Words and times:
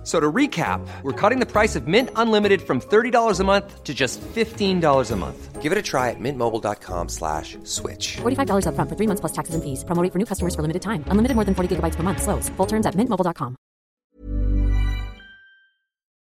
F- 0.00 0.06
So 0.06 0.18
to 0.18 0.32
recap, 0.32 0.80
we're 1.02 1.12
cutting 1.12 1.40
the 1.40 1.46
price 1.46 1.76
of 1.76 1.86
Mint 1.86 2.08
Unlimited 2.16 2.62
from 2.62 2.80
$30 2.80 3.38
a 3.40 3.44
month 3.44 3.84
to 3.84 3.92
just 3.92 4.18
$15 4.34 5.10
a 5.12 5.16
month. 5.16 5.60
Give 5.60 5.72
it 5.72 5.78
a 5.78 5.82
try 5.82 6.08
at 6.08 6.16
mintmobile.com 6.18 7.08
slash 7.10 7.58
switch. 7.64 8.16
$45 8.22 8.64
upfront 8.64 8.88
for 8.88 8.96
three 8.96 9.06
months 9.06 9.20
plus 9.20 9.32
taxes 9.32 9.54
and 9.54 9.62
fees. 9.62 9.84
Promo 9.84 10.02
rate 10.02 10.10
for 10.12 10.18
new 10.18 10.24
customers 10.24 10.54
for 10.54 10.62
limited 10.62 10.80
time. 10.80 11.04
Unlimited 11.10 11.34
more 11.36 11.44
than 11.44 11.54
40 11.54 11.76
gigabytes 11.76 11.96
per 11.96 12.02
month. 12.02 12.22
Slows. 12.22 12.48
Full 12.56 12.66
terms 12.66 12.86
at 12.86 12.94
mintmobile.com. 12.96 13.56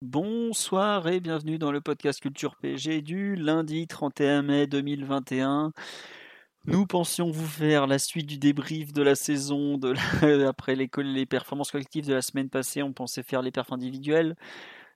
Bonsoir 0.03 1.07
et 1.09 1.21
bienvenue 1.21 1.59
dans 1.59 1.73
le 1.73 1.81
podcast 1.81 2.21
Culture 2.21 2.55
PSG 2.63 3.03
du 3.03 3.35
lundi 3.35 3.87
31 3.87 4.43
mai 4.43 4.67
2021. 4.67 5.73
Nous 6.67 6.85
pensions 6.85 7.31
vous 7.31 7.47
faire 7.47 7.87
la 7.87 8.01
suite 8.01 8.27
du 8.27 8.39
débrief 8.39 8.93
de 8.93 9.01
la 9.01 9.15
saison 9.15 9.79
de 9.79 9.95
après 10.49 10.75
les, 10.75 11.27
performances 11.27 11.71
collectives 11.71 12.07
de 12.07 12.15
la 12.15 12.23
semaine 12.23 12.51
passée. 12.51 12.83
On 12.83 12.93
pensait 12.93 13.23
faire 13.23 13.41
les 13.41 13.53
perfs 13.53 13.73
individuels. 13.73 14.35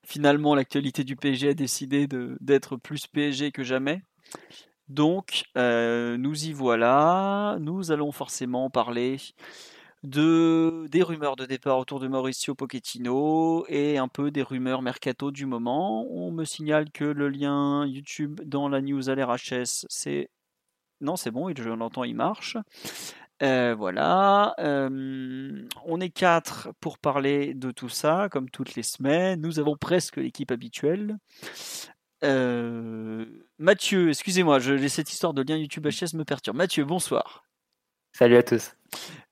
Finalement, 0.05 0.56
l'actualité 0.56 1.05
du 1.05 1.14
PSG 1.14 1.51
a 1.51 1.55
décidé 1.55 2.09
d'être 2.41 2.77
plus 2.77 3.06
PSG 3.06 3.52
que 3.52 3.62
jamais. 3.62 4.02
Donc, 4.88 5.45
euh, 5.56 6.16
nous 6.16 6.47
y 6.47 6.52
voilà. 6.52 7.56
Nous 7.61 7.92
allons 7.92 8.11
forcément 8.11 8.69
parler 8.69 9.19
de, 10.02 10.87
des 10.91 11.05
rumeurs 11.05 11.37
de 11.37 11.47
départ 11.47 11.78
autour 11.78 12.00
de 12.00 12.09
Mauricio 12.09 12.56
Pochettino 12.56 13.64
et 13.69 13.97
un 13.97 14.09
peu 14.09 14.33
des 14.33 14.42
rumeurs 14.42 14.83
mercato 14.83 15.30
du 15.30 15.47
moment. 15.47 16.05
On 16.11 16.33
me 16.33 16.45
signale 16.45 16.91
que 16.91 17.05
le 17.05 17.28
lien 17.28 17.86
YouTube 17.86 18.41
dans 18.45 18.69
la 18.69 18.80
news 18.80 19.08
à 19.08 19.14
l'RHS, 19.14 19.86
c'est... 19.89 20.30
Non, 21.01 21.17
c'est 21.17 21.31
bon, 21.31 21.53
je 21.56 21.69
l'entends, 21.69 22.05
il 22.05 22.15
marche. 22.15 22.56
Euh, 23.43 23.75
voilà, 23.75 24.55
euh, 24.59 25.67
on 25.87 26.01
est 26.01 26.11
quatre 26.11 26.69
pour 26.79 26.98
parler 26.98 27.55
de 27.55 27.70
tout 27.70 27.89
ça, 27.89 28.29
comme 28.31 28.51
toutes 28.51 28.75
les 28.75 28.83
semaines. 28.83 29.41
Nous 29.41 29.59
avons 29.59 29.77
presque 29.77 30.19
l'équipe 30.19 30.51
habituelle. 30.51 31.17
Euh, 32.23 33.25
Mathieu, 33.59 34.11
excusez-moi, 34.11 34.59
je, 34.59 34.87
cette 34.89 35.11
histoire 35.11 35.33
de 35.33 35.42
lien 35.42 35.57
YouTube 35.57 35.87
HS 35.87 36.15
me 36.15 36.25
perturbe. 36.25 36.57
Mathieu, 36.59 36.84
bonsoir. 36.84 37.45
Salut 38.12 38.37
à 38.37 38.42
tous. 38.42 38.75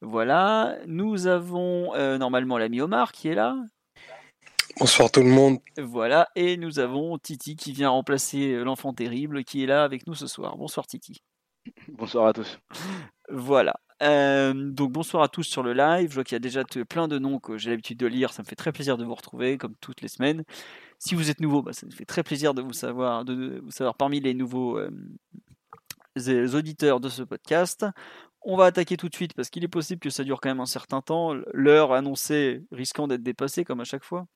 Voilà, 0.01 0.79
nous 0.87 1.27
avons 1.27 1.95
euh, 1.95 2.17
normalement 2.17 2.57
l'ami 2.57 2.81
Omar 2.81 3.13
qui 3.13 3.29
est 3.29 3.35
là. 3.35 3.57
Bonsoir 4.79 5.11
tout 5.11 5.23
le 5.23 5.29
monde. 5.29 5.59
Voilà, 5.77 6.29
et 6.35 6.57
nous 6.57 6.79
avons 6.79 7.19
Titi 7.19 7.57
qui 7.57 7.73
vient 7.73 7.91
remplacer 7.91 8.57
l'enfant 8.65 8.95
terrible 8.95 9.45
qui 9.45 9.65
est 9.65 9.67
là 9.67 9.85
avec 9.85 10.07
nous 10.07 10.15
ce 10.15 10.27
soir. 10.27 10.57
Bonsoir 10.57 10.87
Titi. 10.87 11.21
Bonsoir 11.89 12.27
à 12.27 12.33
tous. 12.33 12.59
Voilà. 13.31 13.79
Euh, 14.01 14.53
donc 14.55 14.93
bonsoir 14.93 15.25
à 15.25 15.29
tous 15.29 15.43
sur 15.43 15.63
le 15.63 15.73
live. 15.73 16.11
Je 16.11 16.15
vois 16.15 16.25
qu'il 16.25 16.35
y 16.35 16.37
a 16.37 16.41
déjà 16.41 16.63
plein 16.89 17.09
de 17.09 17.19
noms 17.19 17.41
que 17.41 17.59
j'ai 17.59 17.71
l'habitude 17.71 17.99
de 17.99 18.07
lire. 18.07 18.33
Ça 18.33 18.43
me 18.43 18.47
fait 18.47 18.57
très 18.57 18.73
plaisir 18.73 18.97
de 18.97 19.05
vous 19.05 19.15
retrouver 19.15 19.59
comme 19.59 19.75
toutes 19.81 20.03
les 20.03 20.09
semaines. 20.09 20.45
Si 20.99 21.15
vous 21.15 21.31
êtes 21.31 21.41
nouveau, 21.41 21.63
bah, 21.63 21.73
ça 21.73 21.87
me 21.87 21.91
fait 21.91 22.05
très 22.05 22.23
plaisir 22.23 22.55
de 22.55 22.63
vous 22.63 22.73
savoir, 22.73 23.25
de, 23.25 23.61
vous 23.63 23.71
savoir 23.71 23.97
parmi 23.97 24.21
les 24.21 24.35
nouveaux 24.35 24.79
euh, 24.79 26.55
auditeurs 26.55 27.01
de 27.01 27.09
ce 27.09 27.23
podcast. 27.23 27.87
On 28.43 28.57
va 28.57 28.67
attaquer 28.67 28.97
tout 28.97 29.09
de 29.09 29.15
suite 29.15 29.35
parce 29.35 29.51
qu'il 29.51 29.65
est 29.65 29.69
possible 29.69 30.01
que 30.01 30.11
ça 30.11 30.23
dure 30.23 30.41
quand 30.41 30.49
même 30.49 30.61
un 30.61 30.67
certain 30.67 31.03
temps. 31.03 31.35
L'heure 31.53 31.93
annoncée 31.93 32.63
risquant 32.71 33.09
d'être 33.09 33.23
dépassée 33.23 33.65
comme 33.65 33.81
à 33.81 33.85
chaque 33.85 34.05
fois. 34.05 34.27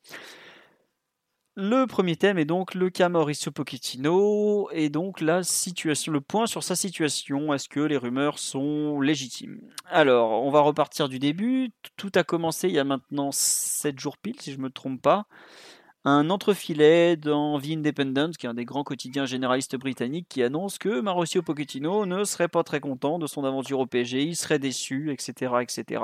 Le 1.54 1.84
premier 1.84 2.16
thème 2.16 2.38
est 2.38 2.46
donc 2.46 2.74
le 2.74 2.88
cas 2.88 3.10
Mauricio 3.10 3.52
Pochettino 3.52 4.70
et 4.72 4.88
donc 4.88 5.20
la 5.20 5.42
situation, 5.42 6.10
le 6.10 6.22
point 6.22 6.46
sur 6.46 6.62
sa 6.62 6.74
situation. 6.74 7.52
Est-ce 7.52 7.68
que 7.68 7.80
les 7.80 7.98
rumeurs 7.98 8.38
sont 8.38 9.02
légitimes? 9.02 9.60
Alors, 9.90 10.30
on 10.44 10.50
va 10.50 10.60
repartir 10.60 11.10
du 11.10 11.18
début. 11.18 11.70
Tout 11.98 12.10
a 12.14 12.24
commencé 12.24 12.68
il 12.68 12.74
y 12.74 12.78
a 12.78 12.84
maintenant 12.84 13.32
7 13.32 14.00
jours 14.00 14.16
pile, 14.16 14.40
si 14.40 14.50
je 14.50 14.56
ne 14.56 14.62
me 14.62 14.70
trompe 14.70 15.02
pas. 15.02 15.26
Un 16.06 16.30
entrefilet 16.30 17.16
dans 17.16 17.60
The 17.60 17.72
Independent, 17.72 18.32
qui 18.38 18.46
est 18.46 18.48
un 18.48 18.54
des 18.54 18.64
grands 18.64 18.82
quotidiens 18.82 19.26
généralistes 19.26 19.76
britanniques, 19.76 20.28
qui 20.30 20.42
annonce 20.42 20.78
que 20.78 21.00
Mauricio 21.00 21.42
Pochettino 21.42 22.06
ne 22.06 22.24
serait 22.24 22.48
pas 22.48 22.64
très 22.64 22.80
content 22.80 23.18
de 23.18 23.26
son 23.26 23.44
aventure 23.44 23.78
au 23.78 23.86
PSG, 23.86 24.22
il 24.22 24.36
serait 24.36 24.58
déçu, 24.58 25.12
etc., 25.12 25.52
etc. 25.60 26.02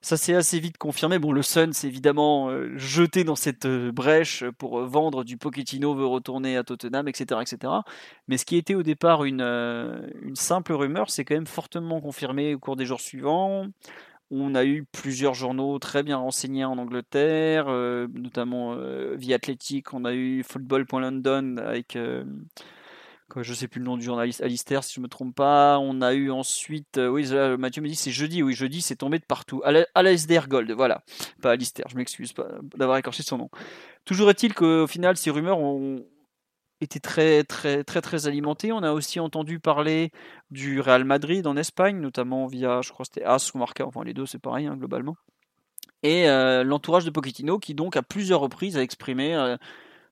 Ça 0.00 0.16
s'est 0.16 0.34
assez 0.34 0.60
vite 0.60 0.78
confirmé. 0.78 1.18
Bon, 1.18 1.32
le 1.32 1.42
Sun 1.42 1.72
s'est 1.72 1.88
évidemment 1.88 2.50
euh, 2.50 2.70
jeté 2.76 3.24
dans 3.24 3.34
cette 3.34 3.66
euh, 3.66 3.90
brèche 3.90 4.44
pour 4.56 4.78
euh, 4.78 4.86
vendre 4.86 5.24
du 5.24 5.36
Pochettino 5.36 5.92
veut 5.92 6.06
retourner 6.06 6.56
à 6.56 6.62
Tottenham, 6.62 7.08
etc., 7.08 7.40
etc. 7.42 7.72
Mais 8.28 8.38
ce 8.38 8.44
qui 8.44 8.56
était 8.56 8.76
au 8.76 8.84
départ 8.84 9.24
une, 9.24 9.40
une 9.40 10.36
simple 10.36 10.72
rumeur, 10.72 11.10
c'est 11.10 11.24
quand 11.24 11.34
même 11.34 11.48
fortement 11.48 12.00
confirmé 12.00 12.54
au 12.54 12.60
cours 12.60 12.76
des 12.76 12.86
jours 12.86 13.00
suivants. 13.00 13.66
On 14.30 14.54
a 14.54 14.64
eu 14.64 14.84
plusieurs 14.84 15.34
journaux 15.34 15.78
très 15.80 16.04
bien 16.04 16.18
renseignés 16.18 16.64
en 16.64 16.78
Angleterre, 16.78 17.66
notamment 18.12 18.76
via 19.16 19.36
Athletic. 19.36 19.94
On 19.94 20.04
a 20.04 20.12
eu 20.12 20.42
Football.London 20.42 21.56
avec, 21.56 21.96
je 23.36 23.54
sais 23.54 23.68
plus 23.68 23.78
le 23.78 23.84
nom 23.84 23.96
du 23.96 24.04
journaliste, 24.04 24.40
Alistair, 24.42 24.82
si 24.82 24.94
je 24.94 25.00
me 25.00 25.08
trompe 25.08 25.34
pas. 25.34 25.78
On 25.78 26.00
a 26.00 26.14
eu 26.14 26.30
ensuite, 26.30 26.98
euh, 26.98 27.08
oui, 27.08 27.28
Mathieu 27.58 27.82
me 27.82 27.88
dit 27.88 27.94
c'est 27.94 28.10
jeudi, 28.10 28.42
oui, 28.42 28.54
jeudi, 28.54 28.80
c'est 28.80 28.96
tombé 28.96 29.18
de 29.18 29.24
partout. 29.24 29.62
Alasdair 29.94 30.48
Gold, 30.48 30.70
voilà, 30.72 31.02
pas 31.42 31.52
Alistair, 31.52 31.86
je 31.88 31.96
m'excuse 31.96 32.32
d'avoir 32.76 32.98
écorché 32.98 33.22
son 33.22 33.38
nom. 33.38 33.50
Toujours 34.04 34.30
est-il 34.30 34.54
qu'au 34.54 34.86
final, 34.86 35.16
ces 35.16 35.30
rumeurs 35.30 35.58
ont 35.58 36.04
été 36.80 37.00
très, 37.00 37.44
très, 37.44 37.84
très, 37.84 38.00
très 38.00 38.26
alimentées. 38.26 38.72
On 38.72 38.82
a 38.82 38.92
aussi 38.92 39.20
entendu 39.20 39.60
parler 39.60 40.10
du 40.50 40.80
Real 40.80 41.04
Madrid 41.04 41.46
en 41.46 41.56
Espagne, 41.56 42.00
notamment 42.00 42.46
via, 42.46 42.80
je 42.82 42.90
crois 42.90 43.04
c'était 43.04 43.24
As 43.24 43.52
ou 43.54 43.58
Marca, 43.58 43.86
enfin 43.86 44.04
les 44.04 44.14
deux, 44.14 44.26
c'est 44.26 44.38
pareil, 44.38 44.66
hein, 44.66 44.76
globalement. 44.76 45.16
Et 46.02 46.28
euh, 46.28 46.62
l'entourage 46.62 47.04
de 47.04 47.10
Pochettino 47.10 47.58
qui, 47.58 47.74
donc, 47.74 47.96
à 47.96 48.02
plusieurs 48.02 48.40
reprises, 48.40 48.76
a 48.76 48.82
exprimé 48.82 49.34
euh, 49.34 49.56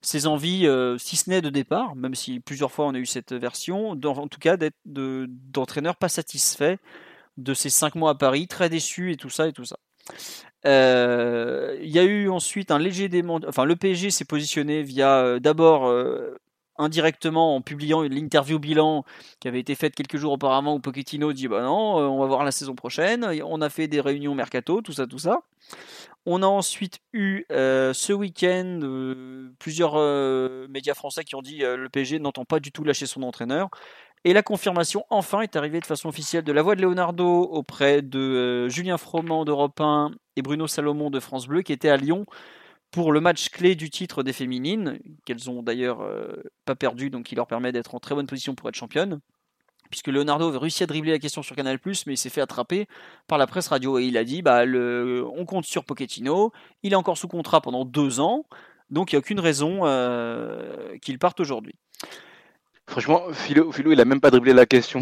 ses 0.06 0.26
envies, 0.26 0.66
euh, 0.66 0.98
si 0.98 1.16
ce 1.16 1.28
n'est 1.30 1.42
de 1.42 1.50
départ, 1.50 1.96
même 1.96 2.14
si 2.14 2.40
plusieurs 2.40 2.70
fois 2.70 2.86
on 2.86 2.94
a 2.94 2.98
eu 2.98 3.06
cette 3.06 3.32
version, 3.32 3.90
en 3.90 4.28
tout 4.28 4.38
cas 4.38 4.56
d'être 4.56 4.76
de- 4.84 5.26
d'entraîneur 5.28 5.96
pas 5.96 6.08
satisfait 6.08 6.78
de 7.36 7.54
ses 7.54 7.70
cinq 7.70 7.94
mois 7.96 8.10
à 8.12 8.14
Paris, 8.14 8.46
très 8.46 8.68
déçu 8.68 9.12
et 9.12 9.16
tout 9.16 9.30
ça 9.30 9.48
et 9.48 9.52
tout 9.52 9.64
ça. 9.64 9.76
Euh, 10.64 11.76
Il 11.82 11.90
y 11.90 11.98
a 11.98 12.04
eu 12.04 12.28
ensuite 12.28 12.70
un 12.70 12.78
léger 12.78 13.08
dément, 13.08 13.40
enfin 13.46 13.64
le 13.64 13.76
PSG 13.76 14.10
s'est 14.10 14.24
positionné 14.24 14.82
via 14.82 15.18
euh, 15.18 15.38
d'abord 15.40 15.86
indirectement 16.78 17.56
en 17.56 17.60
publiant 17.60 18.02
l'interview 18.02 18.58
bilan 18.58 19.04
qui 19.40 19.48
avait 19.48 19.60
été 19.60 19.74
faite 19.74 19.94
quelques 19.94 20.16
jours 20.16 20.32
auparavant 20.32 20.74
où 20.74 20.80
Pochettino 20.80 21.32
dit 21.32 21.48
bah 21.48 21.62
non, 21.62 22.00
euh, 22.00 22.06
on 22.06 22.20
va 22.20 22.26
voir 22.26 22.44
la 22.44 22.50
saison 22.50 22.74
prochaine. 22.74 23.26
On 23.44 23.60
a 23.60 23.68
fait 23.68 23.88
des 23.88 24.00
réunions 24.00 24.34
mercato, 24.34 24.80
tout 24.82 24.92
ça, 24.92 25.06
tout 25.06 25.18
ça. 25.18 25.40
On 26.26 26.42
a 26.42 26.46
ensuite 26.46 26.98
eu 27.12 27.44
euh, 27.52 27.92
ce 27.92 28.12
week-end 28.12 28.80
euh, 28.82 29.52
plusieurs 29.58 29.94
médias 30.68 30.94
français 30.94 31.24
qui 31.24 31.34
ont 31.34 31.42
dit 31.42 31.58
le 31.58 31.88
PSG 31.88 32.18
n'entend 32.18 32.44
pas 32.44 32.60
du 32.60 32.72
tout 32.72 32.84
lâcher 32.84 33.06
son 33.06 33.22
entraîneur. 33.22 33.68
Et 34.24 34.32
la 34.32 34.42
confirmation 34.42 35.04
enfin 35.08 35.42
est 35.42 35.54
arrivée 35.54 35.78
de 35.78 35.86
façon 35.86 36.08
officielle 36.08 36.42
de 36.42 36.52
la 36.52 36.62
voix 36.62 36.74
de 36.74 36.82
Leonardo 36.82 37.42
auprès 37.42 38.02
de 38.02 38.68
Julien 38.68 38.98
Froment 38.98 39.44
d'Europe 39.44 39.80
1 39.80 40.10
et 40.34 40.42
Bruno 40.42 40.66
Salomon 40.66 41.10
de 41.10 41.20
France 41.20 41.46
Bleu 41.46 41.62
qui 41.62 41.72
étaient 41.72 41.90
à 41.90 41.96
Lyon 41.96 42.26
pour 42.90 43.12
le 43.12 43.20
match 43.20 43.50
clé 43.50 43.74
du 43.74 43.90
titre 43.90 44.22
des 44.22 44.32
féminines, 44.32 44.98
qu'elles 45.24 45.50
ont 45.50 45.62
d'ailleurs 45.62 46.00
euh, 46.00 46.42
pas 46.64 46.74
perdu, 46.74 47.10
donc 47.10 47.26
qui 47.26 47.34
leur 47.34 47.46
permet 47.46 47.72
d'être 47.72 47.94
en 47.94 48.00
très 48.00 48.14
bonne 48.14 48.26
position 48.26 48.54
pour 48.54 48.68
être 48.68 48.74
championne. 48.74 49.20
Puisque 49.90 50.08
Leonardo 50.08 50.48
avait 50.48 50.58
réussi 50.58 50.82
à 50.82 50.86
dribbler 50.86 51.12
la 51.12 51.18
question 51.18 51.42
sur 51.42 51.54
Canal+, 51.54 51.78
mais 51.84 52.14
il 52.14 52.16
s'est 52.16 52.30
fait 52.30 52.40
attraper 52.40 52.88
par 53.28 53.38
la 53.38 53.46
presse 53.46 53.68
radio 53.68 53.98
et 53.98 54.04
il 54.04 54.16
a 54.16 54.24
dit 54.24 54.42
bah, 54.42 54.64
on 54.64 55.44
compte 55.44 55.64
sur 55.64 55.84
Pochettino, 55.84 56.52
il 56.82 56.92
est 56.92 56.96
encore 56.96 57.16
sous 57.16 57.28
contrat 57.28 57.60
pendant 57.60 57.84
deux 57.84 58.18
ans, 58.18 58.46
donc 58.90 59.12
il 59.12 59.14
n'y 59.14 59.18
a 59.18 59.20
aucune 59.20 59.40
raison 59.40 59.80
euh, 59.84 60.96
qu'il 61.02 61.18
parte 61.18 61.38
aujourd'hui. 61.38 61.74
Franchement, 62.88 63.22
Philo, 63.32 63.72
Philo, 63.72 63.90
il 63.92 64.00
a 64.00 64.04
même 64.04 64.20
pas 64.20 64.30
dribblé 64.30 64.52
la 64.52 64.64
question. 64.64 65.00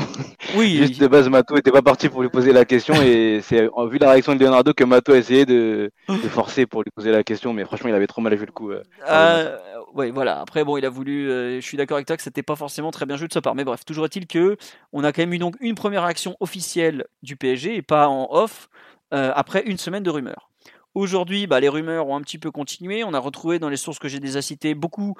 Oui, 0.56 0.76
Juste 0.86 1.00
de 1.00 1.06
base, 1.06 1.28
Mato 1.28 1.56
était 1.56 1.70
pas 1.70 1.82
parti 1.82 2.08
pour 2.08 2.22
lui 2.22 2.30
poser 2.30 2.52
la 2.52 2.64
question 2.64 2.94
et 3.02 3.40
c'est 3.42 3.68
en 3.74 3.86
vu 3.86 3.98
la 3.98 4.10
réaction 4.10 4.34
de 4.34 4.40
Leonardo 4.40 4.72
que 4.72 4.84
Mato 4.84 5.12
a 5.12 5.18
essayé 5.18 5.44
de, 5.44 5.90
de 6.08 6.14
forcer 6.28 6.64
pour 6.66 6.82
lui 6.82 6.90
poser 6.94 7.10
la 7.12 7.22
question, 7.22 7.52
mais 7.52 7.64
franchement, 7.64 7.90
il 7.90 7.94
avait 7.94 8.06
trop 8.06 8.22
mal 8.22 8.34
vu 8.34 8.46
le 8.46 8.52
coup. 8.52 8.70
euh. 8.70 8.82
Euh, 9.08 9.58
ouais, 9.92 10.10
voilà. 10.10 10.40
Après, 10.40 10.64
bon, 10.64 10.76
il 10.78 10.86
a 10.86 10.90
voulu. 10.90 11.30
euh, 11.30 11.60
je 11.60 11.66
suis 11.66 11.76
d'accord 11.76 11.96
avec 11.96 12.06
toi 12.06 12.16
que 12.16 12.22
c'était 12.22 12.42
pas 12.42 12.56
forcément 12.56 12.90
très 12.90 13.04
bien 13.04 13.16
joué 13.16 13.28
de 13.28 13.32
sa 13.34 13.42
part. 13.42 13.54
Mais 13.54 13.64
bref, 13.64 13.84
toujours 13.84 14.06
est-il 14.06 14.26
que 14.26 14.56
on 14.92 15.04
a 15.04 15.12
quand 15.12 15.22
même 15.22 15.34
eu 15.34 15.38
donc 15.38 15.56
une 15.60 15.74
première 15.74 16.04
action 16.04 16.36
officielle 16.40 17.04
du 17.22 17.36
PSG 17.36 17.76
et 17.76 17.82
pas 17.82 18.08
en 18.08 18.28
off 18.30 18.68
euh, 19.12 19.30
après 19.34 19.62
une 19.66 19.76
semaine 19.78 20.02
de 20.02 20.10
rumeurs. 20.10 20.48
Aujourd'hui, 20.94 21.46
bah, 21.46 21.60
les 21.60 21.68
rumeurs 21.68 22.06
ont 22.08 22.16
un 22.16 22.20
petit 22.22 22.38
peu 22.38 22.50
continué. 22.50 23.04
On 23.04 23.12
a 23.14 23.18
retrouvé 23.18 23.58
dans 23.58 23.68
les 23.68 23.76
sources 23.76 23.98
que 23.98 24.08
j'ai 24.08 24.20
déjà 24.20 24.40
citées 24.40 24.74
beaucoup. 24.74 25.14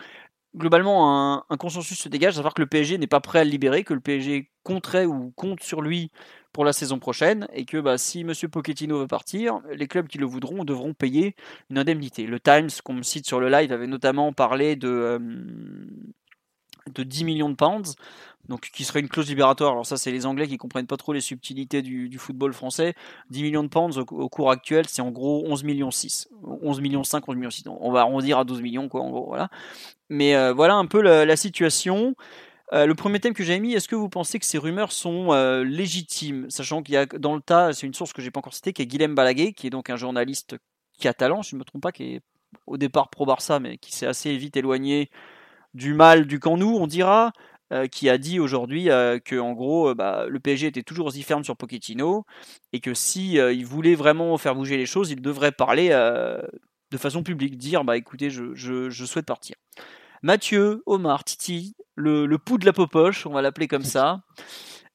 Globalement, 0.57 1.45
un, 1.51 1.57
consensus 1.57 1.99
se 1.99 2.09
dégage, 2.09 2.35
à 2.35 2.37
savoir 2.37 2.55
que 2.55 2.63
le 2.63 2.69
PSG 2.69 2.97
n'est 2.99 3.09
pas 3.09 3.21
prêt 3.21 3.41
à 3.41 3.45
le 3.45 3.51
libérer, 3.51 3.83
que 3.83 3.93
le 3.93 4.01
PSG 4.01 4.51
compterait 4.63 5.05
ou 5.05 5.33
compte 5.33 5.61
sur 5.63 5.83
lui 5.83 6.13
pour 6.53 6.65
la 6.65 6.73
saison 6.73 7.01
prochaine 7.01 7.49
et 7.53 7.65
que 7.65 7.79
bah, 7.79 7.99
si 7.99 8.23
Monsieur 8.23 8.49
Pochettino 8.49 9.01
veut 9.01 9.09
partir, 9.09 9.61
les 9.73 9.89
clubs 9.89 10.07
qui 10.07 10.19
le 10.19 10.27
voudront 10.27 10.65
devront 10.65 10.95
payer 10.95 11.35
une 11.71 11.79
indemnité. 11.79 12.27
Le 12.27 12.39
Times, 12.39 12.71
qu'on 12.85 12.95
me 12.95 13.03
cite 13.03 13.27
sur 13.27 13.41
le 13.41 13.49
live, 13.49 13.73
avait 13.73 13.89
notamment 13.89 14.33
parlé 14.33 14.77
de, 14.77 14.89
euh, 14.89 15.19
de 16.95 17.03
10 17.03 17.25
millions 17.25 17.51
de 17.51 17.57
pounds, 17.57 17.97
donc 18.49 18.71
qui 18.73 18.85
serait 18.85 19.01
une 19.01 19.09
clause 19.09 19.29
libératoire. 19.29 19.73
Alors 19.73 19.87
ça, 19.87 19.97
c'est 19.97 20.13
les 20.13 20.27
Anglais 20.27 20.47
qui 20.47 20.59
comprennent 20.59 20.87
pas 20.87 20.97
trop 20.97 21.13
les 21.13 21.21
subtilités 21.21 21.83
du, 21.83 22.19
football 22.19 22.53
français. 22.53 22.95
10 23.31 23.43
millions 23.43 23.63
de 23.63 23.69
pounds 23.69 23.99
au, 23.99 24.29
cours 24.29 24.51
actuel, 24.51 24.87
c'est 24.89 25.03
en 25.03 25.11
gros 25.11 25.45
11 25.47 25.65
millions 25.65 25.91
6, 25.91 26.29
11 26.63 26.81
millions 26.81 27.05
5, 27.05 27.29
11 27.29 27.37
millions 27.37 27.51
6. 27.51 27.65
On 27.69 27.91
va 27.91 28.01
arrondir 28.01 28.39
à 28.39 28.45
12 28.45 28.61
millions, 28.63 28.89
quoi, 28.89 29.01
en 29.01 29.11
gros, 29.11 29.27
voilà. 29.27 29.49
Mais 30.11 30.35
euh, 30.35 30.53
voilà 30.53 30.75
un 30.75 30.87
peu 30.87 31.01
la, 31.01 31.37
situation. 31.37 32.15
Euh, 32.73 32.87
le 32.87 32.95
premier 32.95 33.21
thème 33.21 33.35
que 33.35 33.45
j'ai 33.45 33.59
mis, 33.61 33.75
est-ce 33.75 33.89
que 33.89 33.97
vous 33.97 34.09
pensez 34.09 34.39
que 34.39 34.47
ces 34.47 34.59
rumeurs 34.59 34.93
sont 34.93 35.33
euh, 35.33 35.65
légitimes? 35.65 36.51
Sachant 36.51 36.83
qu'il 36.83 36.95
y 36.95 36.99
a 36.99 37.07
dans 37.07 37.35
le 37.35 37.41
tas, 37.41 37.73
c'est 37.73 37.87
une 37.87 37.95
source 37.95 38.13
que 38.13 38.23
j'ai 38.23 38.31
pas 38.31 38.41
encore 38.41 38.55
citée, 38.55 38.73
qui 38.73 38.83
est 38.83 38.87
Guilhem 38.87 39.15
Balaguer, 39.15 39.53
qui 39.53 39.67
est 39.67 39.71
donc 39.71 39.91
un 39.91 39.97
journaliste 39.97 40.57
catalan, 41.01 41.43
si 41.43 41.51
je 41.51 41.57
ne 41.57 41.61
me 41.61 41.65
trompe 41.65 41.83
pas, 41.83 41.93
qui 41.93 42.15
est 42.15 42.21
au 42.67 42.77
départ 42.77 43.11
pro-Barça, 43.11 43.59
mais 43.61 43.79
qui 43.79 43.95
s'est 43.95 44.07
assez 44.07 44.37
vite 44.37 44.57
éloigné 44.57 45.11
du 45.75 45.93
mal 45.93 46.27
du 46.27 46.39
camp 46.39 46.57
nous, 46.57 46.77
on 46.77 46.87
dira, 46.87 47.33
euh, 47.73 47.87
qui 47.87 48.11
a 48.11 48.19
dit 48.19 48.39
aujourd'hui 48.41 48.91
euh, 48.91 49.19
que 49.19 49.37
en 49.37 49.55
gros 49.55 49.89
euh, 49.89 49.95
bah, 49.95 50.27
le 50.29 50.39
PSG 50.39 50.67
était 50.67 50.83
toujours 50.83 51.07
aussi 51.07 51.23
ferme 51.23 51.45
sur 51.45 51.57
Pochettino 51.57 52.27
et 52.75 52.81
que 52.81 52.93
si 52.93 53.37
il 53.37 53.65
voulait 53.65 53.95
vraiment 53.95 54.37
faire 54.37 54.55
bouger 54.55 54.77
les 54.77 54.85
choses, 54.85 55.11
il 55.11 55.23
devrait 55.23 55.51
parler 55.51 55.89
de 55.89 56.99
façon 56.99 57.23
publique, 57.23 57.57
dire 57.57 57.85
bah 57.85 57.97
écoutez, 57.97 58.29
je, 58.29 58.55
je, 58.55 59.05
souhaite 59.05 59.27
partir. 59.27 59.57
Mathieu, 60.23 60.83
Omar, 60.87 61.25
Titi, 61.25 61.75
le, 61.95 62.27
le 62.27 62.39
pouls 62.39 62.59
de 62.59 62.67
la 62.67 62.73
popoche, 62.73 63.27
on 63.27 63.33
va 63.33 63.41
l'appeler 63.41 63.69
comme 63.69 63.85
ça. 63.85 64.21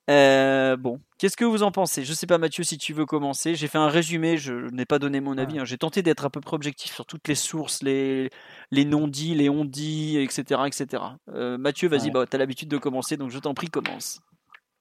Euh, 0.10 0.76
bon, 0.76 1.00
qu'est-ce 1.20 1.38
que 1.38 1.46
vous 1.46 1.62
en 1.62 1.72
pensez? 1.72 2.04
Je 2.04 2.14
sais 2.14 2.26
pas 2.26 2.40
Mathieu 2.40 2.64
si 2.64 2.78
tu 2.80 2.94
veux 2.94 3.06
commencer. 3.06 3.54
J'ai 3.54 3.68
fait 3.68 3.78
un 3.78 3.90
résumé, 3.90 4.38
je 4.38 4.54
n'ai 4.74 4.86
pas 4.86 4.98
donné 4.98 5.22
mon 5.22 5.38
avis. 5.38 5.60
Hein. 5.60 5.66
J'ai 5.66 5.78
tenté 5.78 6.02
d'être 6.02 6.26
à 6.26 6.32
peu 6.32 6.42
près 6.42 6.56
objectif 6.56 6.94
sur 6.94 7.06
toutes 7.06 7.28
les 7.28 7.36
sources, 7.36 7.84
les, 7.84 8.30
les 8.72 8.86
non-dits, 8.86 9.36
les 9.36 9.50
on-dits, 9.50 10.18
etc. 10.18 10.62
etc. 10.66 11.04
Euh, 11.34 11.58
Mathieu, 11.60 11.88
vas-y, 11.90 12.10
bah, 12.10 12.26
tu 12.26 12.36
as 12.36 12.40
l'habitude 12.40 12.70
de 12.70 12.78
commencer, 12.78 13.18
donc 13.18 13.30
je 13.30 13.38
t'en 13.38 13.54
prie, 13.54 13.68
commence. 13.68 14.20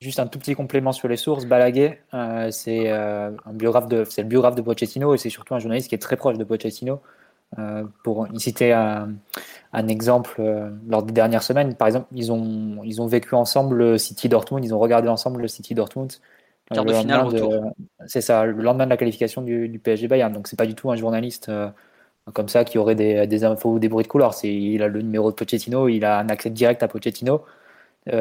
Juste 0.00 0.18
un 0.20 0.26
tout 0.26 0.38
petit 0.38 0.54
complément 0.54 0.92
sur 0.92 1.08
les 1.08 1.16
sources. 1.16 1.44
Balaguer, 1.44 1.98
euh, 2.14 2.50
c'est 2.50 2.88
un 2.88 3.52
biographe 3.52 3.88
de, 3.88 4.04
c'est 4.04 4.22
le 4.22 4.28
biographe 4.28 4.54
de 4.54 4.62
Pochettino 4.62 5.14
et 5.14 5.18
c'est 5.18 5.30
surtout 5.30 5.54
un 5.54 5.58
journaliste 5.58 5.88
qui 5.88 5.94
est 5.94 5.98
très 5.98 6.16
proche 6.16 6.38
de 6.38 6.44
Pochettino. 6.44 7.02
Pour 8.02 8.28
y 8.32 8.40
citer 8.40 8.72
un, 8.72 9.10
un 9.72 9.88
exemple 9.88 10.36
euh, 10.38 10.70
lors 10.86 11.02
des 11.02 11.12
dernières 11.12 11.42
semaines. 11.42 11.74
Par 11.74 11.88
exemple, 11.88 12.06
ils 12.12 12.32
ont, 12.32 12.80
ils 12.84 13.02
ont 13.02 13.06
vécu 13.06 13.34
ensemble 13.34 13.76
le 13.76 13.98
City 13.98 14.28
Dortmund, 14.28 14.64
ils 14.64 14.74
ont 14.74 14.78
regardé 14.78 15.08
ensemble 15.08 15.42
le 15.42 15.48
City 15.48 15.74
Dortmund. 15.74 16.12
Euh, 16.72 16.84
de 16.84 16.92
finale 16.92 17.28
C'est 18.06 18.20
ça, 18.20 18.44
le 18.44 18.62
lendemain 18.62 18.84
de 18.84 18.90
la 18.90 18.96
qualification 18.96 19.42
du, 19.42 19.80
PSG 19.82 20.08
Bayern. 20.08 20.32
Donc 20.32 20.48
c'est 20.48 20.58
pas 20.58 20.66
du 20.66 20.74
tout 20.74 20.90
un 20.90 20.96
journaliste 20.96 21.48
euh, 21.48 21.68
comme 22.34 22.48
ça 22.48 22.64
qui 22.64 22.76
aurait 22.76 22.94
des, 22.94 23.26
des, 23.26 23.44
infos 23.44 23.72
ou 23.72 23.78
des 23.78 23.88
bruits 23.88 24.04
de 24.04 24.08
couloir. 24.08 24.34
C'est, 24.34 24.52
il 24.52 24.82
a 24.82 24.88
le 24.88 25.00
numéro 25.00 25.30
de 25.30 25.34
Pochettino, 25.34 25.88
il 25.88 26.04
a 26.04 26.18
un 26.18 26.28
accès 26.28 26.50
direct 26.50 26.82
à 26.82 26.88
Pochettino. 26.88 27.44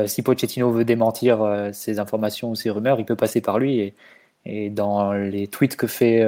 si 0.06 0.22
Pochettino 0.22 0.72
veut 0.72 0.86
démentir 0.86 1.70
ces 1.74 2.00
informations 2.00 2.52
ou 2.52 2.56
ces 2.56 2.70
rumeurs, 2.70 3.00
il 3.00 3.06
peut 3.06 3.18
passer 3.18 3.42
par 3.42 3.60
lui. 3.60 3.80
Et, 3.80 3.96
et 4.46 4.70
dans 4.70 5.12
les 5.12 5.48
tweets 5.48 5.76
que 5.76 5.88
fait 5.88 6.26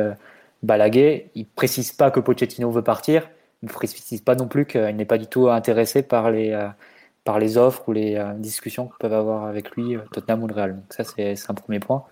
Balaguer, 0.64 1.32
il 1.36 1.46
précise 1.46 1.92
pas 1.92 2.12
que 2.12 2.20
Pochettino 2.20 2.70
veut 2.72 2.84
partir 2.84 3.30
ne 3.64 3.68
précise 3.68 4.22
pas 4.22 4.36
non 4.36 4.48
plus 4.48 4.66
qu'il 4.66 4.96
n'est 4.96 5.06
pas 5.06 5.18
du 5.18 5.28
tout 5.28 5.50
intéressé 5.50 6.02
par 6.02 6.32
les, 6.32 6.52
euh, 6.52 6.68
par 7.24 7.40
les 7.40 7.58
offres 7.58 7.88
ou 7.88 7.92
les 7.92 8.16
euh, 8.16 8.34
discussions 8.34 8.88
que 8.88 8.98
peuvent 8.98 9.14
avoir 9.14 9.46
avec 9.46 9.72
lui 9.72 9.96
euh, 9.96 10.02
Tottenham 10.12 10.44
ou 10.44 10.48
le 10.48 10.54
Real. 10.54 10.76
Donc 10.76 10.86
ça, 10.90 11.04
c'est 11.04 11.36
un 11.50 11.54
premier 11.54 11.80
point. 11.80 12.06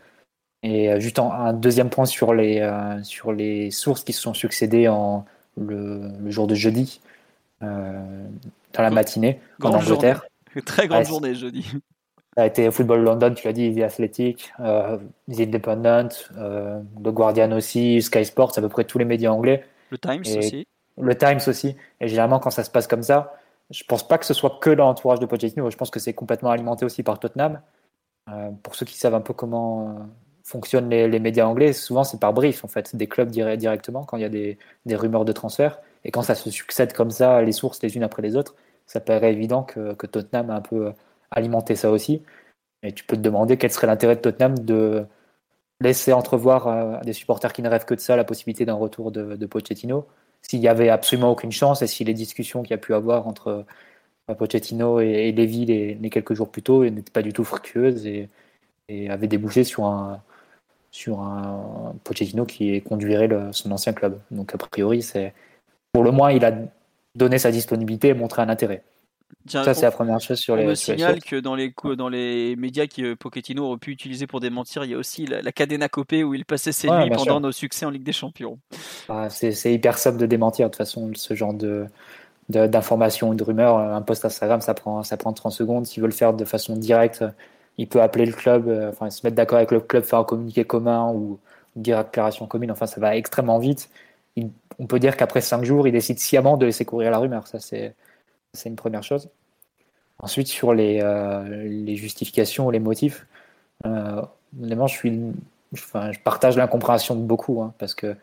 Et 0.63 0.99
juste 0.99 1.19
un 1.19 1.53
deuxième 1.53 1.89
point 1.89 2.07
sur 2.07 2.33
les, 2.33 2.67
sur 3.03 3.31
les 3.31 3.69
sources 3.69 4.03
qui 4.03 4.11
se 4.11 4.19
sont 4.19 4.33
succédées 4.33 4.88
en, 4.88 5.23
le, 5.55 6.01
jour 6.31 6.47
de 6.47 6.55
jeudi, 6.55 7.00
dans 7.61 8.27
la 8.75 8.89
matinée, 8.89 9.39
en 9.61 9.71
Angleterre. 9.71 10.25
Très 10.65 10.88
grande 10.88 11.05
journée 11.05 11.35
jeudi. 11.35 11.71
Ça 12.38 12.44
a 12.44 12.45
été 12.45 12.72
Football 12.72 13.01
London, 13.01 13.34
tu 13.34 13.45
l'as 13.45 13.54
dit, 13.54 13.75
The 13.75 13.81
Athletic, 13.81 14.54
The 14.60 15.39
Independent, 15.39 16.30
The 16.38 17.10
Guardian 17.10 17.51
aussi, 17.51 18.01
Sky 18.01 18.24
Sports, 18.24 18.54
à 18.56 18.62
peu 18.62 18.69
près 18.69 18.86
tous 18.86 19.00
les 19.00 19.06
médias 19.06 19.31
anglais. 19.31 19.66
Le 19.89 19.98
Times 19.98 20.22
aussi 20.38 20.68
le 20.98 21.16
Times 21.16 21.39
aussi. 21.48 21.75
Et 22.01 22.07
généralement, 22.07 22.39
quand 22.39 22.50
ça 22.50 22.63
se 22.63 22.69
passe 22.69 22.88
comme 22.88 23.04
ça, 23.04 23.36
je 23.69 23.84
pense 23.84 24.07
pas 24.07 24.18
que 24.18 24.25
ce 24.25 24.34
soit 24.34 24.60
que 24.62 24.69
dans 24.69 24.86
l'entourage 24.86 25.19
de 25.19 25.25
Pochettino. 25.25 25.69
Je 25.69 25.78
pense 25.78 25.89
que 25.89 26.00
c'est 26.00 26.13
complètement 26.13 26.51
alimenté 26.51 26.86
aussi 26.86 27.04
par 27.04 27.19
Tottenham. 27.19 27.62
Euh, 28.30 28.50
pour 28.63 28.75
ceux 28.75 28.86
qui 28.86 28.98
savent 28.98 29.16
un 29.16 29.22
peu 29.22 29.34
comment 29.34 29.89
euh, 29.89 29.94
fonctionnent 30.44 30.89
les, 30.89 31.19
médias 31.19 31.45
anglais, 31.45 31.72
souvent 31.74 32.04
c'est 32.04 32.19
par 32.19 32.34
brief 32.34 32.66
en 32.66 32.68
fait, 32.68 32.95
des 32.95 33.07
clubs 33.07 33.30
directement 33.30 34.04
quand 34.04 34.18
il 34.18 34.22
y 34.22 34.25
a 34.25 34.30
des, 34.30 34.57
rumeurs 34.95 35.25
de 35.25 35.31
transfert. 35.31 35.80
Et 36.04 36.12
quand 36.12 36.24
ça 36.24 36.36
se 36.36 36.50
succède 36.50 36.94
comme 36.94 37.12
ça, 37.12 37.42
les 37.42 37.51
sources 37.51 37.81
les 37.84 37.95
unes 37.95 38.04
après 38.04 38.22
les 38.22 38.36
autres, 38.36 38.56
ça 38.86 39.00
paraît 39.00 39.34
évident 39.34 39.63
que, 39.63 39.94
Tottenham 39.94 40.50
a 40.50 40.56
un 40.56 40.62
peu 40.62 40.94
alimenté 41.31 41.75
ça 41.75 41.91
aussi. 41.91 42.24
Et 42.83 42.91
tu 42.91 43.03
peux 43.03 43.15
te 43.18 43.21
demander 43.21 43.57
quel 43.57 43.71
serait 43.71 43.88
l'intérêt 43.88 44.15
de 44.15 44.21
Tottenham 44.21 44.57
de 44.59 45.06
laisser 45.81 46.13
entrevoir 46.13 46.68
à 46.68 47.01
des 47.01 47.13
supporters 47.13 47.53
qui 47.53 47.62
ne 47.62 47.69
rêvent 47.69 47.85
que 47.85 47.94
de 47.94 48.00
ça 48.00 48.15
la 48.15 48.24
possibilité 48.24 48.65
d'un 48.65 48.74
retour 48.74 49.12
de, 49.12 49.45
Pochettino 49.45 50.07
s'il 50.41 50.59
y 50.59 50.68
avait 50.68 50.89
absolument 50.89 51.31
aucune 51.31 51.51
chance 51.51 51.81
et 51.81 51.88
si 51.88 52.03
les 52.03 52.13
discussions 52.13 52.62
qu'il 52.62 52.71
y 52.71 52.74
a 52.74 52.77
pu 52.77 52.94
avoir 52.94 53.27
entre 53.27 53.65
euh, 54.29 54.33
Pochettino 54.35 55.00
et, 55.00 55.31
Lévy 55.31 55.65
les, 55.65 56.09
quelques 56.09 56.33
jours 56.33 56.50
plus 56.50 56.62
tôt 56.63 56.83
n'étaient 56.85 57.12
pas 57.12 57.21
du 57.21 57.33
tout 57.33 57.44
fructueuses 57.44 58.06
et, 58.06 58.29
et 58.89 59.09
avaient 59.09 59.27
débouché 59.27 59.63
sur 59.63 59.85
un, 59.85 60.21
sur 60.91 61.21
un 61.21 61.95
Pochettino 62.03 62.45
qui 62.45 62.81
conduirait 62.81 63.29
son 63.51 63.71
ancien 63.71 63.94
club. 63.94 64.19
Donc 64.31 64.53
a 64.56 64.57
priori, 64.57 65.01
c'est 65.01 65.33
pour 65.91 66.03
le 66.03 66.12
moins, 66.12 66.31
il 66.31 66.45
a 66.45 66.53
donné 67.15 67.38
sa 67.39 67.51
disponibilité 67.51 68.09
et 68.09 68.13
montré 68.13 68.41
un 68.41 68.50
intérêt 68.50 68.83
ça, 69.47 69.74
c'est 69.74 69.83
la 69.83 69.91
première 69.91 70.19
chose 70.19 70.39
sur 70.39 70.56
les. 70.56 70.65
On 70.65 70.69
me 70.69 70.75
signale 70.75 71.21
que 71.24 71.38
dans 71.38 71.56
les, 71.56 71.74
dans 71.97 72.09
les 72.09 72.56
médias 72.56 72.88
que 72.88 73.13
Pochettino 73.13 73.65
aurait 73.65 73.77
pu 73.77 73.91
utiliser 73.91 74.27
pour 74.27 74.39
démentir, 74.39 74.83
il 74.83 74.91
y 74.91 74.94
a 74.94 74.97
aussi 74.97 75.25
la, 75.25 75.41
la 75.41 75.51
Cadena 75.51 75.89
Copé 75.89 76.24
où 76.24 76.33
il 76.33 76.45
passait 76.45 76.71
ses 76.71 76.89
nuits 76.89 77.09
pendant 77.09 77.39
nos 77.39 77.51
succès 77.51 77.85
en 77.85 77.89
Ligue 77.89 78.03
des 78.03 78.12
Champions. 78.12 78.59
Ah, 79.09 79.29
c'est 79.29 79.74
hyper 79.74 79.97
simple 79.97 80.18
de 80.18 80.25
démentir 80.25 80.68
de 80.68 80.71
toute 80.71 80.77
façon 80.77 81.12
ce 81.15 81.33
genre 81.33 81.53
de 81.53 81.88
d'informations 82.50 83.29
ou 83.29 83.35
de 83.35 83.44
rumeurs. 83.44 83.77
Un 83.77 84.01
post 84.01 84.24
Instagram, 84.24 84.62
ça 84.62 84.74
prend, 84.74 85.03
ça 85.03 85.18
prend 85.18 85.33
30 85.33 85.51
secondes. 85.51 85.85
S'il 85.85 86.01
veut 86.01 86.07
le 86.07 86.13
faire 86.13 86.33
de 86.33 86.45
façon 86.45 86.77
directe, 86.77 87.24
il 87.77 87.88
peut 87.88 88.01
appeler 88.01 88.25
le 88.25 88.33
club, 88.33 88.68
euh, 88.68 88.89
enfin 88.89 89.09
se 89.09 89.25
mettre 89.25 89.35
d'accord 89.35 89.57
avec 89.57 89.71
le 89.71 89.81
club, 89.81 90.03
faire 90.03 90.19
un 90.19 90.24
communiqué 90.24 90.63
commun 90.63 91.12
ou 91.13 91.39
dire 91.75 92.03
déclaration 92.03 92.47
commune. 92.47 92.71
Enfin, 92.71 92.88
ça 92.88 93.00
va 93.00 93.15
extrêmement 93.15 93.59
vite. 93.59 93.89
on 94.79 94.88
peut 94.88 95.00
dire 95.00 95.18
qu'après 95.18 95.41
5 95.41 95.63
jours, 95.63 95.88
il 95.88 95.91
décide 95.91 96.19
sciemment 96.19 96.57
de 96.57 96.65
laisser 96.65 96.86
courir 96.86 97.12
la 97.12 97.17
rumeur. 97.19 97.48
Ça, 97.48 97.60
c'est 97.60 97.96
c'est 98.57 98.69
une 98.69 98.75
première 98.75 99.03
chose. 99.03 99.29
Ensuite, 100.19 100.47
sur 100.47 100.73
les, 100.73 101.01
euh, 101.01 101.95
justifications 101.95 102.67
ou 102.67 102.71
les 102.71 102.79
motifs, 102.79 103.27
euh, 103.85 104.21
je, 104.59 104.87
suis, 104.87 105.19
enfin, 105.73 106.11
je 106.11 106.19
partage 106.19 106.57
l'incompréhension 106.57 107.15
de 107.15 107.21
beaucoup, 107.21 107.61
hein, 107.61 107.73
parce 107.79 107.95
que 107.95 108.15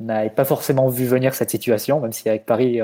on 0.00 0.04
n'avait 0.04 0.30
pas 0.30 0.44
forcément 0.44 0.88
vu 0.88 1.06
venir 1.06 1.34
cette 1.34 1.50
situation, 1.50 2.00
même 2.00 2.12
si 2.12 2.28
avec 2.28 2.46
Paris, 2.46 2.80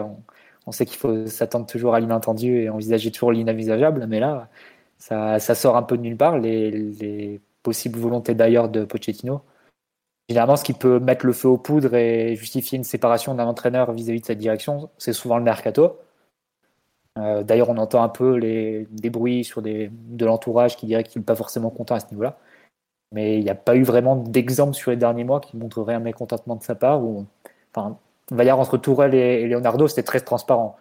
on, 0.67 0.73
sait 0.73 0.87
qu'il 0.87 0.99
faut 0.99 1.27
s'attendre 1.27 1.67
toujours 1.67 1.95
à 1.95 2.01
l'inattendu 2.01 2.61
et 2.63 2.71
envisager 2.71 3.11
toujours 3.11 3.33
l'inenvisageable, 3.33 4.07
mais 4.09 4.21
là, 4.21 4.49
ça, 4.99 5.39
sort 5.41 5.77
un 5.77 5.83
peu 5.83 5.97
de 5.97 6.03
nulle 6.03 6.17
part, 6.17 6.39
les, 6.39 6.71
les 6.71 7.41
possibles 7.63 7.99
volontés 7.99 8.35
d'ailleurs 8.35 8.69
de 8.69 8.85
Pochettino. 8.85 9.43
Généralement, 10.29 10.57
ce 10.57 10.65
qui 10.65 10.73
peut 10.73 11.01
mettre 11.01 11.27
le 11.27 11.33
feu 11.33 11.49
aux 11.49 11.59
poudres 11.59 11.95
et 11.95 12.35
justifier 12.37 12.79
une 12.79 12.85
séparation 12.85 13.35
d'un 13.35 13.47
entraîneur 13.47 13.93
vis-à-vis 13.93 14.21
de 14.21 14.27
cette 14.27 14.39
direction, 14.39 14.89
c'est 14.97 15.13
souvent 15.13 15.37
le 15.37 15.45
mercato. 15.45 15.99
Euh, 17.19 17.43
d'ailleurs, 17.43 17.71
on 17.71 17.77
entend 17.77 18.03
un 18.03 18.09
peu 18.09 18.37
les, 18.37 18.87
des 18.91 19.11
bruits 19.11 19.45
sur 19.45 19.63
des, 19.63 19.91
de 19.93 20.27
l'entourage 20.27 20.77
qui 20.77 20.87
dirait 20.87 21.05
qu'il 21.05 21.21
n'est 21.21 21.25
pas 21.25 21.37
forcément 21.37 21.71
content 21.71 21.95
à 21.95 22.01
ce 22.01 22.07
niveau-là. 22.11 22.39
Mais 23.13 23.39
il 23.39 23.45
n'y 23.45 23.51
a 23.51 23.55
pas 23.55 23.77
eu 23.77 23.85
vraiment 23.85 24.17
d'exemple 24.17 24.75
sur 24.75 24.91
les 24.91 24.97
derniers 24.97 25.25
mois 25.25 25.41
qui 25.41 25.57
montrerait 25.57 25.95
un 25.95 26.01
mécontentement 26.01 26.57
de 26.57 26.63
sa 26.65 26.75
part. 26.75 27.01
enfin, 27.75 27.99
on 28.33 28.37
va 28.37 28.45
dire 28.45 28.59
entre 28.59 28.79
Tourelle 28.79 29.15
et, 29.15 29.47
Leonardo, 29.49 29.89
c'était 29.89 30.03
très 30.03 30.21
transparent. 30.21 30.77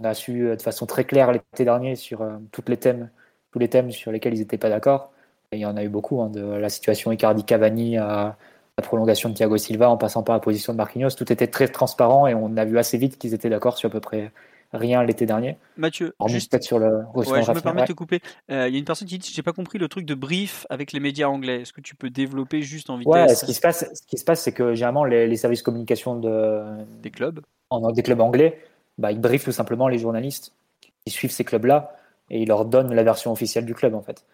On 0.00 0.04
a 0.04 0.14
su 0.14 0.48
euh, 0.48 0.56
de 0.56 0.62
façon 0.62 0.86
très 0.86 1.04
claire 1.04 1.32
l'été 1.32 1.64
dernier 1.64 1.96
sur 1.96 2.22
euh, 2.22 2.38
les 2.68 2.76
thèmes, 2.78 3.10
tous 3.52 3.58
les 3.58 3.68
thèmes 3.68 3.90
sur 3.90 4.12
lesquels 4.12 4.34
ils 4.34 4.40
n'étaient 4.40 4.58
pas 4.58 4.70
d'accord. 4.70 5.12
Il 5.52 5.58
y 5.60 5.66
en 5.66 5.76
a 5.76 5.84
eu 5.84 5.88
beaucoup, 5.88 6.22
hein, 6.22 6.30
de 6.30 6.42
la 6.42 6.68
situation 6.68 7.12
Icardi-Cavani 7.12 7.98
à 7.98 8.36
la 8.78 8.82
prolongation 8.84 9.30
de 9.30 9.34
Thiago 9.34 9.56
Silva 9.56 9.90
en 9.90 9.96
passant 9.96 10.22
par 10.22 10.34
la 10.34 10.40
position 10.40 10.72
de 10.72 10.78
Marquinhos. 10.78 11.10
Tout 11.10 11.32
était 11.32 11.46
très 11.46 11.68
transparent 11.68 12.26
et 12.26 12.34
on 12.34 12.56
a 12.56 12.64
vu 12.64 12.78
assez 12.78 12.98
vite 12.98 13.18
qu'ils 13.18 13.34
étaient 13.34 13.48
d'accord 13.48 13.78
sur 13.78 13.88
à 13.88 13.92
peu 13.92 14.00
près 14.00 14.32
rien 14.76 15.02
l'été 15.02 15.26
dernier. 15.26 15.56
Mathieu, 15.76 16.14
juste 16.26 16.62
sur 16.62 16.78
le. 16.78 17.02
je 17.16 17.52
me 17.52 17.60
permets 17.60 17.82
de 17.82 17.86
te 17.86 17.92
couper. 17.92 18.20
Euh, 18.50 18.68
il 18.68 18.74
y 18.74 18.76
a 18.76 18.78
une 18.78 18.84
personne 18.84 19.08
qui 19.08 19.18
dit 19.18 19.32
j'ai 19.32 19.42
pas 19.42 19.52
compris 19.52 19.78
le 19.78 19.88
truc 19.88 20.06
de 20.06 20.14
brief 20.14 20.66
avec 20.70 20.92
les 20.92 21.00
médias 21.00 21.28
anglais. 21.28 21.62
Est-ce 21.62 21.72
que 21.72 21.80
tu 21.80 21.94
peux 21.96 22.10
développer 22.10 22.62
juste 22.62 22.90
en 22.90 22.96
vitesse 22.96 23.12
Ouais, 23.12 23.34
ce 23.34 23.44
qui 23.44 23.54
se 23.54 23.60
passe, 23.60 23.88
ce 23.92 24.06
qui 24.06 24.18
se 24.18 24.24
passe, 24.24 24.42
c'est 24.42 24.52
que 24.52 24.74
généralement 24.74 25.04
les, 25.04 25.36
services 25.36 25.62
communication 25.62 26.18
de 26.18 26.62
des 27.02 27.10
clubs, 27.10 27.40
en, 27.70 27.90
des 27.92 28.02
clubs 28.02 28.20
anglais, 28.20 28.62
bah, 28.98 29.12
ils 29.12 29.20
briefent 29.20 29.44
tout 29.44 29.52
simplement 29.52 29.88
les 29.88 29.98
journalistes 29.98 30.52
qui 30.80 31.10
suivent 31.12 31.32
ces 31.32 31.44
clubs-là 31.44 31.96
et 32.30 32.42
ils 32.42 32.48
leur 32.48 32.64
donnent 32.64 32.94
la 32.94 33.02
version 33.02 33.32
officielle 33.32 33.64
du 33.64 33.74
club 33.74 33.94
en 33.94 34.02
fait. 34.02 34.24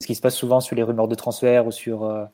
ce 0.00 0.06
qui 0.06 0.14
se 0.14 0.20
passe 0.20 0.36
souvent 0.36 0.60
sur 0.60 0.76
les 0.76 0.82
rumeurs 0.82 1.08
de 1.08 1.14
transfert 1.14 1.66
ou 1.66 1.72
sur 1.72 2.04
euh, 2.04 2.24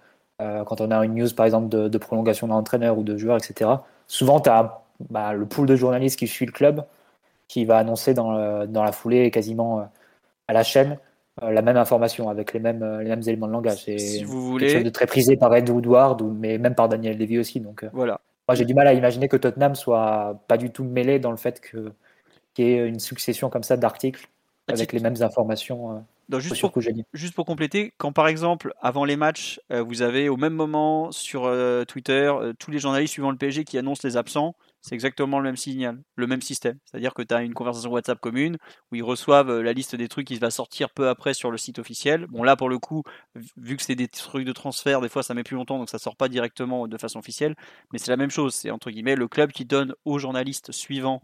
euh, 0.42 0.64
quand 0.64 0.80
on 0.80 0.90
a 0.90 1.04
une 1.04 1.14
news 1.14 1.32
par 1.34 1.46
exemple 1.46 1.68
de, 1.68 1.88
de 1.88 1.98
prolongation 1.98 2.48
d'un 2.48 2.54
entraîneur 2.54 2.98
ou 2.98 3.02
de 3.02 3.16
joueur, 3.16 3.36
etc. 3.36 3.70
Souvent, 4.06 4.40
tu 4.40 4.50
as 4.50 4.82
bah, 5.10 5.32
le 5.32 5.46
pool 5.46 5.66
de 5.66 5.76
journalistes 5.76 6.18
qui 6.18 6.26
suit 6.26 6.46
le 6.46 6.52
club 6.52 6.84
qui 7.48 7.64
va 7.64 7.78
annoncer 7.78 8.14
dans, 8.14 8.32
le- 8.32 8.66
dans 8.66 8.82
la 8.82 8.92
foulée 8.92 9.30
quasiment 9.30 9.80
euh, 9.80 9.84
à 10.48 10.52
la 10.52 10.62
chaîne 10.62 10.98
euh, 11.42 11.50
la 11.50 11.62
même 11.62 11.76
information 11.76 12.28
avec 12.30 12.52
les 12.52 12.60
mêmes, 12.60 12.82
euh, 12.82 13.02
les 13.02 13.10
mêmes 13.10 13.22
éléments 13.26 13.46
de 13.46 13.52
langage. 13.52 13.84
C'est 13.84 13.98
Si 13.98 14.24
vous 14.24 14.32
quelque 14.40 14.50
voulez, 14.50 14.68
chose 14.68 14.84
de 14.84 14.90
très 14.90 15.06
prisé 15.06 15.36
par 15.36 15.54
Ed 15.54 15.68
Woodward, 15.68 16.22
mais 16.22 16.58
même 16.58 16.74
par 16.74 16.88
Daniel 16.88 17.18
Levy 17.18 17.38
aussi. 17.38 17.60
Donc, 17.60 17.84
euh, 17.84 17.90
voilà. 17.92 18.20
moi, 18.48 18.54
j'ai 18.54 18.64
du 18.64 18.74
mal 18.74 18.86
à 18.86 18.94
imaginer 18.94 19.28
que 19.28 19.36
Tottenham 19.36 19.74
soit 19.74 20.40
pas 20.48 20.56
du 20.56 20.70
tout 20.70 20.84
mêlé 20.84 21.18
dans 21.18 21.30
le 21.30 21.36
fait 21.36 21.60
que- 21.60 21.92
qu'il 22.54 22.66
y 22.66 22.72
ait 22.72 22.86
une 22.88 23.00
succession 23.00 23.50
comme 23.50 23.62
ça 23.62 23.76
d'articles 23.76 24.28
avec 24.68 24.92
les 24.92 25.00
mêmes 25.00 25.20
informations 25.20 25.92
euh, 25.92 25.98
Donc, 26.28 26.40
juste 26.40 26.60
pour 26.60 26.72
juste 27.12 27.34
pour 27.34 27.44
compléter, 27.44 27.92
quand 27.98 28.12
par 28.12 28.28
exemple, 28.28 28.72
avant 28.80 29.04
les 29.04 29.16
matchs, 29.16 29.60
euh, 29.70 29.82
vous 29.82 30.02
avez 30.02 30.28
au 30.28 30.36
même 30.36 30.54
moment 30.54 31.12
sur 31.12 31.44
euh, 31.44 31.84
Twitter 31.84 32.32
euh, 32.32 32.52
tous 32.58 32.70
les 32.70 32.78
journalistes 32.78 33.12
suivant 33.12 33.30
le 33.30 33.36
PSG 33.36 33.64
qui 33.64 33.78
annoncent 33.78 34.08
les 34.08 34.16
absents, 34.16 34.54
c'est 34.86 34.94
exactement 34.94 35.38
le 35.40 35.44
même 35.44 35.56
signal, 35.56 36.00
le 36.14 36.26
même 36.28 36.40
système. 36.42 36.78
C'est-à-dire 36.84 37.12
que 37.12 37.22
tu 37.22 37.34
as 37.34 37.42
une 37.42 37.54
conversation 37.54 37.90
WhatsApp 37.90 38.20
commune 38.20 38.56
où 38.92 38.94
ils 38.94 39.02
reçoivent 39.02 39.50
euh, 39.50 39.62
la 39.62 39.72
liste 39.72 39.96
des 39.96 40.06
trucs 40.06 40.28
qui 40.28 40.38
va 40.38 40.50
sortir 40.52 40.90
peu 40.90 41.08
après 41.08 41.34
sur 41.34 41.50
le 41.50 41.58
site 41.58 41.80
officiel. 41.80 42.26
Bon, 42.28 42.44
là, 42.44 42.54
pour 42.54 42.68
le 42.68 42.78
coup, 42.78 43.02
vu- 43.56 43.76
que 43.76 43.82
c'est 43.82 43.96
des 43.96 44.06
trucs 44.06 44.46
de 44.46 44.52
transfert, 44.52 45.00
des 45.00 45.08
fois 45.08 45.24
ça 45.24 45.34
met 45.34 45.42
plus 45.42 45.56
longtemps, 45.56 45.78
donc 45.78 45.90
ça 45.90 45.98
sort 45.98 46.14
pas 46.14 46.28
directement 46.28 46.86
de 46.86 46.96
façon 46.98 47.18
officielle. 47.18 47.56
Mais 47.92 47.98
c'est 47.98 48.10
la 48.12 48.16
même 48.16 48.30
chose, 48.30 48.54
c'est 48.54 48.70
entre 48.70 48.90
guillemets 48.92 49.16
le 49.16 49.26
club 49.26 49.50
qui 49.50 49.64
donne 49.64 49.92
aux 50.04 50.18
journalistes 50.20 50.70
suivants. 50.70 51.22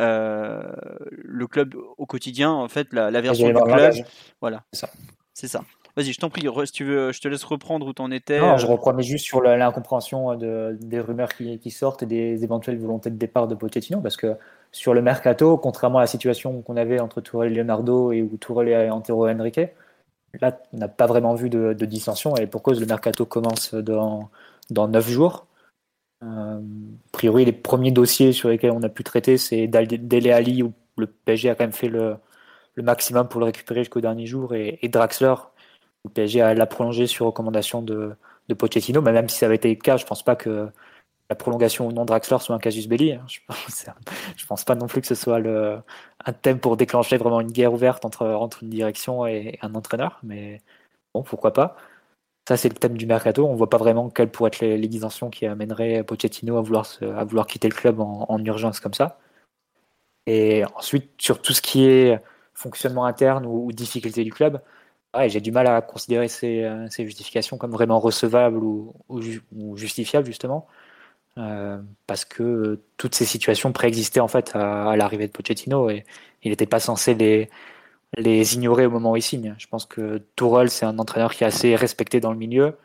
euh, 0.00 0.62
le 1.10 1.46
club 1.46 1.74
au 1.98 2.06
quotidien, 2.06 2.50
en 2.50 2.68
fait, 2.68 2.92
la, 2.92 3.10
la 3.10 3.20
version 3.22 3.46
du 3.48 3.52
club, 3.78 3.94
voilà. 4.40 4.64
C'est 5.34 5.48
ça. 5.48 5.64
Vas-y, 5.96 6.12
je 6.12 6.18
t'en 6.18 6.28
prie, 6.28 6.44
si 6.66 6.72
tu 6.72 6.84
veux, 6.84 7.12
je 7.12 7.20
te 7.20 7.28
laisse 7.28 7.44
reprendre 7.44 7.86
où 7.86 7.92
t'en 7.92 8.10
étais. 8.10 8.40
Non, 8.40 8.54
euh, 8.54 8.56
je 8.56 8.66
reprenais 8.66 9.04
juste 9.04 9.24
sur 9.24 9.40
l'incompréhension 9.40 10.32
euh, 10.32 10.72
de, 10.72 10.78
des 10.84 10.98
rumeurs 10.98 11.32
qui, 11.32 11.58
qui 11.60 11.70
sortent 11.70 12.02
et 12.02 12.06
des 12.06 12.42
éventuelles 12.42 12.78
volontés 12.78 13.10
de 13.10 13.16
départ 13.16 13.46
de 13.46 13.54
Pochettino, 13.54 14.00
parce 14.00 14.16
que 14.16 14.36
sur 14.72 14.92
le 14.92 15.02
mercato, 15.02 15.56
contrairement 15.56 15.98
à 15.98 16.02
la 16.02 16.06
situation 16.08 16.62
qu'on 16.62 16.76
avait 16.76 16.98
entre 16.98 17.20
Tourelle 17.20 17.52
et 17.52 17.54
Leonardo 17.54 18.10
et 18.10 18.22
où 18.22 18.36
Tourelle 18.38 18.68
et 18.68 18.90
Antero 18.90 19.28
Henrique, 19.28 19.60
là, 20.40 20.60
on 20.72 20.78
n'a 20.78 20.88
pas 20.88 21.06
vraiment 21.06 21.34
vu 21.34 21.48
de, 21.48 21.74
de 21.74 21.86
dissension 21.86 22.36
et 22.36 22.46
pour 22.48 22.62
cause, 22.62 22.80
le 22.80 22.86
mercato 22.86 23.24
commence 23.24 23.74
dans, 23.74 24.30
dans 24.70 24.88
9 24.88 25.08
jours. 25.08 25.46
Euh, 26.24 26.58
a 26.58 27.12
priori, 27.12 27.44
les 27.44 27.52
premiers 27.52 27.92
dossiers 27.92 28.32
sur 28.32 28.48
lesquels 28.48 28.72
on 28.72 28.82
a 28.82 28.88
pu 28.88 29.04
traiter, 29.04 29.38
c'est 29.38 29.68
Dele 29.68 30.32
Alli, 30.32 30.62
où 30.62 30.72
le 30.96 31.06
PSG 31.06 31.50
a 31.50 31.54
quand 31.54 31.64
même 31.64 31.72
fait 31.72 31.88
le, 31.88 32.16
le 32.74 32.82
maximum 32.82 33.28
pour 33.28 33.40
le 33.40 33.46
récupérer 33.46 33.80
jusqu'au 33.80 34.00
dernier 34.00 34.26
jour, 34.26 34.54
et, 34.54 34.78
et 34.82 34.88
Draxler, 34.88 35.34
le 36.04 36.10
PSG 36.10 36.40
a 36.42 36.54
l'a 36.54 36.66
prolongé 36.66 37.06
sur 37.06 37.26
recommandation 37.26 37.82
de, 37.82 38.16
Pochettino, 38.58 39.00
mais 39.02 39.12
même 39.12 39.28
si 39.28 39.38
ça 39.38 39.46
avait 39.46 39.56
été 39.56 39.68
le 39.68 39.76
cas, 39.76 39.96
je 39.96 40.06
pense 40.06 40.22
pas 40.22 40.36
que 40.36 40.68
la 41.30 41.36
prolongation 41.36 41.86
ou 41.88 41.92
non 41.92 42.02
de 42.02 42.08
Draxler 42.08 42.38
soit 42.40 42.54
un 42.54 42.58
casus 42.58 42.86
belli. 42.88 43.12
hein. 43.12 43.24
Je, 43.28 43.40
pense- 43.46 43.86
pense 44.46 44.64
pas 44.64 44.74
non 44.74 44.86
plus 44.86 45.00
que 45.00 45.06
ce 45.06 45.14
soit 45.14 45.38
un 45.38 46.32
thème 46.32 46.58
pour 46.60 46.76
déclencher 46.76 47.16
vraiment 47.16 47.40
une 47.40 47.52
guerre 47.52 47.72
ouverte 47.72 48.04
entre, 48.04 48.60
une 48.62 48.70
direction 48.70 49.26
et 49.26 49.58
un 49.62 49.74
entraîneur, 49.74 50.20
mais 50.22 50.60
bon, 51.14 51.22
pourquoi 51.22 51.52
pas. 51.52 51.76
Ça, 52.48 52.56
c'est 52.58 52.68
le 52.68 52.74
thème 52.74 52.96
du 52.98 53.06
mercato. 53.06 53.46
On 53.46 53.54
voit 53.54 53.70
pas 53.70 53.78
vraiment 53.78 54.10
quelles 54.10 54.30
pourraient 54.30 54.48
être 54.48 54.60
les, 54.60 54.76
les 54.78 54.88
qui 55.32 55.46
amèneraient 55.46 56.04
Pochettino 56.04 56.58
à 56.58 56.62
vouloir, 56.62 57.46
quitter 57.46 57.68
le 57.68 57.74
club 57.74 58.00
en, 58.00 58.26
en 58.28 58.44
urgence 58.44 58.80
comme 58.80 58.94
ça. 58.94 59.18
Et 60.26 60.64
ensuite, 60.76 61.10
sur 61.18 61.40
tout 61.42 61.52
ce 61.52 61.62
qui 61.62 61.84
est 61.86 62.18
fonctionnement 62.54 63.04
interne 63.06 63.46
ou, 63.46 63.66
ou 63.66 63.72
difficulté 63.72 64.24
du 64.24 64.32
club, 64.32 64.60
j'ai 65.28 65.40
du 65.40 65.52
mal 65.52 65.66
à 65.66 65.80
considérer 65.82 66.28
ces, 66.28 66.62
euh, 66.64 66.88
justifications 66.88 67.58
comme 67.58 67.72
vraiment 67.72 68.00
recevables 68.00 68.58
ou, 68.58 68.94
ou 69.08 69.20
ju- 69.20 69.42
ou 69.54 69.76
justifiables, 69.76 70.26
justement. 70.26 70.66
Euh, 71.38 71.80
parce 72.06 72.24
que 72.24 72.42
euh, 72.44 72.84
toutes 72.96 73.14
ces 73.16 73.24
situations 73.24 73.72
préexistaient 73.72 74.20
en 74.20 74.28
fait 74.28 74.52
à, 74.54 74.96
l'arrivée 74.96 75.26
de 75.26 75.32
Pochettino 75.32 75.90
et 75.90 76.04
il 76.44 76.50
n'était 76.50 76.66
pas 76.66 76.80
censé 76.80 77.14
les, 77.14 77.50
ignorer 78.54 78.86
au 78.86 78.90
moment 78.90 79.12
où 79.12 79.16
il 79.16 79.22
signe. 79.22 79.54
Je 79.58 79.66
pense 79.66 79.86
que 79.86 80.18
Tourelle, 80.36 80.70
c'est 80.70 80.86
un 80.86 80.98
entraîneur 80.98 81.34
qui 81.34 81.44
est 81.44 81.46
assez 81.46 81.74
respecté 81.76 82.20
dans 82.20 82.32
le 82.32 82.38
milieu. 82.38 82.76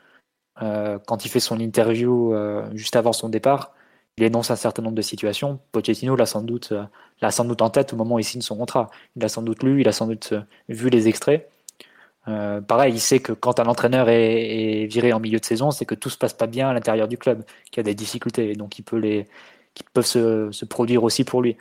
Quand 0.60 1.26
il 1.26 1.30
fait 1.30 1.40
son 1.40 1.60
interview 1.60 2.34
juste 2.74 2.96
avant 2.96 3.14
son 3.14 3.30
départ, 3.30 3.74
il 4.18 4.24
énonce 4.24 4.52
un 4.52 4.56
certain 4.58 4.82
nombre 4.82 4.96
de 4.96 5.02
situations. 5.02 5.60
Pochettino 5.72 6.16
l'a 6.16 6.26
sans 6.26 6.42
doute, 6.42 6.74
l'a 7.22 7.32
sans 7.32 7.46
doute 7.46 7.62
en 7.62 7.70
tête 7.70 7.94
au 7.94 7.96
moment 7.98 8.16
où 8.16 8.20
il 8.20 8.24
signe 8.26 8.42
son 8.42 8.58
contrat. 8.58 8.90
Il 9.16 9.24
a 9.26 9.30
sans 9.30 9.42
doute 9.44 9.64
lu, 9.64 9.82
il 9.82 9.88
a 9.88 9.94
sans 9.94 10.08
doute 10.08 10.34
vu 10.68 10.90
les 10.90 11.08
extraits. 11.08 11.50
Euh, 12.30 12.62
pareil, 12.62 12.94
il 12.94 13.00
sait 13.00 13.20
que 13.20 13.32
quand 13.34 13.60
un 13.60 13.66
entraîneur 13.66 14.08
est, 14.10 14.84
est 14.84 14.86
viré 14.86 15.14
en 15.14 15.20
milieu 15.20 15.40
de 15.40 15.46
saison, 15.46 15.72
c'est 15.72 15.86
que 15.86 15.96
tout 15.96 16.10
se 16.10 16.18
passe 16.18 16.34
pas 16.34 16.48
bien 16.48 16.70
à 16.70 16.74
l'intérieur 16.74 17.08
du 17.08 17.18
club, 17.18 17.44
qu'il 17.72 17.78
y 17.78 17.80
a 17.82 17.84
des 17.84 17.96
difficultés, 17.96 18.52
et 18.52 18.56
donc 18.56 18.78
il 18.80 18.84
peut 18.84 18.98
les, 18.98 19.28
qui 19.74 19.84
peuvent 19.94 20.06
se, 20.06 20.52
se 20.52 20.66
produire 20.66 21.04
aussi 21.04 21.24
pour 21.24 21.42
lui. 21.42 21.58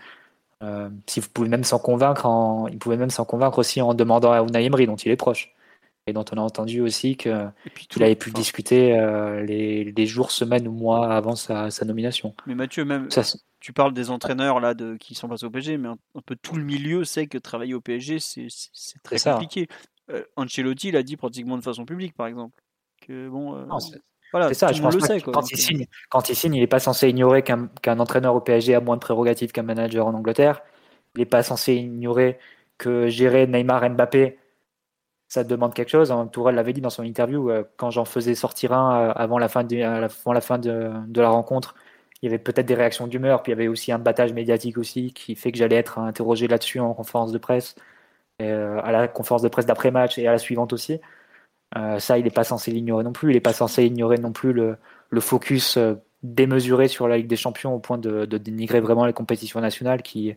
Euh, 0.62 0.88
si 1.06 1.20
vous 1.20 1.28
pouvez 1.28 1.48
même 1.48 1.64
s'en 1.64 1.78
convaincre, 1.78 2.26
en, 2.26 2.66
il 2.68 2.78
pouvait 2.78 2.96
même 2.96 3.10
s'en 3.10 3.24
convaincre 3.24 3.58
aussi 3.58 3.80
en 3.80 3.94
demandant 3.94 4.32
à 4.32 4.42
Unai 4.42 4.64
Emery, 4.64 4.86
dont 4.86 4.96
il 4.96 5.10
est 5.10 5.16
proche, 5.16 5.54
et 6.06 6.12
dont 6.12 6.24
on 6.32 6.38
a 6.38 6.40
entendu 6.40 6.80
aussi 6.80 7.16
que 7.16 7.46
qu'il 7.88 8.02
avait 8.02 8.16
pu 8.16 8.30
enfin, 8.30 8.38
discuter 8.40 8.98
euh, 8.98 9.44
les, 9.44 9.84
les 9.84 10.06
jours, 10.06 10.32
semaines 10.32 10.66
ou 10.66 10.72
mois 10.72 11.12
avant 11.14 11.36
sa, 11.36 11.70
sa 11.70 11.84
nomination. 11.84 12.34
Mais 12.46 12.54
Mathieu, 12.54 12.84
même, 12.84 13.10
Ça, 13.10 13.22
tu 13.60 13.72
parles 13.72 13.92
des 13.92 14.10
entraîneurs 14.10 14.58
là 14.58 14.74
de, 14.74 14.96
qui 14.96 15.14
sont 15.14 15.28
passés 15.28 15.44
au 15.46 15.50
PSG, 15.50 15.76
mais 15.76 15.88
un, 15.88 15.98
un 16.14 16.20
peu 16.24 16.34
tout 16.34 16.56
le 16.56 16.64
milieu 16.64 17.04
sait 17.04 17.26
que 17.26 17.38
travailler 17.38 17.74
au 17.74 17.80
PSG, 17.80 18.18
c'est 18.18 18.48
très 19.02 19.18
ça. 19.18 19.34
compliqué. 19.34 19.68
Euh, 20.10 20.22
Ancelotti 20.36 20.90
l'a 20.90 21.02
dit 21.02 21.16
pratiquement 21.16 21.56
de 21.56 21.62
façon 21.62 21.84
publique, 21.84 22.14
par 22.14 22.26
exemple. 22.26 22.62
Que 23.06 23.28
bon, 23.28 23.56
euh, 23.56 23.64
non, 23.66 23.78
c'est- 23.78 24.00
voilà, 24.32 24.48
c'est 24.48 24.54
ça, 24.54 24.72
je 24.72 24.82
pense 24.82 24.94
le 24.94 25.00
sait. 25.00 25.18
que 25.20 25.24
Quoi, 25.24 25.32
quand, 25.34 25.40
donc, 25.40 25.50
il 25.52 25.58
euh, 25.58 25.62
signe, 25.62 25.86
quand 26.10 26.28
il 26.28 26.36
signe, 26.36 26.54
il 26.54 26.60
n'est 26.60 26.66
pas 26.66 26.80
censé 26.80 27.08
ignorer 27.08 27.42
qu'un 27.42 27.98
entraîneur 27.98 28.34
au 28.34 28.40
PSG 28.40 28.74
a 28.74 28.80
moins 28.80 28.96
de 28.96 29.00
prérogatives 29.00 29.52
qu'un 29.52 29.62
manager 29.62 30.06
en 30.06 30.14
Angleterre. 30.14 30.62
Il 31.14 31.20
n'est 31.20 31.26
pas 31.26 31.42
censé 31.42 31.74
ignorer 31.74 32.38
que 32.76 33.08
gérer 33.08 33.46
Neymar 33.46 33.88
Mbappé, 33.90 34.38
ça 35.28 35.44
demande 35.44 35.74
quelque 35.74 35.90
chose. 35.90 36.10
Hein, 36.12 36.26
Tourelle 36.26 36.54
l'avait 36.56 36.72
dit 36.72 36.80
dans 36.80 36.90
son 36.90 37.02
interview, 37.02 37.50
euh, 37.50 37.64
quand 37.76 37.90
j'en 37.90 38.04
faisais 38.04 38.34
sortir 38.34 38.72
un 38.72 39.10
avant 39.10 39.38
la 39.38 39.48
fin, 39.48 39.64
de, 39.64 39.80
avant 39.82 40.32
la, 40.32 40.40
fin 40.40 40.58
de, 40.58 40.90
de 41.06 41.20
la 41.20 41.28
rencontre, 41.30 41.74
il 42.22 42.26
y 42.26 42.28
avait 42.28 42.38
peut-être 42.38 42.66
des 42.66 42.74
réactions 42.74 43.06
d'humeur, 43.06 43.42
puis 43.42 43.52
il 43.52 43.54
y 43.54 43.58
avait 43.58 43.68
aussi 43.68 43.92
un 43.92 43.98
battage 43.98 44.32
médiatique 44.32 44.76
aussi 44.78 45.12
qui 45.12 45.36
fait 45.36 45.52
que 45.52 45.58
j'allais 45.58 45.76
être 45.76 45.98
interrogé 45.98 46.48
là-dessus 46.48 46.80
en 46.80 46.92
conférence 46.94 47.32
de 47.32 47.38
presse, 47.38 47.74
euh, 48.40 48.80
à 48.84 48.92
la 48.92 49.08
conférence 49.08 49.42
de 49.42 49.48
presse 49.48 49.66
d'après-match 49.66 50.16
et 50.16 50.28
à 50.28 50.32
la 50.32 50.38
suivante 50.38 50.72
aussi. 50.72 51.00
Euh, 51.76 51.98
ça, 51.98 52.18
il 52.18 52.24
n'est 52.24 52.30
pas 52.30 52.44
censé 52.44 52.70
l'ignorer 52.70 53.02
non 53.02 53.12
plus. 53.12 53.30
Il 53.30 53.34
n'est 53.34 53.40
pas 53.40 53.52
censé 53.52 53.84
ignorer 53.84 54.18
non 54.18 54.32
plus 54.32 54.52
le, 54.52 54.76
focus 55.20 55.76
euh, 55.76 55.94
démesuré 56.22 56.86
sur 56.86 57.08
la 57.08 57.16
Ligue 57.16 57.26
des 57.26 57.36
Champions 57.36 57.74
au 57.74 57.80
point 57.80 57.98
de, 57.98 58.26
dénigrer 58.26 58.80
vraiment 58.80 59.06
les 59.06 59.12
compétitions 59.12 59.60
nationales 59.60 60.02
qui, 60.02 60.36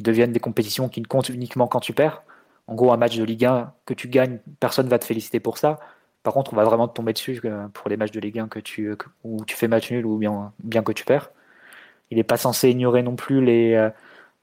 deviennent 0.00 0.32
des 0.32 0.40
compétitions 0.40 0.88
qui 0.88 1.02
ne 1.02 1.06
comptent 1.06 1.28
uniquement 1.28 1.66
quand 1.66 1.80
tu 1.80 1.92
perds. 1.92 2.22
En 2.66 2.74
gros, 2.74 2.92
un 2.92 2.96
match 2.96 3.16
de 3.18 3.24
Ligue 3.24 3.44
1 3.44 3.74
que 3.84 3.92
tu 3.92 4.08
gagnes, 4.08 4.38
personne 4.58 4.88
va 4.88 4.98
te 4.98 5.04
féliciter 5.04 5.38
pour 5.38 5.58
ça. 5.58 5.78
Par 6.22 6.32
contre, 6.32 6.54
on 6.54 6.56
va 6.56 6.64
vraiment 6.64 6.88
te 6.88 6.94
tomber 6.94 7.12
dessus 7.12 7.42
pour 7.74 7.90
les 7.90 7.98
matchs 7.98 8.12
de 8.12 8.20
Ligue 8.20 8.38
1 8.38 8.48
que 8.48 8.58
tu, 8.58 8.96
où 9.22 9.44
tu 9.44 9.54
fais 9.54 9.68
match 9.68 9.90
nul 9.90 10.06
ou 10.06 10.16
bien, 10.16 10.52
bien 10.60 10.82
que 10.82 10.92
tu 10.92 11.04
perds. 11.04 11.30
Il 12.10 12.16
n'est 12.16 12.24
pas 12.24 12.38
censé 12.38 12.70
ignorer 12.70 13.02
non 13.02 13.16
plus 13.16 13.44
les, 13.44 13.90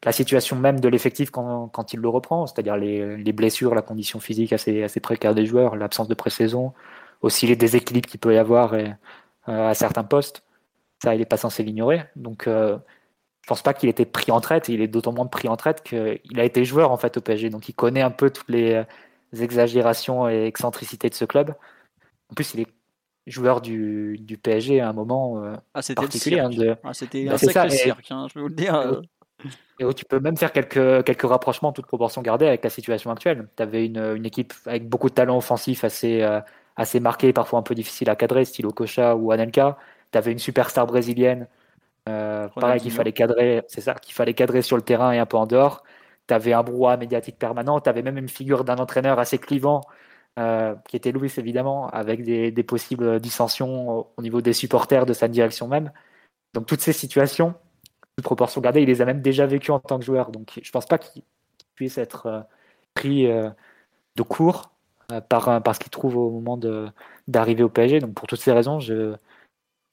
la 0.04 0.12
situation 0.12 0.56
même 0.58 0.80
de 0.80 0.88
l'effectif 0.88 1.30
quand, 1.32 1.68
quand 1.70 1.94
il 1.94 2.00
le 2.00 2.10
reprend, 2.10 2.48
c'est-à-dire 2.48 2.78
les, 2.78 3.18
les 3.18 3.34
blessures, 3.34 3.76
la 3.76 3.82
condition 3.84 4.20
physique 4.20 4.54
assez, 4.54 4.84
assez 4.84 5.00
précaire 5.00 5.36
des 5.36 5.46
joueurs, 5.46 5.76
l'absence 5.76 6.08
de 6.08 6.14
pré-saison, 6.16 6.74
aussi 7.22 7.48
les 7.48 7.56
déséquilibres 7.56 8.10
qu'il 8.10 8.20
peut 8.20 8.34
y 8.34 8.38
avoir 8.38 8.76
et, 8.76 8.96
euh, 9.50 9.70
à 9.70 9.74
certains 9.76 10.04
postes. 10.04 10.44
Ça, 11.04 11.16
il 11.16 11.20
n'est 11.20 11.26
pas 11.26 11.38
censé 11.38 11.64
l'ignorer. 11.64 12.04
Donc, 12.16 12.48
euh, 12.48 12.78
je 13.44 13.48
pense 13.48 13.62
pas 13.64 13.74
qu'il 13.74 13.90
était 13.90 14.06
pris 14.06 14.32
en 14.32 14.42
traite. 14.42 14.70
Il 14.70 14.82
est 14.82 14.88
d'autant 14.88 15.14
moins 15.14 15.28
pris 15.28 15.48
en 15.48 15.58
traite 15.58 15.84
qu'il 15.84 16.40
a 16.40 16.44
été 16.46 16.66
joueur 16.66 16.92
en 16.92 16.98
fait 16.98 17.18
au 17.18 17.22
PSG, 17.22 17.50
donc 17.50 17.70
il 17.70 17.74
connaît 17.74 18.02
un 18.02 18.12
peu 18.12 18.30
toutes 18.32 18.50
les 18.50 18.74
euh, 18.74 18.84
exagérations 19.42 20.30
et 20.30 20.46
excentricités 20.46 21.10
de 21.10 21.16
ce 21.16 21.26
club. 21.26 21.56
En 22.32 22.36
plus, 22.36 22.54
il 22.54 22.62
est 22.62 22.68
joueur 23.28 23.62
du, 23.62 24.18
du 24.20 24.38
PSG 24.38 24.82
à 24.82 24.90
un 24.90 24.94
moment 24.94 25.44
euh, 25.44 25.56
ah, 25.74 25.82
particulier. 25.96 26.40
hein, 26.40 26.50
de, 26.50 26.76
Ah, 26.84 26.94
c'était 26.94 27.26
Bah, 27.26 27.34
un 27.36 27.38
sacré 27.38 27.70
ça, 27.70 27.70
cirque, 27.70 28.12
hein, 28.12 28.28
je 28.30 28.34
peux 28.34 28.42
vous 28.42 28.48
le 28.50 28.56
dire. 28.56 29.02
Et 29.80 29.86
où 29.86 29.94
tu 29.94 30.06
peux 30.06 30.20
même 30.20 30.38
faire 30.38 30.52
quelques, 30.52 31.04
quelques 31.04 31.24
rapprochements, 31.24 31.72
toutes 31.72 31.88
proportions 31.88 32.22
gardées, 32.22 32.48
avec 32.48 32.64
la 32.64 32.70
situation 32.70 33.12
actuelle. 33.12 33.48
Tu 33.58 33.64
avais 33.64 33.86
une, 33.86 34.16
une 34.16 34.26
équipe 34.26 34.54
avec 34.66 34.88
beaucoup 34.88 35.10
de 35.10 35.16
talent 35.16 35.38
offensif 35.38 35.84
assez, 35.84 36.22
euh, 36.22 36.40
assez 36.76 37.00
marqué, 37.00 37.34
parfois 37.34 37.60
un 37.60 37.64
peu 37.64 37.76
difficile 37.76 38.10
à 38.10 38.16
cadrer, 38.16 38.46
style 38.46 38.68
Okocha 38.68 39.16
ou 39.16 39.32
Anelka. 39.32 39.78
Tu 40.12 40.18
avais 40.18 40.32
une 40.32 40.40
superstar 40.40 40.86
brésilienne, 40.88 41.48
euh, 42.10 42.48
pareil, 42.50 42.82
qu'il 42.82 42.92
fallait 42.92 43.14
cadrer, 43.14 43.64
c'est 43.68 43.82
ça, 43.82 43.94
qu'il 43.96 44.14
fallait 44.14 44.34
cadrer 44.34 44.62
sur 44.62 44.76
le 44.76 44.84
terrain 44.84 45.12
et 45.12 45.20
un 45.20 45.26
peu 45.26 45.38
en 45.38 45.48
dehors. 45.48 45.84
Tu 46.28 46.34
avais 46.34 46.54
un 46.54 46.64
brouhaha 46.64 46.98
médiatique 46.98 47.40
permanent, 47.40 47.80
tu 47.80 47.90
avais 47.90 48.02
même 48.04 48.18
une 48.18 48.30
figure 48.30 48.64
d'un 48.64 48.78
entraîneur 48.78 49.20
assez 49.20 49.38
clivant, 49.38 49.82
euh, 50.38 50.76
qui 50.88 50.96
était 50.96 51.12
Louis 51.12 51.32
évidemment, 51.38 51.88
avec 51.90 52.24
des, 52.24 52.52
des 52.52 52.64
possibles 52.64 53.20
dissensions 53.20 53.90
au, 53.90 54.14
au 54.16 54.22
niveau 54.22 54.42
des 54.42 54.54
supporters 54.54 55.06
de 55.06 55.14
sa 55.14 55.28
direction 55.28 55.68
même. 55.68 55.92
Donc 56.54 56.66
toutes 56.66 56.82
ces 56.82 56.94
situations, 56.94 57.54
de 58.18 58.24
proportion 58.24 58.62
gardée, 58.62 58.82
il 58.82 58.88
les 58.88 59.02
a 59.02 59.06
même 59.06 59.22
déjà 59.22 59.46
vécues 59.46 59.72
en 59.72 59.80
tant 59.80 60.00
que 60.00 60.06
joueur. 60.06 60.32
Donc 60.32 60.60
je 60.62 60.72
pense 60.72 60.86
pas 60.86 60.98
qu'il 60.98 61.24
puisse 61.76 61.98
être 61.98 62.26
euh, 62.28 62.42
pris 62.94 63.28
euh, 63.28 63.50
de 64.16 64.24
court 64.24 64.72
par, 65.30 65.62
par 65.62 65.76
ce 65.76 65.80
qu'il 65.80 65.90
trouve 65.90 66.16
au 66.18 66.30
moment 66.32 66.58
d'arriver 67.28 67.64
au 67.64 67.70
PSG. 67.70 68.00
Donc 68.00 68.14
pour 68.14 68.28
toutes 68.28 68.40
ces 68.40 68.54
raisons, 68.54 68.80
je, 68.80 69.16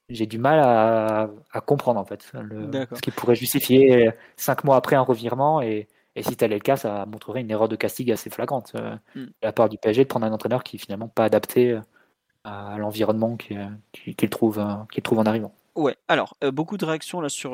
j'ai 0.08 0.26
du 0.26 0.38
mal 0.38 0.60
à, 0.60 1.30
à, 1.52 1.60
comprendre 1.60 1.98
en 1.98 2.04
fait 2.04 2.22
ce 2.22 3.00
qui 3.00 3.10
pourrait 3.10 3.34
justifier 3.34 4.12
cinq 4.37 4.62
mois 4.62 4.76
après 4.76 4.94
un 4.94 5.00
revirement 5.02 5.60
et, 5.60 5.88
et 6.18 6.22
si 6.25 6.37
tel 6.37 6.52
est 6.52 6.56
le 6.56 6.60
cas, 6.60 6.76
ça 6.76 7.06
montrerait 7.06 7.42
une 7.42 7.50
erreur 7.50 7.68
de 7.68 7.76
casting 7.76 8.10
assez 8.10 8.28
flagrante 8.28 8.72
euh, 8.75 8.96
mm. 9.14 9.25
de 9.25 9.32
la 9.40 9.52
part 9.52 9.68
du 9.68 9.78
PSG 9.78 10.02
de 10.02 10.08
prendre 10.08 10.26
un 10.26 10.32
entraîneur 10.32 10.64
qui 10.64 10.75
est 10.75 10.78
finalement 10.78 11.06
pas 11.06 11.25
adapté 11.25 11.70
euh, 11.70 11.80
à 12.42 12.76
l'environnement 12.76 13.37
qu'il 13.37 14.30
trouve, 14.30 14.60
qu'il 14.90 15.02
trouve 15.04 15.18
en 15.20 15.26
arrivant. 15.26 15.54
Ouais, 15.78 15.97
alors 16.08 16.37
euh, 16.42 16.50
beaucoup 16.50 16.76
de 16.76 16.85
réactions 16.85 17.20
là 17.20 17.28
sur. 17.28 17.52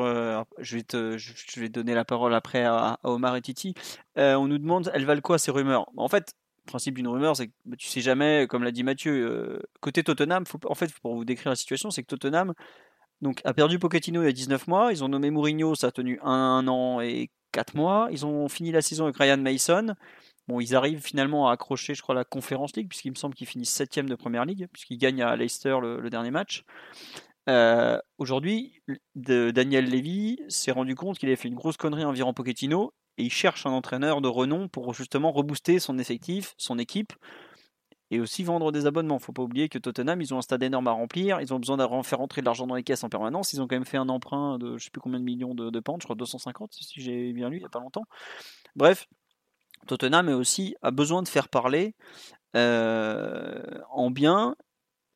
je, 0.58 0.76
vais 0.76 0.82
te, 0.82 1.18
je, 1.18 1.66
donner 1.66 1.94
la 1.94 2.04
parole 2.04 2.34
après 2.34 2.64
à, 2.64 2.98
Omar 3.02 3.36
et 3.36 3.42
Titi. 3.42 3.74
on 4.16 4.46
nous 4.46 4.58
demande, 4.58 4.90
elles 4.94 5.04
valent 5.04 5.20
quoi 5.20 5.38
ces 5.38 5.50
rumeurs? 5.50 5.90
En 5.96 6.08
fait, 6.08 6.34
le 6.64 6.70
principe 6.70 6.94
d'une 6.96 7.08
rumeur, 7.08 7.36
c'est 7.36 7.48
que 7.48 7.52
bah, 7.66 7.76
tu 7.78 7.86
sais 7.88 8.00
jamais, 8.00 8.46
comme 8.48 8.64
l'a 8.64 8.70
dit 8.70 8.82
Mathieu, 8.82 9.60
côté 9.80 10.02
Tottenham, 10.02 10.44
en 10.64 10.74
fait, 10.74 10.92
pour 11.00 11.14
vous 11.14 11.24
décrire 11.24 11.50
la 11.50 11.56
situation, 11.56 11.90
c'est 11.90 12.02
que 12.02 12.08
Tottenham 12.08 12.54
a 13.44 13.54
perdu 13.54 13.78
Pochettino 13.78 14.22
il 14.22 14.26
y 14.26 14.28
a 14.28 14.32
19 14.32 14.66
mois. 14.68 14.92
Ils 14.92 15.04
ont 15.04 15.08
nommé 15.08 15.30
Mourinho, 15.30 15.74
ça 15.74 15.88
a 15.88 15.90
tenu 15.90 16.18
un 16.22 16.66
an 16.68 17.00
et 17.00 17.30
4 17.52 17.74
mois. 17.74 18.08
Ils 18.10 18.26
ont 18.26 18.48
fini 18.48 18.72
la 18.72 18.82
saison 18.82 19.04
avec 19.04 19.16
Ryan 19.16 19.38
Mason. 19.38 19.94
Bon, 20.46 20.60
ils 20.60 20.74
arrivent 20.74 21.00
finalement 21.00 21.48
à 21.48 21.52
accrocher, 21.52 21.94
je 21.94 22.02
crois, 22.02 22.14
la 22.14 22.24
Conference 22.24 22.76
League, 22.76 22.88
puisqu'il 22.88 23.10
me 23.10 23.16
semble 23.16 23.34
qu'ils 23.34 23.46
finissent 23.46 23.72
7 23.72 24.00
de 24.00 24.14
Première 24.14 24.44
Ligue, 24.44 24.68
puisqu'ils 24.72 24.98
gagnent 24.98 25.22
à 25.22 25.36
Leicester 25.36 25.78
le, 25.80 26.10
dernier 26.10 26.30
match. 26.30 26.64
Euh, 27.48 27.98
aujourd'hui, 28.18 28.82
Daniel 29.14 29.90
Levy 29.90 30.38
s'est 30.48 30.72
rendu 30.72 30.94
compte 30.94 31.18
qu'il 31.18 31.28
avait 31.28 31.36
fait 31.36 31.48
une 31.48 31.54
grosse 31.54 31.76
connerie 31.76 32.04
environ 32.04 32.32
Pochettino 32.32 32.94
et 33.18 33.24
il 33.24 33.30
cherche 33.30 33.66
un 33.66 33.70
entraîneur 33.70 34.20
de 34.20 34.28
renom 34.28 34.68
pour 34.68 34.94
justement 34.94 35.30
rebooster 35.30 35.78
son 35.78 35.98
effectif, 35.98 36.54
son 36.56 36.78
équipe 36.78 37.12
et 38.10 38.20
aussi 38.20 38.44
vendre 38.44 38.72
des 38.72 38.86
abonnements. 38.86 39.18
Faut 39.18 39.32
pas 39.32 39.42
oublier 39.42 39.68
que 39.68 39.78
Tottenham, 39.78 40.20
ils 40.20 40.32
ont 40.32 40.38
un 40.38 40.42
stade 40.42 40.62
énorme 40.62 40.88
à 40.88 40.92
remplir, 40.92 41.40
ils 41.40 41.52
ont 41.52 41.58
besoin 41.58 41.76
de 41.76 42.02
faire 42.02 42.18
rentrer 42.18 42.40
de 42.40 42.46
l'argent 42.46 42.66
dans 42.66 42.74
les 42.74 42.82
caisses 42.82 43.04
en 43.04 43.08
permanence, 43.08 43.52
ils 43.52 43.60
ont 43.60 43.66
quand 43.66 43.76
même 43.76 43.84
fait 43.84 43.98
un 43.98 44.08
emprunt 44.08 44.58
de 44.58 44.78
je 44.78 44.84
sais 44.84 44.90
plus 44.90 45.00
combien 45.00 45.18
de 45.18 45.24
millions 45.24 45.54
de, 45.54 45.70
de 45.70 45.80
pentes, 45.80 46.02
je 46.02 46.06
crois 46.06 46.16
250 46.16 46.72
si 46.72 47.00
j'ai 47.00 47.32
bien 47.32 47.48
lu 47.48 47.58
il 47.58 47.62
y 47.62 47.66
a 47.66 47.68
pas 47.68 47.80
longtemps. 47.80 48.04
Bref, 48.76 49.06
Tottenham 49.86 50.28
aussi 50.28 50.76
a 50.82 50.90
besoin 50.90 51.22
de 51.22 51.28
faire 51.28 51.48
parler 51.48 51.94
euh, 52.56 53.62
en 53.90 54.10
bien 54.10 54.56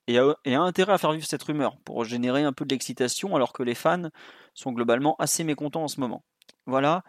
et 0.08 0.18
a, 0.18 0.34
et 0.44 0.54
a, 0.54 0.60
intérêt 0.60 0.94
à 0.94 0.98
faire 0.98 1.12
vivre 1.12 1.26
cette 1.26 1.42
rumeur 1.42 1.76
pour 1.84 2.04
générer 2.04 2.42
un 2.42 2.52
peu 2.52 2.64
de 2.64 2.74
l'excitation 2.74 3.36
alors 3.36 3.52
que 3.52 3.62
les 3.62 3.74
fans 3.74 4.08
sont 4.54 4.72
globalement 4.72 5.14
assez 5.18 5.44
mécontents 5.44 5.84
en 5.84 5.88
ce 5.88 6.00
moment. 6.00 6.24
Voilà 6.66 7.04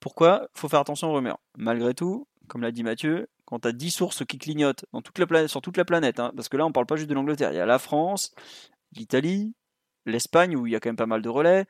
pourquoi 0.00 0.48
faut 0.54 0.68
faire 0.68 0.80
attention 0.80 1.10
aux 1.10 1.14
rumeurs. 1.14 1.38
Malgré 1.56 1.94
tout, 1.94 2.26
comme 2.48 2.62
l'a 2.62 2.72
dit 2.72 2.82
Mathieu, 2.82 3.28
quand 3.44 3.60
tu 3.60 3.68
as 3.68 3.72
10 3.72 3.90
sources 3.90 4.24
qui 4.26 4.38
clignotent 4.38 4.84
sur 5.46 5.62
toute 5.62 5.76
la 5.76 5.84
planète, 5.84 6.20
hein, 6.20 6.32
parce 6.36 6.48
que 6.48 6.56
là 6.56 6.66
on 6.66 6.72
parle 6.72 6.86
pas 6.86 6.96
juste 6.96 7.08
de 7.08 7.14
l'Angleterre, 7.14 7.52
il 7.52 7.56
y 7.56 7.60
a 7.60 7.66
la 7.66 7.78
France, 7.78 8.34
l'Italie, 8.92 9.54
l'Espagne 10.06 10.56
où 10.56 10.66
il 10.66 10.72
y 10.72 10.76
a 10.76 10.80
quand 10.80 10.88
même 10.90 10.96
pas 10.96 11.06
mal 11.06 11.22
de 11.22 11.28
relais, 11.28 11.66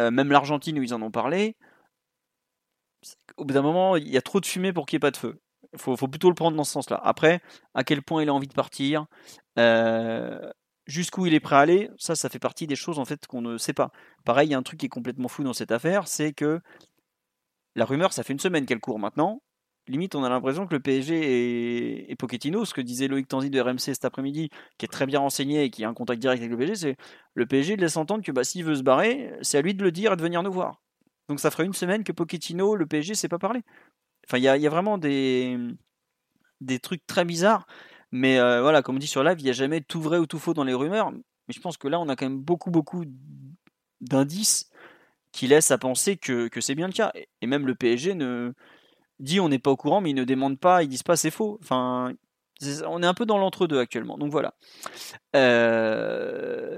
euh, 0.00 0.10
même 0.10 0.30
l'Argentine 0.30 0.78
où 0.78 0.82
ils 0.82 0.94
en 0.94 1.02
ont 1.02 1.10
parlé. 1.10 1.56
Au 3.36 3.44
bout 3.44 3.54
d'un 3.54 3.62
moment, 3.62 3.96
il 3.96 4.08
y 4.08 4.16
a 4.16 4.22
trop 4.22 4.40
de 4.40 4.46
fumée 4.46 4.72
pour 4.72 4.86
qu'il 4.86 4.96
n'y 4.96 4.98
ait 4.98 5.00
pas 5.00 5.10
de 5.10 5.16
feu. 5.16 5.40
Il 5.72 5.78
faut, 5.78 5.96
plutôt 6.08 6.28
le 6.28 6.34
prendre 6.34 6.56
dans 6.56 6.64
ce 6.64 6.72
sens-là. 6.72 7.00
Après, 7.04 7.40
à 7.74 7.84
quel 7.84 8.02
point 8.02 8.22
il 8.22 8.28
a 8.28 8.34
envie 8.34 8.48
de 8.48 8.54
partir, 8.54 9.06
euh, 9.58 10.50
jusqu'où 10.86 11.26
il 11.26 11.34
est 11.34 11.40
prêt 11.40 11.56
à 11.56 11.60
aller, 11.60 11.90
ça, 11.96 12.16
ça 12.16 12.28
fait 12.28 12.40
partie 12.40 12.66
des 12.66 12.76
choses 12.76 12.98
en 12.98 13.04
fait 13.04 13.26
qu'on 13.26 13.40
ne 13.40 13.56
sait 13.56 13.72
pas. 13.72 13.92
Pareil, 14.24 14.48
il 14.48 14.50
y 14.52 14.54
a 14.54 14.58
un 14.58 14.62
truc 14.62 14.80
qui 14.80 14.86
est 14.86 14.90
complètement 14.90 15.28
fou 15.28 15.44
dans 15.44 15.52
cette 15.52 15.70
affaire, 15.70 16.08
c'est 16.08 16.32
que 16.32 16.60
la 17.76 17.84
rumeur, 17.84 18.12
ça 18.12 18.24
fait 18.24 18.32
une 18.32 18.40
semaine 18.40 18.66
qu'elle 18.66 18.80
court 18.80 18.98
maintenant 18.98 19.40
limite, 19.90 20.14
on 20.14 20.24
a 20.24 20.28
l'impression 20.28 20.66
que 20.66 20.74
le 20.74 20.80
PSG 20.80 22.10
et, 22.10 22.16
Pochettino, 22.16 22.64
ce 22.64 22.74
que 22.74 22.80
disait 22.80 23.08
Loïc 23.08 23.28
Tanzi 23.28 23.50
de 23.50 23.60
RMC 23.60 23.78
cet 23.78 24.04
après-midi, 24.04 24.50
qui 24.78 24.86
est 24.86 24.88
très 24.88 25.06
bien 25.06 25.20
renseigné 25.20 25.64
et 25.64 25.70
qui 25.70 25.84
a 25.84 25.88
un 25.88 25.94
contact 25.94 26.20
direct 26.20 26.40
avec 26.40 26.50
le 26.50 26.56
PSG, 26.56 26.74
c'est 26.76 26.96
le 27.34 27.46
PSG 27.46 27.76
laisse 27.76 27.96
entendre 27.96 28.24
que 28.24 28.32
bah, 28.32 28.44
s'il 28.44 28.64
veut 28.64 28.76
se 28.76 28.82
barrer, 28.82 29.32
c'est 29.42 29.58
à 29.58 29.62
lui 29.62 29.74
de 29.74 29.82
le 29.82 29.92
dire 29.92 30.12
et 30.12 30.16
de 30.16 30.22
venir 30.22 30.42
nous 30.42 30.52
voir. 30.52 30.80
Donc 31.28 31.40
ça 31.40 31.50
ferait 31.50 31.64
une 31.64 31.74
semaine 31.74 32.04
que 32.04 32.12
Pochettino, 32.12 32.74
le 32.76 32.86
PSG, 32.86 33.14
sait 33.14 33.28
pas 33.28 33.38
parler. 33.38 33.60
Enfin, 34.30 34.38
il 34.38 34.44
y 34.44 34.48
a, 34.48 34.70
vraiment 34.70 34.96
des, 34.96 35.58
des 36.60 36.78
trucs 36.78 37.04
très 37.04 37.24
bizarres. 37.24 37.66
Mais 38.12 38.38
euh, 38.38 38.62
voilà, 38.62 38.80
comme 38.80 38.94
on 38.94 39.00
dit 39.00 39.08
sur 39.08 39.24
live, 39.24 39.40
il 39.40 39.44
n'y 39.44 39.50
a 39.50 39.54
jamais 39.54 39.80
tout 39.80 40.00
vrai 40.00 40.18
ou 40.18 40.26
tout 40.26 40.38
faux 40.38 40.54
dans 40.54 40.62
les 40.62 40.72
rumeurs. 40.72 41.10
Mais 41.10 41.54
je 41.54 41.60
pense 41.60 41.76
que 41.76 41.88
là, 41.88 41.98
on 41.98 42.08
a 42.08 42.14
quand 42.14 42.26
même 42.26 42.40
beaucoup, 42.40 42.70
beaucoup 42.70 43.04
d'indices 44.00 44.70
qui 45.32 45.48
laissent 45.48 45.72
à 45.72 45.78
penser 45.78 46.16
que, 46.16 46.46
que 46.46 46.60
c'est 46.60 46.76
bien 46.76 46.86
le 46.86 46.92
cas. 46.92 47.12
Et 47.40 47.46
même 47.48 47.66
le 47.66 47.74
PSG 47.74 48.14
ne, 48.14 48.52
dit 49.18 49.40
on 49.40 49.48
n'est 49.48 49.58
pas 49.58 49.72
au 49.72 49.76
courant, 49.76 50.00
mais 50.00 50.10
ils 50.10 50.14
ne 50.14 50.24
demandent 50.24 50.60
pas, 50.60 50.84
ils 50.84 50.88
disent 50.88 51.02
pas 51.02 51.16
c'est 51.16 51.32
faux. 51.32 51.58
Enfin, 51.62 52.14
on 52.86 53.02
est 53.02 53.06
un 53.06 53.14
peu 53.14 53.26
dans 53.26 53.38
l'entre-deux 53.38 53.80
actuellement. 53.80 54.16
Donc 54.16 54.30
voilà. 54.30 54.54
Euh, 55.34 56.70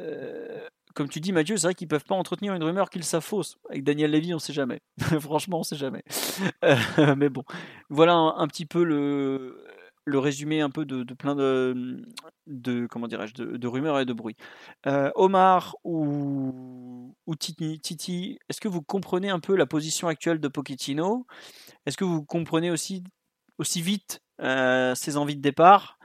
comme 0.94 1.08
tu 1.08 1.20
dis, 1.20 1.32
Mathieu, 1.32 1.56
c'est 1.56 1.66
vrai 1.66 1.74
qu'ils 1.74 1.88
peuvent 1.88 2.04
pas 2.04 2.14
entretenir 2.14 2.54
une 2.54 2.62
rumeur 2.62 2.90
qu'ils 2.90 3.04
savent 3.04 3.24
fausse. 3.24 3.58
Avec 3.70 3.84
Daniel 3.84 4.10
Levy, 4.10 4.34
on 4.34 4.38
sait 4.38 4.52
jamais. 4.52 4.80
Franchement, 5.20 5.60
on 5.60 5.62
sait 5.62 5.76
jamais. 5.76 6.02
Euh, 6.64 7.14
mais 7.16 7.28
bon, 7.28 7.44
voilà 7.90 8.14
un, 8.14 8.46
petit 8.48 8.66
peu 8.66 8.84
le, 8.84 9.64
le 10.04 10.18
résumé 10.18 10.60
un 10.60 10.70
peu 10.70 10.84
de, 10.84 11.02
plein 11.14 11.34
de, 11.34 12.04
de 12.46 12.86
comment 12.86 13.08
dirais-je 13.08 13.34
de, 13.34 13.66
rumeurs 13.66 14.00
et 14.00 14.04
de 14.04 14.12
bruit. 14.12 14.36
Euh, 14.86 15.10
Omar 15.14 15.76
ou, 15.84 17.14
ou 17.26 17.36
Titi, 17.36 17.80
Titi 17.80 18.38
est-ce 18.48 18.60
que 18.60 18.68
vous 18.68 18.82
comprenez 18.82 19.30
un 19.30 19.40
peu 19.40 19.56
la 19.56 19.66
position 19.66 20.08
actuelle 20.08 20.40
de 20.40 20.48
Pochettino? 20.48 21.26
Est-ce 21.86 21.96
que 21.96 22.04
vous 22.04 22.24
comprenez 22.24 22.70
aussi, 22.70 23.04
aussi 23.58 23.82
vite 23.82 24.20
euh, 24.40 24.94
ses 24.94 25.16
envies 25.16 25.36
de 25.36 25.42
départ? 25.42 25.98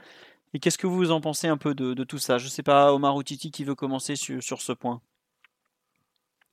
Et 0.58 0.60
qu'est-ce 0.60 0.80
que 0.80 0.88
vous 0.88 1.12
en 1.12 1.22
pensez 1.22 1.48
un 1.48 1.58
peu 1.58 1.76
de, 1.76 2.04
tout 2.04 2.18
ça? 2.18 2.40
Je 2.40 2.46
ne 2.46 2.50
sais 2.50 2.64
pas, 2.64 2.92
Omar 2.92 3.16
ou 3.16 3.22
Titi, 3.22 3.52
qui 3.52 3.64
veut 3.64 3.76
commencer 3.76 4.16
sur, 4.16 4.42
ce 4.42 4.72
point? 4.72 5.02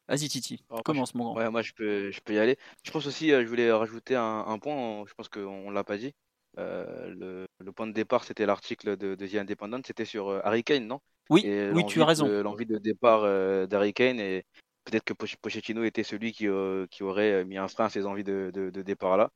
Vas-y 0.09 0.29
Titi, 0.29 0.63
commence 0.85 1.15
mon 1.15 1.25
grand. 1.25 1.37
Ouais, 1.37 1.49
moi 1.49 1.63
je 1.63 1.73
peux, 1.73 2.11
je 2.11 2.21
peux 2.21 2.35
y 2.35 2.39
aller. 2.39 2.59
Je 2.83 2.91
pense 2.91 3.07
aussi, 3.07 3.33
euh, 3.33 3.43
je 3.43 3.49
voulais 3.49 3.73
rajouter 3.73 4.15
un, 4.15 4.59
point, 4.59 5.05
je 5.09 5.15
pense 5.15 5.29
qu'on 5.29 5.71
ne 5.71 5.75
l'a 5.75 5.85
pas 5.85 5.97
dit. 5.97 6.13
Euh, 6.59 7.47
le, 7.59 7.73
point 7.73 7.87
de 7.87 7.93
départ, 7.93 8.25
c'était 8.25 8.45
l'article 8.45 8.99
de, 8.99 9.15
The 9.15 9.37
Independent, 9.37 9.81
c'était 9.87 10.05
sur 10.05 10.31
Harry 10.45 10.63
Kane, 10.63 10.87
non? 10.87 11.01
Oui, 11.31 11.43
oui, 11.73 11.87
tu 11.87 12.03
as 12.03 12.05
raison. 12.05 12.29
L'envie 12.43 12.67
de 12.67 12.77
départ 12.77 13.23
d'Harry 13.67 13.95
Kane 13.95 14.21
et 14.21 14.45
peut-être 14.85 15.05
que 15.05 15.15
Pochettino 15.15 15.85
était 15.85 16.03
celui 16.03 16.33
qui, 16.33 16.47
euh, 16.47 16.87
qui, 16.91 17.03
aurait 17.03 17.33
euh, 17.33 17.45
mis 17.45 17.57
un 17.57 17.69
frein 17.69 17.87
à 17.87 17.89
ses 17.89 18.07
envies 18.07 18.25
de, 18.25 18.51
de, 18.55 18.83
départ 18.83 19.17
là. 19.17 19.31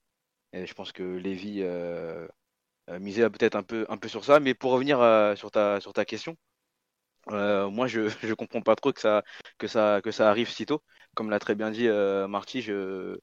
Et 0.53 0.67
je 0.67 0.75
pense 0.75 0.93
que 0.93 1.03
Lévy 1.03 1.61
euh, 1.63 2.27
misait 3.01 3.29
peut-être 3.31 3.57
un 3.57 3.63
peu, 3.63 3.87
sur 4.09 4.25
ça. 4.25 4.41
Mais 4.41 4.55
pour 4.55 4.73
revenir 4.73 4.99
sur, 5.37 5.51
ta, 5.51 5.81
sur 5.81 5.93
ta 5.93 6.05
question, 6.05 6.37
moi 7.29 7.87
je 7.87 8.01
ne 8.29 8.35
comprends 8.35 8.63
pas 8.63 8.77
trop 8.77 8.93
que 8.93 9.01
ça, 9.01 9.23
arrive 10.21 10.51
si 10.51 10.67
tôt. 10.67 10.83
Comme 11.15 11.31
l'a 11.31 11.39
très 11.39 11.55
bien 11.55 11.71
dit 11.71 11.89
Marty, 12.29 12.63
je, 12.63 13.19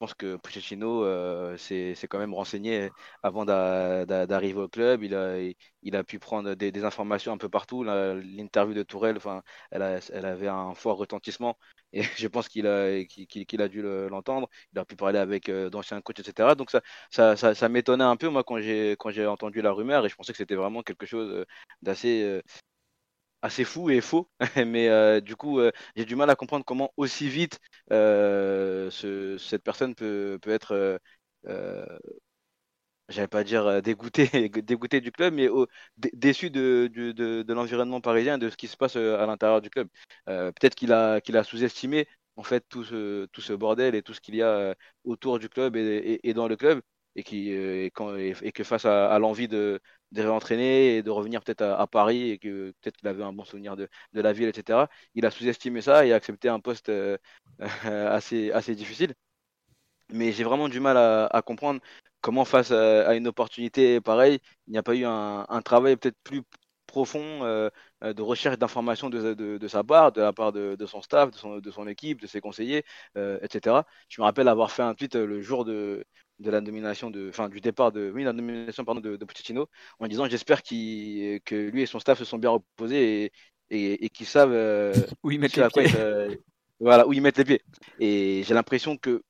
pense 0.00 0.14
que 0.14 0.36
Pochettino 0.36 1.04
euh, 1.04 1.56
s'est 1.58 1.94
quand 2.08 2.18
même 2.18 2.34
renseigné 2.34 2.90
avant 3.22 3.44
d'arriver 3.44 4.60
au 4.60 4.68
club. 4.68 5.02
Il 5.02 5.14
a, 5.14 5.98
a 5.98 6.04
pu 6.04 6.18
prendre 6.18 6.54
des, 6.54 6.84
informations 6.84 7.32
un 7.32 7.38
peu 7.38 7.50
partout. 7.50 7.84
L'interview 7.84 8.74
de 8.74 8.82
Tourelle, 8.82 9.18
elle, 9.70 10.00
elle, 10.12 10.24
avait 10.24 10.48
un 10.48 10.74
fort 10.74 10.96
retentissement 10.96 11.58
et 11.92 12.02
je 12.02 12.28
pense 12.28 12.48
qu'il 12.48 12.66
a, 12.66 13.04
qu'il 13.04 13.62
a 13.62 13.68
dû 13.68 13.82
l'entendre. 13.82 14.48
il 14.72 14.78
a 14.78 14.84
pu 14.84 14.96
parler 14.96 15.18
avec 15.18 15.48
euh, 15.48 15.70
d'anciens 15.70 16.00
coachs, 16.00 16.18
etc. 16.20 16.54
Donc 16.54 16.70
ça, 16.70 16.80
ça, 17.10 17.36
ça, 17.54 17.68
m'étonnait 17.68 18.04
un 18.04 18.16
peu 18.16 18.28
moi 18.28 18.44
quand 18.44 18.58
j'ai 18.60 19.26
entendu 19.26 19.62
la 19.62 19.72
rumeur 19.72 20.04
et 20.06 20.08
je 20.08 20.14
pensais 20.16 20.32
que 20.32 20.38
c'était 20.38 20.54
vraiment 20.54 20.82
quelque 20.82 21.06
chose 21.06 21.30
euh, 21.32 21.44
d'assez 21.82 22.42
assez 23.42 23.64
fou 23.64 23.90
et 23.90 24.00
faux, 24.00 24.28
mais 24.66 24.88
euh, 24.88 25.20
du 25.20 25.36
coup, 25.36 25.60
euh, 25.60 25.70
j'ai 25.96 26.04
du 26.04 26.16
mal 26.16 26.28
à 26.30 26.36
comprendre 26.36 26.64
comment 26.64 26.92
aussi 26.96 27.28
vite 27.28 27.58
euh, 27.92 28.90
cette 28.90 29.62
personne 29.62 29.94
peut, 29.94 30.38
peut 30.42 30.50
être, 30.50 31.00
j'allais 33.10 33.28
pas 33.28 33.44
dire 33.44 33.82
dégoûté, 33.82 34.28
dégoûté 34.62 35.00
du 35.00 35.12
club, 35.12 35.34
mais 35.34 35.48
déçu 36.14 36.50
de, 36.50 37.44
l'environnement 37.52 38.00
parisien, 38.00 38.38
de 38.38 38.50
ce 38.50 38.56
qui 38.56 38.68
se 38.68 38.76
passe 38.76 38.96
à 38.96 39.26
l'intérieur 39.26 39.60
du 39.60 39.70
club. 39.70 39.88
Peut-être 40.26 40.74
qu'il 40.74 40.92
a, 40.92 41.44
sous-estimé 41.44 42.06
en 42.36 42.42
fait 42.42 42.64
tout 42.68 42.84
ce, 42.84 43.52
bordel 43.54 43.94
et 43.94 44.02
tout 44.02 44.14
ce 44.14 44.20
qu'il 44.20 44.36
y 44.36 44.42
a 44.42 44.74
autour 45.04 45.38
du 45.38 45.48
club 45.48 45.76
et, 45.76 46.34
dans 46.34 46.48
le 46.48 46.56
club 46.56 46.82
et, 47.16 47.24
euh, 47.52 48.50
que 48.54 48.64
face 48.64 48.84
à, 48.84 49.18
l'envie 49.18 49.48
de, 49.48 49.80
réentraîner 50.14 50.96
et 50.96 51.02
de 51.02 51.10
revenir 51.10 51.42
peut-être 51.42 51.62
à, 51.62 51.86
Paris 51.86 52.30
et 52.30 52.38
que 52.38 52.72
peut-être 52.80 52.96
qu'il 52.96 53.08
avait 53.08 53.22
un 53.22 53.32
bon 53.32 53.44
souvenir 53.44 53.76
de, 53.76 53.88
la 54.12 54.32
ville, 54.32 54.48
etc., 54.48 54.88
il 55.14 55.26
a 55.26 55.30
sous-estimé 55.30 55.80
ça 55.82 56.06
et 56.06 56.12
a 56.12 56.16
accepté 56.16 56.48
un 56.48 56.60
poste 56.60 56.88
euh, 56.88 57.16
assez 57.58 58.74
difficile. 58.74 59.14
Mais 60.12 60.32
j'ai 60.32 60.44
vraiment 60.44 60.68
du 60.68 60.80
mal 60.80 60.96
à, 60.96 61.26
à 61.26 61.42
comprendre 61.42 61.80
comment 62.20 62.44
face 62.44 62.70
à, 62.72 63.14
une 63.14 63.28
opportunité 63.28 64.00
pareille, 64.00 64.40
il 64.66 64.72
n'y 64.72 64.78
a 64.78 64.82
pas 64.82 64.94
eu 64.94 65.04
un, 65.04 65.46
un 65.48 65.62
travail 65.62 65.96
peut-être 65.96 66.18
plus 66.22 66.42
profond 66.86 67.44
euh, 67.44 67.70
de 68.02 68.22
recherche 68.22 68.58
d'informations 68.58 69.10
de, 69.10 69.34
de, 69.34 69.58
de, 69.58 69.68
sa 69.68 69.84
part, 69.84 70.10
de 70.12 70.20
la 70.20 70.32
part 70.32 70.52
de, 70.52 70.74
de 70.76 70.86
son 70.86 71.02
staff, 71.02 71.30
de 71.30 71.36
son, 71.36 71.58
de 71.58 71.70
son 71.70 71.86
équipe, 71.86 72.20
de 72.20 72.26
ses 72.26 72.40
conseillers, 72.40 72.84
etc. 73.14 73.86
Je 74.08 74.20
me 74.20 74.24
rappelle 74.24 74.48
avoir 74.48 74.70
fait 74.72 74.82
un 74.82 74.94
tweet 74.94 75.14
le 75.14 75.40
jour 75.40 75.64
de, 75.64 76.04
de 76.40 76.50
la 76.50 76.60
nomination 76.60 77.10
de, 77.10 77.28
enfin 77.28 77.48
du 77.48 77.60
départ 77.60 77.92
de, 77.92 78.10
oui, 78.14 78.24
la 78.24 78.32
nomination 78.32 78.84
pardon 78.84 79.00
de, 79.00 79.16
Pochettino, 79.24 79.68
en 79.98 80.08
disant 80.08 80.26
j'espère 80.28 80.62
qu'il 80.62 81.40
que 81.44 81.54
lui 81.54 81.82
et 81.82 81.86
son 81.86 82.00
staff 82.00 82.18
se 82.18 82.24
sont 82.24 82.38
bien 82.38 82.50
reposés 82.50 83.24
et, 83.26 83.32
et, 83.70 84.04
et 84.06 84.08
qu'ils 84.10 84.26
savent 84.26 84.52
euh, 84.52 84.92
où 85.22 85.30
ils 85.30 85.38
mettent 85.40 85.54
ce 85.54 85.60
les 85.60 85.66
pieds. 85.68 85.90
euh, 85.94 86.34
voilà 86.80 87.06
où 87.06 87.12
ils 87.12 87.20
mettent 87.22 87.38
les 87.38 87.44
pieds. 87.44 87.62
Et 87.98 88.42
j'ai 88.44 88.54
l'impression 88.54 88.96
que 88.96 89.22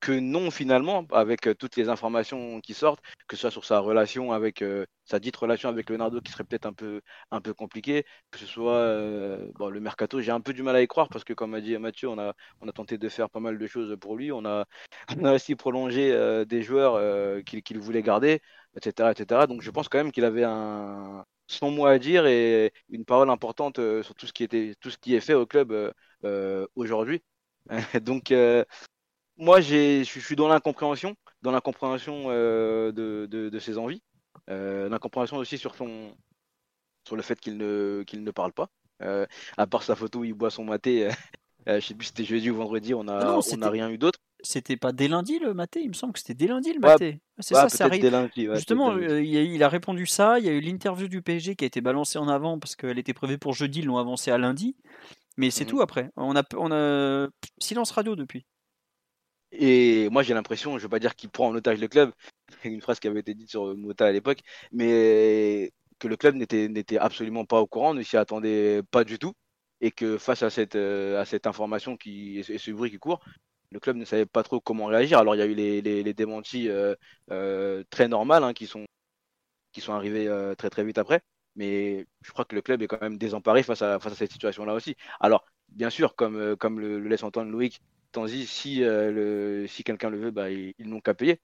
que 0.00 0.12
non 0.12 0.50
finalement 0.50 1.06
avec 1.12 1.46
euh, 1.46 1.54
toutes 1.54 1.76
les 1.76 1.88
informations 1.88 2.60
qui 2.60 2.74
sortent, 2.74 3.00
que 3.28 3.36
ce 3.36 3.42
soit 3.42 3.50
sur 3.50 3.64
sa 3.64 3.78
relation 3.80 4.32
avec 4.32 4.62
euh, 4.62 4.86
sa 5.04 5.18
dite 5.18 5.36
relation 5.36 5.68
avec 5.68 5.90
Leonardo 5.90 6.20
qui 6.20 6.32
serait 6.32 6.44
peut-être 6.44 6.66
un 6.66 6.72
peu 6.72 7.00
un 7.30 7.40
peu 7.40 7.54
compliquée, 7.54 8.04
que 8.30 8.38
ce 8.38 8.46
soit 8.46 8.74
euh, 8.74 9.50
le 9.70 9.80
mercato, 9.80 10.20
j'ai 10.20 10.32
un 10.32 10.40
peu 10.40 10.52
du 10.52 10.62
mal 10.62 10.76
à 10.76 10.82
y 10.82 10.86
croire 10.86 11.08
parce 11.08 11.24
que 11.24 11.32
comme 11.32 11.54
a 11.54 11.60
dit 11.60 11.76
Mathieu, 11.78 12.08
on 12.08 12.18
a 12.18 12.34
on 12.60 12.68
a 12.68 12.72
tenté 12.72 12.98
de 12.98 13.08
faire 13.08 13.30
pas 13.30 13.40
mal 13.40 13.58
de 13.58 13.66
choses 13.66 13.96
pour 14.00 14.16
lui, 14.16 14.32
on 14.32 14.44
a 14.44 14.66
on 15.20 15.24
a 15.24 15.32
aussi 15.34 15.56
prolongé 15.56 16.44
des 16.46 16.62
joueurs 16.62 17.42
qu'il 17.44 17.78
voulait 17.78 18.02
garder, 18.02 18.40
etc., 18.76 19.12
etc. 19.12 19.46
Donc 19.46 19.62
je 19.62 19.70
pense 19.70 19.88
quand 19.88 19.98
même 19.98 20.12
qu'il 20.12 20.24
avait 20.24 20.44
un 20.44 21.24
son 21.48 21.70
mot 21.70 21.86
à 21.86 21.98
dire 21.98 22.26
et 22.26 22.72
une 22.90 23.04
parole 23.04 23.30
importante 23.30 23.76
sur 24.02 24.14
tout 24.14 24.26
ce 24.26 24.32
qui 24.32 24.44
était 24.44 24.74
tout 24.80 24.90
ce 24.90 24.98
qui 24.98 25.14
est 25.14 25.20
fait 25.20 25.34
au 25.34 25.46
club 25.46 25.92
aujourd'hui. 26.76 27.22
Donc 28.02 28.32
moi, 29.36 29.60
je 29.60 30.02
suis 30.04 30.36
dans 30.36 30.48
l'incompréhension, 30.48 31.14
dans 31.42 31.50
l'incompréhension 31.52 32.26
euh, 32.28 32.92
de, 32.92 33.26
de, 33.30 33.48
de 33.48 33.58
ses 33.58 33.78
envies, 33.78 34.02
euh, 34.50 34.88
l'incompréhension 34.88 35.36
aussi 35.36 35.58
sur 35.58 35.74
son, 35.74 36.14
sur 37.06 37.16
le 37.16 37.22
fait 37.22 37.38
qu'il 37.38 37.56
ne, 37.56 38.02
qu'il 38.06 38.24
ne 38.24 38.30
parle 38.30 38.52
pas. 38.52 38.68
Euh, 39.02 39.26
à 39.58 39.66
part 39.66 39.82
sa 39.82 39.94
photo 39.94 40.20
où 40.20 40.24
il 40.24 40.32
boit 40.32 40.50
son 40.50 40.64
maté, 40.64 41.08
je 41.66 41.80
sais 41.80 41.94
plus 41.94 42.06
si 42.06 42.08
c'était 42.10 42.24
jeudi 42.24 42.50
ou 42.50 42.56
vendredi, 42.56 42.94
on 42.94 43.08
a, 43.08 43.20
Ah 43.20 43.24
non, 43.24 43.40
on 43.66 43.70
rien 43.70 43.90
eu 43.90 43.98
d'autre. 43.98 44.18
C'était 44.42 44.76
pas 44.76 44.92
dès 44.92 45.08
lundi 45.08 45.38
le 45.38 45.54
maté, 45.54 45.80
il 45.82 45.88
me 45.88 45.94
semble 45.94 46.12
que 46.12 46.18
c'était 46.20 46.34
dès 46.34 46.46
lundi 46.46 46.72
le 46.72 46.80
Ouais, 46.80 46.92
maté. 46.92 47.20
c'est 47.40 47.54
Ouais, 47.54 47.60
ça, 47.62 47.68
ça 47.68 47.84
arrive. 47.84 48.02
dès 48.02 48.10
lundi, 48.10 48.48
ouais, 48.48 48.54
Justement, 48.56 48.96
il, 48.96 49.36
a, 49.36 49.42
il 49.42 49.62
a 49.62 49.68
répondu 49.68 50.06
ça. 50.06 50.38
Il 50.38 50.46
y 50.46 50.48
a 50.48 50.52
eu 50.52 50.60
l'interview 50.60 51.08
du 51.08 51.20
PSG 51.22 51.56
qui 51.56 51.64
a 51.64 51.66
été 51.66 51.80
balancée 51.80 52.18
en 52.18 52.28
avant 52.28 52.58
parce 52.58 52.76
qu'elle 52.76 52.98
était 52.98 53.14
prévue 53.14 53.38
pour 53.38 53.54
jeudi, 53.54 53.80
ils 53.80 53.86
l'ont 53.86 53.98
avancée 53.98 54.30
à 54.30 54.38
lundi. 54.38 54.76
Mais 55.36 55.50
c'est 55.50 55.64
Mhm. 55.64 55.70
tout 55.70 55.80
après. 55.80 56.10
On 56.16 56.36
a, 56.36 56.42
on 56.56 56.72
a 56.72 57.28
silence 57.60 57.90
radio 57.92 58.16
depuis. 58.16 58.46
Et 59.52 60.08
moi, 60.10 60.22
j'ai 60.22 60.34
l'impression, 60.34 60.72
je 60.72 60.76
ne 60.76 60.82
veux 60.82 60.88
pas 60.88 60.98
dire 60.98 61.14
qu'il 61.16 61.30
prend 61.30 61.48
en 61.48 61.54
otage 61.54 61.80
le 61.80 61.88
club, 61.88 62.12
une 62.64 62.80
phrase 62.80 63.00
qui 63.00 63.08
avait 63.08 63.20
été 63.20 63.34
dite 63.34 63.50
sur 63.50 63.76
Mota 63.76 64.06
à 64.06 64.12
l'époque, 64.12 64.40
mais 64.72 65.72
que 65.98 66.08
le 66.08 66.16
club 66.16 66.34
n'était 66.36 66.98
absolument 66.98 67.44
pas 67.44 67.60
au 67.60 67.66
courant, 67.66 67.94
ne 67.94 68.02
s'y 68.02 68.16
attendait 68.16 68.82
pas 68.90 69.04
du 69.04 69.18
tout, 69.18 69.32
et 69.80 69.90
que 69.90 70.18
face 70.18 70.42
à 70.42 70.50
cette, 70.50 70.76
euh, 70.76 71.20
à 71.20 71.24
cette 71.24 71.46
information 71.46 71.96
qui, 71.96 72.38
et 72.40 72.42
ce- 72.58 72.70
bruit 72.72 72.90
qui 72.90 72.98
court, 72.98 73.20
le 73.70 73.80
club 73.80 73.96
ne 73.96 74.04
savait 74.04 74.26
pas 74.26 74.42
trop 74.42 74.60
comment 74.60 74.86
réagir. 74.86 75.18
Alors, 75.18 75.34
il 75.34 75.38
y 75.38 75.42
a 75.42 75.46
eu 75.46 75.54
les, 75.54 75.82
les, 75.82 76.14
démentis 76.14 76.68
euh, 76.68 76.94
euh, 77.30 77.82
très 77.90 78.08
normales 78.08 78.44
hein, 78.44 78.52
qui, 78.54 78.66
sont, 78.66 78.84
qui 79.72 79.80
sont 79.80 79.92
arrivés 79.92 80.28
très 80.58 80.70
très 80.70 80.84
vite 80.84 80.98
après, 80.98 81.20
mais 81.56 82.06
je 82.22 82.32
crois 82.32 82.44
que 82.44 82.54
le 82.54 82.62
club 82.62 82.82
est 82.82 82.86
quand 82.88 83.00
même 83.00 83.18
désemparé 83.18 83.62
face 83.62 83.82
à, 83.82 83.98
face 84.00 84.12
à 84.12 84.16
cette 84.16 84.32
situation-là 84.32 84.74
aussi. 84.74 84.96
Alors, 85.20 85.44
bien 85.68 85.90
sûr, 85.90 86.14
comme, 86.16 86.56
comme 86.56 86.80
le, 86.80 86.98
le 87.00 87.08
laisse 87.08 87.22
entendre 87.22 87.50
Loïc, 87.50 87.80
Tanzi, 88.12 88.46
si, 88.46 88.82
euh, 88.82 89.10
le, 89.12 89.66
si 89.66 89.84
quelqu'un 89.84 90.10
le 90.10 90.18
veut, 90.18 90.30
bah, 90.30 90.50
ils 90.50 90.74
n'ont 90.80 91.00
qu'à 91.00 91.14
payer. 91.14 91.40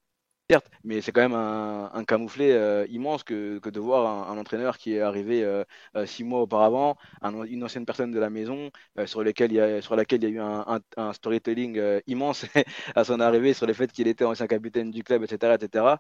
Certes, 0.52 0.70
mais 0.84 1.00
c'est 1.00 1.12
quand 1.12 1.22
même 1.22 1.32
un, 1.32 2.04
camouflet 2.04 2.52
euh, 2.52 2.84
immense 2.90 3.22
que, 3.24 3.58
de 3.58 3.80
voir 3.80 4.28
un, 4.30 4.36
entraîneur 4.36 4.76
qui 4.76 4.94
est 4.94 5.00
arrivé 5.00 5.42
euh, 5.42 5.64
euh, 5.96 6.04
six 6.04 6.24
mois 6.24 6.42
auparavant, 6.42 6.98
un- 7.22 7.44
une 7.44 7.64
ancienne 7.64 7.86
personne 7.86 8.10
de 8.10 8.18
la 8.18 8.28
maison, 8.28 8.70
sur, 9.06 9.24
laquelle 9.24 9.50
il 9.50 9.54
y 9.56 9.60
a 9.60 9.78
eu 10.28 10.40
un, 10.40 11.12
storytelling 11.14 11.80
immense 12.06 12.44
à 12.94 13.04
son 13.04 13.18
arrivée, 13.20 13.54
sur 13.54 13.66
le 13.66 13.72
fait 13.72 13.90
qu'il 13.90 14.06
était 14.08 14.26
ancien 14.26 14.46
capitaine 14.46 14.90
du 14.90 15.02
club, 15.02 15.22
etc. 15.24 15.54
etc. 15.54 15.98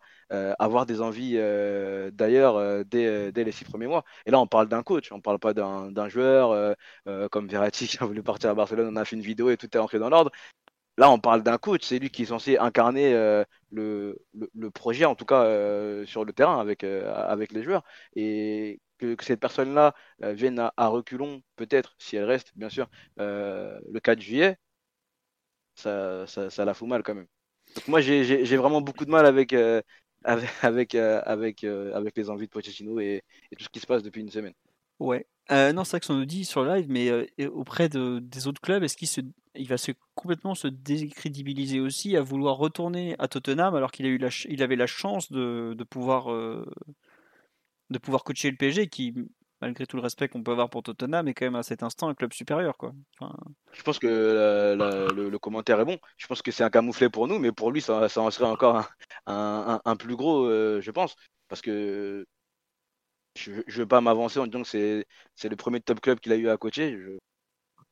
avoir 0.58 0.84
des 0.84 1.00
envies 1.00 1.38
d'ailleurs 2.12 2.84
dès, 2.84 3.32
dès 3.32 3.44
les 3.44 3.52
six 3.52 3.64
premiers 3.64 3.86
mois. 3.86 4.04
Et 4.26 4.30
là, 4.30 4.38
on 4.38 4.46
parle 4.46 4.68
d'un 4.68 4.82
coach, 4.82 5.12
on 5.12 5.20
parle 5.22 5.38
pas 5.38 5.54
d'un 5.54 6.08
joueur 6.10 6.76
comme 7.30 7.48
Verratti 7.48 7.86
qui 7.88 7.96
a 8.02 8.04
voulu 8.04 8.22
partir 8.22 8.50
à 8.50 8.54
Barcelone, 8.54 8.88
on 8.92 8.96
a 8.96 9.04
fait 9.06 9.16
une 9.16 9.22
vidéo 9.22 9.48
et 9.48 9.56
tout 9.56 9.66
est 9.74 9.80
entré 9.80 9.98
dans 9.98 10.10
l'ordre. 10.10 10.30
Là, 11.02 11.10
on 11.10 11.18
parle 11.18 11.42
d'un 11.42 11.58
coach, 11.58 11.82
c'est 11.82 11.98
lui 11.98 12.10
qui 12.10 12.22
est 12.22 12.26
censé 12.26 12.58
incarner 12.58 13.12
euh, 13.12 13.42
le, 13.72 14.24
le, 14.54 14.70
projet, 14.70 15.04
en 15.04 15.16
tout 15.16 15.24
cas 15.24 15.42
euh, 15.46 16.06
sur 16.06 16.24
le 16.24 16.32
terrain 16.32 16.60
avec, 16.60 16.84
euh, 16.84 17.12
avec 17.12 17.50
les 17.50 17.64
joueurs. 17.64 17.82
Et 18.14 18.80
que, 18.98 19.16
cette 19.20 19.40
personne-là 19.40 19.96
vienne 20.20 20.60
à, 20.76 20.86
reculons, 20.86 21.42
peut-être, 21.56 21.96
si 21.98 22.14
elle 22.14 22.22
reste, 22.22 22.52
bien 22.54 22.68
sûr, 22.68 22.88
le 23.16 23.98
4 24.00 24.20
juillet, 24.20 24.58
ça, 25.74 26.24
ça, 26.28 26.64
la 26.64 26.72
fout 26.72 26.86
mal 26.86 27.02
quand 27.02 27.16
même. 27.16 27.26
Donc 27.74 27.88
moi, 27.88 28.00
j'ai- 28.00 28.56
vraiment 28.56 28.80
beaucoup 28.80 29.04
de 29.04 29.10
mal 29.10 29.26
avec, 29.26 29.52
avec, 30.22 30.94
avec, 30.94 31.64
avec, 31.64 32.16
les 32.16 32.30
envies 32.30 32.46
de 32.46 32.52
Pochettino 32.52 33.00
et, 33.00 33.24
tout 33.58 33.64
ce 33.64 33.70
qui 33.70 33.80
se 33.80 33.88
passe 33.88 34.04
depuis 34.04 34.20
une 34.20 34.30
semaine. 34.30 34.54
Ouais. 35.00 35.26
Non, 35.50 35.82
c'est 35.82 35.90
vrai 35.90 36.00
que 36.00 36.06
ça 36.06 36.14
nous 36.14 36.26
dit 36.26 36.44
sur 36.44 36.64
live, 36.64 36.86
mais 36.88 37.10
auprès 37.48 37.88
de, 37.88 38.20
des 38.20 38.46
autres 38.46 38.60
clubs, 38.60 38.84
est-ce 38.84 38.96
qu'il 38.96 39.08
se, 39.08 39.20
il 39.54 39.68
va 39.68 39.76
se 39.76 39.92
complètement 40.14 40.54
se 40.54 40.68
décrédibiliser 40.68 41.80
aussi 41.80 42.16
à 42.16 42.22
vouloir 42.22 42.56
retourner 42.56 43.16
à 43.18 43.28
Tottenham 43.28 43.74
alors 43.74 43.90
qu'il 43.90 44.06
avait 44.06 44.76
la 44.76 44.86
chance 44.86 45.30
de, 45.30 45.84
pouvoir 45.88 46.32
euh, 46.32 46.64
de 47.90 47.98
pouvoir 47.98 48.24
coacher 48.24 48.50
le 48.50 48.56
PSG 48.56 48.88
qui, 48.88 49.14
malgré 49.60 49.86
tout 49.86 49.96
le 49.96 50.02
respect 50.02 50.28
qu'on 50.28 50.42
peut 50.42 50.52
avoir 50.52 50.70
pour 50.70 50.82
Tottenham, 50.82 51.28
est 51.28 51.34
quand 51.34 51.46
même 51.46 51.54
à 51.54 51.62
cet 51.62 51.82
instant 51.82 52.08
un 52.08 52.14
club 52.14 52.32
supérieur, 52.32 52.76
quoi. 52.76 52.92
Je 53.72 53.82
pense 53.82 53.98
que 53.98 54.06
le, 54.76 55.38
commentaire 55.38 55.80
est 55.80 55.84
bon. 55.84 55.98
Je 56.16 56.26
pense 56.26 56.42
que 56.42 56.50
c'est 56.50 56.64
un 56.64 56.70
camouflet 56.70 57.08
pour 57.08 57.28
nous, 57.28 57.38
mais 57.38 57.52
pour 57.52 57.70
lui, 57.70 57.80
ça, 57.80 58.08
en 58.16 58.30
serait 58.30 58.46
encore 58.46 58.88
un, 59.26 59.96
plus 59.96 60.16
gros, 60.16 60.46
euh, 60.46 60.80
je 60.80 60.90
pense. 60.90 61.14
Parce 61.48 61.62
que 61.62 62.26
je 63.36 63.52
ne 63.52 63.72
veux 63.72 63.86
pas 63.86 64.00
m'avancer 64.00 64.40
en 64.40 64.46
disant 64.46 64.62
que 64.62 65.04
c'est 65.34 65.48
le 65.48 65.56
premier 65.56 65.80
top 65.80 66.00
club 66.00 66.20
qu'il 66.20 66.32
a 66.32 66.36
eu 66.36 66.48
à 66.48 66.56
coacher, 66.56 66.98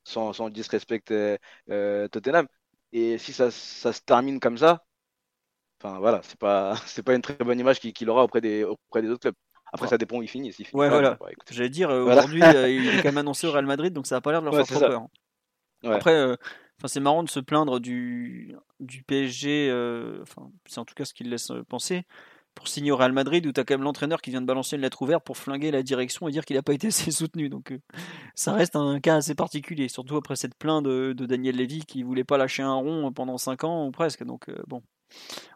sans, 0.05 0.33
sans 0.33 0.51
disrespect 0.51 1.03
euh, 1.13 1.37
euh, 1.71 2.09
Tottenham. 2.09 2.47
Et 2.93 3.19
si 3.19 3.33
ça, 3.33 3.51
ça 3.51 3.93
se 3.93 4.01
termine 4.03 4.41
comme 4.41 4.59
ça, 4.59 4.85
enfin 5.83 5.99
voilà, 5.99 6.21
c'est 6.23 6.39
pas 6.39 6.75
c'est 6.87 7.03
pas 7.03 7.15
une 7.15 7.23
très 7.23 7.37
bonne 7.37 7.59
image 7.59 7.81
qu'il 7.81 8.11
aura 8.11 8.25
auprès 8.25 8.41
des 8.41 8.65
auprès 8.65 9.03
des 9.03 9.09
autres 9.09 9.21
clubs. 9.23 9.35
Après, 9.73 9.87
ça 9.89 9.99
dépend 9.99 10.19
où 10.19 10.23
il 10.23 10.29
finit. 10.29 10.53
S'il 10.53 10.67
finit 10.67 10.81
Ouais, 10.81 10.89
voilà. 10.89 11.17
bah. 11.19 11.27
J'allais 11.51 11.69
dire, 11.69 11.91
euh, 11.91 12.05
Voilà. 12.05 12.23
aujourd'hui, 12.23 12.43
euh, 12.55 12.69
il 12.71 12.95
est 12.95 12.99
quand 12.99 13.09
même 13.09 13.19
annoncé 13.19 13.47
au 13.47 13.53
Real 13.53 13.67
Madrid, 13.67 13.93
donc 13.93 14.07
ça 14.07 14.17
n'a 14.17 14.21
pas 14.21 14.33
l'air 14.33 14.41
de 14.41 14.47
leur 14.47 14.55
Ouais, 14.55 14.65
faire 14.65 14.67
trop 14.67 14.81
peur. 14.81 15.07
Ouais. 15.83 15.97
Après, 15.97 16.15
euh, 16.15 16.37
c'est 16.87 17.01
marrant 17.01 17.23
de 17.23 17.29
se 17.31 17.41
plaindre 17.41 17.81
du, 17.81 18.57
du 18.81 19.03
PSG, 19.03 19.69
c'est 20.67 20.79
en 20.79 20.85
tout 20.85 20.95
cas 20.95 21.05
ce 21.05 21.15
qu'il 21.15 21.31
laisse 21.31 21.53
penser, 21.69 22.05
pour 22.55 22.69
signer 22.69 22.91
au 22.93 22.97
Real 22.97 23.13
Madrid 23.13 23.47
où 23.47 23.53
tu 23.53 23.61
as 23.61 23.65
quand 23.65 23.75
même 23.75 23.83
l'entraîneur 23.85 24.21
qui 24.21 24.31
vient 24.31 24.41
de 24.41 24.47
balancer 24.47 24.77
une 24.77 24.83
lettre 24.83 25.01
ouverte 25.03 25.25
pour 25.25 25.37
flinguer 25.37 25.71
la 25.71 25.83
direction 25.83 26.29
et 26.29 26.33
dire 26.33 26.45
qu'il 26.45 26.57
n'a 26.57 26.63
pas 26.63 26.75
été 26.75 26.89
assez 26.89 27.11
soutenu. 27.11 27.49
Donc 27.49 27.73
euh, 27.73 27.79
ça 28.35 28.53
reste 28.53 28.77
un 28.77 29.01
cas 29.01 29.17
assez 29.17 29.35
particulier, 29.35 29.89
surtout 29.89 30.17
après 30.17 30.37
cette 30.37 30.55
plainte 30.57 30.85
de, 30.85 31.13
de 31.13 31.27
Daniel 31.27 31.57
Levy 31.57 31.85
qui 31.87 32.03
voulait 32.03 32.25
pas 32.25 32.39
lâcher 32.39 32.63
un 32.63 32.75
rond 32.75 33.13
pendant 33.13 33.39
5 33.39 33.65
ans 33.65 33.87
ou 33.87 33.91
presque. 33.91 34.25
Donc 34.25 34.49
euh, 34.49 34.57
bon, 34.67 34.83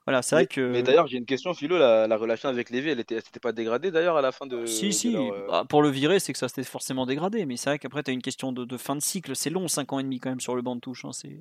voilà, 0.06 0.20
c'est 0.22 0.34
vrai 0.36 0.46
que. 0.46 0.60
mais 0.72 0.82
d'ailleurs, 0.82 1.06
j'ai 1.06 1.16
une 1.16 1.26
question, 1.26 1.54
Philo. 1.54 1.78
La, 1.78 2.06
la 2.06 2.16
relation 2.16 2.48
avec 2.48 2.70
Lévy, 2.70 2.90
elle 2.90 3.00
était, 3.00 3.14
elle 3.14 3.22
s'était 3.24 3.40
pas 3.40 3.52
dégradée 3.52 3.90
d'ailleurs 3.90 4.16
à 4.16 4.20
la 4.22 4.32
fin 4.32 4.46
de. 4.46 4.66
Si, 4.66 4.86
de 4.86 4.90
si, 4.92 5.12
leur, 5.12 5.32
euh, 5.32 5.46
bah, 5.48 5.64
pour 5.68 5.80
le 5.82 5.88
virer, 5.90 6.18
c'est 6.18 6.32
que 6.32 6.38
ça 6.38 6.48
s'était 6.48 6.64
forcément 6.64 7.06
dégradé. 7.06 7.46
Mais 7.46 7.56
c'est 7.56 7.70
vrai 7.70 7.78
qu'après, 7.78 8.02
tu 8.02 8.10
as 8.10 8.14
une 8.14 8.20
question 8.22 8.52
de, 8.52 8.64
de 8.64 8.76
fin 8.76 8.96
de 8.96 9.00
cycle. 9.00 9.34
C'est 9.36 9.50
long, 9.50 9.68
5 9.68 9.92
ans 9.92 9.98
et 10.00 10.02
demi 10.02 10.18
quand 10.20 10.28
même 10.30 10.40
sur 10.40 10.56
le 10.56 10.62
banc 10.62 10.74
de 10.74 10.80
touche. 10.80 11.04
hein. 11.04 11.12
C'est 11.12 11.40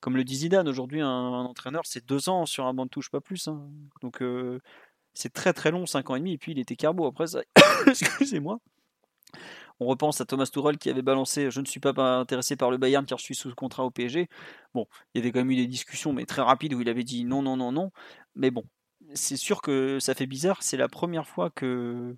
Comme 0.00 0.16
le 0.16 0.24
dit 0.24 0.36
Zidane, 0.36 0.68
aujourd'hui, 0.68 1.00
un, 1.00 1.08
un 1.08 1.44
entraîneur, 1.44 1.82
c'est 1.86 2.06
2 2.06 2.28
ans 2.28 2.46
sur 2.46 2.66
un 2.66 2.74
banc 2.74 2.84
de 2.84 2.90
touche, 2.90 3.10
pas 3.10 3.20
plus. 3.20 3.48
hein. 3.48 3.66
Donc, 4.02 4.20
euh, 4.22 4.60
c'est 5.14 5.32
très 5.32 5.52
très 5.52 5.70
long, 5.70 5.86
5 5.86 6.10
ans 6.10 6.16
et 6.16 6.20
demi. 6.20 6.32
Et 6.34 6.38
puis, 6.38 6.52
il 6.52 6.58
était 6.58 6.76
carbo. 6.76 7.06
Après, 7.06 7.26
excusez-moi. 7.86 8.60
On 9.80 9.86
repense 9.86 10.20
à 10.20 10.24
Thomas 10.24 10.46
Tuchel 10.46 10.78
qui 10.78 10.88
avait 10.90 11.02
balancé 11.02 11.50
Je 11.50 11.60
ne 11.60 11.66
suis 11.66 11.80
pas 11.80 11.92
intéressé 12.18 12.56
par 12.56 12.70
le 12.70 12.76
Bayern 12.78 13.04
car 13.06 13.18
je 13.18 13.24
suis 13.24 13.34
sous 13.34 13.52
contrat 13.54 13.84
au 13.84 13.90
PSG. 13.90 14.28
Bon, 14.74 14.86
il 15.14 15.18
y 15.18 15.20
avait 15.22 15.32
quand 15.32 15.40
même 15.40 15.50
eu 15.50 15.56
des 15.56 15.66
discussions, 15.66 16.12
mais 16.12 16.26
très 16.26 16.42
rapides, 16.42 16.74
où 16.74 16.80
il 16.80 16.88
avait 16.88 17.04
dit 17.04 17.24
non, 17.24 17.42
non, 17.42 17.56
non, 17.56 17.72
non. 17.72 17.90
Mais 18.36 18.50
bon, 18.50 18.64
c'est 19.14 19.36
sûr 19.36 19.62
que 19.62 19.98
ça 20.00 20.14
fait 20.14 20.26
bizarre. 20.26 20.62
C'est 20.62 20.76
la 20.76 20.88
première 20.88 21.26
fois 21.26 21.50
que, 21.50 22.16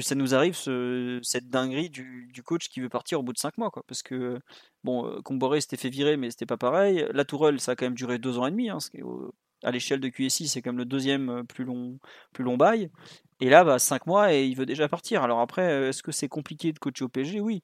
ça 0.00 0.14
nous 0.14 0.34
arrive, 0.34 0.54
ce- 0.54 1.20
cette 1.22 1.48
dinguerie 1.48 1.88
du, 1.90 2.42
coach 2.44 2.68
qui 2.68 2.80
veut 2.80 2.88
partir 2.90 3.20
au 3.20 3.22
bout 3.22 3.32
de 3.32 3.38
5 3.38 3.56
mois. 3.58 3.70
Quoi. 3.70 3.82
Parce 3.86 4.02
que, 4.02 4.38
bon, 4.84 5.06
euh, 5.06 5.22
Comboré 5.22 5.60
s'était 5.60 5.76
fait 5.78 5.88
virer, 5.90 6.16
mais 6.18 6.30
c'était 6.30 6.46
pas 6.46 6.58
pareil. 6.58 7.06
La 7.14 7.24
Tourelle, 7.24 7.60
ça 7.60 7.72
a 7.72 7.76
quand 7.76 7.86
même 7.86 7.94
duré 7.94 8.18
2 8.18 8.38
ans 8.38 8.46
et 8.46 8.50
demi. 8.50 8.68
hein, 8.70 8.78
à 9.62 9.70
l'échelle 9.70 10.00
de 10.00 10.08
QSI, 10.08 10.48
c'est 10.48 10.62
comme 10.62 10.78
le 10.78 10.84
deuxième 10.84 11.28
euh, 11.30 11.42
plus 11.42 11.64
long, 11.64 11.98
plus 12.32 12.44
long 12.44 12.56
bail. 12.56 12.90
Et 13.40 13.50
là, 13.50 13.64
bah, 13.64 13.78
5 13.78 14.06
mois 14.06 14.32
et 14.32 14.46
il 14.46 14.56
veut 14.56 14.66
déjà 14.66 14.88
partir. 14.88 15.22
Alors 15.22 15.40
après, 15.40 15.62
euh, 15.70 15.88
est-ce 15.88 16.02
que 16.02 16.12
c'est 16.12 16.28
compliqué 16.28 16.72
de 16.72 16.78
coacher 16.78 17.04
au 17.04 17.08
PSG 17.08 17.40
Oui. 17.40 17.62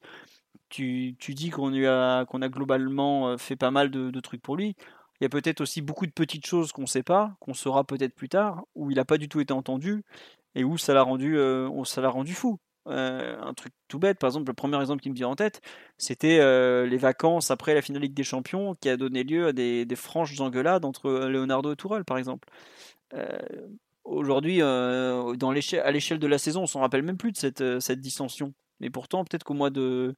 Tu, 0.69 1.15
tu 1.19 1.33
dis 1.35 1.49
qu'on 1.51 1.73
a, 1.85 2.21
a 2.21 2.49
globalement 2.49 3.29
euh, 3.29 3.37
fait 3.37 3.55
pas 3.55 3.71
mal 3.71 3.91
de, 3.91 4.19
trucs 4.19 4.41
pour 4.41 4.57
lui. 4.57 4.75
Il 5.21 5.23
y 5.23 5.25
a 5.25 5.29
peut-être 5.29 5.61
aussi 5.61 5.81
beaucoup 5.81 6.05
de 6.05 6.11
petites 6.11 6.47
choses 6.47 6.71
qu'on 6.71 6.83
ne 6.83 6.87
sait 6.87 7.03
pas, 7.03 7.35
qu'on 7.39 7.53
saura 7.53 7.83
peut-être 7.83 8.15
plus 8.15 8.29
tard, 8.29 8.63
où 8.75 8.91
il 8.91 8.95
n'a 8.95 9.05
pas 9.05 9.17
du 9.17 9.29
tout 9.29 9.39
été 9.39 9.53
entendu 9.53 10.03
et 10.55 10.63
où 10.63 10.77
ça 10.77 10.93
l'a 10.93 11.03
rendu, 11.03 11.37
ça 11.85 12.01
l'a 12.01 12.09
rendu 12.09 12.33
fou. 12.33 12.59
Euh, 12.87 13.37
un 13.41 13.53
truc 13.53 13.73
tout 13.87 13.99
bête, 13.99 14.19
par 14.19 14.29
exemple, 14.29 14.47
le 14.47 14.53
premier 14.53 14.79
exemple 14.79 15.01
qui 15.01 15.09
me 15.09 15.15
vient 15.15 15.29
en 15.29 15.35
tête, 15.35 15.61
c'était 15.97 16.39
euh, 16.39 16.85
les 16.85 16.97
vacances 16.97 17.49
après 17.49 17.73
la 17.73 17.81
finale 17.81 18.01
Ligue 18.01 18.13
des 18.13 18.23
Champions 18.23 18.75
qui 18.75 18.89
a 18.89 18.97
donné 18.97 19.23
lieu 19.23 19.47
à 19.47 19.53
des, 19.53 19.85
des 19.85 19.95
franches 19.95 20.39
engueulades 20.39 20.83
entre 20.83 21.09
Leonardo 21.27 21.73
et 21.73 21.75
Tourelle, 21.75 22.03
par 22.03 22.17
exemple. 22.17 22.49
Euh, 23.13 23.37
Aujourd'hui, 24.05 24.61
euh, 24.61 25.33
à 25.83 25.91
l'échelle 25.91 26.19
de 26.19 26.27
la 26.27 26.37
saison, 26.37 26.63
on 26.63 26.65
s'en 26.67 26.81
rappelle 26.81 27.03
même 27.03 27.17
plus 27.17 27.31
de 27.31 27.37
cette, 27.37 27.61
euh, 27.61 27.79
cette 27.79 28.01
dissension. 28.01 28.53
Mais 28.81 28.89
pourtant, 28.89 29.23
peut-être 29.23 29.45
qu'au 29.45 29.53
mois 29.53 29.69
de, 29.69 30.13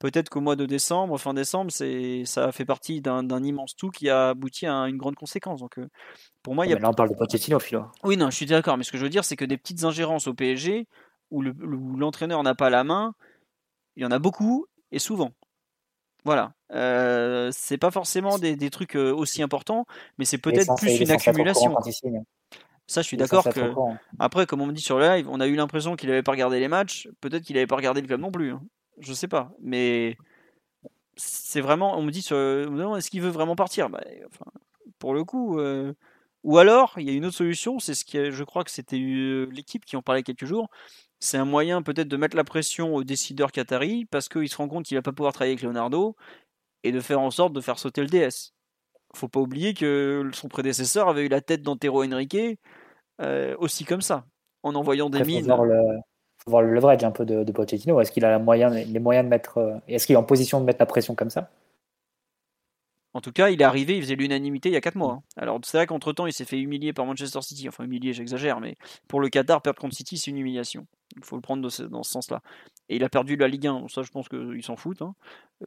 peut-être 0.00 0.28
qu'au 0.28 0.42
mois 0.42 0.54
de 0.54 0.66
décembre, 0.66 1.18
fin 1.18 1.32
décembre, 1.32 1.70
ça 1.70 2.52
fait 2.52 2.64
partie 2.66 3.00
d'un, 3.00 3.42
immense 3.42 3.74
tout 3.74 3.90
qui 3.90 4.10
a 4.10 4.30
abouti 4.30 4.66
à 4.66 4.74
une 4.82 4.98
grande 4.98 5.14
conséquence. 5.14 5.60
Donc, 5.60 5.78
euh, 5.78 5.88
pour 6.42 6.54
moi, 6.54 6.66
il 6.66 6.70
y 6.70 6.72
a 6.72 6.76
Mais 6.76 6.82
là, 6.82 6.90
on 6.90 6.94
parle 6.94 7.08
de 7.08 7.14
Pochettino, 7.14 7.58
Philo. 7.58 7.86
oui, 8.04 8.18
non, 8.18 8.28
je 8.28 8.36
suis 8.36 8.46
d'accord, 8.46 8.76
mais 8.76 8.84
ce 8.84 8.92
que 8.92 8.98
je 8.98 9.02
veux 9.02 9.10
dire, 9.10 9.24
c'est 9.24 9.36
que 9.36 9.46
des 9.46 9.56
petites 9.56 9.84
ingérences 9.84 10.26
au 10.26 10.34
PSG 10.34 10.86
où, 11.32 11.42
le- 11.42 11.52
où 11.52 11.96
l'entraîneur 11.96 12.42
n'a 12.42 12.54
pas 12.54 12.70
la 12.70 12.84
main, 12.84 13.14
il 13.96 14.02
y 14.02 14.06
en 14.06 14.10
a 14.12 14.18
beaucoup 14.18 14.66
et 14.92 14.98
souvent. 14.98 15.32
Voilà. 16.24 16.54
Euh, 16.72 17.50
c'est 17.52 17.78
pas 17.78 17.90
forcément 17.90 18.38
des, 18.38 18.54
des 18.56 18.70
trucs 18.70 18.94
euh, 18.96 19.12
aussi 19.12 19.42
importants, 19.42 19.86
mais 20.18 20.24
c'est 20.24 20.38
peut-être 20.38 20.68
plus 20.76 20.88
une 21.02 21.08
accumulation. 21.32 21.74
Ça, 22.86 23.02
je 23.02 23.06
suis 23.06 23.16
d'accord 23.16 23.44
que. 23.54 23.60
Après, 24.18 24.46
comme 24.46 24.60
on 24.60 24.66
me 24.66 24.72
dit 24.72 24.82
sur 24.82 24.98
le 24.98 25.06
live, 25.06 25.28
on 25.28 25.40
a 25.40 25.46
eu 25.46 25.54
l'impression 25.56 25.96
qu'il 25.96 26.10
avait 26.10 26.22
pas 26.22 26.32
regardé 26.32 26.60
les 26.60 26.68
matchs. 26.68 27.08
Peut-être 27.20 27.42
qu'il 27.44 27.56
avait 27.56 27.66
pas 27.66 27.76
regardé 27.76 28.00
le 28.00 28.06
club 28.06 28.20
non 28.20 28.30
plus. 28.30 28.52
hein. 28.52 28.62
Je 28.98 29.12
sais 29.12 29.28
pas. 29.28 29.50
Mais 29.60 30.16
c'est 31.16 31.60
vraiment. 31.60 31.96
On 31.98 32.02
me 32.02 32.10
dit 32.10 32.22
sur. 32.22 32.36
est-ce 32.36 33.10
qu'il 33.10 33.22
veut 33.22 33.30
vraiment 33.30 33.56
partir? 33.56 33.88
Bah, 33.90 34.02
enfin, 34.26 34.50
Pour 34.98 35.14
le 35.14 35.24
coup. 35.24 35.58
euh, 35.58 35.94
Ou 36.44 36.58
alors, 36.58 36.94
il 36.98 37.06
y 37.06 37.10
a 37.10 37.14
une 37.14 37.24
autre 37.24 37.36
solution. 37.36 37.78
C'est 37.78 37.94
ce 37.94 38.04
qui. 38.04 38.30
Je 38.30 38.44
crois 38.44 38.64
que 38.64 38.70
c'était 38.70 38.98
l'équipe 38.98 39.84
qui 39.84 39.96
en 39.96 40.02
parlait 40.02 40.22
quelques 40.22 40.44
jours. 40.46 40.68
C'est 41.22 41.38
un 41.38 41.44
moyen 41.44 41.82
peut-être 41.82 42.08
de 42.08 42.16
mettre 42.16 42.36
la 42.36 42.42
pression 42.42 42.96
aux 42.96 43.04
décideurs 43.04 43.52
qataris 43.52 44.06
parce 44.06 44.28
qu'il 44.28 44.48
se 44.48 44.56
rend 44.56 44.66
compte 44.66 44.86
qu'il 44.86 44.96
va 44.96 45.02
pas 45.02 45.12
pouvoir 45.12 45.32
travailler 45.32 45.52
avec 45.52 45.62
Leonardo 45.62 46.16
et 46.82 46.90
de 46.90 46.98
faire 46.98 47.20
en 47.20 47.30
sorte 47.30 47.52
de 47.52 47.60
faire 47.60 47.78
sauter 47.78 48.00
le 48.00 48.08
DS. 48.08 48.52
Faut 49.14 49.28
pas 49.28 49.38
oublier 49.38 49.72
que 49.72 50.28
son 50.32 50.48
prédécesseur 50.48 51.08
avait 51.08 51.26
eu 51.26 51.28
la 51.28 51.40
tête 51.40 51.62
d'Antero 51.62 52.02
Henrique 52.02 52.58
euh, 53.20 53.54
aussi 53.60 53.84
comme 53.84 54.00
ça, 54.00 54.24
en 54.64 54.74
envoyant 54.74 55.10
des 55.10 55.22
mines. 55.22 55.46
voir 55.46 55.64
le, 55.64 55.80
faut 56.42 56.50
voir 56.50 56.62
le 56.62 56.74
leverage 56.74 57.04
un 57.04 57.12
peu 57.12 57.24
de, 57.24 57.44
de 57.44 57.52
Pochettino. 57.52 58.00
Est-ce 58.00 58.10
qu'il 58.10 58.24
a 58.24 58.30
la 58.30 58.40
moyen, 58.40 58.70
les 58.70 58.98
moyens 58.98 59.24
de 59.24 59.30
mettre, 59.30 59.58
euh, 59.58 59.76
est-ce 59.86 60.08
qu'il 60.08 60.14
est 60.14 60.18
en 60.18 60.24
position 60.24 60.60
de 60.60 60.64
mettre 60.64 60.80
la 60.80 60.86
pression 60.86 61.14
comme 61.14 61.30
ça? 61.30 61.50
En 63.14 63.20
tout 63.20 63.32
cas, 63.32 63.50
il 63.50 63.60
est 63.60 63.64
arrivé, 63.64 63.96
il 63.96 64.02
faisait 64.02 64.16
l'unanimité 64.16 64.70
il 64.70 64.72
y 64.72 64.76
a 64.76 64.80
4 64.80 64.94
mois. 64.94 65.12
hein. 65.14 65.22
Alors 65.36 65.60
c'est 65.64 65.76
vrai 65.76 65.86
qu'entre 65.86 66.12
temps, 66.12 66.26
il 66.26 66.32
s'est 66.32 66.46
fait 66.46 66.58
humilier 66.58 66.92
par 66.92 67.04
Manchester 67.04 67.42
City. 67.42 67.68
Enfin, 67.68 67.84
humilier, 67.84 68.12
j'exagère, 68.12 68.60
mais 68.60 68.76
pour 69.08 69.20
le 69.20 69.28
Qatar, 69.28 69.60
perdre 69.60 69.80
contre 69.80 69.94
City, 69.94 70.16
c'est 70.16 70.30
une 70.30 70.38
humiliation. 70.38 70.86
Il 71.16 71.24
faut 71.24 71.36
le 71.36 71.42
prendre 71.42 71.62
dans 71.62 71.68
ce 72.02 72.10
sens-là. 72.10 72.40
Et 72.88 72.96
il 72.96 73.04
a 73.04 73.10
perdu 73.10 73.36
la 73.36 73.48
Ligue 73.48 73.66
1. 73.66 73.80
Bon, 73.80 73.88
ça, 73.88 74.02
je 74.02 74.10
pense 74.10 74.28
qu'ils 74.28 74.62
s'en 74.62 74.76
foutent. 74.76 75.02
hein. 75.02 75.14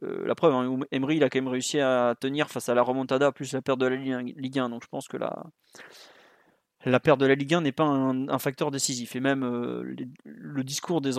Euh, 0.02 0.26
la 0.26 0.34
preuve, 0.34 0.54
hein, 0.54 0.80
Emery, 0.90 1.16
il 1.16 1.24
a 1.24 1.30
quand 1.30 1.38
même 1.38 1.48
réussi 1.48 1.78
à 1.80 2.14
tenir 2.20 2.50
face 2.50 2.68
à 2.68 2.74
la 2.74 2.82
remontada 2.82 3.30
plus 3.32 3.52
la 3.52 3.62
perte 3.62 3.78
de 3.78 3.86
la 3.86 3.96
Ligue 3.96 4.34
Ligue 4.36 4.58
1. 4.58 4.68
Donc 4.70 4.82
je 4.82 4.88
pense 4.88 5.06
que 5.06 5.16
la, 5.16 7.00
perte 7.00 7.20
de 7.20 7.26
la 7.26 7.36
Ligue 7.36 7.54
1 7.54 7.60
n'est 7.60 7.72
pas 7.72 7.84
un, 7.84 8.38
facteur 8.38 8.72
décisif. 8.72 9.14
Et 9.14 9.20
même 9.20 9.44
euh, 9.44 9.94
le 10.24 10.64
discours 10.64 11.00
des 11.00 11.12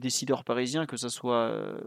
décideurs 0.00 0.44
parisiens, 0.44 0.86
que 0.86 0.96
ce 0.96 1.08
soit 1.08 1.48
euh, 1.48 1.80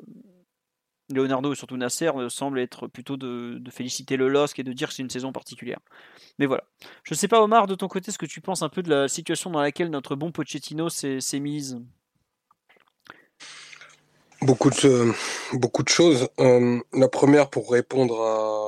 Leonardo 1.09 1.53
et 1.53 1.55
surtout 1.55 1.77
Nasser, 1.77 2.11
euh, 2.15 2.29
semble 2.29 2.59
être 2.59 2.87
plutôt 2.87 3.17
de, 3.17 3.61
féliciter 3.71 4.17
le 4.17 4.27
LOSC 4.27 4.59
et 4.59 4.63
de 4.63 4.73
dire 4.73 4.89
que 4.89 4.93
c'est 4.93 5.03
une 5.03 5.09
saison 5.09 5.31
particulière. 5.31 5.79
Mais 6.39 6.45
voilà. 6.45 6.63
Je 7.03 7.13
ne 7.13 7.17
sais 7.17 7.27
pas, 7.27 7.41
Omar, 7.41 7.67
de 7.67 7.75
ton 7.75 7.87
côté, 7.87 8.11
ce 8.11 8.17
que 8.17 8.25
tu 8.25 8.41
penses 8.41 8.61
un 8.61 8.69
peu 8.69 8.83
de 8.83 8.89
la 8.89 9.07
situation 9.07 9.49
dans 9.49 9.61
laquelle 9.61 9.89
notre 9.89 10.15
bon 10.15 10.31
Pochettino 10.31 10.89
s'est 10.89 11.39
mise? 11.39 11.79
Beaucoup 14.41 14.69
de, 14.69 15.11
beaucoup 15.53 15.81
de 15.81 15.89
choses. 15.89 16.29
Euh, 16.39 16.79
la 16.93 17.07
première, 17.07 17.49
pour 17.49 17.71
répondre 17.71 18.21
à, 18.21 18.66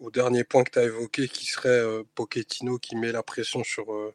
au 0.00 0.10
dernier 0.10 0.44
point 0.44 0.64
que 0.64 0.70
tu 0.70 0.78
as 0.78 0.84
évoqué, 0.84 1.28
qui 1.28 1.46
serait 1.46 1.68
euh, 1.68 2.02
Pochettino 2.14 2.78
qui 2.78 2.96
met 2.96 3.12
la 3.12 3.22
pression 3.22 3.62
sur, 3.62 3.92
euh, 3.92 4.14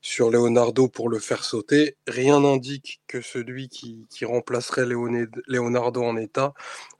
sur 0.00 0.30
Leonardo 0.30 0.88
pour 0.88 1.08
le 1.08 1.18
faire 1.18 1.44
sauter. 1.44 1.96
Rien 2.06 2.40
n'indique 2.40 3.00
que 3.08 3.20
celui 3.20 3.68
qui, 3.68 4.06
qui 4.10 4.24
remplacerait 4.24 4.86
Leonardo 4.86 6.02
en 6.02 6.16
état 6.16 6.54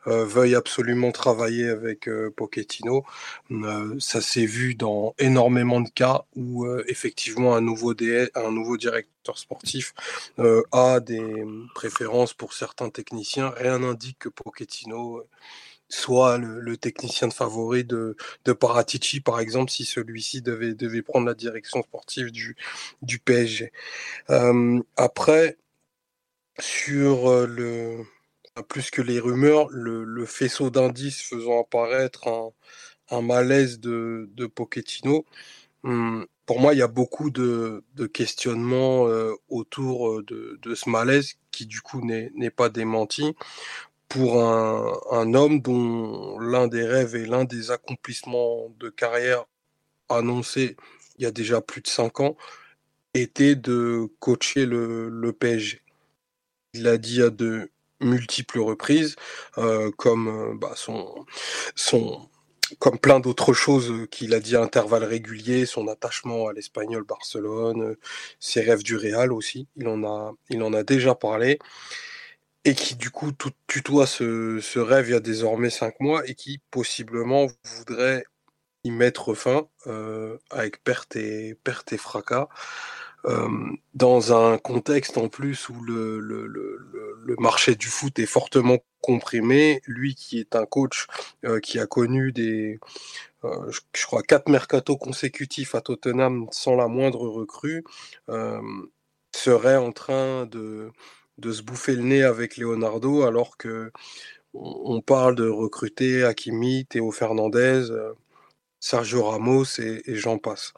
euh, 0.06 0.24
veuille 0.24 0.54
absolument 0.54 1.12
travailler 1.12 1.68
avec 1.68 2.08
euh, 2.08 2.30
Pochettino. 2.36 3.04
Ça 3.98 4.20
s'est 4.20 4.46
vu 4.46 4.74
dans 4.74 5.14
énormément 5.18 5.80
de 5.80 5.88
cas 5.88 6.24
où 6.34 6.66
effectivement 6.88 7.54
un 7.54 7.60
nouveau, 7.60 7.94
DS, 7.94 8.30
un 8.34 8.50
nouveau 8.50 8.76
directeur 8.76 9.38
sportif 9.38 9.94
a 10.72 11.00
des 11.00 11.44
préférences 11.74 12.34
pour 12.34 12.52
certains 12.52 12.90
techniciens. 12.90 13.50
Rien 13.50 13.78
n'indique 13.78 14.18
que 14.18 14.28
Pochettino 14.28 15.24
soit 15.88 16.38
le, 16.38 16.76
technicien 16.76 17.28
de 17.28 17.32
favori 17.32 17.84
de, 17.84 18.16
Paratici, 18.58 19.20
par 19.20 19.40
exemple, 19.40 19.70
si 19.70 19.84
celui-ci 19.84 20.42
devait, 20.42 21.02
prendre 21.02 21.26
la 21.26 21.34
direction 21.34 21.82
sportive 21.82 22.30
du, 22.30 22.56
PSG. 23.24 23.72
Euh, 24.30 24.80
après, 24.96 25.58
sur 26.58 27.28
euh, 27.28 27.46
le 27.46 28.04
plus 28.68 28.90
que 28.90 29.02
les 29.02 29.18
rumeurs, 29.18 29.68
le, 29.70 30.24
faisceau 30.26 30.70
d'indices 30.70 31.20
faisant 31.22 31.60
apparaître 31.60 32.52
un, 33.10 33.22
malaise 33.22 33.80
de, 33.80 34.46
Pochettino, 34.54 35.24
hum, 35.82 36.26
pour 36.46 36.60
moi, 36.60 36.74
il 36.74 36.78
y 36.78 36.82
a 36.82 36.88
beaucoup 36.88 37.30
de, 37.30 37.82
questionnements 38.12 39.08
euh, 39.08 39.32
autour 39.48 40.22
de, 40.22 40.74
ce 40.74 40.88
malaise 40.88 41.34
qui, 41.50 41.66
du 41.66 41.80
coup, 41.80 42.04
n'est 42.04 42.50
pas 42.50 42.68
démenti 42.68 43.34
pour 44.08 44.42
un, 44.42 45.34
homme 45.34 45.60
dont 45.60 46.38
l'un 46.38 46.68
des 46.68 46.84
rêves 46.84 47.16
et 47.16 47.26
l'un 47.26 47.44
des 47.44 47.70
accomplissements 47.70 48.68
de 48.78 48.88
carrière 48.88 49.44
annoncés 50.08 50.76
il 51.18 51.24
y 51.24 51.26
a 51.26 51.30
déjà 51.30 51.60
plus 51.60 51.80
de 51.80 51.88
cinq 51.88 52.20
ans 52.20 52.36
était 53.14 53.54
de 53.54 54.08
coacher 54.18 54.66
le, 54.66 55.32
PSG. 55.32 55.82
Il 56.74 56.82
l'a 56.82 56.98
dit 56.98 57.22
à 57.22 57.30
de 57.30 57.70
multiples 58.00 58.58
reprises, 58.58 59.14
euh, 59.58 59.90
comme 59.96 60.28
euh, 60.28 60.54
bah, 60.56 60.72
son, 60.74 61.24
son, 61.76 62.28
comme 62.80 62.98
plein 62.98 63.20
d'autres 63.20 63.52
choses 63.52 64.08
qu'il 64.10 64.34
a 64.34 64.40
dit 64.40 64.56
à 64.56 64.62
intervalles 64.62 65.04
réguliers, 65.04 65.64
son 65.64 65.86
attachement 65.86 66.48
à 66.48 66.52
l'Espagnol 66.52 67.04
Barcelone, 67.04 67.96
ses 68.40 68.60
rêves 68.60 68.82
du 68.82 68.96
Real 68.96 69.32
aussi, 69.32 69.68
il 69.76 69.86
en 69.86 70.02
a, 70.04 70.32
il 70.50 70.62
en 70.62 70.72
a 70.72 70.82
déjà 70.82 71.14
parlé, 71.14 71.60
et 72.64 72.74
qui 72.74 72.94
du 72.96 73.10
coup 73.10 73.30
tutoie 73.66 74.06
ce, 74.06 74.60
ce 74.60 74.78
rêve 74.78 75.08
il 75.08 75.12
y 75.12 75.14
a 75.14 75.20
désormais 75.20 75.70
cinq 75.70 76.00
mois, 76.00 76.26
et 76.28 76.34
qui 76.34 76.60
possiblement 76.70 77.46
voudrait 77.64 78.24
y 78.84 78.90
mettre 78.90 79.34
fin 79.34 79.68
euh, 79.86 80.38
avec 80.50 80.82
perte 80.84 81.16
et, 81.16 81.56
perte 81.64 81.92
et 81.92 81.98
fracas. 81.98 82.48
Euh, 83.26 83.48
dans 83.94 84.34
un 84.34 84.58
contexte 84.58 85.16
en 85.16 85.28
plus 85.28 85.70
où 85.70 85.80
le, 85.82 86.20
le, 86.20 86.46
le, 86.46 86.78
le, 87.24 87.36
marché 87.38 87.74
du 87.74 87.86
foot 87.86 88.18
est 88.18 88.26
fortement 88.26 88.78
comprimé, 89.00 89.80
lui 89.86 90.14
qui 90.14 90.38
est 90.40 90.54
un 90.56 90.66
coach 90.66 91.06
euh, 91.46 91.58
qui 91.58 91.78
a 91.78 91.86
connu 91.86 92.32
des, 92.32 92.78
euh, 93.44 93.70
je, 93.94 94.06
crois, 94.06 94.22
quatre 94.22 94.48
mercatos 94.50 94.98
consécutifs 94.98 95.74
à 95.74 95.80
Tottenham 95.80 96.46
sans 96.50 96.76
la 96.76 96.88
moindre 96.88 97.28
recrue, 97.28 97.84
euh, 98.28 98.60
serait 99.34 99.76
en 99.76 99.92
train 99.92 100.46
de, 100.46 100.90
de 101.38 101.52
se 101.52 101.62
bouffer 101.62 101.96
le 101.96 102.02
nez 102.02 102.22
avec 102.22 102.56
Leonardo 102.56 103.22
alors 103.22 103.56
que 103.56 103.90
on, 104.54 105.00
parle 105.00 105.34
de 105.34 105.48
recruter 105.48 106.24
Hakimi, 106.24 106.86
Théo 106.86 107.10
Fernandez, 107.10 107.90
euh, 107.90 108.12
Sergio 108.80 109.24
Ramos 109.24 109.64
et, 109.78 110.02
j'en 110.14 110.38
passe. 110.38 110.72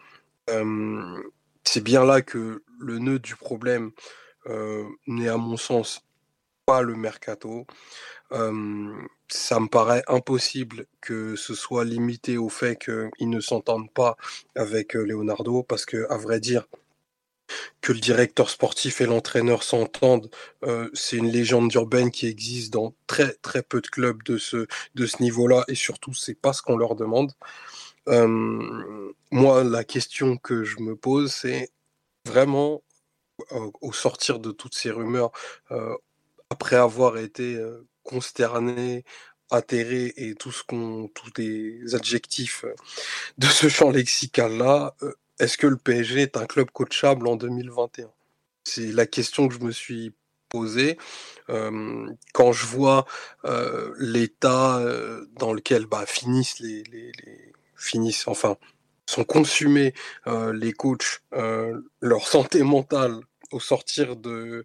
Euh, 0.48 1.22
c'est 1.64 1.82
bien 1.82 2.04
là 2.04 2.22
que 2.22 2.62
le 2.78 2.98
nœud 2.98 3.18
du 3.18 3.36
problème 3.36 3.90
euh, 4.46 4.84
n'est 5.06 5.28
à 5.28 5.36
mon 5.36 5.56
sens 5.56 6.00
pas 6.64 6.82
le 6.82 6.94
mercato. 6.94 7.66
Ça 8.30 9.60
me 9.60 9.68
paraît 9.68 10.04
impossible 10.06 10.86
que 11.00 11.36
ce 11.36 11.54
soit 11.54 11.84
limité 11.84 12.38
au 12.38 12.48
fait 12.48 12.76
qu'ils 12.76 13.28
ne 13.28 13.40
s'entendent 13.40 13.92
pas 13.92 14.16
avec 14.54 14.94
Leonardo, 14.94 15.62
parce 15.64 15.84
que, 15.84 16.06
à 16.10 16.16
vrai 16.16 16.40
dire, 16.40 16.66
que 17.80 17.92
le 17.92 18.00
directeur 18.00 18.50
sportif 18.50 19.00
et 19.00 19.06
l'entraîneur 19.06 19.62
s'entendent, 19.62 20.30
euh, 20.64 20.90
c'est 20.94 21.16
une 21.16 21.30
légende 21.30 21.72
urbaine 21.74 22.10
qui 22.10 22.26
existe 22.26 22.72
dans 22.72 22.94
très 23.06 23.32
très 23.34 23.62
peu 23.62 23.80
de 23.80 23.86
clubs 23.86 24.22
de 24.24 24.38
ce, 24.38 24.66
de 24.94 25.06
ce 25.06 25.22
niveau-là, 25.22 25.64
et 25.68 25.74
surtout, 25.74 26.14
c'est 26.14 26.34
pas 26.34 26.52
ce 26.52 26.62
qu'on 26.62 26.76
leur 26.76 26.94
demande. 26.96 27.32
Euh, 28.08 29.12
moi, 29.30 29.64
la 29.64 29.84
question 29.84 30.36
que 30.36 30.64
je 30.64 30.80
me 30.80 30.96
pose, 30.96 31.32
c'est 31.32 31.70
vraiment, 32.24 32.82
euh, 33.52 33.70
au 33.80 33.92
sortir 33.92 34.38
de 34.38 34.50
toutes 34.50 34.74
ces 34.74 34.90
rumeurs, 34.90 35.32
après 36.50 36.76
avoir 36.76 37.18
été 37.18 37.60
consterné, 38.04 39.04
atterré 39.50 40.12
et 40.16 40.34
tous 40.34 40.64
les 41.36 41.94
adjectifs 41.94 42.64
de 43.38 43.46
ce 43.46 43.68
champ 43.68 43.90
lexical-là, 43.90 44.94
est-ce 45.38 45.58
que 45.58 45.66
le 45.66 45.76
PSG 45.76 46.22
est 46.22 46.36
un 46.36 46.46
club 46.46 46.70
coachable 46.70 47.26
en 47.28 47.36
2021 47.36 48.10
C'est 48.64 48.92
la 48.92 49.06
question 49.06 49.48
que 49.48 49.54
je 49.54 49.60
me 49.60 49.72
suis 49.72 50.14
posé. 50.48 50.96
Euh, 51.50 52.08
quand 52.32 52.52
je 52.52 52.66
vois 52.66 53.04
euh, 53.44 53.94
l'état 53.98 54.78
euh, 54.78 55.26
dans 55.38 55.52
lequel 55.52 55.86
bah, 55.86 56.06
finissent 56.06 56.60
les, 56.60 56.82
finissent, 57.76 58.26
enfin, 58.26 58.56
sont 59.08 59.24
consumés 59.24 59.94
les 60.26 60.72
coachs, 60.72 61.20
leur 62.00 62.26
santé 62.26 62.62
mentale 62.62 63.20
au 63.52 63.60
sortir 63.60 64.16
de, 64.16 64.64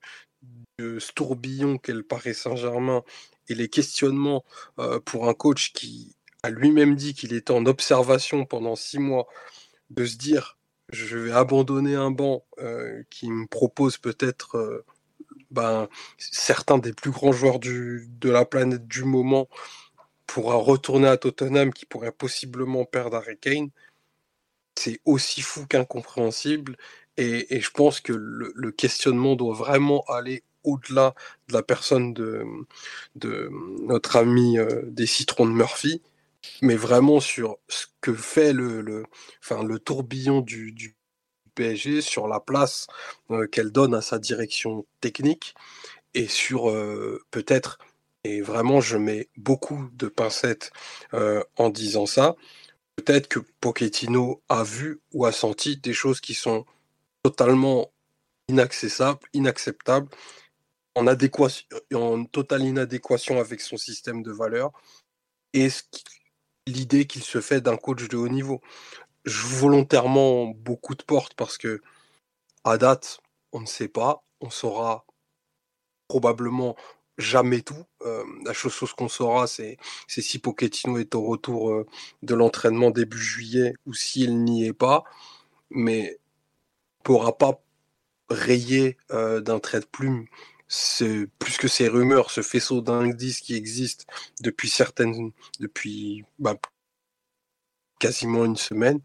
de 0.79 0.97
ce 0.97 1.11
tourbillon 1.11 1.77
qu'est 1.77 1.93
le 1.93 2.03
Paris 2.03 2.33
Saint-Germain 2.33 3.03
et 3.49 3.53
les 3.53 3.67
questionnements 3.67 4.43
pour 5.05 5.29
un 5.29 5.35
coach 5.35 5.73
qui 5.73 6.15
a 6.41 6.49
lui-même 6.49 6.95
dit 6.95 7.13
qu'il 7.13 7.33
était 7.33 7.51
en 7.51 7.67
observation 7.67 8.45
pendant 8.45 8.75
six 8.75 8.97
mois, 8.97 9.27
de 9.91 10.05
se 10.05 10.17
dire 10.17 10.57
je 10.91 11.17
vais 11.17 11.31
abandonner 11.31 11.95
un 11.95 12.11
banc 12.11 12.43
qui 13.09 13.29
me 13.29 13.47
propose 13.47 13.97
peut-être 13.97 14.83
ben, 15.51 15.87
certains 16.17 16.77
des 16.77 16.93
plus 16.93 17.11
grands 17.11 17.31
joueurs 17.31 17.59
de 17.59 18.29
la 18.29 18.45
planète 18.45 18.87
du 18.87 19.03
moment 19.03 19.47
pour 20.31 20.45
retourner 20.45 21.09
à 21.09 21.17
Tottenham 21.17 21.73
qui 21.73 21.85
pourrait 21.85 22.13
possiblement 22.13 22.85
perdre 22.85 23.17
Harry 23.17 23.37
Kane, 23.37 23.69
c'est 24.77 25.01
aussi 25.03 25.41
fou 25.41 25.65
qu'incompréhensible. 25.67 26.77
Et, 27.17 27.59
je 27.59 27.69
pense 27.71 27.99
que 27.99 28.13
le, 28.13 28.71
questionnement 28.71 29.35
doit 29.35 29.53
vraiment 29.53 30.05
aller 30.07 30.43
au-delà 30.63 31.15
de 31.49 31.53
la 31.53 31.63
personne 31.63 32.13
de, 32.13 32.45
de 33.15 33.49
notre 33.81 34.15
ami 34.15 34.57
euh, 34.57 34.83
des 34.85 35.05
citrons 35.05 35.45
de 35.45 35.51
Murphy, 35.51 36.01
mais 36.61 36.75
vraiment 36.75 37.19
sur 37.19 37.57
ce 37.67 37.87
que 38.01 38.13
fait 38.13 38.53
le, 38.53 39.03
enfin, 39.43 39.63
le 39.63 39.79
tourbillon 39.79 40.41
du, 40.41 40.95
PSG, 41.55 42.01
sur 42.01 42.27
la 42.27 42.39
place 42.39 42.87
euh, 43.29 43.47
qu'elle 43.47 43.71
donne 43.71 43.93
à 43.93 44.01
sa 44.01 44.19
direction 44.19 44.85
technique 45.01 45.53
et 46.13 46.27
sur 46.27 46.69
euh, 46.69 47.23
peut-être, 47.31 47.77
et 48.23 48.41
vraiment 48.41 48.81
je 48.81 48.97
mets 48.97 49.29
beaucoup 49.37 49.89
de 49.93 50.07
pincettes 50.07 50.71
euh, 51.13 51.43
en 51.57 51.69
disant 51.69 52.05
ça, 52.05 52.35
peut-être 52.95 53.27
que 53.27 53.39
Pochettino 53.59 54.41
a 54.49 54.63
vu 54.63 55.01
ou 55.13 55.25
a 55.25 55.31
senti 55.31 55.77
des 55.77 55.93
choses 55.93 56.21
qui 56.21 56.33
sont 56.33 56.65
totalement 57.23 57.91
inaccessibles, 58.47 59.19
inacceptables, 59.33 60.09
en, 60.95 61.07
adéquation, 61.07 61.67
totale 62.31 62.63
inadéquation 62.63 63.39
avec 63.39 63.61
son 63.61 63.77
système 63.77 64.23
de 64.23 64.31
valeurs 64.31 64.71
et 65.53 65.69
l'idée 66.67 67.05
qu'il 67.07 67.23
se 67.23 67.41
fait 67.41 67.61
d'un 67.61 67.77
coach 67.77 68.07
de 68.07 68.17
haut 68.17 68.29
niveau 68.29 68.61
joue 69.25 69.55
volontairement 69.55 70.47
beaucoup 70.47 70.95
de 70.95 71.03
portes 71.03 71.33
parce 71.35 71.57
que 71.57 71.81
à 72.63 72.77
date, 72.77 73.19
on 73.51 73.61
ne 73.61 73.65
sait 73.65 73.87
pas, 73.87 74.23
on 74.39 74.49
saura 74.49 75.05
probablement 76.07 76.75
jamais 77.17 77.61
tout. 77.61 77.85
Euh, 78.03 78.23
la 78.45 78.53
chose, 78.53 78.73
chose 78.73 78.93
qu'on 78.93 79.07
saura, 79.07 79.47
c'est 79.47 79.77
si 80.07 80.39
Pochettino 80.39 80.97
est 80.97 81.15
au 81.15 81.23
retour 81.23 81.71
euh, 81.71 81.85
de 82.23 82.35
l'entraînement 82.35 82.91
début 82.91 83.17
juillet 83.19 83.73
ou 83.85 83.93
s'il 83.93 84.43
n'y 84.43 84.65
est 84.65 84.73
pas. 84.73 85.03
Mais 85.69 86.19
on 86.99 87.13
ne 87.13 87.17
pourra 87.17 87.37
pas 87.37 87.61
rayer 88.29 88.97
euh, 89.11 89.41
d'un 89.41 89.59
trait 89.59 89.79
de 89.79 89.85
plume 89.85 90.25
plus 91.39 91.57
que 91.57 91.67
ces 91.67 91.87
rumeurs, 91.87 92.31
ce 92.31 92.41
faisceau 92.41 92.81
d'indices 92.81 93.41
qui 93.41 93.55
existe 93.55 94.05
depuis 94.41 94.69
certaines, 94.69 95.31
depuis 95.59 96.23
bah, 96.39 96.57
quasiment 97.99 98.45
une 98.45 98.57
semaine 98.57 98.99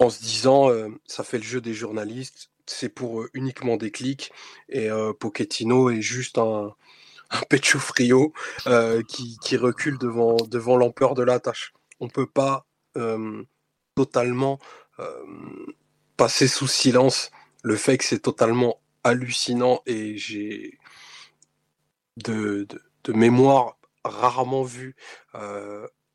en 0.00 0.10
se 0.10 0.20
disant 0.20 0.70
euh, 0.70 0.88
ça 1.06 1.22
fait 1.22 1.38
le 1.38 1.44
jeu 1.44 1.60
des 1.60 1.74
journalistes, 1.74 2.50
c'est 2.66 2.88
pour 2.88 3.22
euh, 3.22 3.30
uniquement 3.34 3.76
des 3.76 3.90
clics 3.90 4.32
et 4.68 4.90
euh, 4.90 5.12
Pochettino 5.12 5.90
est 5.90 6.02
juste 6.02 6.38
un, 6.38 6.74
un 7.30 7.40
pecho 7.48 7.78
frio 7.78 8.32
qui, 9.06 9.38
qui, 9.40 9.56
recule 9.56 9.98
devant, 9.98 10.36
devant 10.36 10.76
l'ampleur 10.76 11.14
de 11.14 11.22
la 11.22 11.38
tâche. 11.38 11.72
On 12.00 12.06
ne 12.06 12.10
peut 12.10 12.26
pas 12.26 12.66
totalement 13.94 14.58
passer 16.16 16.48
sous 16.48 16.66
silence 16.66 17.30
le 17.62 17.76
fait 17.76 17.98
que 17.98 18.04
c'est 18.04 18.18
totalement 18.18 18.80
hallucinant 19.04 19.80
et 19.86 20.16
j'ai 20.16 20.79
de, 22.24 22.66
de, 22.68 22.82
de, 23.04 23.12
mémoire 23.12 23.76
rarement 24.04 24.62
vu 24.62 24.96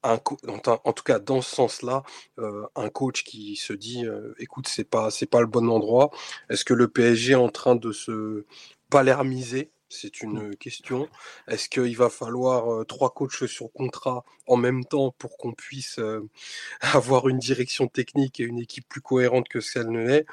en 0.05 0.93
tout 0.93 1.03
cas 1.03 1.19
dans 1.19 1.41
ce 1.41 1.55
sens-là, 1.55 2.03
euh, 2.39 2.65
un 2.75 2.89
coach 2.89 3.23
qui 3.23 3.55
se 3.55 3.73
dit, 3.73 4.05
euh, 4.05 4.33
écoute, 4.39 4.67
c'est 4.67 4.83
pas, 4.89 5.09
c'est 5.11 5.25
pas 5.25 5.41
le 5.41 5.47
bon 5.47 5.69
endroit. 5.69 6.11
Est-ce 6.49 6.65
que 6.65 6.73
le 6.73 6.87
PSG 6.87 7.33
est 7.33 7.35
en 7.35 7.49
train 7.49 7.75
de 7.75 7.91
se 7.91 8.45
palermiser? 8.89 9.71
C'est 9.89 10.21
une 10.21 10.49
mmh. 10.49 10.55
question. 10.57 11.07
Est-ce 11.47 11.69
qu'il 11.69 11.95
va 11.95 12.09
falloir 12.09 12.73
euh, 12.73 12.83
trois 12.85 13.13
coachs 13.13 13.45
sur 13.47 13.71
contrat 13.71 14.25
en 14.47 14.57
même 14.57 14.83
temps 14.83 15.13
pour 15.17 15.37
qu'on 15.37 15.53
puisse 15.53 15.99
avoir 16.81 17.27
une 17.27 17.39
direction 17.39 17.87
technique 17.87 18.39
et 18.39 18.43
une 18.43 18.59
équipe 18.59 18.87
plus 18.89 19.01
cohérente 19.01 19.47
que 19.47 19.61
celle 19.61 19.89
ne 19.89 20.05
l'est 20.05 20.25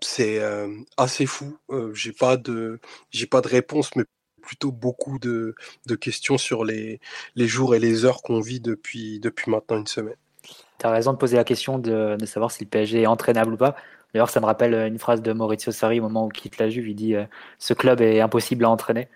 C'est 0.00 0.40
assez 0.96 1.26
fou. 1.26 1.58
j'ai 1.92 2.12
pas 2.12 2.36
de, 2.36 2.80
j'ai 3.10 3.26
pas 3.26 3.40
de 3.40 3.48
réponse, 3.48 3.94
mais 3.96 4.04
plutôt 4.48 4.72
beaucoup 4.72 5.18
de, 5.18 5.54
questions 6.00 6.38
sur 6.38 6.64
les, 6.64 7.00
jours 7.36 7.74
et 7.74 7.78
les 7.78 8.06
heures 8.06 8.22
qu'on 8.22 8.40
vit 8.40 8.60
depuis, 8.60 9.20
depuis 9.20 9.50
maintenant 9.50 9.76
une 9.76 9.86
semaine. 9.86 10.16
Tu 10.78 10.86
as 10.86 10.90
raison 10.90 11.12
de 11.12 11.18
poser 11.18 11.36
la 11.36 11.44
question 11.44 11.78
de, 11.78 12.16
savoir 12.24 12.50
si 12.50 12.64
le 12.64 12.70
PSG 12.70 13.02
est 13.02 13.06
entraînable 13.06 13.52
ou 13.52 13.56
pas. 13.58 13.76
D'ailleurs, 14.14 14.30
ça 14.30 14.40
me 14.40 14.46
rappelle 14.46 14.72
une 14.72 14.98
phrase 14.98 15.20
de 15.20 15.34
Maurizio 15.34 15.70
Sarri 15.70 16.00
au 16.00 16.04
moment 16.04 16.24
où 16.24 16.30
il 16.34 16.40
quitte 16.40 16.56
la 16.56 16.70
Juve. 16.70 16.88
Il 16.88 16.94
dit 16.94 17.14
euh, 17.14 17.24
Ce 17.58 17.74
club 17.74 18.00
est 18.00 18.22
impossible 18.22 18.64
à 18.64 18.70
entraîner. 18.70 19.08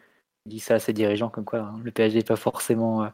Il 0.45 0.51
dit 0.51 0.61
ça 0.61 0.75
à 0.75 0.79
ses 0.79 0.92
dirigeants, 0.92 1.31
comme 1.31 1.47
quoi 1.47 1.61
hein, 1.61 1.81
le 1.83 1.90
PSG 1.90 2.18
n'est 2.18 2.25
pas 2.25 2.37
forcément 2.37 3.05
euh, 3.05 3.09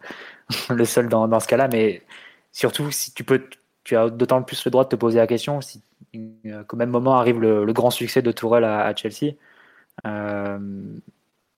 le 0.75 0.85
seul 0.85 1.09
dans, 1.09 1.39
ce 1.39 1.47
cas-là. 1.47 1.69
Mais 1.69 2.03
surtout, 2.51 2.91
si 2.91 3.15
tu 3.15 3.23
peux, 3.23 3.45
tu 3.85 3.97
as 3.97 4.11
d'autant 4.11 4.43
plus 4.43 4.65
le 4.65 4.73
droit 4.73 4.83
de 4.83 4.89
te 4.89 4.97
poser 4.97 5.19
la 5.19 5.29
question 5.29 5.61
si 5.61 5.83
euh, 6.17 6.65
qu'au 6.65 6.77
même 6.77 6.91
moment 6.91 7.15
arrive 7.15 7.41
le, 7.41 7.73
grand 7.73 7.91
succès 7.91 8.23
de 8.23 8.33
Tourelle 8.33 8.65
à, 8.65 8.81
à 8.87 8.97
Chelsea 8.97 9.35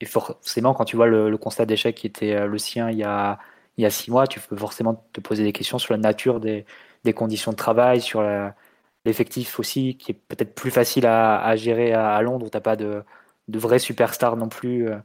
et 0.01 0.07
forcément, 0.07 0.75
quand 0.75 0.85
tu 0.85 0.97
vois 0.97 1.07
le, 1.07 1.37
constat 1.37 1.67
d'échec 1.67 1.95
qui 1.97 2.07
était 2.07 2.35
euh, 2.35 2.47
le 2.47 2.59
sien 2.59 2.91
il 2.91 2.99
y, 2.99 3.05
a, 3.05 3.39
il 3.77 3.83
y 3.83 3.87
a 3.87 3.91
six 3.91 4.11
mois, 4.11 4.27
tu 4.27 4.41
peux 4.41 4.57
forcément 4.57 5.05
te 5.13 5.21
poser 5.21 5.45
des 5.45 5.53
questions 5.53 5.79
sur 5.79 5.95
la 5.95 5.99
nature 5.99 6.41
des, 6.41 6.65
des 7.05 7.13
conditions 7.13 7.53
de 7.53 7.57
travail, 7.57 8.01
sur 8.01 8.23
l'effectif 9.05 9.59
aussi, 9.59 9.97
qui 9.97 10.13
est 10.13 10.15
peut-être 10.15 10.55
plus 10.55 10.71
facile 10.71 11.07
à, 11.07 11.43
à 11.43 11.57
gérer 11.57 11.93
à, 11.93 12.21
Londres, 12.23 12.47
où 12.47 12.51
tu 12.51 12.57
n'as 12.57 12.61
pas 12.61 12.77
de, 12.77 13.03
de 13.49 13.59
vrais 13.59 13.79
superstars 13.79 14.37
non 14.37 14.49
plus, 14.49 14.89
euh, 14.89 14.97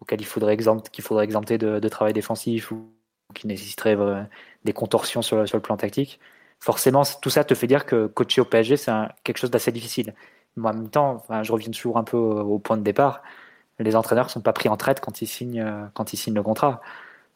auxquels 0.00 0.20
il 0.20 0.26
faudrait, 0.26 0.54
exempt, 0.54 0.88
qu'il 0.90 1.04
faudrait 1.04 1.24
exempter 1.24 1.58
de, 1.58 1.88
travail 1.88 2.12
défensif 2.12 2.70
ou, 2.72 2.90
qui 3.34 3.46
nécessiterait 3.46 3.96
euh, 3.96 4.22
des 4.64 4.72
contorsions 4.72 5.22
sur, 5.22 5.46
sur, 5.48 5.56
le 5.56 5.62
plan 5.62 5.76
tactique. 5.76 6.20
Forcément, 6.60 7.02
tout 7.22 7.30
ça 7.30 7.44
te 7.44 7.54
fait 7.54 7.66
dire 7.66 7.86
que 7.86 8.06
coacher 8.06 8.40
au 8.40 8.44
PSG, 8.44 8.76
c'est 8.76 8.92
quelque 9.24 9.38
chose 9.38 9.50
d'assez 9.50 9.72
difficile. 9.72 10.14
Moi, 10.56 10.70
en 10.70 10.74
même 10.74 10.90
temps, 10.90 11.24
je 11.42 11.52
reviens 11.52 11.70
toujours 11.70 11.98
un 11.98 12.04
peu 12.04 12.16
au 12.16 12.58
point 12.58 12.76
de 12.76 12.82
départ 12.82 13.22
les 13.78 13.96
entraîneurs 13.96 14.26
ne 14.26 14.30
sont 14.30 14.40
pas 14.40 14.52
pris 14.52 14.68
en 14.68 14.76
traite 14.76 15.00
quand 15.00 15.22
ils 15.22 15.26
signent, 15.26 15.60
euh, 15.60 16.32
le 16.34 16.42
contrat. 16.42 16.80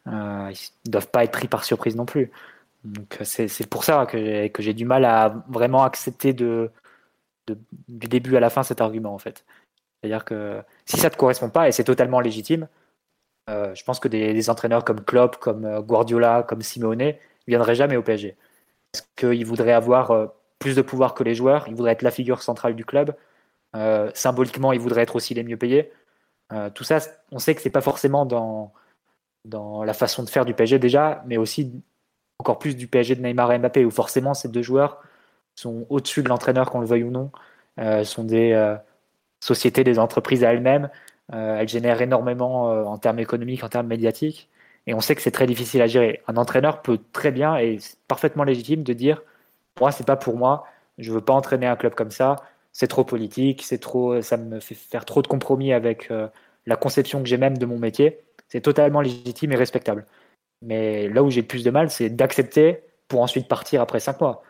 Euh, 0.07 0.51
ils 0.51 0.69
ne 0.87 0.91
doivent 0.91 1.09
pas 1.09 1.23
être 1.23 1.31
pris 1.31 1.47
par 1.47 1.63
surprise 1.63 1.95
non 1.95 2.05
plus. 2.05 2.31
Donc 2.85 3.19
c'est 3.23 3.69
pour 3.69 3.83
ça 3.83 4.05
que 4.05 4.49
j'ai 4.59 4.73
du 4.73 4.85
mal 4.85 5.03
à 5.03 5.43
vraiment 5.49 5.83
accepter 5.83 6.31
du 6.31 6.69
début 7.89 8.37
à 8.37 8.39
la 8.39 8.49
fin 8.49 8.63
cet 8.63 8.79
argument 8.79 9.13
en 9.13 9.17
fait. 9.19 9.43
C'est-à-dire 10.01 10.23
que 10.23 10.61
si 10.85 10.97
ça 10.97 11.09
ne 11.09 11.13
te 11.13 11.17
correspond 11.17 11.49
pas, 11.49 11.67
et 11.67 11.73
c'est 11.73 11.83
totalement 11.83 12.21
légitime, 12.21 12.69
euh, 13.49 13.75
je 13.75 13.83
pense 13.83 13.99
que 13.99 14.07
des, 14.07 14.49
entraîneurs 14.49 14.85
comme 14.85 15.01
Klopp, 15.03 15.37
comme 15.37 15.81
Guardiola, 15.81 16.43
comme 16.43 16.61
Simeone 16.61 16.97
ne 16.99 17.13
viendraient 17.47 17.75
jamais 17.75 17.97
au 17.97 18.01
PSG. 18.01 18.37
Parce 18.93 19.05
qu'ils 19.17 19.45
voudraient 19.45 19.73
avoir 19.73 20.31
plus 20.59 20.75
de 20.75 20.81
pouvoir 20.81 21.13
que 21.15 21.23
les 21.23 21.35
joueurs, 21.35 21.67
ils 21.67 21.75
voudraient 21.75 21.91
être 21.91 22.01
la 22.01 22.11
figure 22.11 22.41
centrale 22.41 22.75
du 22.75 22.85
club. 22.85 23.13
symboliquement, 24.13 24.71
ils 24.71 24.79
voudraient 24.79 25.01
être 25.01 25.17
aussi 25.17 25.33
les 25.33 25.43
mieux 25.43 25.57
payés. 25.57 25.91
Euh, 26.53 26.69
tout 26.69 26.83
ça, 26.83 26.99
on 27.31 27.39
sait 27.39 27.55
que 27.55 27.61
c'est 27.61 27.69
pas 27.69 27.81
forcément 27.81 28.25
dans, 28.25 28.73
dans 29.45 29.83
la 29.83 29.93
façon 29.93 30.23
de 30.23 30.29
faire 30.29 30.45
du 30.45 30.53
PSG 30.53 30.79
déjà, 30.79 31.23
mais 31.27 31.37
aussi 31.37 31.71
encore 32.39 32.59
plus 32.59 32.75
du 32.75 32.87
PSG 32.87 33.15
de 33.15 33.21
Neymar 33.21 33.51
et 33.51 33.59
Mbappé, 33.59 33.85
où 33.85 33.91
forcément 33.91 34.33
ces 34.33 34.49
deux 34.49 34.61
joueurs 34.61 35.01
sont 35.55 35.85
au-dessus 35.89 36.23
de 36.23 36.29
l'entraîneur, 36.29 36.71
qu'on 36.71 36.79
le 36.79 36.87
veuille 36.87 37.03
ou 37.03 37.11
non, 37.11 37.31
euh, 37.79 38.03
sont 38.03 38.23
des 38.23 38.53
euh, 38.53 38.75
sociétés, 39.41 39.83
des 39.83 39.99
entreprises 39.99 40.43
à 40.43 40.53
elles-mêmes. 40.53 40.89
elles 41.31 41.67
génèrent 41.69 42.01
énormément 42.01 42.65
en 42.89 42.97
termes 42.97 43.19
économiques, 43.19 43.63
en 43.63 43.69
termes 43.69 43.87
médiatiques, 43.87 44.49
et 44.87 44.93
on 44.93 45.01
sait 45.01 45.15
que 45.15 45.21
c'est 45.21 45.31
très 45.31 45.47
difficile 45.47 45.81
à 45.81 45.87
gérer. 45.87 46.23
Un 46.27 46.37
entraîneur 46.37 46.81
peut 46.81 46.99
très 47.13 47.31
bien, 47.31 47.57
et 47.57 47.77
parfaitement 48.07 48.43
légitime, 48.43 48.83
de 48.83 48.93
dire 48.93 49.21
moi, 49.79 49.91
c'est 49.91 50.05
pas 50.05 50.17
pour 50.17 50.37
moi, 50.37 50.65
je 50.97 51.11
veux 51.11 51.21
pas 51.21 51.33
entraîner 51.33 51.67
un 51.67 51.75
club 51.75 51.95
comme 51.95 52.11
ça, 52.11 52.37
c'est 52.71 52.87
trop 52.87 53.03
politique, 53.03 53.63
c'est 53.63 53.77
trop, 53.79 54.21
ça 54.21 54.37
me 54.37 54.59
fait 54.59 54.75
faire 54.75 55.05
trop 55.05 55.21
de 55.21 55.27
compromis 55.27 55.73
avec 55.73 56.09
la 56.69 56.75
conception 56.77 57.21
que 57.21 57.27
j'ai 57.27 57.37
même 57.37 57.57
de 57.57 57.65
mon 57.65 57.77
métier. 57.79 58.19
C'est 58.47 58.61
totalement 58.61 59.01
légitime 59.01 59.51
et 59.51 59.55
respectable. 59.55 60.05
Mais 60.61 61.07
là 61.09 61.23
où 61.23 61.29
j'ai 61.29 61.41
le 61.41 61.47
plus 61.47 61.63
de 61.63 61.71
mal, 61.71 61.89
c'est 61.89 62.09
d'accepter 62.09 62.81
pour 63.07 63.21
ensuite 63.21 63.47
partir 63.47 63.81
après 63.81 63.99
cinq 63.99 64.21
mois. 64.21 64.43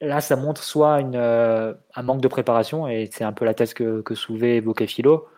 Là, 0.00 0.20
ça 0.20 0.34
montre 0.36 0.62
soit 0.62 1.00
une, 1.00 1.14
euh, 1.14 1.74
un 1.94 2.02
manque 2.02 2.20
de 2.20 2.28
préparation, 2.28 2.88
et 2.88 3.08
c'est 3.12 3.24
un 3.24 3.32
peu 3.32 3.44
la 3.44 3.54
thèse 3.54 3.72
que, 3.72 4.00
que 4.02 4.14
soulevait 4.14 4.56
évoquait 4.56 4.86
Philo, 4.86 5.28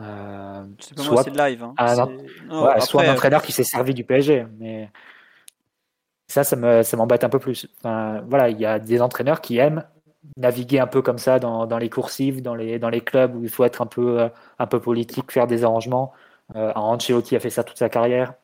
Euh, 0.00 0.64
C'est 0.80 0.96
moi, 1.10 1.22
c'est 1.22 1.30
live. 1.30 1.62
hein. 1.62 1.74
Non. 1.78 2.06
Non, 2.48 2.64
ouais, 2.66 2.80
soit 2.80 3.02
un 3.02 3.12
entraîneur 3.14 3.42
qui 3.42 3.52
s'est 3.52 3.64
servi 3.64 3.94
du 3.94 4.04
PSG, 4.04 4.46
mais 4.58 4.90
ça, 6.28 6.42
ça 6.44 6.56
me, 6.56 6.82
ça 6.82 6.96
m'embête 6.96 7.24
un 7.24 7.28
peu 7.30 7.38
plus. 7.38 7.68
Enfin, 7.78 8.22
voilà, 8.28 8.48
il 8.50 8.58
y 8.60 8.66
a 8.66 8.78
des 8.78 9.00
entraîneurs 9.00 9.40
qui 9.40 9.56
aiment 9.58 9.84
naviguer 10.36 10.80
un 10.80 10.86
peu 10.86 11.02
comme 11.02 11.18
ça 11.18 11.38
dans, 11.38 11.66
dans 11.66 11.78
les 11.78 11.90
coursives, 11.90 12.42
dans 12.42 12.54
les, 12.54 12.78
dans 12.78 12.90
les 12.90 13.00
clubs 13.00 13.34
où 13.36 13.44
il 13.44 13.50
faut 13.50 13.64
être 13.64 13.82
un 13.82 13.86
peu, 13.86 14.20
euh, 14.20 14.28
un 14.58 14.66
peu 14.66 14.80
politique, 14.80 15.32
faire 15.32 15.46
des 15.46 15.64
arrangements. 15.64 16.12
Euh, 16.54 16.72
Ancelotti 16.74 17.36
a 17.36 17.40
fait 17.40 17.50
ça 17.50 17.64
toute 17.64 17.78
sa 17.78 17.88
carrière. 17.88 18.34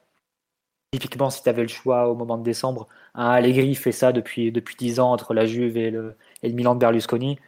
Typiquement, 0.93 1.31
si 1.31 1.43
tu 1.43 1.49
avais 1.49 1.63
le 1.63 1.69
choix 1.69 2.09
au 2.09 2.15
moment 2.15 2.37
de 2.37 2.43
décembre, 2.43 2.87
un 3.15 3.31
Allegri 3.31 3.75
fait 3.75 3.93
ça 3.93 4.13
depuis, 4.13 4.53
depuis 4.53 4.77
10 4.77 5.01
ans 5.01 5.13
entre 5.13 5.33
la 5.33 5.47
Juve 5.47 5.77
et 5.79 5.91
le, 5.91 6.17
et 6.43 6.49
le 6.49 6.55
Milan 6.55 6.75
de 6.75 6.81
Berlusconi. 6.81 7.39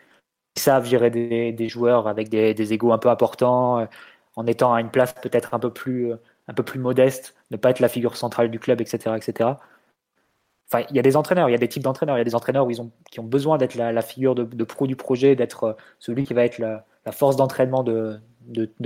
Ils 0.57 0.61
savent 0.61 0.87
gérer 0.87 1.11
des, 1.11 1.53
des 1.53 1.69
joueurs 1.69 2.09
avec 2.09 2.29
des, 2.31 2.55
des 2.55 2.73
égos 2.73 2.93
un 2.93 2.99
peu 2.99 3.11
importants, 3.11 3.81
euh, 3.81 3.87
en 4.37 4.47
étant 4.47 4.73
à 4.75 4.81
une 4.81 4.91
place 4.91 5.13
peut-être 5.15 5.55
un 5.55 5.59
peu 5.59 5.71
plus, 5.73 6.13
euh, 6.13 6.17
un 6.49 6.55
peu 6.55 6.63
plus 6.63 6.79
modeste, 6.81 7.35
ne 7.51 7.57
pas 7.57 7.71
être 7.71 7.81
la 7.81 7.89
figure 7.89 8.17
centrale 8.17 8.51
du 8.51 8.59
club, 8.59 8.81
etc., 8.81 9.17
etc. 9.17 9.51
Il 10.91 10.97
y 10.97 10.99
a 10.99 11.03
des 11.03 11.17
entraîneurs, 11.17 11.49
il 11.49 11.53
y 11.53 11.55
a 11.55 11.59
des 11.59 11.69
types 11.69 11.83
d'entraîneurs. 11.83 12.17
Il 12.17 12.21
y 12.21 12.23
a 12.23 12.25
des 12.25 12.35
entraîneurs 12.35 12.67
où 12.67 12.71
ils 12.71 12.81
ont, 12.81 12.91
qui 13.11 13.21
ont 13.21 13.25
besoin 13.25 13.59
d'être 13.59 13.75
la, 13.75 14.03
figure 14.03 14.35
de, 14.35 14.65
pro 14.65 14.87
du 14.87 14.97
projet, 14.97 15.37
d'être 15.37 15.65
euh, 15.65 15.73
celui 15.99 16.25
qui 16.25 16.35
va 16.35 16.45
être 16.45 16.59
la, 16.59 16.85
force 17.13 17.37
d'entraînement 17.37 17.83
de, 17.83 18.21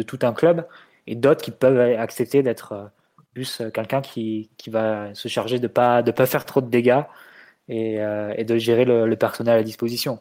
tout 0.07 0.19
un 0.23 0.33
club, 0.33 0.67
et 1.07 1.15
d'autres 1.15 1.43
qui 1.43 1.51
peuvent 1.51 1.79
accepter 1.99 2.43
d'être 2.43 2.73
euh, 2.73 2.87
plus 3.35 3.61
euh, 3.61 3.71
quelqu'un 3.71 4.01
qui, 4.03 4.51
qui 4.57 4.71
va 4.71 5.15
se 5.15 5.29
charger 5.29 5.59
de 5.59 5.69
pas 5.69 6.03
de 6.03 6.11
pas 6.11 6.27
faire 6.27 6.45
trop 6.45 6.61
de 6.61 6.69
dégâts 6.69 7.03
et, 7.69 7.99
de 8.45 8.57
gérer 8.57 8.85
le, 8.85 9.15
personnel 9.17 9.59
à 9.59 9.63
disposition. 9.63 10.21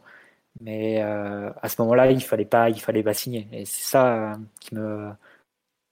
Mais 0.61 1.01
à 1.01 1.69
ce 1.69 1.81
moment-là, 1.81 2.11
il 2.11 2.21
fallait 2.23 2.47
fallait 2.77 3.03
pas 3.03 3.13
signer. 3.13 3.47
Et 3.53 3.65
c'est 3.65 3.83
ça 3.83 4.33
qui 4.59 4.75
me, 4.75 5.11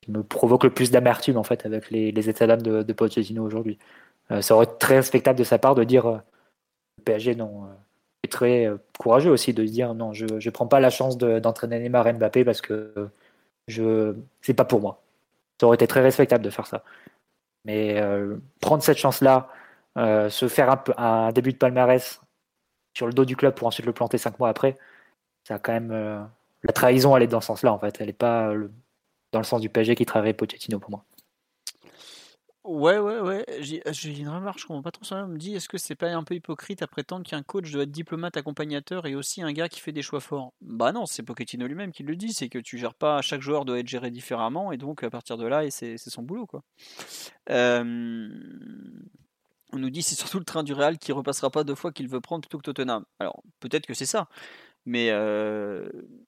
qui 0.01 0.11
me 0.11 0.23
provoque 0.23 0.63
le 0.63 0.69
plus 0.71 0.91
d'amertume 0.91 1.37
en 1.37 1.43
fait 1.43 1.65
avec 1.65 1.91
les, 1.91 2.11
les 2.11 2.29
états 2.29 2.47
d'âme 2.47 2.61
de, 2.61 2.83
de 2.83 2.93
Pochettino 2.93 3.43
aujourd'hui. 3.43 3.77
Euh, 4.31 4.41
ça 4.41 4.55
aurait 4.55 4.65
été 4.65 4.77
très 4.79 4.95
respectable 4.95 5.37
de 5.37 5.43
sa 5.43 5.59
part 5.59 5.75
de 5.75 5.83
dire 5.83 6.07
euh, 6.07 6.17
le 6.97 7.03
PSG 7.03 7.35
non. 7.35 7.65
euh, 7.65 7.67
c'est 8.23 8.31
très 8.31 8.67
courageux 8.99 9.29
aussi 9.31 9.53
de 9.53 9.63
dire 9.63 9.93
non, 9.93 10.13
je 10.13 10.25
je 10.39 10.49
prends 10.49 10.67
pas 10.67 10.79
la 10.79 10.89
chance 10.89 11.17
de- 11.17 11.39
d'entraîner 11.39 11.79
Neymar 11.79 12.07
et 12.07 12.13
Mbappé 12.13 12.43
parce 12.43 12.61
que 12.61 13.09
je 13.67 14.15
c'est 14.41 14.53
pas 14.55 14.65
pour 14.65 14.81
moi. 14.81 15.03
Ça 15.59 15.67
aurait 15.67 15.75
été 15.75 15.87
très 15.87 16.01
respectable 16.01 16.43
de 16.43 16.49
faire 16.49 16.67
ça. 16.67 16.83
Mais 17.65 18.01
prendre 18.61 18.83
cette 18.83 18.97
chance-là, 18.97 19.49
se 19.95 20.47
faire 20.47 20.83
un, 20.97 21.31
début 21.31 21.53
de 21.53 21.57
palmarès 21.57 22.21
sur 22.95 23.07
le 23.07 23.13
dos 23.13 23.25
du 23.25 23.35
club 23.35 23.55
pour 23.55 23.67
ensuite 23.67 23.85
le 23.85 23.93
planter 23.93 24.17
cinq 24.17 24.39
mois 24.39 24.49
après, 24.49 24.75
ça 25.47 25.59
quand 25.59 25.73
même 25.73 25.91
la 26.63 26.73
trahison, 26.73 27.15
elle 27.15 27.23
est 27.23 27.27
dans 27.27 27.41
ce 27.41 27.47
sens-là 27.47 27.73
en 27.73 27.79
fait. 27.79 27.97
Elle 28.01 28.09
est 28.09 28.13
pas 28.13 28.53
dans 29.31 29.39
le 29.39 29.45
sens 29.45 29.61
du 29.61 29.69
PSG 29.69 29.95
qui 29.95 30.05
trahirait 30.05 30.33
Pochettino 30.33 30.79
pour 30.79 30.91
moi. 30.91 31.05
Ouais, 32.65 32.97
ouais, 32.97 33.19
ouais. 33.19 33.45
J'ai 33.59 33.81
j'ai 33.91 34.17
une 34.17 34.27
remarque, 34.29 34.59
je 34.59 34.65
comprends 34.65 34.81
pas 34.81 34.91
trop 34.91 35.05
ça. 35.05 35.23
On 35.25 35.27
me 35.27 35.37
dit, 35.37 35.53
est-ce 35.55 35.69
que 35.69 35.77
c'est 35.77 35.95
pas 35.95 36.09
un 36.11 36.23
peu 36.23 36.33
hypocrite 36.33 36.81
à 36.81 36.87
prétendre 36.87 37.23
qu'un 37.25 37.43
coach 37.43 37.71
doit 37.71 37.83
être 37.83 37.91
diplomate, 37.91 38.37
accompagnateur 38.37 39.05
et 39.05 39.13
aussi 39.15 39.41
un 39.43 39.53
gars 39.53 39.69
qui 39.69 39.79
fait 39.79 39.91
des 39.91 40.01
choix 40.01 40.19
forts? 40.19 40.53
Bah 40.61 40.91
non, 40.91 41.05
c'est 41.05 41.21
Pochettino 41.21 41.67
lui-même 41.67 41.91
qui 41.91 42.01
le 42.03 42.15
dit, 42.15 42.33
c'est 42.33 42.49
que 42.49 42.57
tu 42.57 42.77
gères 42.79 42.95
pas, 42.95 43.21
chaque 43.21 43.41
joueur 43.41 43.65
doit 43.65 43.79
être 43.79 43.87
géré 43.87 44.09
différemment 44.09 44.71
et 44.71 44.77
donc 44.77 45.03
à 45.03 45.09
partir 45.11 45.37
de 45.37 45.45
là, 45.45 45.69
c'est 45.69 45.97
son 45.97 46.23
boulot, 46.23 46.47
quoi. 46.47 46.63
Euh, 47.51 48.29
On 49.73 49.77
nous 49.79 49.89
dit 49.89 50.01
c'est 50.01 50.15
surtout 50.15 50.39
le 50.39 50.45
train 50.45 50.63
du 50.63 50.73
Real 50.73 50.97
qui 50.97 51.11
repassera 51.11 51.49
pas 51.49 51.63
deux 51.63 51.75
fois 51.75 51.91
qu'il 51.91 52.07
veut 52.07 52.21
prendre 52.21 52.41
plutôt 52.41 52.57
que 52.57 52.63
Tottenham. 52.63 53.03
Alors 53.19 53.43
peut-être 53.59 53.85
que 53.85 53.93
c'est 53.93 54.05
ça, 54.05 54.27
mais 54.85 55.11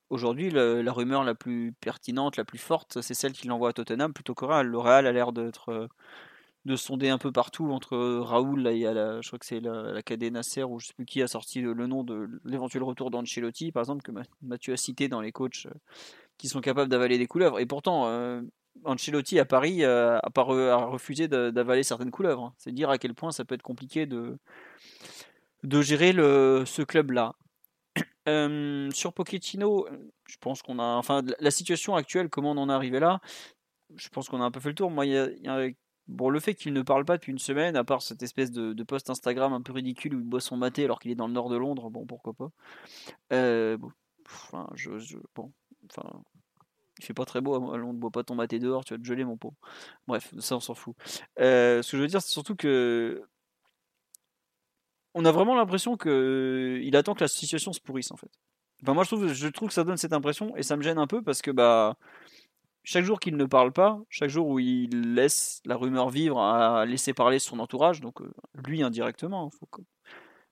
aujourd'hui 0.10 0.50
la 0.50 0.92
rumeur 0.92 1.24
la 1.24 1.36
plus 1.36 1.74
pertinente, 1.80 2.38
la 2.38 2.46
plus 2.46 2.58
forte, 2.58 3.02
c'est 3.02 3.14
celle 3.14 3.34
qui 3.34 3.48
l'envoie 3.48 3.70
à 3.70 3.74
Tottenham 3.74 4.14
plutôt 4.14 4.34
qu'au 4.34 4.48
Real. 4.48 4.68
Le 4.68 4.80
a 4.80 5.02
l'air 5.02 5.32
d'être 5.32 5.90
de 6.68 6.76
sonder 6.76 7.08
un 7.10 7.18
peu 7.18 7.32
partout 7.32 7.72
entre 7.72 7.98
Raoul, 7.98 8.62
là, 8.62 8.74
il 8.74 8.80
y 8.80 8.86
a 8.86 8.94
la, 8.94 9.22
je 9.22 9.28
crois 9.28 9.40
que 9.40 9.46
c'est 9.46 9.62
la, 9.62 9.94
la 9.94 10.68
ou 10.68 10.80
je 10.80 10.88
sais 10.88 10.94
plus 10.94 11.06
qui 11.06 11.22
a 11.22 11.28
sorti 11.28 11.62
le, 11.62 11.74
nom 11.88 12.04
de 12.04 12.28
l'éventuel 12.44 12.84
retour 12.84 13.10
d'Ancelotti 13.10 13.72
par 13.72 13.84
exemple 13.84 14.02
que 14.04 14.12
Ma- 14.12 14.24
Mathieu 14.42 14.74
a 14.74 14.78
cité 14.78 15.08
dans 15.08 15.22
les 15.22 15.32
coachs 15.32 15.68
qui 16.38 16.50
sont 16.50 16.60
capables 16.60 16.90
d'avaler 16.90 17.18
des 17.18 17.26
couleuvres 17.26 17.60
et 17.60 17.66
pourtant 17.66 18.12
Ancelotti 18.84 19.40
à 19.40 19.46
Paris 19.46 19.86
a, 19.86 20.18
a 20.18 20.76
refusé 20.86 21.30
d'avaler 21.30 21.84
certaines 21.84 22.12
couleuvres 22.12 22.44
hein. 22.44 22.54
c'est 22.58 22.74
dire 22.74 22.90
à 22.90 22.98
quel 22.98 23.14
point 23.14 23.32
ça 23.32 23.46
peut 23.46 23.56
être 23.56 23.64
compliqué 23.64 24.06
de 24.06 24.38
de 25.64 25.82
gérer 25.82 26.12
le, 26.12 26.64
ce 26.66 26.82
club 26.82 27.12
sur 28.94 29.14
Pochettino 29.14 29.88
je 30.28 30.36
pense 30.40 30.62
qu'on 30.62 30.80
a 30.80 30.84
enfin 30.84 31.24
la- 31.40 31.52
situation 31.52 31.96
actuelle 31.96 32.30
comment 32.30 32.52
on 32.52 32.58
en 32.58 32.70
est 32.70 32.74
arrivé 32.74 33.00
là 33.00 33.20
je 33.96 34.10
pense 34.10 34.28
qu'on 34.30 34.42
a 34.42 34.46
un 34.46 34.52
peu 34.52 34.60
fait 34.60 34.70
le 34.70 34.76
tour 34.76 34.92
moi 34.92 35.06
il 35.06 35.14
y 35.14 35.48
a- 35.48 35.70
Bon, 36.08 36.30
le 36.30 36.40
fait 36.40 36.56
qu'il 36.56 36.72
ne 36.72 36.82
parle 36.82 37.04
pas 37.04 37.18
depuis 37.18 37.34
une 37.34 37.38
semaine, 37.38 37.76
à 37.76 37.84
part 37.84 38.02
cette 38.02 38.24
espèce 38.24 38.50
de, 38.50 38.84
post 38.84 39.10
Instagram 39.10 39.52
un 39.52 39.62
peu 39.62 39.74
ridicule 39.74 40.16
où 40.16 40.20
il 40.20 40.24
boit 40.24 40.40
son 40.40 40.56
maté 40.56 40.86
alors 40.86 41.00
qu'il 41.00 41.12
est 41.12 41.16
dans 41.16 41.28
le 41.28 41.34
nord 41.34 41.50
de 41.50 41.58
Londres, 41.58 41.90
bon, 41.90 42.06
pourquoi 42.06 42.34
pas. 42.34 42.50
Bon, 43.30 43.92
enfin, 44.26 44.70
je, 44.74 44.98
je- 45.00 45.18
bon, 45.36 45.52
enfin, 45.92 46.10
il 47.00 47.06
fait 47.06 47.14
pas 47.14 47.26
très 47.26 47.42
beau 47.42 47.56
à 47.74 47.78
Londres, 47.78 48.00
bois 48.00 48.10
pas 48.12 48.24
ton 48.24 48.36
maté 48.36 48.60
dehors, 48.60 48.86
tu 48.86 48.94
vas 48.94 49.00
te 49.00 49.04
geler, 49.04 49.26
mon 49.26 49.38
pot. 49.38 49.54
Bref, 50.08 50.34
ça, 50.40 50.56
on 50.56 50.60
s'en 50.62 50.74
fout. 50.76 50.96
Ce 51.38 51.82
que 51.82 51.98
je 51.98 52.02
veux 52.02 52.08
dire, 52.08 52.22
c'est 52.22 52.32
surtout 52.32 52.56
que. 52.56 53.24
On 55.20 55.26
a 55.26 55.32
vraiment 55.32 55.56
l'impression 55.56 55.98
que 55.98 56.80
il 56.84 56.96
attend 56.96 57.16
que 57.16 57.22
la 57.22 57.28
situation 57.28 57.74
se 57.74 57.82
pourrisse, 57.82 58.12
en 58.12 58.18
fait. 58.18 58.30
Enfin, 58.84 58.94
moi, 58.94 59.04
je 59.04 59.10
trouve, 59.10 59.34
je 59.34 59.48
trouve 59.48 59.70
que 59.70 59.74
ça 59.74 59.84
donne 59.84 59.98
cette 59.98 60.14
impression 60.14 60.56
et 60.56 60.62
ça 60.64 60.78
me 60.78 60.84
gêne 60.84 61.00
un 61.00 61.08
peu 61.08 61.24
parce 61.24 61.42
que, 61.42 61.50
bah 61.52 61.98
chaque 62.84 63.04
jour 63.04 63.20
qu'il 63.20 63.36
ne 63.36 63.44
parle 63.44 63.74
pas, 63.74 64.00
chaque 64.10 64.30
jour 64.30 64.48
où 64.48 64.60
il 64.60 65.14
laisse 65.14 65.62
la 65.66 65.76
rumeur 65.76 66.10
vivre 66.10 66.40
à 66.40 66.86
laisser 66.86 67.14
parler 67.14 67.38
son 67.38 67.60
entourage, 67.60 68.00
donc 68.00 68.22
euh, 68.22 68.32
lui 68.66 68.82
indirectement, 68.82 69.52
hein, 69.54 69.80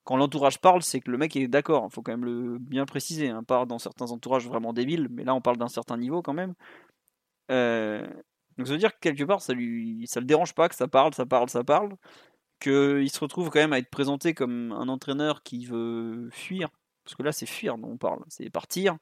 quand 0.04 0.18
l'entourage 0.18 0.60
parle, 0.60 0.82
c'est 0.82 1.00
que 1.00 1.10
le 1.10 1.16
mec 1.16 1.34
est 1.34 1.48
d'accord, 1.48 1.86
il 1.90 1.94
faut 1.94 2.02
quand 2.02 2.12
même 2.12 2.26
le 2.26 2.58
bien 2.58 2.84
préciser, 2.84 3.30
hein, 3.30 3.42
pas 3.42 3.64
dans 3.64 3.78
certains 3.78 4.10
entourages 4.10 4.46
vraiment 4.46 4.74
débiles, 4.74 5.08
mais 5.10 5.24
là 5.24 5.34
on 5.34 5.40
parle 5.40 5.56
d'un 5.56 5.68
certain 5.68 5.96
niveau 5.96 6.20
quand 6.20 6.34
même. 6.34 6.52
Euh, 7.50 8.06
donc 8.58 8.66
ça 8.66 8.74
veut 8.74 8.78
dire 8.78 8.92
que 8.92 9.00
quelque 9.00 9.24
part 9.24 9.40
ça 9.40 9.54
lui 9.54 10.04
ça 10.06 10.20
le 10.20 10.26
dérange 10.26 10.54
pas 10.54 10.68
que 10.68 10.74
ça 10.74 10.88
parle, 10.88 11.14
ça 11.14 11.24
parle, 11.24 11.48
ça 11.48 11.64
parle, 11.64 11.96
qu'il 12.60 13.10
se 13.10 13.20
retrouve 13.20 13.50
quand 13.50 13.60
même 13.60 13.72
à 13.72 13.78
être 13.78 13.90
présenté 13.90 14.34
comme 14.34 14.72
un 14.72 14.88
entraîneur 14.88 15.42
qui 15.42 15.66
veut 15.66 16.28
fuir, 16.32 16.68
parce 17.04 17.14
que 17.14 17.22
là 17.22 17.32
c'est 17.32 17.46
fuir 17.46 17.78
dont 17.78 17.90
on 17.90 17.96
parle, 17.98 18.24
c'est 18.28 18.50
partir 18.50 18.96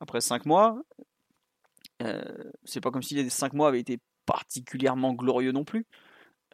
après 0.00 0.20
5 0.20 0.46
mois, 0.46 0.78
euh, 2.02 2.22
c'est 2.64 2.80
pas 2.80 2.90
comme 2.90 3.02
si 3.02 3.14
les 3.14 3.30
5 3.30 3.52
mois 3.54 3.68
avaient 3.68 3.80
été 3.80 3.98
particulièrement 4.26 5.14
glorieux 5.14 5.52
non 5.52 5.64
plus. 5.64 5.86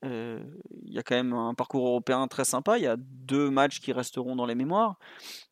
Euh, 0.04 0.40
Il 0.84 0.92
y 0.92 0.98
a 0.98 1.02
quand 1.02 1.14
même 1.14 1.32
un 1.32 1.54
parcours 1.54 1.86
européen 1.86 2.26
très 2.28 2.44
sympa. 2.44 2.78
Il 2.78 2.84
y 2.84 2.86
a 2.86 2.96
deux 2.98 3.50
matchs 3.50 3.80
qui 3.80 3.92
resteront 3.92 4.36
dans 4.36 4.46
les 4.46 4.54
mémoires. 4.54 4.98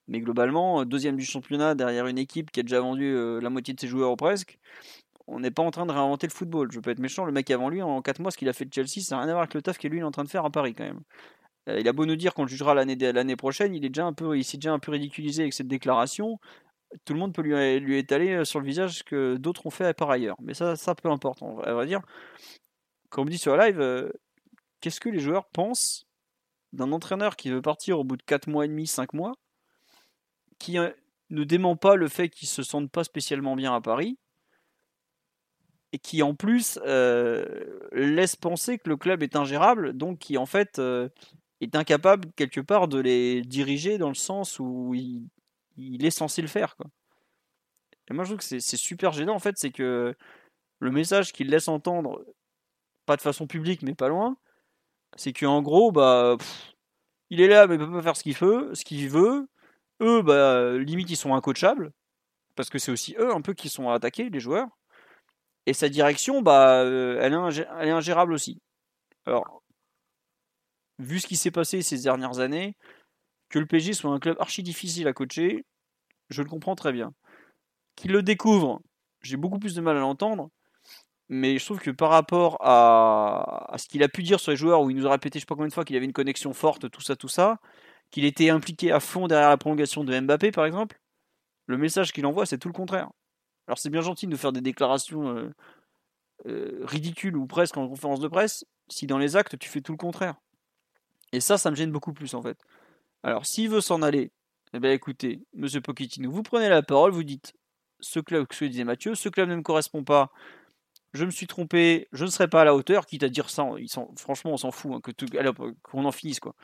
Mais 0.09 0.21
globalement, 0.21 0.85
deuxième 0.85 1.17
du 1.17 1.25
championnat 1.25 1.75
derrière 1.75 2.07
une 2.07 2.19
équipe 2.19 2.51
qui 2.51 2.61
a 2.61 2.63
déjà 2.63 2.81
vendu 2.81 3.05
euh, 3.05 3.41
la 3.41 3.51
moitié 3.51 3.75
de 3.75 3.81
ses 3.81 3.89
joueurs 3.89 4.13
ou 4.13 4.17
presque. 4.17 4.59
On 5.31 5.41
n'est 5.41 5.51
pas 5.51 5.63
en 5.63 5.71
train 5.71 5.87
de 5.87 5.93
réinventer 5.93 6.27
le 6.27 6.33
football. 6.33 6.71
Je 6.73 6.81
pas 6.81 6.91
être 6.91 6.99
méchant, 6.99 7.25
le 7.25 7.33
mec 7.33 7.51
avant 7.51 7.69
lui, 7.69 7.83
en 7.83 8.03
4 8.03 8.19
mois, 8.21 8.31
ce 8.31 8.37
qu'il 8.37 8.49
a 8.49 8.53
fait 8.53 8.65
de 8.65 8.75
Chelsea, 8.75 9.01
ça 9.01 9.17
n'a 9.17 9.23
rien 9.23 9.31
à 9.31 9.33
voir 9.33 9.43
avec 9.43 9.55
le 9.55 9.63
taf 9.63 9.79
qu'il 9.79 9.91
lui 9.91 10.01
est 10.01 10.03
en 10.03 10.11
train 10.11 10.25
de 10.25 10.29
faire 10.29 10.45
à 10.45 10.51
Paris 10.51 10.75
quand 10.75 10.85
même. 10.85 11.01
Euh, 11.69 11.79
il 11.79 11.89
a 11.89 11.93
beau 11.93 12.07
nous 12.07 12.17
dire 12.17 12.35
qu'on 12.35 12.43
le 12.43 12.49
jugera 12.49 12.75
l'année 12.75 13.37
prochaine, 13.37 13.75
il 13.75 13.85
est 13.85 13.91
déjà 13.91 14.11
s'est 14.43 14.57
déjà 14.57 14.73
un 14.73 14.79
peu 14.79 14.91
ridiculisé 14.91 15.43
avec 15.43 15.53
cette 15.53 15.69
déclaration 15.69 16.39
tout 17.05 17.13
le 17.13 17.19
monde 17.19 17.35
peut 17.35 17.43
lui, 17.43 17.99
étaler 17.99 18.33
euh, 18.33 18.45
sur 18.45 18.61
le 18.61 18.67
visage 18.67 18.99
ce 18.99 19.05
que 19.05 19.37
d'autres 19.37 19.67
ont 19.67 19.71
fait 19.71 19.95
par 19.95 20.11
ailleurs. 20.11 20.37
Mais 20.41 20.55
ça, 20.55 20.77
ça 20.77 20.95
peu 20.95 21.11
importe, 21.11 21.43
on 21.43 21.55
va- 21.55 21.87
dire. 21.87 22.01
Comme 23.09 23.27
on 23.27 23.31
dit 23.31 23.39
sur 23.39 23.57
la 23.57 23.67
live, 23.69 23.81
euh, 23.81 24.11
qu'est-ce 24.81 25.01
que 25.01 25.09
les 25.09 25.19
joueurs 25.19 25.49
pensent 25.49 26.07
d'un 26.73 26.93
entraîneur 26.93 27.37
qui 27.37 27.51
veut 27.51 27.63
partir 27.63 27.99
au 27.99 28.05
bout 28.05 28.17
de 28.17 28.23
4 28.23 28.49
mois 28.49 28.65
et 28.65 28.69
demi, 28.69 28.87
5 28.87 29.13
mois, 29.15 29.33
qui 30.59 30.79
ne 30.79 31.45
dément 31.45 31.75
pas 31.75 31.97
le 31.97 32.07
fait 32.09 32.29
qu'il 32.29 32.49
se 32.49 32.63
sente 32.63 32.91
pas 32.91 33.03
spécialement 33.03 33.57
bien 33.57 33.75
à 33.75 33.81
Paris, 33.81 34.19
et 35.93 35.99
qui 35.99 36.23
en 36.23 36.35
plus 36.35 36.79
euh, 36.87 37.45
laisse 37.93 38.37
penser 38.37 38.79
que 38.79 38.89
le 38.89 38.97
club 38.97 39.23
est 39.23 39.37
ingérable, 39.37 39.93
donc 39.93 40.19
qui 40.19 40.39
en 40.39 40.47
fait 40.47 40.79
euh, 40.79 41.09
est 41.61 41.75
incapable 41.75 42.31
quelque 42.37 42.61
part 42.61 42.89
de 42.89 42.99
les 42.99 43.43
diriger 43.43 43.99
dans 43.99 44.09
le 44.09 44.15
sens 44.15 44.59
où 44.61 44.95
il, 44.95 46.05
est 46.05 46.11
censé 46.11 46.43
le 46.43 46.49
faire. 46.49 46.77
Et 48.09 48.15
moi 48.15 48.25
je 48.25 48.31
trouve 48.31 48.39
que 48.49 48.61
c'est 48.61 48.77
super 48.77 49.13
gênant 49.13 49.35
en 49.35 49.41
fait, 49.41 49.57
c'est 49.59 49.73
que 49.73 50.15
le 50.79 50.91
message 50.91 51.33
qu'il 51.33 51.49
laisse 51.49 51.69
entendre, 51.69 52.25
pas 53.07 53.17
de 53.17 53.23
façon 53.23 53.47
publique 53.47 53.83
mais 53.83 53.95
pas 53.95 54.09
loin, 54.09 54.37
c'est 55.17 55.33
qu'en 55.33 55.63
gros, 55.63 55.91
bah, 55.91 56.37
il 57.31 57.41
est 57.41 57.49
là 57.49 57.67
mais 57.67 57.75
il 57.75 57.79
peut 57.79 57.91
pas 57.91 58.03
faire 58.03 58.17
ce 58.17 58.23
qu'il 58.23 58.37
veut, 58.37 58.75
ce 58.75 58.85
qu'il 58.85 59.09
veut. 59.09 59.49
Eux, 60.03 60.23
bah, 60.23 60.79
limite 60.79 61.11
ils 61.11 61.17
sont 61.17 61.35
incoachables, 61.35 61.93
parce 62.57 62.71
que 62.71 62.79
c'est 62.79 62.93
aussi 62.93 63.17
eux 63.19 63.33
un 63.35 63.41
peu 63.43 63.55
qui 63.55 63.69
sont 63.69 63.91
attaqués, 63.91 64.31
les 64.31 64.41
joueurs. 64.41 64.69
Et 65.67 65.75
sa 65.75 65.89
direction, 65.89 66.43
bah, 66.43 66.83
euh, 66.83 67.19
elle, 67.21 67.33
est 67.89 67.91
ingérable 67.93 68.33
aussi. 68.33 68.61
Alors, 69.27 69.63
vu 70.99 71.21
ce 71.21 71.27
qui 71.27 71.37
s'est 71.37 71.51
passé 71.51 71.83
ces 71.83 71.99
dernières 71.99 72.41
années, 72.41 72.77
que 73.51 73.59
le 73.59 73.67
PSG 73.67 73.95
soit 73.95 74.11
un 74.11 74.21
club 74.21 74.37
archi 74.41 74.63
difficile 74.63 75.09
à 75.09 75.13
coacher, 75.13 75.65
je 76.31 76.43
le 76.43 76.49
comprends 76.49 76.77
très 76.77 76.93
bien. 76.93 77.13
Qu'il 77.97 78.13
le 78.13 78.23
découvre, 78.23 78.81
j'ai 79.23 79.37
beaucoup 79.37 79.59
plus 79.59 79.75
de 79.75 79.81
mal 79.81 79.97
à 79.97 80.01
l'entendre. 80.01 80.51
Mais 81.29 81.59
je 81.59 81.65
trouve 81.65 81.81
que 81.81 81.91
par 81.93 82.11
rapport 82.11 82.59
à, 82.61 83.73
à 83.73 83.79
ce 83.79 83.89
qu'il 83.89 84.03
a 84.03 84.09
pu 84.09 84.23
dire 84.25 84.41
sur 84.41 84.51
les 84.51 84.57
joueurs, 84.57 84.83
où 84.83 84.91
il 84.91 84.97
nous 84.97 85.07
a 85.07 85.13
répété 85.13 85.39
je 85.39 85.43
sais 85.43 85.47
pas 85.47 85.55
combien 85.55 85.69
de 85.69 85.73
fois 85.73 85.85
qu'il 85.85 85.97
avait 85.97 86.07
une 86.07 86.13
connexion 86.13 86.53
forte, 86.53 86.91
tout 86.91 87.01
ça, 87.03 87.15
tout 87.17 87.29
ça, 87.29 87.59
qu'il 88.11 88.25
était 88.25 88.51
impliqué 88.51 88.93
à 88.93 89.01
fond 89.01 89.29
derrière 89.29 89.51
la 89.51 89.57
prolongation 89.57 90.05
de 90.05 90.19
Mbappé 90.19 90.51
par 90.53 90.67
exemple, 90.67 90.99
le 91.67 91.79
message 91.79 92.13
qu'il 92.13 92.27
envoie 92.27 92.47
c'est 92.47 92.59
tout 92.59 92.69
le 92.69 92.75
contraire. 92.75 93.11
Alors 93.71 93.79
c'est 93.79 93.89
bien 93.89 94.01
gentil 94.01 94.27
de 94.27 94.35
faire 94.35 94.51
des 94.51 94.63
déclarations 94.63 95.29
euh, 95.29 95.49
euh, 96.47 96.81
ridicules 96.83 97.37
ou 97.37 97.47
presque 97.47 97.77
en 97.77 97.87
conférence 97.87 98.19
de 98.19 98.27
presse, 98.27 98.67
si 98.89 99.07
dans 99.07 99.17
les 99.17 99.37
actes 99.37 99.57
tu 99.61 99.69
fais 99.69 99.81
tout 99.81 99.93
le 99.93 99.97
contraire. 99.97 100.35
Et 101.31 101.39
ça, 101.39 101.57
ça 101.57 101.71
me 101.71 101.77
gêne 101.77 101.93
beaucoup 101.93 102.13
plus 102.13 102.35
en 102.35 102.43
fait. 102.43 102.59
Alors 103.23 103.47
s'il 103.47 103.71
veut 103.71 103.81
s'en 103.81 104.03
aller, 104.03 104.33
eh 104.73 104.81
bien 104.81 104.91
écoutez, 104.91 105.45
monsieur 105.55 105.81
Pochettino, 105.81 106.33
vous 106.33 106.43
prenez 106.43 106.69
la 106.69 106.83
parole, 106.83 107.13
vous 107.13 107.23
dites 107.23 107.55
ce 108.01 108.19
club, 108.19 108.49
ce 108.51 108.59
que 108.59 108.65
disait 108.65 108.83
Mathieu, 108.83 109.15
ce 109.15 109.29
club 109.29 109.49
ne 109.49 109.55
me 109.55 109.63
correspond 109.63 110.03
pas, 110.03 110.33
je 111.13 111.25
me 111.25 111.31
suis 111.31 111.47
trompé, 111.47 112.09
je 112.11 112.25
ne 112.25 112.31
serai 112.31 112.49
pas 112.49 112.63
à 112.63 112.65
la 112.65 112.75
hauteur, 112.75 113.07
quitte 113.07 113.23
à 113.23 113.29
dire 113.29 113.51
ça, 113.51 113.69
franchement 114.17 114.51
on 114.51 114.57
s'en 114.57 114.73
fout, 114.73 114.91
hein, 114.93 115.55
qu'on 115.85 116.05
en 116.05 116.11
finisse 116.11 116.41
quoi. 116.41 116.57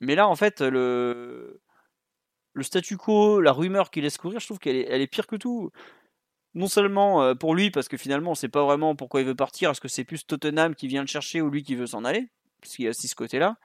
Mais 0.00 0.16
là 0.16 0.28
en 0.28 0.36
fait 0.36 0.60
le, 0.60 1.62
le 2.54 2.62
statu 2.62 2.96
quo, 2.96 3.40
la 3.40 3.52
rumeur 3.52 3.90
qu'il 3.90 4.04
laisse 4.04 4.16
courir, 4.16 4.40
je 4.40 4.46
trouve 4.46 4.58
qu'elle 4.58 4.76
est, 4.76 5.06
pire 5.06 5.26
que 5.26 5.36
tout. 5.36 5.70
Non 6.54 6.68
seulement 6.68 7.22
euh, 7.22 7.34
pour 7.34 7.54
lui, 7.54 7.70
parce 7.70 7.88
que 7.88 7.96
finalement 7.96 8.30
on 8.30 8.34
sait 8.36 8.48
pas 8.48 8.64
vraiment 8.64 8.94
pourquoi 8.94 9.20
il 9.20 9.26
veut 9.26 9.34
partir, 9.34 9.70
est-ce 9.70 9.80
que 9.80 9.88
c'est 9.88 10.04
plus 10.04 10.24
Tottenham 10.24 10.74
qui 10.76 10.86
vient 10.86 11.02
le 11.02 11.08
chercher 11.08 11.42
ou 11.42 11.50
lui 11.50 11.64
qui 11.64 11.74
veut 11.74 11.88
s'en 11.88 12.04
aller, 12.04 12.28
parce 12.60 12.76
qu'il 12.76 12.84
y 12.84 12.88
a 12.88 12.90
aussi 12.90 13.08
ce 13.08 13.16
côté-là. 13.16 13.58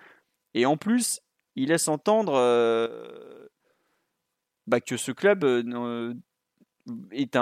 Et 0.55 0.65
en 0.65 0.75
plus, 0.75 1.21
il 1.55 1.69
laisse 1.69 1.87
entendre 1.87 2.33
euh, 2.33 3.47
bah, 4.65 4.81
que 4.81 4.97
ce 4.97 5.11
club 5.11 5.43
euh, 5.43 6.13
est, 7.11 7.35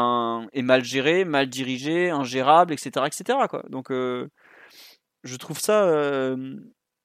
mal 0.62 0.84
géré, 0.84 1.24
mal 1.24 1.48
dirigé, 1.48 2.10
ingérable, 2.10 2.74
etc. 2.74 3.06
etc. 3.08 3.40
Donc 3.70 3.90
je 3.90 5.36
trouve 5.38 5.60
ça 5.60 6.36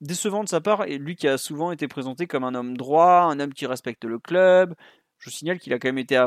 décevant 0.03 0.45
de 0.45 0.49
sa 0.49 0.61
part, 0.61 0.85
et 0.85 0.99
lui 0.99 1.17
qui 1.17 1.29
a 1.29 1.39
souvent 1.39 1.73
été 1.73 1.89
présenté 1.89 2.27
comme 2.27 2.45
un 2.45 2.55
homme 2.55 2.77
droit, 2.77 3.23
un 3.31 3.41
homme 3.41 3.55
qui 3.55 3.67
respecte 3.67 4.05
le 4.05 4.19
club. 4.19 4.75
Je 5.19 5.31
signale 5.31 5.61
qu'il 5.61 5.73
a 5.73 5.79
quand 5.79 5.89
même 5.89 5.99
été 5.99 6.21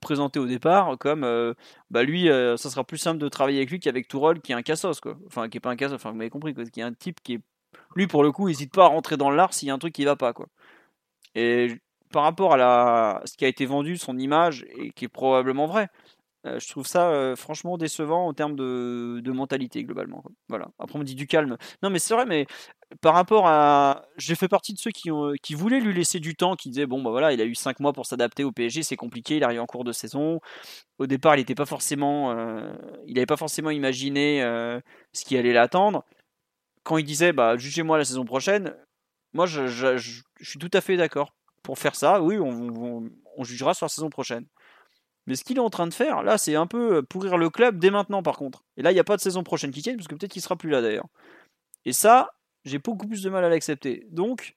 présenté 0.00 0.38
au 0.38 0.46
départ 0.46 0.98
comme 0.98 1.24
euh, 1.24 1.54
bah 1.90 2.02
lui, 2.02 2.28
ça 2.28 2.70
sera 2.70 2.84
plus 2.84 2.98
simple 2.98 3.18
de 3.18 3.28
travailler 3.28 3.58
avec 3.58 3.70
lui 3.70 3.80
qu'avec 3.80 4.08
Tourol, 4.08 4.40
qui 4.42 4.52
est 4.52 4.54
un 4.54 4.62
cassos, 4.62 5.00
quoi. 5.00 5.16
Enfin, 5.26 5.48
qui 5.48 5.56
est 5.56 5.60
pas 5.60 5.70
un 5.70 5.76
cassos, 5.76 5.94
enfin, 5.94 6.10
vous 6.10 6.16
m'avez 6.16 6.30
compris, 6.30 6.54
qui 6.54 6.80
est 6.80 6.82
un 6.82 6.92
type 6.92 7.20
qui 7.22 7.34
est. 7.34 7.40
Lui, 7.96 8.06
pour 8.06 8.22
le 8.22 8.32
coup, 8.32 8.48
n'hésite 8.48 8.72
pas 8.72 8.84
à 8.84 8.88
rentrer 8.88 9.16
dans 9.16 9.30
l'art 9.30 9.54
s'il 9.54 9.68
y 9.68 9.70
a 9.70 9.74
un 9.74 9.78
truc 9.78 9.94
qui 9.94 10.04
va 10.04 10.16
pas, 10.16 10.32
quoi. 10.34 10.48
Et 11.34 11.80
par 12.12 12.24
rapport 12.24 12.54
à 12.54 13.22
ce 13.24 13.36
qui 13.36 13.44
a 13.44 13.48
été 13.48 13.66
vendu, 13.66 13.96
son 13.96 14.18
image, 14.18 14.66
et 14.78 14.90
qui 14.92 15.06
est 15.06 15.08
probablement 15.08 15.66
vrai, 15.66 15.88
euh, 16.46 16.58
je 16.60 16.68
trouve 16.68 16.86
ça 16.86 17.10
euh, 17.10 17.36
franchement 17.36 17.76
décevant 17.76 18.26
en 18.26 18.34
termes 18.34 18.56
de, 18.56 19.30
mentalité 19.32 19.84
globalement. 19.84 20.22
Voilà. 20.48 20.68
Après 20.78 20.96
on 20.96 21.00
me 21.00 21.04
dit 21.04 21.14
du 21.14 21.26
calme. 21.26 21.56
Non 21.82 21.90
mais 21.90 21.98
c'est 21.98 22.14
vrai, 22.14 22.26
mais 22.26 22.46
par 23.00 23.14
rapport 23.14 23.46
à, 23.46 24.02
j'ai 24.16 24.34
fait 24.34 24.48
partie 24.48 24.72
de 24.72 24.78
ceux 24.78 24.90
qui, 24.92 25.54
voulaient 25.54 25.80
lui 25.80 25.92
laisser 25.92 26.20
du 26.20 26.36
temps, 26.36 26.54
qui 26.56 26.70
disaient 26.70 26.86
bon 26.86 27.02
bah 27.02 27.10
voilà, 27.10 27.32
il 27.32 27.40
a 27.40 27.44
eu 27.44 27.54
5 27.54 27.80
mois 27.80 27.92
pour 27.92 28.06
s'adapter 28.06 28.44
au 28.44 28.52
PSG, 28.52 28.82
c'est 28.82 28.96
compliqué, 28.96 29.36
il 29.36 29.44
arrive 29.44 29.60
en 29.60 29.66
cours 29.66 29.84
de 29.84 29.92
saison. 29.92 30.40
Au 30.98 31.06
départ, 31.06 31.34
il 31.34 31.38
n'était 31.38 31.54
pas 31.54 31.66
forcément, 31.66 32.32
euh, 32.32 32.72
il 33.06 33.14
n'avait 33.14 33.26
pas 33.26 33.36
forcément 33.36 33.70
imaginé 33.70 34.40
ce 35.12 35.24
qui 35.24 35.36
allait 35.36 35.52
l'attendre. 35.52 36.04
Quand 36.84 36.98
il 36.98 37.04
disait 37.04 37.32
bah 37.32 37.56
jugez-moi 37.56 37.98
la 37.98 38.04
saison 38.04 38.24
prochaine, 38.24 38.74
moi 39.34 39.46
je 39.46 39.96
suis 40.40 40.58
tout 40.58 40.70
à 40.72 40.80
fait 40.80 40.96
d'accord 40.96 41.32
pour 41.66 41.80
faire 41.80 41.96
ça, 41.96 42.22
oui, 42.22 42.38
on, 42.38 43.10
jugera 43.42 43.74
sur 43.74 43.86
la 43.86 43.88
saison 43.88 44.08
prochaine. 44.08 44.46
Mais 45.26 45.34
ce 45.34 45.44
qu'il 45.44 45.56
est 45.56 45.60
en 45.60 45.70
train 45.70 45.86
de 45.86 45.94
faire, 45.94 46.22
là, 46.22 46.38
c'est 46.38 46.54
un 46.54 46.66
peu 46.66 47.02
pourrir 47.02 47.36
le 47.36 47.50
club 47.50 47.78
dès 47.78 47.90
maintenant, 47.90 48.22
par 48.22 48.36
contre. 48.36 48.64
Et 48.76 48.82
là, 48.82 48.92
il 48.92 48.94
n'y 48.94 49.00
a 49.00 49.04
pas 49.04 49.16
de 49.16 49.20
saison 49.20 49.42
prochaine 49.42 49.70
qui 49.72 49.82
tienne, 49.82 49.96
parce 49.96 50.08
que 50.08 50.14
peut-être 50.14 50.32
qu'il 50.32 50.42
sera 50.42 50.56
plus 50.56 50.70
là 50.70 50.80
d'ailleurs. 50.80 51.08
Et 51.84 51.92
ça, 51.92 52.34
j'ai 52.64 52.78
beaucoup 52.78 53.06
plus 53.06 53.22
de 53.22 53.30
mal 53.30 53.44
à 53.44 53.48
l'accepter. 53.48 54.06
Donc, 54.10 54.54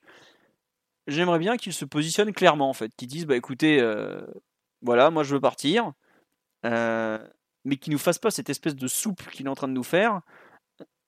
j'aimerais 1.06 1.38
bien 1.38 1.56
qu'il 1.56 1.72
se 1.72 1.84
positionne 1.84 2.32
clairement, 2.32 2.68
en 2.68 2.74
fait, 2.74 2.94
qu'il 2.96 3.08
dise, 3.08 3.26
bah 3.26 3.36
écoutez, 3.36 3.80
euh, 3.80 4.24
voilà, 4.82 5.10
moi 5.10 5.22
je 5.24 5.34
veux 5.34 5.40
partir, 5.40 5.92
euh, 6.64 7.18
mais 7.64 7.76
qu'il 7.76 7.92
nous 7.92 7.98
fasse 7.98 8.18
pas 8.18 8.30
cette 8.30 8.50
espèce 8.50 8.76
de 8.76 8.86
soupe 8.86 9.28
qu'il 9.30 9.46
est 9.46 9.50
en 9.50 9.54
train 9.54 9.68
de 9.68 9.72
nous 9.72 9.82
faire, 9.82 10.20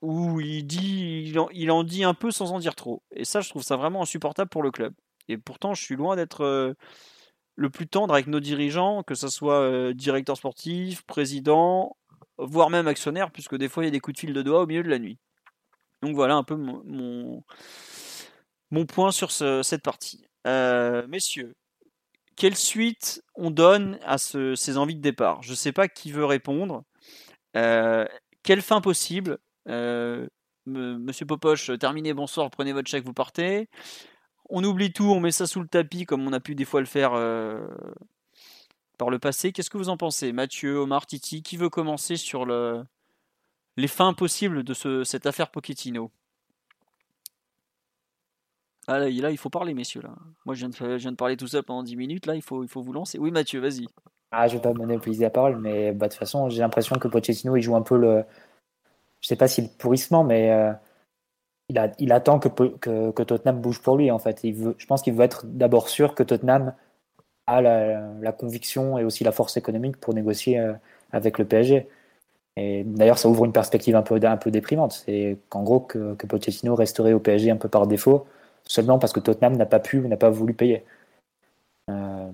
où 0.01 0.41
il 0.41 0.67
dit, 0.67 1.33
il 1.53 1.71
en 1.71 1.85
dit 1.85 2.05
un 2.05 2.15
peu 2.15 2.31
sans 2.31 2.53
en 2.53 2.59
dire 2.59 2.75
trop. 2.75 3.03
Et 3.13 3.25
ça, 3.25 3.41
je 3.41 3.49
trouve 3.49 3.63
ça 3.63 3.77
vraiment 3.77 4.03
insupportable 4.03 4.51
pour 4.51 4.63
le 4.63 4.73
club. 4.73 4.95
Et 5.29 5.39
pourtant, 5.39 5.75
je 5.75 5.83
suis 5.83 5.97
loin 5.97 6.17
d'être 6.17 6.43
euh, 6.43 6.75
le 7.57 7.71
plus 7.71 7.87
tendre 7.87 8.15
avec 8.15 8.27
nos 8.27 8.41
dirigeants, 8.41 9.03
que 9.03 9.15
ce 9.15 9.29
soit 9.29 9.61
euh, 9.61 9.95
directeur 9.95 10.37
sportif, 10.37 11.03
président, 11.03 11.97
voire 12.39 12.71
même 12.71 12.89
actionnaire, 12.89 13.31
puisque 13.31 13.57
des 13.57 13.69
fois 13.69 13.85
il 13.85 13.87
y 13.87 13.89
a 13.89 13.93
des 13.93 14.01
coups 14.01 14.15
de 14.15 14.21
fil 14.21 14.33
de 14.33 14.43
doigts 14.43 14.63
au 14.63 14.67
milieu 14.67 14.83
de 14.83 14.89
la 14.89 14.99
nuit. 14.99 15.19
Donc 16.03 16.15
voilà 16.15 16.35
un 16.35 16.43
peu 16.43 16.57
mon, 16.57 17.45
point 18.89 19.13
sur 19.13 19.31
cette 19.31 19.83
partie. 19.83 20.25
Euh, 20.47 21.07
messieurs, 21.07 21.55
quelle 22.35 22.57
suite 22.57 23.23
on 23.37 23.51
donne 23.51 23.99
à 24.03 24.19
ces 24.19 24.79
envies 24.79 24.97
de 24.97 25.01
départ? 25.01 25.43
Je 25.43 25.51
ne 25.51 25.57
sais 25.57 25.73
pas 25.73 25.87
qui 25.87 26.11
veut 26.11 26.25
répondre. 26.25 26.83
quelle 27.53 28.63
fin 28.63 28.81
possible? 28.81 29.39
Monsieur 29.67 31.27
Popoche, 31.27 31.71
terminez, 31.79 32.15
bonsoir, 32.15 32.51
prenez 32.51 32.73
votre 32.73 32.89
chèque, 32.89 33.05
vous 33.05 33.13
partez 33.13 33.69
on 34.53 34.63
oublie 34.63 34.93
tout, 34.93 35.05
on 35.05 35.19
met 35.19 35.33
ça 35.33 35.47
sous 35.47 35.61
le 35.61 35.67
tapis 35.67 36.05
comme 36.05 36.27
on 36.27 36.33
a 36.33 36.41
pu 36.41 36.55
des 36.55 36.67
fois 36.67 36.81
le 36.81 36.87
faire 36.87 37.15
euh, 37.15 37.67
par 38.99 39.11
le 39.11 39.19
passé. 39.19 39.51
Qu'est-ce 39.51 39.71
que 39.71 39.79
vous 39.79 39.89
en 39.89 39.97
pensez 39.97 40.33
Mathieu, 40.33 40.77
Omar, 40.77 41.07
Titi, 41.07 41.43
qui 41.43 41.57
veut 41.57 41.71
commencer 41.71 42.17
sur 42.17 42.45
le, 42.45 42.85
les 43.77 43.89
fins 43.89 44.13
possibles 44.13 44.63
de 44.63 45.05
cette 45.05 45.27
affaire 45.27 45.51
Pochettino? 45.51 46.11
Ah 48.89 48.99
là, 48.99 49.09
il 49.09 49.39
faut 49.39 49.49
parler, 49.49 49.75
messieurs. 49.75 50.03
Là. 50.03 50.15
Moi, 50.45 50.55
je 50.55 50.67
viens, 50.67 51.11
de, 51.11 51.17
parler 51.17 51.37
tout 51.37 51.47
seul 51.47 51.63
pendant 51.63 51.83
10 51.83 51.97
minutes. 51.97 52.27
Là, 52.27 52.35
il 52.35 52.43
faut, 52.43 52.67
vous 52.67 52.93
lancer. 52.93 53.19
Oui, 53.19 53.31
Mathieu, 53.31 53.61
vas-y. 53.61 53.87
Ah, 54.33 54.49
je 54.49 54.57
vais 54.57 54.63
pas 54.63 54.73
monopoliser 54.73 55.23
la 55.25 55.31
parole, 55.31 55.57
mais 55.59 55.93
bah, 55.93 56.09
de 56.09 56.13
toute 56.13 56.19
façon, 56.19 56.51
j'ai 56.51 56.61
l'impression 56.61 56.97
que 56.97 57.09
Pochettino, 57.09 57.57
il 57.57 57.63
joue 57.63 57.77
un 57.77 57.83
peu 57.83 57.97
le. 57.97 58.25
Je 59.21 59.29
sais 59.29 59.37
pas 59.37 59.47
si 59.47 59.63
le 59.63 59.69
pourrissement, 59.79 60.25
mais 60.25 60.51
euh, 60.51 60.73
il, 61.99 62.13
attend 62.13 62.39
que, 62.39 63.23
Tottenham 63.23 63.61
bouge 63.61 63.81
pour 63.81 63.97
lui, 63.97 64.11
en 64.11 64.19
fait. 64.19 64.41
Je 64.45 64.87
pense 64.87 65.03
qu'il 65.03 65.15
veut 65.15 65.25
être 65.25 65.47
d'abord 65.47 65.89
sûr 65.89 66.15
que 66.15 66.23
Tottenham 66.23 66.75
a 67.47 67.61
la, 67.63 68.33
conviction 68.33 68.99
et 68.99 69.05
aussi 69.05 69.25
la 69.25 69.33
force 69.33 69.57
économique 69.57 69.97
pour 69.99 70.15
négocier 70.15 70.59
euh, 70.59 70.73
avec 71.13 71.39
le 71.39 71.45
PSG. 71.45 71.89
Et 72.57 72.85
d'ailleurs, 72.85 73.19
ça 73.19 73.29
ouvre 73.29 73.45
une 73.45 73.53
perspective 73.53 73.97
un 73.97 74.03
peu, 74.03 74.21
un 74.23 74.37
peu 74.37 74.51
déprimante. 74.51 74.93
C'est 75.07 75.39
qu'en 75.49 75.63
gros, 75.63 75.81
que, 75.81 76.15
que, 76.15 76.27
Pochettino 76.27 76.75
resterait 76.75 77.13
au 77.13 77.21
PSG 77.21 77.51
un 77.51 77.57
peu 77.57 77.69
par 77.69 77.87
défaut, 77.87 78.27
seulement 78.65 78.99
parce 78.99 79.13
que 79.13 79.21
Tottenham 79.21 79.57
n'a 79.57 79.67
pas 79.67 79.81
pu, 79.81 80.01
n'a 80.01 80.17
pas 80.17 80.31
voulu 80.31 80.55
payer. 80.55 80.85
Euh, 81.91 82.31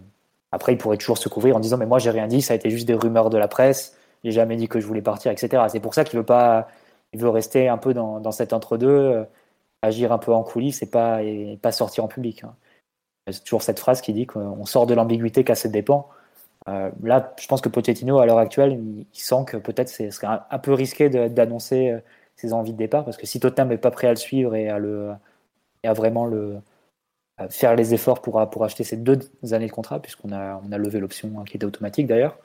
après, 0.52 0.72
il 0.72 0.78
pourrait 0.78 0.96
toujours 0.96 1.18
se 1.18 1.28
couvrir 1.28 1.56
en 1.56 1.60
disant 1.60 1.76
Mais 1.78 1.86
moi, 1.86 1.98
j'ai 1.98 2.10
rien 2.10 2.26
dit, 2.26 2.42
ça 2.42 2.54
a 2.54 2.56
été 2.56 2.70
juste 2.70 2.86
des 2.86 2.94
rumeurs 2.94 3.30
de 3.30 3.38
la 3.38 3.48
presse, 3.48 3.96
j'ai 4.24 4.32
jamais 4.32 4.56
dit 4.56 4.68
que 4.68 4.80
je 4.80 4.86
voulais 4.86 5.02
partir, 5.02 5.30
etc. 5.32 5.64
C'est 5.68 5.80
pour 5.80 5.94
ça 5.94 6.04
qu'il 6.04 6.18
veut 6.18 6.24
pas 6.26 6.68
il 7.12 7.20
veut 7.20 7.28
rester 7.28 7.68
un 7.68 7.78
peu 7.78 7.94
dans, 7.94 8.20
dans 8.20 8.32
cet 8.32 8.52
entre-deux, 8.52 8.88
euh, 8.88 9.24
agir 9.82 10.12
un 10.12 10.18
peu 10.18 10.32
en 10.32 10.42
coulisses 10.42 10.82
et 10.82 10.90
pas, 10.90 11.20
sortir 11.72 12.04
en 12.04 12.08
public. 12.08 12.44
Hein. 12.44 12.54
C'est 13.30 13.44
toujours 13.44 13.62
cette 13.62 13.78
phrase 13.78 14.00
qui 14.00 14.12
dit 14.12 14.26
qu'on 14.26 14.64
sort 14.64 14.86
de 14.86 14.94
l'ambiguïté 14.94 15.44
qu'à 15.44 15.54
ses 15.54 15.68
dépens. 15.68 16.08
Euh, 16.68 16.90
là, 17.02 17.34
je 17.38 17.46
pense 17.46 17.60
que 17.60 17.68
Pochettino, 17.68 18.18
à 18.18 18.26
l'heure 18.26 18.38
actuelle, 18.38 18.72
il, 18.72 19.06
sent 19.12 19.44
que 19.46 19.56
peut-être 19.56 19.88
ce 19.88 20.10
serait 20.10 20.26
un, 20.50 20.58
peu 20.58 20.72
risqué 20.72 21.08
d'annoncer 21.08 21.90
euh, 21.90 22.00
ses 22.36 22.52
envies 22.52 22.72
de 22.72 22.78
départ, 22.78 23.04
parce 23.04 23.16
que 23.16 23.26
si 23.26 23.40
Tottenham 23.40 23.68
n'est 23.68 23.78
pas 23.78 23.90
prêt 23.90 24.06
à 24.06 24.10
le 24.10 24.16
suivre 24.16 24.54
et 24.54 24.68
à, 24.68 24.78
le, 24.78 25.12
à 25.84 25.92
vraiment 25.92 26.26
le, 26.26 26.58
faire 27.50 27.74
les 27.76 27.94
efforts 27.94 28.22
pour, 28.22 28.48
pour 28.50 28.64
acheter 28.64 28.84
ces 28.84 28.96
deux 28.96 29.18
années 29.52 29.66
de 29.66 29.72
contrat, 29.72 30.00
puisqu'on 30.00 30.32
a, 30.32 30.60
on 30.64 30.72
a 30.72 30.78
levé 30.78 31.00
l'option 31.00 31.30
hein, 31.38 31.44
qui 31.44 31.56
était 31.56 31.66
automatique 31.66 32.06
d'ailleurs, 32.06 32.38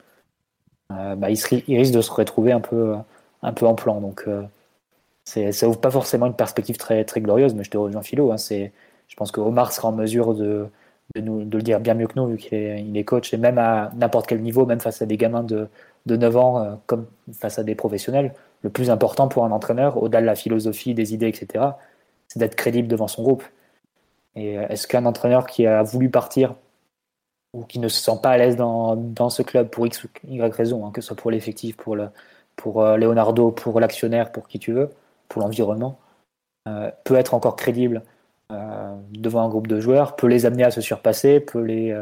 bah, 0.90 1.30
il, 1.30 1.78
risque 1.78 1.94
de 1.94 2.02
se 2.02 2.12
retrouver 2.12 2.52
un 2.52 2.60
peu, 2.60 2.96
un 3.44 3.54
peu 3.54 3.68
en 3.68 3.76
plan. 3.76 4.02
Donc, 4.02 4.24
euh, 4.28 4.44
ça 5.26 5.68
ouvre 5.68 5.80
pas 5.80 5.92
forcément 5.92 6.26
une 6.26 6.36
perspective 6.36 6.78
très, 6.78 7.06
très 7.06 7.22
glorieuse, 7.22 7.54
mais 7.54 7.64
je 7.64 7.70
te 7.70 7.78
rejoins, 7.78 8.02
Philo. 8.02 8.32
Hein, 8.32 8.38
je 8.38 9.16
pense 9.16 9.32
que 9.32 9.40
Omar 9.40 9.72
sera 9.72 9.90
en 9.90 9.92
mesure 9.92 10.34
de, 10.34 10.68
de, 11.16 11.22
nous, 11.22 11.44
de 11.46 11.58
le 11.58 11.64
dire 11.64 11.80
bien 11.80 11.94
mieux 11.94 12.08
que 12.08 12.14
nous, 12.16 12.28
vu 12.28 12.38
qu'il 12.38 12.58
est, 12.58 12.82
il 12.82 12.98
est 12.98 13.04
coach, 13.04 13.34
et 13.34 13.38
même 13.38 13.58
à 13.58 13.92
n'importe 13.96 14.28
quel 14.28 14.42
niveau, 14.42 14.66
même 14.66 14.80
face 14.80 15.02
à 15.02 15.06
des 15.06 15.18
gamins 15.18 15.44
de, 15.44 15.68
de 16.06 16.16
9 16.18 16.38
ans, 16.38 16.60
euh, 16.60 16.76
comme 16.88 17.06
face 17.34 17.60
à 17.60 17.64
des 17.64 17.76
professionnels, 17.76 18.34
le 18.64 18.70
plus 18.70 18.90
important 18.90 19.28
pour 19.28 19.46
un 19.46 19.52
entraîneur, 19.52 20.02
au-delà 20.02 20.22
de 20.22 20.26
la 20.26 20.36
philosophie, 20.36 20.94
des 20.94 21.14
idées, 21.14 21.28
etc., 21.28 21.66
c'est 22.28 22.40
d'être 22.40 22.56
crédible 22.56 22.88
devant 22.88 23.08
son 23.08 23.24
groupe. 23.24 23.44
Et 24.36 24.58
euh, 24.58 24.68
est-ce 24.70 24.88
qu'un 24.88 25.06
entraîneur 25.06 25.46
qui 25.48 25.68
a 25.68 25.84
voulu 25.84 26.10
partir 26.10 26.56
ou 27.54 27.64
qui 27.64 27.80
ne 27.80 27.88
se 27.88 28.02
sent 28.02 28.20
pas 28.22 28.32
à 28.32 28.38
l'aise 28.38 28.56
dans, 28.56 28.96
dans 28.96 29.30
ce 29.30 29.44
club 29.44 29.70
pour 29.70 29.86
X 29.86 30.04
ou 30.06 30.08
Y 30.28 30.56
raison, 30.56 30.86
hein, 30.88 30.92
que 30.92 31.02
ce 31.02 31.08
soit 31.08 31.18
pour 31.18 31.30
l'effectif, 31.30 31.78
pour 31.78 31.96
le, 31.96 32.10
pour 32.56 32.82
euh, 32.82 32.98
Leonardo, 32.98 33.52
pour 33.52 33.80
l'actionnaire, 33.80 34.32
pour 34.32 34.48
qui 34.48 34.60
tu 34.60 34.74
veux, 34.74 34.90
pour 35.30 35.42
l'environnement, 35.42 36.00
euh, 36.68 36.92
peut 37.04 37.16
être 37.16 37.34
encore 37.34 37.56
crédible 37.56 38.04
euh, 38.52 38.96
devant 39.12 39.44
un 39.44 39.50
groupe 39.50 39.68
de 39.68 39.80
joueurs, 39.80 40.16
peut 40.16 40.28
les 40.28 40.46
amener 40.46 40.64
à 40.64 40.72
se 40.72 40.82
surpasser, 40.82 41.40
peut 41.40 41.62
les, 41.62 41.96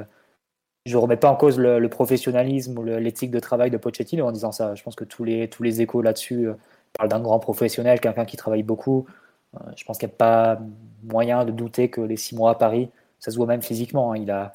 je 0.86 0.98
remets 0.98 1.18
pas 1.18 1.30
en 1.30 1.36
cause 1.36 1.60
le, 1.60 1.88
professionnalisme 1.90 2.78
ou 2.78 2.84
l'éthique 2.84 3.32
de 3.32 3.40
travail 3.40 3.72
de 3.72 3.78
Pochettino 3.78 4.26
en 4.26 4.32
disant 4.32 4.52
ça. 4.52 4.76
Je 4.76 4.84
pense 4.84 4.96
que 4.96 5.04
tous 5.04 5.24
les, 5.24 5.48
tous 5.48 5.64
les 5.64 5.82
échos 5.82 6.02
là-dessus 6.02 6.50
parlent 6.94 7.10
d'un 7.10 7.22
grand 7.22 7.40
professionnel, 7.40 8.00
quelqu'un 8.00 8.26
qui 8.26 8.38
travaille 8.38 8.64
beaucoup. 8.64 9.06
Je 9.76 9.84
pense 9.84 9.98
qu'il 9.98 10.08
n'y 10.08 10.14
a 10.14 10.18
pas 10.18 10.60
moyen 11.04 11.46
de 11.46 11.52
douter 11.52 11.90
que 11.90 12.02
les 12.02 12.18
six 12.18 12.36
mois 12.36 12.52
à 12.52 12.56
Paris, 12.56 12.90
ça 13.20 13.32
se 13.32 13.38
voit 13.38 13.46
même 13.46 13.62
physiquement. 13.62 14.14
Hein. 14.14 14.18
Il, 14.18 14.32
a, 14.32 14.54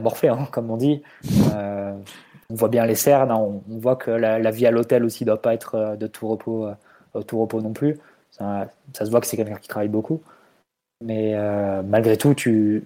morflé, 0.00 0.28
hein, 0.28 0.48
comme 0.50 0.70
on 0.70 0.76
dit. 0.76 1.02
On 2.50 2.54
voit 2.54 2.68
bien 2.68 2.86
les 2.86 2.94
cernes, 2.94 3.30
hein. 3.30 3.36
on, 3.36 3.62
voit 3.78 3.96
que 3.96 4.10
la, 4.10 4.50
vie 4.50 4.66
à 4.66 4.70
l'hôtel 4.70 5.04
aussi 5.04 5.24
ne 5.24 5.28
doit 5.28 5.42
pas 5.42 5.54
être 5.54 5.96
de 5.96 6.06
tout 6.06 6.28
repos, 6.28 6.68
tout 7.26 7.40
repos 7.40 7.60
non 7.60 7.72
plus. 7.72 7.98
Ça, 8.30 8.68
se 8.94 9.10
voit 9.10 9.20
que 9.20 9.26
c'est 9.26 9.36
quelqu'un 9.36 9.56
qui 9.56 9.68
travaille 9.68 9.88
beaucoup. 9.88 10.22
Mais 11.04 11.34
malgré 11.82 12.16
tout, 12.16 12.34
tu, 12.34 12.84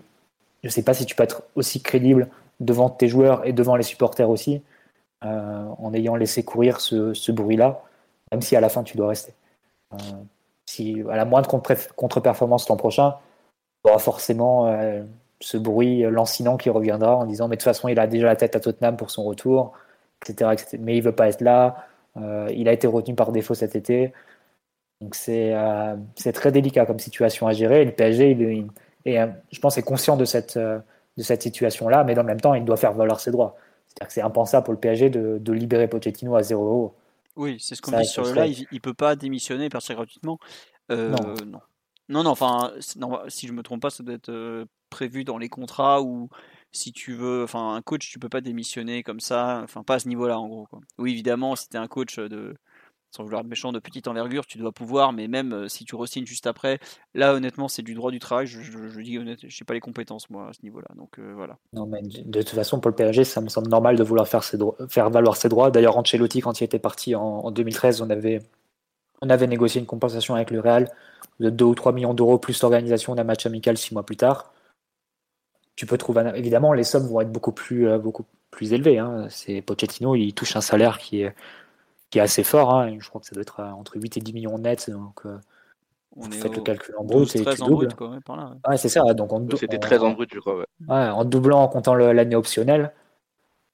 je 0.62 0.68
ne 0.68 0.70
sais 0.70 0.82
pas 0.82 0.94
si 0.94 1.06
tu 1.06 1.14
peux 1.14 1.22
être 1.22 1.42
aussi 1.54 1.82
crédible 1.82 2.28
devant 2.60 2.88
tes 2.88 3.08
joueurs 3.08 3.46
et 3.46 3.52
devant 3.52 3.76
les 3.76 3.82
supporters 3.82 4.30
aussi, 4.30 4.62
euh, 5.24 5.64
en 5.78 5.92
ayant 5.94 6.16
laissé 6.16 6.44
courir 6.44 6.80
ce, 6.80 7.32
bruit-là, 7.32 7.82
même 8.30 8.42
si 8.42 8.56
à 8.56 8.60
la 8.60 8.68
fin 8.68 8.82
tu 8.82 8.96
dois 8.96 9.08
rester. 9.08 9.34
Euh, 9.94 9.96
si 10.66 11.02
à 11.10 11.16
la 11.16 11.24
moindre 11.24 11.48
contre-performance 11.96 12.68
l'an 12.68 12.76
prochain, 12.76 13.16
il 13.84 13.88
y 13.88 13.90
aura 13.90 13.98
forcément 13.98 14.68
euh, 14.68 15.02
ce 15.42 15.56
bruit 15.56 16.02
lancinant 16.02 16.56
qui 16.56 16.70
reviendra 16.70 17.16
en 17.16 17.26
disant 17.26 17.48
mais 17.48 17.56
de 17.56 17.60
toute 17.60 17.64
façon 17.64 17.88
il 17.88 17.98
a 17.98 18.06
déjà 18.06 18.26
la 18.26 18.36
tête 18.36 18.56
à 18.56 18.60
Tottenham 18.60 18.96
pour 18.96 19.10
son 19.10 19.24
retour, 19.24 19.72
etc. 20.22 20.50
mais 20.78 20.96
il 20.96 21.02
veut 21.02 21.14
pas 21.14 21.28
être 21.28 21.40
là, 21.40 21.86
il 22.50 22.68
a 22.68 22.72
été 22.72 22.86
retenu 22.86 23.14
par 23.14 23.32
défaut 23.32 23.54
cet 23.54 23.76
été. 23.76 24.12
Donc 25.00 25.14
c'est 25.14 25.52
très 26.32 26.52
délicat 26.52 26.86
comme 26.86 27.00
situation 27.00 27.46
à 27.46 27.52
gérer. 27.52 27.82
Et 27.82 27.84
le 27.84 27.92
PSG, 27.92 28.30
il, 28.30 28.66
et, 29.04 29.18
je 29.50 29.60
pense, 29.60 29.78
est 29.78 29.82
conscient 29.82 30.16
de 30.16 30.24
cette, 30.24 30.56
de 30.58 30.82
cette 31.22 31.42
situation-là, 31.42 32.04
mais 32.04 32.14
dans 32.14 32.22
le 32.22 32.28
même 32.28 32.40
temps, 32.40 32.54
il 32.54 32.64
doit 32.64 32.76
faire 32.76 32.92
valoir 32.92 33.20
ses 33.20 33.30
droits. 33.30 33.56
C'est-à-dire 33.88 34.08
que 34.08 34.14
c'est 34.14 34.22
impensable 34.22 34.64
pour 34.64 34.74
le 34.74 34.80
PSG 34.80 35.10
de, 35.10 35.38
de 35.38 35.52
libérer 35.52 35.88
Pochettino 35.88 36.34
à 36.36 36.42
0 36.42 36.64
euros. 36.64 36.94
Oui, 37.36 37.58
c'est 37.60 37.74
ce 37.74 37.82
qu'on 37.82 37.98
dit 37.98 38.06
sur 38.06 38.24
le 38.24 38.32
live. 38.32 38.66
Il 38.70 38.76
ne 38.76 38.80
peut 38.80 38.94
pas 38.94 39.16
démissionner 39.16 39.66
et 39.66 39.68
partir 39.68 39.96
gratuitement. 39.96 40.38
Euh, 40.90 41.10
non. 41.46 41.60
Non. 42.12 42.22
non. 42.24 42.30
enfin, 42.30 42.72
si 43.28 43.46
je 43.46 43.52
me 43.52 43.62
trompe 43.62 43.82
pas, 43.82 43.90
ça 43.90 44.02
doit 44.02 44.14
être 44.14 44.30
euh, 44.30 44.64
prévu 44.90 45.24
dans 45.24 45.38
les 45.38 45.48
contrats 45.48 46.02
ou 46.02 46.28
si 46.70 46.92
tu 46.92 47.14
veux, 47.14 47.42
enfin, 47.44 47.74
un 47.74 47.82
coach, 47.82 48.08
tu 48.10 48.18
peux 48.18 48.28
pas 48.28 48.40
démissionner 48.40 49.02
comme 49.02 49.20
ça, 49.20 49.60
enfin, 49.64 49.82
pas 49.82 49.94
à 49.94 49.98
ce 49.98 50.08
niveau-là, 50.08 50.38
en 50.38 50.48
gros. 50.48 50.68
Oui, 50.98 51.12
évidemment, 51.12 51.56
si 51.56 51.68
tu 51.68 51.76
es 51.76 51.80
un 51.80 51.88
coach 51.88 52.18
de, 52.18 52.54
sans 53.12 53.24
vouloir 53.24 53.42
être 53.42 53.48
méchant, 53.48 53.72
de 53.72 53.78
petite 53.78 54.08
envergure, 54.08 54.46
tu 54.46 54.58
dois 54.58 54.72
pouvoir, 54.72 55.12
mais 55.12 55.28
même 55.28 55.52
euh, 55.52 55.68
si 55.68 55.84
tu 55.84 55.94
re-signes 55.94 56.26
juste 56.26 56.46
après, 56.46 56.80
là 57.14 57.34
honnêtement 57.34 57.68
c'est 57.68 57.82
du 57.82 57.94
droit 57.94 58.10
du 58.10 58.18
travail, 58.18 58.46
je, 58.46 58.58
dis 59.00 59.18
honnêtement, 59.18 59.48
je 59.48 59.62
n'ai 59.62 59.64
pas 59.66 59.74
les 59.74 59.80
compétences 59.80 60.30
moi 60.30 60.48
à 60.48 60.52
ce 60.54 60.62
niveau-là, 60.62 60.88
donc 60.96 61.18
euh, 61.18 61.32
voilà. 61.36 61.58
Non 61.74 61.86
mais 61.86 62.00
de, 62.02 62.42
toute 62.42 62.48
façon 62.48 62.80
pour 62.80 62.90
le 62.90 62.96
PSG 62.96 63.24
ça 63.24 63.42
me 63.42 63.48
semble 63.48 63.68
normal 63.68 63.96
de 63.96 64.02
vouloir 64.02 64.26
faire 64.26 65.10
valoir 65.10 65.36
ses 65.36 65.48
droits, 65.48 65.70
d'ailleurs 65.70 65.96
Ancelotti 65.98 66.40
quand 66.40 66.60
il 66.60 66.64
était 66.64 66.78
parti 66.78 67.14
en, 67.14 67.50
2013 67.50 68.00
on 68.00 68.08
avait, 68.08 68.40
on 69.22 69.30
avait 69.30 69.46
négocié 69.46 69.80
une 69.80 69.86
compensation 69.86 70.34
avec 70.34 70.50
le 70.50 70.60
Real 70.60 70.90
de 71.40 71.48
2 71.48 71.64
ou 71.64 71.74
3 71.74 71.92
millions 71.92 72.14
d'euros 72.14 72.38
plus 72.38 72.60
l'organisation 72.60 73.14
d'un 73.14 73.24
match 73.24 73.46
amical 73.46 73.78
6 73.78 73.94
mois 73.94 74.04
plus 74.04 74.16
tard. 74.16 74.52
Tu 75.76 75.86
peux 75.86 75.96
trouver, 75.96 76.30
évidemment 76.34 76.74
les 76.74 76.84
sommes 76.84 77.06
vont 77.06 77.22
être 77.22 77.32
beaucoup 77.32 77.52
plus, 77.52 77.88
euh, 77.88 77.98
beaucoup 77.98 78.26
plus 78.50 78.74
élevées, 78.74 78.98
hein. 78.98 79.26
c'est 79.30 79.62
Pochettino 79.62 80.14
il 80.14 80.34
touche 80.34 80.54
un 80.56 80.60
salaire 80.60 80.98
qui 80.98 81.22
est 81.22 81.34
qui 82.12 82.18
est 82.18 82.22
assez 82.22 82.44
fort. 82.44 82.72
Hein. 82.74 82.94
Je 83.00 83.08
crois 83.08 83.20
que 83.20 83.26
ça 83.26 83.34
doit 83.34 83.42
être 83.42 83.60
euh, 83.60 83.70
entre 83.70 83.96
8 83.96 84.18
et 84.18 84.20
10 84.20 84.32
millions 84.34 84.58
nets. 84.58 84.90
Donc, 84.90 85.22
euh, 85.24 85.38
on 86.14 86.30
est 86.30 86.34
faites 86.34 86.54
le 86.54 86.62
calcul 86.62 86.94
en 86.98 87.04
brut 87.04 87.34
et 87.34 87.42
tu 87.42 87.62
doubles. 87.62 87.88
ouais, 88.68 88.76
c'est 88.76 88.90
ça. 88.90 89.02
Donc 89.14 89.30
C'était 89.56 89.78
13 89.78 90.04
en 90.04 90.10
brut, 90.10 90.30
je 90.32 90.38
crois. 90.38 90.66
en 90.88 91.24
doublant, 91.24 91.62
en 91.62 91.68
comptant 91.68 91.94
l'année 91.94 92.36
optionnelle, 92.36 92.92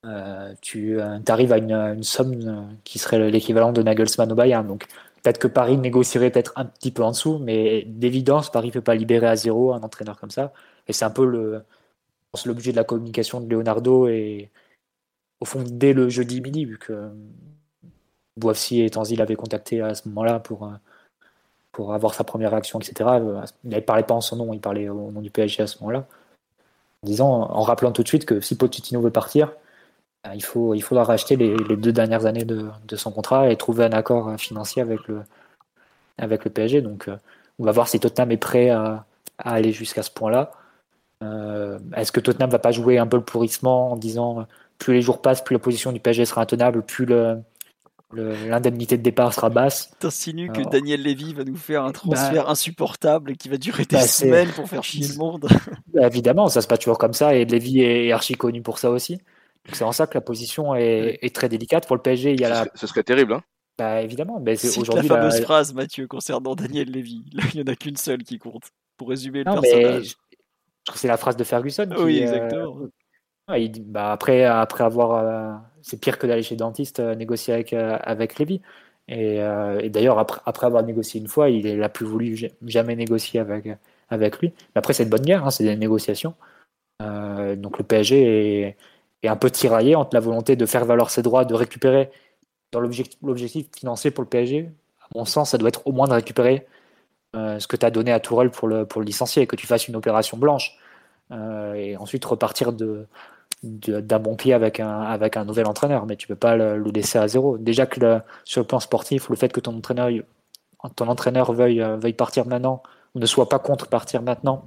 euh, 0.07 0.55
tu 0.61 1.01
arrives 1.27 1.53
à 1.53 1.59
une, 1.59 2.03
somme 2.05 2.79
qui 2.85 3.01
serait 3.01 3.29
l'équivalent 3.31 3.73
de 3.73 3.83
Nagelsmann 3.83 4.31
au 4.31 4.37
Bayern. 4.37 4.65
Donc 4.65 4.87
peut-être 5.23 5.39
que 5.39 5.49
Paris 5.49 5.77
négocierait 5.77 6.31
peut-être 6.31 6.53
un 6.57 6.65
petit 6.65 6.91
peu 6.91 7.03
en 7.03 7.11
dessous, 7.11 7.39
mais 7.39 7.83
d'évidence, 7.87 8.51
Paris 8.51 8.69
ne 8.69 8.73
peut 8.73 8.81
pas 8.81 8.95
libérer 8.95 9.27
à 9.27 9.37
zéro 9.37 9.73
un 9.73 9.83
entraîneur 9.83 10.19
comme 10.19 10.31
ça. 10.31 10.53
Et 10.87 10.93
c'est 10.93 11.05
un 11.05 11.11
peu 11.11 11.25
l'objet 12.45 12.73
de 12.73 12.77
la 12.77 12.85
communication 12.85 13.41
de 13.41 13.49
Leonardo 13.49 14.09
et 14.09 14.51
au 15.41 15.45
fond 15.45 15.65
dès 15.67 15.93
le 15.93 16.09
jeudi 16.09 16.41
midi, 16.41 16.65
vu 16.65 16.79
que 16.79 17.11
Boissy 18.37 18.83
et 18.83 18.91
Tanzi 18.91 19.17
l'avaient 19.17 19.37
contacté 19.37 19.81
à 19.81 19.95
ce 19.95 20.09
moment-là 20.09 20.41
pour, 20.41 20.65
euh, 20.65 20.73
pour 21.73 21.95
avoir 21.95 22.15
sa 22.15 22.25
première 22.25 22.51
réaction, 22.51 22.81
etc. 22.81 23.11
Il 23.65 23.71
ne 23.71 23.81
parlait 23.81 24.03
pas 24.03 24.15
en 24.15 24.21
son 24.21 24.37
nom, 24.37 24.53
il 24.53 24.61
parlait 24.61 24.89
au 24.89 25.11
nom 25.11 25.21
du 25.21 25.31
PSG 25.31 25.63
à 25.63 25.67
ce 25.67 25.79
moment-là. 25.81 26.07
En 27.21 27.25
en 27.25 27.63
rappelant 27.63 27.93
tout 27.93 28.03
de 28.03 28.09
suite 28.09 28.25
que 28.25 28.41
si 28.41 28.57
Pochettino 28.57 29.01
veut 29.01 29.11
partir, 29.11 29.53
il, 30.35 30.43
faut, 30.43 30.75
il 30.75 30.83
faudra 30.83 31.05
racheter 31.05 31.37
les, 31.37 31.57
deux 31.77 31.93
dernières 31.93 32.27
années 32.27 32.45
de, 32.45 32.71
son 32.97 33.11
contrat 33.13 33.51
et 33.51 33.57
trouver 33.57 33.85
un 33.85 33.93
accord 33.93 34.39
financier 34.39 34.83
avec 34.83 35.07
le, 35.09 35.23
avec 36.19 36.45
le 36.45 36.51
PSG. 36.51 36.83
Donc, 36.83 37.09
euh, 37.09 37.17
on 37.59 37.65
va 37.65 37.73
voir 37.73 37.89
si 37.89 38.01
Tottenham 38.01 38.33
est 38.33 38.37
prêt 38.37 38.71
à, 38.71 39.05
aller 39.39 39.73
jusqu'à 39.73 40.03
ce 40.03 40.11
point-là. 40.11 40.53
Est-ce 41.97 42.13
que 42.13 42.21
Tottenham 42.21 42.51
va 42.51 42.59
pas 42.59 42.73
jouer 42.73 42.99
un 42.99 43.07
peu 43.07 43.17
le 43.17 43.25
pourrissement 43.25 43.93
en 43.93 43.97
disant 43.97 44.47
plus 44.79 44.95
les 44.95 45.03
jours 45.03 45.21
passent, 45.21 45.43
plus 45.43 45.55
la 45.55 45.59
position 45.59 45.93
du 45.93 46.01
PSG 46.01 46.25
sera 46.25 46.43
intenable, 46.43 46.83
plus 46.83 47.05
le, 47.05 47.43
l'indemnité 48.15 48.97
de 48.97 49.03
départ 49.03 49.35
sera 49.35 49.51
basse? 49.51 49.91
T'insinues 49.99 50.51
que 50.51 50.63
Daniel 50.63 51.03
Levy 51.03 51.35
va 51.35 51.45
nous 51.45 51.57
faire 51.57 51.85
un 51.85 51.93
transfert 51.93 52.45
bah, 52.45 52.51
insupportable 52.51 53.37
qui 53.37 53.49
va 53.49 53.57
durer 53.57 53.85
des 53.85 53.97
bah, 53.97 54.03
semaines 54.03 54.49
pour 54.51 54.69
faire 54.69 54.85
chier 54.85 55.07
le 55.07 55.17
monde. 55.17 55.49
Bah, 55.95 56.07
évidemment, 56.07 56.49
ça 56.49 56.61
se 56.61 56.67
passe 56.67 56.81
toujours 56.81 56.99
comme 56.99 57.15
ça 57.15 57.35
et 57.35 57.45
Levy 57.45 57.81
est 57.81 58.13
archi 58.13 58.35
connu 58.35 58.61
pour 58.63 58.79
ça 58.79 58.91
aussi. 58.91 59.19
C'est 59.73 59.85
en 59.85 59.93
ça 59.93 60.07
que 60.07 60.15
la 60.15 60.21
position 60.21 60.75
est, 60.75 61.35
très 61.35 61.49
délicate. 61.49 61.87
Pour 61.87 61.97
le 61.97 62.03
PSG, 62.03 62.33
il 62.33 62.41
y 62.41 62.45
a 62.45 62.49
la... 62.49 62.67
Ce 62.75 62.87
serait 62.87 63.03
terrible, 63.03 63.35
hein 63.35 63.43
bah, 63.79 64.03
évidemment. 64.03 64.41
Mais 64.41 64.57
c'est 64.57 64.77
aujourd'hui 64.79 65.09
la 65.09 65.17
fameuse 65.17 65.41
phrase, 65.41 65.73
Mathieu, 65.73 66.09
concernant 66.09 66.57
Daniel 66.57 66.91
Levy. 66.91 67.25
Là, 67.33 67.45
il 67.55 67.63
n'y 67.63 67.71
en 67.71 67.73
a 67.73 67.77
qu'une 67.77 67.97
seule 67.97 68.25
qui 68.25 68.39
compte 68.39 68.65
pour 68.97 69.09
résumer 69.09 69.39
le 69.39 69.45
personnage. 69.45 70.05
je 70.05 70.15
trouve 70.85 70.95
que 70.95 70.99
c'est 70.99 71.09
la 71.09 71.17
phrase 71.17 71.37
de 71.37 71.45
Ferguson. 71.45 71.89
oui, 71.99 72.19
exactement. 72.19 72.89
bah, 73.87 74.13
après, 74.13 74.45
après 74.45 74.83
avoir. 74.83 75.13
Euh, 75.15 75.57
c'est 75.81 76.01
pire 76.01 76.19
que 76.19 76.27
d'aller 76.27 76.43
chez 76.43 76.57
le 76.57 76.59
dentiste 76.59 76.99
euh, 76.99 77.15
négocier 77.15 77.55
avec, 77.55 77.73
euh, 77.73 77.97
avec 78.03 78.39
Lévy. 78.39 78.61
Et, 79.07 79.39
d'ailleurs, 79.89 80.19
après, 80.19 80.41
après 80.45 80.67
avoir 80.67 80.83
négocié 80.83 81.19
une 81.19 81.29
fois, 81.29 81.49
il 81.49 81.79
n'a 81.79 81.89
plus 81.89 82.05
voulu 82.05 82.37
jamais 82.67 82.95
négocier 82.95 83.41
avec, 83.41 83.67
avec 84.11 84.39
lui. 84.41 84.49
Mais 84.49 84.81
après, 84.81 84.93
c'est 84.93 85.05
une 85.05 85.09
bonne 85.09 85.23
guerre, 85.23 85.47
hein, 85.47 85.51
c'est 85.51 85.65
des 85.65 85.77
négociations. 85.77 86.35
donc 87.01 87.79
le 87.79 87.85
PSG 87.85 88.67
est, 88.67 88.77
est, 89.23 89.29
un 89.29 89.37
peu 89.37 89.51
tiraillé 89.51 89.95
entre 89.95 90.11
la 90.15 90.21
volonté 90.21 90.57
de 90.57 90.67
faire 90.67 90.85
valoir 90.85 91.11
ses 91.11 91.23
droits, 91.23 91.45
de 91.45 91.55
récupérer 91.55 92.11
dans 92.73 92.81
l'objectif 92.81 93.67
financier 93.77 94.11
pour 94.11 94.23
le 94.23 94.29
PSG. 94.29 94.71
À 95.01 95.07
mon 95.15 95.25
sens, 95.25 95.51
ça 95.51 95.59
doit 95.59 95.69
être 95.69 95.87
au 95.87 95.93
moins 95.93 96.07
de 96.07 96.13
récupérer 96.13 96.67
ce 97.35 97.67
que 97.67 97.77
tu 97.77 97.87
as 97.87 97.91
donné 97.91 98.13
à 98.13 98.21
Tourelle 98.21 98.51
pour 98.51 98.69
le, 98.69 98.85
pour 98.85 99.01
le 99.01 99.07
licencier, 99.07 99.47
que 99.47 99.57
tu 99.57 99.67
fasses 99.67 99.89
une 99.89 99.97
opération 99.97 100.37
blanche. 100.37 100.77
et 101.31 101.97
ensuite 101.97 102.25
repartir 102.25 102.73
d'un 103.63 104.19
bon 104.19 104.37
pied 104.37 104.55
avec 104.55 104.81
un, 104.81 105.01
avec 105.01 105.37
un 105.37 105.45
nouvel 105.45 105.67
entraîneur, 105.67 106.07
mais 106.07 106.17
tu 106.17 106.29
peux 106.29 106.37
pas 106.37 106.57
le, 106.57 106.83
laisser 106.91 107.19
à 107.19 107.27
zéro. 107.27 107.59
Déjà 107.59 107.87
que 107.87 108.21
sur 108.45 108.61
le 108.61 108.67
plan 108.67 108.81
sportif, 108.81 109.29
le 109.29 109.37
fait 109.37 109.53
que 109.53 109.61
ton 109.61 109.77
entraîneur, 109.77 110.11
ton 110.97 111.09
entraîneur 111.09 111.53
veuille, 111.53 111.83
euh, 111.83 111.97
veuille 111.97 112.13
partir 112.13 112.47
maintenant 112.47 112.83
ou 113.15 113.19
ne 113.19 113.27
soit 113.27 113.49
pas 113.49 113.59
contre 113.59 113.89
partir 113.89 114.23
maintenant, 114.23 114.65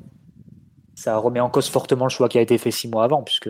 ça 0.95 1.17
remet 1.17 1.39
en 1.39 1.49
cause 1.49 1.69
fortement 1.69 2.05
le 2.05 2.09
choix 2.09 2.27
qui 2.27 2.37
a 2.37 2.41
été 2.41 2.57
fait 2.57 2.71
six 2.71 2.87
mois 2.87 3.03
avant, 3.03 3.23
puisque 3.23 3.49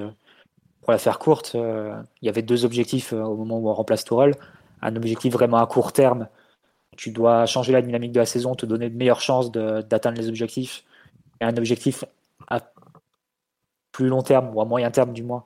pour 0.82 0.92
la 0.92 0.98
faire 0.98 1.20
courte, 1.20 1.54
euh, 1.56 1.96
il 2.22 2.26
y 2.26 2.30
avait 2.30 2.42
deux 2.42 2.66
objectifs 2.66 3.14
euh, 3.14 3.22
au 3.22 3.36
moment 3.36 3.60
où 3.60 3.70
on 3.70 3.74
remplace 3.74 4.04
Tourelle. 4.04 4.36
Un 4.82 4.96
objectif 4.96 5.34
vraiment 5.34 5.58
à 5.58 5.68
court 5.68 5.94
terme, 5.94 6.28
tu 6.98 7.12
dois 7.12 7.46
changer 7.46 7.72
la 7.72 7.82
dynamique 7.82 8.12
de 8.12 8.20
la 8.20 8.26
saison, 8.26 8.56
te 8.56 8.66
donner 8.66 8.90
de 8.90 8.98
meilleures 8.98 9.22
chances 9.22 9.52
d'atteindre 9.52 10.18
les 10.20 10.28
objectifs. 10.28 10.84
Et 11.40 11.46
un 11.46 11.56
objectif 11.56 12.04
à 12.48 12.62
plus 13.92 14.08
long 14.08 14.24
terme, 14.24 14.56
ou 14.56 14.62
à 14.62 14.66
moyen 14.66 14.92
terme 14.92 15.14
du 15.14 15.24
moins, 15.24 15.46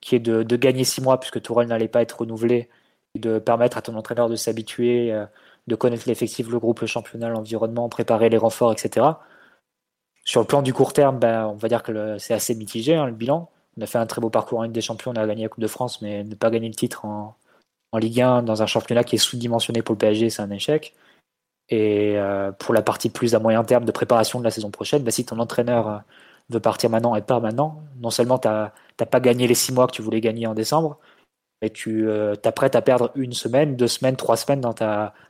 qui 0.00 0.16
est 0.16 0.20
de, 0.20 0.56
gagner 0.56 0.84
six 0.84 1.00
mois 1.00 1.18
puisque 1.18 1.40
Tourelle 1.40 1.68
n'allait 1.68 1.88
pas 1.88 2.02
être 2.02 2.20
renouvelé, 2.20 2.68
et 3.14 3.18
de 3.18 3.38
permettre 3.38 3.78
à 3.78 3.82
ton 3.82 3.94
entraîneur 3.96 4.28
de 4.28 4.36
s'habituer, 4.36 5.12
euh, 5.12 5.26
de 5.66 5.74
connaître 5.76 6.04
l'effectif, 6.06 6.48
le 6.48 6.58
groupe, 6.58 6.80
le 6.80 6.86
championnat, 6.86 7.28
l'environnement, 7.28 7.88
préparer 7.88 8.28
les 8.28 8.38
renforts, 8.38 8.72
etc. 8.72 9.06
Sur 10.24 10.40
le 10.40 10.46
plan 10.46 10.62
du 10.62 10.74
court 10.74 10.92
terme, 10.92 11.18
ben, 11.18 11.46
on 11.46 11.54
va 11.54 11.68
dire 11.68 11.82
que 11.82 12.18
c'est 12.18 12.34
assez 12.34 12.54
mitigé 12.54 12.94
hein, 12.96 13.06
le 13.06 13.12
bilan. 13.12 13.50
On 13.76 13.82
a 13.82 13.86
fait 13.86 13.98
un 13.98 14.06
très 14.06 14.20
beau 14.20 14.30
parcours 14.30 14.60
en 14.60 14.62
Ligue 14.62 14.72
des 14.72 14.80
Champions, 14.80 15.12
on 15.12 15.16
a 15.16 15.26
gagné 15.26 15.42
la 15.44 15.48
Coupe 15.48 15.62
de 15.62 15.68
France, 15.68 16.00
mais 16.02 16.24
ne 16.24 16.34
pas 16.34 16.50
gagner 16.50 16.68
le 16.68 16.74
titre 16.74 17.04
en, 17.04 17.36
Ligue 17.96 18.20
1 18.20 18.42
dans 18.42 18.60
un 18.60 18.66
championnat 18.66 19.04
qui 19.04 19.14
est 19.14 19.18
sous-dimensionné 19.18 19.82
pour 19.82 19.94
le 19.94 19.98
PSG, 19.98 20.28
c'est 20.30 20.42
un 20.42 20.50
échec. 20.50 20.94
Et 21.68 22.18
euh, 22.18 22.52
pour 22.52 22.74
la 22.74 22.82
partie 22.82 23.08
plus 23.08 23.34
à 23.34 23.38
moyen 23.38 23.62
terme 23.64 23.84
de 23.84 23.92
préparation 23.92 24.40
de 24.40 24.44
la 24.44 24.50
saison 24.50 24.70
prochaine, 24.70 25.02
ben, 25.02 25.10
si 25.10 25.24
ton 25.24 25.38
entraîneur 25.38 25.88
euh, 25.88 25.98
veut 26.50 26.60
partir 26.60 26.90
maintenant 26.90 27.14
et 27.14 27.22
pas 27.22 27.40
maintenant, 27.40 27.82
non 28.00 28.10
seulement 28.10 28.38
tu 28.38 28.48
n'as 28.48 28.72
pas 29.10 29.20
gagné 29.20 29.46
les 29.46 29.54
six 29.54 29.72
mois 29.72 29.86
que 29.86 29.92
tu 29.92 30.02
voulais 30.02 30.20
gagner 30.20 30.46
en 30.46 30.54
décembre, 30.54 30.98
mais 31.62 31.70
tu 31.70 32.08
euh, 32.08 32.36
t'apprêtes 32.36 32.76
à 32.76 32.82
perdre 32.82 33.10
une 33.14 33.32
semaine, 33.32 33.76
deux 33.76 33.88
semaines, 33.88 34.16
trois 34.16 34.36
semaines 34.36 34.60
dans, 34.60 34.74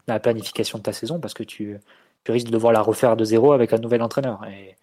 la 0.09 0.20
planification 0.20 0.78
de 0.78 0.82
ta 0.82 0.92
saison 0.92 1.20
parce 1.20 1.34
que 1.34 1.45
tu, 1.45 1.78
risques 2.26 2.47
de 2.47 2.53
devoir 2.53 2.72
la 2.72 2.82
refaire 2.82 3.16
de 3.16 3.24
zéro 3.24 3.53
avec 3.53 3.72
un 3.72 3.78
nouvel 3.78 4.03
entraîneur. 4.03 4.45
Et 4.47 4.74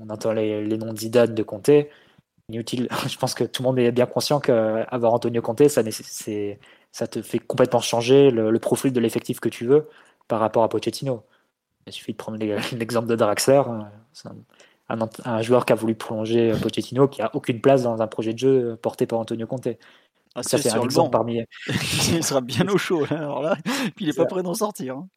on 0.00 0.08
entend 0.10 0.32
les, 0.32 0.64
noms 0.78 0.92
de 0.92 0.98
Zidane, 0.98 1.34
de 1.34 1.42
Comté. 1.42 1.90
Inutile. 2.48 2.88
Je 3.08 3.16
pense 3.16 3.34
que 3.34 3.44
tout 3.44 3.62
le 3.62 3.68
monde 3.68 3.78
est 3.78 3.92
bien 3.92 4.06
conscient 4.06 4.40
qu'avoir 4.40 5.14
Antonio 5.14 5.42
Conte, 5.42 5.68
ça, 5.68 5.82
te 7.06 7.22
fait 7.22 7.38
complètement 7.38 7.80
changer 7.80 8.30
le, 8.30 8.58
profil 8.58 8.92
de 8.92 9.00
l'effectif 9.00 9.40
que 9.40 9.48
tu 9.48 9.66
veux 9.66 9.88
par 10.28 10.40
rapport 10.40 10.62
à 10.62 10.68
Pochettino. 10.68 11.22
Il 11.86 11.92
suffit 11.92 12.12
de 12.12 12.16
prendre 12.16 12.38
l'exemple 12.76 13.08
de 13.08 13.16
Draxler. 13.16 13.62
Un, 14.88 15.08
un, 15.24 15.42
joueur 15.42 15.64
qui 15.64 15.72
a 15.72 15.76
voulu 15.76 15.94
prolonger 15.94 16.52
Pochettino, 16.60 17.08
qui 17.08 17.22
a 17.22 17.34
aucune 17.34 17.60
place 17.60 17.82
dans 17.82 18.02
un 18.02 18.06
projet 18.06 18.34
de 18.34 18.38
jeu 18.38 18.78
porté 18.80 19.06
par 19.06 19.18
Antonio 19.18 19.46
Conte. 19.46 19.68
Ah, 20.34 20.42
ça, 20.42 20.56
un 20.56 20.82
exemple 20.82 21.10
parmi. 21.10 21.40
il 21.66 22.24
sera 22.24 22.40
bien 22.40 22.66
au 22.68 22.78
chaud, 22.78 23.04
alors 23.10 23.42
là, 23.42 23.56
puis 23.96 24.04
il 24.04 24.06
n'est 24.06 24.14
pas 24.14 24.24
prêt 24.24 24.42
d'en 24.42 24.54
sortir. 24.54 24.96
Hein. 24.96 25.08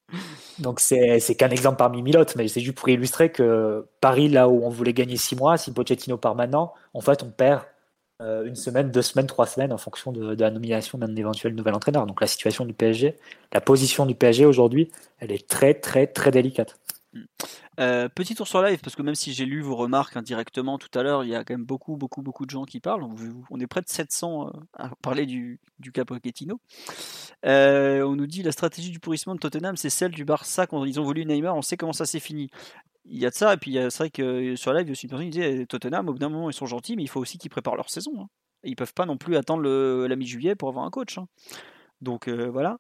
Donc, 0.60 0.80
c'est 0.80 1.20
qu'un 1.38 1.50
exemple 1.50 1.78
parmi 1.78 2.02
mille 2.02 2.18
autres, 2.18 2.34
mais 2.38 2.48
c'est 2.48 2.62
juste 2.62 2.78
pour 2.78 2.90
illustrer 2.90 3.32
que 3.32 3.88
Paris, 4.02 4.30
là 4.30 4.50
où 4.50 4.66
on 4.66 4.70
voulait 4.70 4.94
gagner 4.94 5.18
six 5.18 5.36
mois, 5.36 5.58
si 5.58 5.72
Pochettino 5.72 6.18
part 6.18 6.36
maintenant, 6.36 6.74
en 6.94 7.02
fait, 7.02 7.24
on 7.24 7.30
perd 7.30 7.62
euh, 8.22 8.46
une 8.46 8.56
semaine, 8.56 8.92
deux 8.92 9.02
semaines, 9.02 9.28
trois 9.28 9.46
semaines 9.46 9.74
en 9.74 9.78
fonction 9.78 10.14
de, 10.14 10.36
la 10.40 10.50
nomination 10.50 10.98
d'un 10.98 11.14
éventuel 11.16 11.54
nouvel 11.54 11.74
entraîneur. 11.76 12.06
Donc, 12.06 12.22
la 12.22 12.28
situation 12.28 12.66
du 12.66 12.74
PSG, 12.74 13.18
la 13.54 13.62
position 13.62 14.06
du 14.06 14.16
PSG 14.16 14.46
aujourd'hui, 14.46 14.92
elle 15.20 15.32
est 15.32 15.48
très, 15.48 15.74
très, 15.74 16.08
très 16.08 16.32
délicate. 16.32 16.78
Euh, 17.80 18.08
petit 18.10 18.36
tour 18.36 18.48
sur 18.48 18.62
live, 18.62 18.80
parce 18.82 18.96
que 18.96 19.02
même 19.02 19.16
si 19.16 19.34
j'ai 19.34 19.46
lu 19.46 19.62
vos 19.62 19.76
remarques 19.76 20.16
indirectement 20.16 20.78
tout 20.78 20.98
à 20.98 21.04
l'heure, 21.04 21.24
il 21.24 21.30
y 21.30 21.36
a 21.36 21.44
quand 21.44 21.54
même 21.54 21.66
beaucoup, 21.66 21.98
beaucoup, 21.98 22.22
beaucoup 22.22 22.46
de 22.46 22.50
gens 22.50 22.64
qui 22.64 22.80
parlent. 22.80 23.06
On 23.50 23.60
est 23.60 23.68
près 23.68 23.82
de 23.82 23.90
700 23.90 24.48
euh, 24.48 24.52
à 24.74 24.90
parler 25.02 25.26
du, 25.26 25.60
du 25.80 25.92
cas 25.92 26.04
euh, 27.46 28.02
on 28.04 28.16
nous 28.16 28.28
dit 28.28 28.44
la 28.44 28.52
stratégie 28.52 28.92
du 28.92 29.00
pourrissement 29.00 29.36
de 29.36 29.40
Tottenham, 29.40 29.76
c'est 29.76 29.90
celle 29.90 30.12
du 30.12 30.24
Barça 30.24 30.68
quand 30.68 30.86
ils 30.86 31.00
ont 31.00 31.04
voulu 31.04 31.26
Neymar. 31.26 31.56
On 31.56 31.62
sait 31.62 31.78
comment 31.78 31.94
ça 31.94 32.06
s'est 32.06 32.20
fini. 32.20 32.50
Il 33.06 33.20
y 33.20 33.26
a 33.26 33.30
de 33.30 33.36
ça, 33.36 33.54
et 33.54 33.58
puis 33.58 33.74
c'est 33.74 33.98
vrai 33.98 34.10
que 34.10 34.56
sur 34.56 34.74
live, 34.74 34.86
il 34.86 34.88
y 34.88 34.92
a 34.92 34.94
aussi 34.94 35.06
une 35.06 35.10
personne 35.10 35.30
qui 35.30 35.38
disait 35.38 35.66
Tottenham, 35.66 36.10
au 36.10 36.14
bout 36.14 36.20
d'un 36.20 36.30
moment, 36.30 36.50
ils 36.50 36.54
sont 36.54 36.66
gentils, 36.66 36.96
mais 36.96 37.04
il 37.04 37.10
faut 37.10 37.20
aussi 37.20 37.38
qu'ils 37.38 37.52
préparent 37.52 37.76
leur 37.76 37.90
saison. 37.90 38.12
Hein. 38.20 38.28
ils 38.64 38.76
peuvent 38.76 38.94
pas 38.94 39.06
non 39.06 39.18
plus 39.18 39.36
attendre 39.36 39.64
la 40.08 40.16
mi-juillet 40.16 40.56
pour 40.56 40.70
avoir 40.70 40.86
un 40.86 40.90
coach. 40.90 41.18
Hein. 41.18 41.28
Donc 42.02 42.30
voilà. 42.30 42.78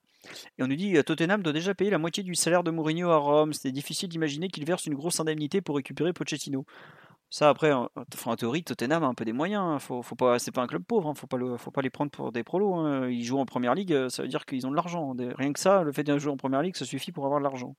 Et 0.57 0.63
on 0.63 0.67
nous 0.67 0.75
dit 0.75 0.95
Tottenham 1.03 1.41
doit 1.43 1.53
déjà 1.53 1.73
payer 1.73 1.91
la 1.91 1.97
moitié 1.97 2.23
du 2.23 2.35
salaire 2.35 2.63
de 2.63 2.71
Mourinho 2.71 3.09
à 3.09 3.17
Rome. 3.17 3.53
C'est 3.53 3.71
difficile 3.71 4.09
d'imaginer 4.09 4.47
qu'il 4.49 4.65
verse 4.65 4.85
une 4.85 4.95
grosse 4.95 5.19
indemnité 5.19 5.61
pour 5.61 5.75
récupérer 5.75 6.13
Pochettino. 6.13 6.65
Ça 7.29 7.49
après, 7.49 7.73
en, 7.73 7.89
théorie, 8.37 8.63
Tottenham 8.63 9.03
a 9.03 9.07
un 9.07 9.13
peu 9.13 9.25
des 9.25 9.33
moyens. 9.33 9.61
Hein. 9.61 9.79
Faut, 9.79 10.01
pas, 10.15 10.39
c'est 10.39 10.51
pas 10.51 10.61
un 10.61 10.67
club 10.67 10.83
pauvre. 10.83 11.09
Hein. 11.09 11.15
Faut 11.15 11.27
pas 11.27 11.81
les 11.81 11.89
prendre 11.89 12.11
pour 12.11 12.31
des 12.31 12.43
prolos. 12.43 12.75
Hein. 12.75 13.09
Ils 13.09 13.23
jouent 13.23 13.39
en 13.39 13.45
première 13.45 13.75
ligue, 13.75 14.07
ça 14.09 14.21
veut 14.21 14.29
dire 14.29 14.45
qu'ils 14.45 14.65
ont 14.67 14.71
de 14.71 14.75
l'argent. 14.75 15.13
Rien 15.37 15.51
que 15.51 15.59
ça, 15.59 15.83
le 15.83 15.91
fait 15.91 16.03
de 16.03 16.17
jouer 16.17 16.31
en 16.31 16.37
première 16.37 16.61
ligue, 16.61 16.75
ça 16.75 16.85
suffit 16.85 17.11
pour 17.11 17.25
avoir 17.25 17.39
de 17.39 17.43
l'argent. 17.43 17.75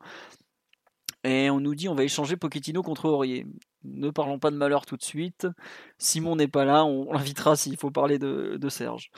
Et 1.24 1.50
on 1.50 1.58
nous 1.58 1.74
dit 1.74 1.88
on 1.88 1.94
va 1.94 2.04
échanger 2.04 2.36
Pochettino 2.36 2.82
contre 2.82 3.06
Aurier. 3.06 3.46
Ne 3.84 4.10
parlons 4.10 4.38
pas 4.38 4.50
de 4.50 4.56
malheur 4.56 4.84
tout 4.84 4.96
de 4.96 5.02
suite. 5.02 5.46
Simon 5.98 6.36
n'est 6.36 6.48
pas 6.48 6.64
là, 6.64 6.84
on 6.84 7.12
l'invitera 7.12 7.56
s'il 7.56 7.76
faut 7.76 7.90
parler 7.90 8.18
de 8.18 8.68
Serge. 8.68 9.10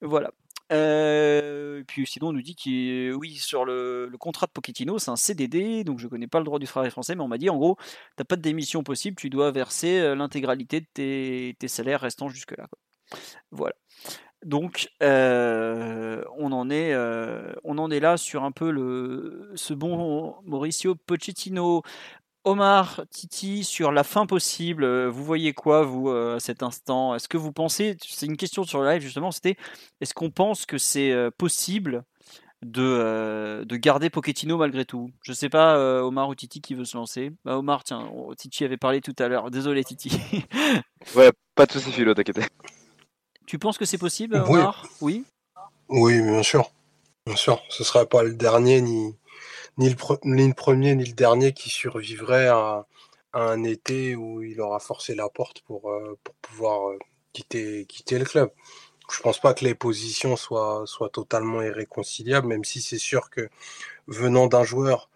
Voilà. 0.00 0.30
Euh, 0.72 1.82
puis 1.86 2.06
sinon, 2.06 2.28
on 2.28 2.32
nous 2.32 2.42
dit 2.42 2.56
que 2.56 3.12
oui, 3.14 3.34
sur 3.36 3.64
le, 3.64 4.10
contrat 4.18 4.46
de 4.46 4.52
Pochettino, 4.52 4.98
c'est 4.98 5.10
un 5.10 5.16
CDD, 5.16 5.84
donc 5.84 5.98
je 5.98 6.08
connais 6.08 6.26
pas 6.26 6.38
le 6.38 6.44
droit 6.44 6.58
du 6.58 6.66
travail 6.66 6.90
français, 6.90 7.14
mais 7.14 7.22
on 7.22 7.28
m'a 7.28 7.38
dit 7.38 7.50
en 7.50 7.56
gros, 7.56 7.76
t'as 8.16 8.24
pas 8.24 8.36
de 8.36 8.42
démission 8.42 8.82
possible, 8.82 9.16
tu 9.16 9.30
dois 9.30 9.50
verser 9.50 9.98
euh, 9.98 10.14
l'intégralité 10.14 10.80
de 10.80 10.86
tes, 11.52 11.68
salaires 11.68 12.00
restants 12.00 12.28
jusque-là. 12.28 12.66
Voilà. 13.50 13.74
Donc, 14.44 14.88
euh, 15.02 16.24
on, 16.36 16.50
en 16.52 16.68
est, 16.70 16.96
on 17.62 17.78
en 17.78 17.90
est 17.90 18.00
là 18.00 18.16
sur 18.16 18.42
un 18.42 18.50
peu 18.50 18.70
le, 18.70 19.52
ce 19.54 19.74
bon 19.74 20.34
Mauricio 20.44 20.96
Pochettino. 20.96 21.82
Omar, 22.44 23.02
Titi, 23.10 23.62
sur 23.62 23.92
la 23.92 24.02
fin 24.02 24.26
possible, 24.26 24.82
euh, 24.82 25.08
vous 25.08 25.24
voyez 25.24 25.52
quoi, 25.52 25.84
vous, 25.84 26.08
euh, 26.08 26.36
à 26.36 26.40
cet 26.40 26.62
instant? 26.62 27.14
Est-ce 27.14 27.28
que 27.28 27.36
vous 27.36 27.52
pensez, 27.52 27.96
c'est 28.04 28.26
une 28.26 28.36
question 28.36 28.64
sur 28.64 28.82
le 28.82 28.90
live 28.90 29.02
justement, 29.02 29.30
c'était 29.30 29.56
est-ce 30.00 30.12
qu'on 30.12 30.30
pense 30.30 30.66
que 30.66 30.76
c'est 30.76 31.12
euh, 31.12 31.30
possible 31.30 32.02
de, 32.62 33.64
de 33.64 33.76
garder 33.76 34.10
Pochettino 34.10 34.56
malgré 34.56 34.84
tout? 34.84 35.10
Je 35.22 35.32
sais 35.32 35.48
pas, 35.48 35.78
Omar 36.02 36.28
ou 36.28 36.34
Titi 36.34 36.60
qui 36.60 36.74
veut 36.74 36.84
se 36.84 36.96
lancer. 36.96 37.32
Bah, 37.44 37.58
Omar, 37.58 37.84
tiens, 37.84 38.10
oh, 38.12 38.34
Titi 38.34 38.64
avait 38.64 38.76
parlé 38.76 39.00
tout 39.00 39.14
à 39.20 39.28
l'heure. 39.28 39.50
Désolé, 39.50 39.84
Titi. 39.84 40.10
ouais, 41.14 41.30
pas 41.54 41.66
de 41.66 41.72
soucis, 41.72 41.92
Philo, 41.92 42.14
t'inquiète. 42.14 42.40
Tu 43.46 43.58
penses 43.58 43.78
que 43.78 43.84
c'est 43.84 43.98
possible, 43.98 44.42
Omar? 44.48 44.86
Oui? 45.00 45.24
Oui, 45.88 46.20
bien 46.20 46.42
sûr. 46.42 46.70
Bien 47.24 47.36
sûr, 47.36 47.62
ce 47.68 47.84
sera 47.84 48.04
pas 48.04 48.24
le 48.24 48.34
dernier 48.34 48.80
ni 48.80 49.14
ni 49.78 49.88
le, 49.88 49.96
premier 50.54 50.94
ni 50.94 51.04
le 51.04 51.12
dernier 51.14 51.52
qui 51.52 51.70
survivrait 51.70 52.48
à, 52.48 52.86
un 53.34 53.64
été 53.64 54.14
où 54.14 54.42
il 54.42 54.60
aura 54.60 54.78
forcé 54.78 55.14
la 55.14 55.28
porte 55.28 55.62
pour, 55.62 55.90
euh, 55.90 56.18
pour 56.22 56.34
pouvoir 56.36 56.90
euh, 56.90 56.98
quitter, 57.32 57.86
quitter 57.86 58.18
le 58.18 58.24
club. 58.24 58.50
Je 59.10 59.20
pense 59.22 59.40
pas 59.40 59.54
que 59.54 59.64
les 59.64 59.74
positions 59.74 60.36
soient, 60.36 60.84
soient 60.86 61.08
totalement 61.10 61.62
irréconciliables, 61.62 62.46
même 62.48 62.64
si 62.64 62.80
c'est 62.82 62.98
sûr 62.98 63.30
que 63.30 63.48
venant 64.06 64.46
d'un 64.46 64.64
joueur, 64.64 65.10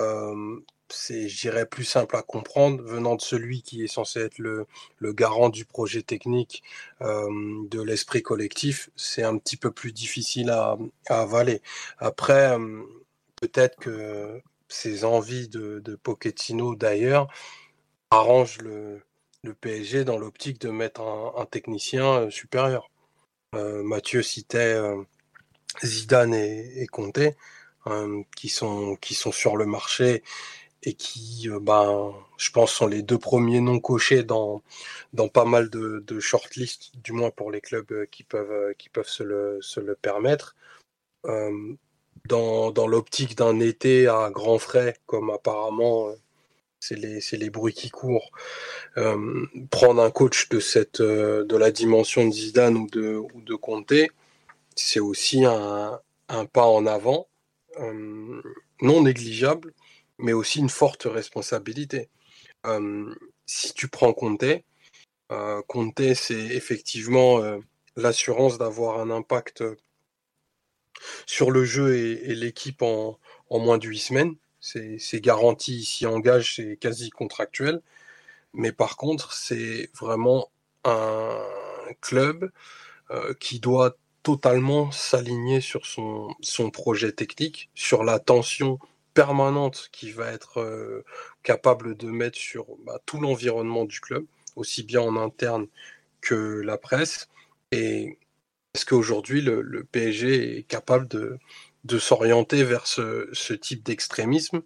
euh, 0.00 0.60
c'est, 0.88 1.28
je 1.28 1.40
dirais, 1.40 1.66
plus 1.66 1.84
simple 1.84 2.16
à 2.16 2.22
comprendre, 2.22 2.82
venant 2.82 3.16
de 3.16 3.22
celui 3.22 3.62
qui 3.62 3.82
est 3.84 3.88
censé 3.88 4.20
être 4.20 4.38
le, 4.38 4.66
le 4.98 5.12
garant 5.12 5.48
du 5.48 5.64
projet 5.64 6.02
technique, 6.02 6.62
de 7.00 7.82
l'esprit 7.82 8.22
collectif, 8.22 8.90
c'est 8.94 9.22
un 9.22 9.38
petit 9.38 9.56
peu 9.56 9.70
plus 9.70 9.92
difficile 9.92 10.50
à, 10.50 10.76
à 11.08 11.22
avaler. 11.22 11.62
Après, 11.98 12.56
peut-être 13.42 13.76
que 13.76 14.40
ces 14.68 15.04
envies 15.04 15.48
de, 15.48 15.80
de 15.80 15.98
d'ailleurs 16.76 17.28
arrangent 18.10 18.58
le, 18.58 19.02
PSG 19.60 20.04
dans 20.04 20.18
l'optique 20.18 20.60
de 20.60 20.70
mettre 20.70 21.00
un, 21.02 21.44
technicien 21.46 22.06
euh, 22.06 22.30
supérieur. 22.30 22.88
Euh, 23.56 23.82
Mathieu 23.82 24.22
citait 24.22 24.74
euh, 24.74 25.02
Zidane 25.84 26.34
et, 26.34 26.82
et 26.82 26.86
Conte 26.86 27.18
qui, 28.36 28.48
sont, 28.48 28.96
sur 29.32 29.56
le 29.56 29.66
marché 29.66 30.22
et 30.84 30.94
qui, 30.94 31.48
ben, 31.60 32.14
je 32.38 32.50
pense, 32.52 32.72
sont 32.72 32.86
les 32.86 33.02
deux 33.02 33.18
premiers 33.18 33.60
noms 33.60 33.80
cochés 33.80 34.22
dans, 34.22 34.62
pas 35.34 35.44
mal 35.44 35.68
de, 35.68 36.04
de 36.06 36.20
shortlists, 36.20 36.96
du 37.02 37.10
moins 37.10 37.30
pour 37.30 37.50
les 37.50 37.60
clubs 37.60 38.06
qui 38.06 38.22
peuvent, 38.22 38.74
se 39.10 39.80
le 39.80 39.94
permettre 40.00 40.54
dans, 42.28 42.70
dans 42.70 42.86
l'optique 42.86 43.36
d'un 43.36 43.60
été 43.60 44.06
à 44.06 44.30
grands 44.30 44.58
frais, 44.58 44.96
comme 45.06 45.30
apparemment 45.30 46.08
euh, 46.08 46.14
c'est 46.80 46.96
les, 46.96 47.20
les, 47.32 47.50
bruits 47.50 47.74
qui 47.74 47.90
courent. 47.90 48.30
Euh, 48.96 49.46
prendre 49.70 50.02
un 50.02 50.10
coach 50.10 50.48
de, 50.48 50.60
cette, 50.60 51.00
euh, 51.00 51.44
de 51.44 51.56
la 51.56 51.70
dimension 51.70 52.26
de 52.26 52.32
Zidane 52.32 52.76
ou 52.76 52.88
de, 52.88 53.16
ou 53.16 53.40
de 53.42 53.54
Conte, 53.54 53.92
c'est 54.76 55.00
aussi 55.00 55.44
un, 55.44 56.00
un, 56.28 56.44
pas 56.46 56.66
en 56.66 56.86
avant, 56.86 57.28
non 58.82 59.02
négligeable, 59.02 59.72
mais 60.18 60.32
aussi 60.32 60.60
une 60.60 60.68
forte 60.68 61.04
responsabilité. 61.04 62.08
si 63.46 63.72
tu 63.74 63.88
prends 63.88 64.12
Conte, 64.12 64.44
Conte, 65.66 66.14
c'est 66.14 66.34
effectivement 66.34 67.40
l'assurance 67.96 68.58
d'avoir 68.58 69.00
un 69.00 69.10
impact 69.10 69.62
sur 71.26 71.50
le 71.50 71.64
jeu 71.64 71.96
et, 71.96 72.34
l'équipe 72.34 72.82
en, 72.82 73.18
moins 73.50 73.78
de 73.78 73.86
huit 73.86 73.98
semaines. 73.98 74.34
C'est 74.60 75.20
garanti, 75.20 75.84
s'y 75.84 76.06
engage, 76.06 76.56
c'est 76.56 76.76
quasi 76.76 77.10
contractuel. 77.10 77.82
Mais 78.54 78.72
par 78.72 78.96
contre, 78.96 79.32
c'est 79.32 79.90
vraiment 79.98 80.50
un 80.84 81.38
club 82.00 82.50
euh, 83.10 83.34
qui 83.40 83.60
doit 83.60 83.96
totalement 84.22 84.90
s'aligner 84.92 85.60
sur 85.60 85.86
son, 85.86 86.34
son 86.40 86.70
projet 86.70 87.12
technique, 87.12 87.70
sur 87.74 88.04
la 88.04 88.18
tension 88.18 88.78
permanente 89.14 89.88
qu'il 89.92 90.14
va 90.14 90.30
être 90.32 90.60
euh, 90.60 91.04
capable 91.42 91.96
de 91.96 92.08
mettre 92.08 92.38
sur 92.38 92.66
bah, 92.84 93.00
tout 93.04 93.20
l'environnement 93.20 93.84
du 93.84 94.00
club, 94.00 94.24
aussi 94.56 94.82
bien 94.82 95.00
en 95.02 95.16
interne 95.16 95.66
que 96.20 96.60
la 96.60 96.78
presse. 96.78 97.28
Et 97.72 98.18
est-ce 98.74 98.86
qu'aujourd'hui, 98.86 99.42
le, 99.42 99.84
PSG 99.84 100.58
est 100.58 100.62
capable 100.62 101.06
de, 101.08 101.38
de 101.84 101.98
s'orienter 101.98 102.64
vers 102.64 102.86
ce, 102.86 103.52
type 103.54 103.82
d'extrémisme 103.82 104.62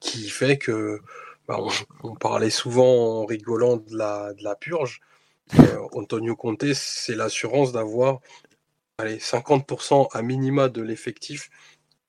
qui 0.00 0.28
fait 0.28 0.58
que, 0.58 1.00
bah, 1.46 1.58
on, 2.02 2.14
parlait 2.16 2.50
souvent 2.50 3.20
en 3.20 3.26
rigolant 3.26 3.76
de 3.76 3.96
la, 3.96 4.32
de 4.34 4.42
la 4.42 4.56
purge. 4.56 5.00
Euh, 5.58 5.78
Antonio 5.92 6.34
Conte, 6.36 6.72
c'est 6.74 7.14
l'assurance 7.14 7.72
d'avoir 7.72 8.20
50% 9.00 10.08
à 10.12 10.22
minima 10.22 10.68
de 10.68 10.82
l'effectif 10.82 11.50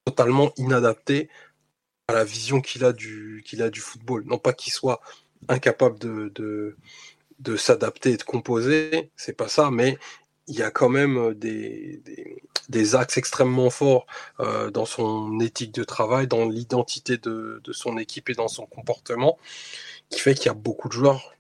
totalement 0.06 0.52
inadapté 0.58 1.30
à 2.08 2.14
la 2.14 2.24
vision 2.24 2.62
qu'il 2.62 2.84
a, 2.86 2.94
du, 2.94 3.44
a 3.60 3.70
du 3.70 3.80
football. 3.80 4.24
Non 4.26 4.38
pas 4.38 4.54
qu'il 4.54 4.72
soit 4.72 5.02
incapable 5.48 6.00
de, 6.00 6.32
de, 6.36 6.78
de 7.40 7.56
s'adapter 7.56 8.12
et 8.12 8.18
de 8.18 8.24
composer, 8.24 9.12
c'est 9.16 9.36
pas 9.36 9.48
ça, 9.48 9.72
mais 9.72 9.98
il 10.48 10.56
y 10.56 10.62
a 10.62 10.72
quand 10.72 10.90
même 10.90 11.18
euh, 11.18 11.34
des, 12.70 12.96
axes 12.96 13.18
extrêmement 13.18 13.70
forts 13.70 14.06
euh, 14.40 14.72
dans 14.72 14.86
son 14.86 15.40
éthique 15.40 15.74
de 15.74 15.84
travail, 15.84 16.28
dans 16.28 16.46
l'identité 16.48 17.18
de, 17.18 17.62
de, 17.64 17.74
son 17.74 17.98
équipe 17.98 18.30
et 18.30 18.34
dans 18.36 18.48
son 18.48 18.66
comportement, 18.66 19.38
qui 20.10 20.20
fait 20.20 20.36
qu'il 20.36 20.48
y 20.48 20.50
a 20.50 20.54
beaucoup 20.54 20.88
de 20.88 20.94
joueurs 20.94 21.36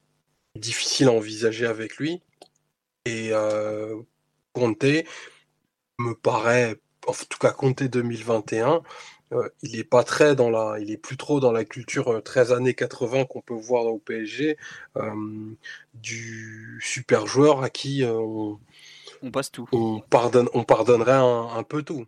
difficiles 0.55 1.07
à 1.07 1.11
envisager 1.11 1.65
avec 1.65 1.97
lui. 1.97 2.21
Et 3.05 3.29
euh, 3.31 4.01
Conte 4.53 4.83
me 5.99 6.13
paraît, 6.13 6.75
en 7.07 7.13
tout 7.13 7.37
cas 7.39 7.51
Conte 7.51 7.83
2021, 7.83 8.81
euh, 9.33 9.49
il 9.63 9.77
est 9.79 9.83
pas 9.83 10.03
très 10.03 10.35
dans 10.35 10.49
la, 10.49 10.77
il 10.79 10.91
est 10.91 10.97
plus 10.97 11.17
trop 11.17 11.39
dans 11.39 11.51
la 11.51 11.65
culture 11.65 12.21
13 12.23 12.51
années 12.53 12.73
80 12.73 13.25
qu'on 13.25 13.41
peut 13.41 13.55
voir 13.55 13.85
au 13.85 13.99
PSG, 13.99 14.57
du 15.93 16.79
super 16.81 17.27
joueur 17.27 17.63
à 17.63 17.69
qui 17.69 18.03
on, 18.05 18.59
on 19.25 19.31
passe 19.31 19.51
tout. 19.51 19.67
On, 19.71 19.99
pardonne, 19.99 20.47
on 20.53 20.63
pardonnerait 20.63 21.11
un, 21.13 21.63
peu 21.63 21.83
tout. 21.83 22.05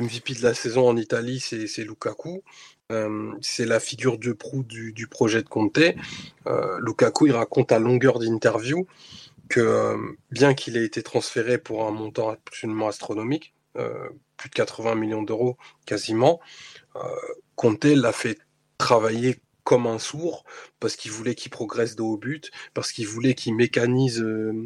MVP 0.00 0.34
de 0.34 0.42
la 0.42 0.54
saison 0.54 0.88
en 0.88 0.96
Italie, 0.96 1.40
c'est 1.40 1.84
Lukaku. 1.84 2.42
Euh, 2.92 3.32
c'est 3.40 3.64
la 3.64 3.80
figure 3.80 4.18
de 4.18 4.32
proue 4.32 4.62
du, 4.62 5.06
projet 5.08 5.42
de 5.42 5.48
Conte. 5.48 5.78
Euh, 6.46 6.78
Lukaku, 6.80 7.26
il 7.26 7.32
raconte 7.32 7.72
à 7.72 7.78
longueur 7.78 8.18
d'interview 8.18 8.86
que 9.48 9.60
euh, 9.60 9.96
bien 10.30 10.54
qu'il 10.54 10.76
ait 10.76 10.84
été 10.84 11.02
transféré 11.02 11.58
pour 11.58 11.86
un 11.86 11.90
montant 11.90 12.30
absolument 12.30 12.88
astronomique, 12.88 13.54
plus 14.36 14.50
de 14.50 14.54
80 14.54 14.94
millions 14.94 15.22
d'euros 15.22 15.56
quasiment, 15.84 16.40
Conte 17.56 17.84
l'a 17.84 18.12
fait 18.12 18.38
travailler 18.78 19.40
comme 19.64 19.86
un 19.86 19.98
sourd 19.98 20.44
parce 20.78 20.96
qu'il 20.96 21.10
voulait 21.10 21.34
qu'il 21.34 21.50
progresse 21.50 21.96
de 21.96 22.02
haut 22.02 22.16
but, 22.16 22.50
parce 22.74 22.92
qu'il 22.92 23.08
voulait 23.08 23.34
qu'il 23.34 23.54
mécanise 23.54 24.24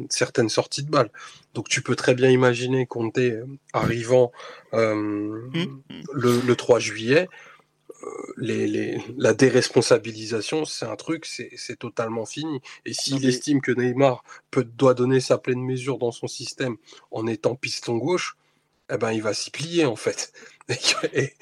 certaines 0.09 0.49
sorties 0.49 0.83
de 0.83 0.91
balles. 0.91 1.11
Donc 1.53 1.69
tu 1.69 1.81
peux 1.81 1.95
très 1.95 2.13
bien 2.13 2.29
imaginer 2.29 2.85
Conte 2.85 3.19
arrivant 3.73 4.31
mmh. 4.73 5.65
le, 6.13 6.41
le, 6.41 6.55
3 6.55 6.79
juillet, 6.79 7.27
les, 8.37 9.01
la 9.17 9.33
déresponsabilisation, 9.33 10.65
c'est 10.65 10.85
un 10.85 10.95
truc, 10.95 11.25
c'est 11.25 11.79
totalement 11.79 12.25
fini. 12.25 12.61
Et 12.85 12.93
s'il 12.93 13.25
estime 13.27 13.61
que 13.61 13.71
Neymar 13.71 14.23
peut, 14.51 14.63
doit 14.63 14.93
donner 14.93 15.19
sa 15.19 15.37
pleine 15.37 15.61
mesure 15.61 15.97
dans 15.97 16.11
son 16.11 16.27
système 16.27 16.77
en 17.11 17.27
étant 17.27 17.55
piston 17.55 17.97
gauche, 17.97 18.37
eh 18.91 18.97
ben, 18.97 19.11
il 19.11 19.21
va 19.21 19.33
s'y 19.33 19.51
plier 19.51 19.85
en 19.85 19.95
fait. 19.95 20.33
Et, 21.13 21.33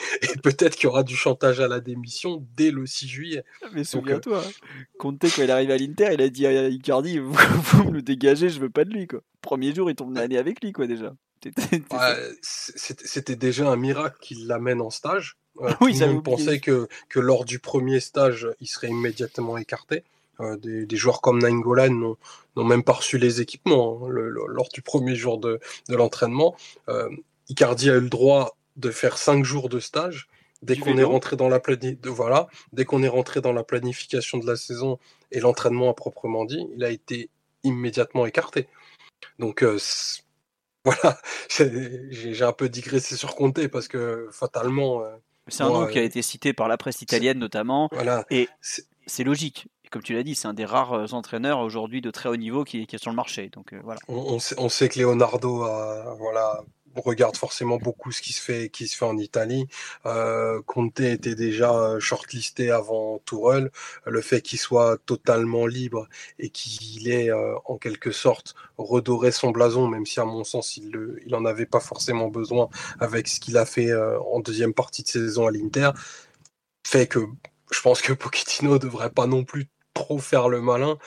peut-être 0.42 0.76
qu'il 0.76 0.86
y 0.86 0.88
aura 0.88 1.04
du 1.04 1.16
chantage 1.16 1.60
à 1.60 1.68
la 1.68 1.80
démission 1.80 2.46
dès 2.56 2.72
le 2.72 2.86
6 2.86 3.08
juillet. 3.08 3.44
Ah, 3.62 3.68
mais 3.74 3.84
souviens-toi, 3.84 4.44
hein. 4.46 4.52
Conte, 4.98 5.22
quand 5.22 5.44
il 5.44 5.52
arrive 5.52 5.72
à 5.72 5.78
l'Inter, 5.78 6.10
il 6.14 6.22
a 6.22 6.30
dit 6.30 6.48
à 6.48 6.70
Icardi 6.70 7.18
vous, 7.20 7.84
me 7.84 7.92
le 7.92 8.02
dégagez, 8.02 8.50
je 8.50 8.60
veux 8.60 8.70
pas 8.70 8.86
de 8.86 8.92
lui. 8.92 9.08
Quoi. 9.08 9.22
Premier 9.42 9.74
jour, 9.76 9.90
il 9.90 9.96
tombe 9.96 10.16
l'année 10.16 10.38
avec 10.38 10.64
lui 10.64 10.72
quoi, 10.72 10.88
déjà. 10.88 11.14
C'était 12.42 13.36
déjà 13.36 13.70
un 13.70 13.76
miracle 13.76 14.18
qu'il 14.22 14.48
l'amène 14.48 14.82
en 14.82 14.90
stage. 14.90 15.38
Euh, 15.62 15.72
oui, 15.82 15.98
tout 15.98 16.22
pensait 16.22 16.60
que, 16.60 16.88
que 17.10 17.20
lors 17.20 17.46
du 17.46 17.60
premier 17.60 18.00
stage, 18.00 18.48
il 18.60 18.68
serait 18.68 18.90
immédiatement 18.90 19.58
écarté. 19.58 20.04
Euh, 20.40 20.56
des, 20.58 20.98
joueurs 20.98 21.22
comme 21.22 21.40
Nainggolan 21.40 22.16
n'ont 22.56 22.64
même 22.64 22.84
pas 22.84 22.94
reçu 22.94 23.18
les 23.18 23.42
équipements 23.42 24.02
hein, 24.04 24.10
lors 24.10 24.70
du 24.70 24.82
premier 24.82 25.16
jour 25.16 25.40
de, 25.40 25.60
l'entraînement. 25.90 26.56
Euh, 26.90 27.10
Icardi 27.50 27.90
a 27.90 27.96
eu 27.96 28.02
le 28.02 28.10
droit 28.10 28.57
de 28.78 28.92
faire 28.92 29.18
cinq 29.18 29.44
jours 29.44 29.70
de 29.70 29.80
stage. 29.80 30.28
Dès 30.64 30.76
qu'on 30.76 30.98
est 30.98 31.04
rentré 31.04 31.36
dans 31.36 31.50
la 31.50 31.60
de, 31.60 32.10
voilà, 32.10 32.48
dès 32.74 32.84
qu'on 32.84 33.04
est 33.04 33.08
rentré 33.08 33.42
dans 33.42 33.54
la 33.54 33.64
planification 33.64 34.40
de 34.40 34.48
la 34.48 34.56
saison 34.56 34.98
et 35.32 35.40
l'entraînement 35.40 35.92
à 35.92 35.94
proprement 35.94 36.46
dit, 36.46 36.66
il 36.76 36.84
a 36.84 36.90
été 36.90 37.30
immédiatement 37.64 38.26
écarté. 38.26 38.68
Donc 39.38 39.64
voilà, 40.84 41.22
j'ai 41.50 42.42
un 42.42 42.54
peu 42.54 42.70
digressé 42.70 43.16
sur 43.16 43.36
Comté 43.36 43.68
parce 43.68 43.88
que 43.88 44.30
fatalement, 44.32 45.04
c'est 45.48 45.64
un 45.64 45.70
nom 45.70 45.88
qui 45.88 46.00
a 46.00 46.04
été 46.04 46.22
cité 46.22 46.54
par 46.54 46.68
la 46.68 46.78
presse 46.78 47.02
italienne 47.02 47.40
notamment. 47.40 47.90
Voilà. 47.92 48.26
Et 48.30 48.50
c'est 49.06 49.24
logique. 49.24 49.68
Comme 49.90 50.04
tu 50.04 50.14
l'as 50.14 50.24
dit, 50.24 50.36
c'est 50.36 50.48
un 50.48 50.54
des 50.54 50.66
rares 50.66 50.94
euh, 50.94 51.06
entraîneurs 51.14 51.60
aujourd'hui 51.60 52.02
de 52.02 52.12
très 52.12 52.28
haut 52.28 52.36
niveau 52.36 52.66
qui, 52.66 52.82
est 52.82 52.98
sur 52.98 53.10
le 53.10 53.16
marché. 53.16 53.50
Donc 53.50 53.72
euh, 53.72 53.80
voilà. 53.84 54.00
On, 54.10 54.38
sait, 54.40 54.90
que 54.90 55.00
Leonardo 55.00 55.64
a, 55.64 56.14
voilà, 56.20 56.62
on 56.62 56.77
regarde 57.02 57.38
forcément 57.38 57.78
beaucoup 57.78 58.12
ce 58.12 58.22
qui 58.22 58.34
se 58.34 58.42
fait, 58.42 58.70
qui 58.70 58.88
se 58.88 58.96
fait 58.98 59.06
en 59.06 59.18
Italie. 59.18 59.68
Euh, 60.06 60.62
Conte 60.66 61.00
était 61.00 61.36
déjà 61.36 61.74
euh, 61.74 62.00
shortlisté 62.00 62.72
avant 62.72 63.20
Tourelle. 63.26 63.72
Le 64.06 64.22
fait 64.22 64.42
qu'il 64.42 64.60
soit 64.60 64.98
totalement 65.06 65.66
libre 65.68 66.08
et 66.40 66.50
qu'il 66.50 67.10
ait 67.10 67.30
euh, 67.30 67.56
en 67.66 67.78
quelque 67.78 68.12
sorte 68.12 68.56
redoré 68.78 69.32
son 69.32 69.52
blason, 69.52 69.88
même 69.88 70.06
si 70.06 70.20
à 70.20 70.26
mon 70.26 70.44
sens 70.44 70.78
il, 70.78 70.92
le, 70.92 71.20
il 71.26 71.36
en 71.36 71.46
avait 71.46 71.66
pas 71.66 71.80
forcément 71.80 72.28
besoin 72.28 72.70
avec 73.00 73.28
ce 73.28 73.40
qu'il 73.40 73.58
a 73.58 73.66
fait 73.66 73.94
en 73.94 74.40
deuxième 74.40 74.74
partie 74.74 75.04
de 75.04 75.08
saison 75.08 75.48
à 75.48 75.52
l'Inter, 75.52 75.92
fait 76.86 77.08
que 77.08 77.20
je 77.72 77.82
pense 77.82 78.02
que 78.02 78.14
Pochettino 78.14 78.80
devrait 78.80 79.10
pas 79.10 79.28
non 79.28 79.44
plus 79.44 79.68
trop 79.98 80.20
faire 80.20 80.50
le 80.50 80.62
malin 80.62 80.98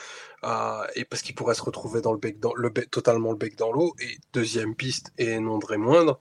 et 0.95 1.05
parce 1.05 1.21
qu'il 1.21 1.35
pourrait 1.35 1.55
se 1.55 1.61
retrouver 1.61 2.01
dans 2.01 2.13
le 2.13 2.17
bec 2.17 2.39
dans, 2.39 2.53
le 2.55 2.71
totalement 2.71 3.31
le 3.31 3.37
bec 3.37 3.55
dans 3.55 3.71
l'eau. 3.71 3.95
Et 3.99 4.17
deuxième 4.33 4.75
piste, 4.75 5.13
et 5.17 5.39
non 5.39 5.59
très 5.59 5.77
moindre, 5.77 6.19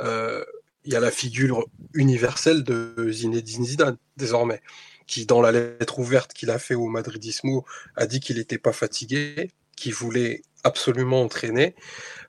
euh, 0.00 0.44
il 0.84 0.92
y 0.92 0.96
a 0.96 1.00
la 1.00 1.10
figure 1.10 1.66
universelle 1.94 2.64
de 2.64 3.10
Zinedine 3.10 3.64
Zidane, 3.64 3.96
désormais, 4.16 4.62
qui, 5.06 5.26
dans 5.26 5.40
la 5.40 5.52
lettre 5.52 5.98
ouverte 5.98 6.32
qu'il 6.32 6.50
a 6.50 6.58
fait 6.58 6.74
au 6.74 6.86
Madridismo, 6.86 7.64
a 7.96 8.06
dit 8.06 8.20
qu'il 8.20 8.36
n'était 8.36 8.58
pas 8.58 8.72
fatigué, 8.72 9.50
qu'il 9.76 9.94
voulait 9.94 10.42
absolument 10.64 11.22
entraîner. 11.22 11.74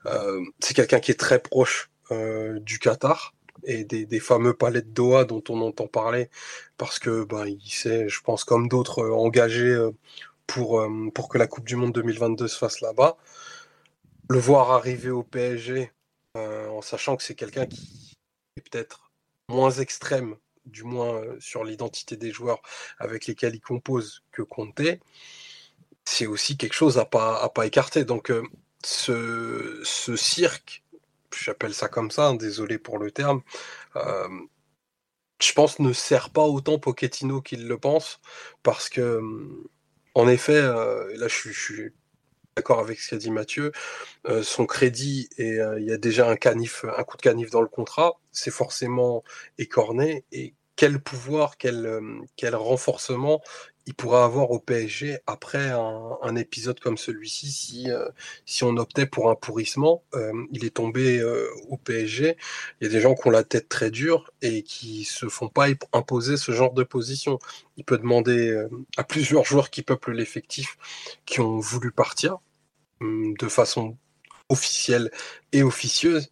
Euh, 0.06 0.40
c'est 0.60 0.74
quelqu'un 0.74 1.00
qui 1.00 1.10
est 1.10 1.20
très 1.20 1.38
proche 1.38 1.90
euh, 2.10 2.60
du 2.60 2.78
Qatar 2.78 3.34
et 3.64 3.84
des, 3.84 4.20
fameux 4.20 4.54
palais 4.54 4.82
de 4.82 4.88
Doha 4.88 5.24
dont 5.24 5.42
on 5.48 5.60
entend 5.60 5.86
parler, 5.86 6.28
parce 6.78 6.98
que 6.98 7.24
ben, 7.24 7.46
il 7.46 7.70
s'est, 7.70 8.08
je 8.08 8.20
pense, 8.20 8.44
comme 8.44 8.68
d'autres, 8.68 9.08
engagé 9.10 9.90
pour, 10.52 10.80
euh, 10.80 11.10
pour 11.14 11.28
que 11.28 11.38
la 11.38 11.46
Coupe 11.46 11.66
du 11.66 11.76
Monde 11.76 11.92
2022 11.92 12.48
se 12.48 12.58
fasse 12.58 12.80
là-bas. 12.80 13.16
Le 14.28 14.38
voir 14.38 14.70
arriver 14.70 15.10
au 15.10 15.22
PSG, 15.22 15.90
euh, 16.36 16.68
en 16.68 16.82
sachant 16.82 17.16
que 17.16 17.22
c'est 17.22 17.34
quelqu'un 17.34 17.66
qui 17.66 18.14
est 18.56 18.60
peut-être 18.70 19.10
moins 19.48 19.70
extrême, 19.70 20.36
du 20.66 20.84
moins 20.84 21.22
euh, 21.22 21.36
sur 21.40 21.64
l'identité 21.64 22.16
des 22.16 22.30
joueurs 22.30 22.60
avec 22.98 23.26
lesquels 23.26 23.54
il 23.54 23.60
compose, 23.60 24.22
que 24.30 24.42
Conte, 24.42 24.82
c'est 26.04 26.26
aussi 26.26 26.56
quelque 26.56 26.74
chose 26.74 26.98
à 26.98 27.04
pas, 27.04 27.42
à 27.42 27.48
pas 27.48 27.66
écarter. 27.66 28.04
Donc 28.04 28.32
ce, 28.84 29.80
ce 29.84 30.16
cirque, 30.16 30.82
j'appelle 31.34 31.74
ça 31.74 31.88
comme 31.88 32.10
ça, 32.10 32.28
hein, 32.28 32.34
désolé 32.34 32.78
pour 32.78 32.98
le 32.98 33.10
terme, 33.10 33.42
je 35.42 35.52
pense 35.52 35.80
ne 35.80 35.92
sert 35.92 36.30
pas 36.30 36.44
autant 36.44 36.78
Pochettino 36.78 37.40
qu'il 37.42 37.66
le 37.66 37.78
pense, 37.78 38.20
parce 38.62 38.88
que 38.88 39.20
en 40.14 40.28
effet, 40.28 40.54
euh, 40.54 41.16
là 41.16 41.28
je 41.28 41.50
suis, 41.50 41.92
d'accord 42.56 42.80
avec 42.80 43.00
ce 43.00 43.10
qu'a 43.10 43.16
dit 43.16 43.30
Mathieu, 43.30 43.72
euh, 44.26 44.42
son 44.42 44.66
crédit 44.66 45.28
et 45.38 45.60
euh, 45.60 45.80
il 45.80 45.86
y 45.86 45.92
a 45.92 45.96
déjà 45.98 46.28
un 46.28 46.36
canif, 46.36 46.84
un 46.96 47.04
coup 47.04 47.16
de 47.16 47.22
canif 47.22 47.50
dans 47.50 47.62
le 47.62 47.68
contrat, 47.68 48.20
c'est 48.30 48.50
forcément 48.50 49.24
écorné 49.58 50.24
et 50.32 50.54
quel 50.76 51.00
pouvoir, 51.00 51.56
quel 51.56 52.54
renforcement 52.54 53.42
il 53.86 53.94
pourra 53.94 54.24
avoir 54.24 54.50
au 54.50 54.58
PSG 54.60 55.18
après 55.26 55.70
un, 55.70 56.36
épisode 56.36 56.80
comme 56.80 56.96
celui-ci 56.96 57.50
si, 57.50 57.90
euh, 57.90 58.08
si 58.46 58.64
on 58.64 58.76
optait 58.76 59.06
pour 59.06 59.30
un 59.30 59.34
pourrissement. 59.34 60.02
Euh, 60.14 60.32
il 60.52 60.64
est 60.64 60.70
tombé 60.76 61.18
euh, 61.18 61.48
au 61.68 61.76
PSG. 61.76 62.36
Il 62.80 62.84
y 62.84 62.90
a 62.90 62.92
des 62.92 63.00
gens 63.00 63.14
qui 63.14 63.26
ont 63.28 63.30
la 63.30 63.44
tête 63.44 63.68
très 63.68 63.90
dure 63.90 64.30
et 64.40 64.62
qui 64.62 65.04
se 65.04 65.28
font 65.28 65.48
pas 65.48 65.66
imposer 65.92 66.36
ce 66.36 66.52
genre 66.52 66.72
de 66.72 66.84
position. 66.84 67.38
Il 67.76 67.84
peut 67.84 67.98
demander 67.98 68.66
à 68.96 69.04
plusieurs 69.04 69.44
joueurs 69.44 69.70
qui 69.70 69.82
peuplent 69.82 70.12
l'effectif 70.12 70.78
qui 71.26 71.40
ont 71.40 71.58
voulu 71.58 71.90
partir 71.92 72.38
hum, 73.00 73.34
de 73.36 73.48
façon 73.48 73.96
officielle 74.48 75.10
et 75.52 75.62
officieuse. 75.62 76.30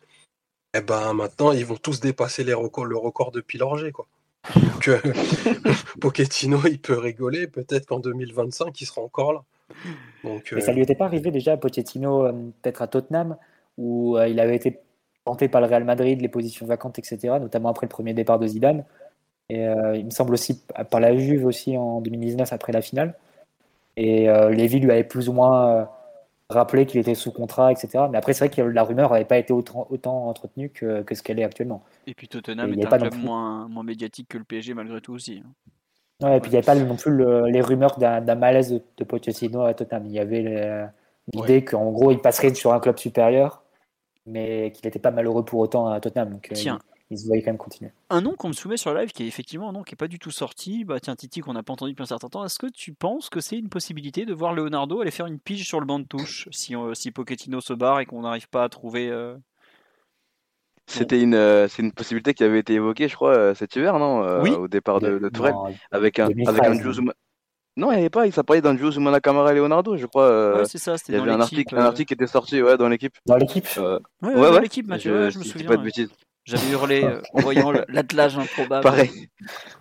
Et 0.73 0.79
eh 0.79 0.81
ben 0.83 1.15
maintenant 1.15 1.53
ils 1.53 1.67
vont 1.67 1.77
tous 1.77 2.01
dépasser 2.01 2.45
les 2.45 2.55
records, 2.55 2.87
le 2.87 2.97
record 2.97 3.33
de 3.33 3.41
Pilorgé 3.41 3.91
quoi. 3.93 4.07
Donc, 4.57 4.89
euh, 4.89 4.99
Pochettino, 6.01 6.61
il 6.67 6.81
peut 6.81 6.99
rigoler. 6.99 7.47
Peut-être 7.47 7.87
qu'en 7.87 8.01
2025, 8.01 8.81
il 8.81 8.87
sera 8.87 9.03
encore 9.03 9.33
là. 9.33 9.43
Donc, 10.25 10.51
Mais 10.53 10.61
ça 10.61 10.71
euh, 10.71 10.75
lui 10.75 10.83
était 10.83 10.95
pas 10.95 11.05
arrivé 11.05 11.31
déjà, 11.31 11.57
Pochettino, 11.57 12.27
euh, 12.27 12.33
peut-être 12.63 12.83
à 12.83 12.87
Tottenham, 12.87 13.37
où 13.79 14.19
il 14.19 14.41
avait 14.41 14.57
été 14.57 14.81
tenté 15.25 15.49
par 15.49 15.61
le 15.61 15.67
Real 15.67 15.85
Madrid, 15.85 16.21
les 16.21 16.29
positions 16.29 16.67
vacantes, 16.67 16.99
etc., 16.99 17.35
notamment 17.41 17.69
après 17.69 17.87
le 17.87 17.91
premier 17.91 18.15
départ 18.15 18.39
de 18.39 18.47
Zidane. 18.47 18.85
Et 19.49 19.65
il 19.95 20.05
me 20.05 20.11
semble 20.11 20.33
aussi 20.35 20.63
par 20.91 21.01
la 21.01 21.17
Juve 21.17 21.45
aussi 21.45 21.77
en 21.77 22.01
2019 22.01 22.53
après 22.53 22.73
la 22.73 22.83
finale. 22.83 23.15
Et 23.97 24.29
Lévy 24.51 24.79
lui 24.81 24.91
avait 24.91 25.03
plus 25.03 25.29
ou 25.29 25.33
moins 25.33 25.89
rappeler 26.51 26.87
qu'il 26.87 27.01
était 27.01 27.15
sous 27.15 27.33
contrat, 27.33 27.73
etc. 27.73 28.05
Mais 28.11 28.19
après, 28.19 28.33
c'est 28.33 28.47
vrai 28.47 28.55
que 28.55 28.63
la 28.63 28.83
rumeur 28.83 29.13
n'avait 29.13 29.25
pas 29.25 29.39
été 29.39 29.53
autant, 29.53 29.87
autant 29.91 30.29
entretenue 30.29 30.71
que, 30.71 31.03
que 31.03 31.15
ce 31.15 31.23
qu'elle 31.23 31.39
est 31.39 31.45
actuellement. 31.45 31.83
Et 32.07 32.15
puis 32.15 32.29
Tottenham 32.29 32.73
est 32.75 32.85
un 32.85 32.99
club 32.99 33.15
moins, 33.15 33.69
moins, 33.69 33.83
médiatique 33.83 34.29
que 34.29 34.39
le 34.39 34.45
PSG 34.45 34.75
malgré 34.75 35.01
tout 35.01 35.13
aussi. 35.13 35.43
Hein. 35.45 36.27
Ouais, 36.27 36.37
et 36.37 36.41
puis 36.41 36.51
il 36.51 36.53
n'y 36.53 36.59
avait 36.59 36.67
pas 36.67 36.75
non 36.75 36.97
plus 36.97 37.17
les 37.51 37.61
rumeurs 37.63 37.99
d'un 37.99 38.35
malaise 38.35 38.73
de, 38.73 38.83
de, 38.99 39.05
Pochettino 39.05 39.63
à 39.63 39.73
Tottenham. 39.73 40.05
Il 40.07 40.13
y 40.13 40.19
avait 40.19 40.87
l'idée 41.33 41.65
qu'en 41.65 41.91
gros, 41.91 42.11
il 42.11 42.19
passerait 42.19 42.55
sur 42.55 42.75
un 42.75 42.81
club 42.81 42.99
supérieur, 42.99 43.63
mais 44.27 44.71
qu'il 44.73 44.87
n'était 44.87 44.99
pas 44.99 45.11
malheureux 45.11 45.45
pour 45.45 45.61
autant 45.61 45.89
à 45.89 45.99
Tottenham. 45.99 46.31
Donc, 46.31 46.51
Tiens, 46.53 46.79
il 47.11 47.19
se 47.19 47.27
voyait 47.27 47.43
quand 47.43 47.51
même 47.51 47.59
continuer. 47.59 47.91
Un 48.09 48.21
nom 48.21 48.35
qu'on 48.35 48.49
me 48.49 48.53
soumet 48.53 48.77
sur 48.77 48.95
live 48.95 49.11
qui 49.13 49.25
est 49.25 49.27
effectivement 49.27 49.69
un 49.69 49.73
nom 49.73 49.83
qui 49.83 49.93
n'est 49.95 49.97
pas 49.97 50.09
du 50.09 50.19
tout 50.19 50.31
sorti. 50.31 50.85
Bah 50.85 51.01
tiens, 51.01 51.17
Titi, 51.17 51.41
qu'on 51.41 51.53
n'a 51.55 51.63
pas 51.63 51.73
entendu 51.73 51.93
depuis 51.93 52.03
un 52.03 52.07
certain 52.07 52.29
temps. 52.29 52.45
Est-ce 52.45 52.59
que 52.59 52.69
tu 52.69 52.93
penses 52.93 53.29
que 53.29 53.41
c'est 53.41 53.59
une 53.59 53.69
possibilité 53.69 54.25
de 54.27 54.33
voir 54.33 54.53
Leonardo 54.55 55.01
aller 55.01 55.11
faire 55.11 55.27
une 55.27 55.39
pige 55.41 55.67
sur 55.67 55.81
le 55.81 55.87
banc 55.87 55.99
de 55.99 56.05
touche 56.07 56.49
si, 56.53 56.77
on- 56.77 56.95
si 56.95 57.11
Pochettino 57.11 57.61
se 57.61 57.73
barre 57.73 58.01
et 58.01 58.07
qu'on 58.07 58.21
n'arrive 58.23 58.49
pas 58.49 58.63
à 58.65 58.69
trouver. 58.69 59.09
euh, 59.11 59.37
C'était 60.87 61.21
une, 61.21 61.35
euh, 61.35 61.69
c'est 61.69 61.83
une 61.83 61.93
possibilité 61.93 62.35
qui 62.35 62.43
avait 62.45 62.59
été 62.61 62.75
évoquée, 62.75 63.09
je 63.09 63.15
crois, 63.15 63.35
euh, 63.35 63.55
cet 63.55 63.77
hiver, 63.77 63.99
non 63.99 64.25
euh, 64.25 64.43
Oui. 64.43 64.51
Au 64.51 64.67
départ 64.69 65.01
de, 65.01 65.19
de 65.19 65.29
Tourelle, 65.29 65.55
Non, 65.55 65.73
avec 65.93 66.19
un, 66.19 66.29
2013, 66.29 66.49
avec 66.49 66.65
un 66.69 66.75
non. 66.75 66.81
duo 66.81 66.93
Zuma- 66.93 67.15
Non, 67.77 67.93
il 67.93 67.95
n'y 67.95 68.01
avait 68.01 68.11
pas, 68.11 68.27
il 68.27 68.33
s'est 68.33 68.43
parlé 68.43 68.61
d'un 68.61 68.75
duo 68.75 68.91
Zoumana 68.91 69.21
Camara 69.21 69.53
et 69.53 69.57
Leonardo, 69.57 69.97
je 69.97 70.07
crois. 70.07 70.25
euh, 70.25 70.59
Ouais, 70.59 70.65
c'est 70.65 70.79
ça, 70.79 70.95
il 70.95 70.99
c'était 70.99 71.13
y 71.13 71.17
avait 71.17 71.31
un 71.31 71.39
l'équipe. 71.39 71.43
article, 71.59 71.77
un 71.77 71.83
euh, 71.83 71.87
article 71.87 72.09
qui 72.09 72.15
était 72.15 72.27
sorti 72.27 72.61
ouais, 72.61 72.77
dans 72.77 72.89
l'équipe. 72.89 73.15
Dans 73.27 73.37
l'équipe 73.37 73.67
Euh, 73.79 73.99
Ouais, 74.23 74.29
ouais, 74.35 74.41
ouais, 74.41 74.51
dans 74.53 74.59
l'équipe, 74.61 74.87
Mathieu, 74.89 75.13
ouais, 75.27 75.31
je 75.31 75.39
me 75.39 75.45
si 75.45 75.51
souviens. 75.51 75.69
pas 75.69 75.75
de 75.77 75.81
ouais. 75.81 75.85
bêtises. 75.87 76.11
J'avais 76.45 76.71
hurlé 76.71 77.05
euh, 77.05 77.21
en 77.35 77.41
voyant 77.41 77.71
l'attelage 77.89 78.37
improbable. 78.39 78.83
Pareil, 78.83 79.11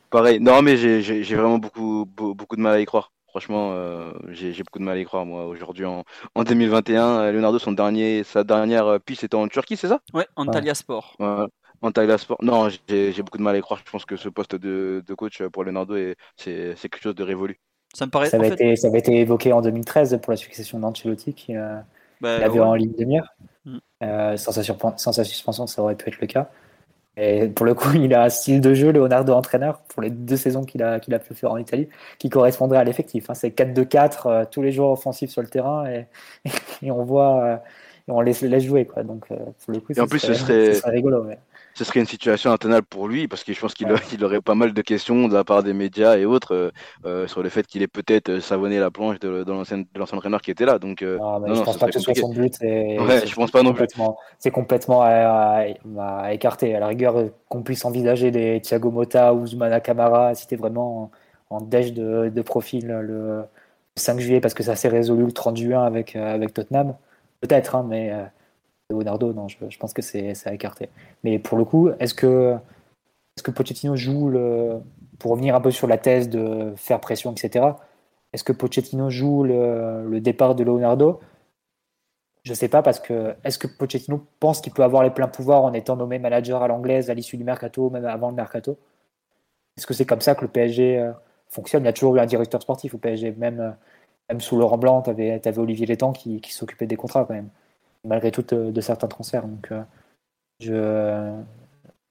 pareil. 0.09 0.39
Non, 0.39 0.61
mais 0.61 0.77
j'ai 0.77 1.35
vraiment 1.35 1.57
beaucoup, 1.57 2.05
beau- 2.05 2.33
beaucoup 2.33 2.55
de 2.55 2.61
mal 2.61 2.75
à 2.75 2.79
y 2.79 2.85
croire. 2.85 3.11
Franchement, 3.27 3.73
euh, 3.73 4.11
j'ai 4.29 4.51
beaucoup 4.63 4.79
de 4.79 4.83
mal 4.83 4.97
à 4.97 4.99
y 4.99 5.05
croire, 5.05 5.25
moi, 5.25 5.45
aujourd'hui, 5.45 5.85
en, 5.85 6.03
en 6.35 6.43
2021. 6.43 7.19
euh, 7.19 7.31
Leonardo, 7.31 7.59
son 7.59 7.71
dernier, 7.71 8.23
sa 8.23 8.43
dernière 8.43 8.99
piste 9.01 9.23
était 9.23 9.35
en 9.35 9.47
Turquie, 9.47 9.77
c'est 9.77 9.87
ça? 9.87 9.99
Ouais, 10.13 10.27
Antalya 10.35 10.73
Sport. 10.73 11.15
Ouais. 11.19 11.45
Antalya 11.81 12.17
Sport. 12.17 12.39
Non, 12.41 12.69
j'ai 12.87 13.21
beaucoup 13.21 13.37
de 13.37 13.43
mal 13.43 13.55
à 13.55 13.59
y 13.59 13.61
croire. 13.61 13.79
Je 13.85 13.89
pense 13.91 14.03
que 14.05 14.15
ce 14.17 14.29
poste 14.29 14.55
de, 14.55 15.03
de 15.05 15.13
coach 15.13 15.41
pour 15.53 15.63
Leonardo, 15.63 15.95
est- 15.95 16.15
c'est 16.37 16.75
quelque 16.81 17.01
chose 17.03 17.15
de 17.15 17.23
révolu. 17.23 17.59
Ça 17.93 18.05
me 18.05 18.11
paraît. 18.11 18.29
ça 18.29 18.37
en 18.37 18.39
avait, 18.41 18.49
fait, 18.49 18.55
été, 18.55 18.75
ça 18.75 18.87
avait 18.87 18.99
été 18.99 19.15
évoqué 19.19 19.53
en 19.53 19.61
2013 19.61 20.19
pour 20.21 20.31
la 20.31 20.37
succession 20.37 20.79
d'Ancelotti 20.79 21.33
qui 21.33 21.55
euh, 21.55 21.77
bah, 22.21 22.37
l'avait 22.39 22.59
ouais. 22.59 22.65
en 22.65 22.73
ligne 22.75 22.93
de 22.97 23.05
mire. 23.05 23.29
Mm. 23.73 23.77
Euh, 24.03 24.37
sans, 24.37 24.51
sa 24.53 24.61
surpen- 24.61 24.97
sans 24.97 25.11
sa 25.11 25.23
suspension, 25.23 25.67
ça 25.67 25.81
aurait 25.81 25.95
pu 25.95 26.07
être 26.09 26.19
le 26.21 26.27
cas. 26.27 26.49
Et 27.17 27.47
pour 27.49 27.65
le 27.65 27.73
coup, 27.73 27.89
il 27.95 28.13
a 28.13 28.23
un 28.23 28.29
style 28.29 28.61
de 28.61 28.73
jeu, 28.73 28.91
Leonardo 28.91 29.33
entraîneur, 29.33 29.79
pour 29.89 30.01
les 30.01 30.09
deux 30.09 30.37
saisons 30.37 30.63
qu'il 30.63 30.81
a, 30.83 30.99
qu'il 31.01 31.13
a 31.13 31.19
pu 31.19 31.33
faire 31.33 31.51
en 31.51 31.57
Italie, 31.57 31.89
qui 32.17 32.29
correspondrait 32.29 32.77
à 32.79 32.83
l'effectif. 32.85 33.29
hein. 33.29 33.33
C'est 33.33 33.49
4-2-4, 33.51 34.27
euh, 34.27 34.45
tous 34.49 34.61
les 34.61 34.71
joueurs 34.71 34.91
offensifs 34.91 35.31
sur 35.31 35.41
le 35.41 35.49
terrain, 35.49 35.85
et, 35.89 36.07
et 36.81 36.91
on 36.91 37.03
voit, 37.03 37.43
euh, 37.43 37.55
et 38.07 38.11
on 38.11 38.21
les 38.21 38.33
laisse 38.41 38.63
jouer. 38.63 38.85
Quoi. 38.85 39.03
Donc, 39.03 39.25
euh, 39.31 39.35
pour 39.35 39.73
le 39.73 39.79
coup, 39.81 39.91
Et 39.93 39.99
en 39.99 40.07
plus, 40.07 40.19
ce 40.19 40.33
serait, 40.33 40.73
serait- 40.75 40.91
rigolo. 40.91 41.25
Ce 41.79 41.85
serait 41.85 42.01
une 42.01 42.05
situation 42.05 42.51
intenable 42.51 42.85
pour 42.85 43.07
lui, 43.07 43.29
parce 43.29 43.45
que 43.45 43.53
je 43.53 43.59
pense 43.61 43.73
qu'il 43.73 43.87
Ouais. 43.89 44.23
aurait 44.23 44.41
pas 44.41 44.53
mal 44.53 44.73
de 44.73 44.81
questions 44.81 45.29
de 45.29 45.33
la 45.33 45.45
part 45.45 45.63
des 45.63 45.71
médias 45.71 46.17
et 46.17 46.25
autres 46.25 46.53
euh, 46.53 46.71
euh, 47.05 47.25
sur 47.25 47.41
le 47.41 47.47
fait 47.47 47.65
qu'il 47.65 47.81
ait 47.81 47.87
peut-être 47.87 48.27
euh, 48.27 48.41
savonné 48.41 48.79
la 48.81 48.91
planche 48.91 49.17
de, 49.21 49.45
de 49.45 49.51
l'ancien 49.53 49.85
entraîneur 50.17 50.41
qui 50.41 50.51
était 50.51 50.65
là. 50.65 50.77
Donc, 50.77 51.01
euh, 51.01 51.17
Non, 51.17 51.39
non, 51.39 51.47
je 51.53 51.59
non, 51.59 51.63
pense 51.63 51.77
pas 51.77 51.85
que 51.87 51.93
ce 51.93 52.01
soit 52.01 52.15
son 52.15 52.33
but. 52.33 52.53
Et 52.63 52.99
Ouais, 52.99 53.19
c'est 53.21 53.27
je 53.27 53.33
pense 53.33 53.49
pas 53.51 53.63
non 53.63 53.71
plus. 53.71 53.87
complètement- 53.87 54.17
C'est 54.39 54.51
complètement 54.51 55.01
à, 55.03 55.07
à- 55.09 55.63
à 56.25 56.33
écarter. 56.33 56.75
À 56.75 56.81
la 56.81 56.87
rigueur, 56.87 57.15
qu'on 57.47 57.63
puisse 57.63 57.85
envisager 57.85 58.29
des 58.29 58.59
Thiago 58.59 58.91
Motta 58.91 59.33
ou 59.33 59.47
Zoumana 59.47 59.79
Camara, 59.79 60.35
si 60.35 60.47
t'es 60.47 60.57
vraiment 60.57 61.09
en, 61.49 61.55
en 61.57 61.61
déj 61.61 61.93
de, 61.93 62.27
de 62.27 62.41
profil 62.41 62.87
le 62.87 63.43
5 63.95 64.19
juillet, 64.19 64.41
parce 64.41 64.53
que 64.53 64.63
ça 64.63 64.75
s'est 64.75 64.89
résolu 64.89 65.23
le 65.25 65.31
30 65.31 65.55
juin 65.55 65.85
avec, 65.85 66.17
avec 66.17 66.53
Tottenham. 66.53 66.95
Peut-être, 67.39 67.75
hein, 67.77 67.85
mais 67.87 68.11
Leonardo, 68.89 69.33
non, 69.33 69.47
je, 69.47 69.77
pense 69.77 69.93
que 69.93 70.01
c'est 70.01 70.33
à 70.45 70.53
écarter. 70.53 70.89
Mais 71.23 71.39
pour 71.39 71.57
le 71.57 71.65
coup, 71.65 71.89
est-ce 71.99 72.13
que, 72.13 72.55
est 73.37 73.41
que 73.43 73.51
Pochettino 73.51 73.95
joue 73.95 74.29
le. 74.29 74.81
Pour 75.19 75.31
revenir 75.31 75.55
un 75.55 75.61
peu 75.61 75.71
sur 75.71 75.87
la 75.87 75.97
thèse 75.97 76.29
de 76.29 76.73
faire 76.77 76.99
pression, 77.01 77.31
etc., 77.31 77.65
est-ce 78.33 78.43
que 78.43 78.53
Pochettino 78.53 79.09
joue 79.09 79.43
le, 79.43 80.19
départ 80.19 80.55
de 80.55 80.63
Leonardo? 80.63 81.19
Je 82.43 82.53
sais 82.53 82.69
pas 82.69 82.81
parce 82.81 82.99
que 82.99 83.35
est-ce 83.43 83.59
que 83.59 83.67
Pochettino 83.67 84.25
pense 84.39 84.61
qu'il 84.61 84.73
peut 84.73 84.83
avoir 84.83 85.03
les 85.03 85.09
pleins 85.11 85.27
pouvoirs 85.27 85.63
en 85.63 85.73
étant 85.73 85.95
nommé 85.97 86.19
manager 86.19 86.63
à 86.63 86.67
l'anglaise 86.67 87.09
à 87.09 87.13
l'issue 87.13 87.37
du 87.37 87.43
mercato, 87.43 87.89
même 87.89 88.05
avant 88.05 88.29
le 88.29 88.35
mercato? 88.35 88.77
Est-ce 89.77 89.87
que 89.87 89.93
c'est 89.93 90.05
comme 90.05 90.21
ça 90.21 90.35
que 90.35 90.41
le 90.41 90.47
PSG 90.47 90.99
euh, 90.99 91.11
fonctionne? 91.49 91.83
Il 91.83 91.85
y 91.87 91.89
a 91.89 91.93
toujours 91.93 92.15
eu 92.15 92.19
un 92.19 92.25
directeur 92.25 92.61
sportif 92.61 92.93
au 92.95 92.97
PSG, 92.97 93.31
même, 93.37 93.59
euh, 93.59 93.71
même 94.29 94.41
sous 94.41 94.57
Laurent 94.57 94.77
Blanc, 94.77 95.01
tu 95.01 95.09
avais, 95.09 95.41
Olivier 95.57 95.85
Létang 95.85 96.13
qui, 96.13 96.41
qui 96.41 96.53
s'occupait 96.53 96.87
des 96.87 96.95
contrats 96.97 97.25
quand 97.25 97.33
même, 97.33 97.49
malgré 98.09 98.31
tout 98.31 98.45
euh, 98.53 98.71
de 98.71 98.81
certains 98.81 99.07
transferts. 99.07 99.47
Donc, 99.47 99.71
euh, 99.71 99.81
je, 100.59 101.41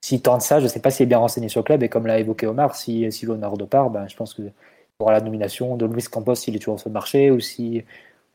s'il 0.01 0.23
tente 0.23 0.41
ça, 0.41 0.61
je 0.61 0.65
ne 0.65 0.69
sais 0.69 0.81
pas 0.81 0.91
s'il 0.91 1.05
est 1.05 1.07
bien 1.07 1.19
renseigné 1.19 1.49
sur 1.49 1.61
le 1.61 1.65
club. 1.65 1.83
Et 1.83 1.89
comme 1.91 2.07
l'a 2.07 2.19
évoqué 2.19 2.47
Omar, 2.47 2.75
si, 2.75 3.11
si 3.13 3.27
Leonardo 3.27 3.67
part, 3.67 3.91
ben, 3.91 4.09
je 4.09 4.17
pense 4.17 4.33
qu'il 4.33 4.47
y 4.47 4.53
aura 5.01 5.13
la 5.13 5.21
nomination 5.21 5.77
de 5.77 5.85
Luis 5.85 6.05
Campos 6.05 6.37
s'il 6.37 6.57
est 6.57 6.61
toujours 6.61 6.81
sur 6.81 6.89
le 6.89 6.95
marché 6.95 7.31
ou, 7.31 7.41
si, 7.41 7.85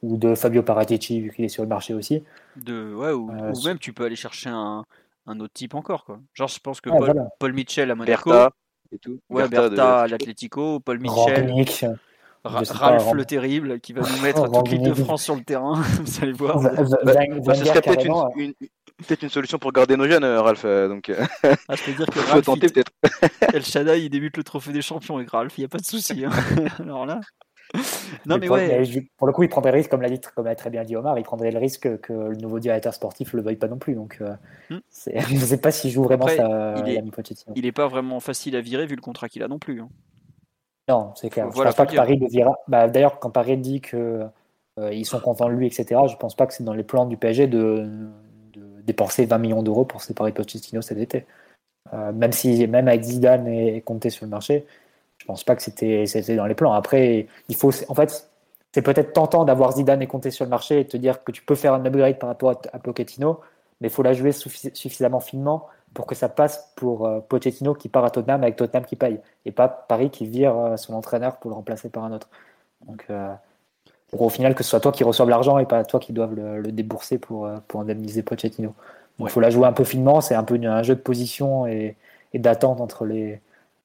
ou 0.04 0.18
de 0.18 0.36
Fabio 0.36 0.62
Paratici 0.62 1.22
vu 1.22 1.32
qu'il 1.32 1.46
est 1.46 1.50
sur 1.50 1.64
le 1.64 1.70
marché 1.70 1.94
aussi. 1.94 2.24
De, 2.56 2.94
ouais, 2.94 3.12
ou, 3.12 3.32
Euh, 3.32 3.54
ou 3.54 3.64
même 3.66 3.80
tu 3.80 3.94
peux 3.94 4.06
aller 4.06 4.16
chercher 4.16 4.50
un, 4.50 4.84
un 5.26 5.40
autre 5.40 5.54
type 5.54 5.74
encore. 5.74 6.06
Quoi. 6.06 6.20
Genre, 6.34 6.50
je 6.50 6.60
pense 6.60 6.82
que 6.82 6.90
Ouais, 6.90 7.00
Paul, 7.00 7.12
voilà. 7.14 7.30
Paul 7.40 7.54
Mitchell 7.54 7.90
à 7.90 7.96
Monaco. 7.96 8.30
Bertha 8.30 8.52
et 8.92 9.00
tout. 9.00 9.20
Ouais, 9.30 9.48
Bertha 9.48 9.70
de- 9.70 9.76
Bertha 9.76 10.02
à 10.02 10.08
l'Atlético, 10.08 10.80
Paul 10.82 11.00
Mitchell, 11.00 11.50
Rangnick, 11.50 11.86
Ra- 12.44 12.62
pas, 12.62 12.74
Ralph 12.74 13.14
le 13.14 13.26
Terrible 13.26 13.80
qui 13.80 13.94
va 13.94 14.02
nous 14.02 14.08
mettre 14.22 14.50
toute 14.52 14.70
l'équipe 14.70 14.88
de. 14.88 14.94
France 14.94 15.24
sur 15.24 15.36
le 15.36 15.44
terrain. 15.44 15.82
Vous 16.04 16.24
allez 16.24 16.34
voir. 16.34 16.60
Bah, 16.62 16.72
bah, 17.04 17.54
ce 17.56 17.66
serait 17.66 17.82
peut-être 17.82 18.06
une, 18.06 18.14
une- 18.36 18.54
peut-être 19.08 19.24
une 19.24 19.30
solution 19.30 19.58
pour 19.60 19.72
garder 19.72 19.96
nos 19.98 20.08
jeunes, 20.08 20.24
euh, 20.24 20.42
Ralph. 20.42 20.64
euh, 20.66 20.88
donc, 20.88 21.10
euh, 21.10 21.24
Ah, 21.70 21.76
je 21.76 21.84
peux 21.84 21.94
dire 21.94 22.06
que 22.08 22.20
faut 22.20 22.32
Ralph, 22.34 22.46
tenter 22.46 22.68
il- 22.68 22.74
peut-être. 22.74 22.92
El 23.54 23.64
Shaddai, 23.64 24.04
il 24.04 24.10
débute 24.10 24.38
le 24.38 24.44
trophée 24.44 24.72
des 24.74 24.82
champions 24.82 25.16
avec 25.18 25.30
Ralph, 25.30 25.58
il 25.58 25.62
n'y 25.62 25.66
a 25.66 25.70
pas 25.70 25.78
de 25.80 25.86
souci. 25.86 26.26
hein. 26.26 26.32
Alors 26.80 27.06
là. 27.06 27.22
Non, 28.28 28.38
mais 28.38 28.46
pour, 28.48 28.58
ouais. 28.58 28.68
mais 28.68 28.86
je- 28.86 29.00
pour 29.18 29.26
le 29.26 29.34
coup, 29.34 29.42
il 29.44 29.50
prendrait 29.50 29.72
le 29.72 29.78
risque, 29.78 29.90
comme 29.90 30.02
l'a 30.02 30.10
dit, 30.10 30.20
comme 30.36 30.46
l'a 30.46 30.54
très 30.56 30.70
bien 30.70 30.84
dit 30.84 30.96
Omar, 30.96 31.18
il 31.18 31.24
prendrait 31.24 31.50
le 31.50 31.58
risque 31.58 32.00
que 32.02 32.14
le 32.14 32.36
nouveau 32.36 32.60
directeur 32.60 32.94
sportif 32.94 33.34
le 33.34 33.42
veuille 33.42 33.56
pas 33.56 33.68
non 33.68 33.78
plus. 33.80 33.96
Donc, 33.96 34.18
euh, 34.22 34.34
Hmm. 34.70 34.78
je 35.08 35.34
ne 35.34 35.40
sais 35.40 35.58
pas 35.58 35.72
s'il 35.72 35.90
joue 35.92 36.04
vraiment 36.04 36.26
Après, 36.26 36.38
ça, 36.38 36.76
il 36.86 36.90
est-. 36.94 37.04
Il 37.56 37.74
pas 37.74 37.88
vraiment 37.88 38.20
facile 38.20 38.56
à 38.56 38.62
virer 38.62 38.86
vu 38.86 38.96
le 38.96 39.02
contrat 39.02 39.28
qu'il 39.30 39.42
a 39.44 39.48
non 39.48 39.58
plus. 39.60 39.82
hein. 39.82 39.90
Non, 40.90 41.12
c'est 41.16 41.30
clair. 41.30 41.50
Je 41.52 41.58
pense 41.64 41.76
pas 41.76 41.86
que. 41.86 41.96
Paris. 41.96 42.20
Bah, 42.68 42.88
D'ailleurs, 42.88 43.20
quand 43.20 43.30
Paris 43.30 43.58
dit 43.58 43.80
que 43.82 44.26
euh, 44.80 44.94
ils 44.94 45.06
sont 45.06 45.20
contents 45.20 45.48
de 45.48 45.54
lui, 45.54 45.68
etc., 45.68 46.02
je 46.10 46.16
pense 46.18 46.36
pas 46.36 46.46
que 46.46 46.54
c'est 46.54 46.64
dans 46.64 46.74
les 46.74 46.84
plans 46.84 47.06
du 47.06 47.16
PSG 47.18 47.48
de, 47.48 47.88
de 48.54 48.62
dépenser 48.86 49.26
20 49.26 49.38
millions 49.38 49.64
d'euros 49.64 49.86
pour 49.86 50.02
séparer 50.02 50.32
Pochettino 50.34 50.82
cet 50.82 50.98
été. 50.98 51.26
Euh, 51.94 52.12
même 52.12 52.32
si, 52.32 52.68
même 52.68 52.88
avec 52.88 53.04
Zidane 53.04 53.48
et 53.48 53.82
Conte 53.82 54.10
sur 54.10 54.26
le 54.26 54.32
marché, 54.32 54.66
je 55.20 55.26
pense 55.26 55.44
pas 55.44 55.56
que 55.56 55.62
c'était 55.62 56.06
dans 56.36 56.46
les 56.46 56.56
plans. 56.56 56.74
Après, 56.74 57.28
il 57.50 57.56
faut, 57.56 57.72
en 57.88 57.96
fait, 57.96 58.30
c'est 58.74 58.82
peut-être 58.82 59.14
tentant 59.14 59.46
d'avoir 59.46 59.74
Zidane 59.74 60.02
et 60.02 60.08
Conte 60.08 60.30
sur 60.32 60.44
le 60.46 60.50
marché 60.50 60.82
et 60.82 60.84
de 60.86 60.90
te 60.90 60.98
dire 60.98 61.24
que 61.24 61.32
tu 61.32 61.44
peux 61.44 61.56
faire 61.56 61.74
un 61.74 61.86
upgrade 61.86 62.20
par 62.20 62.30
rapport 62.30 62.52
à, 62.52 62.62
à 62.74 62.80
Pochettino, 62.80 63.40
mais 63.80 63.88
il 63.88 63.92
faut 63.92 64.04
la 64.04 64.14
jouer 64.14 64.32
suffi- 64.32 64.74
suffisamment 64.76 65.20
finement 65.20 65.68
pour 65.94 66.06
que 66.06 66.16
ça 66.16 66.30
passe 66.30 66.72
pour 66.76 67.06
euh, 67.06 67.20
Pochettino 67.20 67.74
qui 67.74 67.90
part 67.90 68.06
à 68.06 68.10
Tottenham 68.10 68.44
avec 68.44 68.56
Tottenham 68.56 68.86
qui 68.86 68.96
paye 68.96 69.20
et 69.46 69.52
pas 69.52 69.68
Paris 69.68 70.10
qui 70.10 70.26
vire 70.26 70.58
euh, 70.58 70.78
son 70.78 70.94
entraîneur 70.94 71.38
pour 71.38 71.52
le 71.52 71.56
remplacer 71.56 71.90
par 71.90 72.04
un 72.04 72.12
autre. 72.12 72.30
Donc, 72.88 73.06
euh, 73.10 73.34
pour 74.10 74.22
au 74.22 74.30
final 74.30 74.56
que 74.56 74.64
ce 74.64 74.70
soit 74.70 74.80
toi 74.80 74.92
qui 74.92 75.04
reçoive 75.04 75.30
l'argent 75.30 75.58
et 75.58 75.66
pas 75.66 75.84
toi 75.84 76.00
qui 76.00 76.14
doive 76.14 76.36
le, 76.36 76.72
débourser 76.72 77.18
pour, 77.18 77.46
euh, 77.46 77.58
pour 77.68 77.82
indemniser 77.82 78.24
Pochettino. 78.24 78.74
Il 79.20 79.30
faut 79.30 79.40
la 79.40 79.50
jouer 79.50 79.68
un 79.68 79.74
peu 79.74 79.84
finement, 79.84 80.22
c'est 80.22 80.36
un 80.36 80.44
peu 80.44 80.56
un 80.56 80.84
jeu 80.84 80.96
de 80.96 81.00
position 81.00 81.68
et, 81.68 81.96
d'attente 82.34 82.82
entre 82.82 83.06
les, 83.06 83.42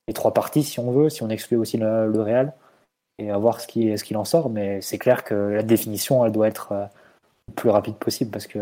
les 0.06 0.14
trois 0.14 0.32
parties, 0.32 0.62
si 0.62 0.80
on 0.80 0.90
veut, 0.90 1.10
si 1.10 1.22
on 1.22 1.28
exclut 1.28 1.58
aussi 1.58 1.76
le, 1.76 2.22
Real, 2.22 2.54
et 3.18 3.30
à 3.30 3.36
voir 3.36 3.60
ce 3.60 3.66
qui- 3.66 3.96
ce 3.98 4.04
qu'il 4.04 4.16
en 4.16 4.24
sort. 4.24 4.48
Mais 4.50 4.80
c'est 4.80 4.98
clair 4.98 5.24
que 5.24 5.34
la 5.34 5.62
définition, 5.62 6.24
elle 6.24 6.32
doit 6.32 6.48
être 6.48 6.72
euh, 6.72 6.86
le 7.48 7.54
plus 7.54 7.70
rapide 7.70 7.96
possible 7.96 8.30
parce 8.30 8.46
que 8.46 8.58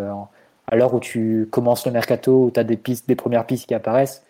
à 0.67 0.77
l'heure 0.77 0.95
où 0.95 1.01
tu 1.01 1.49
commences 1.51 1.87
le 1.87 1.93
mercato, 1.93 2.45
où 2.45 2.51
tu 2.51 2.61
as 2.61 2.65
des 2.65 2.77
pistes, 2.77 3.09
des 3.09 3.17
premières 3.17 3.47
pistes 3.47 3.67
qui 3.67 3.75
apparaissent, 3.75 4.25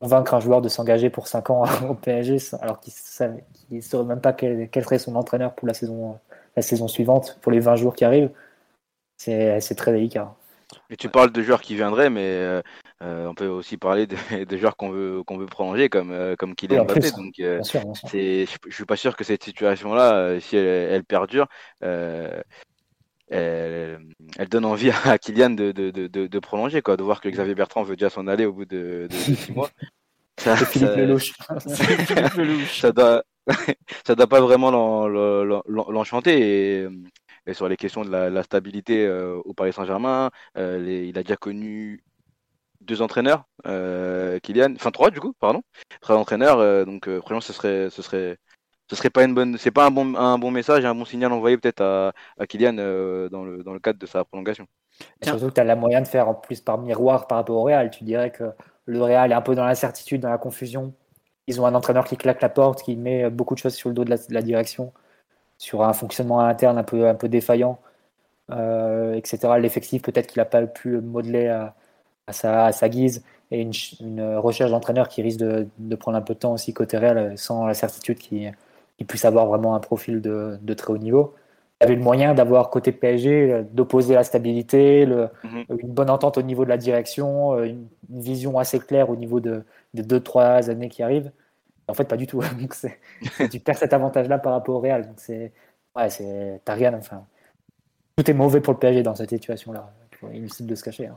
convaincre 0.00 0.34
un 0.34 0.40
joueur 0.40 0.60
de 0.62 0.68
s'engager 0.68 1.10
pour 1.10 1.28
5 1.28 1.50
ans 1.50 1.64
au 1.88 1.94
PSG 1.94 2.38
alors 2.60 2.80
qu'il 2.80 2.92
ne 3.70 3.80
saurait 3.80 4.04
même 4.04 4.20
pas 4.20 4.32
quel, 4.32 4.68
quel 4.70 4.84
serait 4.84 4.98
son 4.98 5.16
entraîneur 5.16 5.54
pour 5.54 5.66
la 5.66 5.74
saison, 5.74 6.18
la 6.54 6.62
saison 6.62 6.88
suivante, 6.88 7.38
pour 7.42 7.52
les 7.52 7.60
20 7.60 7.76
jours 7.76 7.94
qui 7.94 8.04
arrivent, 8.04 8.30
c'est 9.16 9.74
très 9.76 9.92
délicat. 9.92 10.34
Et 10.90 10.96
tu 10.96 11.08
parles 11.08 11.32
de 11.32 11.42
joueurs 11.42 11.60
qui 11.60 11.74
viendraient, 11.74 12.10
mais 12.10 12.24
euh, 12.24 12.60
euh, 13.02 13.26
on 13.26 13.34
peut 13.34 13.46
aussi 13.46 13.76
parler 13.76 14.06
de, 14.06 14.16
de 14.44 14.56
joueurs 14.56 14.76
qu'on 14.76 14.90
veut, 14.90 15.22
qu'on 15.24 15.38
veut 15.38 15.46
prolonger, 15.46 15.88
comme, 15.88 16.10
euh, 16.10 16.34
comme 16.36 16.54
Kylian 16.54 16.84
Mbappé. 16.84 17.10
Donc, 17.12 17.34
euh, 17.40 17.56
bien 17.56 17.62
sûr, 17.62 17.82
bien 17.82 17.94
sûr. 17.94 18.08
je, 18.08 18.46
je 18.66 18.74
suis 18.74 18.84
pas 18.84 18.96
sûr 18.96 19.16
que 19.16 19.24
cette 19.24 19.44
situation-là, 19.44 20.40
si 20.40 20.56
elle, 20.56 20.66
elle 20.66 21.04
perdure, 21.04 21.46
elle, 23.28 24.00
elle 24.38 24.48
donne 24.48 24.64
envie 24.64 24.90
à 25.04 25.18
Kylian 25.18 25.50
de, 25.50 25.72
de, 25.72 25.90
de, 25.90 26.06
de, 26.06 26.26
de 26.26 26.38
prolonger, 26.38 26.82
quoi, 26.82 26.96
de 26.96 27.02
voir 27.02 27.20
que 27.20 27.28
Xavier 27.28 27.54
Bertrand 27.54 27.82
veut 27.82 27.96
déjà 27.96 28.10
s'en 28.10 28.26
aller 28.26 28.46
au 28.46 28.52
bout 28.52 28.64
de, 28.66 29.08
de, 29.10 29.24
de 29.24 29.34
six 29.34 29.52
mois. 29.52 29.70
Ça, 30.38 30.56
ça- 30.56 30.66
Philippe 32.06 32.34
Lelouch. 32.34 32.80
ça 32.80 32.92
doit, 32.92 33.24
ça 34.06 34.14
doit 34.14 34.26
pas 34.26 34.40
vraiment 34.40 34.70
l'en- 34.70 35.08
l'en- 35.08 35.62
l'en- 35.66 35.90
l'enchanter. 35.90 36.82
Et, 36.82 36.88
et 37.46 37.54
sur 37.54 37.68
les 37.68 37.76
questions 37.76 38.04
de 38.04 38.10
la, 38.10 38.30
la 38.30 38.42
stabilité 38.42 39.06
euh, 39.06 39.36
au 39.44 39.54
Paris 39.54 39.72
Saint-Germain, 39.72 40.30
euh, 40.58 41.04
il 41.08 41.18
a 41.18 41.22
déjà 41.22 41.36
connu 41.36 42.02
deux 42.80 43.02
entraîneurs, 43.02 43.44
euh, 43.66 44.38
Kylian, 44.40 44.74
enfin 44.76 44.90
trois 44.92 45.10
du 45.10 45.20
coup, 45.20 45.32
pardon, 45.40 45.62
trois 46.00 46.16
entraîneurs. 46.16 46.58
euh, 46.60 46.84
donc 46.84 47.08
euh, 47.08 47.18
franchement, 47.20 47.40
ce 47.40 47.52
serait, 47.52 47.90
ce 47.90 48.02
serait, 48.02 48.36
ce 48.88 48.96
serait 48.96 49.10
pas 49.10 49.24
une 49.24 49.34
bonne, 49.34 49.56
c'est 49.58 49.70
pas 49.70 49.86
un 49.86 49.90
bon, 49.90 50.14
un 50.16 50.38
bon 50.38 50.50
message, 50.50 50.84
et 50.84 50.86
un 50.86 50.94
bon 50.94 51.04
signal 51.04 51.32
envoyé 51.32 51.58
peut-être 51.58 51.80
à, 51.80 52.12
à 52.38 52.46
Kylian 52.46 52.76
euh, 52.78 53.28
dans 53.28 53.44
le 53.44 53.62
dans 53.62 53.72
le 53.72 53.80
cadre 53.80 53.98
de 53.98 54.06
sa 54.06 54.24
prolongation. 54.24 54.66
Et 55.20 55.26
Surtout 55.26 55.48
que 55.48 55.54
tu 55.54 55.60
as 55.60 55.64
la 55.64 55.76
moyen 55.76 56.00
de 56.00 56.06
faire 56.06 56.28
en 56.28 56.34
plus 56.34 56.60
par 56.60 56.78
miroir 56.78 57.26
par 57.26 57.38
rapport 57.38 57.56
au 57.56 57.62
Real. 57.62 57.90
Tu 57.90 58.04
dirais 58.04 58.30
que 58.30 58.44
le 58.86 59.02
Real 59.02 59.32
est 59.32 59.34
un 59.34 59.42
peu 59.42 59.54
dans 59.54 59.66
l'incertitude, 59.66 60.22
dans 60.22 60.30
la 60.30 60.38
confusion. 60.38 60.94
Ils 61.48 61.60
ont 61.60 61.66
un 61.66 61.74
entraîneur 61.74 62.04
qui 62.04 62.16
claque 62.16 62.42
la 62.42 62.48
porte, 62.48 62.82
qui 62.82 62.96
met 62.96 63.28
beaucoup 63.30 63.54
de 63.54 63.60
choses 63.60 63.74
sur 63.74 63.88
le 63.88 63.94
dos 63.94 64.04
de 64.04 64.16
la, 64.30 64.42
direction, 64.42 64.92
sur 65.58 65.82
un 65.82 65.92
fonctionnement 65.92 66.40
interne 66.40 66.78
un 66.78 66.84
peu, 66.84 67.08
un 67.08 67.14
peu 67.14 67.28
défaillant, 67.28 67.78
euh, 68.50 69.14
etc. 69.14 69.38
L'effectif, 69.60 70.02
peut-être 70.02 70.26
qu'il 70.28 70.40
n'a 70.40 70.44
pas 70.46 70.66
pu 70.66 71.00
modeler 71.00 71.48
à, 71.48 71.74
sa, 72.32 72.88
guise, 72.88 73.24
et 73.50 73.60
une, 73.60 74.36
recherche 74.38 74.70
d'entraîneur 74.70 75.08
qui 75.08 75.22
risque 75.22 75.38
de, 75.38 75.68
de, 75.78 75.96
prendre 75.96 76.18
un 76.18 76.22
peu 76.22 76.34
de 76.34 76.40
temps 76.40 76.54
aussi 76.54 76.74
côté 76.74 76.98
Real, 76.98 77.38
sans 77.38 77.66
la 77.66 77.74
certitude 77.74 78.18
qu'il 78.96 79.06
puisse 79.06 79.24
avoir 79.24 79.46
vraiment 79.46 79.74
un 79.74 79.80
profil 79.80 80.20
de, 80.20 80.58
de 80.60 80.74
très 80.74 80.92
haut 80.92 80.98
niveau 80.98 81.34
avait 81.80 81.94
le 81.94 82.02
moyen 82.02 82.34
d'avoir 82.34 82.70
côté 82.70 82.92
PSG, 82.92 83.64
d'opposer 83.72 84.14
la 84.14 84.24
stabilité, 84.24 85.04
le, 85.04 85.28
mhm. 85.44 85.64
une 85.78 85.92
bonne 85.92 86.10
entente 86.10 86.38
au 86.38 86.42
niveau 86.42 86.64
de 86.64 86.70
la 86.70 86.78
direction, 86.78 87.54
euh, 87.54 87.64
une, 87.64 87.88
vision 88.08 88.58
assez 88.58 88.78
claire 88.78 89.10
au 89.10 89.16
niveau 89.16 89.40
de, 89.40 89.64
des 89.92 90.02
deux, 90.02 90.20
trois 90.20 90.70
années 90.70 90.88
qui 90.88 91.02
arrivent. 91.02 91.32
En 91.88 91.94
fait, 91.94 92.04
pas 92.04 92.16
du 92.16 92.26
tout. 92.26 92.40
Donc, 92.60 92.74
tu 93.50 93.60
perds 93.60 93.78
cet 93.78 93.92
avantage-là 93.92 94.38
par 94.38 94.52
rapport 94.52 94.76
au 94.76 94.80
Real. 94.80 95.06
Donc, 95.06 95.16
c'est, 95.18 95.52
ouais, 95.94 96.08
c'est, 96.08 96.60
t'as 96.64 96.74
rien. 96.74 96.94
Enfin, 96.94 97.26
tout 98.16 98.30
est 98.30 98.34
mauvais 98.34 98.60
pour 98.60 98.72
le 98.72 98.78
PSG 98.78 99.02
dans 99.02 99.14
cette 99.14 99.30
situation-là. 99.30 99.92
Inutile 100.32 100.66
de 100.66 100.74
se 100.74 100.82
cacher. 100.82 101.06
Hein. 101.08 101.16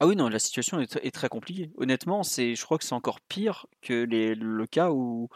Ah 0.00 0.06
oui, 0.06 0.16
non, 0.16 0.28
la 0.28 0.38
situation 0.38 0.80
est, 0.80 1.14
très 1.14 1.28
compliquée. 1.28 1.70
Honnêtement, 1.76 2.22
c'est, 2.22 2.54
je 2.54 2.64
crois 2.64 2.78
que 2.78 2.84
c'est 2.84 2.94
encore 2.94 3.20
pire 3.20 3.66
que 3.82 4.04
les, 4.04 4.34
le 4.34 4.66
cas 4.66 4.90
où 4.90 5.28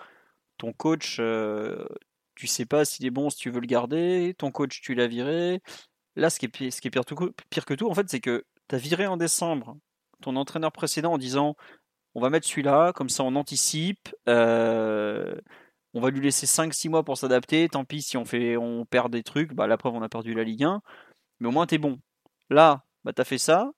ton 0.59 0.73
coach, 0.73 1.19
euh, 1.21 1.87
tu 2.35 2.47
sais 2.47 2.67
pas 2.67 2.85
s'il 2.85 3.07
est 3.07 3.11
bon, 3.11 3.31
si 3.31 3.39
tu 3.39 3.51
veux 3.51 3.61
le 3.61 3.67
garder, 3.67 4.35
ton 4.39 4.51
coach, 4.51 4.81
tu 4.83 4.95
l'as 4.95 5.07
viré. 5.07 5.61
Là, 6.17 6.31
ce 6.31 6.39
qui 6.39 6.47
est, 6.47 6.49
pire, 6.49 6.73
ce 6.73 6.81
qui 6.81 6.91
pire, 6.91 7.05
que 7.05 7.75
tout, 7.75 7.89
en 7.89 7.95
fait, 7.95 8.09
c'est 8.09 8.21
que 8.21 8.45
tu 8.69 8.75
as 8.75 8.79
viré 8.79 9.07
en 9.07 9.17
décembre 9.17 9.77
ton 10.21 10.37
entraîneur 10.37 10.73
précédent 10.73 11.13
en 11.15 11.19
disant 11.19 11.57
on 12.15 12.21
va 12.21 12.31
mettre 12.31 12.47
celui-là, 12.47 12.93
comme 12.93 13.09
ça 13.09 13.23
on 13.25 13.37
anticipe, 13.37 14.15
euh, 14.29 15.35
on 15.95 16.01
va 16.01 16.11
lui 16.11 16.21
laisser 16.21 16.47
5-6 16.47 16.89
mois 16.89 17.05
pour 17.05 17.17
s'adapter, 17.17 17.69
tant 17.69 17.85
pis 17.85 18.03
si 18.03 18.17
on, 18.17 18.25
fait, 18.25 18.57
on 18.57 18.85
perd 18.85 19.13
des 19.13 19.23
trucs, 19.23 19.55
bah, 19.55 19.67
la 19.67 19.77
preuve 19.77 19.95
on 19.95 20.03
a 20.03 20.09
perdu 20.09 20.35
la 20.35 20.45
Ligue 20.45 20.65
1, 20.65 20.83
mais 21.41 21.49
au 21.49 21.53
moins 21.53 21.67
tu 21.67 21.77
es 21.77 21.79
bon. 21.79 22.01
Là, 22.51 22.85
bah, 23.05 23.13
tu 23.13 23.21
as 23.21 23.25
fait 23.25 23.39
ça, 23.39 23.71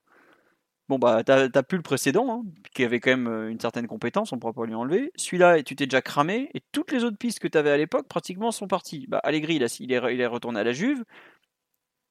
Bon, 0.91 0.99
bah, 0.99 1.23
t'as 1.23 1.63
plus 1.63 1.77
le 1.77 1.85
précédent, 1.85 2.27
hein, 2.29 2.43
qui 2.75 2.83
avait 2.83 2.99
quand 2.99 3.11
même 3.13 3.29
euh, 3.29 3.49
une 3.49 3.61
certaine 3.61 3.87
compétence, 3.87 4.33
on 4.33 4.41
pourra 4.41 4.53
pas 4.53 4.67
lui 4.67 4.75
enlever. 4.75 5.13
Celui-là, 5.15 5.63
tu 5.63 5.77
t'es 5.77 5.87
déjà 5.87 6.03
cramé, 6.03 6.51
et 6.53 6.61
toutes 6.73 6.91
les 6.91 7.05
autres 7.05 7.17
pistes 7.17 7.39
que 7.39 7.47
tu 7.47 7.57
avais 7.57 7.71
à 7.71 7.77
l'époque, 7.77 8.09
pratiquement, 8.09 8.51
sont 8.51 8.67
parties. 8.67 9.07
Bah, 9.07 9.21
Allegri, 9.23 9.55
il, 9.55 9.67
il, 9.79 9.93
est, 9.93 10.27
retourné 10.27 10.59
à 10.59 10.65
la 10.65 10.73
Juve. 10.73 11.05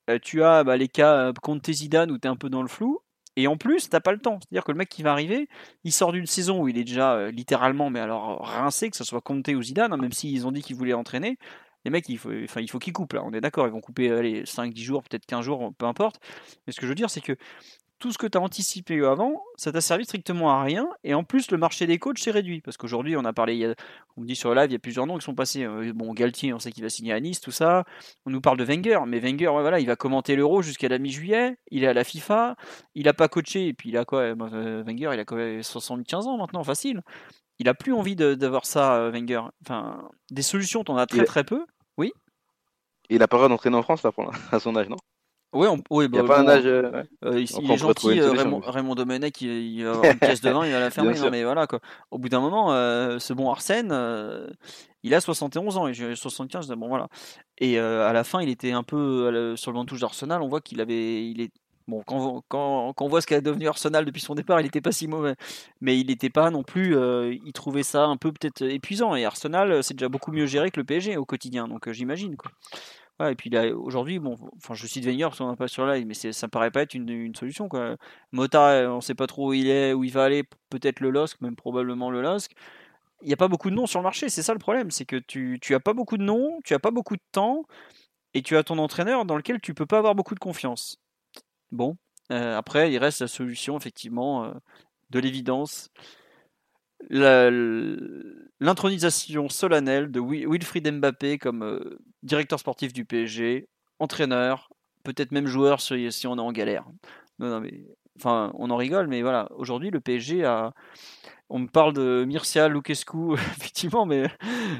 Euh, 0.09 0.17
tu 0.21 0.43
as 0.43 0.63
bah, 0.63 0.77
les 0.77 0.87
cas 0.87 1.13
euh, 1.13 1.33
contre 1.41 1.63
tes 1.63 1.73
Zidane 1.73 2.09
où 2.09 2.17
tu 2.17 2.25
es 2.25 2.31
un 2.31 2.37
peu 2.37 2.49
dans 2.49 2.61
le 2.61 2.69
flou. 2.69 3.01
Et 3.35 3.47
en 3.47 3.57
plus, 3.57 3.89
t'as 3.89 3.99
pas 3.99 4.13
le 4.13 4.19
temps. 4.19 4.39
C'est-à-dire 4.41 4.63
que 4.63 4.71
le 4.71 4.77
mec 4.77 4.87
qui 4.87 5.03
va 5.03 5.11
arriver, 5.11 5.49
il 5.83 5.91
sort 5.91 6.13
d'une 6.13 6.25
saison 6.25 6.61
où 6.61 6.69
il 6.69 6.77
est 6.77 6.85
déjà 6.85 7.29
littéralement, 7.31 7.89
mais 7.89 7.99
alors 7.99 8.47
rincé, 8.47 8.89
que 8.89 8.95
ce 8.95 9.03
soit 9.03 9.19
Conte 9.19 9.49
ou 9.49 9.61
Zidane, 9.61 9.91
hein, 9.91 9.97
même 9.97 10.13
s'ils 10.13 10.47
ont 10.47 10.53
dit 10.53 10.61
qu'ils 10.61 10.77
voulaient 10.77 10.93
entraîner. 10.93 11.37
Les 11.83 11.91
mecs, 11.91 12.07
il 12.07 12.17
faut, 12.17 12.31
enfin, 12.45 12.61
il 12.61 12.69
faut 12.69 12.79
qu'ils 12.79 12.93
coupent 12.93 13.13
là. 13.13 13.23
On 13.25 13.33
est 13.33 13.41
d'accord, 13.41 13.67
ils 13.67 13.71
vont 13.73 13.81
couper 13.81 14.09
allez, 14.09 14.43
5-10 14.43 14.83
jours, 14.83 15.03
peut-être 15.03 15.25
15 15.25 15.43
jours, 15.43 15.73
peu 15.77 15.85
importe. 15.85 16.21
Mais 16.65 16.71
ce 16.71 16.79
que 16.79 16.85
je 16.85 16.91
veux 16.91 16.95
dire, 16.95 17.09
c'est 17.09 17.21
que 17.21 17.35
tout 17.99 18.11
ce 18.11 18.17
que 18.17 18.27
tu 18.27 18.37
as 18.37 18.41
anticipé 18.41 19.03
avant, 19.05 19.43
ça 19.57 19.71
t'a 19.71 19.81
servi 19.81 20.05
strictement 20.05 20.51
à 20.51 20.63
rien. 20.63 20.87
Et 21.03 21.13
en 21.13 21.23
plus, 21.23 21.51
le 21.51 21.57
marché 21.57 21.85
des 21.85 21.99
coachs 21.99 22.19
s'est 22.19 22.31
réduit. 22.31 22.61
Parce 22.61 22.77
qu'aujourd'hui, 22.77 23.17
on 23.17 23.25
a 23.25 23.33
parlé, 23.33 23.73
on 24.15 24.21
me 24.21 24.25
dit 24.25 24.35
sur 24.35 24.49
le 24.49 24.55
live, 24.55 24.69
il 24.69 24.73
y 24.73 24.75
a 24.75 24.79
plusieurs 24.79 25.05
noms 25.05 25.17
qui 25.17 25.25
sont 25.25 25.35
passés. 25.35 25.65
Euh, 25.65 25.91
bon, 25.93 26.13
Galtier, 26.13 26.53
on 26.53 26.59
sait 26.59 26.71
qu'il 26.71 26.83
va 26.83 26.89
signer 26.89 27.13
à 27.13 27.19
Nice, 27.19 27.41
tout 27.41 27.51
ça. 27.51 27.83
On 28.25 28.29
nous 28.29 28.41
parle 28.41 28.57
de 28.57 28.63
Wenger. 28.63 28.99
Mais 29.05 29.19
Wenger, 29.19 29.49
voilà, 29.51 29.79
il 29.79 29.85
va 29.85 29.95
commenter 29.95 30.35
l'Euro 30.35 30.61
jusqu'à 30.61 30.87
la 30.87 30.97
mi-juillet. 30.97 31.57
Il 31.71 31.83
est 31.83 31.87
à 31.87 31.93
la 31.93 32.03
FIFA. 32.03 32.55
Il 32.95 33.05
n'a 33.05 33.13
pas 33.13 33.27
coaché. 33.27 33.67
Et 33.67 33.73
puis, 33.73 33.89
il 33.89 33.97
a 33.97 34.05
quoi 34.05 34.21
euh, 34.21 34.83
Wenger, 34.83 35.11
il 35.13 35.19
a 35.19 35.25
quoi 35.25 35.61
75 35.61 36.27
ans 36.27 36.37
maintenant, 36.37 36.63
facile. 36.63 37.01
Il 37.59 37.67
a 37.67 37.73
plus 37.73 37.93
envie 37.93 38.15
d'avoir 38.15 38.65
ça, 38.65 38.95
euh, 38.95 39.11
Wenger. 39.11 39.41
Enfin, 39.65 40.09
des 40.31 40.41
solutions, 40.41 40.83
tu 40.85 40.91
en 40.91 40.97
as 40.97 41.05
très 41.05 41.25
très 41.25 41.43
peu. 41.43 41.65
Oui. 41.97 42.13
Il 43.09 43.21
a 43.21 43.27
pas 43.27 43.35
le 43.35 43.39
droit 43.39 43.49
d'entraîner 43.49 43.75
en 43.75 43.83
France, 43.83 44.03
là, 44.03 44.11
pour, 44.13 44.31
à 44.51 44.59
son 44.59 44.75
âge, 44.77 44.87
non? 44.87 44.97
Oui, 45.51 45.67
il 45.91 46.11
n'y 46.11 46.19
a 46.19 46.21
bah, 46.21 46.27
pas 46.27 46.39
un 46.41 46.47
âge. 46.47 46.65
Euh, 46.65 47.03
euh, 47.25 47.41
il, 47.41 47.71
est 47.71 47.77
gentil, 47.77 48.19
euh, 48.19 48.31
Raymond, 48.31 48.61
Raymond, 48.63 48.93
Domenech, 48.93 49.41
il, 49.41 49.83
va 49.83 49.91
avoir 49.91 50.05
une 50.05 50.19
pièce 50.19 50.41
de 50.41 50.49
vin, 50.51 50.65
il 50.65 50.71
va 50.71 50.79
la 50.79 50.91
fermer. 50.91 51.13
mais 51.31 51.43
voilà, 51.43 51.65
quoi. 51.65 51.79
Au 52.11 52.19
bout 52.19 52.29
d'un 52.29 52.39
moment, 52.39 52.69
ce 52.69 53.33
bon 53.33 53.49
Arsène, 53.49 53.91
il 55.01 55.13
a 55.13 55.21
71 55.21 55.77
ans 55.77 55.87
et 55.87 55.93
j'ai 55.93 56.15
75. 56.15 56.67
Bon, 56.77 56.87
voilà. 56.87 57.07
Et 57.57 57.79
à 57.79 58.13
la 58.13 58.23
fin, 58.23 58.41
il 58.41 58.49
était 58.49 58.71
un 58.71 58.83
peu 58.83 59.55
sur 59.55 59.71
le 59.71 59.75
banc 59.75 59.83
de 59.83 59.89
touche 59.89 60.01
d'Arsenal. 60.01 60.41
On 60.41 60.47
voit 60.47 60.61
qu'il 60.61 60.81
avait. 60.81 61.27
Il 61.27 61.41
est, 61.41 61.51
bon, 61.87 62.03
quand, 62.05 62.43
quand, 62.47 62.93
quand 62.93 63.05
on 63.05 63.09
voit 63.09 63.21
ce 63.21 63.27
qu'a 63.27 63.41
devenu 63.41 63.67
Arsenal 63.67 64.05
depuis 64.05 64.21
son 64.21 64.35
départ, 64.35 64.59
il 64.59 64.65
n'était 64.65 64.81
pas 64.81 64.91
si 64.91 65.07
mauvais. 65.07 65.33
Mais 65.81 65.99
il 65.99 66.07
n'était 66.07 66.29
pas 66.29 66.51
non 66.51 66.61
plus. 66.61 66.95
il 66.95 67.53
trouvait 67.53 67.81
ça 67.81 68.05
un 68.05 68.17
peu 68.17 68.31
peut-être 68.31 68.61
épuisant. 68.61 69.15
Et 69.15 69.25
Arsenal, 69.25 69.83
c'est 69.83 69.95
déjà 69.95 70.09
beaucoup 70.09 70.31
mieux 70.31 70.45
géré 70.45 70.69
que 70.69 70.79
le 70.79 70.83
PSG 70.83 71.17
au 71.17 71.25
quotidien. 71.25 71.67
Donc 71.67 71.91
j'imagine, 71.91 72.35
quoi 72.35 72.51
et 73.27 73.35
puis 73.35 73.51
aujourd'hui, 73.71 74.19
bon, 74.19 74.37
enfin, 74.57 74.73
je 74.73 74.87
cite 74.87 75.05
Wenger 75.05 75.23
parce 75.23 75.39
qu'on 75.39 75.47
n'a 75.47 75.55
pas 75.55 75.67
sur 75.67 75.85
live, 75.85 76.05
mais 76.05 76.13
ça 76.13 76.47
me 76.47 76.49
paraît 76.49 76.71
pas 76.71 76.81
être 76.83 76.93
une, 76.93 77.35
solution. 77.35 77.67
Quoi. 77.67 77.97
Mota, 78.31 78.69
euh, 78.69 78.89
on 78.89 79.01
sait 79.01 79.15
pas 79.15 79.27
trop 79.27 79.49
où 79.49 79.53
il 79.53 79.67
est, 79.67 79.93
où 79.93 80.03
il 80.03 80.11
va 80.11 80.23
aller, 80.23 80.43
peut-être 80.69 81.01
le 81.01 81.09
LOSC, 81.09 81.41
même 81.41 81.55
probablement 81.55 82.11
le 82.11 82.21
LOSC. 82.21 82.51
Il 83.21 83.27
n'y 83.27 83.33
a 83.33 83.37
pas 83.37 83.49
beaucoup 83.49 83.69
de 83.69 83.75
noms 83.75 83.87
sur 83.87 83.99
le 83.99 84.03
marché, 84.03 84.29
c'est 84.29 84.43
ça 84.43 84.53
le 84.53 84.59
problème, 84.59 84.91
c'est 84.91 85.05
que 85.05 85.17
tu, 85.17 85.59
tu 85.61 85.75
as 85.75 85.81
pas 85.81 85.93
beaucoup 85.93 86.17
de 86.17 86.23
noms, 86.23 86.59
tu 86.63 86.73
as 86.73 86.79
pas 86.79 86.91
beaucoup 86.91 87.17
de 87.17 87.21
temps, 87.33 87.65
et 88.33 88.41
tu 88.41 88.55
as 88.57 88.63
ton 88.63 88.77
entraîneur 88.77 89.25
dans 89.25 89.35
lequel 89.35 89.59
tu 89.59 89.73
peux 89.73 89.85
pas 89.85 89.97
avoir 89.97 90.15
beaucoup 90.15 90.35
de 90.35 90.39
confiance. 90.39 90.97
Bon, 91.71 91.97
euh, 92.31 92.57
après, 92.57 92.91
il 92.91 92.97
reste 92.97 93.21
la 93.21 93.27
solution, 93.27 93.77
effectivement, 93.77 94.45
euh, 94.45 94.53
de 95.09 95.19
l'évidence 95.19 95.89
l'intronisation 97.09 99.49
solennelle 99.49 100.11
de 100.11 100.19
Wilfried 100.19 100.91
Mbappé 100.91 101.37
comme 101.37 101.63
euh, 101.63 101.97
directeur 102.23 102.59
sportif 102.59 102.91
du 102.93 103.05
PSG, 103.05 103.69
entraîneur, 103.99 104.69
peut-être 105.03 105.31
même 105.31 105.47
joueur 105.47 105.81
si, 105.81 106.27
on 106.27 106.37
est 106.37 106.41
en 106.41 106.51
galère. 106.51 106.85
Enfin, 108.17 108.51
on 108.55 108.69
en 108.69 108.75
rigole, 108.75 109.07
mais 109.07 109.21
voilà, 109.21 109.47
aujourd'hui 109.55 109.91
le 109.91 110.01
PSG 110.01 110.43
a. 110.45 110.73
On 111.51 111.59
me 111.59 111.67
parle 111.67 111.93
de 111.93 112.25
Mircea 112.27 112.67
Lucescu, 112.67 113.33
effectivement, 113.33 114.05
mais 114.05 114.29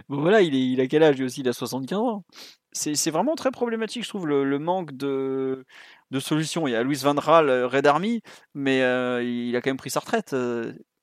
voilà, 0.08 0.42
il, 0.42 0.54
est, 0.54 0.70
il 0.70 0.80
a 0.82 0.88
quel 0.88 1.02
âge 1.04 1.18
lui 1.18 1.26
aussi? 1.26 1.42
Il 1.42 1.50
a 1.50 1.54
75 1.54 1.98
ans. 1.98 2.26
C'est 2.72 3.10
vraiment 3.10 3.36
très 3.36 3.50
problématique, 3.50 4.04
je 4.04 4.10
trouve, 4.10 4.28
le, 4.28 4.60
manque 4.60 4.96
de, 4.96 5.66
de 6.12 6.20
solutions. 6.20 6.68
Il 6.68 6.72
y 6.72 6.76
a 6.76 6.84
Louis 6.84 7.00
Van 7.02 7.16
Raal, 7.16 7.50
euh, 7.50 7.68
Red 7.68 7.88
Army, 7.88 8.22
mais 8.54 8.84
euh, 8.84 9.24
il 9.24 9.56
a 9.56 9.62
quand 9.62 9.72
même 9.72 9.78
pris 9.78 9.90
sa 9.90 10.02
retraite. 10.02 10.36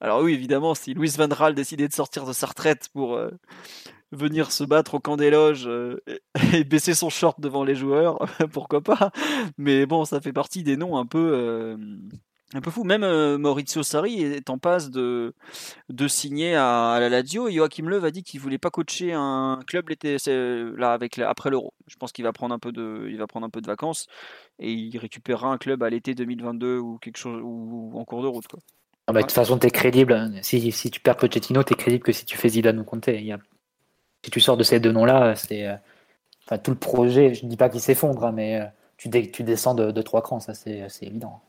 Alors 0.01 0.23
oui, 0.23 0.35
évidemment, 0.35 0.75
si 0.75 0.93
Louis 0.95 1.09
Van 1.17 1.29
Raal 1.31 1.55
décidait 1.55 1.89
de 1.89 1.93
sortir 1.93 2.27
de 2.27 2.33
sa 2.35 2.47
retraite 2.47 2.89
pour 2.93 3.15
euh, 3.15 3.31
venir 4.13 4.53
se 4.53 4.63
battre 4.65 4.95
au 4.95 5.01
camp 5.01 5.17
des 5.17 5.31
loges 5.31 5.67
euh, 5.67 6.03
et 6.53 6.65
baisser 6.65 6.95
son 6.95 7.09
short 7.09 7.41
devant 7.41 7.65
les 7.65 7.75
joueurs, 7.75 8.19
pourquoi 8.53 8.83
pas 8.83 9.11
Mais 9.57 9.87
bon, 9.87 10.05
ça 10.05 10.21
fait 10.21 10.35
partie 10.35 10.63
des 10.63 10.77
noms 10.77 10.99
un 10.99 11.07
peu 11.07 11.31
euh, 11.33 11.77
un 12.55 12.61
peu 12.61 12.71
fou. 12.71 12.85
Même 12.85 13.37
Maurizio 13.39 13.83
Sarri 13.83 14.23
est 14.23 14.51
en 14.51 14.59
passe 14.59 14.91
de, 14.91 15.35
de 15.89 16.09
signer 16.09 16.55
à, 16.57 16.99
la 17.01 17.09
Lazio. 17.09 17.49
Et 17.49 17.55
Joachim 17.55 17.89
Löw 17.89 18.05
a 18.05 18.11
dit 18.11 18.23
qu'il 18.23 18.41
voulait 18.41 18.59
pas 18.59 18.71
coacher 18.71 19.15
un 19.15 19.61
club 19.67 19.89
l'été 19.89 20.17
là 20.27 20.93
avec 20.93 21.19
après 21.19 21.51
l'Euro. 21.51 21.73
Je 21.89 21.97
pense 21.97 22.13
qu'il 22.13 22.25
va 22.25 22.33
prendre 22.33 22.55
un 22.55 22.59
peu 22.59 22.71
de 22.71 23.09
il 23.11 23.17
va 23.19 23.27
prendre 23.27 23.47
un 23.47 23.51
peu 23.51 23.63
de 23.63 23.67
vacances 23.67 24.07
et 24.59 24.73
il 24.73 24.97
récupérera 24.99 25.49
un 25.49 25.59
club 25.59 25.83
à 25.83 25.91
l'été 25.91 26.15
2022 26.15 26.79
ou 26.79 26.99
quelque 26.99 27.19
chose 27.19 27.41
ou 27.43 27.93
en 27.95 28.05
cours 28.05 28.23
de 28.23 28.29
route. 28.29 28.47
Ah 29.07 29.13
bah, 29.13 29.21
de 29.21 29.27
toute 29.27 29.33
façon, 29.33 29.59
tu 29.59 29.67
es 29.67 29.71
crédible. 29.71 30.13
Hein. 30.13 30.33
Si, 30.43 30.73
si 30.73 30.91
tu 30.91 31.01
perds 31.01 31.17
Pochettino, 31.17 31.63
tu 31.63 31.75
es 31.75 31.77
crédible 31.77 32.03
que 32.03 32.13
si 32.13 32.25
tu 32.25 32.37
fais 32.37 32.49
Zidane 32.49 32.79
ou 32.81 32.85
Conte. 32.85 33.09
Il 33.09 33.25
y 33.25 33.33
a... 33.33 33.39
Si 34.25 34.31
tu 34.31 34.41
sors 34.41 34.57
de 34.57 34.65
ces 34.65 34.81
deux 34.81 34.91
noms-là, 34.91 35.37
c'est. 35.37 35.69
Euh, 35.69 35.77
enfin, 36.45 36.59
tout 36.59 36.73
le 36.73 36.77
projet, 36.77 37.35
je 37.35 37.45
ne 37.45 37.51
dis 37.51 37.57
pas 37.57 37.69
qu'il 37.69 37.81
s'effondre, 37.81 38.25
hein, 38.25 38.33
mais 38.33 38.61
euh, 38.61 38.65
tu, 38.97 39.09
tu 39.31 39.45
descends 39.45 39.75
de, 39.75 40.03
trois 40.03 40.23
crans, 40.23 40.41
ça 40.41 40.53
c'est 40.53 40.89
évident. 41.03 41.41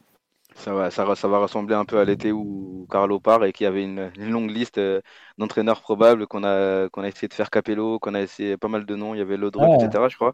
Ça 0.54 0.74
va, 0.74 0.92
ça, 0.92 1.16
ça, 1.16 1.28
va 1.28 1.40
ressembler 1.40 1.74
un 1.74 1.86
peu 1.86 1.98
à 2.00 2.06
l'été 2.06 2.32
où 2.32 2.88
Carlo 2.92 3.20
part 3.20 3.46
et 3.46 3.54
qu'il 3.54 3.66
y 3.66 3.68
avait 3.68 3.84
une, 3.84 4.12
longue 4.18 4.52
liste 4.52 4.78
euh, 4.78 5.02
d'entraîneurs 5.40 5.82
probables 5.82 6.28
qu'on 6.28 6.44
a, 6.44 6.88
qu'on 6.90 7.02
a 7.02 7.08
essayé 7.08 7.28
de 7.28 7.34
faire 7.34 7.50
Capello, 7.50 7.98
qu'on 8.00 8.14
a 8.14 8.22
essayé 8.22 8.58
pas 8.58 8.68
mal 8.68 8.86
de 8.86 8.96
noms. 8.96 9.16
Il 9.16 9.18
y 9.18 9.22
avait 9.22 9.38
Lodro, 9.38 9.76
etc. 9.76 10.04
Je 10.10 10.16
crois. 10.16 10.34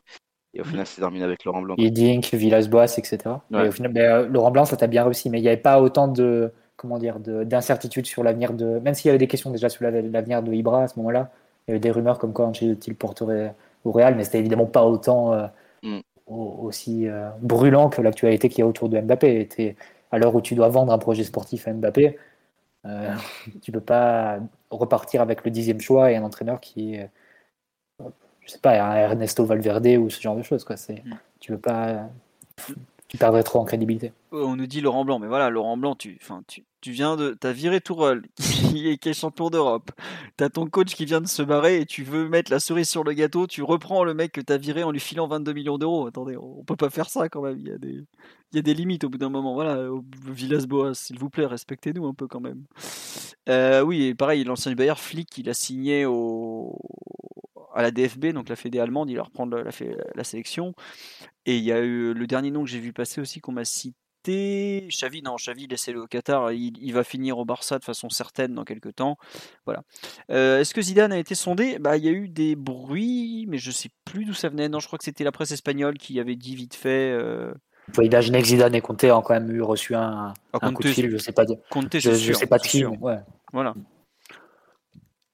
Et 0.54 0.62
au 0.62 0.64
final, 0.66 0.86
c'est 0.86 1.02
terminé 1.02 1.24
avec 1.24 1.46
Laurent 1.46 1.62
Blanc. 1.62 1.76
Dink, 1.78 2.34
Villas-Boas, 2.34 2.98
etc. 2.98 3.18
au 3.52 3.72
final, 3.72 3.92
ben, 3.94 4.28
Laurent 4.28 4.52
Blanc, 4.52 4.66
ça 4.66 4.76
t'a 4.78 4.88
bien 4.88 5.04
réussi, 5.04 5.30
mais 5.30 5.40
il 5.40 5.42
n'y 5.42 5.48
avait 5.48 5.58
pas 5.58 5.82
autant 5.82 6.08
de 6.08 6.52
comment 6.84 6.98
dire, 6.98 7.18
d'incertitude 7.20 8.06
sur 8.06 8.26
l'avenir 8.26 8.52
de. 8.52 8.80
Même 8.80 8.94
s'il 8.94 9.08
y 9.08 9.10
avait 9.10 9.18
des 9.18 9.28
questions 9.28 9.50
déjà 9.52 9.70
sur 9.70 9.86
l'avenir 9.86 10.44
de 10.44 10.54
Ibra 10.54 10.84
à 10.84 10.88
ce 10.90 11.00
moment-là, 11.00 11.32
il 11.66 11.72
y 11.72 11.74
avait 11.74 11.80
des 11.80 11.92
rumeurs 11.92 12.20
comme 12.20 12.34
quoi 12.34 12.46
Ancelotti 12.46 12.90
le 12.90 12.96
porterait 12.98 13.56
au 13.86 13.94
Real, 13.94 14.16
mais 14.16 14.26
c'était 14.26 14.40
évidemment 14.40 14.66
pas 14.66 14.84
autant 14.84 15.34
euh, 15.34 15.48
mm. 15.82 16.02
aussi 16.28 17.08
euh, 17.08 17.30
brûlant 17.40 17.90
que 17.90 18.02
l'actualité 18.02 18.50
qu'il 18.50 18.60
y 18.60 18.62
a 18.64 18.68
autour 18.68 18.90
de 18.90 19.00
Mbappé. 19.00 19.40
Était, 19.40 19.78
à 20.12 20.18
l'heure 20.18 20.36
où 20.36 20.42
tu 20.42 20.56
dois 20.56 20.68
vendre 20.68 20.92
un 20.92 20.98
projet 20.98 21.24
sportif 21.24 21.70
à 21.70 21.74
Mbappé, 21.74 22.18
euh, 22.86 23.16
tu 23.62 23.72
peux 23.72 23.80
pas 23.80 24.40
repartir 24.70 25.22
avec 25.22 25.46
le 25.46 25.52
dixième 25.52 25.80
choix 25.80 26.12
et 26.12 26.18
un 26.18 26.24
entraîneur 26.24 26.60
qui 26.60 26.96
est, 26.96 27.10
je 28.42 28.52
sais 28.52 28.60
pas, 28.60 28.72
un 28.84 28.96
Ernesto 28.96 29.46
Valverde 29.46 29.88
ou 29.88 30.10
ce 30.10 30.22
genre 30.22 30.36
de 30.36 30.44
choses. 30.44 30.66
Quoi. 30.66 30.76
C'est, 30.76 31.02
mm. 31.06 31.18
Tu 31.40 31.54
peux 31.54 31.60
pas 31.60 32.10
Il 33.14 33.20
perdrait 33.20 33.44
trop 33.44 33.60
en 33.60 33.66
crédibilité. 33.66 34.12
On 34.32 34.56
nous 34.56 34.66
dit 34.66 34.82
Laurent 34.82 35.06
Blanc, 35.06 35.20
mais 35.20 35.28
voilà, 35.28 35.52
Laurent 35.52 35.78
Blanc, 35.78 35.96
tu, 35.96 36.18
enfin, 36.20 36.42
tu, 36.48 36.64
tu 36.82 36.92
viens 36.92 37.16
de, 37.16 37.38
t'as 37.40 37.52
viré 37.52 37.80
Tourelle, 37.80 38.24
qui 38.36 38.90
est, 38.90 38.98
qui 38.98 39.10
est 39.10 39.14
champion 39.14 39.52
d'Europe. 39.52 39.92
T'as 40.36 40.50
ton 40.50 40.68
coach 40.68 40.96
qui 40.96 41.06
vient 41.06 41.22
de 41.22 41.28
se 41.28 41.44
barrer 41.44 41.82
et 41.82 41.86
tu 41.86 42.04
veux 42.04 42.28
mettre 42.28 42.52
la 42.52 42.60
cerise 42.60 42.90
sur 42.90 43.04
le 43.04 43.14
gâteau. 43.14 43.46
Tu 43.46 43.62
reprends 43.62 44.04
le 44.04 44.16
mec 44.16 44.32
que 44.32 44.42
t'as 44.42 44.58
viré 44.58 44.84
en 44.84 44.92
lui 44.92 45.00
filant 45.00 45.28
22 45.28 45.54
millions 45.54 45.78
d'euros. 45.78 46.08
Attendez, 46.08 46.36
on 46.38 46.64
peut 46.64 46.76
pas 46.76 46.90
faire 46.90 47.10
ça 47.10 47.30
quand 47.30 47.42
même. 47.42 47.60
Il 47.60 47.68
y 47.68 47.72
a 47.72 47.78
des, 47.78 48.04
il 48.52 48.56
y 48.56 48.60
a 48.60 48.64
des 48.64 48.74
limites 48.74 49.04
au 49.04 49.10
bout 49.10 49.20
d'un 49.20 49.30
moment. 49.30 49.54
Voilà, 49.54 49.88
Villas-Boas, 50.28 50.96
s'il 50.96 51.20
vous 51.20 51.30
plaît, 51.30 51.46
respectez-nous 51.46 52.08
un 52.08 52.14
peu 52.14 52.28
quand 52.28 52.42
même. 52.42 52.64
Euh, 53.48 53.82
oui, 53.82 54.08
et 54.08 54.16
pareil, 54.16 54.44
l'ancien 54.44 54.72
du 54.72 54.76
Bayern, 54.76 54.98
Flick, 54.98 55.38
il 55.38 55.50
a 55.50 55.54
signé 55.54 56.06
au, 56.06 56.80
à 57.74 57.82
la 57.82 57.92
DFB, 57.92 58.28
donc 58.28 58.50
la 58.50 58.56
fédé 58.56 58.80
allemande, 58.80 59.10
il 59.10 59.18
va 59.18 59.24
reprendre 59.24 59.58
la, 60.16 60.24
sélection. 60.24 60.74
Et 61.46 61.58
il 61.58 61.64
y 61.64 61.72
a 61.72 61.80
eu 61.80 62.14
le 62.14 62.28
dernier 62.28 62.52
nom 62.52 62.64
que 62.64 62.70
j'ai 62.70 62.80
vu 62.80 62.94
passer 62.94 63.20
aussi 63.22 63.42
qu'on 63.42 63.52
m'a 63.52 63.66
cité. 63.66 63.96
Xavi, 64.26 65.22
non, 65.22 65.36
Xavi, 65.36 65.68
laissez-le 65.68 66.02
au 66.02 66.08
Qatar. 66.08 66.54
Il, 66.54 66.78
il 66.82 66.94
va 66.94 67.04
finir 67.04 67.38
au 67.38 67.46
Barça 67.46 67.78
de 67.78 67.84
façon 67.84 68.10
certaine 68.10 68.54
dans 68.54 68.64
quelques 68.64 68.96
temps. 68.96 69.18
Voilà. 69.66 69.84
Euh, 70.32 70.60
Est-ce 70.60 70.74
que 70.74 70.82
Zidane 70.82 71.12
a 71.12 71.18
été 71.18 71.36
sondé? 71.36 71.78
Bah, 71.80 71.98
Il 71.98 72.06
y 72.06 72.08
a 72.08 72.12
eu 72.12 72.30
des 72.30 72.56
bruits, 72.56 73.46
mais 73.50 73.58
je 73.58 73.72
sais 73.72 73.90
plus 74.06 74.24
d'où 74.24 74.34
ça 74.34 74.48
venait. 74.48 74.70
Non, 74.70 74.80
je 74.80 74.88
crois 74.88 74.98
que 74.98 75.04
c'était 75.04 75.26
la 75.26 75.34
presse 75.34 75.52
espagnole 75.52 75.98
qui 75.98 76.20
avait 76.20 76.38
dit 76.38 76.56
vite 76.56 76.76
fait. 76.76 77.12
Euh... 77.12 77.54
Vous 77.88 77.94
pouvez 77.94 78.08
imaginer 78.08 78.42
que 78.42 78.48
Zidane 78.48 78.76
et 78.76 78.82
Conte 78.82 79.04
ont 79.04 79.22
quand 79.22 79.34
même 79.34 79.52
eu 79.52 79.62
reçu 79.62 79.94
un, 79.94 80.34
Ah, 80.54 80.60
un 80.62 80.72
coup 80.72 80.84
de 80.84 80.88
fil, 80.88 81.10
je 81.10 81.18
sais 81.18 81.34
pas. 81.34 81.46
Conte, 81.70 82.00
Je, 82.00 82.14
je 82.14 82.34
sais 82.34 82.48
pas 82.48 82.60
qui, 82.60 82.86
ouais. 82.86 83.20
Voilà. 83.52 83.74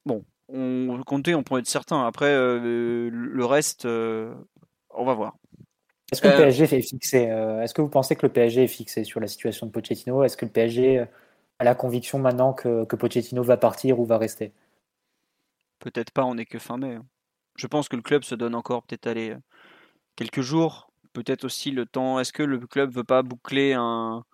Bon, 0.04 0.24
on 0.52 1.02
compter, 1.04 1.34
on 1.34 1.42
pourrait 1.42 1.60
être 1.60 1.66
certain. 1.68 2.06
Après, 2.06 2.26
euh, 2.30 3.10
le 3.12 3.44
reste, 3.44 3.84
euh, 3.86 4.34
on 4.90 5.04
va 5.04 5.14
voir. 5.14 5.36
Est-ce 6.12 6.20
que 6.20 6.28
le 6.28 6.34
Euh, 6.34 6.36
PSG 6.36 6.64
est 6.64 6.82
fixé 6.82 7.30
euh, 7.30 7.62
Est-ce 7.62 7.74
que 7.74 7.82
vous 7.82 7.88
pensez 7.88 8.16
que 8.16 8.26
le 8.26 8.32
PSG 8.32 8.64
est 8.64 8.68
fixé 8.68 9.04
sur 9.04 9.20
la 9.20 9.28
situation 9.28 9.66
de 9.66 9.72
Pochettino? 9.72 10.24
Est-ce 10.24 10.36
que 10.36 10.44
le 10.44 10.50
PSG 10.52 11.04
a 11.58 11.64
la 11.64 11.74
conviction 11.74 12.18
maintenant 12.18 12.52
que, 12.52 12.84
que 12.84 12.96
Pochettino 12.96 13.42
va 13.42 13.56
partir 13.56 14.00
ou 14.00 14.04
va 14.04 14.18
rester? 14.18 14.52
Peut-être 15.78 16.10
pas, 16.12 16.24
on 16.24 16.34
n'est 16.34 16.46
que 16.46 16.58
fin 16.58 16.76
mai. 16.76 16.94
hein. 16.94 17.06
Je 17.56 17.66
pense 17.66 17.88
que 17.88 17.96
le 17.96 18.02
club 18.02 18.22
se 18.24 18.34
donne 18.34 18.54
encore 18.54 18.82
peut-être 18.84 19.06
aller 19.06 19.36
quelques 20.16 20.42
jours, 20.42 20.92
peut-être 21.12 21.44
aussi 21.44 21.70
le 21.72 21.86
temps. 21.86 22.20
Est-ce 22.20 22.32
que 22.32 22.42
le 22.44 22.58
club 22.66 22.92
veut 22.92 23.04
pas 23.04 23.22
boucler 23.22 23.74
un, 23.74 24.24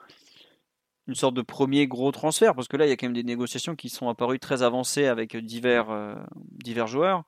une 1.09 1.15
sorte 1.15 1.35
de 1.35 1.43
premier 1.43 1.87
gros 1.87 2.13
transfert 2.13 2.55
Parce 2.55 2.69
que 2.69 2.77
là, 2.77 2.87
il 2.87 2.89
y 2.91 2.93
a 2.93 2.97
quand 2.97 3.07
même 3.07 3.15
des 3.15 3.23
négociations 3.25 3.77
qui 3.77 3.89
sont 3.89 4.09
apparues 4.09 4.39
très 4.41 4.63
avancées 4.63 5.07
avec 5.07 5.37
divers, 5.37 5.91
euh, 5.91 6.15
divers 6.65 6.87
joueurs. 6.89 7.25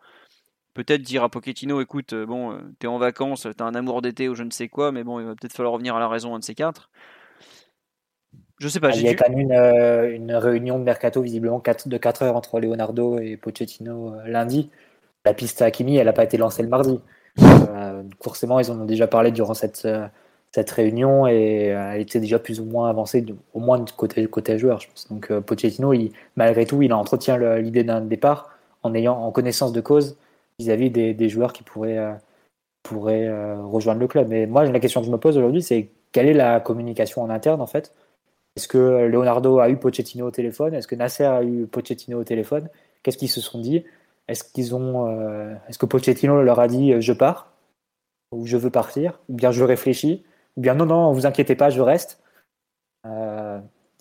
Peut-être 0.74 1.02
dire 1.02 1.24
à 1.24 1.28
Pochettino, 1.28 1.80
écoute, 1.80 2.12
euh, 2.12 2.26
bon, 2.26 2.52
euh, 2.52 2.59
t'es 2.78 2.86
en 2.86 2.98
vacances, 2.98 3.46
t'as 3.56 3.64
un 3.64 3.74
amour 3.74 4.02
d'été 4.02 4.28
ou 4.28 4.34
je 4.34 4.44
ne 4.44 4.50
sais 4.50 4.68
quoi, 4.68 4.92
mais 4.92 5.05
bon, 5.05 5.20
il 5.20 5.26
va 5.26 5.34
peut-être 5.34 5.52
falloir 5.55 5.72
revenir 5.74 5.96
à 5.96 6.00
la 6.00 6.09
raison, 6.09 6.34
un 6.34 6.38
de 6.38 6.44
ces 6.44 6.55
quatre. 6.55 6.90
Je 8.60 8.68
sais 8.68 8.80
pas, 8.80 8.90
Il 8.90 8.94
j'ai 8.94 9.05
y 9.05 9.09
a 9.09 9.10
dû- 9.10 9.16
quand 9.16 9.28
même 9.28 9.38
une, 9.40 9.52
euh, 9.52 10.14
une 10.14 10.32
réunion 10.34 10.78
de 10.78 10.84
mercato 10.84 11.22
visiblement 11.22 11.60
quatre- 11.60 11.88
de 11.88 11.96
4 11.96 12.22
heures 12.22 12.36
entre 12.36 12.60
Leonardo 12.60 13.18
et 13.18 13.36
Pochettino 13.36 14.14
euh, 14.14 14.26
lundi. 14.26 14.70
La 15.24 15.34
piste 15.34 15.62
Hakimi, 15.62 15.96
elle 15.96 16.06
n'a 16.06 16.12
pas 16.12 16.24
été 16.24 16.36
lancée 16.38 16.62
le 16.62 16.68
mardi. 16.68 17.00
Forcément, 18.22 18.59
ils 18.60 18.70
en 18.70 18.80
ont 18.80 18.84
déjà 18.84 19.06
parlé 19.06 19.30
durant 19.32 19.55
cette, 19.55 19.86
cette 20.52 20.70
réunion 20.70 21.26
et 21.26 21.72
euh, 21.74 21.92
elle 21.92 22.00
était 22.00 22.20
déjà 22.20 22.38
plus 22.38 22.60
ou 22.60 22.64
moins 22.64 22.88
avancée, 22.88 23.24
au 23.54 23.60
moins 23.60 23.78
de 23.78 23.90
côté, 23.90 24.26
côté 24.26 24.58
joueur, 24.58 24.80
je 24.80 24.88
pense. 24.88 25.08
Donc 25.08 25.30
euh, 25.30 25.40
Pochettino, 25.40 25.92
il- 25.92 26.12
malgré 26.36 26.66
tout, 26.66 26.82
il 26.82 26.92
entretient 26.92 27.36
l'idée 27.58 27.84
d'un 27.84 28.00
départ 28.00 28.50
en 28.82 28.94
ayant 28.94 29.16
en 29.16 29.30
connaissance 29.32 29.72
de 29.72 29.80
cause 29.80 30.16
vis-à-vis 30.58 30.90
des, 30.90 31.14
des 31.14 31.28
joueurs 31.28 31.52
qui 31.52 31.62
pourraient, 31.62 31.98
euh, 31.98 32.12
pourraient 32.82 33.28
euh, 33.28 33.62
rejoindre 33.62 34.00
le 34.00 34.08
club. 34.08 34.28
Mais 34.28 34.46
moi, 34.46 34.64
la 34.64 34.80
question 34.80 35.00
que 35.00 35.06
je 35.06 35.12
me 35.12 35.18
pose 35.18 35.36
aujourd'hui, 35.36 35.62
c'est 35.62 35.88
quelle 36.12 36.26
est 36.26 36.34
la 36.34 36.60
communication 36.60 37.22
en 37.22 37.30
interne 37.30 37.60
en 37.60 37.66
fait? 37.66 37.94
Est-ce 38.56 38.66
que 38.68 39.06
Leonardo 39.06 39.60
a 39.60 39.70
eu 39.70 39.76
Pochettino 39.76 40.26
au 40.26 40.30
téléphone? 40.30 40.74
Est-ce 40.74 40.88
que 40.88 40.96
Nasser 40.96 41.24
a 41.24 41.44
eu 41.44 41.66
Pochettino 41.66 42.18
au 42.18 42.24
téléphone? 42.24 42.68
Qu'est-ce 43.02 43.18
qu'ils 43.18 43.28
se 43.28 43.40
sont 43.40 43.60
dit? 43.60 43.84
Est-ce 44.26 44.44
euh, 44.58 45.54
est-ce 45.68 45.78
que 45.78 45.86
Pochettino 45.86 46.42
leur 46.42 46.58
a 46.58 46.68
dit 46.68 46.92
euh, 46.92 47.00
je 47.00 47.12
pars 47.12 47.52
ou 48.32 48.46
je 48.46 48.56
veux 48.56 48.70
partir 48.70 49.20
ou 49.28 49.34
bien 49.34 49.52
je 49.52 49.62
réfléchis 49.64 50.24
ou 50.59 50.62
bien 50.62 50.74
non 50.74 50.86
non 50.86 51.12
vous 51.14 51.26
inquiétez 51.26 51.56
pas 51.56 51.70
je 51.70 51.80
reste 51.82 52.20
Euh, 53.06 53.60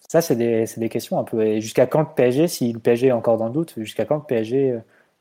Ça 0.10 0.22
c'est 0.22 0.36
des, 0.38 0.66
des 0.78 0.90
questions 0.90 1.20
un 1.20 1.24
peu. 1.26 1.42
Et 1.46 1.62
jusqu'à 1.62 1.88
quand 1.88 2.02
le 2.02 2.14
PSG 2.16 2.48
si 2.50 2.74
le 2.74 2.80
PSG 2.80 3.08
est 3.10 3.12
encore 3.14 3.38
dans 3.38 3.48
le 3.48 3.54
doute 3.54 3.76
jusqu'à 3.78 4.06
quand 4.06 4.18
le 4.18 4.24
PSG 4.24 4.72
euh, 4.74 4.80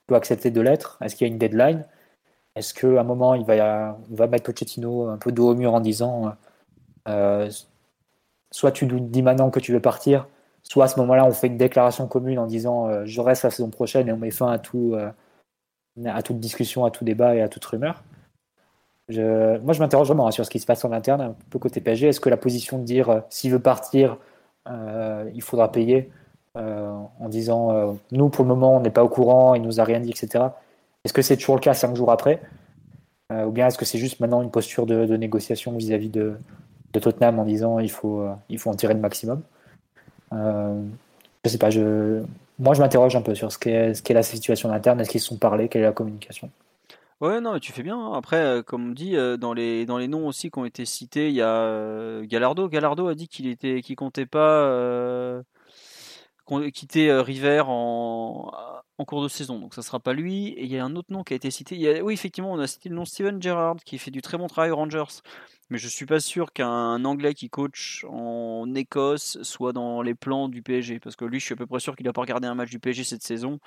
doit 0.09 0.19
accepter 0.19 0.51
de 0.51 0.61
l'être? 0.63 0.99
Est-ce 1.03 1.17
qu'il 1.17 1.27
y 1.29 1.31
a 1.31 1.33
une 1.33 1.39
deadline? 1.39 1.85
Est-ce 2.57 2.75
qu'à 2.75 3.01
un 3.01 3.05
moment 3.05 3.35
il 3.35 3.45
va, 3.45 3.99
va 4.11 4.27
mettre 4.29 4.45
Pochettino 4.45 5.09
un 5.09 5.19
peu 5.19 5.33
dos 5.33 5.51
au 5.51 5.55
mur 5.57 5.75
en 5.75 5.81
disant 5.81 6.35
euh, 7.09 7.51
soit 8.51 8.73
tu 8.73 8.87
nous 8.87 9.01
dis 9.01 9.23
maintenant 9.23 9.51
que 9.51 9.61
tu 9.61 9.73
veux 9.73 9.81
partir, 9.81 10.27
soit 10.63 10.85
à 10.87 10.89
ce 10.89 10.99
moment-là, 11.01 11.27
on 11.27 11.33
fait 11.33 11.49
une 11.49 11.59
déclaration 11.59 12.09
commune 12.09 12.39
en 12.39 12.47
disant 12.47 13.05
je 13.05 13.21
reste 13.21 13.45
la 13.45 13.51
saison 13.51 13.71
prochaine 13.71 14.09
et 14.09 14.13
on 14.13 14.17
met 14.17 14.31
fin 14.31 14.51
à, 14.51 14.59
tout, 14.59 14.97
à 16.05 16.23
toute 16.23 16.41
discussion, 16.41 16.85
à 16.85 16.91
tout 16.91 17.05
débat 17.05 17.35
et 17.37 17.43
à 17.43 17.49
toute 17.49 17.65
rumeur. 17.65 18.03
Moi, 19.09 19.73
je 19.73 19.78
m'interroge 19.78 20.09
vraiment 20.09 20.27
hein, 20.27 20.33
sur 20.33 20.45
ce 20.45 20.51
qui 20.51 20.59
se 20.59 20.66
passe 20.66 20.85
en 20.85 20.93
interne, 20.93 21.20
un 21.20 21.35
peu 21.51 21.59
côté 21.59 21.81
PSG. 21.81 22.09
Est-ce 22.09 22.20
que 22.20 22.28
la 22.28 22.37
position 22.37 22.78
de 22.78 22.85
dire 22.85 23.11
euh, 23.11 23.20
s'il 23.31 23.53
veut 23.53 23.61
partir, 23.61 24.19
euh, 24.69 25.31
il 25.35 25.43
faudra 25.43 25.70
payer 25.70 26.11
euh, 26.57 26.91
en 27.20 27.28
disant 27.28 27.97
nous, 28.11 28.28
pour 28.31 28.45
le 28.45 28.49
moment, 28.49 28.77
on 28.77 28.81
n'est 28.81 28.91
pas 28.91 29.05
au 29.05 29.09
courant, 29.09 29.55
il 29.55 29.62
nous 29.62 29.81
a 29.81 29.85
rien 29.85 30.01
dit, 30.01 30.11
etc. 30.11 30.45
Est-ce 31.05 31.12
que 31.12 31.23
c'est 31.23 31.37
toujours 31.37 31.57
le 31.57 31.61
cas 31.61 31.74
cinq 31.74 31.95
jours 31.95 32.11
après 32.11 32.41
Ou 33.31 33.51
bien 33.51 33.69
est-ce 33.69 33.78
que 33.78 33.85
c'est 33.85 33.99
juste 33.99 34.20
maintenant 34.20 34.43
une 34.43 34.51
posture 34.51 34.87
de, 34.87 35.16
négociation 35.16 35.77
vis-à-vis 35.77 36.09
de, 36.11 36.37
Tottenham 36.93 37.39
en 37.39 37.45
disant 37.45 37.78
il 37.78 37.91
faut, 37.91 38.27
il 38.49 38.59
faut 38.59 38.70
en 38.70 38.74
tirer 38.74 38.95
le 38.95 39.01
maximum? 39.01 39.43
Je 40.33 41.51
sais 41.51 41.59
pas, 41.59 41.70
je, 41.70 42.23
moi 42.59 42.74
je 42.74 42.81
m'interroge 42.81 43.15
un 43.15 43.23
peu 43.23 43.35
sur 43.35 43.53
ce 43.53 43.59
qu'est 43.59 43.95
ce 43.95 44.03
qu'est 44.03 44.15
la 44.15 44.23
situation 44.23 44.73
interne, 44.73 44.99
est-ce 45.01 45.11
qu'ils 45.11 45.20
se 45.20 45.28
sont 45.28 45.37
parlé, 45.37 45.69
quelle 45.69 45.83
est 45.83 45.85
la 45.85 45.93
communication? 45.93 46.51
Ouais, 47.21 47.41
non, 47.41 47.55
mais 47.55 47.61
tu 47.61 47.73
fais 47.73 47.83
bien. 47.83 47.97
hein. 47.99 48.13
Après, 48.15 48.37
euh, 48.37 48.63
comme 48.63 48.91
on 48.91 48.93
dit, 48.93 49.17
euh, 49.17 49.37
dans 49.39 49.55
les, 49.55 49.87
dans 49.87 49.97
les 49.97 50.07
noms 50.07 50.27
aussi 50.27 50.51
qui 50.51 50.59
ont 50.59 50.67
été 50.67 50.85
cités, 50.85 51.29
il 51.31 51.35
y 51.35 51.41
a 51.41 51.49
euh. 51.49 52.27
Gallardo 52.27 52.69
a 53.09 53.15
dit 53.15 53.27
qu'il 53.29 53.47
était, 53.47 53.81
qu'il 53.81 53.97
comptait 53.97 54.27
pas 54.27 54.61
euh, 54.67 55.43
quitter 56.73 57.13
River 57.13 57.63
en, 57.67 58.51
en 58.98 59.05
cours 59.05 59.23
de 59.23 59.28
saison. 59.28 59.59
Donc 59.59 59.74
ça 59.74 59.82
sera 59.82 60.01
pas 60.01 60.12
lui. 60.12 60.48
Et 60.48 60.64
il 60.64 60.70
y 60.70 60.78
a 60.78 60.85
un 60.85 60.97
autre 60.97 61.12
nom 61.12 61.23
qui 61.24 61.32
a 61.35 61.36
été 61.36 61.51
cité. 61.51 61.77
Il 61.77 62.02
oui, 62.02 62.14
effectivement, 62.14 62.52
on 62.52 62.59
a 62.59 62.66
cité 62.66 62.89
le 62.89 62.94
nom 62.94 63.05
Steven 63.05 63.40
Gerrard 63.43 63.77
qui 63.85 63.98
fait 63.98 64.10
du 64.10 64.23
très 64.23 64.39
bon 64.39 64.47
travail 64.47 64.70
aux 64.70 64.77
Rangers. 64.77 65.20
Mais 65.68 65.78
je 65.78 65.89
suis 65.89 66.06
pas 66.06 66.20
sûr 66.20 66.52
qu'un 66.52 67.05
Anglais 67.05 67.35
qui 67.35 67.51
coach 67.51 68.05
en 68.09 68.73
Écosse 68.74 69.43
soit 69.43 69.73
dans 69.73 70.01
les 70.01 70.14
plans 70.14 70.48
du 70.48 70.62
PSG. 70.62 71.01
Parce 71.01 71.16
que 71.16 71.24
lui, 71.24 71.40
je 71.40 71.44
suis 71.44 71.55
à 71.55 71.56
peu 71.56 71.66
près 71.66 71.81
sûr 71.81 71.97
qu'il 71.97 72.06
a 72.09 72.12
pas 72.12 72.20
regardé 72.20 72.47
un 72.47 72.55
match 72.55 72.70
du 72.70 72.78
PSG 72.78 73.05
cette 73.05 73.24
saison 73.24 73.59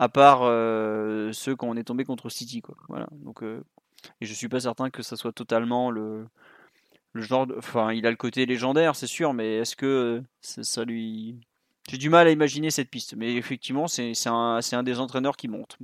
à 0.00 0.08
part 0.08 0.40
euh, 0.44 1.30
ceux 1.32 1.54
quand 1.54 1.68
on 1.68 1.76
est 1.76 1.84
tombé 1.84 2.04
contre 2.04 2.30
City 2.30 2.62
quoi. 2.62 2.74
Voilà. 2.88 3.06
Donc 3.12 3.42
euh, 3.42 3.62
et 4.20 4.26
je 4.26 4.32
suis 4.32 4.48
pas 4.48 4.60
certain 4.60 4.88
que 4.90 5.02
ça 5.02 5.14
soit 5.14 5.32
totalement 5.32 5.90
le 5.90 6.26
genre 7.14 7.46
de... 7.46 7.54
enfin 7.58 7.92
il 7.92 8.06
a 8.06 8.10
le 8.10 8.16
côté 8.16 8.46
légendaire 8.46 8.96
c'est 8.96 9.06
sûr 9.06 9.34
mais 9.34 9.58
est-ce 9.58 9.76
que 9.76 9.86
euh, 9.86 10.22
ça 10.40 10.84
lui 10.84 11.38
j'ai 11.88 11.98
du 11.98 12.10
mal 12.10 12.26
à 12.26 12.30
imaginer 12.30 12.70
cette 12.70 12.90
piste 12.90 13.14
mais 13.16 13.34
effectivement 13.34 13.88
c'est 13.88 14.12
un 14.26 14.82
des 14.82 15.00
entraîneurs 15.00 15.36
qui 15.36 15.48
monte. 15.48 15.76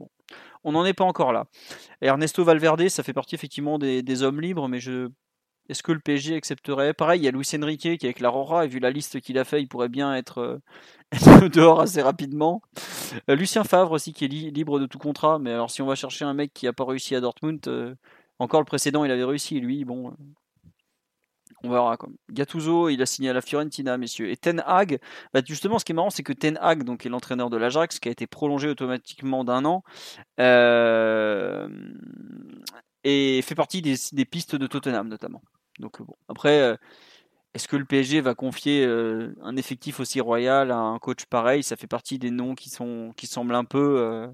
On 0.64 0.73
n'en 0.73 0.85
est 0.85 0.94
pas 0.94 1.05
encore 1.05 1.32
là. 1.32 1.47
Ernesto 2.01 2.44
Valverde, 2.44 2.89
ça 2.89 3.02
fait 3.02 3.12
partie 3.12 3.35
effectivement 3.35 3.78
des, 3.78 4.23
hommes 4.23 4.40
libres 4.40 4.68
mais 4.68 4.81
est-ce 5.68 5.82
que 5.82 5.93
le 5.93 5.98
PSG 5.98 6.36
accepterait? 6.36 6.94
Pareil, 6.94 7.20
il 7.20 7.24
y 7.24 7.28
a 7.28 7.32
Luis 7.32 7.48
Enrique 7.60 7.81
qui 7.81 7.89
est 7.89 8.05
avec 8.05 8.20
la 8.20 8.28
Rora 8.28 8.64
et 8.64 8.68
vu 8.68 8.78
la 8.78 8.90
liste 8.90 9.20
qu'il 9.20 9.39
a 9.39 9.44
fait, 9.44 9.60
il 9.60 9.66
pourrait 9.66 9.89
bien 9.89 10.14
être, 10.14 10.39
euh, 10.39 10.59
dehors 11.48 11.81
assez 11.81 12.02
rapidement. 12.02 12.62
Euh, 13.28 13.35
Lucien 13.35 13.64
Favre 13.64 13.93
aussi 13.93 14.12
qui 14.12 14.24
est 14.24 14.28
li- 14.28 14.51
libre 14.51 14.78
de 14.78 14.86
tout 14.86 14.98
contrat, 14.98 15.39
mais 15.39 15.52
alors 15.52 15.70
si 15.70 15.82
on 15.82 15.86
va 15.86 15.94
chercher 15.94 16.24
un 16.24 16.35
mec 16.35 16.52
qui 16.55 16.66
a 16.66 16.73
pas 16.73 16.85
réussi 16.85 17.14
à 17.14 17.20
Dortmund, 17.20 17.60
euh, 17.66 17.94
encore 18.39 18.60
le 18.60 18.66
précédent 18.66 19.05
il 19.05 19.10
avait 19.10 19.24
réussi, 19.24 19.60
lui 19.60 19.85
bon, 19.85 20.14
on 21.62 21.70
verra 21.70 21.97
comme. 21.97 22.16
Gattuso 22.31 22.89
il 22.89 23.01
a 23.03 23.07
signé 23.07 23.31
à 23.31 23.33
la 23.33 23.41
Fiorentina 23.41 23.97
messieurs. 23.99 24.31
Et 24.31 24.37
Ten 24.37 24.62
Hag, 24.66 24.99
bah, 25.33 25.41
justement 25.45 25.78
ce 25.78 25.85
qui 25.85 25.93
est 25.93 25.95
marrant 25.95 26.11
c'est 26.11 26.23
que 26.23 26.33
Ten 26.33 26.59
Hag 26.61 26.85
donc 26.85 27.07
est 27.07 27.09
l'entraîneur 27.09 27.51
de 27.51 27.57
l'Ajax 27.57 27.99
qui 27.99 28.09
a 28.09 28.12
été 28.12 28.27
prolongé 28.27 28.69
automatiquement 28.69 29.45
d'un 29.45 29.65
an 29.65 29.83
euh, 30.41 31.69
et 33.05 33.43
fait 33.43 33.55
partie 33.55 33.83
des, 33.83 34.24
pistes 34.24 34.57
de 34.57 34.66
Tottenham 34.66 35.09
notamment. 35.09 35.43
Donc 35.78 36.03
bon 36.03 36.15
après. 36.28 36.61
euh, 36.61 36.77
est-ce 37.55 37.69
que 37.69 37.77
le 37.77 37.87
PSG 37.87 38.20
va 38.20 38.35
confier 38.35 38.85
euh, 38.85 39.35
un 39.41 39.57
effectif 39.57 39.99
aussi 39.99 40.20
royal 40.20 40.70
à 40.70 40.77
un 40.77 40.99
coach 40.99 41.24
pareil? 41.24 41.62
Ça 41.62 41.77
fait 41.77 41.87
partie 41.87 42.19
des 42.19 42.31
noms 42.31 42.55
qui 42.55 42.69
semblent 42.69 43.55
un 43.55 43.65
peu 43.65 44.28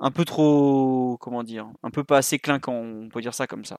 un 0.00 0.10
peu 0.10 0.24
trop 0.24 1.16
comment 1.20 1.44
dire, 1.44 1.70
un 1.82 1.90
peu 1.90 2.04
pas 2.04 2.18
assez 2.18 2.38
clinquant, 2.38 2.74
on 2.74 3.08
peut 3.08 3.20
dire 3.20 3.34
ça 3.34 3.46
comme 3.46 3.64
ça. 3.64 3.76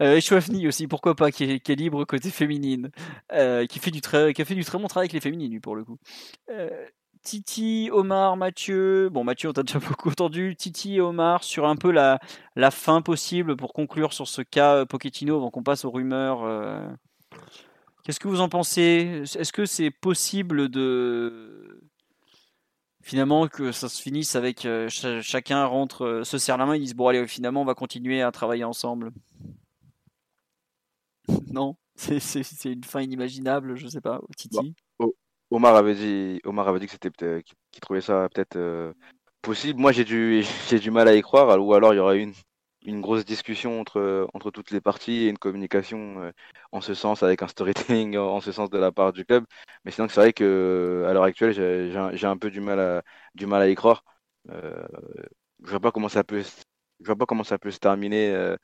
Euh, 0.00 0.16
et 0.16 0.20
Chouafni 0.20 0.66
aussi, 0.66 0.88
pourquoi 0.88 1.14
pas, 1.14 1.30
qui 1.30 1.44
est, 1.44 1.68
libre 1.70 2.04
côté 2.04 2.30
féminine, 2.30 2.90
euh, 3.32 3.66
qui 3.66 3.78
fait 3.78 3.90
du 3.90 4.00
très 4.00 4.34
qui 4.34 4.42
a 4.42 4.44
fait 4.44 4.54
du 4.54 4.64
très 4.64 4.78
bon 4.78 4.88
travail 4.88 5.04
avec 5.04 5.12
les 5.12 5.20
féminines 5.20 5.52
lui, 5.52 5.60
pour 5.60 5.76
le 5.76 5.84
coup. 5.84 5.98
Euh, 6.50 6.68
Titi, 7.22 7.88
Omar, 7.92 8.36
Mathieu. 8.36 9.08
Bon, 9.10 9.24
Mathieu, 9.24 9.48
on 9.48 9.52
t'a 9.52 9.62
déjà 9.62 9.78
beaucoup 9.88 10.10
entendu. 10.10 10.56
Titi 10.56 10.96
et 10.96 11.00
Omar 11.00 11.44
sur 11.44 11.66
un 11.66 11.76
peu 11.76 11.90
la, 11.90 12.18
la 12.56 12.70
fin 12.70 13.02
possible 13.02 13.56
pour 13.56 13.72
conclure 13.72 14.12
sur 14.12 14.28
ce 14.28 14.42
cas 14.42 14.74
euh, 14.76 14.84
Pochettino 14.84 15.36
avant 15.36 15.50
qu'on 15.50 15.62
passe 15.62 15.84
aux 15.84 15.90
rumeurs. 15.90 16.42
Qu'est-ce 18.02 18.20
que 18.20 18.28
vous 18.28 18.40
en 18.40 18.48
pensez? 18.48 19.22
Est-ce 19.36 19.52
que 19.52 19.64
c'est 19.64 19.90
possible 19.90 20.68
de 20.68 21.80
finalement 23.02 23.48
que 23.48 23.72
ça 23.72 23.88
se 23.88 24.00
finisse 24.02 24.34
avec 24.34 24.66
cha- 24.88 25.20
chacun 25.22 25.64
rentre, 25.66 26.22
se 26.24 26.38
serre 26.38 26.58
la 26.58 26.66
main, 26.66 26.76
ils 26.76 26.80
disent 26.80 26.94
bon 26.94 27.08
allez 27.08 27.26
finalement 27.26 27.62
on 27.62 27.64
va 27.66 27.74
continuer 27.74 28.22
à 28.22 28.30
travailler 28.32 28.64
ensemble? 28.64 29.10
Non, 31.52 31.76
c'est 31.96 32.18
une 32.64 32.84
fin 32.84 33.00
inimaginable, 33.00 33.76
je 33.76 33.88
sais 33.88 34.00
pas. 34.00 34.20
Titi. 34.36 34.74
Omar 35.50 35.76
avait 35.76 35.94
dit, 35.94 36.40
Omar 36.44 36.66
avait 36.68 36.80
dit 36.80 36.86
que 36.86 36.92
c'était 36.92 37.10
peut-être- 37.10 37.44
qu'il 37.70 37.80
trouvait 37.80 38.00
ça 38.00 38.28
peut-être 38.32 38.56
euh, 38.56 38.92
possible. 39.42 39.80
Moi, 39.80 39.92
j'ai 39.92 40.04
du, 40.04 40.42
j'ai 40.68 40.78
du 40.80 40.90
mal 40.90 41.06
à 41.08 41.14
y 41.14 41.22
croire, 41.22 41.60
ou 41.62 41.74
alors 41.74 41.94
il 41.94 41.98
y 41.98 42.00
aurait 42.00 42.20
une, 42.20 42.34
une 42.84 43.00
grosse 43.00 43.24
discussion 43.24 43.80
entre, 43.80 44.28
entre 44.34 44.50
toutes 44.50 44.70
les 44.70 44.80
parties 44.80 45.24
et 45.24 45.28
une 45.28 45.38
communication 45.38 46.20
euh, 46.22 46.32
en 46.72 46.80
ce 46.80 46.94
sens, 46.94 47.22
avec 47.22 47.42
un 47.42 47.48
storytelling 47.48 48.16
en 48.18 48.40
ce 48.40 48.52
sens 48.52 48.70
de 48.70 48.78
la 48.78 48.90
part 48.92 49.12
du 49.12 49.24
club. 49.24 49.44
Mais 49.84 49.90
sinon, 49.90 50.08
c'est 50.08 50.20
vrai 50.20 50.32
que 50.32 51.04
à 51.08 51.12
l'heure 51.12 51.24
actuelle, 51.24 51.52
j'ai 51.52 52.26
un, 52.26 52.36
peu 52.36 52.50
du 52.50 52.60
mal 52.60 52.80
à, 52.80 53.02
du 53.34 53.46
mal 53.46 53.62
à 53.62 53.68
y 53.68 53.74
croire. 53.74 54.04
Euh, 54.50 54.86
je 55.62 55.70
vois 55.70 55.80
pas 55.80 55.92
comment 55.92 56.08
ça 56.08 56.24
peut, 56.24 56.42
je 56.42 57.06
vois 57.06 57.16
pas 57.16 57.26
comment 57.26 57.44
ça 57.44 57.58
peut 57.58 57.70
se 57.70 57.78
terminer. 57.78 58.56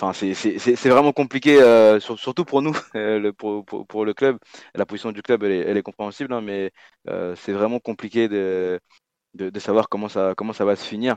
Enfin, 0.00 0.12
c'est 0.14 0.88
vraiment 0.88 1.12
compliqué, 1.12 1.60
euh, 1.60 2.00
sur- 2.00 2.18
surtout 2.18 2.44
pour 2.46 2.62
nous, 2.62 2.72
euh, 2.96 3.18
le, 3.18 3.32
pour, 3.34 3.64
pour, 3.66 3.86
pour 3.86 4.04
le 4.06 4.14
club. 4.14 4.38
La 4.74 4.86
position 4.86 5.12
du 5.12 5.20
club, 5.22 5.42
elle 5.44 5.52
est, 5.52 5.58
elle 5.60 5.76
est 5.76 5.82
compréhensible, 5.82 6.32
hein, 6.32 6.40
mais 6.40 6.72
euh, 7.08 7.36
c'est 7.36 7.52
vraiment 7.52 7.80
compliqué 7.80 8.26
de, 8.28 8.80
de, 9.34 9.50
de 9.50 9.60
savoir 9.60 9.88
comment 9.88 10.08
ça, 10.08 10.34
comment 10.36 10.52
ça 10.54 10.64
va 10.66 10.76
se 10.76 10.86
finir. 10.86 11.16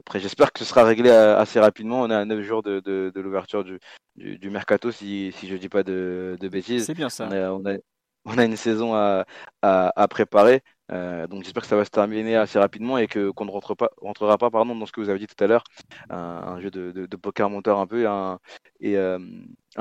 Après, 0.00 0.20
j'espère 0.20 0.52
que 0.52 0.58
ce 0.60 0.64
sera 0.64 0.84
réglé 0.84 1.10
assez 1.10 1.60
rapidement. 1.60 2.02
On 2.02 2.10
est 2.10 2.14
à 2.14 2.24
9 2.24 2.42
jours 2.42 2.62
de, 2.62 2.80
de, 2.80 3.12
de 3.14 3.20
l'ouverture 3.20 3.64
du, 3.64 3.78
du, 4.16 4.38
du 4.38 4.50
mercato, 4.50 4.90
si, 4.92 5.32
si 5.32 5.48
je 5.48 5.56
dis 5.56 5.68
pas 5.68 5.82
de, 5.82 6.36
de 6.40 6.48
bêtises. 6.48 6.86
C'est 6.86 6.94
bien 6.94 7.08
ça. 7.08 7.28
On 7.28 7.32
a, 7.32 7.50
on 7.52 7.66
a, 7.66 7.76
on 8.24 8.38
a 8.38 8.44
une 8.44 8.56
saison 8.56 8.94
à, 8.94 9.24
à, 9.62 9.92
à 9.96 10.08
préparer. 10.08 10.62
Euh, 10.92 11.26
donc 11.26 11.42
j'espère 11.42 11.62
que 11.62 11.68
ça 11.68 11.76
va 11.76 11.84
se 11.84 11.90
terminer 11.90 12.36
assez 12.36 12.58
rapidement 12.58 12.96
et 12.98 13.08
que 13.08 13.30
qu'on 13.30 13.44
ne 13.44 13.50
rentre 13.50 13.74
pas, 13.74 13.90
rentrera 14.00 14.38
pas 14.38 14.50
pardon, 14.50 14.76
dans 14.76 14.86
ce 14.86 14.92
que 14.92 15.00
vous 15.00 15.08
avez 15.08 15.18
dit 15.18 15.26
tout 15.26 15.42
à 15.42 15.46
l'heure, 15.48 15.64
un, 16.10 16.60
jeu 16.60 16.70
de, 16.70 16.92
de, 16.92 17.16
poker 17.16 17.50
monteur 17.50 17.78
un 17.80 17.86
peu 17.86 18.02
et 18.02 18.06
un, 18.06 18.38
euh, 18.84 19.18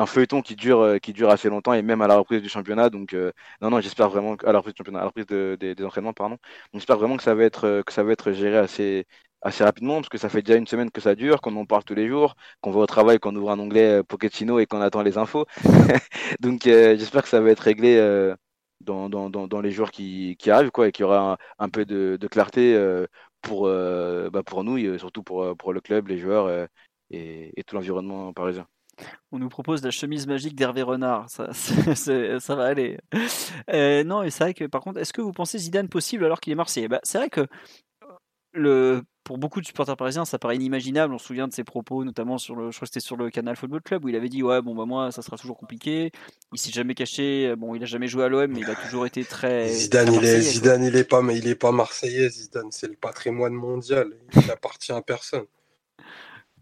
feuilleton 0.08 0.42
qui 0.42 0.56
dure, 0.56 0.80
euh, 0.80 0.98
qui 0.98 1.14
dure 1.14 1.30
assez 1.30 1.50
longtemps 1.50 1.74
et 1.74 1.82
même 1.82 2.02
à 2.02 2.08
la 2.08 2.18
reprise 2.18 2.42
du 2.42 2.50
championnat. 2.50 2.90
Donc 2.90 3.14
non, 3.62 3.70
non, 3.70 3.82
j'espère 3.82 4.10
vraiment 4.10 4.36
à 4.46 4.52
la 4.52 4.60
reprise 4.60 4.74
du 4.74 4.80
championnat, 4.80 5.00
à 5.00 5.02
la 5.04 5.08
reprise 5.08 5.26
de- 5.28 5.58
des- 5.60 5.84
entraînements, 5.86 6.14
pardon. 6.14 6.38
J'espère 6.74 6.98
vraiment 6.98 7.18
que 7.18 7.24
ça 7.24 7.36
va 7.36 7.44
être, 7.44 7.84
que 7.86 7.94
ça 7.94 8.04
va 8.04 8.12
être 8.12 8.32
géré 8.32 8.58
assez, 8.58 9.06
assez 9.42 9.64
rapidement 9.64 9.96
parce 9.96 10.10
que 10.10 10.18
ça 10.18 10.30
fait 10.30 10.42
déjà 10.42 10.58
une 10.58 10.68
semaine 10.68 10.90
que 10.92 11.02
ça 11.02 11.16
dure, 11.16 11.42
qu'on 11.42 11.56
en 11.58 11.66
parle 11.66 11.84
tous 11.84 11.96
les 11.96 12.08
jours, 12.08 12.36
qu'on 12.62 12.72
va 12.72 12.80
au 12.80 12.86
travail, 12.88 13.20
qu'on 13.20 13.36
ouvre 13.36 13.52
un 13.52 13.60
onglet 13.60 14.04
Pochettino 14.04 14.60
et 14.60 14.66
qu'on 14.66 14.82
attend 14.82 15.04
les 15.04 15.18
infos. 15.18 15.46
Donc 16.40 16.64
j'espère 16.64 17.24
que 17.24 17.30
ça 17.30 17.40
va 17.42 17.52
être 17.52 17.60
réglé. 17.62 18.34
Euh, 18.90 19.10
dans, 19.10 19.30
dans, 19.30 19.48
dans, 19.48 19.62
les 19.62 19.72
jours 19.72 19.92
qui, 19.92 20.36
qui 20.38 20.52
arrivent 20.52 20.72
quoi, 20.72 20.88
et 20.88 20.92
qu'il 20.92 21.04
y 21.04 21.06
aura 21.06 21.38
un, 21.60 21.70
peu 21.70 21.86
de, 21.86 22.28
clarté 22.28 22.76
euh, 22.76 23.08
pour, 23.42 23.68
euh, 23.68 24.30
bah, 24.30 24.44
pour 24.44 24.64
nous 24.64 24.78
et 24.78 24.98
surtout 24.98 25.24
pour, 25.24 25.44
euh, 25.44 25.56
pour 25.56 25.74
le 25.74 25.82
club, 25.82 26.08
les 26.08 26.18
joueurs 26.18 26.46
euh, 26.46 26.66
et, 27.12 27.64
tout 27.66 27.76
l'environnement 27.76 28.34
parisien. 28.34 28.68
On 29.32 29.40
nous 29.40 29.50
propose 29.50 29.84
la 29.84 29.92
chemise 29.92 30.26
magique 30.26 30.56
d'Hervé 30.56 30.82
Renard, 30.82 31.30
ça, 31.30 31.52
ça 31.54 32.56
va 32.56 32.66
aller. 32.66 32.98
Euh, 33.72 34.04
non, 34.04 34.24
et 34.24 34.30
c'est 34.30 34.44
vrai 34.44 34.54
que 34.54 34.66
par 34.66 34.82
contre, 34.82 35.00
est-ce 35.00 35.14
que 35.14 35.22
vous 35.22 35.34
pensez 35.34 35.58
Zidane 35.58 35.90
possible 35.90 36.24
alors 36.24 36.40
qu'il 36.40 36.54
est 36.54 36.56
Marseillais? 36.56 36.88
Bah, 36.88 37.02
C'est 37.04 37.18
vrai 37.18 37.30
que 37.30 37.46
le, 38.54 39.04
pour 39.26 39.40
beaucoup 39.40 39.60
de 39.60 39.66
supporters 39.66 39.98
parisiens, 39.98 40.24
ça 40.24 40.40
paraît 40.40 40.56
inimaginable. 40.56 41.14
On 41.14 41.18
se 41.18 41.26
souvient 41.26 41.48
de 41.48 41.54
ses 41.54 41.64
propos, 41.64 42.06
notamment 42.06 42.38
sur 42.38 42.56
le, 42.56 42.72
je 42.72 42.78
crois 42.78 42.86
que 42.86 42.94
c'était 42.94 43.06
sur 43.06 43.18
le 43.18 43.32
Canal 43.32 43.56
Football 43.56 43.82
Club, 43.82 44.06
où 44.06 44.10
il 44.10 44.16
avait 44.16 44.30
dit 44.30 44.44
ouais, 44.44 44.62
bon 44.62 44.76
bah 44.76 44.86
moi, 44.86 45.12
ça 45.12 45.24
sera 45.24 45.36
toujours 45.36 45.58
compliqué. 45.58 46.12
Il 46.54 46.60
s'est 46.60 46.72
jamais 46.72 46.94
caché. 46.94 47.56
Bon, 47.58 47.76
il 47.76 47.82
a 47.82 47.88
jamais 47.88 48.08
joué 48.08 48.24
à 48.24 48.30
l'OM, 48.30 48.50
mais 48.50 48.62
il 48.62 48.70
a 48.70 48.76
toujours 48.76 49.06
été 49.06 49.26
très. 49.26 49.68
Zidane, 49.74 50.14
il 50.14 50.24
est, 50.24 50.34
quoi. 50.34 50.42
Zidane, 50.42 50.84
il 50.84 50.96
est 50.96 51.04
pas, 51.04 51.22
mais 51.24 51.38
il 51.38 51.48
est 51.48 51.56
pas 51.56 51.72
marseillais. 51.72 52.30
Zidane, 52.30 52.72
c'est 52.72 52.88
le 52.88 52.96
patrimoine 52.96 53.54
mondial. 53.54 54.14
Il 54.36 54.52
appartient 54.52 54.94
à 54.94 55.02
personne. 55.02 55.46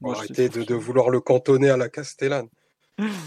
Arrêtez 0.05 0.49
de, 0.49 0.63
de 0.63 0.73
vouloir 0.73 1.09
le 1.09 1.19
cantonner 1.19 1.69
à 1.69 1.77
la 1.77 1.89
Castellane. 1.89 2.47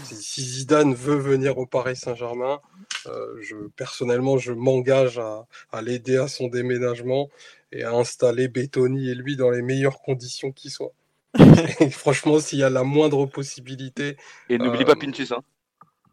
Si, 0.05 0.15
si 0.15 0.41
Zidane 0.41 0.93
veut 0.93 1.17
venir 1.17 1.57
au 1.57 1.65
Paris 1.65 1.95
Saint-Germain, 1.97 2.59
euh, 3.07 3.35
je, 3.41 3.55
personnellement, 3.75 4.37
je 4.37 4.53
m'engage 4.53 5.19
à, 5.19 5.45
à 5.71 5.81
l'aider 5.81 6.17
à 6.17 6.27
son 6.27 6.47
déménagement 6.47 7.29
et 7.71 7.83
à 7.83 7.91
installer 7.91 8.47
Bétoni 8.47 9.09
et 9.09 9.15
lui 9.15 9.35
dans 9.35 9.49
les 9.49 9.61
meilleures 9.61 9.99
conditions 9.99 10.51
qui 10.51 10.69
soient. 10.69 10.93
Et 11.81 11.89
franchement, 11.89 12.39
s'il 12.39 12.59
y 12.59 12.63
a 12.63 12.69
la 12.69 12.83
moindre 12.83 13.25
possibilité, 13.25 14.15
Et 14.49 14.57
n'oublie 14.57 14.81
Euh, 14.81 14.85
pas 14.85 14.95
Pintus, 14.95 15.31
hein. 15.33 15.41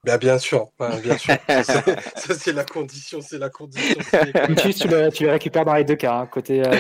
ben 0.05 0.19
bien 0.19 0.39
sûr, 0.39 0.69
ben 0.79 0.99
bien 1.01 1.17
sûr. 1.17 1.35
Ça, 1.49 1.63
c'est- 1.63 2.19
ça, 2.19 2.35
c'est 2.35 2.53
la 2.53 2.65
condition, 2.65 3.21
c'est 3.23 3.39
la 3.39 3.49
condition. 3.49 4.01
Pintus, 4.47 4.77
tu 4.77 4.89
le, 4.89 5.11
tu 5.11 5.25
le 5.25 5.31
récupères 5.31 5.65
dans 5.65 5.75
les 5.75 5.85
deux 5.85 5.97
cas. 5.97 6.15
hein. 6.19 6.27
Côté, 6.27 6.61
euh, 6.61 6.73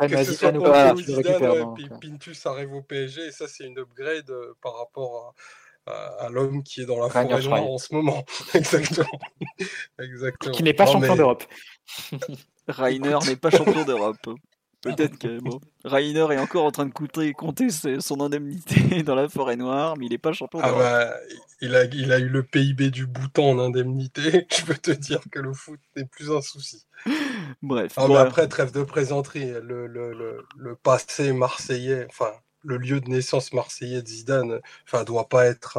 Ouais, 0.00 0.08
que 0.08 0.24
ce 0.24 0.32
soit 0.32 0.48
ou 0.48 0.52
Conte 0.54 0.64
pas, 0.64 0.92
ou 0.94 1.00
tu 1.02 1.10
le 1.10 1.16
Zidane, 1.16 1.32
récupères. 1.34 1.52
ouais, 1.52 1.60
donc, 1.60 1.76
P-. 2.00 2.08
Pintus 2.08 2.46
arrive 2.46 2.72
au 2.72 2.82
PSG 2.82 3.26
et 3.26 3.30
ça 3.30 3.46
c'est 3.46 3.64
une 3.64 3.78
upgrade 3.78 4.30
euh, 4.30 4.54
par 4.62 4.76
rapport 4.78 5.16
à, 5.28 5.34
à- 5.86 6.26
à 6.26 6.28
l'homme 6.30 6.62
qui 6.62 6.82
est 6.82 6.86
dans 6.86 7.00
la 7.00 7.08
forêt 7.08 7.24
noire 7.42 7.62
en 7.64 7.78
ce 7.78 7.94
moment. 7.94 8.24
Exactement. 8.54 9.18
Exactement. 9.98 10.54
Qui 10.54 10.62
n'est 10.62 10.74
pas 10.74 10.86
champion 10.86 11.16
d'Europe. 11.16 11.44
Rainer 12.68 13.18
n'est 13.26 13.36
pas 13.36 13.50
champion 13.50 13.84
d'Europe. 13.84 14.16
Peut-être 14.82 15.16
que 15.16 15.38
bon, 15.38 15.60
Rainer 15.84 16.26
est 16.32 16.38
encore 16.40 16.64
en 16.64 16.72
train 16.72 16.86
de 16.86 16.92
compter, 16.92 17.32
compter 17.34 17.68
son 17.70 18.20
indemnité 18.20 19.04
dans 19.04 19.14
la 19.14 19.28
forêt 19.28 19.54
noire, 19.54 19.96
mais 19.96 20.06
il 20.06 20.08
n'est 20.10 20.18
pas 20.18 20.32
champion 20.32 20.58
Ah 20.60 20.66
d'Europe. 20.68 20.82
bah, 20.82 21.14
il 21.60 21.76
a, 21.76 21.84
il 21.84 22.10
a 22.10 22.18
eu 22.18 22.28
le 22.28 22.42
PIB 22.42 22.90
du 22.90 23.06
Bhoutan 23.06 23.50
en 23.50 23.58
indemnité. 23.60 24.48
Je 24.52 24.64
peux 24.64 24.74
te 24.74 24.90
dire 24.90 25.20
que 25.30 25.38
le 25.38 25.52
foot 25.52 25.78
n'est 25.94 26.06
plus 26.06 26.32
un 26.32 26.40
souci. 26.40 26.84
Bref. 27.62 27.92
Ah, 27.96 28.06
mais 28.08 28.16
après, 28.16 28.48
trêve 28.48 28.72
de 28.72 28.82
plaisanterie. 28.82 29.52
Le, 29.62 29.86
le, 29.86 30.12
le, 30.14 30.44
le 30.56 30.74
passé 30.74 31.32
marseillais, 31.32 32.06
enfin, 32.08 32.32
le 32.64 32.76
lieu 32.78 33.00
de 33.00 33.08
naissance 33.08 33.52
marseillais 33.52 34.02
de 34.02 34.08
Zidane, 34.08 34.60
enfin, 34.86 35.04
doit 35.04 35.28
pas 35.28 35.46
être. 35.46 35.78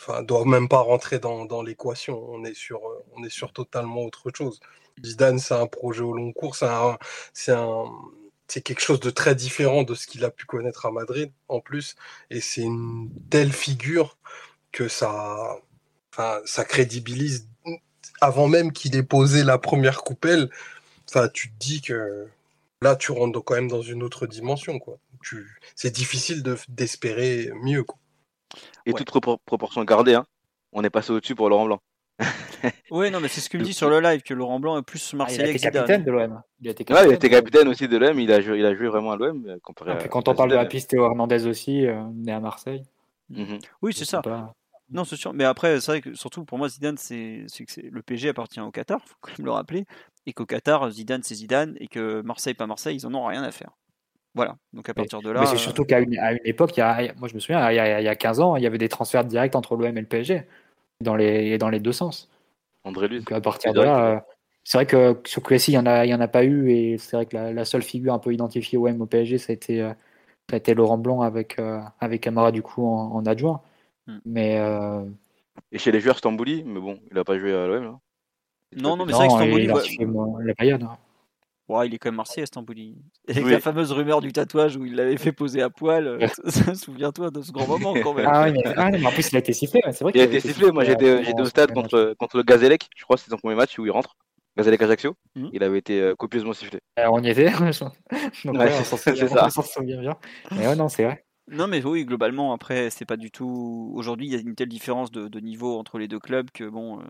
Enfin, 0.00 0.22
doit 0.22 0.44
même 0.44 0.68
pas 0.68 0.80
rentrer 0.80 1.18
dans, 1.18 1.62
l'équation. 1.62 2.22
On 2.30 2.44
est 2.44 2.54
sur, 2.54 2.80
on 3.14 3.24
est 3.24 3.30
sur 3.30 3.52
totalement 3.52 4.02
autre 4.04 4.30
chose. 4.34 4.60
Zidane, 5.04 5.38
c'est 5.38 5.54
un 5.54 5.66
projet 5.66 6.02
au 6.02 6.12
long 6.12 6.32
cours. 6.32 6.56
C'est 6.56 6.66
un, 6.66 6.98
c'est 7.32 7.52
un, 7.52 7.84
c'est 8.48 8.62
quelque 8.62 8.80
chose 8.80 9.00
de 9.00 9.10
très 9.10 9.34
différent 9.34 9.82
de 9.82 9.94
ce 9.94 10.06
qu'il 10.06 10.24
a 10.24 10.30
pu 10.30 10.46
connaître 10.46 10.86
à 10.86 10.90
Madrid, 10.90 11.32
en 11.48 11.60
plus. 11.60 11.96
Et 12.30 12.40
c'est 12.40 12.62
une 12.62 13.10
telle 13.30 13.52
figure 13.52 14.18
que 14.72 14.88
ça, 14.88 15.58
enfin, 16.12 16.40
ça 16.44 16.64
crédibilise 16.64 17.48
avant 18.20 18.48
même 18.48 18.72
qu'il 18.72 18.96
ait 18.96 19.02
posé 19.02 19.44
la 19.44 19.58
première 19.58 20.02
coupelle. 20.02 20.50
Enfin, 21.08 21.28
tu 21.28 21.50
te 21.50 21.58
dis 21.58 21.80
que 21.82 22.28
là, 22.82 22.96
tu 22.96 23.12
rentres 23.12 23.42
quand 23.44 23.54
même 23.54 23.68
dans 23.68 23.82
une 23.82 24.02
autre 24.02 24.26
dimension, 24.26 24.78
quoi. 24.78 24.98
Tu, 25.28 25.58
c'est 25.74 25.90
difficile 25.94 26.42
de, 26.42 26.56
d'espérer 26.68 27.50
mieux, 27.62 27.82
quoi. 27.84 27.98
Et 28.86 28.90
Ouais. 28.92 28.94
toute 28.98 29.08
propor- 29.10 29.38
proportion 29.44 29.82
gardée, 29.84 30.14
hein. 30.14 30.24
On 30.72 30.82
est 30.84 30.90
passé 30.90 31.10
au-dessus 31.12 31.34
pour 31.34 31.48
Laurent 31.48 31.66
Blanc. 31.66 31.80
Oui, 32.90 33.10
non, 33.10 33.20
mais 33.20 33.28
c'est 33.28 33.40
ce 33.40 33.48
qu'il 33.50 33.60
me 33.60 33.64
dit 33.64 33.74
sur 33.74 33.88
le 33.90 34.00
live 34.00 34.22
que 34.22 34.34
Laurent 34.34 34.58
Blanc 34.58 34.78
est 34.78 34.82
plus 34.82 35.04
Ah, 35.04 35.10
il 35.12 35.14
a 35.14 35.18
marseillais 35.18 35.42
été 35.44 35.52
que 35.54 35.58
Zidane. 35.58 35.72
capitaine 35.74 36.04
de 36.04 36.10
l'OM. 36.10 36.42
Il 36.60 36.68
a 36.68 36.70
été 36.72 36.92
Ouais, 36.92 37.06
il 37.08 37.12
était 37.12 37.28
capitaine 37.30 37.68
aussi 37.68 37.86
de 37.86 37.96
l'OM, 37.96 38.18
il 38.18 38.32
a 38.32 38.40
joué, 38.40 38.58
il 38.58 38.66
a 38.66 38.74
joué 38.74 38.88
vraiment 38.88 39.12
à 39.12 39.16
l'OM 39.16 39.44
euh, 39.46 39.58
comparé 39.62 39.92
à. 39.92 40.08
quand 40.08 40.26
on 40.28 40.34
parle 40.34 40.50
de 40.50 40.54
la 40.56 40.64
piste, 40.66 40.90
Théo 40.90 41.04
Hernandez 41.04 41.46
aussi, 41.46 41.86
euh, 41.86 42.02
né 42.14 42.32
à 42.32 42.40
Marseille. 42.40 42.82
Mhm. 43.28 43.58
Oui, 43.82 43.92
c'est 43.94 44.04
ça. 44.04 44.22
pas. 44.22 44.54
Non, 44.90 45.04
c'est 45.04 45.16
sûr. 45.16 45.32
Mais 45.34 45.44
après, 45.44 45.80
c'est 45.80 45.92
vrai 45.92 46.00
que 46.00 46.14
surtout 46.14 46.44
pour 46.44 46.58
moi, 46.58 46.68
Zidane, 46.68 46.96
c'est 46.96 47.44
c'est 47.48 47.64
que 47.64 47.72
c'est- 47.72 47.88
le 47.90 48.02
PSG 48.02 48.28
appartient 48.30 48.60
au 48.60 48.70
Qatar, 48.70 49.00
faut 49.04 49.16
quand 49.20 49.36
même 49.38 49.44
le 49.46 49.52
rappeler, 49.52 49.84
et 50.26 50.32
qu'au 50.32 50.46
Qatar, 50.46 50.88
Zidane, 50.90 51.22
c'est 51.24 51.34
Zidane, 51.34 51.76
et 51.80 51.88
que 51.88 52.22
Marseille, 52.22 52.54
pas 52.54 52.66
Marseille, 52.66 52.96
ils 52.96 53.06
en 53.06 53.14
ont 53.14 53.26
rien 53.26 53.42
à 53.42 53.50
faire. 53.50 53.70
Voilà. 54.36 54.56
Donc 54.74 54.88
à 54.88 54.94
partir 54.94 55.22
de 55.22 55.30
là. 55.30 55.40
Mais 55.40 55.46
c'est 55.46 55.54
euh, 55.54 55.58
surtout 55.58 55.84
qu'à 55.84 55.98
une, 55.98 56.16
à 56.18 56.32
une 56.32 56.40
époque, 56.44 56.76
il 56.76 56.80
y 56.80 56.82
a, 56.82 57.12
moi 57.16 57.26
je 57.26 57.34
me 57.34 57.40
souviens, 57.40 57.70
il 57.70 57.74
y, 57.74 57.78
a, 57.80 58.00
il 58.00 58.04
y 58.04 58.08
a 58.08 58.14
15 58.14 58.38
ans, 58.38 58.54
il 58.56 58.62
y 58.62 58.66
avait 58.66 58.76
des 58.78 58.90
transferts 58.90 59.24
directs 59.24 59.56
entre 59.56 59.76
l'OM 59.76 59.96
et 59.96 60.00
le 60.00 60.06
PSG, 60.06 60.42
dans 61.00 61.16
les, 61.16 61.56
dans 61.56 61.70
les 61.70 61.80
deux 61.80 61.92
sens. 61.92 62.30
André. 62.84 63.08
Donc 63.08 63.32
à 63.32 63.40
partir 63.40 63.72
de 63.72 63.80
direct, 63.80 63.96
là, 63.96 64.06
euh, 64.16 64.20
c'est 64.62 64.76
vrai 64.76 64.86
que 64.86 65.18
sur 65.24 65.42
Crécy, 65.42 65.72
il 65.72 65.74
n'y 65.74 65.78
en, 65.78 65.86
a- 65.86 66.04
il 66.04 66.10
y 66.10 66.14
en 66.14 66.20
a 66.20 66.28
pas 66.28 66.44
eu, 66.44 66.70
et 66.70 66.98
c'est 66.98 67.16
vrai 67.16 67.24
que 67.24 67.34
la, 67.34 67.50
la 67.52 67.64
seule 67.64 67.82
figure 67.82 68.12
un 68.12 68.18
peu 68.18 68.32
identifiée 68.32 68.76
OM 68.76 69.00
au 69.00 69.06
PSG, 69.06 69.38
ça 69.38 69.52
a 69.52 69.54
été, 69.54 69.80
euh, 69.80 69.94
ça 70.50 70.54
a 70.54 70.56
été 70.58 70.74
Laurent 70.74 70.98
Blanc 70.98 71.22
avec, 71.22 71.58
euh, 71.58 71.80
avec 71.98 72.20
Camara 72.20 72.52
du 72.52 72.62
coup 72.62 72.86
en, 72.86 73.12
en 73.14 73.24
adjoint. 73.24 73.62
Hmm. 74.06 74.18
Mais 74.26 74.58
euh, 74.60 75.02
Et 75.72 75.78
chez 75.78 75.92
les 75.92 76.00
joueurs, 76.00 76.18
Stambouli, 76.18 76.62
mais 76.62 76.78
bon, 76.78 77.00
il 77.10 77.18
a 77.18 77.24
pas 77.24 77.38
joué 77.38 77.54
à 77.54 77.66
l'OM. 77.66 77.82
là. 77.84 77.98
Non, 78.76 78.96
non, 78.98 79.06
mais 79.06 79.12
c'est 79.12 79.18
vrai 79.18 79.28
que 79.28 79.34
Stambouli, 79.34 79.64
il 79.64 79.70
a 79.70 79.74
ouais. 79.74 80.44
la 80.44 80.54
Bayern. 80.54 80.82
hein. 80.82 80.98
Ouais, 81.68 81.88
il 81.88 81.94
est 81.94 81.98
quand 81.98 82.08
même 82.10 82.16
marseillais, 82.16 82.46
Stambouli. 82.46 82.96
Avec 83.28 83.44
Oui. 83.44 83.50
la 83.52 83.58
fameuse 83.60 83.90
rumeur 83.90 84.20
du 84.20 84.32
tatouage 84.32 84.76
où 84.76 84.84
il 84.84 84.94
l'avait 84.94 85.16
fait 85.16 85.32
poser 85.32 85.62
à 85.62 85.70
poil. 85.70 86.06
euh, 86.06 86.26
Souviens-toi 86.74 87.30
de 87.30 87.42
ce 87.42 87.50
grand 87.50 87.66
moment 87.66 87.92
quand 87.94 88.14
même. 88.14 88.28
Ah, 88.28 88.44
oui, 88.44 88.52
mais, 88.52 88.62
ah, 88.76 88.90
non, 88.90 88.98
mais 89.00 89.06
en 89.06 89.12
plus, 89.12 89.28
il 89.32 89.36
a 89.36 89.40
été 89.40 89.52
sifflé. 89.52 89.80
C'est 89.90 90.02
vrai 90.04 90.12
Il 90.14 90.20
a 90.20 90.24
été 90.24 90.40
sifflé, 90.40 90.70
moi 90.70 90.82
euh, 90.84 90.86
j'étais 90.86 91.24
j'étais 91.24 91.42
au 91.42 91.46
stade 91.46 91.72
contre, 91.72 92.14
contre 92.18 92.36
le 92.36 92.42
Gazélec, 92.44 92.88
je 92.96 93.02
crois 93.04 93.16
que 93.16 93.22
c'est 93.22 93.30
son 93.30 93.36
premier 93.38 93.56
match 93.56 93.78
où 93.78 93.84
il 93.86 93.90
rentre. 93.90 94.16
Gazalec 94.56 94.80
Ajaccio, 94.80 95.14
Mhm. 95.34 95.50
il 95.52 95.62
avait 95.62 95.78
été 95.78 96.00
euh, 96.00 96.14
copieusement 96.14 96.54
sifflé. 96.54 96.78
Alors, 96.96 97.14
on 97.14 97.22
y 97.22 97.28
était. 97.28 97.50
Donc, 98.44 98.54
Ouais, 98.54 98.58
ouais, 98.58 98.72
on 98.80 98.84
s'en 98.84 98.96
c'est 98.96 99.10
souvient, 99.10 99.28
ça. 99.28 99.46
on 99.46 99.50
s'en 99.50 99.62
souvient 99.62 100.00
bien. 100.00 100.16
Mais 100.56 100.66
ouais, 100.66 100.76
non, 100.76 100.88
c'est 100.88 101.04
vrai. 101.04 101.24
Non, 101.48 101.66
mais 101.68 101.84
oui, 101.84 102.04
globalement, 102.06 102.52
après, 102.54 102.88
c'est 102.90 103.04
pas 103.04 103.16
du 103.18 103.30
tout. 103.30 103.92
Aujourd'hui, 103.94 104.26
il 104.26 104.32
y 104.32 104.36
a 104.36 104.40
une 104.40 104.54
telle 104.54 104.68
différence 104.68 105.10
de, 105.10 105.28
de 105.28 105.40
niveau 105.40 105.78
entre 105.78 105.98
les 105.98 106.08
deux 106.08 106.18
clubs 106.18 106.50
que 106.52 106.64
bon. 106.64 107.00
euh, 107.00 107.04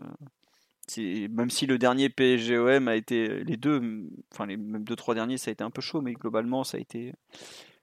même 0.97 1.49
si 1.49 1.65
le 1.65 1.77
dernier 1.77 2.09
PSGOM 2.09 2.87
a 2.87 2.95
été 2.95 3.43
les 3.43 3.57
deux, 3.57 4.09
enfin 4.33 4.45
les 4.45 4.57
deux 4.57 4.95
trois 4.95 5.15
derniers, 5.15 5.37
ça 5.37 5.49
a 5.49 5.53
été 5.53 5.63
un 5.63 5.69
peu 5.71 5.81
chaud, 5.81 6.01
mais 6.01 6.13
globalement, 6.13 6.63
ça 6.63 6.77
a 6.77 6.79
été. 6.79 7.13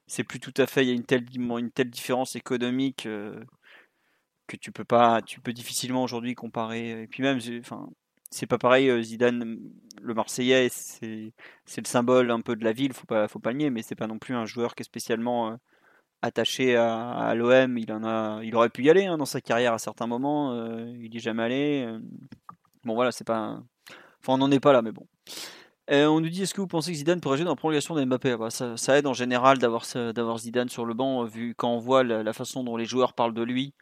C'est 0.07 0.23
plus 0.23 0.39
tout 0.39 0.53
à 0.57 0.67
fait. 0.67 0.83
Il 0.83 0.89
y 0.89 0.91
a 0.91 0.93
une 0.93 1.71
telle 1.71 1.89
différence 1.89 2.35
économique 2.35 3.05
euh, 3.05 3.43
que 4.47 4.57
tu 4.57 4.71
peux 4.71 4.83
pas, 4.85 5.21
tu 5.21 5.39
peux 5.41 5.53
difficilement 5.53 6.03
aujourd'hui 6.03 6.35
comparer. 6.35 7.03
Et 7.03 7.07
puis 7.07 7.23
même, 7.23 7.39
enfin, 7.59 7.89
c'est 8.31 8.47
pas 8.47 8.57
pareil. 8.57 8.89
euh, 8.89 9.01
Zidane, 9.01 9.59
le 10.01 10.13
Marseillais, 10.13 10.69
c'est 10.69 11.33
le 11.77 11.85
symbole 11.87 12.31
un 12.31 12.41
peu 12.41 12.55
de 12.55 12.63
la 12.63 12.73
ville, 12.73 12.93
faut 12.93 13.07
pas 13.07 13.27
faut 13.27 13.39
pas 13.39 13.53
nier, 13.53 13.69
mais 13.69 13.81
c'est 13.81 13.95
pas 13.95 14.07
non 14.07 14.19
plus 14.19 14.35
un 14.35 14.45
joueur 14.45 14.75
qui 14.75 14.81
est 14.81 14.85
spécialement 14.85 15.51
euh, 15.51 15.55
attaché 16.21 16.75
à, 16.75 17.33
l'OM, 17.35 17.77
il 17.77 17.91
en 17.91 18.03
a, 18.03 18.41
il 18.43 18.55
aurait 18.55 18.69
pu 18.69 18.83
y 18.83 18.89
aller 18.89 19.05
hein, 19.05 19.17
dans 19.17 19.25
sa 19.25 19.41
carrière 19.41 19.73
à 19.73 19.79
certains 19.79 20.07
moments. 20.07 20.55
il 20.87 21.09
n'y 21.09 21.17
est 21.17 21.19
jamais 21.19 21.43
allé. 21.43 21.99
Bon 22.85 22.95
voilà, 22.95 23.11
c'est 23.11 23.25
pas, 23.25 23.59
enfin 24.21 24.33
on 24.33 24.37
n'en 24.37 24.51
est 24.51 24.59
pas 24.59 24.73
là, 24.73 24.81
mais 24.81 24.91
bon. 24.91 25.07
On 25.89 26.19
nous 26.19 26.29
dit 26.29 26.43
est-ce 26.43 26.53
que 26.53 26.61
vous 26.61 26.67
pensez 26.67 26.91
que 26.91 26.97
Zidane 26.97 27.21
pourrait 27.21 27.37
jouer 27.37 27.45
dans 27.45 27.51
la 27.51 27.55
prolongation 27.55 27.95
de 27.95 28.03
Mbappé 28.03 28.31
Ah 28.31 28.37
bah, 28.37 28.49
ça, 28.49 28.97
aide 28.97 29.05
en 29.05 29.13
général 29.13 29.59
d'avoir 29.59 29.85
Zidane 30.37 30.69
sur 30.69 30.85
le 30.85 30.93
banc, 30.93 31.23
euh, 31.23 31.27
vu 31.27 31.53
quand 31.55 31.69
on 31.69 31.79
voit 31.79 32.03
la, 32.03 32.33
façon 32.33 32.63
dont 32.63 32.77
les 32.77 32.85
joueurs 32.85 33.13
parlent 33.13 33.33
de 33.33 33.43
lui. 33.43 33.73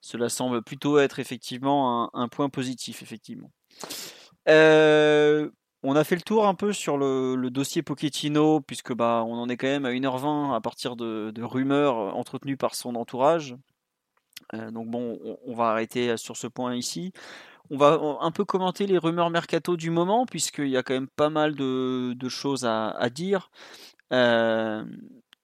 Cela 0.00 0.28
semble 0.28 0.62
plutôt 0.62 0.98
être 0.98 1.18
effectivement 1.18 2.14
un, 2.14 2.28
point 2.28 2.50
positif, 2.50 3.02
effectivement. 3.02 3.50
Euh, 4.48 5.48
on 5.82 5.96
a 5.96 6.04
fait 6.04 6.16
le 6.16 6.20
tour 6.22 6.46
un 6.46 6.54
peu 6.54 6.72
sur 6.74 6.98
le, 6.98 7.48
dossier 7.50 7.82
Pochettino, 7.82 8.60
puisque 8.60 8.92
bah, 8.92 9.24
on 9.26 9.34
en 9.34 9.48
est 9.48 9.56
quand 9.56 9.68
même 9.68 9.86
à 9.86 9.92
1h20 9.92 10.54
à 10.54 10.60
partir 10.60 10.96
de, 10.96 11.42
rumeurs 11.42 11.98
euh, 11.98 12.10
entretenues 12.10 12.56
par 12.56 12.74
son 12.74 12.96
entourage. 12.96 13.56
Donc 14.52 14.88
bon, 14.88 15.18
on, 15.24 15.38
on 15.46 15.54
va 15.54 15.70
arrêter 15.70 16.16
sur 16.16 16.36
ce 16.36 16.46
point 16.46 16.76
ici. 16.76 17.12
On 17.70 17.78
va 17.78 17.98
un 18.20 18.30
peu 18.30 18.44
commenter 18.44 18.86
les 18.86 18.98
rumeurs 18.98 19.30
mercato 19.30 19.76
du 19.76 19.90
moment, 19.90 20.26
puisqu'il 20.26 20.68
y 20.68 20.76
a 20.76 20.82
quand 20.82 20.94
même 20.94 21.08
pas 21.08 21.30
mal 21.30 21.54
de, 21.54 22.28
choses 22.28 22.64
à, 22.66 23.08
dire. 23.10 23.50
Euh, 24.12 24.84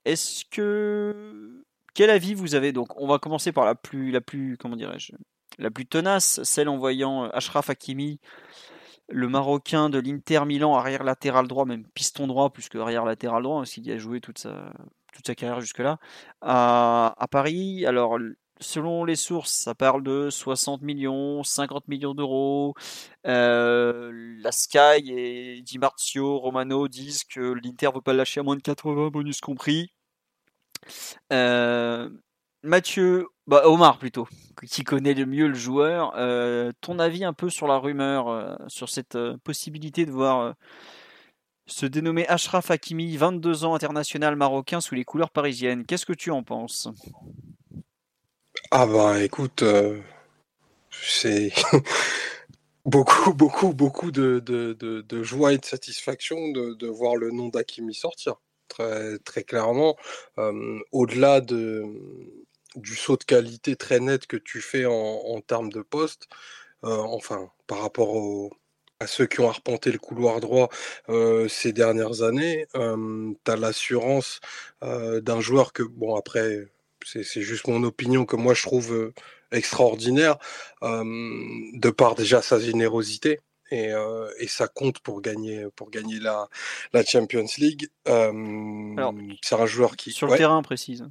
Est-ce 0.05 0.45
que 0.51 1.65
quel 1.95 2.11
avis 2.11 2.35
vous 2.35 2.55
avez 2.55 2.73
donc? 2.73 2.89
On 3.01 3.07
va 3.07 3.19
commencer 3.19 3.53
par 3.53 3.65
la 3.65 3.75
plus, 3.75 4.11
la 4.11 4.21
plus, 4.21 4.57
comment 4.59 4.77
dirais-je, 4.77 5.13
la 5.59 5.71
plus 5.71 5.87
tenace, 5.87 6.43
celle 6.43 6.69
en 6.69 6.77
voyant 6.77 7.25
euh, 7.25 7.29
Ashraf 7.33 7.71
Hakimi, 7.71 8.21
le 9.09 9.29
Marocain 9.29 9.91
de 9.91 9.99
l'Inter 9.99 10.45
Milan, 10.47 10.75
arrière 10.75 11.05
latéral 11.05 11.49
droit, 11.49 11.65
même 11.65 11.85
piston 11.95 12.27
droit 12.27 12.51
plus 12.51 12.69
que 12.69 12.79
arrière 12.79 13.05
latéral 13.05 13.43
droit, 13.43 13.61
parce 13.61 13.77
y 13.79 13.93
a 13.93 13.99
joué 13.99 14.21
toute 14.21 14.39
sa, 14.39 14.73
carrière 15.37 15.61
jusque-là, 15.61 15.99
à, 16.43 17.15
à 17.19 17.29
Paris. 17.29 17.85
Alors, 17.87 18.19
selon 18.61 19.05
les 19.05 19.17
sources, 19.17 19.53
ça 19.53 19.75
parle 19.75 20.03
de 20.03 20.31
60 20.31 20.83
millions, 20.83 21.43
50 21.43 21.89
millions 21.89 22.15
d'euros. 22.15 22.75
Euh, 23.27 24.13
la 24.43 24.53
Sky 24.53 25.03
et 25.09 25.63
Di 25.63 25.79
Marzio, 25.79 26.39
Romano 26.39 26.89
disent 26.89 27.25
que 27.25 27.55
l'Inter 27.63 27.89
ne 27.89 27.95
veut 27.95 28.01
pas 28.01 28.13
lâcher 28.13 28.41
à 28.41 28.43
moins 28.43 28.57
de 28.57 28.63
80, 28.63 29.09
bonus 29.09 29.41
compris. 29.41 29.93
Euh, 31.33 32.11
Mathieu, 32.63 33.27
bah 33.47 33.63
Omar 33.65 33.99
plutôt, 33.99 34.29
qui 34.67 34.85
connaît 34.85 35.15
le 35.15 35.27
mieux 35.27 35.49
le 35.49 35.55
joueur, 35.55 36.13
euh, 36.17 36.73
ton 36.81 36.99
avis 36.99 37.25
un 37.25 37.33
peu 37.33 37.49
sur 37.49 37.67
la 37.67 37.79
rumeur, 37.79 38.59
sur 38.69 38.89
cette 38.89 39.19
possibilité 39.45 40.05
de 40.05 40.11
voir 40.11 40.55
se 41.67 41.87
dénommer 41.87 42.27
Ashraf 42.29 42.71
Hakimi, 42.71 43.17
22 43.17 43.65
ans 43.65 43.75
international 43.75 44.37
marocain 44.37 44.81
sous 44.81 44.95
les 44.95 45.05
couleurs 45.05 45.31
parisiennes. 45.31 45.87
Qu'est-ce 45.87 46.07
que 46.07 46.13
tu 46.13 46.31
en 46.31 46.43
penses? 46.43 46.89
Ah 48.73 48.87
bah 48.87 49.23
écoute, 49.23 49.63
euh, 49.63 50.01
c'est 50.93 51.53
beaucoup, 52.85 53.35
beaucoup, 53.35 53.73
beaucoup 53.75 54.11
de, 54.13 54.43
joie 55.23 55.53
et 55.55 55.59
de 55.59 55.65
satisfaction 55.65 56.49
de, 56.53 56.87
voir 56.87 57.17
le 57.17 57.31
nom 57.31 57.49
d'Hakimi 57.49 57.95
sortir. 57.95 58.37
Très, 58.69 59.19
clairement, 59.45 59.97
euh, 60.39 60.79
au-delà 60.93 61.41
de, 61.41 61.85
du 62.77 62.95
saut 62.97 63.17
de 63.17 63.25
qualité 63.25 63.77
très 63.77 64.01
net 64.01 64.27
que 64.27 64.37
tu 64.37 64.61
fais 64.61 64.87
en, 64.87 65.41
termes 65.41 65.71
de 65.71 65.83
poste, 65.83 66.29
euh, 66.85 66.97
enfin, 66.97 67.51
par 67.67 67.81
rapport 67.83 68.51
à 69.01 69.07
ceux 69.09 69.27
qui 69.27 69.41
ont 69.41 69.49
arpenté 69.49 69.91
le 69.93 69.99
couloir 69.99 70.41
droit 70.41 70.69
ces 71.49 71.73
dernières 71.73 72.23
années, 72.23 72.67
euh, 72.77 73.33
tu 73.45 73.51
as 73.51 73.57
l'assurance 73.57 74.41
d'un 74.83 75.41
joueur 75.41 75.73
que, 75.73 75.83
bon, 75.83 76.17
après, 76.17 76.69
c'est 77.05 77.43
juste 77.43 77.67
mon 77.67 77.83
opinion 77.83 78.25
que 78.25 78.37
moi 78.37 78.55
je 78.55 78.63
trouve 78.63 78.93
euh, 78.95 79.15
extraordinaire, 79.53 80.39
euh, 80.83 81.05
de 81.75 81.91
par 81.91 82.15
déjà 82.15 82.43
sa 82.43 82.59
générosité. 82.61 83.41
Et, 83.73 83.93
euh, 83.93 84.29
et 84.41 84.49
ça 84.49 84.67
compte 84.67 84.99
pour 84.99 85.23
gagner 85.23 85.65
pour 85.77 85.91
gagner 85.91 86.19
la, 86.19 86.49
la 86.93 87.05
Champions 87.05 87.47
League. 87.59 87.89
Euh, 88.09 88.33
c'est 89.43 89.55
un 89.55 89.67
joueur 89.67 89.97
qui 89.97 90.11
Sur 90.11 90.27
ouais. 90.27 90.33
le 90.33 90.39
terrain, 90.39 90.61
précise. 90.63 91.07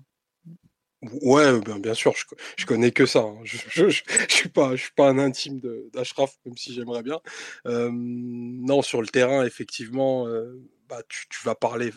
Ouais, 1.21 1.57
bien, 1.61 1.79
bien 1.79 1.93
sûr, 1.93 2.13
je, 2.17 2.25
co- 2.25 2.35
je 2.57 2.65
connais 2.65 2.91
que 2.91 3.05
ça. 3.05 3.19
hein. 3.19 3.37
Je, 3.45 3.57
je 3.69 4.01
suis 4.27 4.49
pas, 4.49 4.75
je 4.75 4.81
suis 4.81 4.91
pas 4.91 5.07
un 5.07 5.17
intime 5.17 5.61
d'Ashraf, 5.93 6.37
même 6.45 6.57
si 6.57 6.73
j'aimerais 6.73 7.03
bien. 7.03 7.21
Non, 7.65 8.81
sur 8.81 9.01
le 9.01 9.07
terrain, 9.07 9.45
effectivement, 9.45 10.27
euh, 10.27 10.61
bah, 10.89 11.01
tu, 11.07 11.27
tu 11.29 11.45
vas 11.45 11.55
parler 11.55 11.91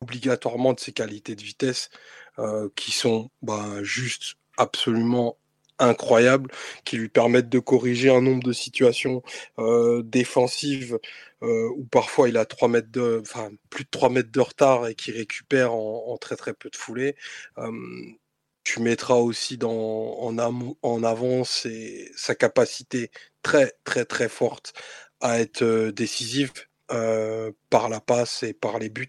obligatoirement 0.00 0.72
de 0.72 0.80
ses 0.80 0.92
qualités 0.92 1.34
de 1.34 1.42
vitesse 1.42 1.90
euh, 2.38 2.68
qui 2.76 2.92
sont 2.92 3.30
bah, 3.42 3.82
juste 3.82 4.34
absolument 4.58 5.38
incroyables, 5.78 6.50
qui 6.84 6.96
lui 6.96 7.08
permettent 7.08 7.48
de 7.48 7.58
corriger 7.58 8.10
un 8.10 8.22
nombre 8.22 8.42
de 8.42 8.52
situations 8.52 9.22
euh, 9.58 10.02
défensives 10.02 10.98
euh, 11.42 11.68
où 11.76 11.84
parfois 11.84 12.28
il 12.28 12.36
a 12.38 12.46
3 12.46 12.68
mètres 12.68 12.90
de, 12.90 13.22
plus 13.70 13.84
de 13.84 13.90
3 13.90 14.08
mètres 14.10 14.32
de 14.32 14.40
retard 14.40 14.86
et 14.86 14.94
qui 14.94 15.12
récupère 15.12 15.74
en, 15.74 16.16
très 16.18 16.36
très 16.36 16.54
peu 16.54 16.70
de 16.70 16.76
foulées. 16.76 17.16
Tu 18.64 18.80
mettras 18.80 19.16
aussi 19.16 19.58
en, 19.62 20.38
avant 21.04 21.44
sa 21.44 22.34
capacité 22.34 23.10
très 23.42 23.72
très 23.84 24.04
très 24.04 24.28
forte 24.28 24.72
à 25.20 25.40
être 25.40 25.90
décisif 25.90 26.68
euh, 26.90 27.52
par 27.70 27.88
la 27.88 28.00
passe 28.00 28.42
et 28.42 28.54
par 28.54 28.78
les 28.78 28.88
buts. 28.88 29.08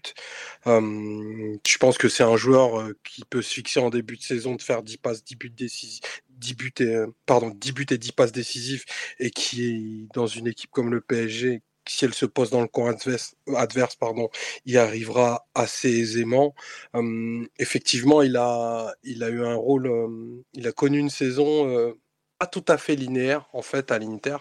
Euh, 0.66 1.56
je 1.66 1.78
pense 1.78 1.98
que 1.98 2.08
c'est 2.08 2.22
un 2.22 2.36
joueur 2.36 2.90
qui 3.04 3.24
peut 3.24 3.42
se 3.42 3.54
fixer 3.54 3.80
en 3.80 3.90
début 3.90 4.16
de 4.16 4.22
saison 4.22 4.54
de 4.54 4.62
faire 4.62 4.82
10 4.82 4.96
passes, 4.98 5.24
10 5.24 5.36
buts 5.36 5.50
décisifs. 5.50 6.22
10 6.30 6.54
buts 6.54 6.72
et, 6.80 6.96
pardon, 7.26 7.50
10 7.50 7.72
buts 7.72 7.86
et 7.90 7.98
10 7.98 8.12
passes 8.12 8.32
décisifs 8.32 8.84
et 9.18 9.30
qui 9.30 9.64
est 9.64 10.14
dans 10.14 10.26
une 10.26 10.46
équipe 10.46 10.70
comme 10.70 10.90
le 10.90 11.00
PSG, 11.00 11.62
si 11.88 12.04
elle 12.04 12.14
se 12.14 12.26
pose 12.26 12.50
dans 12.50 12.60
le 12.60 12.68
camp 12.68 12.86
adverse, 12.86 13.34
adverse 13.56 13.96
pardon, 13.96 14.28
il 14.66 14.78
arrivera 14.78 15.46
assez 15.54 15.90
aisément. 15.90 16.54
Euh, 16.94 17.46
effectivement, 17.58 18.22
il 18.22 18.36
a, 18.36 18.94
il 19.02 19.24
a 19.24 19.28
eu 19.30 19.44
un 19.44 19.54
rôle, 19.54 19.90
il 20.54 20.66
a 20.66 20.72
connu 20.72 20.98
une 20.98 21.10
saison 21.10 21.68
euh, 21.68 21.92
pas 22.38 22.46
tout 22.46 22.64
à 22.68 22.78
fait 22.78 22.94
linéaire 22.96 23.48
en 23.52 23.62
fait 23.62 23.90
à 23.92 23.98
l'Inter, 23.98 24.36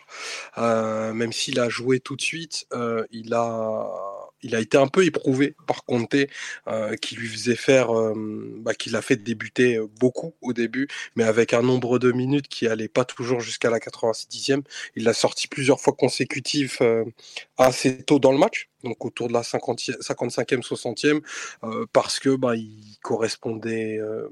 Euh, 0.57 1.13
même 1.13 1.33
s'il 1.33 1.59
a 1.59 1.69
joué 1.69 1.99
tout 1.99 2.15
de 2.15 2.21
suite, 2.21 2.67
euh, 2.73 3.05
il 3.11 3.33
a, 3.33 3.87
il 4.43 4.55
a 4.55 4.59
été 4.61 4.77
un 4.77 4.87
peu 4.87 5.05
éprouvé 5.05 5.55
par 5.67 5.83
Conte, 5.85 6.15
euh, 6.67 6.95
qui 6.97 7.15
lui 7.15 7.27
faisait 7.27 7.55
faire, 7.55 7.95
euh, 7.97 8.13
bah, 8.59 8.73
qui 8.75 8.89
l'a 8.91 9.01
fait 9.01 9.15
débuter 9.17 9.79
beaucoup 9.99 10.35
au 10.41 10.53
début, 10.53 10.87
mais 11.15 11.23
avec 11.23 11.53
un 11.53 11.61
nombre 11.63 11.99
de 11.99 12.11
minutes 12.11 12.47
qui 12.47 12.67
allait 12.67 12.87
pas 12.89 13.05
toujours 13.05 13.39
jusqu'à 13.41 13.69
la 13.69 13.79
86e. 13.79 14.63
Il 14.95 15.03
l'a 15.03 15.13
sorti 15.13 15.47
plusieurs 15.47 15.79
fois 15.81 15.93
consécutives 15.93 16.77
euh, 16.81 17.05
assez 17.57 18.03
tôt 18.03 18.19
dans 18.19 18.31
le 18.31 18.37
match, 18.37 18.69
donc 18.83 19.03
autour 19.05 19.27
de 19.27 19.33
la 19.33 19.43
50, 19.43 19.79
55e, 20.01 20.61
60e, 20.63 21.21
euh, 21.63 21.85
parce 21.93 22.19
que 22.19 22.35
bah, 22.35 22.55
il 22.55 22.97
correspondait 23.01 23.97
euh, 23.99 24.29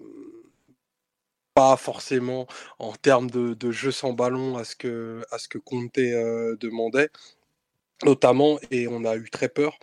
pas 1.56 1.77
forcément 1.77 2.48
en 2.80 2.94
termes 2.94 3.32
de, 3.32 3.56
de 3.56 3.72
jeu 3.72 3.91
sans 3.91 4.14
ballon 4.14 4.57
à 4.57 4.65
ce 4.65 4.76
que, 4.76 5.23
à 5.32 5.40
ce 5.40 5.48
que 5.48 5.57
Conte 5.57 5.98
euh, 5.99 6.57
demandait, 6.57 7.10
notamment, 8.03 8.60
et 8.72 8.88
on 8.88 9.06
a 9.06 9.15
eu 9.18 9.30
très 9.32 9.49
peur 9.49 9.80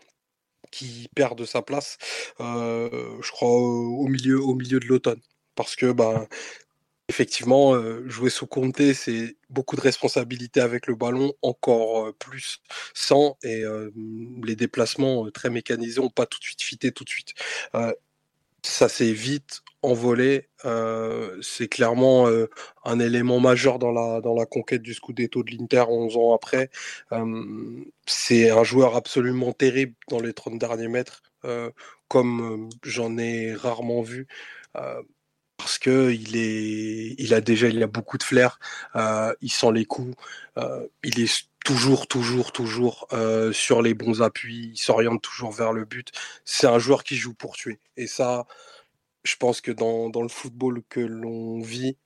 qui 0.73 1.09
perde 1.17 1.45
sa 1.47 1.63
place, 1.63 1.99
euh, 2.41 2.91
je 3.23 3.31
crois, 3.33 3.51
au 3.51 4.07
milieu, 4.09 4.41
au 4.43 4.55
milieu 4.55 4.81
de 4.81 4.87
l'automne. 4.87 5.21
Parce 5.57 5.77
que, 5.77 5.93
bah, 5.93 6.29
effectivement, 7.09 7.75
euh, 7.75 8.09
jouer 8.09 8.31
sous 8.31 8.47
Conte, 8.47 8.95
c'est 8.95 9.37
beaucoup 9.51 9.77
de 9.77 9.83
responsabilités 9.83 10.61
avec 10.61 10.87
le 10.89 10.95
ballon, 10.97 11.35
encore 11.43 12.15
plus 12.17 12.61
sans, 12.95 13.39
et 13.45 13.65
les 14.45 14.57
déplacements 14.57 15.31
très 15.31 15.51
mécanisés 15.51 16.01
n'ont 16.01 16.11
pas 16.11 16.27
tout 16.27 16.39
de 16.41 16.45
suite 16.45 16.63
fité 16.63 16.93
tout 16.93 17.05
de 17.05 17.11
suite. 17.11 17.35
Euh, 18.65 18.69
ça 18.69 18.89
s'est 18.89 19.13
vite 19.13 19.63
envolé. 19.83 20.49
Euh, 20.65 21.39
c'est 21.43 21.69
clairement 21.69 22.29
euh, 22.29 22.49
un 22.85 23.01
élément 23.01 23.41
majeur 23.41 23.79
dans 23.79 23.93
la, 23.93 24.21
dans 24.21 24.35
la 24.35 24.47
conquête 24.47 24.83
du 24.83 24.95
Scudetto 24.95 25.43
de 25.43 25.51
l'Inter 25.53 25.85
11 25.89 26.17
ans 26.17 26.35
après. 26.35 26.71
Euh, 27.13 27.85
c'est 28.07 28.51
un 28.51 28.65
joueur 28.65 28.97
absolument 28.97 29.53
terrible 29.53 29.95
dans 30.09 30.21
les 30.21 30.33
30 30.33 30.59
derniers 30.59 30.89
mètres, 30.89 31.23
comme 32.09 32.71
j'en 32.85 33.19
ai 33.19 33.55
rarement 33.55 34.03
vu. 34.03 34.29
parce 35.57 35.79
que 35.79 36.11
il 36.13 36.37
est, 36.37 37.15
il 37.19 37.35
a 37.35 37.41
déjà, 37.41 37.69
il 37.69 37.83
a 37.83 37.87
beaucoup 37.87 38.19
de 38.19 38.23
flair, 38.23 38.59
il 39.41 39.51
sent 39.51 39.73
les 39.73 39.85
coups, 39.85 40.15
il 41.05 41.21
est 41.21 41.49
toujours, 41.65 42.07
toujours, 42.07 42.53
toujours 42.53 43.09
sur 43.53 43.83
les 43.83 43.95
bons 43.95 44.23
appuis, 44.23 44.71
il 44.75 44.79
s'oriente 44.79 45.23
toujours 45.23 45.53
vers 45.53 45.73
le 45.73 45.85
but. 45.85 46.11
C'est 46.45 46.67
un 46.67 46.79
joueur 46.79 47.05
qui 47.05 47.17
joue 47.17 47.35
pour 47.35 47.55
tuer. 47.57 47.79
Et 47.97 48.07
ça, 48.07 48.47
je 49.25 49.37
pense 49.37 49.61
que 49.61 49.71
dans, 49.73 50.11
dans 50.11 50.23
le 50.23 50.29
football 50.29 50.83
que 50.89 51.01
l'on 51.01 51.61
vit, 51.61 51.97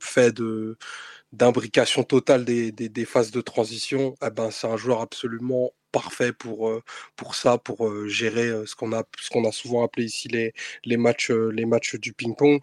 fait 0.00 0.32
de 0.32 0.76
d'imbrication 1.32 2.02
totale 2.04 2.44
des, 2.44 2.72
des, 2.72 2.88
des, 2.88 3.04
phases 3.04 3.30
de 3.30 3.40
transition, 3.40 4.16
eh 4.24 4.30
ben, 4.30 4.50
c'est 4.50 4.66
un 4.66 4.76
joueur 4.76 5.00
absolument 5.00 5.72
parfait 5.92 6.32
pour, 6.32 6.72
pour 7.16 7.34
ça, 7.36 7.58
pour 7.58 8.08
gérer 8.08 8.66
ce 8.66 8.74
qu'on 8.74 8.92
a, 8.92 9.04
ce 9.20 9.30
qu'on 9.30 9.46
a 9.48 9.52
souvent 9.52 9.84
appelé 9.84 10.06
ici 10.06 10.28
les, 10.28 10.52
les, 10.84 10.96
matchs, 10.96 11.30
les 11.30 11.66
matchs 11.66 11.96
du 11.96 12.12
ping-pong. 12.12 12.60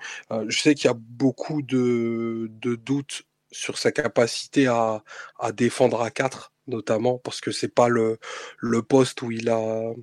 je 0.48 0.60
sais 0.60 0.76
qu'il 0.76 0.86
y 0.88 0.92
a 0.92 0.98
beaucoup 0.98 1.62
de, 1.62 2.48
de 2.52 2.76
doutes 2.76 3.24
sur 3.52 3.78
sa 3.78 3.92
capacité 3.92 4.68
à, 4.68 5.04
à 5.40 5.52
défendre 5.52 6.02
à 6.02 6.12
4, 6.12 6.54
notamment, 6.68 7.18
parce 7.20 7.42
que 7.42 7.52
c'est 7.52 7.74
pas 7.74 7.88
le, 7.88 8.20
le 8.60 8.82
poste 8.82 9.22
où 9.22 9.32
il 9.32 9.50
a 9.50 9.94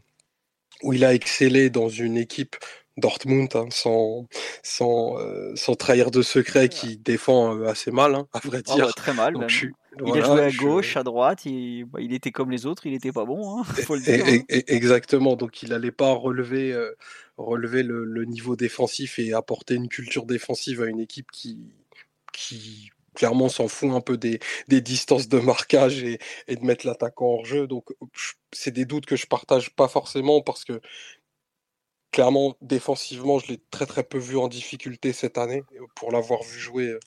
où 0.82 0.92
il 0.92 1.04
a 1.04 1.14
excellé 1.14 1.70
dans 1.70 1.88
une 1.88 2.16
équipe 2.16 2.56
Dortmund, 2.96 3.48
hein, 3.56 3.66
sans, 3.70 4.28
sans, 4.62 5.18
euh, 5.18 5.52
sans 5.56 5.74
trahir 5.74 6.10
de 6.12 6.22
secret, 6.22 6.68
qui 6.68 6.96
défend 6.96 7.56
euh, 7.56 7.66
assez 7.66 7.90
mal, 7.90 8.14
hein, 8.14 8.28
à 8.32 8.38
vrai 8.38 8.62
ah 8.68 8.74
dire. 8.74 8.94
très 8.94 9.12
mal. 9.12 9.34
il 9.34 10.12
a 10.12 10.24
joué 10.24 10.42
à 10.42 10.50
gauche, 10.52 10.96
à 10.96 11.02
droite, 11.02 11.44
il, 11.44 11.86
bah, 11.86 12.00
il, 12.00 12.12
était 12.12 12.30
comme 12.30 12.52
les 12.52 12.66
autres, 12.66 12.86
il 12.86 12.92
n'était 12.92 13.10
pas 13.10 13.24
bon, 13.24 13.58
hein, 13.58 13.64
faut 13.64 13.96
le 13.96 14.00
dire. 14.00 14.24
exactement, 14.48 15.34
donc 15.34 15.62
il 15.64 15.70
n'allait 15.70 15.90
pas 15.90 16.12
relever, 16.12 16.72
euh, 16.72 16.92
relever 17.36 17.82
le, 17.82 18.04
le, 18.04 18.24
niveau 18.26 18.54
défensif 18.54 19.18
et 19.18 19.32
apporter 19.32 19.74
une 19.74 19.88
culture 19.88 20.24
défensive 20.24 20.80
à 20.80 20.86
une 20.86 21.00
équipe 21.00 21.32
qui, 21.32 21.58
qui 22.32 22.90
clairement 23.14 23.48
s'en 23.48 23.68
fout 23.68 23.90
un 23.90 24.00
peu 24.00 24.16
des, 24.16 24.40
distances 24.68 25.28
de 25.28 25.38
marquage 25.38 26.02
et, 26.02 26.18
de 26.48 26.64
mettre 26.64 26.86
l'attaquant 26.86 27.26
hors 27.26 27.44
jeu. 27.44 27.66
Donc 27.66 27.88
c'est 28.52 28.72
des 28.72 28.84
doutes 28.84 29.06
que 29.06 29.16
je 29.16 29.26
partage 29.26 29.70
pas 29.74 29.88
forcément 29.88 30.42
parce 30.42 30.64
que 30.64 30.80
clairement, 32.12 32.56
défensivement, 32.60 33.40
je 33.40 33.48
l'ai 33.48 33.60
très 33.72 33.86
très 33.86 34.04
peu 34.04 34.18
vu 34.18 34.36
en 34.36 34.46
difficulté 34.46 35.12
cette 35.12 35.36
année. 35.36 35.64
Pour 35.96 36.12
l'avoir 36.12 36.42
vu 36.44 36.60
jouer 36.60 36.86
euh, 36.90 37.00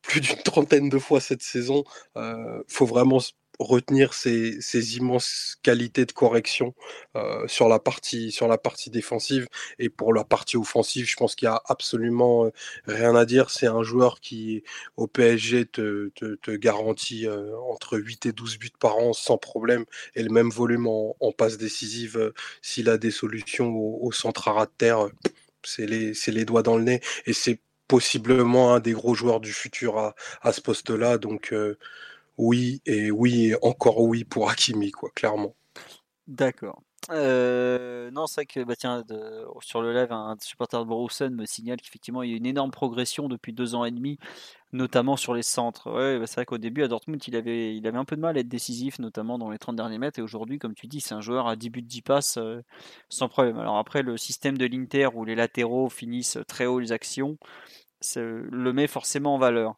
plus 0.00 0.22
d'une 0.22 0.42
trentaine 0.42 0.88
de 0.88 0.98
fois 0.98 1.20
cette 1.20 1.42
saison, 1.42 1.84
il 2.14 2.22
euh, 2.22 2.62
faut 2.66 2.86
vraiment 2.86 3.18
retenir 3.58 4.14
ses, 4.14 4.96
immenses 4.96 5.56
qualités 5.62 6.04
de 6.04 6.12
correction 6.12 6.74
euh, 7.16 7.46
sur, 7.48 7.68
la 7.68 7.78
partie, 7.78 8.30
sur 8.32 8.48
la 8.48 8.58
partie 8.58 8.90
défensive. 8.90 9.46
Et 9.78 9.88
pour 9.88 10.12
la 10.14 10.24
partie 10.24 10.56
offensive, 10.56 11.06
je 11.08 11.16
pense 11.16 11.34
qu'il 11.34 11.48
n'y 11.48 11.54
a 11.54 11.62
absolument 11.66 12.46
euh, 12.46 12.50
rien 12.86 13.14
à 13.14 13.24
dire. 13.24 13.50
C'est 13.50 13.66
un 13.66 13.82
joueur 13.82 14.20
qui, 14.20 14.62
au 14.96 15.06
PSG, 15.06 15.66
te, 15.66 16.10
te, 16.10 16.50
garantit 16.56 17.26
euh, 17.26 17.56
entre 17.70 17.98
8 17.98 18.26
et 18.26 18.32
12 18.32 18.58
buts 18.58 18.70
par 18.78 18.96
an 18.98 19.12
sans 19.12 19.38
problème 19.38 19.84
et 20.14 20.22
le 20.22 20.30
même 20.30 20.50
volume 20.50 20.86
en, 20.86 21.14
passe 21.36 21.58
décisive 21.58 22.32
s'il 22.62 22.88
a 22.88 22.96
des 22.96 23.10
solutions 23.10 23.74
au, 23.76 24.10
centre 24.12 24.48
à 24.48 24.66
de 24.66 24.70
terre. 24.78 25.08
C'est 25.62 25.86
les, 25.86 26.12
les 26.28 26.44
doigts 26.44 26.62
dans 26.62 26.76
le 26.76 26.84
nez. 26.84 27.00
Et 27.26 27.32
c'est 27.32 27.60
possiblement 27.88 28.74
un 28.74 28.80
des 28.80 28.92
gros 28.92 29.14
joueurs 29.14 29.40
du 29.40 29.52
futur 29.52 29.98
à, 29.98 30.14
à 30.42 30.52
ce 30.52 30.60
poste-là. 30.60 31.18
Donc, 31.18 31.52
oui 32.38 32.82
et 32.86 33.10
oui 33.10 33.46
et 33.46 33.56
encore 33.62 34.00
oui 34.00 34.24
pour 34.24 34.50
Hakimi, 34.50 34.90
quoi, 34.90 35.10
clairement. 35.14 35.54
D'accord. 36.26 36.82
Euh, 37.10 38.10
non, 38.10 38.26
c'est 38.26 38.40
vrai 38.40 38.46
que 38.46 38.64
bah, 38.64 38.74
tiens, 38.76 39.04
sur 39.60 39.80
le 39.80 39.92
live, 39.92 40.10
un 40.10 40.36
supporter 40.40 40.80
de 40.80 40.88
Borussen 40.88 41.34
me 41.34 41.46
signale 41.46 41.80
qu'effectivement 41.80 42.22
il 42.22 42.30
y 42.30 42.34
a 42.34 42.36
une 42.36 42.46
énorme 42.46 42.70
progression 42.70 43.28
depuis 43.28 43.52
deux 43.52 43.74
ans 43.74 43.84
et 43.84 43.92
demi, 43.92 44.18
notamment 44.72 45.16
sur 45.16 45.34
les 45.34 45.42
centres. 45.42 45.90
Ouais, 45.92 46.18
bah, 46.18 46.26
c'est 46.26 46.36
vrai 46.36 46.46
qu'au 46.46 46.58
début 46.58 46.82
à 46.82 46.88
Dortmund, 46.88 47.22
il 47.26 47.36
avait, 47.36 47.76
il 47.76 47.86
avait 47.86 47.98
un 47.98 48.04
peu 48.04 48.16
de 48.16 48.20
mal 48.20 48.36
à 48.36 48.40
être 48.40 48.48
décisif, 48.48 48.98
notamment 48.98 49.38
dans 49.38 49.50
les 49.50 49.58
30 49.58 49.76
derniers 49.76 49.98
mètres. 49.98 50.18
Et 50.18 50.22
aujourd'hui, 50.22 50.58
comme 50.58 50.74
tu 50.74 50.88
dis, 50.88 51.00
c'est 51.00 51.14
un 51.14 51.20
joueur 51.20 51.46
à 51.46 51.56
10 51.56 51.70
buts, 51.70 51.82
10 51.82 52.02
passes 52.02 52.38
euh, 52.38 52.60
sans 53.08 53.28
problème. 53.28 53.58
Alors 53.58 53.78
après, 53.78 54.02
le 54.02 54.16
système 54.16 54.58
de 54.58 54.66
l'Inter 54.66 55.08
où 55.14 55.24
les 55.24 55.36
latéraux 55.36 55.88
finissent 55.88 56.38
très 56.48 56.66
haut 56.66 56.80
les 56.80 56.92
actions, 56.92 57.38
le 58.16 58.72
met 58.72 58.86
forcément 58.86 59.34
en 59.34 59.38
valeur. 59.38 59.76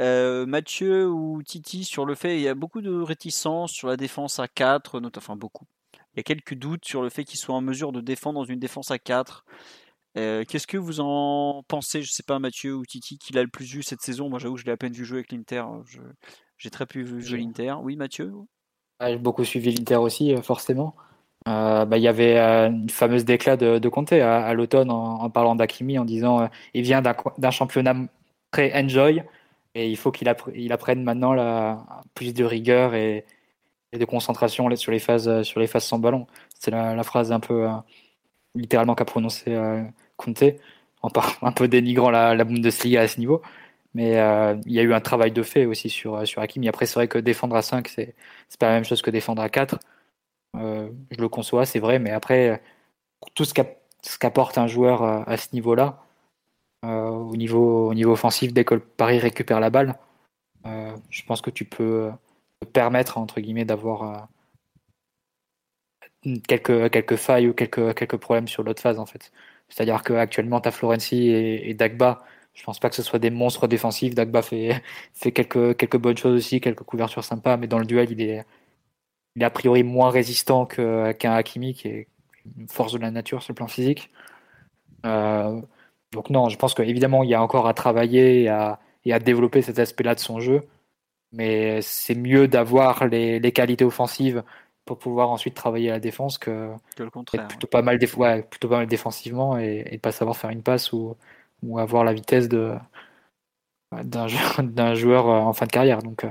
Euh, 0.00 0.46
Mathieu 0.46 1.08
ou 1.08 1.42
Titi, 1.42 1.84
sur 1.84 2.04
le 2.04 2.14
fait, 2.14 2.36
il 2.36 2.42
y 2.42 2.48
a 2.48 2.54
beaucoup 2.54 2.82
de 2.82 3.00
réticences 3.00 3.72
sur 3.72 3.88
la 3.88 3.96
défense 3.96 4.38
à 4.38 4.48
4, 4.48 5.00
enfin 5.16 5.36
beaucoup. 5.36 5.66
Il 6.14 6.18
y 6.18 6.20
a 6.20 6.22
quelques 6.22 6.54
doutes 6.54 6.84
sur 6.84 7.02
le 7.02 7.08
fait 7.08 7.24
qu'il 7.24 7.38
soit 7.38 7.54
en 7.54 7.60
mesure 7.60 7.92
de 7.92 8.00
défendre 8.00 8.40
dans 8.40 8.44
une 8.44 8.60
défense 8.60 8.90
à 8.90 8.98
4. 8.98 9.44
Euh, 10.16 10.44
qu'est-ce 10.46 10.66
que 10.66 10.76
vous 10.76 11.00
en 11.00 11.64
pensez? 11.66 12.02
Je 12.02 12.12
sais 12.12 12.22
pas, 12.22 12.38
Mathieu 12.38 12.74
ou 12.74 12.84
Titi, 12.84 13.18
qui 13.18 13.32
l'a 13.32 13.42
le 13.42 13.48
plus 13.48 13.64
vu 13.64 13.82
cette 13.82 14.00
saison 14.00 14.28
Moi, 14.28 14.38
j'avoue, 14.38 14.56
je 14.56 14.64
l'ai 14.64 14.72
à 14.72 14.76
peine 14.76 14.92
vu 14.92 15.04
jouer 15.04 15.18
avec 15.18 15.32
l'Inter. 15.32 15.64
J'ai 16.56 16.70
très 16.70 16.86
peu 16.86 17.00
vu 17.00 17.20
jouer 17.20 17.38
l'Inter. 17.38 17.74
Oui, 17.82 17.96
Mathieu? 17.96 18.32
J'ai 19.00 19.18
beaucoup 19.18 19.44
suivi 19.44 19.72
l'Inter 19.72 19.96
aussi, 19.96 20.32
euh, 20.32 20.42
forcément. 20.42 20.94
Euh, 21.46 21.84
bah, 21.84 21.98
il 21.98 22.02
y 22.02 22.08
avait 22.08 22.38
euh, 22.38 22.68
une 22.68 22.88
fameuse 22.88 23.24
déclat 23.26 23.56
de, 23.58 23.78
de 23.78 23.88
Conte 23.90 24.12
à, 24.12 24.54
l'automne 24.54 24.90
en, 24.90 25.28
parlant 25.28 25.54
d'Akimi 25.54 25.98
en 25.98 26.06
disant 26.06 26.40
euh, 26.42 26.46
il 26.72 26.82
vient 26.82 27.02
d'un 27.02 27.50
championnat 27.50 27.94
très 28.50 28.72
enjoy 28.74 29.22
et 29.74 29.90
il 29.90 29.96
faut 29.96 30.10
qu'il 30.10 30.32
il 30.54 30.72
apprenne 30.72 31.02
maintenant 31.02 31.84
plus 32.14 32.32
de 32.34 32.44
rigueur 32.44 32.94
et, 32.94 33.26
de 33.92 34.04
concentration 34.04 34.74
sur 34.76 34.90
les 34.92 34.98
phases 34.98 35.42
sans 35.78 35.98
ballon. 35.98 36.26
C'est 36.58 36.70
la, 36.70 37.02
phrase 37.04 37.32
un 37.32 37.40
peu 37.40 37.68
littéralement 38.54 38.94
qu'a 38.94 39.04
prononcé 39.04 39.56
Conte 40.16 40.44
en 41.02 41.10
un 41.42 41.52
peu 41.52 41.68
dénigrant 41.68 42.10
la, 42.10 42.44
Bundesliga 42.44 43.02
à 43.02 43.08
ce 43.08 43.18
niveau. 43.20 43.42
Mais 43.94 44.12
il 44.66 44.72
y 44.72 44.80
a 44.80 44.82
eu 44.82 44.94
un 44.94 45.00
travail 45.00 45.32
de 45.32 45.42
fait 45.42 45.66
aussi 45.66 45.90
sur, 45.90 46.26
sur. 46.26 46.42
Après, 46.42 46.86
c'est 46.86 46.94
vrai 46.94 47.08
que 47.08 47.18
défendre 47.18 47.56
à 47.56 47.62
5, 47.62 47.88
c'est 47.88 48.14
pas 48.58 48.68
la 48.68 48.74
même 48.74 48.84
chose 48.84 49.02
que 49.02 49.10
défendre 49.10 49.42
à 49.42 49.48
4. 49.48 49.78
Euh, 50.54 50.90
je 51.10 51.20
le 51.20 51.28
conçois, 51.28 51.66
c'est 51.66 51.80
vrai, 51.80 51.98
mais 51.98 52.10
après, 52.10 52.62
tout 53.34 53.44
ce 53.44 53.54
qu'apporte 54.18 54.58
un 54.58 54.66
joueur 54.66 55.02
euh, 55.02 55.22
à 55.26 55.36
ce 55.36 55.48
niveau-là, 55.52 56.04
euh, 56.84 57.08
au, 57.08 57.36
niveau, 57.36 57.88
au 57.90 57.94
niveau 57.94 58.12
offensif, 58.12 58.52
dès 58.52 58.64
que 58.64 58.76
Paris 58.76 59.18
récupère 59.18 59.60
la 59.60 59.70
balle, 59.70 59.96
je 61.10 61.22
pense 61.24 61.42
que 61.42 61.50
tu 61.50 61.64
peux 61.66 62.10
te 62.60 62.66
permettre, 62.66 63.18
entre 63.18 63.40
guillemets, 63.40 63.66
d'avoir 63.66 64.28
quelques, 66.48 67.16
failles 67.16 67.48
ou 67.48 67.54
quelques, 67.54 68.16
problèmes 68.16 68.48
sur 68.48 68.62
l'autre 68.62 68.80
phase, 68.82 68.98
en 68.98 69.06
fait. 69.06 69.32
C'est-à-dire 69.68 70.02
qu'actuellement, 70.02 70.60
tu 70.60 70.68
as 70.68 70.72
Florenzi 70.72 71.28
et, 71.30 71.74
Dagba. 71.74 72.24
Je 72.54 72.62
pense 72.64 72.78
pas 72.78 72.88
que 72.88 72.96
ce 72.96 73.02
soit 73.02 73.18
des 73.18 73.30
monstres 73.30 73.66
défensifs. 73.66 74.14
Dagba 74.14 74.42
fait, 74.42 74.80
quelques 75.20 75.96
bonnes 75.98 76.16
choses 76.16 76.36
aussi, 76.36 76.60
quelques 76.60 76.84
couvertures 76.84 77.24
sympas, 77.24 77.56
mais 77.58 77.66
dans 77.66 77.78
le 77.78 77.86
duel, 77.86 78.10
il 78.10 78.22
est, 78.22 78.44
il 79.36 79.42
est 79.42 79.44
a 79.44 79.50
priori 79.50 79.82
moins 79.82 80.10
résistant 80.10 80.66
qu'un 80.66 81.32
Hakimi, 81.32 81.74
qui 81.74 81.88
est 81.88 82.08
une 82.58 82.68
force 82.68 82.92
de 82.92 82.98
la 82.98 83.10
nature 83.10 83.42
sur 83.42 83.52
le 83.52 83.56
plan 83.56 83.68
physique. 83.68 84.10
Euh, 85.06 85.60
donc 86.12 86.30
non, 86.30 86.48
je 86.48 86.56
pense 86.56 86.74
qu'évidemment, 86.74 87.22
il 87.22 87.30
y 87.30 87.34
a 87.34 87.42
encore 87.42 87.66
à 87.66 87.74
travailler 87.74 88.42
et 88.42 88.48
à, 88.48 88.78
et 89.04 89.12
à 89.12 89.18
développer 89.18 89.62
cet 89.62 89.78
aspect-là 89.78 90.14
de 90.14 90.20
son 90.20 90.40
jeu. 90.40 90.62
Mais 91.32 91.82
c'est 91.82 92.14
mieux 92.14 92.46
d'avoir 92.46 93.08
les, 93.08 93.40
les, 93.40 93.52
qualités 93.52 93.84
offensives 93.84 94.44
pour 94.84 94.98
pouvoir 94.98 95.30
ensuite 95.30 95.54
travailler 95.54 95.90
à 95.90 95.94
la 95.94 96.00
défense 96.00 96.38
que, 96.38 96.70
que 96.96 97.02
le 97.02 97.10
contraire. 97.10 97.48
Plutôt, 97.48 97.66
pas 97.66 97.82
mal 97.82 97.98
ouais, 98.16 98.42
plutôt 98.42 98.68
pas 98.68 98.78
mal 98.78 98.86
défensivement 98.86 99.58
et, 99.58 99.84
et 99.90 99.98
pas 99.98 100.12
savoir 100.12 100.36
faire 100.36 100.50
une 100.50 100.62
passe 100.62 100.92
ou, 100.92 101.16
ou 101.64 101.78
avoir 101.80 102.04
la 102.04 102.12
vitesse 102.12 102.48
d'un 103.92 104.28
joueur, 104.28 104.94
joueur 104.94 105.26
en 105.26 105.52
fin 105.52 105.66
de 105.66 105.72
carrière. 105.72 106.02
Donc, 106.02 106.22
euh, 106.24 106.30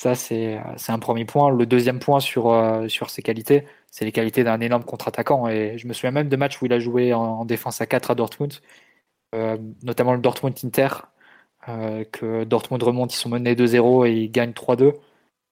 ça, 0.00 0.14
c'est 0.14 0.58
un 0.88 0.98
premier 0.98 1.26
point. 1.26 1.50
Le 1.50 1.66
deuxième 1.66 1.98
point 1.98 2.20
sur, 2.20 2.50
euh, 2.50 2.88
sur 2.88 3.10
ses 3.10 3.20
qualités, 3.20 3.66
c'est 3.90 4.06
les 4.06 4.12
qualités 4.12 4.44
d'un 4.44 4.58
énorme 4.60 4.82
contre-attaquant. 4.82 5.46
Et 5.48 5.76
je 5.76 5.86
me 5.86 5.92
souviens 5.92 6.10
même 6.10 6.30
de 6.30 6.36
matchs 6.36 6.62
où 6.62 6.66
il 6.66 6.72
a 6.72 6.78
joué 6.78 7.12
en, 7.12 7.44
défense 7.44 7.82
à 7.82 7.86
4 7.86 8.10
à 8.10 8.14
Dortmund, 8.14 8.54
euh, 9.34 9.58
notamment 9.82 10.14
le 10.14 10.20
Dortmund-Inter, 10.20 10.88
euh, 11.68 12.04
que 12.10 12.44
Dortmund 12.44 12.82
remonte, 12.82 13.12
ils 13.14 13.18
sont 13.18 13.28
menés 13.28 13.54
2-0 13.54 14.06
et 14.06 14.12
ils 14.12 14.30
gagnent 14.30 14.52
3-2. 14.52 14.94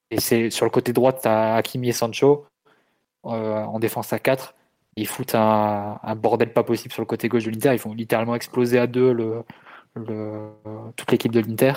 Et 0.09 0.19
c'est 0.19 0.49
sur 0.49 0.65
le 0.65 0.71
côté 0.71 0.93
droit, 0.93 1.13
tu 1.13 1.27
as 1.27 1.55
Hakimi 1.55 1.89
et 1.89 1.93
Sancho 1.93 2.47
en 3.23 3.79
défense 3.79 4.13
à 4.13 4.19
4. 4.19 4.55
Ils 4.95 5.07
foutent 5.07 5.35
un, 5.35 5.99
bordel 6.17 6.53
pas 6.53 6.63
possible 6.63 6.93
sur 6.93 7.03
le 7.03 7.07
côté 7.07 7.29
gauche 7.29 7.45
de 7.45 7.51
l'Inter. 7.51 7.73
Ils 7.73 7.79
font 7.79 7.93
littéralement 7.93 8.35
exploser 8.35 8.79
à 8.79 8.87
deux 8.87 9.13
le, 9.13 9.43
le, 9.95 10.49
toute 10.95 11.11
l'équipe 11.11 11.31
de 11.31 11.41
l'Inter. 11.41 11.73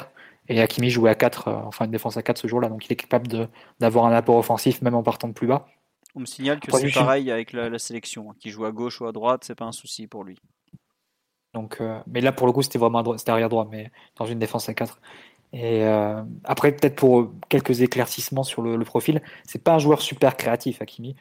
Et 0.49 0.61
Hakimi 0.61 0.91
jouait 0.91 1.11
à 1.11 1.15
4, 1.15 1.49
euh, 1.49 1.55
enfin 1.65 1.85
une 1.85 1.91
défense 1.91 2.17
à 2.17 2.23
4 2.23 2.39
ce 2.39 2.49
jour-là, 2.49 2.69
donc 2.69 2.87
il 2.87 2.93
est 2.93 2.97
capable 2.97 3.49
d'avoir 3.81 4.07
un 4.07 4.13
apport 4.13 4.37
offensif 4.37 4.83
même 4.83 4.95
en 4.95 5.03
partant 5.03 5.29
de 5.29 5.33
plus 5.33 5.47
bas. 5.47 5.67
On 6.15 6.21
me 6.21 6.27
signale 6.27 6.61
que 6.61 6.71
c'est 6.77 6.93
pareil 6.93 7.31
avec 7.31 7.53
la, 7.53 7.79
sélection, 7.79 8.31
hein, 8.31 8.35
qui 8.39 8.51
joue 8.51 8.65
à 8.65 8.73
gauche 8.73 9.01
ou 9.01 9.07
à 9.07 9.13
droite, 9.13 9.45
c'est 9.45 9.55
pas 9.55 9.65
un 9.65 9.73
souci 9.73 10.07
pour 10.07 10.25
lui. 10.25 10.39
Donc, 11.55 11.81
euh, 11.81 12.01
mais 12.07 12.21
là, 12.21 12.33
pour 12.33 12.47
le 12.47 12.53
coup, 12.53 12.63
c'était 12.63 12.79
vraiment 12.79 13.17
c'était 13.17 13.31
arrière 13.31 13.49
droit, 13.49 13.69
mais 13.71 13.91
dans 14.17 14.27
une 14.27 14.39
défense 14.39 14.69
à 14.69 14.75
4. 14.75 15.01
Et 15.53 15.85
euh, 15.85 16.23
après, 16.45 16.73
peut-être 16.73 16.97
pour 16.97 17.31
quelques 17.49 17.83
éclaircissements 17.83 18.43
sur 18.43 18.63
le, 18.63 18.79
profil, 18.85 19.21
c'est 19.45 19.63
pas 19.63 19.75
un 19.75 19.79
joueur 19.79 20.01
super 20.01 20.37
créatif, 20.37 20.81
Hakimi. 20.81 21.15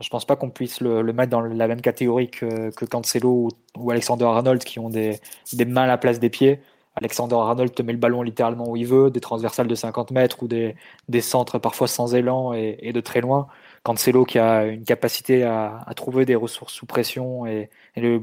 Je 0.00 0.08
pense 0.10 0.24
pas 0.24 0.36
qu'on 0.36 0.50
puisse 0.50 0.80
le, 0.80 1.02
mettre 1.12 1.30
dans 1.30 1.40
la 1.40 1.66
même 1.66 1.80
catégorie 1.80 2.30
que, 2.30 2.70
que 2.70 2.84
Cancelo 2.84 3.48
ou, 3.76 3.90
Alexander 3.90 4.26
Arnold 4.26 4.62
qui 4.62 4.78
ont 4.78 4.90
des, 4.90 5.18
des, 5.52 5.64
mains 5.64 5.82
à 5.82 5.86
la 5.86 5.98
place 5.98 6.20
des 6.20 6.30
pieds. 6.30 6.60
Alexander 7.00 7.36
Arnold 7.36 7.74
te 7.74 7.82
met 7.82 7.92
le 7.92 7.98
ballon 7.98 8.22
littéralement 8.22 8.68
où 8.68 8.76
il 8.76 8.86
veut, 8.86 9.10
des 9.10 9.20
transversales 9.20 9.66
de 9.66 9.74
50 9.74 10.10
mètres 10.10 10.42
ou 10.42 10.48
des, 10.48 10.76
des 11.08 11.20
centres 11.20 11.58
parfois 11.58 11.88
sans 11.88 12.14
élan 12.14 12.52
et, 12.52 12.92
de 12.92 13.00
très 13.00 13.20
loin. 13.20 13.48
Cancelo 13.84 14.24
qui 14.24 14.38
a 14.38 14.66
une 14.66 14.84
capacité 14.84 15.44
à, 15.44 15.84
trouver 15.96 16.24
des 16.24 16.34
ressources 16.34 16.74
sous 16.74 16.86
pression 16.86 17.46
et, 17.46 17.70
le, 17.96 18.22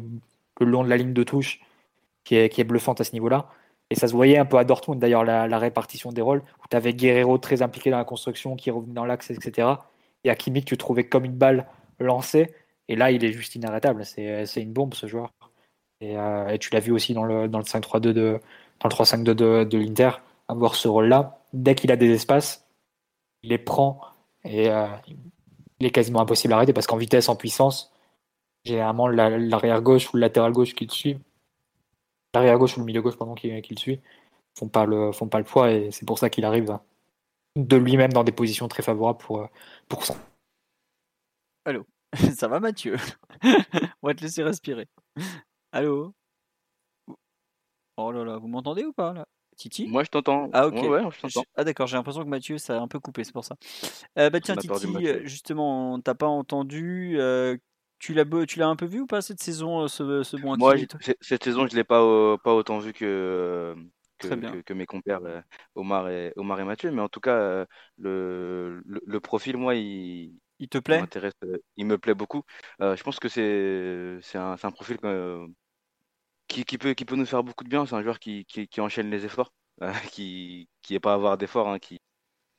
le, 0.59 0.65
long 0.65 0.83
de 0.83 0.89
la 0.89 0.97
ligne 0.97 1.13
de 1.13 1.23
touche 1.23 1.61
qui 2.23 2.35
est, 2.35 2.49
qui 2.49 2.61
est 2.61 2.65
bluffante 2.65 3.01
à 3.01 3.03
ce 3.03 3.13
niveau-là. 3.13 3.47
Et 3.91 3.95
ça 3.95 4.07
se 4.07 4.13
voyait 4.13 4.37
un 4.37 4.45
peu 4.45 4.57
à 4.57 4.63
Dortmund, 4.63 4.99
d'ailleurs, 4.99 5.23
la, 5.23 5.59
répartition 5.59 6.11
des 6.11 6.21
rôles, 6.21 6.39
où 6.39 6.67
tu 6.69 6.75
avais 6.75 6.93
Guerrero 6.93 7.37
très 7.37 7.61
impliqué 7.61 7.91
dans 7.91 7.97
la 7.97 8.05
construction, 8.05 8.55
qui 8.55 8.71
revenait 8.71 8.93
dans 8.93 9.05
l'axe, 9.05 9.29
etc. 9.29 9.69
Et 10.23 10.29
Hakimi 10.29 10.61
que 10.61 10.69
tu 10.69 10.77
trouvais 10.77 11.07
comme 11.07 11.25
une 11.25 11.35
balle 11.35 11.67
lancée. 11.99 12.53
Et 12.87 12.95
là, 12.95 13.11
il 13.11 13.23
est 13.23 13.31
juste 13.31 13.55
inarrêtable. 13.55 14.03
C'est 14.05 14.61
une 14.61 14.73
bombe, 14.73 14.95
ce 14.95 15.07
joueur. 15.07 15.31
Et, 16.01 16.17
euh, 16.17 16.57
tu 16.57 16.71
l'as 16.73 16.79
vu 16.79 16.91
aussi 16.91 17.13
dans 17.13 17.23
le, 17.23 17.47
dans 17.47 17.59
le 17.59 17.63
5-3-2 17.63 17.99
de, 17.99 18.39
dans 18.79 18.89
le 18.89 18.93
3-5-2 18.93 19.23
de, 19.23 19.63
de 19.63 19.77
l'Inter, 19.77 20.11
avoir 20.47 20.75
ce 20.75 20.87
rôle-là. 20.87 21.39
Dès 21.53 21.75
qu'il 21.75 21.91
a 21.91 21.95
des 21.95 22.11
espaces, 22.11 22.67
il 23.43 23.49
les 23.49 23.57
prend 23.57 24.01
et 24.43 24.69
euh, 24.69 24.87
il 25.79 25.87
est 25.87 25.91
quasiment 25.91 26.21
impossible 26.21 26.53
à 26.53 26.57
arrêter 26.57 26.73
parce 26.73 26.87
qu'en 26.87 26.97
vitesse, 26.97 27.29
en 27.29 27.35
puissance, 27.35 27.93
généralement 28.63 29.07
l'arrière 29.07 29.81
gauche 29.81 30.11
ou 30.13 30.17
le 30.17 30.21
latéral 30.21 30.51
gauche 30.51 30.73
qui 30.75 30.85
le 30.85 30.91
suit 30.91 31.17
l'arrière 32.35 32.57
gauche 32.57 32.77
ou 32.77 32.81
le 32.81 32.85
milieu 32.85 33.01
gauche 33.01 33.17
qui, 33.37 33.49
le 33.49 33.77
suit 33.77 34.01
font 34.57 34.67
pas 34.67 34.85
le, 34.85 35.11
font 35.11 35.27
pas 35.27 35.39
le 35.39 35.45
poids 35.45 35.71
et 35.71 35.91
c'est 35.91 36.05
pour 36.05 36.19
ça 36.19 36.29
qu'il 36.29 36.45
arrive 36.45 36.77
de 37.55 37.77
lui-même 37.77 38.11
dans 38.11 38.23
des 38.23 38.31
positions 38.31 38.67
très 38.67 38.83
favorables 38.83 39.19
pour, 39.19 39.47
pour 39.87 40.05
ça. 40.05 40.15
Allô, 41.63 41.85
ça 42.35 42.47
va 42.47 42.59
Mathieu? 42.59 42.97
On 44.01 44.07
va 44.07 44.13
te 44.13 44.21
laisser 44.21 44.43
respirer. 44.43 44.87
Allô? 45.71 46.13
Oh 47.97 48.11
là 48.11 48.23
là, 48.23 48.37
vous 48.37 48.47
m'entendez 48.47 48.85
ou 48.85 48.93
pas 48.93 49.13
là? 49.13 49.25
Titi? 49.55 49.87
Moi 49.87 50.03
je 50.03 50.09
t'entends. 50.09 50.49
Ah 50.51 50.67
ok. 50.67 50.75
ah 51.55 51.63
d'accord, 51.63 51.87
j'ai 51.87 51.95
l'impression 51.95 52.23
que 52.23 52.29
Mathieu 52.29 52.57
ça 52.57 52.77
a 52.77 52.81
un 52.81 52.89
peu 52.89 52.99
coupé, 52.99 53.23
c'est 53.23 53.31
pour 53.31 53.45
ça. 53.45 53.55
Euh, 54.19 54.29
bah 54.29 54.41
tiens 54.41 54.57
Titi, 54.57 55.07
justement, 55.23 55.99
t'as 56.01 56.13
pas 56.13 56.27
entendu 56.27 57.15
euh, 57.17 57.55
tu 57.99 58.13
l'as, 58.13 58.25
tu 58.45 58.59
l'as 58.59 58.67
un 58.67 58.75
peu 58.75 58.85
vu 58.85 59.01
ou 59.01 59.07
pas 59.07 59.21
cette 59.21 59.41
saison, 59.41 59.83
euh, 59.83 59.87
ce, 59.87 60.23
ce 60.23 60.37
bon 60.37 60.55
Moi, 60.57 60.75
cette 61.21 61.43
saison, 61.43 61.67
je 61.67 61.73
ne 61.73 61.77
l'ai 61.77 61.83
pas, 61.83 62.37
pas 62.37 62.53
autant 62.53 62.79
vu 62.79 62.93
que, 62.93 63.75
que, 64.19 64.61
que, 64.61 64.73
mes 64.73 64.85
compères 64.85 65.23
euh, 65.23 65.41
Omar, 65.75 66.09
et, 66.09 66.33
Omar 66.35 66.59
et 66.59 66.63
Mathieu. 66.65 66.91
Mais 66.91 67.01
en 67.01 67.09
tout 67.09 67.19
cas, 67.19 67.35
euh, 67.35 67.65
le, 67.97 68.83
le, 68.85 69.19
profil, 69.19 69.57
moi, 69.57 69.75
il, 69.75 70.37
il 70.59 70.67
te 70.67 70.77
plaît? 70.77 70.99
m'intéresse, 70.99 71.33
Il 71.77 71.85
me 71.85 71.97
plaît 71.97 72.15
beaucoup. 72.15 72.43
je 72.79 73.01
pense 73.01 73.19
que 73.19 73.29
c'est, 73.29 74.17
c'est, 74.21 74.37
un, 74.37 74.57
c'est 74.57 74.67
un 74.67 74.71
profil 74.71 74.97
qui, 76.47 76.63
peut, 76.77 76.93
qui 76.93 77.05
peut 77.05 77.15
nous 77.15 77.25
faire 77.25 77.43
beaucoup 77.43 77.63
de 77.63 77.69
bien. 77.69 77.85
C'est 77.85 77.95
un 77.95 78.01
joueur 78.03 78.19
qui, 78.19 78.45
qui, 78.45 78.81
enchaîne 78.81 79.09
les 79.09 79.25
efforts, 79.25 79.53
qui 80.11 80.69
n'est 80.89 80.99
pas 80.99 81.11
à 81.11 81.15
avoir 81.15 81.37
d'efforts, 81.37 81.67
hein, 81.69 81.79
qui, 81.79 81.99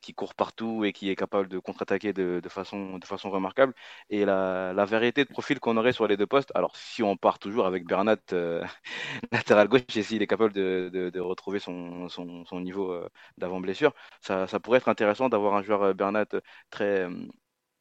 qui 0.01 0.13
court 0.13 0.35
partout 0.35 0.85
et 0.85 0.93
qui 0.93 1.09
est 1.09 1.15
capable 1.15 1.49
de 1.49 1.59
contre-attaquer 1.59 2.13
de, 2.13 2.39
de, 2.43 2.49
façon, 2.49 2.97
de 2.99 3.05
façon 3.05 3.29
remarquable. 3.31 3.73
Et 4.09 4.25
la, 4.25 4.73
la 4.73 4.85
vérité 4.85 5.25
de 5.25 5.29
profil 5.29 5.59
qu'on 5.59 5.77
aurait 5.77 5.93
sur 5.93 6.07
les 6.07 6.17
deux 6.17 6.27
postes, 6.27 6.51
alors 6.55 6.75
si 6.77 7.03
on 7.03 7.17
part 7.17 7.39
toujours 7.39 7.65
avec 7.65 7.85
Bernat 7.85 8.17
euh, 8.33 8.63
latéral 9.31 9.67
gauche 9.67 9.81
et 9.95 10.03
s'il 10.03 10.21
est 10.21 10.27
capable 10.27 10.53
de, 10.53 10.89
de, 10.93 11.09
de 11.09 11.19
retrouver 11.19 11.59
son, 11.59 12.09
son, 12.09 12.45
son 12.45 12.61
niveau 12.61 12.91
euh, 12.93 13.09
d'avant 13.37 13.59
blessure, 13.61 13.93
ça, 14.21 14.47
ça, 14.47 14.59
pourrait 14.59 14.77
être 14.79 14.89
intéressant 14.89 15.29
d'avoir 15.29 15.55
un 15.55 15.63
joueur 15.63 15.83
euh, 15.83 15.93
Bernat 15.93 16.25
très 16.69 17.07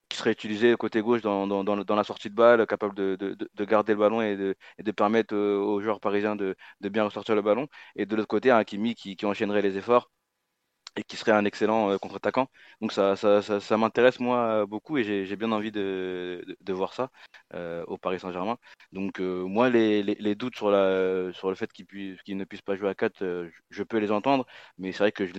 qui 0.08 0.16
serait 0.18 0.32
utilisé 0.32 0.74
côté 0.76 1.00
gauche 1.02 1.22
dans, 1.22 1.46
la 1.96 2.04
sortie 2.04 2.30
de 2.30 2.34
balle, 2.34 2.66
capable 2.66 2.94
de, 2.94 3.16
de, 3.16 3.36
de 3.54 3.64
garder 3.64 3.92
le 3.92 3.98
ballon 3.98 4.20
et 4.22 4.36
de, 4.36 4.54
de 4.82 4.92
permettre 4.92 5.34
aux 5.36 5.80
joueurs 5.80 6.00
parisiens 6.00 6.36
de, 6.36 6.56
bien 6.80 7.04
ressortir 7.04 7.34
le 7.34 7.42
ballon. 7.42 7.66
Et 7.96 8.06
de 8.06 8.16
l'autre 8.16 8.28
côté, 8.28 8.50
un 8.50 8.64
Kimi 8.64 8.94
qui 8.94 9.16
enchaînerait 9.26 9.62
les 9.62 9.76
efforts 9.76 10.10
et 10.96 11.02
qui 11.04 11.16
serait 11.16 11.32
un 11.32 11.44
excellent 11.44 11.90
euh, 11.90 11.98
contre-attaquant. 11.98 12.48
Donc 12.80 12.92
ça, 12.92 13.16
ça, 13.16 13.42
ça, 13.42 13.76
m'intéresse 13.76 14.20
moi 14.20 14.66
beaucoup 14.66 14.98
et 14.98 15.26
j'ai 15.26 15.36
bien 15.36 15.52
envie 15.52 15.70
de, 15.72 16.44
voir 16.68 16.94
ça 16.94 17.10
euh, 17.54 17.84
au 17.86 17.98
Paris 17.98 18.20
Saint-Germain. 18.20 18.56
Donc 18.92 19.20
euh, 19.20 19.44
moi 19.44 19.68
les, 19.70 20.34
doutes 20.34 20.56
sur, 20.56 20.70
le 20.70 21.32
fait 21.54 21.72
qu'il 21.72 21.86
qu 21.86 22.34
ne 22.34 22.44
puisse 22.44 22.62
pas 22.62 22.76
jouer 22.76 22.88
à 22.88 22.94
4, 22.94 23.22
euh, 23.22 23.50
je 23.70 23.82
peux 23.82 23.98
les 23.98 24.10
entendre, 24.10 24.46
mais 24.78 24.92
c'est 24.92 24.98
vrai 24.98 25.12
que 25.12 25.26
je, 25.26 25.32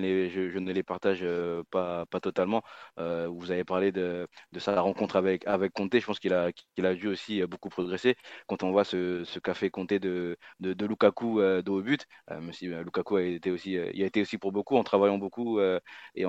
ne 0.60 0.72
les 0.72 0.84
partage 0.84 1.26
pas, 1.72 2.06
totalement. 2.22 2.64
vous 2.98 3.52
avez 3.52 3.64
parlé 3.64 3.92
de, 3.92 4.28
sa 4.58 4.80
rencontre 4.82 5.16
avec, 5.16 5.46
avec 5.48 5.74
Conte, 5.74 6.00
je 6.00 6.06
pense 6.06 6.20
qu'il 6.20 6.34
a, 6.34 6.52
qu'il 6.52 6.96
dû 6.96 7.08
aussi 7.08 7.42
beaucoup 7.44 7.70
progresser 7.70 8.16
quand 8.48 8.64
on 8.64 8.72
voit 8.72 8.84
ce, 8.84 9.24
ce 9.24 9.40
café 9.40 9.70
Conte 9.70 9.94
de, 9.94 10.38
de, 10.60 10.74
de 10.74 10.86
Lukaku 10.86 11.40
de 11.42 11.70
haut 11.70 11.82
but, 11.82 12.06
même 12.30 12.54
si 12.54 12.68
Lukaku 12.68 13.16
a 13.18 13.24
été 13.24 13.52
aussi, 13.52 13.74
il 13.74 14.04
a 14.04 14.06
été 14.06 14.22
aussi 14.22 14.38
pour 14.38 14.52
beaucoup 14.52 14.78
en 14.78 14.84
travaillant 14.84 15.18
beaucoup 15.18 15.47
euh, 15.60 15.80
et 16.16 16.26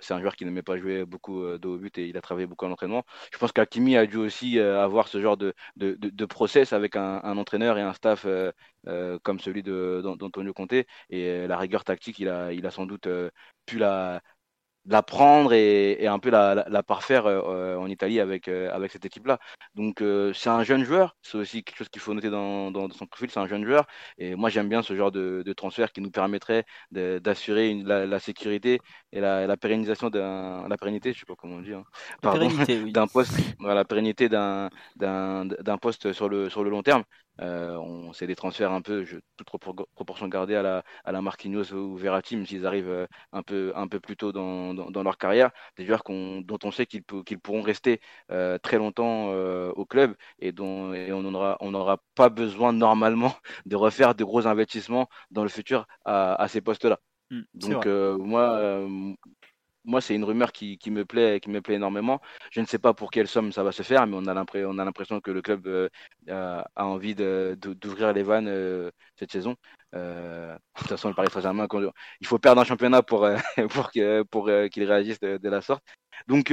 c'est 0.00 0.14
un 0.14 0.20
joueur 0.20 0.36
qui 0.36 0.44
n'aimait 0.44 0.62
pas 0.62 0.76
jouer 0.76 1.04
beaucoup 1.04 1.42
euh, 1.42 1.58
de 1.58 1.68
haut 1.68 1.78
but 1.78 1.96
et 1.98 2.06
il 2.08 2.16
a 2.16 2.20
travaillé 2.20 2.46
beaucoup 2.46 2.66
en 2.66 2.70
entraînement. 2.72 3.04
Je 3.32 3.38
pense 3.38 3.52
qu'Akimi 3.52 3.96
a 3.96 4.06
dû 4.06 4.16
aussi 4.16 4.58
euh, 4.58 4.82
avoir 4.82 5.08
ce 5.08 5.20
genre 5.20 5.36
de, 5.36 5.54
de, 5.76 5.96
de, 6.00 6.24
process 6.26 6.72
avec 6.72 6.96
un, 6.96 7.20
un, 7.24 7.36
entraîneur 7.38 7.78
et 7.78 7.82
un 7.82 7.92
staff 7.92 8.26
comme 9.22 9.40
celui 9.40 9.62
d'Antonio 9.62 10.52
Conte 10.52 10.72
et 11.10 11.46
la 11.46 11.58
rigueur 11.58 11.84
tactique, 11.84 12.18
il 12.18 12.28
a, 12.28 12.52
il 12.52 12.66
a 12.66 12.70
sans 12.70 12.86
doute 12.86 13.08
pu 13.66 13.78
la, 13.78 14.22
la 14.86 15.02
prendre 15.02 15.52
et, 15.52 16.02
et, 16.02 16.06
un 16.06 16.18
peu 16.18 16.30
la, 16.30 16.54
la, 16.54 16.66
la 16.68 16.82
parfaire 16.82 17.26
euh, 17.26 17.76
en 17.76 17.86
Italie 17.86 18.20
avec, 18.20 18.48
euh, 18.48 18.70
avec 18.72 18.90
cette 18.92 19.04
équipe-là. 19.04 19.38
Donc 19.74 20.00
euh, 20.00 20.32
c'est 20.32 20.48
un 20.48 20.64
jeune 20.64 20.84
joueur, 20.84 21.16
c'est 21.22 21.36
aussi 21.38 21.62
quelque 21.62 21.76
chose 21.76 21.88
qu'il 21.88 22.00
faut 22.00 22.14
noter 22.14 22.30
dans, 22.30 22.70
dans, 22.70 22.90
son 22.90 23.06
profil, 23.06 23.30
c'est 23.30 23.40
un 23.40 23.46
jeune 23.46 23.64
joueur. 23.64 23.86
Et 24.18 24.34
moi 24.34 24.48
j'aime 24.48 24.68
bien 24.68 24.82
ce 24.82 24.94
genre 24.96 25.12
de, 25.12 25.42
de, 25.44 25.52
transfert 25.52 25.92
qui 25.92 26.00
nous 26.00 26.10
permettrait 26.10 26.64
d'assurer 26.90 27.74
la, 27.84 28.06
la, 28.06 28.18
sécurité 28.18 28.80
et 29.12 29.20
la, 29.20 29.46
la 29.46 29.56
pérennisation 29.56 30.10
d'un 30.10 30.66
la 30.68 30.76
pérennité, 30.78 31.12
je 31.12 31.20
sais 31.20 31.26
pas 31.26 31.34
comment 31.36 31.56
on 31.56 31.62
dit, 31.62 31.74
hein, 31.74 31.84
d'un 32.92 33.06
poste, 33.06 33.38
la 33.60 33.84
pérennité 33.84 34.28
d'un 34.28 34.70
poste 35.80 36.12
sur 36.12 36.28
le 36.28 36.48
sur 36.50 36.64
le 36.64 36.70
long 36.70 36.82
terme. 36.82 37.04
Euh, 37.40 37.76
on, 37.76 38.12
c'est 38.12 38.26
des 38.26 38.36
transferts 38.36 38.72
un 38.72 38.82
peu, 38.82 39.04
je, 39.04 39.16
toute 39.36 39.48
proportion 39.94 40.28
gardée 40.28 40.54
à 40.56 40.62
la, 40.62 40.84
à 41.04 41.12
la 41.12 41.22
Marquinhos 41.22 41.72
ou 41.72 41.96
Verratti, 41.96 42.36
même 42.36 42.46
s'ils 42.46 42.66
arrivent 42.66 42.88
euh, 42.88 43.06
un 43.32 43.42
peu, 43.42 43.72
un 43.76 43.88
peu 43.88 44.00
plus 44.00 44.16
tôt 44.16 44.32
dans, 44.32 44.74
dans, 44.74 44.90
dans 44.90 45.02
leur 45.02 45.18
carrière. 45.18 45.50
Des 45.76 45.86
joueurs 45.86 46.02
dont 46.06 46.58
on 46.64 46.70
sait 46.70 46.86
qu'ils, 46.86 47.02
qu'ils 47.24 47.38
pourront 47.38 47.62
rester 47.62 48.00
euh, 48.30 48.58
très 48.58 48.78
longtemps 48.78 49.30
au 49.30 49.84
club 49.86 50.14
et 50.38 50.52
dont 50.52 50.92
et 50.94 51.12
on 51.12 51.22
n'aura 51.22 51.56
on 51.60 51.98
pas 52.14 52.28
besoin 52.28 52.72
normalement 52.72 53.34
de 53.66 53.76
refaire 53.76 54.14
de 54.14 54.24
gros 54.24 54.46
investissements 54.46 55.08
dans 55.30 55.42
le 55.42 55.48
futur 55.48 55.86
à, 56.04 56.34
à 56.34 56.48
ces 56.48 56.60
postes-là. 56.60 57.00
Mmh, 57.30 57.40
Donc 57.54 57.86
euh, 57.86 58.16
moi, 58.18 58.58
moi, 59.84 60.00
c'est 60.00 60.14
une 60.14 60.24
rumeur 60.24 60.52
qui, 60.52 60.78
me 60.90 61.04
plaît, 61.04 61.40
qui 61.40 61.50
me 61.50 61.60
plaît 61.62 61.74
énormément. 61.76 62.20
Je 62.50 62.60
ne 62.60 62.66
sais 62.66 62.78
pas 62.78 62.94
pour 62.94 63.10
quelle 63.10 63.28
somme 63.28 63.52
ça 63.52 63.62
va 63.62 63.72
se 63.72 63.82
faire, 63.82 64.06
mais 64.06 64.16
on 64.16 64.26
a 64.26 64.84
l'impression 64.84 65.20
que 65.20 65.30
le 65.30 65.42
club 65.42 65.66
euh, 65.66 65.88
a 66.28 66.84
envie 66.84 67.14
d'ouvrir 67.14 68.12
les 68.12 68.22
vannes 68.22 68.48
euh, 68.48 68.90
cette 69.18 69.32
saison. 69.32 69.56
Euh, 69.94 70.54
de 70.54 70.60
toute 70.76 70.88
façon, 70.88 71.08
le 71.08 71.14
Paris 71.14 71.30
Saint-Germain, 71.32 71.66
il 72.20 72.26
faut 72.26 72.38
perdre 72.38 72.60
un 72.60 72.64
championnat 72.64 73.02
pour, 73.02 73.28
qu'il 73.92 74.84
réagisse 74.84 75.20
de, 75.20 75.48
la 75.48 75.60
sorte. 75.62 75.84
Donc, 76.28 76.52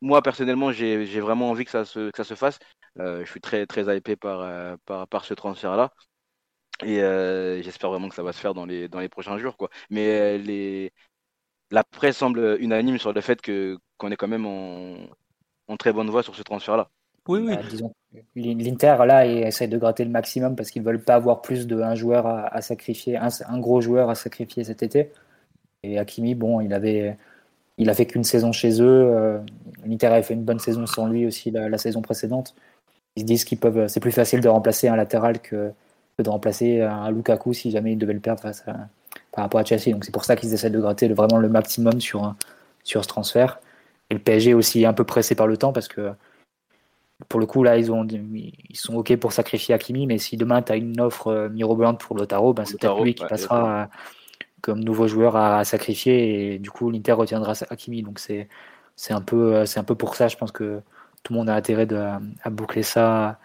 moi, 0.00 0.22
personnellement, 0.22 0.72
j'ai 0.72 1.20
vraiment 1.20 1.50
envie 1.50 1.64
que 1.64 1.70
ça 1.70 1.84
se, 1.84 2.10
fasse. 2.34 2.58
je 2.96 3.24
suis 3.26 3.40
très, 3.40 3.66
très 3.66 3.96
hypé 3.96 4.16
par, 4.16 5.24
ce 5.24 5.34
transfert-là. 5.34 5.92
Et 6.84 6.96
j'espère 7.62 7.90
vraiment 7.90 8.08
que 8.08 8.14
ça 8.14 8.22
va 8.22 8.32
se 8.32 8.40
faire 8.40 8.54
dans 8.54 8.66
les, 8.66 9.08
prochains 9.10 9.38
jours. 9.38 9.56
Mais 9.90 10.38
les, 10.38 10.92
la 11.70 11.84
presse 11.84 12.18
semble 12.18 12.56
unanime 12.60 12.98
sur 12.98 13.12
le 13.12 13.20
fait 13.20 13.40
que 13.40 13.78
qu'on 13.98 14.10
est 14.10 14.16
quand 14.16 14.28
même 14.28 14.46
en, 14.46 15.76
très 15.78 15.92
bonne 15.92 16.10
voie 16.10 16.22
sur 16.22 16.34
ce 16.34 16.42
transfert-là. 16.42 16.88
Oui, 17.28 17.40
oui. 17.40 17.56
Bah, 17.56 18.22
L'Inter, 18.36 18.96
là, 19.06 19.26
essaie 19.26 19.68
de 19.68 19.78
gratter 19.78 20.04
le 20.04 20.10
maximum 20.10 20.54
parce 20.54 20.70
qu'ils 20.70 20.82
veulent 20.82 21.02
pas 21.02 21.16
avoir 21.16 21.42
plus 21.42 21.66
d'un 21.66 21.94
joueur 21.94 22.26
à, 22.26 22.60
sacrifier, 22.60 23.16
un, 23.16 23.58
gros 23.58 23.80
joueur 23.80 24.10
à 24.10 24.14
sacrifier 24.14 24.64
cet 24.64 24.82
été. 24.82 25.10
Et 25.82 25.98
Hakimi, 25.98 26.34
bon, 26.34 26.60
il 26.60 26.72
avait, 26.72 27.16
il 27.78 27.90
a 27.90 27.94
fait 27.94 28.06
qu'une 28.06 28.24
saison 28.24 28.52
chez 28.52 28.80
eux. 28.80 29.10
Euh, 29.12 29.38
L'Inter 29.84 30.06
avait 30.06 30.22
fait 30.22 30.34
une 30.34 30.44
bonne 30.44 30.60
saison 30.60 30.86
sans 30.86 31.06
lui 31.06 31.26
aussi 31.26 31.50
la, 31.50 31.78
saison 31.78 32.00
précédente. 32.00 32.54
Ils 33.16 33.22
se 33.22 33.26
disent 33.26 33.44
qu'ils 33.44 33.58
peuvent, 33.58 33.88
c'est 33.88 34.00
plus 34.00 34.12
facile 34.12 34.40
de 34.40 34.48
remplacer 34.48 34.88
un 34.88 34.96
latéral 34.96 35.40
que, 35.40 35.72
que 36.16 36.22
de 36.22 36.30
remplacer 36.30 36.80
un 36.82 37.10
Lukaku 37.10 37.52
si 37.54 37.70
jamais 37.70 37.92
ils 37.92 37.98
devaient 37.98 38.14
le 38.14 38.20
perdre 38.20 38.42
face 38.42 38.66
à, 38.68 38.88
par 39.36 39.44
rapport 39.44 39.60
à 39.60 39.64
Chelsea. 39.64 39.92
Donc 39.92 40.04
c'est 40.04 40.12
pour 40.12 40.24
ça 40.24 40.34
qu'ils 40.34 40.54
essaient 40.54 40.70
de 40.70 40.80
gratter 40.80 41.08
vraiment 41.08 41.36
le 41.36 41.50
maximum 41.50 42.00
sur, 42.00 42.34
sur 42.84 43.02
ce 43.04 43.08
transfert. 43.08 43.60
Et 44.08 44.14
le 44.14 44.20
PSG 44.20 44.52
est 44.52 44.54
aussi 44.54 44.86
un 44.86 44.94
peu 44.94 45.04
pressé 45.04 45.34
par 45.34 45.46
le 45.46 45.58
temps 45.58 45.74
parce 45.74 45.88
que 45.88 46.12
pour 47.28 47.38
le 47.38 47.44
coup, 47.44 47.62
là, 47.62 47.76
ils, 47.76 47.92
ont, 47.92 48.06
ils 48.06 48.76
sont 48.76 48.94
OK 48.96 49.14
pour 49.16 49.32
sacrifier 49.32 49.74
Hakimi, 49.74 50.06
mais 50.06 50.16
si 50.16 50.38
demain 50.38 50.62
tu 50.62 50.72
as 50.72 50.76
une 50.76 51.00
offre 51.00 51.28
euh, 51.28 51.48
mirobolante 51.50 52.00
pour 52.00 52.16
Lotaro, 52.16 52.54
ben, 52.54 52.64
c'est 52.64 52.80
peut-être 52.80 53.02
lui 53.04 53.14
qui 53.14 53.24
passera 53.26 53.82
euh, 53.82 53.86
comme 54.62 54.82
nouveau 54.82 55.06
joueur 55.06 55.36
à, 55.36 55.64
sacrifier 55.64 56.54
et 56.54 56.58
du 56.58 56.70
coup, 56.70 56.90
l'Inter 56.90 57.12
retiendra 57.12 57.52
Hakimi. 57.68 58.02
Donc, 58.02 58.18
c'est 58.18 58.48
un, 59.10 59.20
peu, 59.20 59.64
un 59.64 59.84
peu 59.84 59.94
pour 59.94 60.14
ça, 60.14 60.28
je 60.28 60.36
pense 60.36 60.52
que 60.52 60.80
tout 61.22 61.34
le 61.34 61.38
monde 61.38 61.50
a 61.50 61.54
intérêt 61.54 61.86
de, 61.86 61.96
à 62.42 62.50
boucler 62.50 62.82
ça 62.82 63.38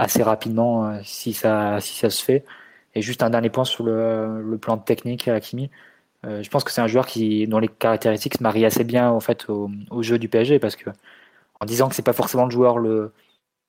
assez 0.00 0.22
rapidement 0.22 1.00
si, 1.04 1.32
ça, 1.32 1.80
si 1.80 1.96
ça 1.96 2.10
se 2.10 2.24
fait. 2.24 2.44
Et 2.98 3.02
juste 3.02 3.22
un 3.22 3.30
dernier 3.30 3.50
point 3.50 3.64
sur 3.64 3.84
le, 3.84 4.58
plan 4.60 4.78
technique 4.78 5.28
Hakimi. 5.28 5.70
je 6.24 6.48
pense 6.50 6.64
que 6.64 6.72
c'est 6.72 6.80
un 6.80 6.88
joueur 6.88 7.06
qui, 7.06 7.46
dont 7.46 7.60
les 7.60 7.68
caractéristiques 7.68 8.38
se 8.38 8.42
marient 8.42 8.66
assez 8.66 8.84
bien 8.84 9.10
en 9.10 9.20
fait, 9.20 9.48
au, 9.48 9.70
jeu 10.02 10.18
du 10.18 10.28
PSG 10.28 10.58
parce 10.58 10.76
que 10.76 10.90
en 11.60 11.66
disant 11.66 11.88
que 11.88 11.94
c'est 11.94 12.02
pas 12.02 12.12
forcément 12.12 12.44
le 12.44 12.50
joueur 12.50 12.78
le 12.78 13.12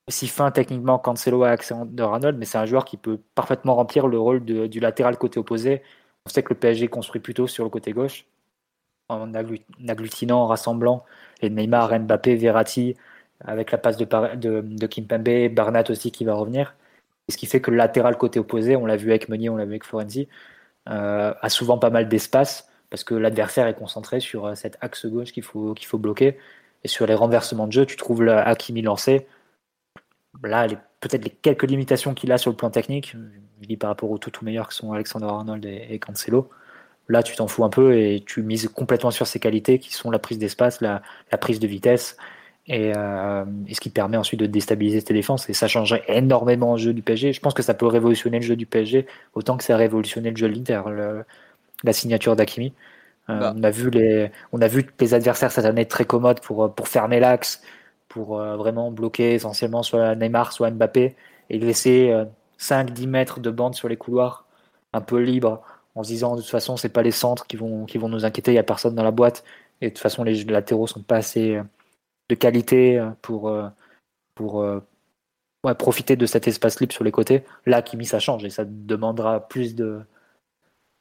aussi 0.07 0.27
fin 0.27 0.51
techniquement 0.51 0.99
Cancelo 0.99 1.43
à 1.43 1.49
Alexander 1.49 2.03
Arnold, 2.03 2.38
mais 2.39 2.45
c'est 2.45 2.57
un 2.57 2.65
joueur 2.65 2.85
qui 2.85 2.97
peut 2.97 3.19
parfaitement 3.35 3.76
remplir 3.76 4.07
le 4.07 4.19
rôle 4.19 4.43
du 4.43 4.80
latéral 4.80 5.18
côté 5.18 5.39
opposé. 5.39 5.84
On 6.26 6.30
sait 6.30 6.43
que 6.43 6.53
le 6.53 6.60
PSG 6.60 6.88
construit 6.89 7.22
plutôt 7.22 7.47
sur 7.47 7.64
le 7.64 7.69
côté 7.69 7.93
gauche, 7.93 8.26
en 9.10 9.34
agglutinant, 9.88 10.41
en 10.43 10.47
rassemblant 10.47 11.06
les 11.41 11.49
Neymar, 11.51 11.99
Mbappé, 11.99 12.35
Verratti, 12.35 12.95
avec 13.41 13.72
la 13.72 13.77
passe 13.77 13.97
de, 13.97 14.06
de, 14.35 14.61
de 14.61 14.88
Kimpembe, 14.88 15.53
Barnat 15.53 15.84
aussi 15.89 16.11
qui 16.11 16.26
va 16.26 16.34
revenir. 16.35 16.76
Ce 17.30 17.38
qui 17.38 17.45
fait 17.45 17.61
que 17.61 17.72
le 17.72 17.77
latéral 17.77 18.18
côté 18.18 18.39
opposé, 18.39 18.76
on 18.76 18.85
l'a 18.85 18.97
vu 18.97 19.10
avec 19.10 19.30
Meunier, 19.30 19.49
on 19.49 19.57
l'a 19.57 19.65
vu 19.65 19.72
avec 19.72 19.85
Florenzi, 19.85 20.27
euh, 20.89 21.34
a 21.39 21.49
souvent 21.49 21.77
pas 21.77 21.89
mal 21.89 22.10
d'espace 22.10 22.69
parce 22.89 23.03
que 23.03 23.14
l'adversaire 23.14 23.68
est 23.68 23.76
concentré 23.76 24.19
sur 24.19 24.45
euh, 24.47 24.56
cet 24.56 24.77
axe 24.81 25.06
gauche 25.06 25.31
qu'il 25.31 25.43
faut, 25.43 25.76
bloquer. 25.93 26.38
Et 26.84 26.88
sur 26.88 27.06
les 27.06 27.14
renversements 27.14 27.68
de 27.68 27.73
jeu, 27.73 27.85
tu 27.85 27.97
trouves 27.97 28.27
Hakimi 28.27 28.81
lancé. 28.81 29.27
Là, 30.43 30.68
peut-être 31.01 31.23
les 31.23 31.30
quelques 31.30 31.64
limitations 31.64 32.14
qu'il 32.14 32.31
a 32.31 32.38
sur 32.38 32.51
le 32.51 32.57
plan 32.57 32.69
technique, 32.69 33.15
je 33.61 33.68
dis 33.68 33.77
par 33.77 33.89
rapport 33.89 34.10
aux 34.10 34.18
tout, 34.18 34.31
tout 34.31 34.45
meilleurs 34.45 34.69
qui 34.69 34.76
sont 34.77 34.93
Alexander 34.93 35.26
Arnold 35.26 35.65
et, 35.65 35.99
Cancelo. 35.99 36.49
Là, 37.10 37.23
tu 37.23 37.35
t'en 37.35 37.47
fous 37.47 37.64
un 37.64 37.69
peu 37.69 37.97
et 37.97 38.23
tu 38.26 38.43
mises 38.43 38.69
complètement 38.69 39.11
sur 39.11 39.27
ses 39.27 39.39
qualités 39.39 39.80
qui 39.80 39.93
sont 39.93 40.11
la 40.11 40.19
prise 40.19 40.38
d'espace, 40.38 40.80
la, 40.81 41.01
prise 41.39 41.60
de 41.60 41.68
vitesse 41.68 42.18
euh, 42.71 43.45
et, 43.67 43.73
ce 43.73 43.79
qui 43.79 43.89
permet 43.89 44.17
ensuite 44.17 44.39
de 44.39 44.45
déstabiliser 44.45 45.01
tes 45.01 45.13
défenses. 45.13 45.49
Et 45.49 45.53
ça 45.53 45.67
changerait 45.67 46.03
énormément 46.07 46.73
le 46.73 46.77
jeu 46.77 46.93
du 46.93 47.01
PSG. 47.01 47.33
Je 47.33 47.39
pense 47.39 47.53
que 47.53 47.63
ça 47.63 47.73
peut 47.73 47.87
révolutionner 47.87 48.39
le 48.39 48.45
jeu 48.45 48.55
du 48.55 48.65
PSG 48.65 49.07
autant 49.33 49.57
que 49.57 49.63
ça 49.63 49.73
a 49.73 49.77
révolutionné 49.77 50.29
le 50.31 50.37
jeu 50.37 50.47
de 50.47 50.53
l'Inter, 50.53 50.81
la 51.83 51.93
signature 51.93 52.35
d'Akimi. 52.35 52.73
Euh, 53.29 53.39
bah. 53.39 53.53
on, 53.55 53.63
a 53.63 53.69
vu 53.69 53.89
les, 53.89 54.31
on 54.51 54.61
a 54.61 54.67
vu 54.67 54.89
les 54.99 55.13
adversaires 55.13 55.51
cette 55.51 55.65
année 55.65 55.85
très 55.85 56.05
commodes 56.05 56.39
pour, 56.41 56.73
pour 56.73 56.87
fermer 56.87 57.19
l'axe, 57.19 57.61
pour 58.07 58.39
euh, 58.39 58.55
vraiment 58.57 58.91
bloquer 58.91 59.35
essentiellement 59.35 59.83
soit 59.83 60.15
Neymar, 60.15 60.51
soit 60.51 60.71
Mbappé, 60.71 61.15
et 61.49 61.59
laisser 61.59 62.11
5-10 62.59 63.03
euh, 63.03 63.07
mètres 63.07 63.39
de 63.39 63.51
bande 63.51 63.75
sur 63.75 63.87
les 63.87 63.97
couloirs 63.97 64.45
un 64.93 65.01
peu 65.01 65.19
libres, 65.19 65.61
en 65.95 66.03
se 66.03 66.09
disant 66.09 66.35
de 66.35 66.41
toute 66.41 66.49
façon, 66.49 66.77
c'est 66.77 66.89
pas 66.89 67.03
les 67.03 67.11
centres 67.11 67.45
qui 67.47 67.55
vont, 67.55 67.85
qui 67.85 67.97
vont 67.97 68.09
nous 68.09 68.25
inquiéter, 68.25 68.51
il 68.51 68.55
n'y 68.55 68.59
a 68.59 68.63
personne 68.63 68.95
dans 68.95 69.03
la 69.03 69.11
boîte, 69.11 69.43
et 69.81 69.85
de 69.85 69.89
toute 69.91 69.99
façon, 69.99 70.23
les 70.23 70.43
latéraux 70.45 70.87
sont 70.87 71.01
pas 71.01 71.17
assez 71.17 71.59
de 72.30 72.35
qualité 72.35 73.03
pour, 73.22 73.51
pour 74.35 74.65
profiter 75.77 76.15
de 76.15 76.26
cet 76.26 76.47
espace 76.47 76.80
libre 76.80 76.93
sur 76.93 77.03
les 77.03 77.11
côtés. 77.11 77.43
Là, 77.65 77.81
Kimi, 77.81 78.06
ça 78.06 78.19
change 78.19 78.45
et 78.45 78.49
ça 78.49 78.64
demandera 78.65 79.47
plus 79.47 79.76
de, 79.76 80.01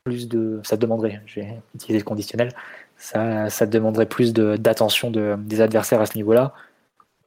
plus 0.04 0.28
de, 0.28 0.60
ça 0.64 0.76
demanderait, 0.76 1.20
j'ai 1.26 1.46
utilisé 1.74 1.98
le 1.98 2.04
conditionnel, 2.04 2.52
ça, 2.96 3.50
ça 3.50 3.66
demanderait 3.66 4.06
plus 4.06 4.32
d'attention 4.32 5.10
de, 5.10 5.36
des 5.38 5.60
adversaires 5.60 6.00
à 6.00 6.06
ce 6.06 6.16
niveau-là. 6.16 6.54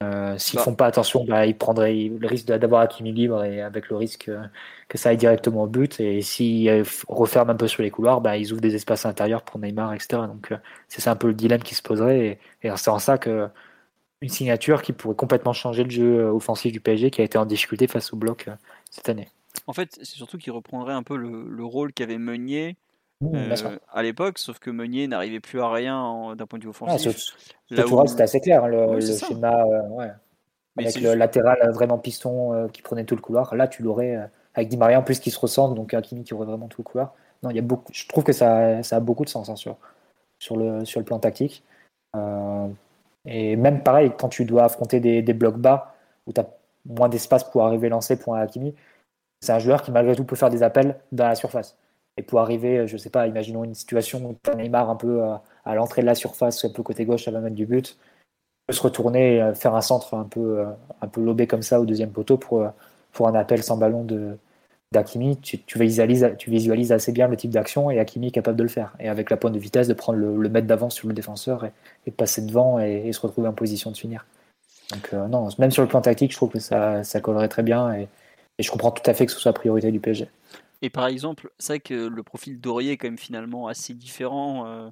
Euh, 0.03 0.35
S'ils 0.39 0.57
ne 0.57 0.61
bah. 0.61 0.65
font 0.65 0.75
pas 0.75 0.87
attention, 0.87 1.23
bah, 1.25 1.45
ils 1.45 1.55
prendraient 1.55 1.93
le 1.93 2.27
risque 2.27 2.47
d'avoir 2.47 2.81
Hakimi 2.81 3.11
libre 3.11 3.43
et 3.43 3.61
avec 3.61 3.89
le 3.89 3.95
risque 3.97 4.31
que 4.87 4.97
ça 4.97 5.09
aille 5.09 5.17
directement 5.17 5.63
au 5.63 5.67
but. 5.67 5.99
Et 5.99 6.21
s'ils 6.23 6.83
referment 7.07 7.51
un 7.51 7.55
peu 7.55 7.67
sur 7.67 7.83
les 7.83 7.91
couloirs, 7.91 8.19
bah, 8.19 8.35
ils 8.35 8.51
ouvrent 8.51 8.61
des 8.61 8.73
espaces 8.73 9.05
intérieurs 9.05 9.43
pour 9.43 9.59
Neymar, 9.59 9.93
etc. 9.93 10.23
Donc 10.27 10.51
euh, 10.51 10.57
c'est 10.87 11.01
ça 11.01 11.11
un 11.11 11.15
peu 11.15 11.27
le 11.27 11.35
dilemme 11.35 11.61
qui 11.61 11.75
se 11.75 11.83
poserait. 11.83 12.39
Et, 12.63 12.69
c'est 12.75 12.89
en 12.89 12.97
ça 12.97 13.19
que 13.19 13.47
une 14.21 14.29
signature 14.29 14.81
qui 14.81 14.93
pourrait 14.93 15.15
complètement 15.15 15.53
changer 15.53 15.83
le 15.83 15.89
jeu 15.89 16.25
offensif 16.25 16.71
du 16.71 16.79
PSG 16.79 17.11
qui 17.11 17.21
a 17.21 17.23
été 17.23 17.37
en 17.37 17.45
difficulté 17.45 17.87
face 17.87 18.13
au 18.13 18.15
bloc 18.15 18.47
euh, 18.47 18.55
cette 18.89 19.09
année. 19.09 19.27
En 19.67 19.73
fait, 19.73 19.89
c'est 19.95 20.05
surtout 20.05 20.37
qu'il 20.37 20.51
reprendrait 20.51 20.93
un 20.93 21.03
peu 21.03 21.15
le, 21.15 21.63
rôle 21.63 21.93
qu'avait 21.93 22.17
Meunier 22.17 22.77
euh, 23.23 23.55
à 23.91 24.01
l'époque, 24.01 24.39
sauf 24.39 24.59
que 24.59 24.71
Meunier 24.71 25.07
n'arrivait 25.07 25.39
plus 25.39 25.61
à 25.61 25.71
rien 25.71 26.35
d'un 26.35 26.45
point 26.47 26.57
de 26.57 26.63
vue 26.63 26.69
offensif. 26.69 27.15
Ah, 27.77 27.85
où... 27.85 28.07
c'était 28.07 28.23
assez 28.23 28.41
clair, 28.41 28.67
le, 28.67 28.99
schéma, 28.99 29.63
euh, 29.63 30.07
avec 30.77 30.99
le 30.99 31.13
latéral 31.13 31.59
euh, 31.63 31.71
vraiment 31.71 31.99
piston 31.99 32.67
qui 32.69 32.81
prenait 32.81 33.05
tout 33.05 33.15
le 33.15 33.21
couloir. 33.21 33.53
Là, 33.55 33.67
tu 33.67 33.83
l'aurais 33.83 34.17
avec 34.55 34.69
Di 34.69 34.77
Maria 34.77 34.99
en 34.99 35.03
plus 35.03 35.19
qui 35.19 35.31
se 35.31 35.39
ressemble, 35.39 35.75
donc 35.75 35.93
Hakimi 35.93 36.23
qui 36.23 36.33
aurait 36.33 36.47
vraiment 36.47 36.67
tout 36.67 36.81
le 36.81 36.83
couloir. 36.83 37.13
Non, 37.43 37.49
il 37.49 37.55
y 37.55 37.59
a 37.59 37.63
beaucoup, 37.63 37.91
je 37.93 38.07
trouve 38.07 38.23
que 38.23 38.33
ça, 38.33 38.81
ça 38.83 38.97
a 38.97 38.99
beaucoup 38.99 39.23
de 39.23 39.29
sens 39.29 39.49
hein, 39.49 39.55
sur, 39.55 39.77
sur, 40.39 40.57
le, 40.57 40.85
sur 40.85 40.99
le 40.99 41.05
plan 41.05 41.19
tactique. 41.19 41.63
Et 43.25 43.55
même 43.55 43.83
pareil, 43.83 44.11
quand 44.17 44.29
tu 44.29 44.45
dois 44.45 44.63
affronter 44.63 44.99
des, 44.99 45.33
blocs 45.33 45.57
bas 45.57 45.95
où 46.27 46.33
tu 46.33 46.41
as 46.41 46.47
moins 46.85 47.09
d'espace 47.09 47.43
pour 47.43 47.65
arriver 47.65 47.89
lancer 47.89 48.17
pour 48.17 48.35
un 48.35 48.41
Hakimi, 48.41 48.75
c'est 49.41 49.51
un 49.53 49.59
joueur 49.59 49.81
qui 49.83 49.91
malgré 49.91 50.15
tout 50.15 50.23
peut 50.25 50.35
faire 50.35 50.49
des 50.49 50.63
appels 50.63 50.99
dans 51.11 51.27
la 51.27 51.35
surface. 51.35 51.77
Et 52.17 52.23
pour 52.23 52.39
arriver, 52.39 52.87
je 52.87 52.97
sais 52.97 53.09
pas, 53.09 53.27
imaginons 53.27 53.63
une 53.63 53.75
situation 53.75 54.19
où 54.25 54.57
Neymar 54.57 54.89
un 54.89 54.95
peu 54.95 55.23
euh, 55.23 55.35
à, 55.65 55.75
l'entrée 55.75 56.01
de 56.01 56.07
la 56.07 56.15
surface, 56.15 56.65
un 56.65 56.69
peu 56.69 56.83
côté 56.83 57.05
gauche, 57.05 57.27
à 57.27 57.31
la 57.31 57.39
main 57.39 57.49
du 57.49 57.65
but, 57.65 57.97
peut 58.67 58.73
se 58.73 58.81
retourner 58.81 59.35
et 59.37 59.41
euh, 59.41 59.53
faire 59.53 59.75
un 59.75 59.81
centre 59.81 60.13
un 60.15 60.25
peu, 60.25 60.59
euh, 60.59 60.65
un 61.01 61.07
peu 61.07 61.21
lobé 61.21 61.47
comme 61.47 61.61
ça 61.61 61.79
au 61.79 61.85
deuxième 61.85 62.11
poteau 62.11 62.37
pour 62.37 63.27
un 63.27 63.35
appel 63.35 63.63
sans 63.63 63.77
ballon 63.77 64.03
de 64.03 64.37
d'Akimi, 64.91 65.37
tu, 65.37 65.59
tu, 65.59 65.79
visualises, 65.79 66.35
tu 66.37 66.49
visualises 66.49 66.91
assez 66.91 67.11
bien 67.11 67.27
le 67.27 67.37
type 67.37 67.51
d'action 67.51 67.89
et 67.91 67.99
Akimi 67.99 68.27
est 68.27 68.31
capable 68.31 68.57
de 68.57 68.63
le 68.63 68.69
faire. 68.69 68.93
Et 68.99 69.07
avec 69.07 69.29
la 69.29 69.37
pointe 69.37 69.53
de 69.53 69.59
vitesse, 69.59 69.87
de 69.87 69.93
prendre 69.93 70.19
le, 70.19 70.49
mètre 70.49 70.67
d'avance 70.67 70.95
sur 70.95 71.07
le 71.07 71.13
défenseur 71.13 71.65
et, 71.65 71.71
et 72.05 72.11
passer 72.11 72.41
devant 72.41 72.79
et, 72.79 73.11
se 73.11 73.19
retrouver 73.21 73.47
en 73.47 73.53
position 73.53 73.91
de 73.91 73.97
finir. 73.97 74.25
Donc 74.91 75.13
non, 75.13 75.47
même 75.57 75.71
sur 75.71 75.81
le 75.81 75.87
plan 75.87 76.01
tactique, 76.01 76.31
je 76.31 76.35
trouve 76.35 76.49
que 76.49 76.59
ça, 76.59 77.03
ça 77.03 77.21
collerait 77.21 77.47
très 77.47 77.63
bien 77.63 77.93
et, 77.93 78.09
et 78.57 78.63
je 78.63 78.71
comprends 78.71 78.91
tout 78.91 79.09
à 79.09 79.13
fait 79.13 79.25
que 79.25 79.31
ce 79.31 79.39
soit 79.39 79.49
la 79.49 79.53
priorité 79.53 79.91
du 79.91 79.99
PSG. 79.99 80.27
Et 80.81 80.89
par 80.89 81.07
exemple, 81.07 81.51
c'est 81.59 81.73
vrai 81.73 81.79
que 81.79 81.93
le 81.93 82.23
profil 82.23 82.59
d'Aurier 82.59 82.91
est 82.91 82.97
quand 82.97 83.07
même 83.07 83.17
finalement 83.17 83.67
assez 83.67 83.93
différent. 83.93 84.65
Euh. 84.67 84.89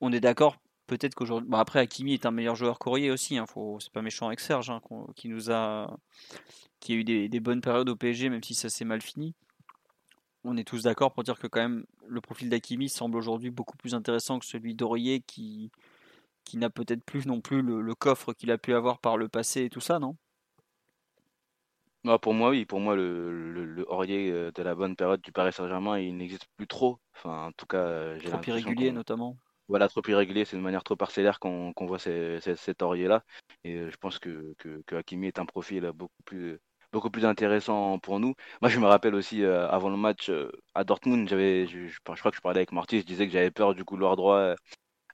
On 0.00 0.12
est 0.12 0.20
d'accord, 0.20 0.56
peut-être 0.86 1.14
qu'aujourd'hui. 1.14 1.48
Bon, 1.48 1.56
après, 1.56 1.80
Hakimi 1.80 2.14
est 2.14 2.26
un 2.26 2.30
meilleur 2.30 2.54
joueur 2.54 2.78
qu'Aurier 2.78 3.10
aussi. 3.10 3.38
Hein, 3.38 3.46
faut... 3.46 3.78
C'est 3.80 3.92
pas 3.92 4.02
méchant 4.02 4.26
avec 4.26 4.40
Serge, 4.40 4.70
hein, 4.70 4.80
qui 5.16 5.28
nous 5.28 5.50
a. 5.50 5.96
qui 6.80 6.92
a 6.92 6.96
eu 6.96 7.04
des, 7.04 7.40
bonnes 7.40 7.60
périodes 7.60 7.88
au 7.88 7.96
PSG, 7.96 8.28
même 8.30 8.42
si 8.42 8.54
ça 8.54 8.68
s'est 8.68 8.84
mal 8.84 9.02
fini. 9.02 9.34
On 10.44 10.56
est 10.56 10.64
tous 10.64 10.84
d'accord 10.84 11.12
pour 11.12 11.24
dire 11.24 11.38
que 11.38 11.46
quand 11.46 11.60
même 11.60 11.84
le 12.06 12.20
profil 12.20 12.48
d'Hakimi 12.48 12.88
semble 12.88 13.16
aujourd'hui 13.16 13.50
beaucoup 13.50 13.76
plus 13.76 13.94
intéressant 13.94 14.38
que 14.38 14.46
celui 14.46 14.74
d'Aurier 14.74 15.20
qui, 15.20 15.70
qui 16.44 16.56
n'a 16.56 16.70
peut-être 16.70 17.04
plus 17.04 17.26
non 17.26 17.40
plus 17.40 17.62
le 17.62 17.94
coffre 17.94 18.32
qu'il 18.32 18.50
a 18.50 18.58
pu 18.58 18.74
avoir 18.74 18.98
par 18.98 19.16
le 19.16 19.28
passé 19.28 19.64
et 19.64 19.70
tout 19.70 19.80
ça, 19.80 19.98
non? 19.98 20.16
Bah, 22.04 22.18
pour 22.18 22.32
moi, 22.32 22.50
oui. 22.50 22.64
Pour 22.64 22.80
moi, 22.80 22.96
le, 22.96 23.64
le, 23.64 23.90
Aurier 23.90 24.30
euh, 24.30 24.50
de 24.52 24.62
la 24.62 24.74
bonne 24.74 24.96
période 24.96 25.20
du 25.20 25.32
Paris 25.32 25.52
Saint-Germain, 25.52 25.98
il 25.98 26.16
n'existe 26.16 26.46
plus 26.56 26.66
trop. 26.66 26.98
Enfin, 27.14 27.48
en 27.48 27.52
tout 27.52 27.66
cas, 27.66 27.78
euh, 27.78 28.18
j'ai 28.20 28.30
Trop 28.30 28.40
irrégulier, 28.46 28.92
notamment. 28.92 29.36
Voilà, 29.68 29.88
trop 29.88 30.02
irrégulier. 30.08 30.44
C'est 30.44 30.56
de 30.56 30.62
manière 30.62 30.84
trop 30.84 30.96
parcellaire 30.96 31.40
qu'on 31.40 31.74
voit 31.80 31.98
cet 31.98 32.82
Aurier-là. 32.82 33.24
Et 33.64 33.76
euh, 33.76 33.90
je 33.90 33.96
pense 33.96 34.18
que, 34.18 34.54
que, 34.58 34.94
Hakimi 34.94 35.26
est 35.26 35.38
un 35.38 35.46
profil 35.46 35.90
beaucoup 35.94 36.22
plus, 36.24 36.58
beaucoup 36.92 37.10
plus 37.10 37.24
intéressant 37.24 37.98
pour 37.98 38.20
nous. 38.20 38.34
Moi, 38.62 38.70
je 38.70 38.78
me 38.78 38.86
rappelle 38.86 39.14
aussi, 39.14 39.44
avant 39.44 39.90
le 39.90 39.96
match 39.96 40.30
à 40.74 40.84
Dortmund, 40.84 41.28
j'avais, 41.28 41.66
je, 41.66 41.86
je, 41.86 41.98
crois 42.00 42.30
que 42.30 42.36
je 42.36 42.40
parlais 42.40 42.58
avec 42.58 42.72
Marty, 42.72 43.00
je 43.00 43.06
disais 43.06 43.26
que 43.26 43.32
j'avais 43.32 43.50
peur 43.50 43.74
du 43.74 43.84
couloir 43.84 44.16
droit 44.16 44.54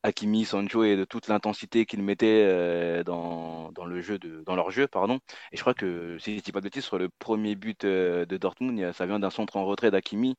Hakimi, 0.04 0.44
Sancho 0.44 0.84
et 0.84 0.96
de 0.96 1.04
toute 1.06 1.28
l'intensité 1.28 1.86
qu'ils 1.86 2.02
mettaient 2.02 2.44
euh, 2.44 3.02
dans, 3.04 3.72
dans, 3.72 3.86
le 3.86 4.02
jeu 4.02 4.18
de, 4.18 4.42
dans 4.44 4.54
leur 4.54 4.70
jeu. 4.70 4.86
Pardon. 4.86 5.18
Et 5.50 5.56
je 5.56 5.62
crois 5.62 5.72
que, 5.72 6.18
si 6.18 6.32
je 6.32 6.36
ne 6.36 6.40
dis 6.42 6.52
pas 6.52 6.60
de 6.60 6.64
bêtises, 6.64 6.84
sur 6.84 6.98
le 6.98 7.08
premier 7.08 7.54
but 7.54 7.84
euh, 7.84 8.26
de 8.26 8.36
Dortmund, 8.36 8.92
ça 8.92 9.06
vient 9.06 9.18
d'un 9.18 9.30
centre 9.30 9.56
en 9.56 9.64
retrait 9.64 9.90
d'Hakimi 9.90 10.36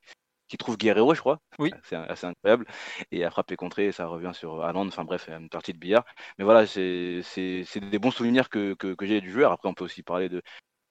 qui 0.47 0.57
trouve 0.57 0.77
Guerrero, 0.77 1.15
je 1.15 1.19
crois. 1.19 1.39
Oui. 1.57 1.71
C'est 1.83 1.95
assez 1.95 2.27
incroyable. 2.27 2.67
Et 3.11 3.25
a 3.25 3.31
frappé 3.31 3.55
contré, 3.55 3.91
ça 3.91 4.05
revient 4.05 4.31
sur 4.35 4.63
Haaland. 4.63 4.87
Enfin 4.87 5.03
bref, 5.03 5.27
une 5.27 5.49
partie 5.49 5.73
de 5.73 5.79
billard. 5.79 6.05
Mais 6.37 6.45
voilà, 6.45 6.67
c'est 6.67 7.23
des 7.75 7.99
bons 7.99 8.11
souvenirs 8.11 8.49
que, 8.49 8.75
que, 8.75 8.93
que 8.93 9.07
j'ai 9.07 9.19
du 9.19 9.31
joueur. 9.31 9.51
Après, 9.51 9.67
on 9.67 9.73
peut 9.73 9.85
aussi 9.85 10.03
parler 10.03 10.29
de, 10.29 10.43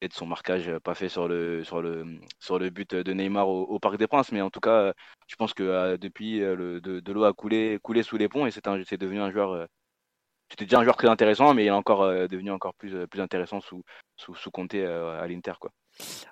de 0.09 0.15
son 0.15 0.27
marquage 0.27 0.69
euh, 0.69 0.81
pas 0.81 0.95
fait 0.95 1.09
sur 1.09 1.29
le, 1.29 1.65
sur 1.65 1.83
le, 1.83 2.19
sur 2.39 2.59
le 2.59 2.71
but 2.71 2.95
de 2.95 3.13
Neymar 3.13 3.49
au, 3.49 3.79
Parc 3.79 3.97
des 3.97 4.07
Princes. 4.07 4.33
Mais 4.33 4.41
en 4.41 4.51
tout 4.51 4.61
cas, 4.61 4.71
euh, 4.71 4.93
je 5.27 5.37
pense 5.37 5.55
que 5.55 5.63
euh, 5.63 5.97
depuis, 5.97 6.39
le, 6.39 6.81
de, 6.81 7.13
l'eau 7.13 7.25
a 7.25 7.33
coulé, 7.33 7.79
coulé 7.83 8.03
sous 8.03 8.17
les 8.17 8.29
ponts 8.29 8.47
et 8.47 8.51
c'est 8.51 8.97
devenu 8.97 9.21
un 9.21 9.31
joueur. 9.31 9.67
c'était 10.51 10.65
déjà 10.65 10.81
un 10.81 10.85
joueur 10.85 10.97
très 10.97 11.09
intéressant, 11.09 11.55
mais 11.55 11.65
il 11.65 11.69
est 11.69 11.71
encore 11.71 12.07
devenu 12.29 12.51
encore 12.51 12.75
plus, 12.75 13.07
plus 13.07 13.21
intéressant 13.21 13.61
sous, 13.61 13.83
sous, 14.17 14.35
sous 14.35 14.51
Comté 14.51 14.85
à 14.85 15.27
l'Inter. 15.27 15.55
Quoi. 15.61 15.71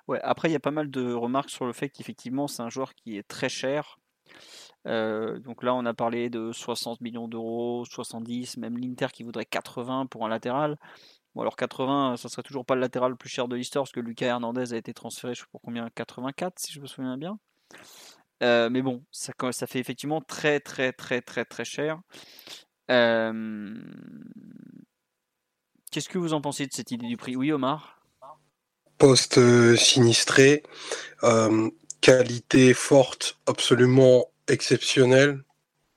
Ouais, 0.07 0.19
après, 0.21 0.49
il 0.49 0.51
y 0.51 0.55
a 0.55 0.59
pas 0.59 0.71
mal 0.71 0.89
de 0.89 1.13
remarques 1.13 1.49
sur 1.49 1.65
le 1.65 1.73
fait 1.73 1.89
qu'effectivement, 1.89 2.47
c'est 2.47 2.61
un 2.61 2.69
joueur 2.69 2.93
qui 2.93 3.17
est 3.17 3.27
très 3.27 3.49
cher. 3.49 3.97
donc 4.85 5.63
là, 5.63 5.73
on 5.73 5.85
a 5.85 5.93
parlé 5.93 6.29
de 6.29 6.51
60 6.51 7.01
millions 7.01 7.27
d'euros, 7.27 7.85
70, 7.85 8.57
même 8.57 8.77
l'Inter 8.77 9.07
qui 9.13 9.23
voudrait 9.23 9.45
80 9.45 10.07
pour 10.07 10.25
un 10.25 10.29
latéral. 10.29 10.77
Bon, 11.35 11.41
alors 11.41 11.55
80, 11.55 12.17
ça 12.17 12.29
serait 12.29 12.43
toujours 12.43 12.65
pas 12.65 12.75
le 12.75 12.81
latéral 12.81 13.11
le 13.11 13.17
plus 13.17 13.29
cher 13.29 13.47
de 13.47 13.55
l'histoire, 13.55 13.83
parce 13.83 13.91
que 13.91 13.99
Lucas 13.99 14.27
Hernandez 14.27 14.73
a 14.73 14.77
été 14.77 14.93
transféré, 14.93 15.33
je 15.33 15.39
sais 15.39 15.45
pas 15.45 15.51
pour 15.51 15.61
combien, 15.61 15.89
84, 15.95 16.59
si 16.59 16.71
je 16.71 16.79
me 16.79 16.85
souviens 16.85 17.17
bien. 17.17 17.39
Euh, 18.43 18.69
mais 18.69 18.81
bon, 18.81 19.03
ça, 19.11 19.33
fait 19.67 19.79
effectivement 19.79 20.21
très, 20.21 20.59
très, 20.59 20.91
très, 20.91 21.21
très, 21.21 21.45
très 21.45 21.65
cher. 21.65 21.99
Euh, 22.91 23.73
qu'est-ce 25.91 26.09
que 26.09 26.17
vous 26.17 26.33
en 26.33 26.41
pensez 26.41 26.67
de 26.67 26.73
cette 26.73 26.91
idée 26.91 27.07
du 27.07 27.17
prix? 27.17 27.35
Oui, 27.35 27.51
Omar? 27.51 28.01
Poste 28.97 29.37
euh, 29.37 29.75
sinistré, 29.75 30.63
qualité 32.01 32.73
forte, 32.73 33.39
absolument 33.47 34.25
exceptionnelle, 34.47 35.43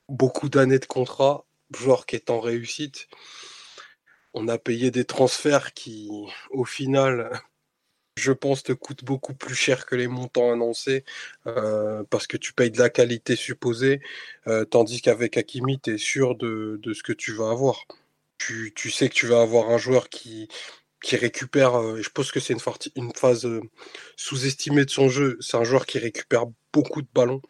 beaucoup 0.09 0.49
d'années 0.49 0.79
de 0.79 0.87
contrat, 0.87 1.45
joueur 1.77 2.07
qui 2.07 2.17
est 2.17 2.31
en 2.31 2.41
réussite. 2.41 3.09
On 4.39 4.49
a 4.49 4.59
payé 4.59 4.91
des 4.91 5.07
transferts 5.07 5.73
qui, 5.73 6.11
au 6.51 6.67
final, 6.67 7.31
je 8.19 8.33
pense, 8.33 8.63
te 8.63 8.73
coûtent 8.73 9.05
beaucoup 9.05 9.33
plus 9.33 9.55
cher 9.55 9.87
que 9.87 9.97
les 9.97 10.09
montants 10.09 10.53
annoncés 10.53 11.05
euh, 11.47 12.05
parce 12.11 12.27
que 12.27 12.37
tu 12.37 12.53
payes 12.53 12.71
de 12.71 12.79
la 12.79 12.91
qualité 12.91 13.35
supposée, 13.35 14.03
euh, 14.47 14.67
tandis 14.67 15.01
qu'avec 15.01 15.39
Hakimi, 15.39 15.81
tu 15.81 15.95
es 15.95 15.99
sûr 15.99 16.35
de, 16.37 16.79
ce 16.93 17.03
que 17.03 17.15
tu 17.15 17.33
vas 17.33 17.51
avoir. 17.51 17.87
Tu, 18.37 18.73
sais 18.91 19.09
que 19.09 19.15
tu 19.15 19.27
vas 19.27 19.41
avoir 19.41 19.71
un 19.71 19.79
joueur 19.79 20.11
qui, 20.11 20.49
récupère, 21.13 21.77
euh, 21.77 21.97
et 21.97 22.03
je 22.03 22.11
pense 22.11 22.31
que 22.31 22.39
c'est 22.39 22.53
une, 22.95 23.13
phase 23.15 23.49
sous-estimée 24.17 24.85
de 24.85 24.91
son 24.91 25.09
jeu, 25.09 25.39
c'est 25.41 25.57
un 25.57 25.65
joueur 25.65 25.87
qui 25.87 25.99
récupère 25.99 26.45
beaucoup 26.75 27.01
de 27.01 27.09
ballons, 27.15 27.41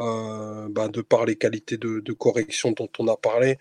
bah, 0.00 0.88
de 0.88 1.02
par 1.02 1.24
les 1.24 1.36
qualités 1.36 1.76
de, 1.76 2.12
correction 2.12 2.72
dont 2.72 2.88
on 2.98 3.06
a 3.06 3.16
parlé. 3.16 3.58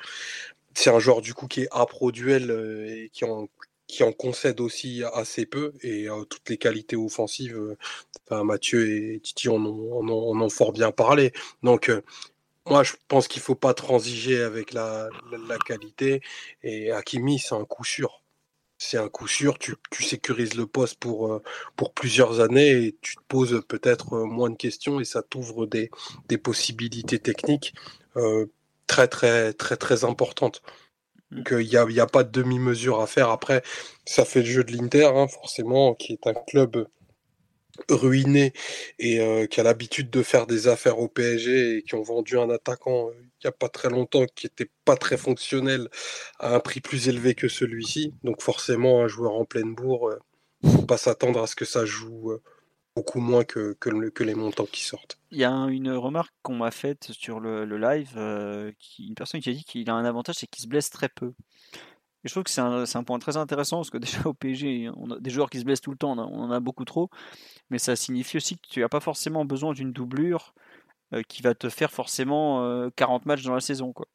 C'est 0.73 0.89
un 0.89 0.99
joueur 0.99 1.21
du 1.21 1.33
coup 1.33 1.47
qui 1.47 1.61
est 1.61 1.69
à 1.71 1.85
duel 2.11 2.51
et 2.87 3.09
qui 3.11 3.25
en, 3.25 3.47
qui 3.91 4.03
en 4.03 4.13
concède 4.13 4.61
aussi 4.61 5.03
assez 5.13 5.45
peu 5.45 5.73
et 5.83 6.07
toutes 6.29 6.49
les 6.49 6.57
qualités 6.57 6.95
offensives, 6.95 7.75
Mathieu 8.31 8.89
et 8.89 9.19
Titi 9.19 9.49
en 9.49 9.63
ont, 9.65 10.49
fort 10.49 10.71
bien 10.71 10.91
parlé. 10.91 11.33
Donc 11.61 11.91
moi 12.65 12.83
je 12.83 12.93
pense 13.09 13.27
qu'il 13.27 13.41
faut 13.41 13.55
pas 13.55 13.73
transiger 13.73 14.41
avec 14.41 14.73
la, 14.73 15.09
qualité 15.65 16.21
et 16.63 16.91
Hakimi 16.91 17.37
c'est 17.39 17.55
un 17.55 17.65
coup 17.65 17.83
sûr. 17.83 18.23
C'est 18.77 18.97
un 18.97 19.09
coup 19.09 19.27
sûr, 19.27 19.59
tu, 19.59 19.75
sécurises 19.99 20.55
le 20.55 20.65
poste 20.65 20.97
pour, 20.99 21.39
pour 21.75 21.93
plusieurs 21.93 22.39
années 22.39 22.71
et 22.71 22.95
tu 23.01 23.15
te 23.15 23.21
poses 23.27 23.61
peut-être 23.67 24.17
moins 24.17 24.49
de 24.49 24.55
questions 24.55 24.99
et 24.99 25.05
ça 25.05 25.21
t'ouvre 25.21 25.67
des, 25.67 25.91
des 26.29 26.39
possibilités 26.39 27.19
techniques 27.19 27.75
très 28.91 29.07
très 29.07 29.53
très 29.53 29.77
très 29.77 30.03
importantes. 30.03 30.61
Donc 31.31 31.47
il 31.51 31.69
n'y 31.69 31.77
a, 31.77 31.85
y 31.89 31.99
a, 32.01 32.07
pas 32.07 32.23
de 32.25 32.31
demi-mesure 32.31 32.99
à 33.01 33.07
faire. 33.07 33.29
Après, 33.29 33.63
ça 34.05 34.25
fait 34.25 34.41
le 34.41 34.47
jeu 34.47 34.63
de 34.65 34.73
l'Inter, 34.73 35.05
hein, 35.15 35.27
forcément, 35.29 35.95
qui 35.95 36.13
est 36.13 36.27
un 36.27 36.33
club 36.33 36.87
ruiné 37.89 38.51
et 38.99 39.21
euh, 39.21 39.47
qui 39.47 39.61
a 39.61 39.63
l'habitude 39.63 40.09
de 40.09 40.23
faire 40.23 40.45
des 40.45 40.67
affaires 40.67 40.99
au 40.99 41.07
PSG 41.07 41.77
et 41.77 41.83
qui 41.83 41.95
ont 41.95 42.01
vendu 42.01 42.37
un 42.37 42.49
attaquant 42.49 43.09
euh, 43.09 43.13
il 43.17 43.47
n'y 43.47 43.49
a 43.49 43.53
pas 43.53 43.69
très 43.69 43.89
longtemps 43.89 44.25
qui 44.35 44.45
n'était 44.45 44.69
pas 44.85 44.97
très 44.97 45.17
fonctionnel 45.17 45.87
à 46.39 46.53
un 46.55 46.59
prix 46.59 46.81
plus 46.81 47.07
élevé 47.07 47.33
que 47.33 47.47
celui-ci. 47.47 48.13
Donc 48.23 48.41
forcément, 48.41 49.01
un 49.01 49.07
joueur 49.07 49.33
en 49.33 49.45
pleine 49.45 49.73
bourre, 49.73 50.11
ne 50.63 50.69
faut 50.69 50.85
pas 50.85 50.97
s'attendre 50.97 51.41
à 51.41 51.47
ce 51.47 51.55
que 51.55 51.65
ça 51.65 51.85
joue 51.85 52.31
euh, 52.31 52.41
beaucoup 52.95 53.19
moins 53.19 53.43
que, 53.43 53.75
les 54.21 54.35
montants 54.35 54.65
qui 54.65 54.83
sortent. 54.83 55.17
Il 55.31 55.37
y 55.37 55.45
a 55.45 55.51
une 55.51 55.91
remarque 55.91 56.33
qu'on 56.41 56.55
m'a 56.55 56.71
faite 56.71 57.11
sur 57.11 57.39
le, 57.39 57.65
live, 57.77 58.13
euh, 58.17 58.71
une 58.99 59.15
personne 59.15 59.41
qui 59.41 59.49
a 59.49 59.53
dit 59.53 59.63
qu'il 59.63 59.89
a 59.89 59.93
un 59.93 60.05
avantage, 60.05 60.35
c'est 60.35 60.47
qu'il 60.47 60.63
se 60.63 60.67
blesse 60.67 60.89
très 60.89 61.09
peu. 61.09 61.33
Et 62.23 62.27
je 62.27 62.33
trouve 62.33 62.43
que 62.43 62.51
c'est 62.51 62.61
un, 62.61 63.03
point 63.03 63.17
très 63.19 63.37
intéressant 63.37 63.77
parce 63.77 63.89
que 63.89 63.97
déjà 63.97 64.21
au 64.25 64.33
PSG, 64.33 64.89
on 64.95 65.11
a 65.11 65.19
des 65.19 65.29
joueurs 65.29 65.49
qui 65.49 65.59
se 65.59 65.63
blessent 65.63 65.81
tout 65.81 65.91
le 65.91 65.97
temps, 65.97 66.11
on 66.11 66.43
en 66.43 66.51
a 66.51 66.59
beaucoup 66.59 66.85
trop, 66.85 67.09
mais 67.69 67.79
ça 67.79 67.95
signifie 67.95 68.37
aussi 68.37 68.57
que 68.57 68.67
tu 68.69 68.81
n'as 68.81 68.89
pas 68.89 68.99
forcément 68.99 69.45
besoin 69.45 69.73
d'une 69.73 69.91
doublure 69.91 70.53
euh, 71.13 71.23
qui 71.27 71.41
va 71.41 71.55
te 71.55 71.69
faire 71.69 71.91
forcément 71.91 72.89
40 72.95 73.21
euh, 73.21 73.25
matchs 73.25 73.43
dans 73.43 73.55
la 73.55 73.61
saison. 73.61 73.91
Quoi. 73.91 74.07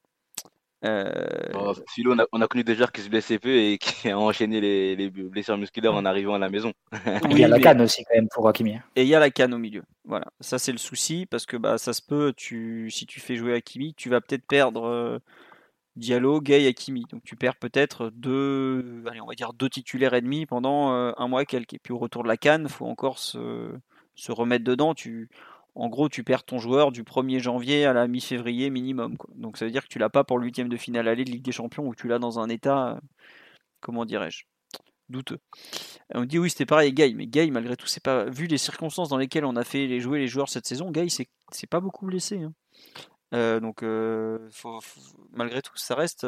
Euh... 0.85 1.75
Philo, 1.95 2.15
on 2.33 2.41
a, 2.41 2.47
connu 2.47 2.63
des 2.63 2.75
joueurs 2.75 2.93
qui 2.93 3.01
se 3.01 3.09
blessaient 3.09 3.39
peu 3.39 3.55
et 3.57 3.79
qui 3.79 4.13
ont 4.13 4.27
enchaîné 4.27 4.61
les, 4.61 5.11
blessures 5.11 5.57
musculaires 5.57 5.95
en 5.95 6.05
arrivant 6.05 6.35
à 6.35 6.39
la 6.39 6.51
maison. 6.51 6.73
il 7.31 7.39
y 7.39 7.45
a 7.45 7.49
la 7.49 7.59
canne 7.59 7.81
aussi 7.81 8.05
quand 8.05 8.15
même 8.15 8.29
pour 8.29 8.49
Hakimi. 8.49 8.79
Et 8.95 9.03
il 9.03 9.09
y 9.09 9.15
a 9.15 9.21
la 9.21 9.31
canne 9.31 9.55
au 9.55 9.59
milieu. 9.59 9.83
Voilà, 10.05 10.27
ça 10.41 10.59
c'est 10.59 10.73
le 10.73 10.79
souci 10.79 11.27
parce 11.27 11.47
que 11.47 11.57
bah, 11.57 11.79
ça 11.79 11.93
se 11.93 12.03
peut, 12.03 12.33
tu, 12.37 12.91
si 12.91 13.07
tu 13.07 13.21
fais 13.21 13.37
jouer 13.37 13.55
Hakimi, 13.55 13.95
tu 13.95 14.11
vas 14.11 14.21
peut-être 14.21 14.47
perdre 14.47 14.87
euh, 14.87 15.19
Diallo, 15.97 16.41
Gay, 16.41 16.67
Hakimi. 16.67 17.05
Donc 17.11 17.23
tu 17.25 17.37
perds 17.37 17.57
peut-être 17.57 18.11
deux, 18.11 19.03
allez, 19.09 19.21
on 19.21 19.27
va 19.27 19.35
dire 19.35 19.53
deux 19.55 19.71
titulaires 19.71 20.15
et 20.15 20.21
demi 20.21 20.47
pendant 20.47 20.93
euh, 20.93 21.13
un 21.17 21.27
mois 21.27 21.45
quelques. 21.45 21.75
Et 21.75 21.79
puis 21.79 21.93
au 21.93 21.99
retour 21.99 22.23
de 22.23 22.29
la 22.29 22.37
canne, 22.37 22.69
faut 22.69 22.87
encore 22.87 23.19
se, 23.19 23.73
se 24.15 24.31
remettre 24.31 24.65
dedans. 24.65 24.95
Tu, 24.95 25.31
en 25.77 25.89
gros, 25.89 26.09
tu 26.09 26.25
perds 26.25 26.45
ton 26.45 26.59
joueur 26.59 26.91
du 26.91 27.03
1er 27.03 27.39
janvier 27.39 27.85
à 27.85 27.93
la 27.93 28.09
mi-février 28.09 28.71
minimum. 28.71 29.17
Donc 29.35 29.59
ça 29.59 29.67
veut 29.67 29.71
dire 29.71 29.83
que 29.83 29.89
tu 29.89 29.99
l'as 29.99 30.09
pas 30.09 30.25
pour 30.25 30.39
le 30.39 30.47
huitième 30.47 30.71
de 30.71 30.77
finale 30.77 31.07
aller 31.07 31.25
de 31.25 31.31
Ligue 31.31 31.45
des 31.45 31.53
Champions 31.53 31.87
où 31.87 31.95
tu 31.95 32.09
l'as 32.09 32.19
dans 32.19 32.41
un 32.41 32.49
état, 32.49 32.95
euh, 32.95 33.01
comment 33.81 34.07
dirais-je, 34.07 34.45
douteux. 35.11 35.39
On 36.15 36.25
dit 36.25 36.39
oui, 36.39 36.49
c'était 36.49 36.65
pareil 36.65 36.95
Gay, 36.95 37.13
mais 37.15 37.27
Gay, 37.27 37.51
malgré 37.51 37.77
tout, 37.77 37.87
c'est 37.87 38.03
pas 38.03 38.25
vu 38.25 38.47
les 38.47 38.57
circonstances 38.57 39.11
dans 39.11 39.19
lesquelles 39.19 39.45
on 39.45 39.55
a 39.55 39.65
fait 39.65 40.01
jouer 40.01 40.19
les 40.19 40.29
joueurs 40.29 40.49
cette 40.49 40.67
saison, 40.67 40.91
Gay, 40.91 41.09
c'est 41.09 41.67
pas 41.69 41.81
beaucoup 41.81 42.07
blessé. 42.07 42.43
Hein. 42.43 42.55
Euh, 43.35 43.61
donc 43.61 43.83
euh, 43.83 44.39
malgré 45.33 45.61
tout, 45.61 45.77
ça 45.77 45.95
reste. 45.95 46.27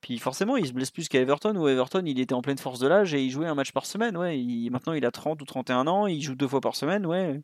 Puis 0.00 0.18
forcément, 0.18 0.56
il 0.56 0.66
se 0.66 0.72
blesse 0.72 0.90
plus 0.90 1.08
qu'à 1.08 1.20
Everton, 1.20 1.54
où 1.56 1.68
Everton, 1.68 2.02
il 2.06 2.18
était 2.18 2.34
en 2.34 2.40
pleine 2.40 2.58
force 2.58 2.78
de 2.78 2.86
l'âge 2.86 3.12
et 3.12 3.22
il 3.22 3.30
jouait 3.30 3.46
un 3.46 3.54
match 3.54 3.72
par 3.72 3.84
semaine. 3.84 4.16
Ouais, 4.16 4.42
maintenant, 4.70 4.94
il 4.94 5.04
a 5.04 5.10
30 5.10 5.42
ou 5.42 5.44
31 5.44 5.86
ans, 5.86 6.06
il 6.06 6.22
joue 6.22 6.34
deux 6.34 6.48
fois 6.48 6.60
par 6.62 6.76
semaine. 6.76 7.04
Ouais, 7.04 7.42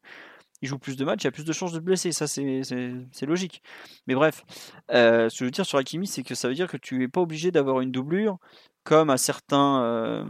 il 0.63 0.69
joue 0.69 0.79
plus 0.79 0.97
de 0.97 1.05
matchs, 1.05 1.23
il 1.23 1.25
y 1.25 1.29
a 1.29 1.33
plus 1.33 1.45
de 1.45 1.53
chances 1.53 1.73
de 1.73 1.81
blesser. 1.81 2.13
Ça, 2.13 2.27
c'est 2.27 3.27
logique. 3.27 3.63
Mais 4.07 4.15
bref, 4.15 4.45
euh, 4.91 5.29
ce 5.29 5.35
que 5.35 5.39
je 5.41 5.45
veux 5.45 5.51
dire 5.51 5.67
sur 5.67 5.79
Hakimi, 5.79 6.07
c'est 6.07 6.23
que 6.23 6.35
ça 6.35 6.49
veut 6.49 6.55
dire 6.55 6.69
que 6.69 6.77
tu 6.77 6.99
n'es 6.99 7.09
pas 7.09 7.21
obligé 7.21 7.51
d'avoir 7.51 7.81
une 7.81 7.91
doublure 7.91 8.39
comme 8.85 9.11
à 9.11 9.17
certains. 9.17 9.83
Euh, 9.83 10.25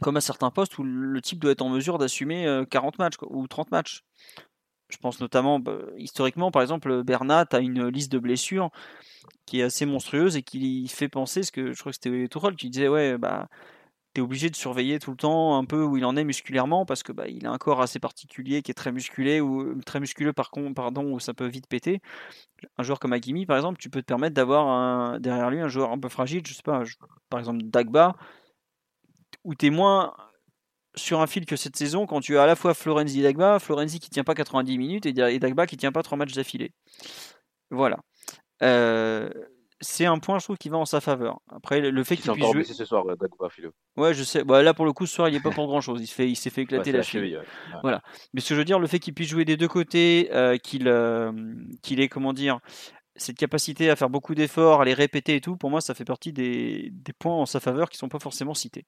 comme 0.00 0.16
à 0.16 0.20
certains 0.20 0.50
postes 0.52 0.78
où 0.78 0.84
le 0.84 1.20
type 1.20 1.40
doit 1.40 1.50
être 1.50 1.62
en 1.62 1.70
mesure 1.70 1.98
d'assumer 1.98 2.62
40 2.70 2.94
euh, 2.94 3.02
matchs 3.02 3.16
ou 3.22 3.48
30 3.48 3.72
matchs. 3.72 4.04
Je 4.90 4.96
pense 4.96 5.20
notamment, 5.20 5.58
bah, 5.58 5.78
historiquement, 5.96 6.52
par 6.52 6.62
exemple, 6.62 7.02
Bernat 7.02 7.46
a 7.50 7.58
une 7.58 7.88
liste 7.88 8.12
de 8.12 8.20
blessures 8.20 8.70
qui 9.44 9.60
est 9.60 9.64
assez 9.64 9.86
monstrueuse 9.86 10.36
et 10.36 10.42
qui 10.42 10.86
fait 10.86 11.08
penser, 11.08 11.42
ce 11.42 11.50
que 11.50 11.72
je 11.72 11.80
crois 11.80 11.90
que 11.90 11.98
c'était 12.00 12.28
Tourelle 12.28 12.54
qui 12.54 12.70
disait, 12.70 12.86
ouais, 12.86 13.18
bah, 13.18 13.48
obligé 14.20 14.50
de 14.50 14.56
surveiller 14.56 14.98
tout 14.98 15.10
le 15.10 15.16
temps 15.16 15.56
un 15.56 15.64
peu 15.64 15.82
où 15.82 15.96
il 15.96 16.04
en 16.04 16.16
est 16.16 16.24
musculairement 16.24 16.86
parce 16.86 17.02
que 17.02 17.12
bah, 17.12 17.28
il 17.28 17.46
a 17.46 17.50
un 17.50 17.58
corps 17.58 17.80
assez 17.80 17.98
particulier 17.98 18.62
qui 18.62 18.70
est 18.70 18.74
très 18.74 18.92
musculé 18.92 19.40
ou 19.40 19.80
très 19.82 20.00
musculeux 20.00 20.32
par 20.32 20.50
contre, 20.50 20.74
pardon, 20.74 21.12
où 21.12 21.20
ça 21.20 21.34
peut 21.34 21.46
vite 21.46 21.66
péter. 21.66 22.00
Un 22.76 22.82
joueur 22.82 22.98
comme 22.98 23.12
Hakimi, 23.12 23.46
par 23.46 23.56
exemple, 23.56 23.78
tu 23.78 23.90
peux 23.90 24.00
te 24.00 24.06
permettre 24.06 24.34
d'avoir 24.34 25.20
derrière 25.20 25.50
lui 25.50 25.60
un 25.60 25.68
joueur 25.68 25.92
un 25.92 25.98
peu 25.98 26.08
fragile, 26.08 26.42
je 26.46 26.54
sais 26.54 26.62
pas, 26.62 26.82
par 27.30 27.40
exemple 27.40 27.62
Dagba, 27.64 28.16
où 29.44 29.54
tu 29.54 29.70
moins 29.70 30.14
sur 30.94 31.20
un 31.20 31.26
fil 31.26 31.46
que 31.46 31.56
cette 31.56 31.76
saison 31.76 32.06
quand 32.06 32.20
tu 32.20 32.36
as 32.38 32.42
à 32.42 32.46
la 32.46 32.56
fois 32.56 32.74
Florenzi 32.74 33.20
et 33.20 33.22
Dagba, 33.22 33.58
Florenzi 33.58 34.00
qui 34.00 34.10
tient 34.10 34.24
pas 34.24 34.34
90 34.34 34.78
minutes 34.78 35.06
et 35.06 35.12
Dagba 35.12 35.66
qui 35.66 35.76
tient 35.76 35.92
pas 35.92 36.02
trois 36.02 36.18
matchs 36.18 36.34
d'affilée. 36.34 36.72
Voilà. 37.70 37.98
Euh, 38.62 39.30
c'est 39.80 40.06
un 40.06 40.18
point, 40.18 40.38
je 40.38 40.44
trouve, 40.44 40.58
qui 40.58 40.68
va 40.68 40.78
en 40.78 40.84
sa 40.84 41.00
faveur. 41.00 41.40
Après, 41.50 41.80
le 41.80 42.04
fait 42.04 42.16
qu'il 42.16 42.32
puisse 42.32 42.52
jouer. 42.52 42.64
ce 42.64 42.84
soir, 42.84 43.04
Philo. 43.50 43.70
Ouais, 43.96 44.12
je 44.12 44.24
sais. 44.24 44.42
Bah, 44.42 44.62
là, 44.62 44.74
pour 44.74 44.84
le 44.84 44.92
coup, 44.92 45.06
ce 45.06 45.14
soir, 45.14 45.28
il 45.28 45.34
n'est 45.34 45.40
pas 45.40 45.50
pour 45.50 45.66
grand 45.66 45.80
chose. 45.80 46.00
Il, 46.02 46.06
fait... 46.06 46.28
il 46.28 46.36
s'est 46.36 46.50
fait 46.50 46.62
éclater 46.62 46.92
la, 46.92 47.02
cheville. 47.02 47.40
Voilà. 47.82 48.02
Mais 48.32 48.40
ce 48.40 48.48
que 48.48 48.54
je 48.54 48.60
veux 48.60 48.64
dire, 48.64 48.78
le 48.78 48.86
fait 48.86 48.98
qu'il 48.98 49.14
puisse 49.14 49.28
jouer 49.28 49.44
des 49.44 49.56
deux 49.56 49.68
côtés, 49.68 50.30
euh, 50.32 50.56
qu'il 50.56 50.88
euh, 50.88 51.32
qu'il 51.82 52.00
ait, 52.00 52.08
comment 52.08 52.32
dire, 52.32 52.58
cette 53.14 53.36
capacité 53.36 53.88
à 53.90 53.96
faire 53.96 54.10
beaucoup 54.10 54.34
d'efforts, 54.34 54.80
à 54.80 54.84
les 54.84 54.94
répéter 54.94 55.36
et 55.36 55.40
tout, 55.40 55.56
pour 55.56 55.70
moi, 55.70 55.80
ça 55.80 55.94
fait 55.94 56.04
partie 56.04 56.32
des, 56.32 56.90
des 56.92 57.12
points 57.12 57.34
en 57.34 57.46
sa 57.46 57.60
faveur 57.60 57.88
qui 57.88 57.96
ne 57.96 58.00
sont 58.00 58.08
pas 58.08 58.18
forcément 58.18 58.54
cités. 58.54 58.84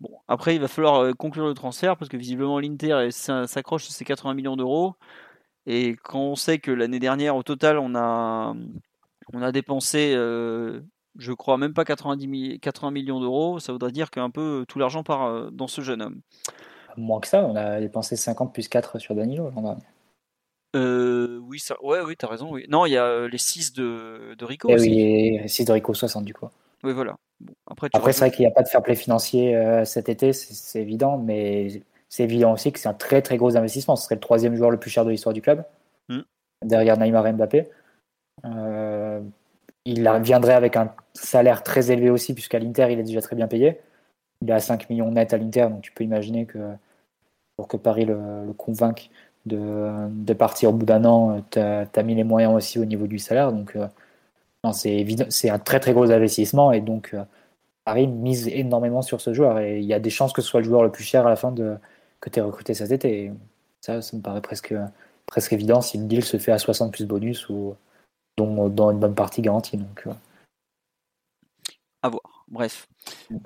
Bon, 0.00 0.10
après, 0.28 0.54
il 0.54 0.60
va 0.60 0.68
falloir 0.68 1.00
euh, 1.00 1.12
conclure 1.12 1.46
le 1.46 1.54
transfert 1.54 1.96
parce 1.96 2.08
que 2.08 2.16
visiblement, 2.16 2.60
l'Inter 2.60 3.08
s'accroche 3.10 3.84
sur 3.84 3.92
ses 3.92 4.04
80 4.04 4.34
millions 4.34 4.56
d'euros. 4.56 4.94
Et 5.66 5.96
quand 6.02 6.20
on 6.20 6.36
sait 6.36 6.58
que 6.58 6.70
l'année 6.70 6.98
dernière, 6.98 7.36
au 7.36 7.42
total, 7.42 7.78
on 7.78 7.94
a 7.94 8.54
on 9.32 9.42
a 9.42 9.52
dépensé, 9.52 10.12
euh, 10.14 10.80
je 11.18 11.32
crois, 11.32 11.56
même 11.56 11.74
pas 11.74 11.84
90 11.84 12.58
80 12.60 12.90
millions 12.90 13.20
d'euros. 13.20 13.58
Ça 13.58 13.72
voudrait 13.72 13.92
dire 13.92 14.10
qu'un 14.10 14.30
peu 14.30 14.62
euh, 14.62 14.64
tout 14.66 14.78
l'argent 14.78 15.02
part 15.02 15.26
euh, 15.26 15.50
dans 15.50 15.68
ce 15.68 15.80
jeune 15.80 16.02
homme. 16.02 16.20
Moins 16.96 17.20
que 17.20 17.26
ça, 17.26 17.44
on 17.44 17.56
a 17.56 17.80
dépensé 17.80 18.16
50 18.16 18.52
plus 18.52 18.68
4 18.68 18.98
sur 18.98 19.14
Danilo 19.14 19.50
l'an 19.50 19.62
dernier. 19.62 21.38
oui, 21.48 21.58
ça, 21.58 21.76
ouais, 21.82 22.00
oui, 22.06 22.16
t'as 22.16 22.28
raison. 22.28 22.52
Oui. 22.52 22.66
Non, 22.68 22.86
il 22.86 22.92
y 22.92 22.98
a 22.98 23.26
les 23.26 23.38
6 23.38 23.72
de, 23.72 24.34
de 24.38 24.44
Rico. 24.44 24.68
Et 24.68 24.74
aussi. 24.74 24.90
Oui, 25.42 25.48
6 25.48 25.64
de 25.64 25.72
Rico, 25.72 25.94
60 25.94 26.24
du 26.24 26.34
coup. 26.34 26.48
Oui, 26.84 26.92
voilà. 26.92 27.16
après, 27.66 27.88
après 27.94 28.12
c'est 28.12 28.20
vrai 28.20 28.30
qu'il 28.30 28.40
n'y 28.40 28.50
a 28.50 28.54
pas 28.54 28.62
de 28.62 28.68
fair 28.68 28.82
play 28.82 28.94
financier 28.94 29.58
cet 29.86 30.10
été, 30.10 30.34
c'est 30.34 30.82
évident, 30.82 31.16
mais 31.16 31.82
c'est 32.10 32.24
évident 32.24 32.52
aussi 32.52 32.72
que 32.72 32.78
c'est 32.78 32.90
un 32.90 32.94
très 32.94 33.22
très 33.22 33.38
gros 33.38 33.56
investissement. 33.56 33.96
Ce 33.96 34.04
serait 34.04 34.16
le 34.16 34.20
troisième 34.20 34.54
joueur 34.54 34.70
le 34.70 34.76
plus 34.76 34.90
cher 34.90 35.06
de 35.06 35.10
l'histoire 35.10 35.32
du 35.32 35.40
club, 35.40 35.64
hmm. 36.10 36.20
derrière 36.62 36.98
Neymar 36.98 37.26
et 37.26 37.32
Mbappé. 37.32 37.70
Euh, 38.44 39.20
il 39.84 40.10
viendrait 40.22 40.54
avec 40.54 40.76
un 40.76 40.94
salaire 41.14 41.62
très 41.62 41.90
élevé 41.90 42.10
aussi, 42.10 42.34
puisqu'à 42.34 42.58
l'Inter, 42.58 42.88
il 42.90 42.98
est 42.98 43.04
déjà 43.04 43.20
très 43.20 43.36
bien 43.36 43.48
payé. 43.48 43.80
il 44.42 44.50
est 44.50 44.52
à 44.52 44.60
5 44.60 44.90
millions 44.90 45.10
net 45.10 45.32
à 45.34 45.38
l'Inter, 45.38 45.68
donc 45.70 45.82
tu 45.82 45.92
peux 45.92 46.04
imaginer 46.04 46.46
que 46.46 46.58
pour 47.56 47.68
que 47.68 47.76
Paris 47.76 48.04
le, 48.04 48.46
le 48.46 48.52
convainque 48.54 49.10
de, 49.46 50.32
partir 50.32 50.70
au 50.70 50.72
bout 50.72 50.86
d'un 50.86 51.04
an, 51.04 51.42
tu 51.50 51.58
as, 51.58 52.02
mis 52.02 52.14
les 52.14 52.24
moyens 52.24 52.54
aussi 52.54 52.78
au 52.78 52.84
niveau 52.84 53.06
du 53.06 53.18
salaire. 53.18 53.52
Donc, 53.52 53.76
euh, 53.76 53.88
c'est 54.72 55.50
un 55.50 55.58
très 55.58 55.80
très 55.80 55.92
gros 55.92 56.10
investissement 56.10 56.72
et 56.72 56.80
donc 56.80 57.10
euh, 57.12 57.22
Paris 57.84 58.06
mise 58.06 58.48
énormément 58.48 59.02
sur 59.02 59.20
ce 59.20 59.34
joueur 59.34 59.58
et 59.58 59.78
il 59.78 59.84
y 59.84 59.92
a 59.92 60.00
des 60.00 60.10
chances 60.10 60.32
que 60.32 60.40
ce 60.40 60.48
soit 60.48 60.60
le 60.60 60.66
joueur 60.66 60.82
le 60.82 60.90
plus 60.90 61.04
cher 61.04 61.26
à 61.26 61.30
la 61.30 61.36
fin 61.36 61.54
que 62.20 62.30
tu 62.30 62.38
aies 62.38 62.42
recruté 62.42 62.74
cet 62.74 62.90
été. 62.90 63.24
Et 63.24 63.32
ça, 63.82 64.00
ça 64.00 64.16
me 64.16 64.22
paraît 64.22 64.40
presque, 64.40 64.74
presque 65.26 65.52
évident 65.52 65.82
si 65.82 65.98
le 65.98 66.04
deal 66.04 66.24
se 66.24 66.38
fait 66.38 66.52
à 66.52 66.58
60 66.58 66.92
plus 66.92 67.06
bonus 67.06 67.48
ou 67.50 67.76
dont, 68.36 68.68
dans 68.68 68.90
une 68.90 68.98
bonne 68.98 69.14
partie 69.14 69.42
garantie. 69.42 69.76
Donc, 69.76 70.06
euh. 70.06 70.12
À 72.02 72.08
voir. 72.08 72.44
Bref. 72.48 72.88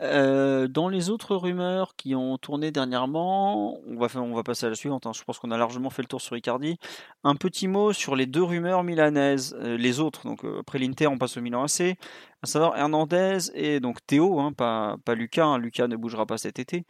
Euh, 0.00 0.68
dans 0.68 0.88
les 0.88 1.10
autres 1.10 1.34
rumeurs 1.36 1.94
qui 1.96 2.14
ont 2.14 2.38
tourné 2.38 2.70
dernièrement, 2.70 3.78
on 3.86 3.96
va, 3.98 4.08
on 4.20 4.34
va 4.34 4.42
passer 4.42 4.66
à 4.66 4.68
la 4.68 4.74
suivante. 4.74 5.06
Hein. 5.06 5.12
Je 5.14 5.22
pense 5.24 5.38
qu'on 5.38 5.50
a 5.50 5.58
largement 5.58 5.90
fait 5.90 6.02
le 6.02 6.08
tour 6.08 6.20
sur 6.20 6.36
Icardi. 6.36 6.78
Un 7.24 7.34
petit 7.34 7.68
mot 7.68 7.92
sur 7.92 8.16
les 8.16 8.26
deux 8.26 8.42
rumeurs 8.42 8.84
milanaises, 8.84 9.56
euh, 9.60 9.76
les 9.76 10.00
autres. 10.00 10.26
Donc 10.26 10.44
euh, 10.44 10.60
après 10.60 10.78
l'Inter, 10.78 11.06
on 11.08 11.18
passe 11.18 11.36
au 11.36 11.40
Milan 11.40 11.64
AC. 11.64 11.96
À 12.40 12.46
savoir 12.46 12.76
Hernandez 12.76 13.50
et 13.54 13.80
donc 13.80 13.98
Théo, 14.06 14.38
hein, 14.38 14.52
pas, 14.52 14.96
pas 15.04 15.16
Lucas. 15.16 15.44
Hein. 15.44 15.58
Lucas 15.58 15.88
ne 15.88 15.96
bougera 15.96 16.24
pas 16.24 16.38
cet 16.38 16.60
été. 16.60 16.84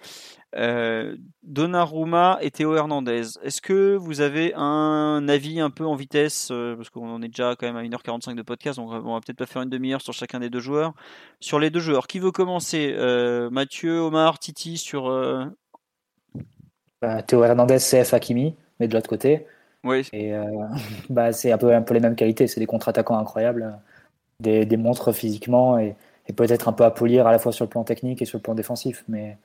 Donnarumma 1.43 2.39
et 2.43 2.51
Théo 2.51 2.75
Hernandez. 2.75 3.39
Est-ce 3.43 3.63
que 3.63 3.97
vous 3.97 4.21
avez 4.21 4.53
un 4.55 5.27
avis 5.29 5.61
un 5.61 5.71
peu 5.71 5.87
en 5.87 5.95
vitesse 5.95 6.49
Parce 6.49 6.91
qu'on 6.91 7.09
en 7.09 7.23
est 7.23 7.29
déjà 7.29 7.55
quand 7.57 7.67
même 7.67 7.77
à 7.77 7.83
1h45 7.83 8.35
de 8.35 8.43
podcast, 8.43 8.79
donc 8.79 8.91
on 8.91 9.15
va 9.15 9.21
peut-être 9.21 9.39
pas 9.39 9.47
faire 9.47 9.63
une 9.63 9.71
demi-heure 9.71 10.01
sur 10.01 10.13
chacun 10.13 10.41
des 10.41 10.51
deux 10.51 10.61
joueurs. 10.61 10.93
Sur 11.41 11.59
les 11.59 11.71
deux 11.71 11.81
joueurs, 11.81 12.07
qui 12.07 12.19
veut 12.19 12.31
commencer? 12.31 12.58
Euh, 12.75 13.51
Mathieu, 13.51 14.01
Omar, 14.01 14.39
Titi 14.39 14.77
sur. 14.77 15.09
Euh... 15.09 15.45
Bah, 17.01 17.23
Théo 17.23 17.45
Hernandez, 17.45 17.79
CF 17.79 18.13
Hakimi, 18.13 18.55
mais 18.81 18.89
de 18.89 18.95
l'autre 18.95 19.09
côté. 19.09 19.47
Oui. 19.85 20.09
Et 20.13 20.35
euh, 20.35 20.45
bah, 21.11 21.33
c'est 21.33 21.53
un 21.53 21.59
peu, 21.59 21.75
un 21.75 21.83
peu 21.83 21.95
les 21.95 22.01
mêmes 22.01 22.17
qualités. 22.17 22.47
C'est 22.47 22.61
des 22.61 22.67
contre-attaquants 22.67 23.19
incroyables, 23.19 23.79
des, 24.41 24.67
des 24.67 24.77
montres 24.77 25.15
physiquement 25.15 25.79
et, 25.79 25.97
et 26.27 26.33
peut-être 26.33 26.69
un 26.69 26.73
peu 26.73 26.85
à 26.85 26.91
polir 26.91 27.27
à 27.27 27.33
la 27.33 27.39
fois 27.39 27.53
sur 27.53 27.65
le 27.65 27.71
plan 27.71 27.85
technique 27.85 28.23
et 28.23 28.25
sur 28.25 28.39
le 28.39 28.43
plan 28.43 28.55
défensif. 28.55 29.05
Mais 29.09 29.39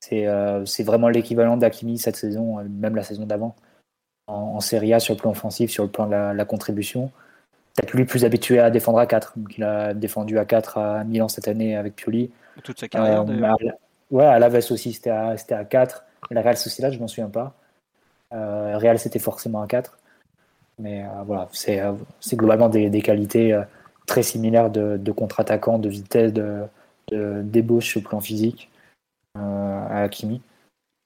c'est 0.00 0.26
euh, 0.26 0.64
vraiment 0.80 1.08
l'équivalent 1.08 1.56
d'Hakimi 1.56 1.98
cette 1.98 2.16
saison, 2.16 2.62
même 2.64 2.94
la 2.94 3.02
saison 3.02 3.26
d'avant, 3.26 3.56
en, 4.26 4.34
en, 4.34 4.60
Serie 4.60 4.92
A 4.92 5.00
sur 5.00 5.14
le 5.14 5.20
plan 5.20 5.30
offensif, 5.30 5.70
sur 5.70 5.84
le 5.84 5.90
plan 5.90 6.06
de 6.06 6.12
la, 6.12 6.34
la 6.34 6.44
contribution 6.44 7.10
peut-être 7.76 7.92
lui 7.92 8.04
plus 8.04 8.24
habitué 8.24 8.58
à 8.58 8.70
défendre 8.70 8.98
à 8.98 9.06
4. 9.06 9.38
Donc 9.38 9.56
il 9.58 9.64
a 9.64 9.94
défendu 9.94 10.38
à 10.38 10.44
4 10.44 10.78
à 10.78 11.04
Milan 11.04 11.28
cette 11.28 11.48
année 11.48 11.76
avec 11.76 11.94
Pioli. 11.94 12.30
Toute 12.64 12.80
sa 12.80 12.88
carrière 12.88 13.24
euh, 13.28 13.70
Ouais, 14.10 14.24
à 14.24 14.38
Laves 14.38 14.70
aussi 14.70 14.92
c'était 14.92 15.10
à, 15.10 15.34
à 15.50 15.64
4. 15.64 16.04
La 16.30 16.42
Real 16.42 16.56
Sociedad, 16.56 16.92
je 16.92 16.98
m'en 16.98 17.08
souviens 17.08 17.28
pas. 17.28 17.54
Euh, 18.32 18.78
Real 18.78 18.98
c'était 18.98 19.18
forcément 19.18 19.62
à 19.62 19.66
4. 19.66 19.98
Mais 20.78 21.04
euh, 21.04 21.22
voilà, 21.24 21.48
c'est 21.52 21.80
euh, 21.80 21.92
globalement 22.34 22.68
des, 22.68 22.90
des 22.90 23.02
qualités 23.02 23.52
euh, 23.52 23.62
très 24.06 24.22
similaires 24.22 24.70
de, 24.70 24.96
de 24.96 25.12
contre-attaquant, 25.12 25.78
de 25.78 25.88
vitesse, 25.88 26.32
de, 26.32 26.62
de 27.08 27.42
débauche 27.42 27.96
au 27.96 28.00
plan 28.00 28.20
physique 28.20 28.70
à 29.34 30.02
Hakimi. 30.02 30.40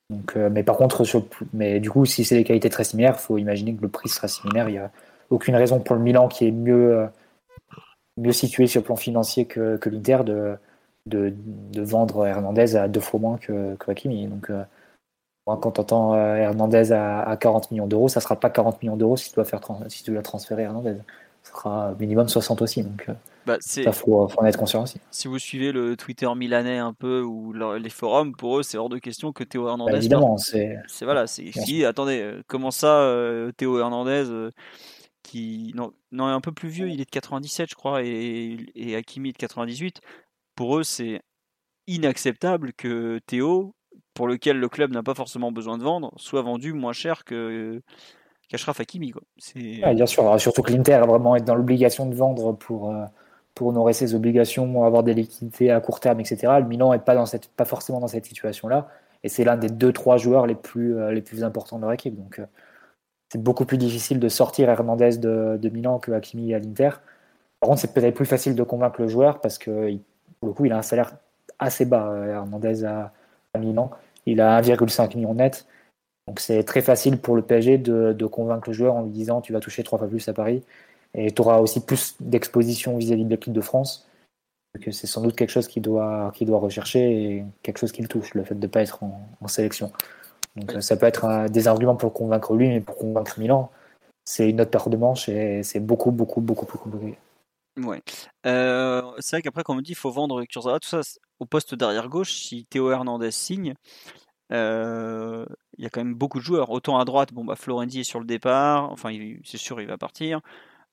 Donc, 0.09 0.37
mais 0.37 0.63
par 0.63 0.77
contre, 0.77 1.05
sur, 1.05 1.27
mais 1.53 1.81
du 1.81 1.91
coup, 1.91 2.05
si 2.05 2.25
c'est 2.25 2.37
des 2.37 2.45
qualités 2.45 2.71
très 2.71 2.85
similaires, 2.85 3.17
il 3.19 3.23
faut 3.23 3.39
imaginer 3.39 3.75
que 3.75 3.83
le 3.83 3.89
prix 3.89 4.09
sera 4.09 4.29
similaire. 4.29 4.69
Il 4.69 4.75
y 4.75 4.79
a, 4.79 4.91
aucune 5.31 5.55
raison 5.57 5.81
pour 5.81 5.97
le 5.97 6.03
Milan 6.03 6.29
qui 6.29 6.47
est 6.47 6.51
mieux, 6.51 6.99
euh, 6.99 7.07
mieux 8.17 8.33
situé 8.33 8.67
sur 8.67 8.81
le 8.81 8.85
plan 8.85 8.97
financier 8.97 9.47
que, 9.47 9.77
que 9.77 9.89
l'Inter 9.89 10.19
de, 10.25 10.57
de, 11.07 11.33
de, 11.73 11.83
vendre 11.83 12.27
Hernandez 12.27 12.77
à 12.77 12.89
deux 12.89 13.01
fois 13.01 13.21
moins 13.21 13.39
que, 13.39 13.77
que 13.77 13.91
Hakimi. 13.91 14.27
Donc, 14.27 14.51
euh, 14.51 14.65
quand 15.47 15.73
tu 15.73 15.81
entends 15.81 16.15
euh, 16.15 16.37
Hernandez 16.37 16.93
à, 16.93 17.23
à 17.23 17.37
40 17.37 17.71
millions 17.71 17.87
d'euros, 17.87 18.09
ça 18.09 18.21
ne 18.21 18.23
sera 18.23 18.39
pas 18.39 18.51
40 18.51 18.83
millions 18.83 18.97
d'euros 18.97 19.17
si 19.17 19.31
tu 19.31 19.37
dois 19.37 19.45
faire 19.45 19.61
si 19.89 20.03
tu 20.03 20.11
dois 20.11 20.23
transférer 20.23 20.63
Hernandez. 20.65 20.97
Ça 21.43 21.53
sera 21.53 21.95
minimum 21.99 22.29
60 22.29 22.61
aussi. 22.61 22.83
Donc, 22.83 23.07
bah, 23.47 23.57
ça 23.61 23.93
faut, 23.93 24.29
faut 24.29 24.41
en 24.41 24.45
être 24.45 24.59
conscient 24.59 24.83
aussi. 24.83 25.01
Si 25.11 25.27
vous 25.27 25.39
suivez 25.39 25.73
le 25.73 25.97
Twitter 25.97 26.29
milanais 26.37 26.77
un 26.77 26.93
peu 26.93 27.23
ou 27.23 27.55
les 27.55 27.89
forums, 27.89 28.37
pour 28.37 28.59
eux, 28.59 28.63
c'est 28.63 28.77
hors 28.77 28.91
de 28.91 28.99
question 28.99 29.33
que 29.33 29.43
Théo 29.43 29.67
Hernandez. 29.67 29.93
Bah, 29.93 29.99
évidemment, 29.99 30.37
c'est. 30.37 30.79
voilà, 31.01 31.27
c'est 31.27 31.51
si. 31.53 31.85
Attendez, 31.87 32.43
comment 32.47 32.71
ça, 32.71 33.11
Théo 33.57 33.79
Hernandez 33.79 34.51
qui 35.23 35.73
non, 35.75 35.93
non, 36.13 36.27
un 36.27 36.41
peu 36.41 36.53
plus 36.53 36.69
vieux, 36.69 36.89
il 36.89 37.01
est 37.01 37.05
de 37.05 37.11
97 37.11 37.71
je 37.71 37.75
crois 37.75 38.03
et, 38.03 38.57
et 38.75 38.97
Hakimi 38.97 39.31
est 39.31 39.33
de 39.33 39.39
98. 39.39 40.01
Pour 40.55 40.79
eux, 40.79 40.83
c'est 40.83 41.23
inacceptable 41.87 42.73
que 42.73 43.19
Théo, 43.27 43.75
pour 44.15 44.29
lequel 44.29 44.59
le 44.59 44.69
club 44.69 44.93
n'a 44.93 45.03
pas 45.03 45.15
forcément 45.15 45.53
besoin 45.53 45.79
de 45.79 45.83
vendre, 45.83 46.13
soit 46.17 46.43
vendu 46.43 46.73
moins 46.73 46.93
cher 46.93 47.25
que 47.25 47.83
qu'Ashraf 48.51 48.81
Hakimi. 48.81 49.13
Quoi. 49.13 49.23
Ouais, 49.57 49.95
bien 49.95 50.07
sûr, 50.07 50.41
surtout 50.41 50.63
que 50.63 50.73
l'Inter 50.73 50.95
a 50.95 51.07
vraiment 51.07 51.37
être 51.37 51.45
dans 51.45 51.55
l'obligation 51.55 52.07
de 52.07 52.15
vendre 52.15 52.53
pour, 52.53 52.91
euh, 52.91 53.05
pour 53.55 53.69
honorer 53.69 53.93
ses 53.93 54.15
obligations, 54.15 54.85
avoir 54.85 55.03
des 55.03 55.15
liquidités 55.15 55.71
à 55.71 55.81
court 55.81 56.01
terme, 56.01 56.21
etc. 56.21 56.55
Le 56.59 56.67
Milan 56.67 56.93
n'est 56.93 56.99
pas, 56.99 57.15
dans 57.15 57.27
cette, 57.27 57.49
pas 57.49 57.65
forcément 57.65 58.01
dans 58.01 58.09
cette 58.09 58.27
situation-là. 58.27 58.89
Et 59.23 59.29
c'est 59.29 59.45
l'un 59.45 59.57
des 59.57 59.69
deux, 59.69 59.93
trois 59.93 60.17
joueurs 60.17 60.47
les 60.47 60.55
plus, 60.55 60.97
euh, 60.97 61.13
les 61.13 61.23
plus 61.23 61.45
importants 61.45 61.77
de 61.77 61.83
leur 61.83 61.93
équipe. 61.93 62.17
Donc, 62.17 62.41
euh, 62.41 62.47
c'est 63.33 63.43
beaucoup 63.43 63.65
plus 63.65 63.79
difficile 63.79 64.19
de 64.19 64.29
sortir 64.29 64.69
Hernandez 64.69 65.19
de, 65.19 65.69
Milan 65.73 65.99
que 65.99 66.11
Hakimi 66.13 66.53
à 66.53 66.59
l'Inter. 66.59 66.91
Par 67.61 67.69
contre, 67.69 67.81
c'est 67.81 67.93
peut-être 67.93 68.15
plus 68.15 68.27
facile 68.27 68.55
de 68.55 68.63
convaincre 68.63 69.01
le 69.01 69.09
joueur 69.09 69.41
parce 69.41 69.59
que 69.59 69.97
pour 70.41 70.49
le 70.49 70.53
coup, 70.53 70.65
il 70.65 70.73
a 70.73 70.79
un 70.79 70.83
salaire 70.83 71.13
assez 71.59 71.85
bas, 71.85 72.13
Hernandez 72.27 72.85
à, 72.85 73.13
Milan. 73.59 73.91
Il 74.27 74.41
a 74.41 74.61
1,5 74.61 75.17
million 75.17 75.35
net. 75.35 75.67
Donc 76.27 76.41
c'est 76.41 76.63
très 76.65 76.83
facile 76.83 77.19
pour 77.19 77.37
le 77.37 77.43
PSG 77.43 77.79
de, 77.79 78.27
convaincre 78.27 78.69
le 78.69 78.73
joueur 78.73 78.95
en 78.95 79.03
lui 79.03 79.11
disant 79.11 79.41
tu 79.41 79.53
vas 79.53 79.61
toucher 79.61 79.85
trois 79.85 79.99
fois 79.99 80.09
plus 80.09 80.29
à 80.29 80.33
Paris 80.33 80.63
et 81.15 81.33
tu 81.33 81.43
auras 81.43 81.59
aussi 81.59 81.85
plus 81.85 82.17
d'exposition 82.21 82.97
vis-à-vis 82.97 83.25
de 83.25 83.31
l'équipe 83.31 83.53
de 83.53 83.61
France. 83.61 84.09
Que 84.81 84.93
c'est 84.93 85.09
sans 85.09 85.21
doute 85.21 85.35
quelque 85.35 85.51
chose 85.51 85.67
qu'il 85.67 85.83
doit, 85.83 86.31
qu'il 86.35 86.49
rechercher 86.53 87.01
et 87.01 87.45
quelque 87.63 87.79
chose 87.79 87.91
qui 87.91 88.03
le 88.03 88.09
touche, 88.09 88.35
le 88.35 88.45
fait 88.45 88.55
de 88.55 88.67
ne 88.67 88.71
pas 88.71 88.83
être 88.83 89.03
en 89.03 89.49
sélection. 89.49 89.91
Donc 90.57 90.83
ça 90.83 90.97
peut 90.97 91.07
être 91.07 91.25
un, 91.25 91.47
des 91.49 91.69
arguments 91.69 91.97
pour 91.97 92.13
convaincre 92.13 92.55
lui, 92.55 92.69
mais 92.69 92.81
pour 92.81 92.97
convaincre 92.97 93.39
Milan, 93.39 93.71
c'est 94.25 94.51
une 94.51 94.61
autre 94.61 94.71
paire 94.71 94.89
de 94.89 94.97
manches 94.97 95.29
et 95.29 95.63
c'est 95.63 95.81
beaucoup, 95.81 96.11
beaucoup, 96.11 96.41
beaucoup 96.41 96.67
plus 96.67 96.79
compliqué. 96.79 97.19
Ouais. 97.79 98.03
Euh, 98.47 99.03
c'est 99.19 99.37
vrai 99.37 99.43
qu'après, 99.43 99.63
quand 99.63 99.73
on 99.73 99.77
me 99.77 99.83
dit 99.83 99.89
qu'il 99.89 99.97
faut 99.97 100.11
vendre 100.11 100.45
Kurzawa, 100.45 100.81
tout 100.81 100.89
ça 100.89 101.01
au 101.39 101.47
poste 101.47 101.75
derrière 101.75 102.09
gauche, 102.09 102.33
si 102.33 102.67
Théo 102.67 102.91
Hernandez 102.91 103.31
signe, 103.31 103.75
euh, 104.53 105.47
il 105.79 105.85
y 105.85 105.87
a 105.87 105.91
quand 105.91 106.01
même 106.01 106.15
beaucoup 106.15 106.39
de 106.39 106.45
joueurs. 106.45 106.71
Autant 106.71 106.99
à 106.99 107.05
droite, 107.05 107.33
bon 107.33 107.45
bah 107.45 107.57
Florendi 107.57 108.01
est 108.01 108.05
sur 108.05 108.19
le 108.19 108.27
départ, 108.27 108.91
enfin 108.91 109.11
c'est 109.45 109.59
sûr 109.59 109.81
il 109.81 109.87
va 109.87 109.99
partir. 109.99 110.41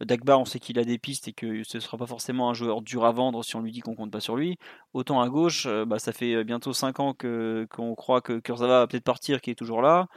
Dagba, 0.01 0.37
on 0.37 0.45
sait 0.45 0.59
qu'il 0.59 0.77
a 0.79 0.83
des 0.83 0.97
pistes 0.97 1.27
et 1.27 1.33
que 1.33 1.63
ce 1.63 1.77
ne 1.77 1.81
sera 1.81 1.97
pas 1.97 2.05
forcément 2.05 2.49
un 2.49 2.53
joueur 2.53 2.81
dur 2.81 3.05
à 3.05 3.11
vendre 3.11 3.43
si 3.43 3.55
on 3.55 3.61
lui 3.61 3.71
dit 3.71 3.79
qu'on 3.79 3.95
compte 3.95 4.11
pas 4.11 4.19
sur 4.19 4.35
lui. 4.35 4.57
Autant 4.93 5.21
à 5.21 5.29
gauche, 5.29 5.65
euh, 5.65 5.85
bah, 5.85 5.99
ça 5.99 6.13
fait 6.13 6.43
bientôt 6.43 6.73
5 6.73 6.99
ans 6.99 7.13
que, 7.13 7.67
qu'on 7.71 7.95
croit 7.95 8.21
que 8.21 8.39
Kurzawa 8.39 8.79
va 8.79 8.87
peut-être 8.87 9.03
partir, 9.03 9.41
qui 9.41 9.51
est 9.51 9.55
toujours 9.55 9.81
là. 9.81 10.07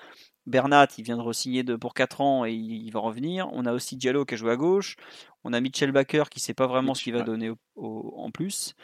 Bernat, 0.47 0.89
il 0.99 1.05
vient 1.05 1.17
de 1.17 1.23
re-signer 1.23 1.65
pour 1.65 1.95
4 1.95 2.21
ans 2.21 2.45
et 2.45 2.53
il, 2.53 2.91
va 2.91 3.01
revenir. 3.01 3.49
On 3.53 3.67
a 3.67 3.73
aussi 3.73 3.97
Diallo 3.97 4.25
qui 4.25 4.35
a 4.35 4.37
joué 4.37 4.53
à 4.53 4.57
gauche. 4.57 4.97
On 5.45 5.53
a 5.53 5.61
Mitchell 5.61 5.93
Baker 5.93 6.25
qui 6.31 6.41
sait 6.41 6.55
pas 6.55 6.67
vraiment 6.67 6.95
ce 6.95 7.05
qu'il 7.05 7.15
va 7.15 7.23
donner 7.23 7.51
au, 7.51 7.57
au, 7.77 8.15
en 8.19 8.31
plus. 8.31 8.75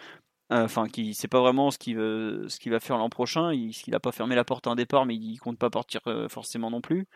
Euh, 0.53 0.65
enfin, 0.65 0.89
qui 0.89 1.13
sait 1.15 1.27
pas 1.29 1.41
vraiment 1.41 1.73
ce 1.73 1.79
qu'il, 1.79 1.97
veut, 1.97 2.49
ce 2.49 2.61
qu'il 2.61 2.71
va 2.71 2.79
faire 2.79 2.99
l'an 2.99 3.09
prochain. 3.11 3.53
Il, 3.53 3.73
il 3.87 3.95
a 3.95 4.01
pas 4.01 4.13
fermé 4.13 4.37
la 4.37 4.45
porte 4.45 4.67
à 4.69 4.71
un 4.71 4.77
départ, 4.77 5.05
mais 5.05 5.17
il 5.17 5.39
compte 5.39 5.59
pas 5.59 5.71
partir 5.71 6.01
euh, 6.07 6.29
forcément 6.29 6.71
non 6.71 6.81
plus 6.81 7.07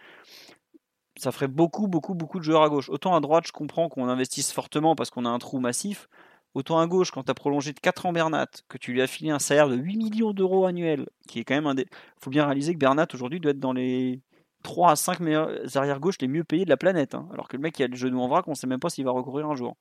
ça 1.21 1.33
ferait 1.33 1.49
beaucoup, 1.49 1.89
beaucoup, 1.89 2.15
beaucoup 2.15 2.39
de 2.39 2.45
joueurs 2.45 2.63
à 2.63 2.69
gauche. 2.69 2.89
Autant 2.89 3.15
à 3.15 3.21
droite, 3.21 3.45
je 3.47 3.53
comprends 3.53 3.89
qu'on 3.89 4.09
investisse 4.09 4.53
fortement 4.53 4.95
parce 4.97 5.11
qu'on 5.11 5.25
a 5.25 5.29
un 5.29 5.39
trou 5.39 5.61
massif. 5.61 6.09
Autant 6.55 6.81
à 6.81 6.87
gauche, 6.87 7.11
quand 7.13 7.23
tu 7.25 7.31
as 7.31 7.35
prolongé 7.35 7.73
de 7.73 7.81
4 7.81 8.07
ans 8.07 8.13
Bernat, 8.13 8.49
que 8.69 8.79
tu 8.79 8.93
lui 8.93 9.03
as 9.03 9.07
filé 9.07 9.31
un 9.31 9.39
salaire 9.39 9.69
de 9.69 9.77
8 9.77 9.97
millions 9.97 10.33
d'euros 10.33 10.67
annuels, 10.67 11.09
qui 11.29 11.39
est 11.39 11.45
quand 11.45 11.55
même 11.55 11.67
un 11.67 11.75
des. 11.75 11.87
faut 12.19 12.31
bien 12.31 12.45
réaliser 12.45 12.73
que 12.75 12.79
Bernat 12.79 13.07
aujourd'hui 13.15 13.39
doit 13.39 13.53
être 13.53 13.61
dans 13.61 13.73
les 13.73 14.21
3 14.65 14.93
à 14.93 14.97
5 14.97 15.21
meilleurs 15.21 15.77
arrière 15.77 16.01
gauche 16.01 16.17
les 16.21 16.29
mieux 16.29 16.45
payés 16.45 16.65
de 16.65 16.71
la 16.71 16.77
planète. 16.77 17.15
Hein. 17.15 17.29
Alors 17.33 17.49
que 17.49 17.57
le 17.57 17.63
mec 17.63 17.75
qui 17.75 17.83
a 17.85 17.87
le 17.87 17.97
genou 17.97 18.21
en 18.21 18.29
vrac, 18.29 18.49
on 18.49 18.55
sait 18.55 18.67
même 18.67 18.81
pas 18.81 18.91
s'il 18.91 19.05
va 19.05 19.13
recourir 19.13 19.47
un 19.47 19.57
jour. 19.57 19.77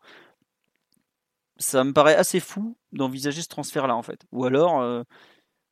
Ça 1.57 1.83
me 1.83 1.93
paraît 1.93 2.15
assez 2.15 2.39
fou 2.39 2.77
d'envisager 2.93 3.41
ce 3.41 3.47
transfert-là, 3.49 3.95
en 3.95 4.03
fait. 4.03 4.25
Ou 4.31 4.45
alors. 4.45 4.81
Euh, 4.81 5.03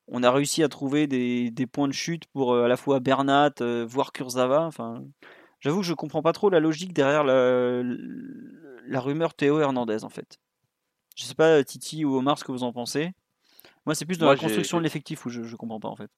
on 0.08 0.22
a 0.22 0.30
réussi 0.30 0.62
à 0.62 0.68
trouver 0.68 1.06
des, 1.06 1.50
des, 1.50 1.66
points 1.66 1.88
de 1.88 1.92
chute 1.92 2.26
pour 2.32 2.52
euh, 2.52 2.64
à 2.64 2.68
la 2.68 2.76
fois 2.76 3.00
Bernat, 3.00 3.52
euh, 3.60 3.84
voire 3.86 4.12
Kurzawa. 4.12 4.66
Enfin, 4.66 5.04
J'avoue 5.60 5.80
que 5.80 5.86
je 5.86 5.94
comprends 5.94 6.22
pas 6.22 6.32
trop 6.32 6.50
la 6.50 6.60
logique 6.60 6.92
derrière 6.92 7.24
la, 7.24 7.82
la 7.82 9.00
rumeur 9.00 9.34
Théo 9.34 9.60
Hernandez 9.60 10.04
en 10.04 10.08
fait. 10.08 10.38
Je 11.16 11.24
sais 11.24 11.34
pas 11.34 11.62
Titi 11.64 12.04
ou 12.04 12.16
Omar 12.16 12.38
ce 12.38 12.44
que 12.44 12.52
vous 12.52 12.62
en 12.62 12.72
pensez. 12.72 13.12
Moi 13.84 13.94
c'est 13.94 14.06
plus 14.06 14.18
dans 14.18 14.26
Moi, 14.26 14.34
la 14.34 14.40
construction 14.40 14.78
de 14.78 14.84
l'effectif 14.84 15.26
où 15.26 15.30
je, 15.30 15.42
je 15.42 15.56
comprends 15.56 15.80
pas 15.80 15.88
en 15.88 15.96
fait. 15.96 16.10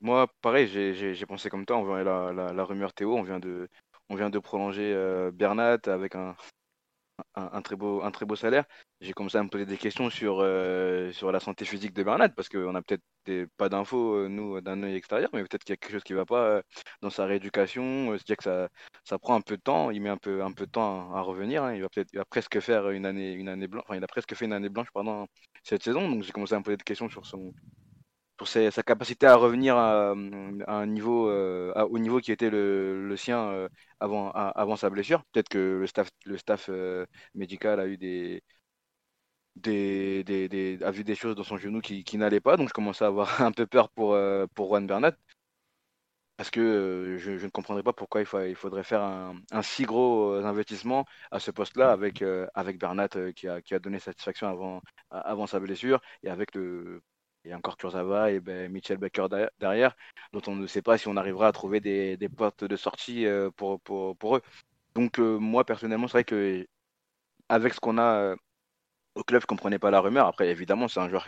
Moi 0.00 0.26
pareil 0.40 0.66
j'ai 0.66 1.26
pensé 1.26 1.50
comme 1.50 1.66
toi, 1.66 1.76
on 1.76 1.84
vient 1.84 2.02
la, 2.02 2.32
la, 2.32 2.52
la, 2.52 2.64
rumeur 2.64 2.92
Théo, 2.94 3.14
on 3.14 3.22
vient 3.22 3.38
de, 3.38 3.68
on 4.08 4.16
vient 4.16 4.30
de 4.30 4.38
prolonger 4.38 4.92
euh, 4.94 5.30
Bernat 5.30 5.78
avec 5.86 6.14
un, 6.14 6.34
un, 7.34 7.62
très 7.62 7.76
beau, 7.76 8.02
un 8.02 8.10
très 8.10 8.26
beau 8.26 8.36
salaire, 8.36 8.64
j'ai 9.00 9.12
commencé 9.12 9.38
à 9.38 9.42
me 9.42 9.48
poser 9.48 9.66
des 9.66 9.76
questions 9.76 10.10
sur, 10.10 10.38
euh, 10.40 11.12
sur 11.12 11.32
la 11.32 11.40
santé 11.40 11.64
physique 11.64 11.92
de 11.92 12.02
Bernat, 12.02 12.30
parce 12.30 12.48
qu'on 12.48 12.72
n'a 12.72 12.82
peut-être 12.82 13.02
pas 13.56 13.68
d'infos, 13.68 14.14
euh, 14.14 14.28
nous, 14.28 14.60
d'un 14.60 14.82
œil 14.82 14.96
extérieur, 14.96 15.30
mais 15.32 15.42
peut-être 15.42 15.64
qu'il 15.64 15.72
y 15.72 15.74
a 15.74 15.76
quelque 15.76 15.92
chose 15.92 16.04
qui 16.04 16.12
ne 16.12 16.18
va 16.18 16.26
pas 16.26 16.44
euh, 16.44 16.62
dans 17.02 17.10
sa 17.10 17.26
rééducation. 17.26 18.12
C'est-à-dire 18.12 18.36
que 18.36 18.44
ça, 18.44 18.68
ça 19.04 19.18
prend 19.18 19.34
un 19.34 19.40
peu 19.40 19.56
de 19.56 19.62
temps, 19.62 19.90
il 19.90 20.00
met 20.02 20.08
un 20.10 20.16
peu, 20.16 20.42
un 20.42 20.52
peu 20.52 20.66
de 20.66 20.70
temps 20.70 21.14
à, 21.14 21.20
revenir. 21.20 21.64
Hein. 21.64 21.74
Il 21.74 21.82
va 21.82 21.88
peut-être 21.88 22.14
va 22.14 22.24
presque 22.24 22.60
faire 22.60 22.90
une 22.90 23.06
année, 23.06 23.32
une 23.32 23.48
année 23.48 23.68
blanche, 23.68 23.84
enfin, 23.86 23.96
il 23.96 24.04
a 24.04 24.08
presque 24.08 24.34
fait 24.34 24.44
une 24.44 24.52
année 24.52 24.68
blanche 24.68 24.88
pendant 24.92 25.26
cette 25.62 25.82
saison, 25.82 26.08
donc 26.08 26.22
j'ai 26.22 26.32
commencé 26.32 26.54
à 26.54 26.58
me 26.58 26.64
poser 26.64 26.76
des 26.76 26.84
questions 26.84 27.08
sur 27.08 27.26
son, 27.26 27.52
pour 28.36 28.48
sa, 28.48 28.70
capacité 28.82 29.26
à 29.26 29.36
revenir 29.36 29.76
à, 29.76 30.10
un 30.12 30.86
niveau, 30.86 31.28
euh, 31.28 31.72
au 31.90 31.98
niveau 31.98 32.20
qui 32.20 32.32
était 32.32 32.50
le, 32.50 33.14
sien 33.16 33.50
euh, 33.50 33.68
avant, 34.00 34.30
avant 34.32 34.76
sa 34.76 34.90
blessure. 34.90 35.24
Peut-être 35.32 35.48
que 35.48 35.78
le 35.80 35.86
staff, 35.86 36.10
le 36.24 36.36
staff 36.38 36.66
euh, 36.68 37.06
médical 37.34 37.80
a 37.80 37.86
eu 37.86 37.96
des, 37.96 38.42
des, 39.56 40.24
des, 40.24 40.78
a 40.82 40.90
vu 40.90 41.04
des 41.04 41.14
choses 41.14 41.36
dans 41.36 41.44
son 41.44 41.56
genou 41.58 41.80
qui, 41.80 42.04
qui 42.04 42.18
n'allaient 42.18 42.40
pas, 42.40 42.56
donc 42.56 42.68
je 42.68 42.74
commençais 42.74 43.04
à 43.04 43.08
avoir 43.08 43.28
un 43.42 43.52
peu 43.52 43.66
peur 43.66 43.88
pour, 43.90 44.16
pour 44.54 44.68
Juan 44.68 44.86
Bernat. 44.86 45.12
Parce 46.36 46.50
que 46.50 47.16
je, 47.18 47.30
ne 47.30 47.48
comprendrais 47.50 47.84
pas 47.84 47.92
pourquoi 47.92 48.20
il, 48.22 48.26
il 48.48 48.56
faudrait 48.56 48.82
faire 48.82 49.02
un, 49.02 49.36
un, 49.52 49.62
si 49.62 49.84
gros 49.84 50.32
investissement 50.34 51.04
à 51.30 51.38
ce 51.38 51.52
poste-là 51.52 51.92
avec, 51.92 52.24
avec 52.54 52.78
Bernat 52.78 53.08
qui, 53.36 53.46
a, 53.46 53.62
qui 53.62 53.74
a 53.74 53.78
donné 53.78 54.00
satisfaction 54.00 54.48
avant, 54.48 54.82
avant 55.10 55.46
sa 55.46 55.60
blessure 55.60 56.00
et 56.24 56.30
avec 56.30 56.54
le, 56.56 57.02
et 57.44 57.54
encore 57.54 57.76
Kurzawa 57.76 58.30
et 58.30 58.40
ben, 58.40 58.70
Mitchell 58.70 58.98
Baker 58.98 59.26
derrière, 59.58 59.96
dont 60.32 60.42
on 60.46 60.56
ne 60.56 60.66
sait 60.66 60.82
pas 60.82 60.98
si 60.98 61.08
on 61.08 61.16
arrivera 61.16 61.48
à 61.48 61.52
trouver 61.52 61.80
des, 61.80 62.28
portes 62.36 62.64
de 62.64 62.76
sortie 62.76 63.26
euh, 63.26 63.50
pour, 63.50 63.80
pour, 63.80 64.36
eux. 64.36 64.42
Donc 64.94 65.18
euh, 65.18 65.38
moi 65.38 65.64
personnellement, 65.64 66.08
c'est 66.08 66.12
vrai 66.12 66.24
que 66.24 66.66
avec 67.48 67.74
ce 67.74 67.80
qu'on 67.80 67.98
a 67.98 68.16
euh, 68.20 68.36
au 69.14 69.22
club, 69.24 69.42
je 69.42 69.46
comprenais 69.46 69.78
pas 69.78 69.90
la 69.90 70.00
rumeur. 70.00 70.26
Après, 70.26 70.48
évidemment, 70.48 70.88
c'est 70.88 71.00
un 71.00 71.08
joueur, 71.08 71.26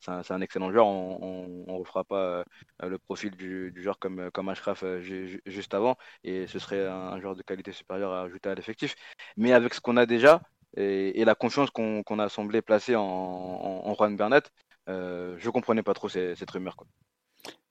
c'est 0.00 0.32
un, 0.32 0.40
excellent 0.42 0.70
joueur. 0.70 0.86
On 0.86 1.64
ne 1.66 1.72
refera 1.72 2.04
pas 2.04 2.44
le 2.82 2.98
profil 2.98 3.30
du, 3.36 3.72
du, 3.72 3.82
joueur 3.82 3.98
comme, 3.98 4.30
comme 4.32 4.48
Ashraf 4.50 4.84
juste 5.00 5.74
avant, 5.74 5.96
et 6.24 6.46
ce 6.46 6.58
serait 6.58 6.86
un, 6.86 7.18
joueur 7.20 7.34
de 7.36 7.42
qualité 7.42 7.72
supérieure 7.72 8.12
à 8.12 8.22
ajouter 8.22 8.50
à 8.50 8.54
l'effectif. 8.54 8.94
Mais 9.38 9.52
avec 9.52 9.74
ce 9.74 9.80
qu'on 9.80 9.96
a 9.96 10.04
déjà 10.06 10.42
et, 10.76 11.20
et 11.20 11.24
la 11.24 11.34
confiance 11.34 11.70
qu'on 11.70 12.18
a 12.18 12.28
semblé 12.28 12.62
placer 12.62 12.96
en, 12.96 13.02
en, 13.02 13.88
en 13.88 13.94
Juan 13.94 14.16
Bernat, 14.16 14.42
euh, 14.88 15.36
je 15.38 15.50
comprenais 15.50 15.82
pas 15.82 15.94
trop 15.94 16.08
cette 16.08 16.50
rumeur. 16.50 16.76
Quoi. 16.76 16.86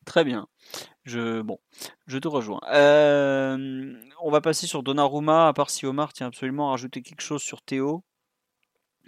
Très 0.06 0.24
bien. 0.24 0.48
Je, 1.04 1.42
bon, 1.42 1.60
je 2.08 2.18
te 2.18 2.28
rejoins. 2.28 2.62
Euh, 2.72 3.94
on 4.22 4.32
va 4.32 4.42
passer 4.42 4.68
sur 4.68 4.84
Donnarumma, 4.84 5.48
à 5.48 5.54
part 5.54 5.70
si 5.70 5.86
Omar 5.86 6.14
tient 6.14 6.28
absolument 6.28 6.70
à 6.70 6.72
rajouter 6.72 7.02
quelque 7.02 7.22
chose 7.22 7.42
sur 7.42 7.62
Théo. 7.62 8.04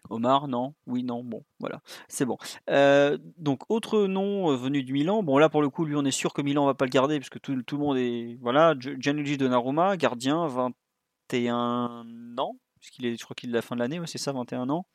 Omar, 0.09 0.47
non? 0.47 0.75
Oui, 0.85 1.03
non, 1.03 1.23
bon, 1.23 1.45
voilà, 1.59 1.81
c'est 2.09 2.25
bon. 2.25 2.37
Euh, 2.69 3.17
donc, 3.37 3.61
autre 3.69 4.03
nom 4.05 4.53
venu 4.55 4.83
du 4.83 4.91
Milan. 4.91 5.23
Bon, 5.23 5.37
là, 5.37 5.47
pour 5.49 5.61
le 5.61 5.69
coup, 5.69 5.85
lui, 5.85 5.95
on 5.95 6.03
est 6.03 6.11
sûr 6.11 6.33
que 6.33 6.41
Milan 6.41 6.65
va 6.65 6.73
pas 6.73 6.85
le 6.85 6.89
garder, 6.89 7.19
puisque 7.19 7.39
tout, 7.39 7.61
tout 7.63 7.77
le 7.77 7.83
monde 7.83 7.97
est. 7.97 8.37
Voilà, 8.41 8.75
Gianluigi 8.77 9.37
Donnarumma, 9.37 9.95
gardien, 9.95 10.45
21 10.47 12.05
ans, 12.37 12.57
puisqu'il 12.81 13.05
est, 13.05 13.17
je 13.17 13.23
crois 13.23 13.33
qu'il 13.33 13.49
est 13.49 13.53
la 13.53 13.61
fin 13.61 13.75
de 13.75 13.79
l'année, 13.79 13.99
c'est 14.05 14.17
ça, 14.17 14.33
21 14.33 14.69
ans. 14.69 14.85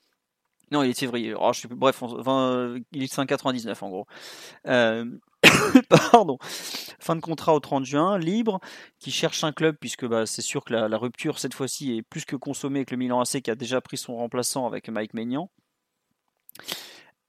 Non, 0.70 0.82
il 0.82 0.90
est 0.90 0.98
février. 0.98 1.34
Oh, 1.34 1.50
bref, 1.70 2.02
il 2.92 3.02
est 3.02 3.12
5,99 3.12 3.84
en 3.84 3.88
gros. 3.88 4.06
Euh, 4.66 5.04
pardon. 6.12 6.38
Fin 6.40 7.16
de 7.16 7.20
contrat 7.20 7.54
au 7.54 7.60
30 7.60 7.84
juin, 7.84 8.18
libre, 8.18 8.60
qui 8.98 9.10
cherche 9.10 9.44
un 9.44 9.52
club, 9.52 9.76
puisque 9.80 10.06
bah, 10.06 10.26
c'est 10.26 10.42
sûr 10.42 10.64
que 10.64 10.74
la, 10.74 10.98
rupture 10.98 11.38
cette 11.38 11.54
fois-ci 11.54 11.96
est 11.96 12.02
plus 12.02 12.24
que 12.24 12.36
consommée 12.36 12.80
avec 12.80 12.90
le 12.90 12.96
Milan 12.96 13.20
AC 13.20 13.40
qui 13.42 13.50
a 13.50 13.54
déjà 13.54 13.80
pris 13.80 13.96
son 13.96 14.16
remplaçant 14.16 14.66
avec 14.66 14.88
Mike 14.88 15.14
Maignan. 15.14 15.50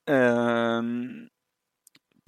Euh, 0.10 1.28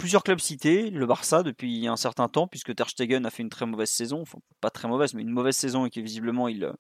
plusieurs 0.02 0.23
clubs 0.23 0.40
cités, 0.40 0.90
le 0.90 1.06
Barça 1.06 1.44
depuis 1.44 1.88
un 1.88 1.95
certain 1.95 2.28
temps, 2.28 2.48
puisque 2.48 2.73
Ter 2.73 2.90
Stegen 2.90 3.23
a 3.23 3.30
fait 3.30 3.44
une 3.44 3.49
très 3.49 3.68
mauvaise 3.68 3.91
saison, 3.91 4.22
enfin 4.22 4.40
pas 4.60 4.72
très 4.72 4.88
mauvaise, 4.88 5.14
mais 5.14 5.22
une 5.22 5.30
mauvaise 5.30 5.56
saison 5.56 5.86
et 5.86 5.91
qui 5.91 6.02
visiblement 6.02 6.48
ils 6.48 6.73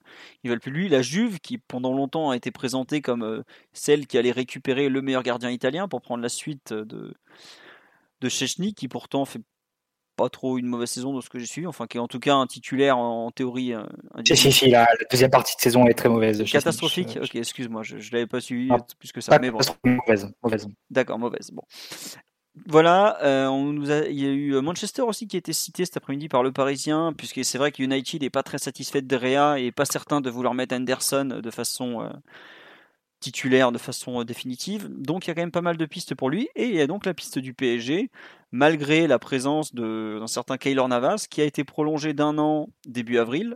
ne 0.43 0.49
veulent 0.49 0.59
plus 0.59 0.71
lui. 0.71 0.89
La 0.89 1.03
Juve, 1.03 1.39
qui 1.39 1.59
pendant 1.59 1.93
longtemps 1.93 2.31
a 2.31 2.35
été 2.35 2.49
présentée 2.49 3.03
comme 3.03 3.21
euh, 3.21 3.43
celle 3.73 4.07
qui 4.07 4.17
allait 4.17 4.31
récupérer 4.31 4.89
le 4.89 5.03
meilleur 5.03 5.21
gardien 5.21 5.51
italien 5.51 5.87
pour 5.87 6.01
prendre 6.01 6.23
la 6.23 6.29
suite 6.29 6.73
de, 6.73 7.13
de 8.21 8.29
Chechny, 8.29 8.73
qui 8.73 8.87
pourtant 8.87 9.25
fait 9.25 9.43
pas 10.15 10.29
trop 10.29 10.57
une 10.57 10.65
mauvaise 10.65 10.89
saison 10.89 11.15
de 11.15 11.21
ce 11.21 11.29
que 11.29 11.37
j'ai 11.37 11.45
suivi, 11.45 11.67
enfin 11.67 11.85
qui 11.85 11.97
est 11.97 12.01
en 12.01 12.07
tout 12.07 12.19
cas 12.19 12.33
un 12.33 12.47
titulaire 12.47 12.97
en, 12.97 13.29
théorie. 13.29 13.73
Un, 13.73 13.87
la, 14.15 14.87
deuxième 15.11 15.29
partie 15.29 15.55
de 15.55 15.61
saison 15.61 15.85
est 15.85 15.93
très 15.93 16.09
mauvaise. 16.09 16.43
Catastrophique. 16.51 17.19
Ok, 17.21 17.35
excuse-moi, 17.35 17.83
je, 17.83 17.97
ne 17.97 18.11
l'avais 18.13 18.25
pas 18.25 18.41
suivi 18.41 18.71
plus 18.97 19.11
que 19.11 19.21
ça. 19.21 19.37
Mais 19.37 19.51
bon. 19.51 19.59
Mauvaise, 19.83 20.33
mauvaise. 20.41 20.67
D'accord, 20.89 21.19
mauvaise. 21.19 21.51
Bon. 21.51 21.61
Voilà, 22.67 23.17
euh, 23.23 24.05
il 24.09 24.19
y 24.19 24.25
a 24.25 24.29
eu 24.29 24.55
euh, 24.55 24.61
Manchester 24.61 25.03
aussi 25.03 25.25
qui 25.25 25.37
a 25.37 25.39
été 25.39 25.53
cité 25.53 25.85
cet 25.85 25.95
après-midi 25.95 26.27
par 26.27 26.43
le 26.43 26.51
Parisien, 26.51 27.13
puisque 27.13 27.45
c'est 27.45 27.57
vrai 27.57 27.71
que 27.71 27.81
United 27.81 28.21
n'est 28.21 28.29
pas 28.29 28.43
très 28.43 28.57
satisfait 28.57 29.01
de 29.01 29.15
Rea 29.15 29.57
et 29.57 29.71
pas 29.71 29.85
certain 29.85 30.19
de 30.19 30.29
vouloir 30.29 30.53
mettre 30.53 30.75
Anderson 30.75 31.39
de 31.41 31.51
façon 31.51 32.01
euh, 32.01 32.09
titulaire, 33.21 33.71
de 33.71 33.77
façon 33.77 34.23
définitive. 34.25 34.89
Donc 34.89 35.25
il 35.25 35.29
y 35.29 35.31
a 35.31 35.35
quand 35.35 35.41
même 35.41 35.51
pas 35.51 35.61
mal 35.61 35.77
de 35.77 35.85
pistes 35.85 36.13
pour 36.13 36.29
lui. 36.29 36.49
Et 36.55 36.65
il 36.65 36.75
y 36.75 36.81
a 36.81 36.87
donc 36.87 37.05
la 37.05 37.13
piste 37.13 37.39
du 37.39 37.53
PSG, 37.53 38.11
malgré 38.51 39.07
la 39.07 39.17
présence 39.17 39.73
d'un 39.73 40.27
certain 40.27 40.57
Kaylor 40.57 40.89
Navas, 40.89 41.27
qui 41.29 41.41
a 41.41 41.45
été 41.45 41.63
prolongé 41.63 42.13
d'un 42.13 42.37
an 42.37 42.67
début 42.85 43.17
avril, 43.17 43.55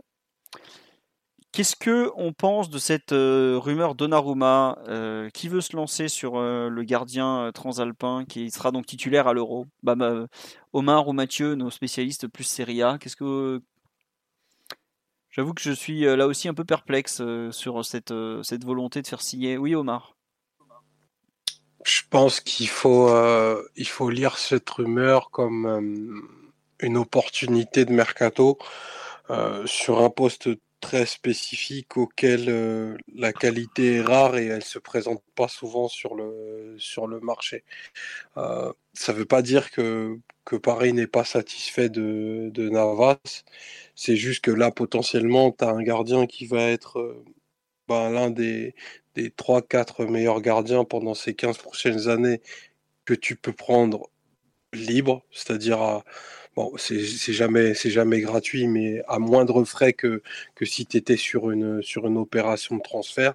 Qu'est-ce 1.56 1.74
que 1.74 2.12
on 2.16 2.34
pense 2.34 2.68
de 2.68 2.76
cette 2.76 3.12
euh, 3.12 3.58
rumeur 3.58 3.94
Donnarumma 3.94 4.76
euh, 4.88 5.30
qui 5.30 5.48
veut 5.48 5.62
se 5.62 5.74
lancer 5.74 6.06
sur 6.06 6.36
euh, 6.36 6.68
le 6.68 6.82
gardien 6.82 7.50
transalpin 7.54 8.26
qui 8.26 8.50
sera 8.50 8.72
donc 8.72 8.84
titulaire 8.84 9.26
à 9.26 9.32
l'Euro? 9.32 9.66
Bah, 9.82 9.94
bah, 9.94 10.26
Omar 10.74 11.08
ou 11.08 11.14
Mathieu, 11.14 11.54
nos 11.54 11.70
spécialistes 11.70 12.28
plus 12.28 12.44
Serie 12.44 12.82
A, 12.82 12.98
qu'est-ce 12.98 13.16
que 13.16 13.62
J'avoue 15.30 15.54
que 15.54 15.62
je 15.62 15.72
suis 15.72 16.02
là 16.02 16.26
aussi 16.26 16.46
un 16.46 16.52
peu 16.52 16.66
perplexe 16.66 17.22
sur 17.52 17.86
cette, 17.86 18.12
cette 18.42 18.64
volonté 18.64 19.00
de 19.00 19.06
faire 19.06 19.22
signer. 19.22 19.56
Oui, 19.56 19.74
Omar. 19.74 20.14
Je 21.86 22.02
pense 22.10 22.40
qu'il 22.40 22.68
faut, 22.68 23.08
faut 23.86 24.10
lire 24.10 24.36
cette 24.36 24.68
rumeur 24.68 25.30
comme 25.30 26.28
une 26.80 26.98
opportunité 26.98 27.86
de 27.86 27.92
mercato 27.92 28.58
sur 29.64 30.02
un 30.02 30.10
poste 30.10 30.50
très 30.80 31.06
spécifique 31.06 31.96
auquel 31.96 32.46
euh, 32.48 32.96
la 33.14 33.32
qualité 33.32 33.96
est 33.96 34.00
rare 34.02 34.36
et 34.36 34.46
elle 34.46 34.64
se 34.64 34.78
présente 34.78 35.22
pas 35.34 35.48
souvent 35.48 35.88
sur 35.88 36.14
le, 36.14 36.76
sur 36.78 37.06
le 37.06 37.20
marché. 37.20 37.64
Euh, 38.36 38.72
ça 38.94 39.12
ne 39.12 39.18
veut 39.18 39.24
pas 39.26 39.42
dire 39.42 39.70
que, 39.70 40.18
que 40.44 40.56
Paris 40.56 40.92
n'est 40.92 41.06
pas 41.06 41.24
satisfait 41.24 41.88
de, 41.88 42.50
de 42.52 42.68
Navas. 42.68 43.18
C'est 43.94 44.16
juste 44.16 44.44
que 44.44 44.50
là, 44.50 44.70
potentiellement, 44.70 45.52
tu 45.52 45.64
as 45.64 45.70
un 45.70 45.82
gardien 45.82 46.26
qui 46.26 46.46
va 46.46 46.62
être 46.70 46.98
euh, 47.00 47.24
ben, 47.88 48.10
l'un 48.10 48.30
des, 48.30 48.74
des 49.14 49.30
3-4 49.30 50.08
meilleurs 50.10 50.40
gardiens 50.40 50.84
pendant 50.84 51.14
ces 51.14 51.34
15 51.34 51.58
prochaines 51.58 52.08
années 52.08 52.40
que 53.04 53.14
tu 53.14 53.36
peux 53.36 53.52
prendre 53.52 54.10
libre, 54.72 55.24
c'est-à-dire 55.30 55.80
à 55.80 56.04
Bon, 56.56 56.72
c'est 56.78 56.98
jamais, 57.34 57.74
jamais 57.74 58.20
gratuit, 58.22 58.66
mais 58.66 59.02
à 59.08 59.18
moindre 59.18 59.62
frais 59.64 59.92
que, 59.92 60.22
que 60.54 60.64
si 60.64 60.86
tu 60.86 60.96
étais 60.96 61.18
sur 61.18 61.50
une, 61.50 61.82
sur 61.82 62.06
une 62.06 62.16
opération 62.16 62.76
de 62.76 62.82
transfert. 62.82 63.34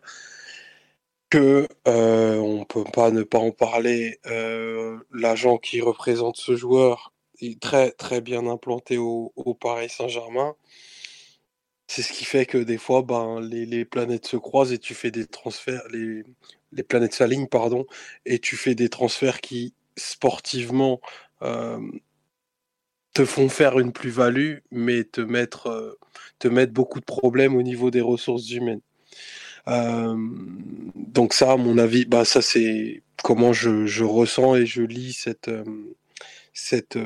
Que 1.29 1.67
euh, 1.87 2.37
on 2.37 2.65
peut 2.65 2.83
pas 2.83 3.11
ne 3.11 3.23
pas 3.23 3.37
en 3.39 3.51
parler. 3.51 4.19
Euh, 4.25 4.97
l'agent 5.13 5.57
qui 5.57 5.81
représente 5.81 6.37
ce 6.37 6.55
joueur 6.55 7.13
est 7.41 7.59
très 7.59 7.91
très 7.91 8.21
bien 8.21 8.47
implanté 8.47 8.97
au, 8.97 9.31
Paris 9.59 9.89
Saint-Germain. 9.89 10.55
C'est 11.87 12.01
ce 12.01 12.13
qui 12.13 12.25
fait 12.25 12.45
que 12.45 12.57
des 12.57 12.77
fois, 12.77 13.01
ben, 13.03 13.39
les, 13.41 13.65
les, 13.65 13.85
planètes 13.85 14.25
se 14.27 14.37
croisent 14.37 14.73
et 14.73 14.79
tu 14.79 14.93
fais 14.95 15.11
des 15.11 15.27
transferts, 15.27 15.83
les, 15.91 16.23
les 16.71 16.83
planètes 16.83 17.13
s'alignent, 17.13 17.47
pardon, 17.47 17.85
et 18.25 18.39
tu 18.39 18.55
fais 18.55 18.75
des 18.75 18.89
transferts 18.89 19.41
qui 19.41 19.73
sportivement 19.97 21.01
euh, 21.43 21.79
te 23.13 23.25
font 23.25 23.49
faire 23.49 23.79
une 23.79 23.91
plus-value, 23.91 24.57
mais 24.71 25.03
te 25.03 25.21
mettre, 25.21 25.67
euh, 25.67 25.99
te 26.39 26.47
mettre 26.47 26.73
beaucoup 26.73 26.99
de 26.99 27.05
problèmes 27.05 27.55
au 27.55 27.61
niveau 27.61 27.91
des 27.91 28.01
ressources 28.01 28.49
humaines. 28.51 28.81
Euh, 29.67 30.15
donc 30.95 31.33
ça, 31.33 31.53
à 31.53 31.57
mon 31.57 31.77
avis, 31.77 32.05
bah 32.05 32.25
ça 32.25 32.41
c'est 32.41 33.03
comment 33.23 33.53
je, 33.53 33.85
je, 33.85 34.03
ressens 34.03 34.55
et 34.55 34.65
je 34.65 34.81
lis 34.81 35.13
cette 35.13 35.49
euh, 35.49 35.63
cette 36.53 36.97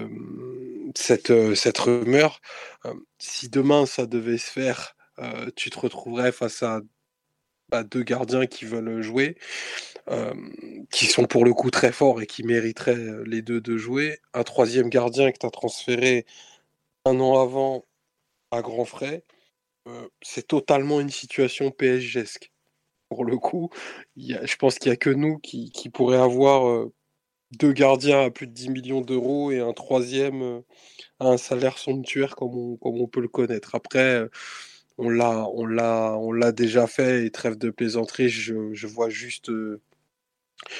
cette, 0.95 1.55
cette 1.55 1.77
rumeur. 1.77 2.41
si 3.19 3.49
demain 3.49 3.85
ça 3.85 4.05
devait 4.05 4.37
se 4.37 4.49
faire, 4.49 4.95
tu 5.55 5.69
te 5.69 5.79
retrouverais 5.79 6.31
face 6.31 6.63
à 6.63 6.81
deux 7.83 8.03
gardiens 8.03 8.47
qui 8.47 8.65
veulent 8.65 9.01
jouer, 9.01 9.37
euh, 10.11 10.35
qui 10.91 11.07
sont 11.07 11.25
pour 11.25 11.45
le 11.45 11.53
coup 11.53 11.71
très 11.71 11.91
forts 11.91 12.21
et 12.21 12.27
qui 12.27 12.43
mériteraient 12.43 12.95
euh, 12.95 13.23
les 13.25 13.41
deux 13.41 13.59
de 13.59 13.75
jouer. 13.75 14.19
Un 14.35 14.43
troisième 14.43 14.89
gardien 14.89 15.31
que 15.31 15.39
tu 15.39 15.47
as 15.47 15.49
transféré 15.49 16.27
un 17.05 17.19
an 17.19 17.41
avant 17.41 17.85
à 18.51 18.61
grands 18.61 18.85
frais, 18.85 19.23
euh, 19.87 20.07
c'est 20.21 20.47
totalement 20.47 21.01
une 21.01 21.09
situation 21.09 21.71
PSGesque. 21.71 22.51
pour 23.09 23.25
le 23.25 23.37
coup. 23.37 23.69
Y 24.17 24.35
a, 24.35 24.45
je 24.45 24.55
pense 24.57 24.79
qu'il 24.79 24.91
n'y 24.91 24.93
a 24.93 24.97
que 24.97 25.09
nous 25.09 25.39
qui, 25.39 25.71
qui 25.71 25.91
avoir 26.13 26.87
deux 27.51 27.73
gardiens 27.73 28.25
à 28.25 28.31
plus 28.31 28.47
de 28.47 28.53
10 28.53 28.69
millions 28.69 29.01
d'euros 29.01 29.51
et 29.51 29.59
un 29.59 29.73
troisième 29.73 30.63
à 31.19 31.27
un 31.29 31.37
salaire 31.37 31.77
somptuaire 31.79 32.35
comme 32.35 32.77
on, 32.81 33.07
peut 33.07 33.21
le 33.21 33.27
connaître. 33.27 33.75
Après, 33.75 34.23
on 34.97 35.09
l'a, 35.09 35.47
on 35.53 35.65
l'a, 35.65 36.17
on 36.17 36.31
l'a 36.31 36.51
déjà 36.51 36.87
fait 36.87 37.25
et 37.25 37.31
trêve 37.31 37.57
de 37.57 37.69
plaisanterie. 37.69 38.29
Je, 38.29 38.87
vois 38.87 39.09
juste, 39.09 39.51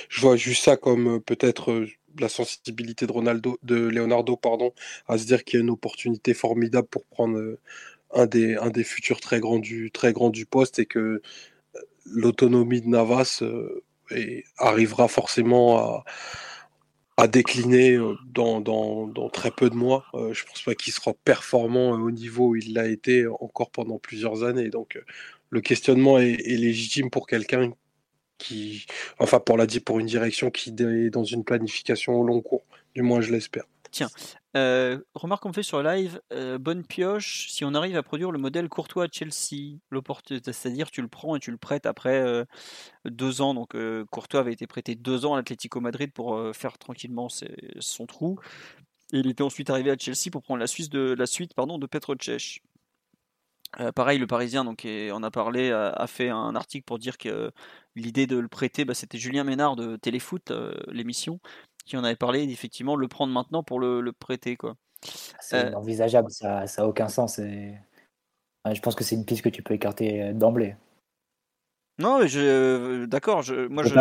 je 0.10 0.22
vois 0.22 0.36
juste 0.36 0.64
ça 0.64 0.78
comme 0.78 1.16
euh, 1.16 1.20
peut-être 1.20 1.72
euh, 1.72 1.88
la 2.20 2.30
sensibilité 2.30 3.08
de 3.08 3.12
Ronaldo, 3.12 3.58
de 3.64 3.76
Leonardo, 3.76 4.38
pardon, 4.38 4.74
à 5.08 5.18
se 5.18 5.26
dire 5.26 5.44
qu'il 5.44 5.60
y 5.60 5.62
a 5.62 5.64
une 5.64 5.72
opportunité 5.72 6.34
formidable 6.34 6.88
pour 6.88 7.06
prendre 7.06 7.38
euh, 7.38 7.60
un 8.14 8.26
des, 8.28 8.56
un 8.56 8.70
des 8.70 8.84
futurs 8.84 9.20
très 9.20 9.40
grands 9.40 9.60
du, 9.60 9.92
très 9.92 10.14
du 10.14 10.46
poste 10.46 10.80
et 10.80 10.86
que 10.86 11.22
l'autonomie 12.06 12.82
de 12.82 12.88
Navas 12.88 13.44
arrivera 14.58 15.08
forcément 15.08 15.78
à, 15.80 16.06
à 17.18 17.28
décliner 17.28 17.98
dans, 18.28 18.62
dans, 18.62 19.08
dans 19.08 19.30
très 19.30 19.52
peu 19.52 19.70
de 19.70 19.76
mois. 19.76 20.06
Euh, 20.14 20.34
je 20.34 20.46
pense 20.46 20.62
pas 20.64 20.76
qu'il 20.76 20.94
sera 20.94 21.14
performant 21.14 21.92
au 21.92 22.12
niveau 22.12 22.50
où 22.50 22.56
il 22.56 22.74
l'a 22.74 22.88
été 22.88 23.26
encore 23.40 23.72
pendant 23.72 24.00
plusieurs 24.00 24.44
années. 24.44 24.70
Donc 24.70 25.00
le 25.50 25.62
questionnement 25.62 26.20
est, 26.20 26.34
est 26.34 26.58
légitime 26.58 27.10
pour 27.10 27.28
quelqu'un 27.28 27.72
enfin 29.20 29.40
pour 29.40 29.58
la 29.58 29.66
pour 29.86 30.00
une 30.00 30.08
direction 30.08 30.52
qui 30.52 30.70
est 30.70 31.10
dans 31.10 31.24
une 31.24 31.44
planification 31.44 32.16
au 32.16 32.24
long 32.24 32.42
cours. 32.42 32.64
Du 32.94 33.02
moins, 33.02 33.22
je 33.22 33.32
l'espère. 33.32 33.66
Euh, 34.56 35.00
remarque 35.14 35.44
qu'on 35.44 35.54
fait 35.54 35.64
sur 35.64 35.84
live, 35.84 36.22
euh, 36.32 36.58
bonne 36.58 36.86
pioche, 36.86 37.50
si 37.50 37.66
on 37.66 37.74
arrive 37.74 37.98
à 37.98 38.04
produire 38.04 38.32
le 38.32 38.40
modèle 38.40 38.70
Courtois 38.70 39.06
à 39.06 39.08
Chelsea, 39.12 39.80
c'est-à-dire 40.46 40.92
tu 40.92 41.02
le 41.02 41.08
prends 41.08 41.36
et 41.36 41.40
tu 41.40 41.52
le 41.52 41.58
prêtes 41.58 41.86
après 41.86 42.22
euh, 42.22 42.46
deux 43.06 43.42
ans. 43.42 43.54
Donc 43.54 43.76
Courtois 44.12 44.40
avait 44.40 44.54
été 44.54 44.68
prêté 44.68 44.96
deux 44.96 45.26
ans 45.26 45.34
à 45.34 45.38
l'Atlético 45.38 45.82
Madrid 45.82 46.12
pour 46.14 46.40
faire 46.56 46.78
tranquillement 46.78 47.28
son 47.80 48.06
trou. 48.06 48.40
Il 49.12 49.28
était 49.28 49.44
ensuite 49.44 49.70
arrivé 49.70 49.92
à 49.92 49.98
Chelsea 49.98 50.32
pour 50.32 50.42
prendre 50.42 50.60
la, 50.60 50.68
Suisse 50.68 50.90
de, 50.90 51.14
la 51.18 51.26
suite 51.26 51.54
pardon, 51.54 51.78
de 51.78 51.86
Petr 51.86 52.16
Cech. 52.20 52.62
Pareil, 53.94 54.20
le 54.20 54.28
Parisien 54.28 54.64
donc, 54.64 54.88
en 55.12 55.24
a 55.24 55.32
parlé, 55.32 55.72
a, 55.72 56.08
fait 56.08 56.30
un 56.30 56.56
article 56.56 56.86
pour 56.86 56.98
dire 56.98 57.18
que 57.18 57.52
l'idée 57.96 58.28
de 58.28 58.38
le 58.38 58.48
prêter, 58.48 58.86
bah, 58.86 58.94
c'était 58.94 59.18
Julien 59.18 59.44
Ménard 59.44 59.76
de 59.76 59.96
Téléfoot, 59.96 60.52
euh, 60.52 60.74
l'émission, 60.88 61.40
qui 61.86 61.98
en 61.98 62.04
avait 62.04 62.16
parlé, 62.16 62.44
effectivement, 62.44 62.96
le 62.96 63.08
prendre 63.08 63.34
maintenant 63.34 63.64
pour 63.64 63.80
le, 63.80 64.02
le 64.02 64.12
prêter. 64.12 64.56
Quoi. 64.56 64.76
C'est 65.40 65.66
Euh, 65.66 65.70
inenvisageable, 65.70 66.32
ça 66.32 66.66
n'a 66.66 66.88
aucun 66.88 67.08
sens. 67.08 67.40
Et... 67.40 67.76
Je 68.72 68.82
pense 68.82 68.96
que 68.96 69.04
c'est 69.04 69.16
une 69.16 69.26
piste 69.26 69.44
que 69.44 69.50
tu 69.50 69.62
peux 69.62 69.74
écarter 69.74 70.24
euh, 70.24 70.34
d'emblée. 70.34 70.76
Non, 71.98 72.20
mais 72.20 72.28
je, 72.28 73.06
d'accord, 73.06 73.42
je, 73.42 73.68
moi 73.68 73.84
je, 73.84 73.94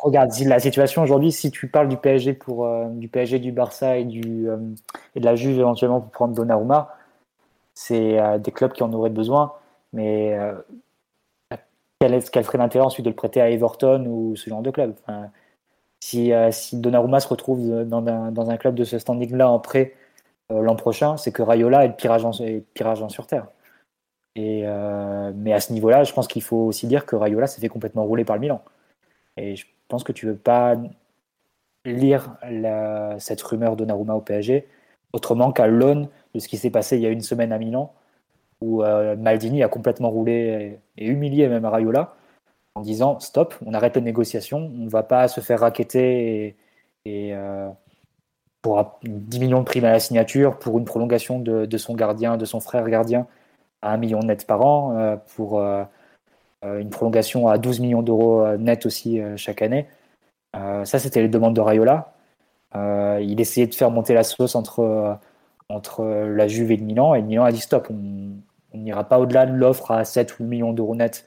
Regarde, 0.00 0.30
la 0.46 0.60
situation 0.60 1.02
aujourd'hui, 1.02 1.30
si 1.30 1.50
tu 1.50 1.68
parles 1.68 1.88
du 1.88 1.98
PSG 1.98 2.32
pour 2.32 2.64
euh, 2.64 2.86
du 2.88 3.08
PSG, 3.08 3.38
du 3.38 3.52
Barça 3.52 3.98
et 3.98 4.04
du 4.04 4.48
euh, 4.48 4.56
et 5.14 5.20
de 5.20 5.24
la 5.26 5.36
Juve 5.36 5.58
éventuellement 5.58 6.00
pour 6.00 6.10
prendre 6.10 6.34
Donnarumma, 6.34 6.96
c'est 7.74 8.18
euh, 8.18 8.38
des 8.38 8.50
clubs 8.50 8.72
qui 8.72 8.82
en 8.82 8.92
auraient 8.94 9.10
besoin, 9.10 9.52
mais 9.92 10.38
quel, 12.00 12.14
est, 12.14 12.30
quel 12.30 12.44
serait 12.44 12.58
l'intérêt 12.58 12.84
ensuite 12.84 13.04
de 13.04 13.10
le 13.10 13.16
prêter 13.16 13.40
à 13.40 13.50
Everton 13.50 14.04
ou 14.06 14.36
ce 14.36 14.48
genre 14.48 14.62
de 14.62 14.70
club? 14.70 14.94
Si, 16.00 16.32
euh, 16.32 16.50
si 16.52 16.76
Donnarumma 16.76 17.20
se 17.20 17.28
retrouve 17.28 17.84
dans 17.84 18.06
un, 18.06 18.30
dans 18.30 18.50
un 18.50 18.56
club 18.56 18.74
de 18.74 18.84
ce 18.84 18.98
standing-là 18.98 19.50
en 19.50 19.58
prêt 19.58 19.94
euh, 20.52 20.62
l'an 20.62 20.76
prochain, 20.76 21.16
c'est 21.16 21.32
que 21.32 21.42
Rayola 21.42 21.84
est 21.84 21.88
le 21.88 21.94
pire 21.94 22.12
agent 22.12 23.08
sur 23.08 23.26
Terre. 23.26 23.48
Et, 24.36 24.62
euh, 24.64 25.32
mais 25.34 25.52
à 25.52 25.60
ce 25.60 25.72
niveau-là, 25.72 26.04
je 26.04 26.12
pense 26.12 26.28
qu'il 26.28 26.42
faut 26.42 26.66
aussi 26.66 26.86
dire 26.86 27.06
que 27.06 27.16
Rayola 27.16 27.46
s'est 27.46 27.60
fait 27.60 27.68
complètement 27.68 28.04
rouler 28.04 28.24
par 28.24 28.36
le 28.36 28.40
Milan. 28.40 28.62
Et 29.36 29.56
je 29.56 29.66
pense 29.88 30.04
que 30.04 30.12
tu 30.12 30.26
ne 30.26 30.32
veux 30.32 30.38
pas 30.38 30.76
lire 31.84 32.36
cette 33.18 33.40
rumeur 33.42 33.76
de 33.76 33.84
Naruma 33.84 34.14
au 34.14 34.20
PSG 34.20 34.68
autrement 35.12 35.52
qu'à 35.52 35.66
l'aune 35.66 36.08
de 36.34 36.40
ce 36.40 36.48
qui 36.48 36.58
s'est 36.58 36.70
passé 36.70 36.96
il 36.96 37.02
y 37.02 37.06
a 37.06 37.10
une 37.10 37.22
semaine 37.22 37.52
à 37.52 37.58
Milan, 37.58 37.94
où 38.60 38.82
euh, 38.82 39.16
Maldini 39.16 39.62
a 39.62 39.68
complètement 39.68 40.10
roulé 40.10 40.80
et, 40.96 41.06
humilié 41.06 41.48
même 41.48 41.64
Rayola 41.64 42.14
en 42.74 42.80
disant 42.82 43.18
stop, 43.20 43.54
on 43.66 43.74
arrête 43.74 43.96
les 43.96 44.02
négociations, 44.02 44.58
on 44.58 44.84
ne 44.84 44.90
va 44.90 45.02
pas 45.02 45.28
se 45.28 45.40
faire 45.40 45.60
raqueter 45.60 46.46
et, 46.46 46.56
et, 47.04 47.34
euh, 47.34 47.68
pour 48.62 48.98
10 49.02 49.40
millions 49.40 49.60
de 49.60 49.64
primes 49.64 49.84
à 49.84 49.92
la 49.92 50.00
signature, 50.00 50.58
pour 50.58 50.78
une 50.78 50.84
prolongation 50.84 51.40
de, 51.40 51.76
son 51.78 51.94
gardien, 51.94 52.36
de 52.36 52.44
son 52.44 52.60
frère 52.60 52.88
gardien 52.88 53.26
à 53.82 53.92
1 53.92 53.96
million 53.98 54.20
net 54.20 54.46
par 54.46 54.62
an, 54.64 54.96
euh, 54.96 55.16
pour 55.36 55.62
une 56.64 56.90
prolongation 56.90 57.48
à 57.48 57.58
12 57.58 57.80
millions 57.80 58.02
d'euros 58.02 58.56
net 58.56 58.84
aussi 58.86 59.20
chaque 59.36 59.62
année. 59.62 59.86
Ça, 60.54 60.98
c'était 60.98 61.22
les 61.22 61.28
demandes 61.28 61.54
de 61.54 61.60
Rayola. 61.60 62.12
Il 62.74 63.40
essayait 63.40 63.68
de 63.68 63.74
faire 63.74 63.92
monter 63.92 64.12
la 64.14 64.24
sauce 64.24 64.56
entre, 64.56 65.18
entre 65.68 66.04
la 66.04 66.48
Juve 66.48 66.72
et 66.72 66.76
le 66.76 66.84
Milan, 66.84 67.14
et 67.14 67.20
le 67.20 67.26
Milan 67.26 67.44
a 67.44 67.52
dit 67.52 67.60
stop, 67.60 67.88
on 68.72 68.78
n'ira 68.78 69.04
pas 69.04 69.18
au-delà 69.18 69.46
de 69.46 69.52
l'offre 69.52 69.90
à 69.90 70.04
7 70.04 70.38
ou 70.38 70.44
8 70.44 70.48
millions 70.48 70.72
d'euros 70.72 70.94
net 70.94 71.24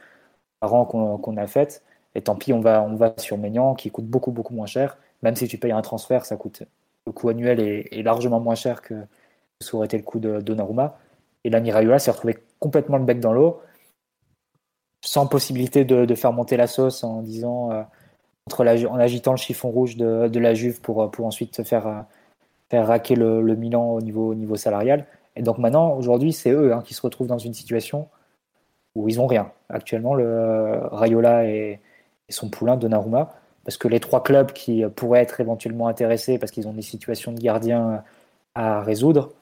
par 0.59 0.73
an 0.73 0.85
qu'on 0.85 1.38
a 1.38 1.47
faite. 1.47 1.84
Et 2.15 2.22
tant 2.22 2.35
pis, 2.35 2.53
on 2.53 2.59
va, 2.59 3.13
sur 3.18 3.38
Maignan 3.38 3.73
qui 3.73 3.89
coûte 3.89 4.05
beaucoup, 4.05 4.31
beaucoup 4.31 4.53
moins 4.53 4.65
cher. 4.65 4.97
Même 5.23 5.35
si 5.35 5.47
tu 5.47 5.57
payes 5.57 5.72
un 5.72 5.81
transfert, 5.81 6.26
ça 6.26 6.35
coûte 6.35 6.63
le 7.07 7.11
coût 7.11 7.30
annuel 7.30 7.59
est, 7.59 8.03
largement 8.03 8.39
moins 8.39 8.53
cher 8.53 8.81
que 8.81 8.93
ce 9.59 9.76
aurait 9.76 9.85
été 9.85 9.97
le 9.97 10.03
coût 10.03 10.19
de 10.19 10.39
Donnarumma. 10.39 10.99
Et 11.43 11.49
l'ami 11.49 11.72
Rayola 11.72 11.97
s'est 11.97 12.11
retrouvé 12.11 12.38
complètement 12.59 12.97
le 12.97 13.05
bec 13.05 13.19
dans 13.19 13.34
l'eau, 13.34 13.59
sans 15.03 15.26
possibilité 15.26 15.84
de, 15.84 16.13
faire 16.15 16.31
monter 16.31 16.57
la 16.57 16.68
sauce 16.68 17.03
en 17.03 17.23
disant, 17.23 17.72
euh, 17.72 17.81
en 18.59 18.99
agitant 18.99 19.31
le 19.31 19.38
chiffon 19.38 19.72
rouge 19.72 19.97
de, 19.97 20.39
la 20.39 20.53
Juve 20.53 20.80
pour, 20.81 20.99
ensuite 21.26 21.63
faire, 21.63 22.05
faire 22.69 22.88
raquer 22.88 23.15
le, 23.15 23.55
Milan 23.55 23.89
au 23.89 24.01
niveau 24.01 24.55
salarial. 24.55 25.07
Et 25.36 25.41
donc 25.41 25.58
maintenant, 25.58 25.94
aujourd'hui, 25.95 26.34
c'est 26.34 26.52
eux 26.52 26.74
hein, 26.74 26.82
qui 26.84 26.94
se 26.94 27.02
retrouvent 27.02 27.28
dans 27.28 27.38
une 27.38 27.53
situation 27.53 28.10
où 28.95 29.08
ils 29.08 29.20
ont 29.20 29.28
rien. 29.28 29.52
Actuellement, 29.70 30.14
le 30.14 30.80
Rayola 30.91 31.45
et, 31.45 31.80
son 32.30 32.49
poulain 32.49 32.78
Donnarumma, 32.78 33.34
parce 33.66 33.76
que 33.76 33.90
les 33.90 33.99
trois 33.99 34.24
clubs 34.24 34.53
qui 34.53 34.86
pourraient 34.95 35.20
être 35.20 35.41
éventuellement 35.41 35.90
intéressés 35.90 36.40
parce 36.40 36.49
qu'ils 36.52 36.66
ont 36.66 36.74
des 36.74 36.82
situations 36.82 37.34
de 37.34 37.41
gardien 37.41 38.03
à 38.56 38.82
résoudre, 38.82 39.34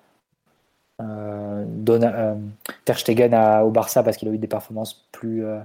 euh, 1.02 1.66
euh, 1.90 2.36
Ter 2.86 2.98
Stegen 2.98 3.34
au 3.64 3.70
Barça 3.70 4.03
parce 4.03 4.18
qu'il 4.18 4.28
a 4.28 4.32
eu 4.32 4.38
des 4.38 4.48
performances 4.48 5.06
plus, 5.11 5.45
euh, 5.45 5.60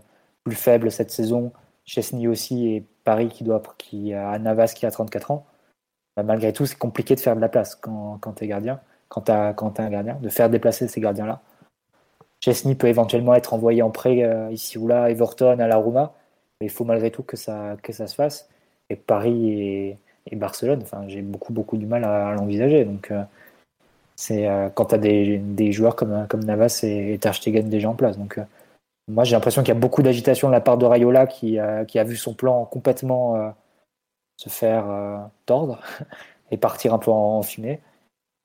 plus 0.45 0.55
faibles 0.55 0.91
cette 0.91 1.11
saison, 1.11 1.53
Chesney 1.85 2.29
aussi 2.29 2.69
et 2.69 2.85
Paris 3.05 3.29
qui 3.29 3.43
doit 3.45 3.63
qui 3.79 4.15
a 4.15 4.39
Navas 4.39 4.73
qui 4.75 4.87
a 4.87 4.91
34 4.91 5.31
ans. 5.31 5.47
Bah, 6.17 6.23
malgré 6.23 6.53
tout, 6.53 6.67
c'est 6.67 6.79
compliqué 6.79 7.15
de 7.15 7.21
faire 7.21 7.37
de 7.37 7.41
la 7.41 7.49
place 7.49 7.75
quand, 7.75 8.19
quand 8.21 8.35
tu 8.35 8.45
es 8.45 8.47
gardien, 8.47 8.81
quand 9.09 9.23
tu 9.23 9.33
as, 9.33 9.55
un 9.79 9.91
gardien, 9.91 10.19
de 10.21 10.29
faire 10.29 10.51
déplacer 10.51 10.89
ces 10.89 11.01
gardiens-là. 11.01 11.41
Chesney 12.45 12.75
peut 12.75 12.89
éventuellement 12.89 13.35
être 13.35 13.55
envoyé 13.55 13.81
en 13.81 13.91
prêt 13.91 14.23
euh, 14.23 14.51
ici 14.53 14.77
ou 14.77 14.87
là, 14.87 15.09
Everton, 15.11 15.59
à 15.61 15.67
la 15.67 15.77
Roma, 15.77 16.13
mais 16.61 16.67
il 16.67 16.71
faut 16.71 16.85
malgré 16.85 17.11
tout 17.11 17.23
que 17.23 17.39
ça, 17.39 17.77
que 17.83 17.93
ça 17.93 18.07
se 18.07 18.15
fasse. 18.15 18.51
Et 18.91 18.97
Paris 18.97 19.97
et, 20.31 20.37
Barcelone, 20.37 20.81
enfin, 20.83 21.05
j'ai 21.09 21.23
beaucoup, 21.23 21.53
beaucoup 21.53 21.77
du 21.79 21.87
mal 21.87 22.05
à, 22.05 22.35
l'envisager. 22.35 22.85
Donc, 22.85 23.11
euh, 23.11 23.23
c'est 24.17 24.47
euh, 24.47 24.69
quand 24.69 24.87
tu 24.87 24.95
as 24.95 24.99
des, 24.99 25.39
des 25.39 25.73
joueurs 25.73 25.97
comme, 25.97 26.27
comme 26.29 26.45
Navas 26.45 26.81
et, 26.83 27.19
et 27.19 27.63
déjà 27.63 27.89
en 27.89 27.95
place. 27.95 28.19
Donc, 28.19 28.39
moi, 29.09 29.25
j'ai 29.25 29.37
l'impression 29.37 29.63
qu'il 29.63 29.73
y 29.73 29.77
a 29.77 29.81
beaucoup 29.81 30.03
d'agitation 30.03 30.49
de 30.49 30.53
la 30.53 30.61
part 30.61 30.77
de 30.77 30.85
Rayola 30.87 31.27
qui, 31.27 31.59
qui 31.89 31.99
a 31.99 32.05
vu 32.05 32.17
son 32.17 32.35
plan 32.35 32.65
complètement 32.65 33.55
se 34.37 34.49
faire 34.49 34.87
tordre 35.47 35.81
et 36.51 36.57
partir 36.57 36.95
un 36.95 36.99
peu 36.99 37.11
en, 37.11 37.39
en 37.39 37.43
fumée. 37.43 37.81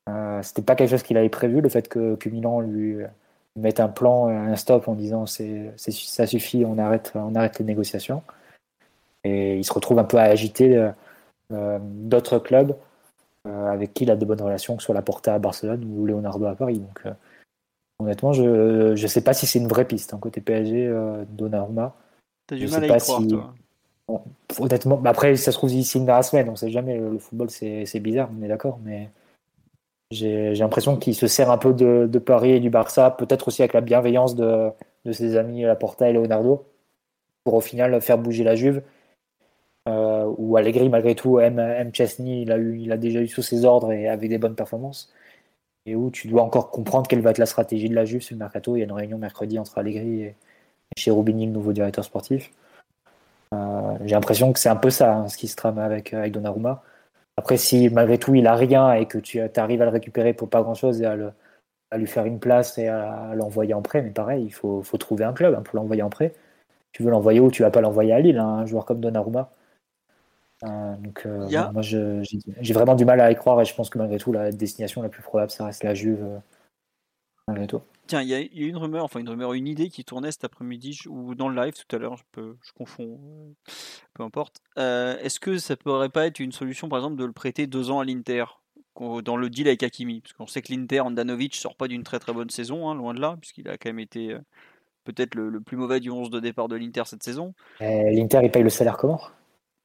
Euh, 0.09 0.41
C'était 0.43 0.61
pas 0.61 0.75
quelque 0.75 0.89
chose 0.89 1.03
qu'il 1.03 1.17
avait 1.17 1.29
prévu, 1.29 1.61
le 1.61 1.69
fait 1.69 1.87
que, 1.87 2.15
que 2.15 2.29
Milan 2.29 2.61
lui, 2.61 2.97
mette 3.55 3.79
un 3.79 3.89
plan, 3.89 4.27
un 4.27 4.55
stop 4.55 4.87
en 4.87 4.93
disant 4.93 5.25
c'est 5.25 5.73
ça 5.77 6.25
suffit, 6.27 6.63
on 6.65 6.77
arrête, 6.77 7.11
on 7.15 7.35
arrête 7.35 7.59
les 7.59 7.65
négociations. 7.65 8.23
Et 9.23 9.57
il 9.57 9.63
se 9.65 9.73
retrouve 9.73 9.99
un 9.99 10.05
peu 10.05 10.17
à 10.17 10.23
agiter 10.23 10.77
euh, 10.77 10.91
euh, 11.51 11.77
d'autres 11.81 12.39
clubs 12.39 12.75
euh, 13.47 13.67
avec 13.67 13.93
qui 13.93 14.03
il 14.05 14.11
a 14.11 14.15
de 14.15 14.25
bonnes 14.25 14.41
relations, 14.41 14.75
que 14.77 14.81
ce 14.81 14.85
soit 14.85 14.95
la 14.95 15.01
Porta 15.01 15.33
à 15.33 15.39
Barcelone 15.39 15.83
ou 15.85 16.05
Leonardo 16.05 16.45
à 16.45 16.55
Paris. 16.55 16.79
Donc, 16.79 17.03
honnêtement, 17.99 18.31
je 18.31 18.91
ne 18.91 19.07
sais 19.07 19.21
pas 19.21 19.33
si 19.33 19.45
c'est 19.45 19.59
une 19.59 19.67
vraie 19.67 19.85
piste. 19.85 20.13
hein, 20.13 20.19
côté 20.21 20.39
PSG, 20.41 20.93
Donnarumma. 21.29 21.95
T'as 22.47 22.55
du 22.55 22.61
Je 22.61 22.71
mal 22.71 22.79
sais 22.79 22.83
à 22.83 22.87
y 22.87 22.89
pas 22.89 22.99
croire, 22.99 23.21
si- 23.21 23.27
toi. 23.27 23.53
Bon, 24.07 24.21
honnêtement, 24.59 24.99
après, 25.05 25.35
ça 25.35 25.51
se 25.51 25.57
trouve, 25.57 25.69
signe 25.69 26.05
dans 26.05 26.15
la 26.15 26.23
semaine, 26.23 26.49
on 26.49 26.55
sait 26.55 26.71
jamais. 26.71 26.97
Le, 26.97 27.11
le 27.11 27.19
football, 27.19 27.49
c'est 27.51 27.85
c'est 27.85 27.99
bizarre, 27.99 28.29
on 28.35 28.41
est 28.41 28.47
d'accord, 28.47 28.79
mais 28.83 29.09
j'ai 30.11 30.53
l'impression 30.55 30.97
qu'il 30.97 31.15
se 31.15 31.27
sert 31.27 31.51
un 31.51 31.57
peu 31.57 31.73
de, 31.73 32.07
de 32.09 32.19
Paris 32.19 32.51
et 32.51 32.59
du 32.59 32.69
Barça, 32.69 33.11
peut-être 33.11 33.47
aussi 33.47 33.61
avec 33.61 33.73
la 33.73 33.81
bienveillance 33.81 34.35
de, 34.35 34.69
de 35.05 35.11
ses 35.11 35.37
amis 35.37 35.61
Laporta 35.63 36.09
et 36.09 36.13
Leonardo, 36.13 36.65
pour 37.43 37.53
au 37.55 37.61
final 37.61 38.01
faire 38.01 38.17
bouger 38.17 38.43
la 38.43 38.55
Juve. 38.55 38.81
Euh, 39.87 40.31
où 40.37 40.57
Allegri, 40.57 40.89
malgré 40.89 41.15
tout, 41.15 41.39
aime, 41.39 41.59
aime 41.59 41.93
Chesney, 41.93 42.43
il 42.43 42.51
a, 42.51 42.57
eu, 42.57 42.79
il 42.79 42.91
a 42.91 42.97
déjà 42.97 43.21
eu 43.21 43.27
sous 43.27 43.41
ses 43.41 43.65
ordres 43.65 43.91
et 43.91 44.07
avec 44.07 44.29
des 44.29 44.37
bonnes 44.37 44.55
performances. 44.55 45.11
Et 45.85 45.95
où 45.95 46.11
tu 46.11 46.27
dois 46.27 46.43
encore 46.43 46.69
comprendre 46.69 47.07
quelle 47.07 47.21
va 47.21 47.31
être 47.31 47.37
la 47.39 47.45
stratégie 47.45 47.89
de 47.89 47.95
la 47.95 48.05
Juve 48.05 48.21
sur 48.21 48.35
le 48.35 48.39
mercato. 48.39 48.75
Il 48.75 48.79
y 48.79 48.81
a 48.81 48.85
une 48.85 48.91
réunion 48.91 49.17
mercredi 49.17 49.57
entre 49.57 49.77
Allegri 49.77 50.21
et, 50.23 50.25
et 50.25 50.35
Cherubini, 50.97 51.45
le 51.45 51.53
nouveau 51.53 51.73
directeur 51.73 52.03
sportif. 52.03 52.51
Euh, 53.53 53.97
j'ai 54.05 54.13
l'impression 54.13 54.53
que 54.53 54.59
c'est 54.59 54.69
un 54.69 54.75
peu 54.75 54.89
ça, 54.89 55.15
hein, 55.15 55.27
ce 55.27 55.37
qui 55.37 55.47
se 55.47 55.55
trame 55.55 55.79
avec, 55.79 56.13
avec 56.13 56.33
Donnarumma. 56.33 56.83
Après, 57.39 57.55
si 57.55 57.89
malgré 57.89 58.17
tout 58.17 58.35
il 58.35 58.47
a 58.47 58.53
rien 58.53 58.91
et 58.91 59.05
que 59.05 59.17
tu 59.17 59.39
arrives 59.55 59.81
à 59.81 59.85
le 59.85 59.91
récupérer 59.91 60.33
pour 60.33 60.49
pas 60.49 60.61
grand 60.61 60.73
chose 60.73 61.01
et 61.01 61.05
à, 61.05 61.15
le, 61.15 61.31
à 61.89 61.97
lui 61.97 62.05
faire 62.05 62.25
une 62.25 62.37
place 62.37 62.77
et 62.77 62.89
à, 62.89 63.33
l'envoyer 63.33 63.73
en 63.73 63.81
prêt, 63.81 64.01
mais 64.01 64.09
pareil, 64.09 64.43
il 64.43 64.53
faut, 64.53 64.83
faut 64.83 64.97
trouver 64.97 65.23
un 65.23 65.31
club 65.31 65.55
hein, 65.55 65.61
pour 65.61 65.77
l'envoyer 65.77 66.03
en 66.03 66.09
prêt. 66.09 66.33
Tu 66.91 67.01
veux 67.01 67.11
l'envoyer 67.11 67.39
où 67.39 67.49
Tu 67.49 67.61
vas 67.61 67.71
pas 67.71 67.79
l'envoyer 67.79 68.11
à 68.11 68.19
Lille, 68.19 68.39
hein, 68.39 68.45
un 68.45 68.65
joueur 68.65 68.83
comme 68.83 68.99
Donnarumma. 68.99 69.49
Euh, 70.65 70.95
donc, 70.97 71.25
euh, 71.25 71.47
moi, 71.71 71.81
j'ai 71.81 72.73
vraiment 72.73 72.95
du 72.95 73.05
mal 73.05 73.21
à 73.21 73.31
y 73.31 73.35
croire 73.35 73.61
et 73.61 73.65
je 73.65 73.73
pense 73.73 73.89
que 73.89 73.97
malgré 73.97 74.17
tout, 74.17 74.33
la 74.33 74.51
destination 74.51 75.01
la 75.01 75.07
plus 75.07 75.23
probable, 75.23 75.49
ça 75.49 75.63
reste 75.63 75.85
la 75.85 75.93
Juve. 75.93 76.21
Euh, 76.21 76.39
malgré 77.47 77.67
tout. 77.67 77.81
Tiens, 78.09 78.23
il 78.23 78.27
y, 78.27 78.33
a 78.33 78.67
une 78.67 78.75
rumeur, 78.75 79.03
enfin 79.03 79.19
une 79.19 79.29
rumeur, 79.29 79.53
une 79.53 79.67
idée 79.67 79.89
qui 79.89 80.03
tournait 80.03 80.31
cet 80.31 80.43
après-midi 80.43 80.97
ou 81.07 81.35
dans 81.35 81.47
le 81.47 81.63
live 81.63 81.73
tout 81.75 81.95
à 81.95 81.99
l'heure, 81.99 82.17
je, 82.17 82.23
peux, 82.31 82.57
je 82.59 82.71
confonds, 82.73 83.53
peu 84.15 84.23
importe. 84.23 84.63
Est-ce 84.77 85.39
que 85.39 85.59
ça 85.59 85.77
pourrait 85.77 86.09
pas 86.09 86.25
être 86.25 86.39
une 86.39 86.51
solution, 86.51 86.89
par 86.89 86.97
exemple, 86.97 87.17
de 87.17 87.25
le 87.25 87.33
prêter 87.33 87.67
deux 87.67 87.91
ans 87.91 87.99
à 87.99 88.05
l'Inter 88.05 88.45
dans 88.99 89.37
le 89.37 89.49
deal 89.51 89.67
avec 89.67 89.83
Hakimi? 89.83 90.21
Parce 90.21 90.33
qu'on 90.33 90.47
sait 90.47 90.63
que 90.63 90.73
l'Inter, 90.73 91.01
Andanovic, 91.01 91.53
sort 91.53 91.75
pas 91.75 91.87
d'une 91.87 92.01
très 92.01 92.17
très 92.17 92.33
bonne 92.33 92.49
saison, 92.49 92.89
hein, 92.89 92.95
loin 92.95 93.13
de 93.13 93.21
là, 93.21 93.37
puisqu'il 93.39 93.69
a 93.69 93.77
quand 93.77 93.89
même 93.89 93.99
été 93.99 94.35
peut-être 95.03 95.35
le, 95.35 95.61
plus 95.61 95.77
mauvais 95.77 95.99
du 95.99 96.09
11 96.09 96.31
de 96.31 96.39
départ 96.39 96.67
de 96.67 96.77
l'Inter 96.77 97.03
cette 97.05 97.21
saison. 97.21 97.53
L'Inter, 97.79 98.39
il 98.41 98.49
paye 98.49 98.63
le 98.63 98.71
salaire 98.71 98.97
comment? 98.97 99.21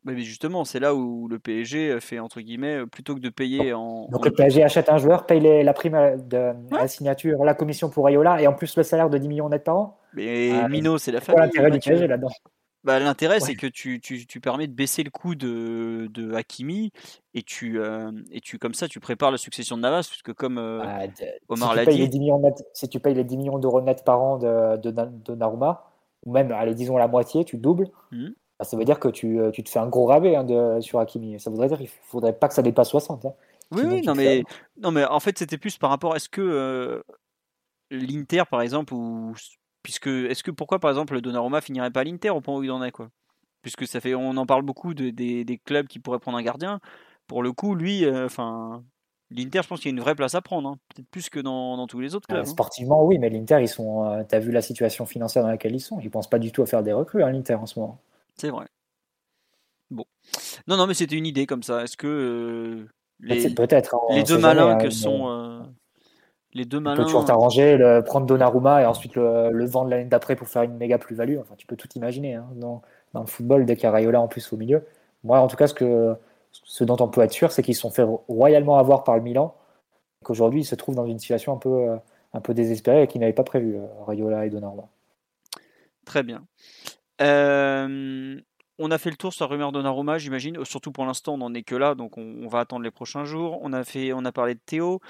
Mais 0.05 0.21
justement, 0.21 0.65
c'est 0.65 0.81
là 0.81 0.95
où 0.95 1.29
le 1.29 1.39
PSG 1.39 1.99
fait 2.01 2.19
entre 2.19 2.41
guillemets 2.41 2.87
plutôt 2.87 3.15
que 3.15 3.21
de 3.21 3.31
payer 3.31 3.73
en. 3.73 4.09
Donc 4.11 4.25
le 4.25 4.33
PSG 4.33 4.63
achète 4.63 4.89
un 4.89 4.99
joueur, 4.99 5.27
paye 5.27 5.63
la 5.63 5.73
prime 5.73 6.17
de 6.29 6.53
la 6.71 6.89
signature, 6.89 7.45
la 7.45 7.55
commission 7.55 7.89
pour 7.89 8.07
Ayola 8.07 8.41
et 8.41 8.47
en 8.47 8.53
plus 8.53 8.77
le 8.77 8.83
salaire 8.83 9.11
de 9.11 9.19
10 9.19 9.29
millions 9.29 9.49
net 9.49 9.65
par 9.65 9.77
an. 9.77 9.99
Mais 10.13 10.69
Mino, 10.69 10.99
c'est 10.99 11.13
la 11.13 11.21
famille. 11.21 11.43
l'intérêt 11.43 11.71
du 11.71 11.79
PSG 11.81 12.07
là-dedans? 12.07 12.31
Bah, 12.85 12.99
L'intérêt, 12.99 13.41
c'est 13.41 13.55
que 13.55 13.67
tu, 13.67 13.99
tu, 13.99 14.27
tu, 14.27 14.41
permets 14.41 14.67
de 14.67 14.75
baisser 14.75 15.03
le 15.03 15.11
coût 15.11 15.35
de, 15.35 16.07
de 16.13 16.35
Hakimi 16.35 16.93
et 17.33 17.43
tu, 17.43 17.81
euh, 17.81 18.13
et 18.31 18.41
tu, 18.41 18.59
comme 18.59 18.75
ça, 18.75 18.89
tu 18.89 19.01
prépares 19.01 19.31
la 19.31 19.39
succession 19.39 19.79
de 19.79 19.83
Navas, 19.83 20.07
puisque 20.07 20.35
comme 20.35 20.59
euh, 20.59 20.81
bah, 20.81 21.15
Omar 21.49 21.75
l'a 21.75 21.87
dit. 21.87 22.11
si 22.75 22.89
tu 22.91 23.01
payes 23.01 23.15
les 23.15 23.25
10 23.25 23.39
millions 23.39 23.59
d'euros 23.59 23.81
net 23.81 24.05
par 24.05 24.21
an 24.21 24.37
de, 24.37 24.77
de, 24.77 24.91
de 24.91 25.35
Naruma, 25.35 25.87
ou 26.27 26.33
même, 26.33 26.53
allez, 26.53 26.75
disons 26.75 26.99
la 26.99 27.09
moitié, 27.09 27.47
tu 27.47 27.57
doubles. 27.57 27.89
Mmh. 28.13 28.29
Bah, 28.59 28.65
ça 28.65 28.77
veut 28.77 28.85
dire 28.85 29.01
que 29.01 29.09
tu, 29.09 29.41
euh, 29.41 29.51
tu, 29.51 29.65
te 29.65 29.69
fais 29.69 29.81
un 29.81 29.89
gros 29.89 30.07
rabais 30.07 30.37
hein, 30.37 30.45
de, 30.45 30.81
sur 30.81 31.01
Hakimi. 31.01 31.41
Ça 31.41 31.51
voudrait 31.51 31.69
dire 31.69 31.77
qu'il 31.77 31.87
ne 31.87 32.09
faudrait 32.09 32.33
pas 32.33 32.49
que 32.49 32.55
ça 32.55 32.63
dépasse 32.63 32.91
60. 32.91 33.25
Hein. 33.25 33.35
Oui, 33.73 33.83
oui 33.85 34.03
non, 34.03 34.15
mais, 34.15 34.45
non, 34.81 34.91
mais 34.93 35.05
en 35.05 35.21
fait, 35.21 35.39
c'était 35.39 35.59
plus 35.59 35.77
par 35.77 35.91
rapport 35.91 36.15
à 36.15 36.19
ce 36.21 36.29
que 36.29 36.41
euh, 36.41 37.03
l'Inter, 37.91 38.45
par 38.49 38.63
exemple, 38.63 38.95
ou 38.95 39.35
puisque 39.83 40.07
est-ce 40.07 40.43
que 40.43 40.51
pourquoi 40.51 40.79
par 40.79 40.91
exemple 40.91 41.15
le 41.15 41.21
Donnarumma 41.21 41.61
finirait 41.61 41.91
pas 41.91 42.01
à 42.01 42.05
l'Inter 42.05 42.31
au 42.31 42.41
point 42.41 42.57
où 42.57 42.63
il 42.63 42.71
en 42.71 42.83
est 42.83 42.93
quoi? 42.93 43.09
Puisque 43.63 43.87
ça 43.87 44.01
fait, 44.01 44.15
on 44.15 44.37
en 44.37 44.47
parle 44.47 44.63
beaucoup 44.63 44.95
de, 44.95 45.11
des, 45.11 45.45
des, 45.45 45.59
clubs 45.59 45.87
qui 45.87 45.99
pourraient 45.99 46.19
prendre 46.19 46.39
un 46.39 46.43
gardien. 46.43 46.81
Pour 47.27 47.43
le 47.43 47.53
coup, 47.53 47.75
lui, 47.75 48.05
euh, 48.05 48.27
enfin. 48.27 48.85
L'Inter, 49.31 49.63
je 49.63 49.69
pense 49.69 49.81
qu'il 49.81 49.91
y 49.91 49.93
a 49.93 49.97
une 49.97 50.03
vraie 50.03 50.15
place 50.15 50.35
à 50.35 50.43
prendre, 50.43 50.69
hein. 50.69 50.79
peut-être 50.95 51.09
plus 51.09 51.29
que 51.31 51.41
dans, 51.41 51.77
dans, 51.77 51.87
tous 51.87 51.99
les 51.99 52.15
autres 52.15 52.29
clubs. 52.29 52.45
Sportivement, 52.45 53.05
oui, 53.05 53.19
mais 53.19 53.31
l'Inter, 53.31 53.59
ils 53.61 53.69
sont. 53.69 54.25
tu 54.29 54.35
as 54.35 54.39
vu 54.39 54.53
la 54.53 54.61
situation 54.61 55.07
financière 55.07 55.43
dans 55.43 55.49
laquelle 55.49 55.75
ils 55.75 55.81
sont. 55.81 55.99
Ils 55.99 56.11
pensent 56.11 56.29
pas 56.29 56.39
du 56.39 56.53
tout 56.53 56.63
à 56.63 56.67
faire 56.67 56.83
des 56.83 56.93
recrues, 56.93 57.23
à 57.23 57.27
hein, 57.27 57.33
l'Inter 57.33 57.55
en 57.55 57.67
ce 57.67 57.81
moment. 57.81 57.99
C'est 58.37 58.51
vrai. 58.51 58.67
Bon. 59.91 60.05
Non, 60.67 60.77
non, 60.77 60.87
mais 60.87 60.95
c'était 60.95 61.17
une 61.17 61.27
idée 61.27 61.47
comme 61.47 61.63
ça. 61.63 61.83
Est-ce 61.83 61.97
que 61.97 62.07
euh, 62.07 62.89
les, 63.21 63.55
peut-être 63.55 63.97
les 64.11 64.23
deux 64.23 64.39
malins 64.39 64.77
que 64.77 64.91
sont 64.91 65.29
euh, 65.29 65.61
les 66.53 66.65
deux 66.65 66.81
malins. 66.81 66.97
Tu 66.97 67.03
peux 67.03 67.07
toujours 67.07 67.25
t'arranger, 67.25 67.77
le, 67.77 68.03
prendre 68.03 68.27
Donnarumma 68.27 68.83
et 68.83 68.87
ensuite 68.87 69.15
le, 69.15 69.65
vendre 69.67 69.91
l'année 69.91 70.05
d'après 70.05 70.37
pour 70.37 70.49
faire 70.49 70.63
une 70.63 70.77
méga 70.77 70.99
plus-value. 70.99 71.39
Enfin, 71.39 71.55
tu 71.57 71.67
peux 71.67 71.77
tout 71.77 71.89
imaginer 71.95 72.35
hein, 72.35 72.47
dans, 72.55 72.83
dans, 73.13 73.21
le 73.21 73.27
football 73.27 73.67
dès 73.67 73.77
qu'il 73.77 73.85
y 73.85 73.87
a 73.87 73.93
Rayola 73.93 74.21
en 74.21 74.29
plus 74.29 74.53
au 74.53 74.57
milieu. 74.57 74.85
Moi, 75.23 75.39
en 75.39 75.47
tout 75.47 75.57
cas, 75.57 75.67
ce 75.67 75.75
que 75.75 76.17
ce 76.53 76.85
dont 76.85 76.97
on 77.01 77.09
peut 77.09 77.21
être 77.21 77.33
sûr, 77.33 77.51
c'est 77.51 77.63
qu'ils 77.63 77.75
se 77.75 77.81
sont 77.81 77.91
fait 77.91 78.07
royalement 78.29 78.79
avoir 78.79 79.05
par 79.05 79.17
le 79.17 79.23
Milan, 79.23 79.57
qu'aujourd'hui 80.23 80.61
ils 80.61 80.65
se 80.65 80.77
trouvent 80.77 80.95
dans 80.95 81.07
une 81.07 81.19
situation 81.19 81.53
un 81.53 81.59
peu 81.59 81.89
euh, 81.89 81.97
un 82.33 82.41
peu 82.41 82.55
désespérée 82.55 83.03
et 83.03 83.07
qu'ils 83.07 83.21
n'avaient 83.21 83.33
pas 83.33 83.45
prévu 83.45 83.77
Rayola 84.07 84.47
et 84.47 84.51
Donnarumma. 84.51 84.89
Très 86.05 86.23
bien. 86.23 86.45
On 87.21 88.91
a 88.91 88.99
fait 88.99 89.11
le 89.11 89.17
tour 89.17 89.33
sur 89.33 89.45
la 89.45 89.51
rumeur 89.51 89.71
Donnarumma, 89.71 90.19
j'imagine. 90.19 90.65
Surtout 90.65 90.91
pour 90.91 91.07
l'instant, 91.07 91.35
on 91.35 91.39
n'en 91.39 91.55
est 91.55 91.63
que 91.63 91.77
là, 91.77 91.95
donc 91.95 92.19
on, 92.19 92.49
va 92.49 92.61
attendre 92.61 92.83
les 92.83 92.91
prochains 92.91 93.25
jours. 93.25 93.59
On 93.63 93.73
a, 93.73 93.85
fait, 93.85 94.13
on 94.13 94.25
a 94.25 94.33
parlé 94.33 94.55
de 94.55 94.61
Théo. 94.67 95.01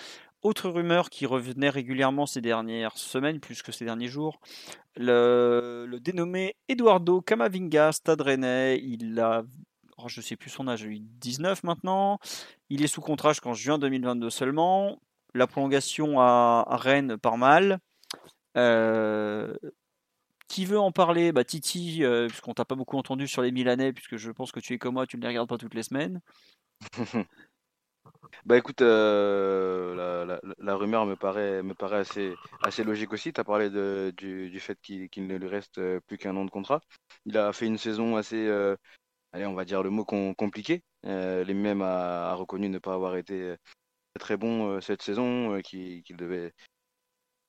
Autre 0.43 0.68
rumeur 0.68 1.09
qui 1.09 1.24
revenait 1.24 1.70
régulièrement 1.70 2.26
ces 2.26 2.43
dernières 2.43 2.98
semaines, 2.98 3.40
plus 3.40 3.62
que 3.62 3.72
ces 3.72 3.86
derniers 3.86 4.09
jours, 4.09 4.39
le, 4.97 5.89
dénommé 6.02 6.55
Eduardo 6.68 7.22
Camavinga, 7.22 7.93
Stade 7.93 8.20
Rennais. 8.20 8.78
Il 8.82 9.18
a, 9.18 9.44
oh, 9.97 10.09
je 10.09 10.20
ne 10.20 10.22
sais 10.22 10.36
plus 10.36 10.51
son 10.51 10.68
âge, 10.68 10.82
il 10.82 11.09
19 11.18 11.64
maintenant. 11.64 12.18
Il 12.68 12.85
est 12.85 12.89
sous 12.89 13.01
contrat 13.01 13.31
jusqu'en 13.31 13.55
juin 13.55 13.78
2022 13.78 14.28
seulement. 14.28 15.01
La 15.32 15.47
prolongation 15.47 16.20
à, 16.20 16.66
Rennes 16.68 17.16
par 17.16 17.39
mal. 17.39 17.78
Euh, 18.59 19.55
qui 20.48 20.64
veut 20.66 20.78
en 20.78 20.92
parler? 20.92 21.32
Bah, 21.32 21.44
Titi, 21.44 22.04
euh, 22.04 22.28
puisqu'on 22.28 22.54
t'a 22.54 22.64
pas 22.64 22.74
beaucoup 22.74 22.96
entendu 22.96 23.26
sur 23.28 23.42
les 23.42 23.52
Milanais, 23.52 23.92
puisque 23.92 24.16
je 24.16 24.30
pense 24.30 24.52
que 24.52 24.60
tu 24.60 24.74
es 24.74 24.78
comme 24.78 24.94
moi, 24.94 25.06
tu 25.06 25.16
ne 25.16 25.22
les 25.22 25.28
regardes 25.28 25.48
pas 25.48 25.58
toutes 25.58 25.74
les 25.74 25.82
semaines. 25.82 26.20
bah 28.44 28.56
écoute, 28.58 28.82
euh, 28.82 30.38
la, 30.58 30.76
rumeur 30.76 31.06
me 31.06 31.16
paraît, 31.16 31.62
me 31.62 31.74
paraît 31.74 31.98
assez, 31.98 32.34
assez 32.62 32.84
logique 32.84 33.12
aussi. 33.12 33.32
Tu 33.32 33.40
as 33.40 33.44
parlé 33.44 33.70
de, 33.70 34.12
du, 34.16 34.60
fait 34.60 34.78
qu'il 34.80 35.26
ne 35.26 35.36
lui 35.36 35.48
reste 35.48 35.78
euh, 35.78 36.00
plus 36.06 36.18
qu'un 36.18 36.36
an 36.36 36.44
de 36.44 36.50
contrat. 36.50 36.80
Il 37.26 37.38
a 37.38 37.52
fait 37.52 37.66
une 37.66 37.78
saison 37.78 38.16
assez, 38.16 38.48
allez, 39.32 39.46
on 39.46 39.54
va 39.54 39.64
dire 39.64 39.82
le 39.82 39.90
mot 39.90 40.04
compliqué. 40.04 40.82
les 41.04 41.54
mêmes 41.54 41.82
a, 41.82 42.34
reconnu 42.34 42.68
ne 42.68 42.78
pas 42.78 42.94
avoir 42.94 43.16
été 43.16 43.54
très 44.20 44.36
bon 44.36 44.80
cette 44.80 45.02
saison, 45.02 45.60
qu'il 45.62 46.02
devait 46.16 46.52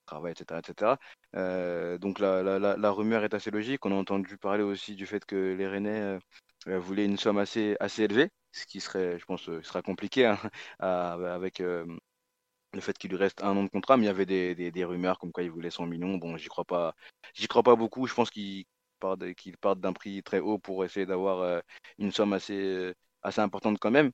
travail, 0.05 0.31
etc. 0.33 0.59
etc. 0.59 0.97
Euh, 1.35 1.97
donc 1.97 2.19
la, 2.19 2.41
la, 2.43 2.59
la, 2.77 2.91
rumeur 2.91 3.23
est 3.23 3.33
assez 3.33 3.51
logique. 3.51 3.85
On 3.85 3.91
a 3.91 3.95
entendu 3.95 4.37
parler 4.37 4.63
aussi 4.63 4.95
du 4.95 5.05
fait 5.05 5.25
que 5.25 5.55
les 5.57 5.67
Rennais 5.67 6.01
euh, 6.01 6.19
euh, 6.67 6.79
voulaient 6.79 7.05
une 7.05 7.17
somme 7.17 7.37
assez, 7.37 7.75
assez 7.79 8.03
élevée, 8.03 8.29
ce 8.51 8.65
qui 8.65 8.81
serait, 8.81 9.19
je 9.19 9.25
pense, 9.25 9.43
sera 9.61 9.81
compliqué 9.81 10.25
hein, 10.25 10.37
avec 10.79 11.59
le 11.59 12.81
fait 12.81 12.97
qu'il 12.97 13.11
lui 13.11 13.17
reste 13.17 13.43
un 13.43 13.55
an 13.57 13.63
de 13.63 13.69
contrat, 13.69 13.97
mais 13.97 14.03
il 14.03 14.07
y 14.07 14.09
avait 14.09 14.25
des, 14.25 14.55
des, 14.55 14.85
rumeurs 14.85 15.19
comme 15.19 15.31
quoi 15.31 15.43
il 15.43 15.51
voulait 15.51 15.69
100 15.71 15.85
millions. 15.85 16.17
Bon, 16.17 16.37
j'y 16.37 16.49
crois 16.49 16.65
pas, 16.65 16.93
j'y 17.33 17.47
crois 17.47 17.63
pas 17.63 17.75
beaucoup. 17.75 18.07
Je 18.07 18.13
pense 18.13 18.29
qu'il 18.29 18.65
part 18.99 19.17
partent 19.61 19.79
d'un 19.79 19.93
prix 19.93 20.23
très 20.23 20.39
haut 20.39 20.59
pour 20.59 20.85
essayer 20.85 21.05
d'avoir 21.05 21.61
une 21.99 22.11
somme 22.11 22.33
assez, 22.33 22.93
assez 23.21 23.41
importante 23.41 23.77
quand 23.79 23.91
même. 23.91 24.11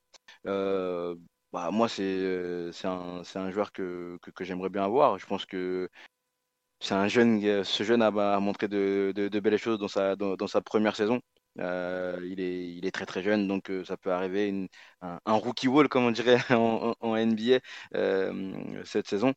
Bah, 1.52 1.70
moi, 1.72 1.90
c'est 1.90 2.04
euh, 2.04 2.72
un, 2.86 3.24
un, 3.36 3.52
joueur 3.52 3.74
que, 3.74 4.18
j'aimerais 4.40 4.70
bien 4.70 4.84
avoir. 4.86 5.18
Je 5.20 5.26
pense 5.26 5.46
que 5.46 5.90
c'est 6.80 6.96
euh, 6.96 7.64
ce 7.64 7.84
jeune 7.84 8.02
a, 8.02 8.08
a 8.08 8.40
montré 8.40 8.68
de, 8.68 9.14
belles 9.42 9.58
choses 9.58 9.80
dans 9.80 9.88
sa, 10.48 10.62
première 10.62 10.96
saison. 10.96 11.22
Euh, 11.60 12.20
il, 12.24 12.86
est, 12.86 12.92
très 12.92 13.06
très 13.06 13.24
jeune, 13.24 13.48
donc 13.48 13.72
ça 13.86 13.98
peut 13.98 14.12
arriver 14.14 14.70
un, 15.02 15.20
rookie 15.34 15.68
wall, 15.68 15.90
comme 15.90 16.06
on 16.06 16.12
dirait 16.12 16.38
en, 16.52 17.16
NBA 17.16 17.60
cette 18.86 19.08
saison. 19.08 19.34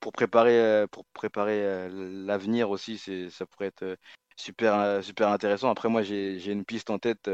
pour 0.00 0.12
préparer, 0.12 1.88
l'avenir 1.90 2.70
aussi, 2.70 2.98
ça 3.30 3.46
pourrait 3.46 3.66
être 3.68 3.98
super, 4.36 5.02
super 5.02 5.28
intéressant. 5.30 5.70
Après, 5.70 5.88
moi, 5.88 6.02
j'ai 6.02 6.52
une 6.52 6.64
piste 6.64 6.90
en 6.90 6.98
tête 6.98 7.28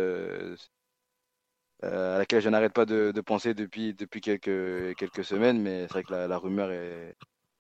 à 1.83 2.19
laquelle 2.19 2.43
je 2.43 2.49
n'arrête 2.49 2.73
pas 2.73 2.87
de, 2.87 3.21
penser 3.21 3.55
depuis, 3.55 3.95
depuis 3.95 4.21
quelques, 4.21 4.97
quelques 4.97 5.25
semaines, 5.25 5.61
mais 5.61 5.83
c'est 5.83 5.93
vrai 5.93 6.03
que 6.03 6.13
la, 6.13 6.39
rumeur 6.39 6.71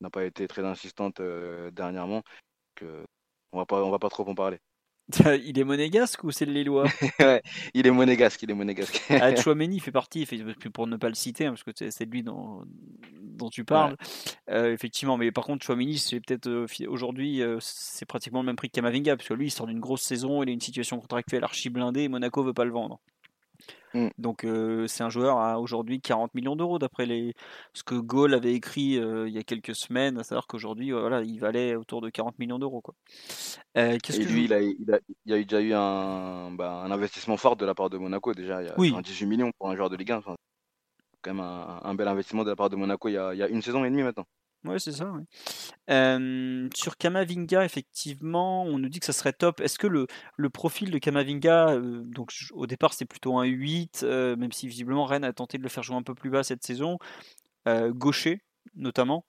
n'a 0.00 0.10
pas 0.10 0.24
été 0.24 0.48
très 0.48 0.64
insistante 0.64 1.20
euh, 1.20 1.70
dernièrement. 1.70 2.22
Que 2.74 3.04
on 3.52 3.58
va 3.58 3.66
pas, 3.66 3.82
on 3.82 3.90
va 3.90 3.98
pas 3.98 4.08
trop 4.08 4.28
en 4.28 4.34
parler. 4.34 4.58
il 5.44 5.58
est 5.58 5.64
monégasque 5.64 6.22
ou 6.22 6.30
c'est 6.30 6.46
le 6.46 6.52
Lillois? 6.52 6.86
Ouais, 7.18 7.42
Il 7.74 7.86
est 7.86 7.90
monégasque, 7.90 8.42
il 8.42 8.50
est 8.50 8.54
monégasque. 8.54 9.02
ah, 9.10 9.34
Chouameni 9.36 9.80
fait 9.80 9.90
partie, 9.90 10.26
pour 10.72 10.86
ne 10.86 10.96
pas 10.96 11.08
le 11.08 11.14
citer, 11.14 11.46
hein, 11.46 11.50
parce 11.50 11.64
que 11.64 11.90
c'est 11.90 12.04
lui 12.04 12.22
dont, 12.22 12.62
dont 13.20 13.50
tu 13.50 13.64
parles. 13.64 13.96
Euh, 14.50 14.72
effectivement, 14.72 15.16
mais 15.16 15.32
par 15.32 15.44
contre, 15.44 15.66
Chouameni, 15.66 15.98
c'est 15.98 16.20
peut-être 16.20 16.48
aujourd'hui, 16.86 17.42
c'est 17.60 18.06
pratiquement 18.06 18.40
le 18.40 18.46
même 18.46 18.56
prix 18.56 18.68
que 18.68 18.74
Kamavinga, 18.74 19.16
parce 19.16 19.28
que 19.28 19.34
lui, 19.34 19.46
il 19.46 19.50
sort 19.50 19.66
d'une 19.66 19.80
grosse 19.80 20.02
saison, 20.02 20.42
il 20.44 20.48
a 20.48 20.52
une 20.52 20.60
situation 20.60 21.00
contractuelle 21.00 21.42
archi 21.42 21.70
blindée, 21.70 22.02
et 22.02 22.08
Monaco 22.08 22.44
veut 22.44 22.54
pas 22.54 22.64
le 22.64 22.72
vendre. 22.72 23.00
Mmh. 23.94 24.08
Donc 24.18 24.46
c'est 24.86 25.02
un 25.02 25.10
joueur 25.10 25.38
à 25.38 25.58
aujourd'hui 25.58 26.00
40 26.00 26.34
millions 26.34 26.54
d'euros 26.54 26.78
d'après 26.78 27.06
les... 27.06 27.34
ce 27.74 27.82
que 27.82 27.96
Gaulle 27.96 28.34
avait 28.34 28.54
écrit 28.54 28.92
il 28.92 29.30
y 29.30 29.38
a 29.38 29.42
quelques 29.42 29.74
semaines, 29.74 30.18
à 30.18 30.22
savoir 30.22 30.46
qu'aujourd'hui 30.46 30.92
voilà, 30.92 31.22
il 31.22 31.38
valait 31.40 31.74
autour 31.74 32.00
de 32.00 32.08
40 32.08 32.38
millions 32.38 32.58
d'euros. 32.58 32.80
Quoi. 32.80 32.94
Et 33.74 33.98
lui, 34.24 34.44
il, 34.44 34.52
a, 34.52 34.60
il, 34.60 34.92
a, 34.92 34.98
il, 35.26 35.32
a, 35.32 35.36
déjà 35.38 35.60
eu 35.60 35.72
un, 35.72 36.52
bah, 36.52 36.82
un, 36.84 36.90
investissement 36.90 37.36
fort 37.36 37.56
de 37.56 37.66
la 37.66 37.74
part 37.74 37.90
de 37.90 37.98
Monaco 37.98 38.32
déjà, 38.32 38.62
il 38.62 38.68
y 38.68 38.70
a 38.70 38.74
oui. 38.78 38.94
18 39.02 39.26
millions 39.26 39.50
pour 39.58 39.70
un 39.70 39.76
joueur 39.76 39.90
de 39.90 39.96
Ligue 39.96 40.12
1. 40.12 40.18
Enfin, 40.18 40.36
quand 41.22 41.34
même 41.34 41.44
un, 41.44 41.94
bel 41.94 42.08
investissement 42.08 42.44
de 42.44 42.50
la 42.50 42.56
part 42.56 42.70
de 42.70 42.76
Monaco 42.76 43.08
il 43.08 43.12
y 43.12 43.18
a, 43.18 43.34
il 43.34 43.38
y 43.38 43.42
a 43.42 43.48
une 43.48 43.62
saison 43.62 43.84
et 43.84 43.90
demie 43.90 44.02
maintenant. 44.02 44.26
Ouais, 44.64 44.78
c'est 44.78 44.92
ça. 44.92 45.06
ouais. 45.06 45.22
Euh, 45.90 46.68
sur 46.74 46.98
Kamavinga, 46.98 47.64
effectivement, 47.64 48.64
on 48.64 48.78
nous 48.78 48.88
dit 48.90 49.00
que 49.00 49.06
ça 49.06 49.14
serait 49.14 49.32
top. 49.32 49.60
Est-ce 49.60 49.78
que 49.78 49.86
le, 49.86 50.06
le 50.36 50.50
profil 50.50 50.90
de 50.90 50.98
Kamavinga, 50.98 51.70
euh, 51.70 52.02
donc 52.04 52.32
au 52.52 52.66
départ 52.66 52.92
c'était 52.92 53.06
plutôt 53.06 53.38
un 53.38 53.44
8, 53.44 54.02
euh, 54.02 54.36
même 54.36 54.52
si 54.52 54.68
visiblement 54.68 55.06
Rennes 55.06 55.24
a 55.24 55.32
tenté 55.32 55.56
de 55.56 55.62
le 55.62 55.70
faire 55.70 55.82
jouer 55.82 55.96
un 55.96 56.02
peu 56.02 56.14
plus 56.14 56.28
bas 56.28 56.42
cette 56.42 56.62
saison, 56.62 56.98
euh, 57.68 57.90
gaucher 57.92 58.42
notamment. 58.76 59.24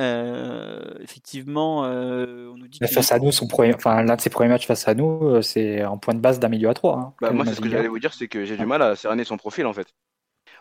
Euh, 0.00 0.94
effectivement, 1.00 1.84
euh, 1.84 2.50
on 2.52 2.56
nous 2.56 2.66
dit 2.66 2.78
face 2.90 3.12
à 3.12 3.18
nous, 3.18 3.30
son 3.32 3.46
premier, 3.46 3.74
enfin, 3.74 4.02
l'un 4.02 4.16
de 4.16 4.20
ses 4.20 4.30
premiers 4.30 4.48
matchs 4.48 4.66
face 4.66 4.88
à 4.88 4.94
nous, 4.94 5.40
c'est 5.42 5.84
en 5.84 5.98
point 5.98 6.14
de 6.14 6.20
base 6.20 6.40
d'un 6.40 6.48
milieu 6.48 6.68
à 6.68 6.74
3. 6.74 7.14
Bah, 7.20 7.30
moi, 7.32 7.44
c'est 7.44 7.54
ce 7.54 7.60
que 7.60 7.68
j'allais 7.68 7.86
vous 7.88 7.98
dire, 7.98 8.12
c'est 8.14 8.28
que 8.28 8.44
j'ai 8.44 8.56
du 8.56 8.66
mal 8.66 8.82
à 8.82 8.96
cerner 8.96 9.24
son 9.24 9.36
profil 9.36 9.66
en 9.66 9.72
fait. 9.72 9.86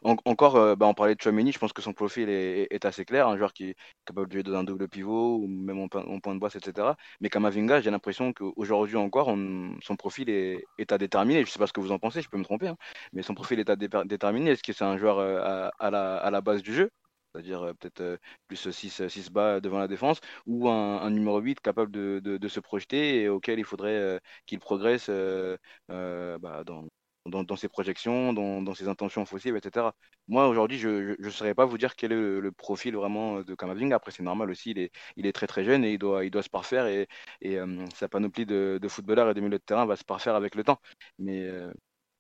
En- 0.03 0.17
encore, 0.25 0.55
euh, 0.57 0.75
bah, 0.75 0.85
on 0.88 0.93
parlait 0.93 1.15
de 1.15 1.21
Chouameni, 1.21 1.51
je 1.53 1.59
pense 1.59 1.71
que 1.71 1.81
son 1.81 1.93
profil 1.93 2.30
est, 2.30 2.85
assez 2.85 3.05
clair, 3.05 3.27
un 3.27 3.38
joueur 3.38 3.53
qui 3.53 3.69
est 3.69 3.75
capable 4.05 4.27
de 4.27 4.34
jouer 4.34 4.43
dans 4.43 4.55
un 4.55 4.63
double 4.63 4.89
pivot 4.89 5.38
ou 5.38 5.47
même 5.47 5.80
en, 5.80 5.88
point- 5.88 6.35
de 6.35 6.39
basse, 6.39 6.55
etc. 6.55 6.97
Mais 7.21 7.30
Kamavinga, 7.30 7.80
j'ai 7.81 7.89
l'impression 7.91 8.34
qu'aujourd'hui 8.34 8.97
encore, 8.97 9.30
on- 9.30 9.75
son 9.81 9.95
profil 9.95 10.30
est, 10.30 10.65
à 10.91 10.97
déterminer. 10.97 11.45
Je 11.45 11.51
sais 11.51 11.59
pas 11.59 11.67
ce 11.67 11.73
que 11.73 11.80
vous 11.80 11.91
en 11.91 11.99
pensez, 11.99 12.21
je 12.21 12.30
peux 12.30 12.38
me 12.38 12.43
tromper, 12.43 12.67
hein, 12.67 12.77
mais 13.13 13.21
son 13.21 13.34
profil 13.34 13.59
est 13.59 13.69
à 13.69 13.75
dé- 13.77 13.88
déterminer. 14.05 14.51
Est-ce 14.51 14.63
que 14.63 14.73
c'est 14.73 14.84
un 14.84 14.97
joueur 14.97 15.19
euh, 15.19 15.69
à, 15.80 15.89
la, 15.91 16.41
base 16.41 16.61
du 16.63 16.73
jeu? 16.73 16.89
C'est-à-dire 17.34 17.63
euh, 17.63 17.73
peut-être 17.73 18.19
plus 18.47 18.69
6, 18.71 19.07
6 19.07 19.31
bas 19.31 19.59
devant 19.61 19.80
la 19.80 19.88
défense, 19.88 20.19
ou 20.45 20.69
un, 20.69 21.09
numéro 21.11 21.39
8 21.39 21.59
capable 21.61 21.91
de, 21.91 22.47
se 22.47 22.59
projeter 22.59 23.21
et 23.21 23.30
auquel 23.30 23.57
il 23.59 23.65
faudrait 23.65 24.19
qu'il 24.45 24.59
progresse 24.59 25.09
bah, 25.88 26.63
dans, 26.65 26.88
dans, 27.26 27.44
dans 27.44 27.56
ses 27.56 27.70
projections, 27.70 28.34
dans, 28.34 28.62
dans 28.62 28.74
ses 28.74 28.88
intentions 28.88 29.22
offensives, 29.22 29.56
etc. 29.56 29.88
Moi, 30.28 30.48
aujourd'hui, 30.48 30.78
je 30.78 31.16
ne 31.20 31.30
saurais 31.30 31.54
pas 31.54 31.66
vous 31.66 31.78
dire 31.78 31.95
quel 31.95 32.12
est 32.12 32.16
le, 32.16 32.40
le 32.40 32.52
profil 32.52 32.95
vraiment 32.95 33.41
de 33.41 33.56
Kamavinga. 33.56 33.95
Après, 33.95 34.12
c'est 34.12 34.24
normal 34.24 34.50
aussi, 34.50 34.72
il 34.72 34.80
est, 34.80 34.91
il 35.16 35.26
est 35.26 35.34
très 35.34 35.48
très 35.48 35.64
jeune 35.64 35.84
et 35.86 35.94
il 35.94 36.00
doit, 36.00 36.26
il 36.26 36.32
doit 36.32 36.44
se 36.44 36.50
parfaire 36.50 36.88
et, 36.88 37.08
et 37.41 37.58
euh, 37.60 37.86
sa 37.95 38.08
panoplie 38.10 38.45
de, 38.45 38.80
de 38.82 38.88
footballeurs 38.88 39.30
et 39.30 39.34
de 39.34 39.41
milieu 39.41 39.58
de 39.58 39.64
terrain 39.64 39.86
va 39.86 39.95
se 39.95 40.04
parfaire 40.04 40.36
avec 40.36 40.56
le 40.56 40.64
temps. 40.64 40.80
Mais 41.20 41.41
euh, 41.44 41.72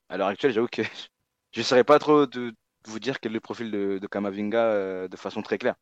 à 0.09 0.17
l'heure 0.17 0.27
actuelle, 0.27 0.53
j'avoue 0.53 0.67
que 0.67 0.83
je 1.53 1.59
ne 1.59 1.63
saurais 1.63 1.83
pas 1.83 1.99
trop 1.99 2.25
de 2.25 2.53
vous 2.87 2.99
dire 2.99 3.19
quel 3.19 3.31
est 3.31 3.35
le 3.35 3.39
profil 3.41 3.71
de, 3.71 3.99
de 3.99 4.07
Kamavinga 4.07 4.57
euh, 4.59 5.07
de 5.07 5.17
façon 5.17 5.41
très 5.41 5.57
claire. 5.57 5.75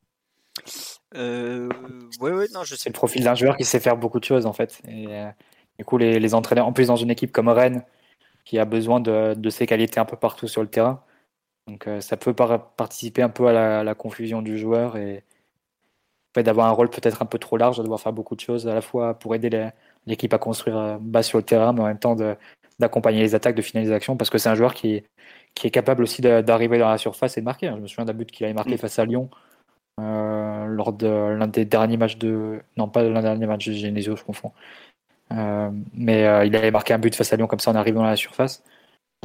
Euh, 1.16 1.70
ouais, 2.20 2.48
non, 2.54 2.64
je 2.64 2.76
sais 2.76 2.90
le 2.90 2.94
profil 2.94 3.24
d'un 3.24 3.36
joueur 3.36 3.58
qui 3.58 3.66
sait 3.66 3.80
faire 3.80 3.98
beaucoup 3.98 4.20
de 4.20 4.26
choses 4.26 4.46
en 4.46 4.54
fait. 4.54 4.82
Et 4.88 5.08
euh, 5.08 5.30
du 5.78 5.86
coup, 5.86 5.98
les, 5.98 6.20
les 6.20 6.34
entraîneurs, 6.34 6.68
en 6.68 6.74
plus 6.74 6.88
dans 6.88 6.96
une 6.96 7.10
équipe 7.12 7.32
comme 7.32 7.50
Rennes, 7.50 7.84
qui 8.46 8.60
a 8.60 8.66
besoin 8.66 9.00
de, 9.00 9.34
de 9.34 9.50
ses 9.50 9.66
qualités 9.68 10.00
un 10.00 10.06
peu 10.06 10.18
partout 10.18 10.48
sur 10.48 10.62
le 10.62 10.68
terrain, 10.68 11.04
donc 11.68 11.88
euh, 11.88 12.02
ça 12.02 12.18
peut 12.18 12.34
par- 12.34 12.72
participer 12.72 13.22
un 13.22 13.30
peu 13.30 13.48
à 13.48 13.54
la, 13.54 13.84
la 13.84 13.96
confusion 13.96 14.42
du 14.42 14.58
joueur 14.58 14.98
et 14.98 15.24
d'avoir 16.36 16.68
un 16.68 16.72
rôle 16.72 16.90
peut-être 16.90 17.22
un 17.22 17.26
peu 17.26 17.38
trop 17.40 17.58
large, 17.58 17.78
de 17.78 17.84
devoir 17.84 18.00
faire 18.00 18.14
beaucoup 18.14 18.36
de 18.36 18.40
choses 18.40 18.68
à 18.68 18.74
la 18.74 18.82
fois 18.82 19.14
pour 19.16 19.36
aider 19.36 19.50
les- 19.50 19.70
l'équipe 20.08 20.34
à 20.34 20.38
construire 20.38 20.78
euh, 20.78 20.98
bas 21.00 21.24
sur 21.24 21.38
le 21.38 21.44
terrain, 21.44 21.74
mais 21.74 21.82
en 21.82 21.86
même 21.88 22.00
temps 22.00 22.16
d'accompagner 22.80 23.20
les 23.20 23.36
attaques, 23.36 23.56
de 23.56 23.62
finaliser 23.62 23.92
l'action, 23.92 24.18
parce 24.18 24.30
que 24.30 24.38
c'est 24.38 24.50
un 24.50 24.56
joueur 24.56 24.74
qui, 24.74 25.04
qui 25.54 25.68
est 25.68 25.72
capable 25.72 26.04
aussi 26.04 26.22
d'arriver 26.22 26.80
dans 26.80 26.90
la 26.90 26.98
surface 26.98 27.38
et 27.38 27.42
de 27.42 27.46
marquer. 27.46 27.68
hein. 27.68 27.76
Je 27.78 27.82
me 27.82 27.88
souviens 27.88 28.06
d'un 28.06 28.14
but 28.14 28.32
qu'il 28.32 28.46
avait 28.46 28.54
marqué 28.54 28.76
Mm. 28.76 28.78
face 28.78 28.98
à 28.98 29.06
Lyon 29.06 29.30
euh, 30.00 30.66
lors 30.68 30.94
de 30.94 31.08
l'un 31.08 31.48
des 31.48 31.66
derniers 31.66 31.98
matchs 31.98 32.18
de. 32.18 32.62
Non, 32.78 32.88
pas 32.88 33.04
l'un 33.04 33.20
des 33.22 33.28
derniers 33.28 33.46
matchs 33.46 33.68
de 33.68 33.74
Genesio, 33.74 34.16
je 34.16 34.24
confonds. 34.24 34.52
Euh, 35.32 35.72
mais 35.94 36.26
euh, 36.26 36.46
il 36.46 36.56
avait 36.56 36.72
marqué 36.72 36.94
un 36.94 37.00
but 37.00 37.16
face 37.16 37.32
à 37.34 37.38
Lyon 37.38 37.48
comme 37.48 37.60
ça 37.60 37.72
en 37.72 37.76
arrivant 37.76 38.02
dans 38.02 38.08
la 38.08 38.16
surface. 38.18 38.64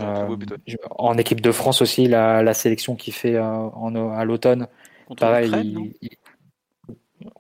Euh, 0.01 0.29
ouais. 0.29 0.59
je- 0.67 0.77
en 0.93 1.19
équipe 1.19 1.41
de 1.43 1.53
France 1.53 1.83
aussi, 1.83 2.09
la, 2.09 2.43
la 2.43 2.55
sélection 2.55 2.97
qu'il 2.97 3.15
fait 3.15 3.37
euh, 3.37 3.45
en, 3.45 3.95
à 4.13 4.25
l'automne, 4.25 4.69
contre 5.07 5.17
pareil, 5.21 5.53
il- 5.53 5.97
il- 6.03 6.19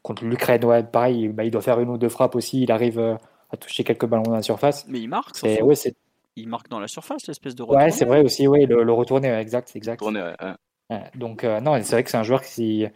contre 0.02 0.24
l'Ukraine, 0.24 0.64
ouais, 0.64 0.82
pareil, 0.82 1.28
bah, 1.28 1.44
il 1.44 1.50
doit 1.50 1.60
faire 1.62 1.80
une 1.80 1.90
ou 1.90 1.98
deux 1.98 2.08
frappes 2.08 2.34
aussi. 2.34 2.62
Il 2.62 2.72
arrive 2.72 2.98
euh, 2.98 3.16
à 3.50 3.56
toucher 3.56 3.84
quelques 3.84 4.06
ballons 4.06 4.22
dans 4.22 4.32
la 4.32 4.42
surface. 4.42 4.86
Mais 4.86 5.00
il 5.00 5.08
marque, 5.08 5.36
Et 5.44 5.62
ouais, 5.62 5.74
c'est 5.74 5.94
il 6.36 6.48
marque 6.48 6.68
dans 6.68 6.80
la 6.80 6.88
surface, 6.88 7.26
l'espèce 7.26 7.54
de 7.54 7.62
ouais, 7.68 7.90
retourné. 7.90 7.92
c'est 7.92 8.04
vrai 8.04 8.22
aussi, 8.24 8.46
ouais, 8.48 8.66
le, 8.66 8.82
le 8.82 8.92
retourner, 8.92 9.30
ouais, 9.30 9.40
exact, 9.42 9.74
exact. 9.76 10.02
Ouais, 10.02 10.12
ouais. 10.12 10.54
Ouais, 10.90 11.10
donc 11.16 11.44
euh, 11.44 11.60
non, 11.60 11.74
c'est 11.82 11.92
vrai 11.92 12.04
que 12.04 12.10
c'est 12.10 12.18
un 12.18 12.24
joueur 12.24 12.42
qui 12.42 12.84
est 12.84 12.92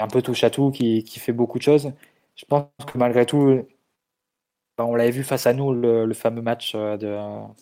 un 0.00 0.08
peu 0.08 0.22
touche 0.22 0.44
à 0.44 0.50
tout, 0.50 0.70
qui, 0.72 1.04
qui 1.04 1.20
fait 1.20 1.32
beaucoup 1.32 1.58
de 1.58 1.64
choses. 1.64 1.92
Je 2.36 2.46
pense 2.46 2.66
que 2.86 2.98
malgré 2.98 3.26
tout, 3.26 3.66
bah, 4.78 4.84
on 4.86 4.94
l'avait 4.94 5.10
vu 5.10 5.22
face 5.24 5.46
à 5.46 5.52
nous 5.52 5.72
le, 5.72 6.06
le 6.06 6.14
fameux 6.14 6.42
match 6.42 6.72
euh, 6.74 6.96
de, 6.96 7.16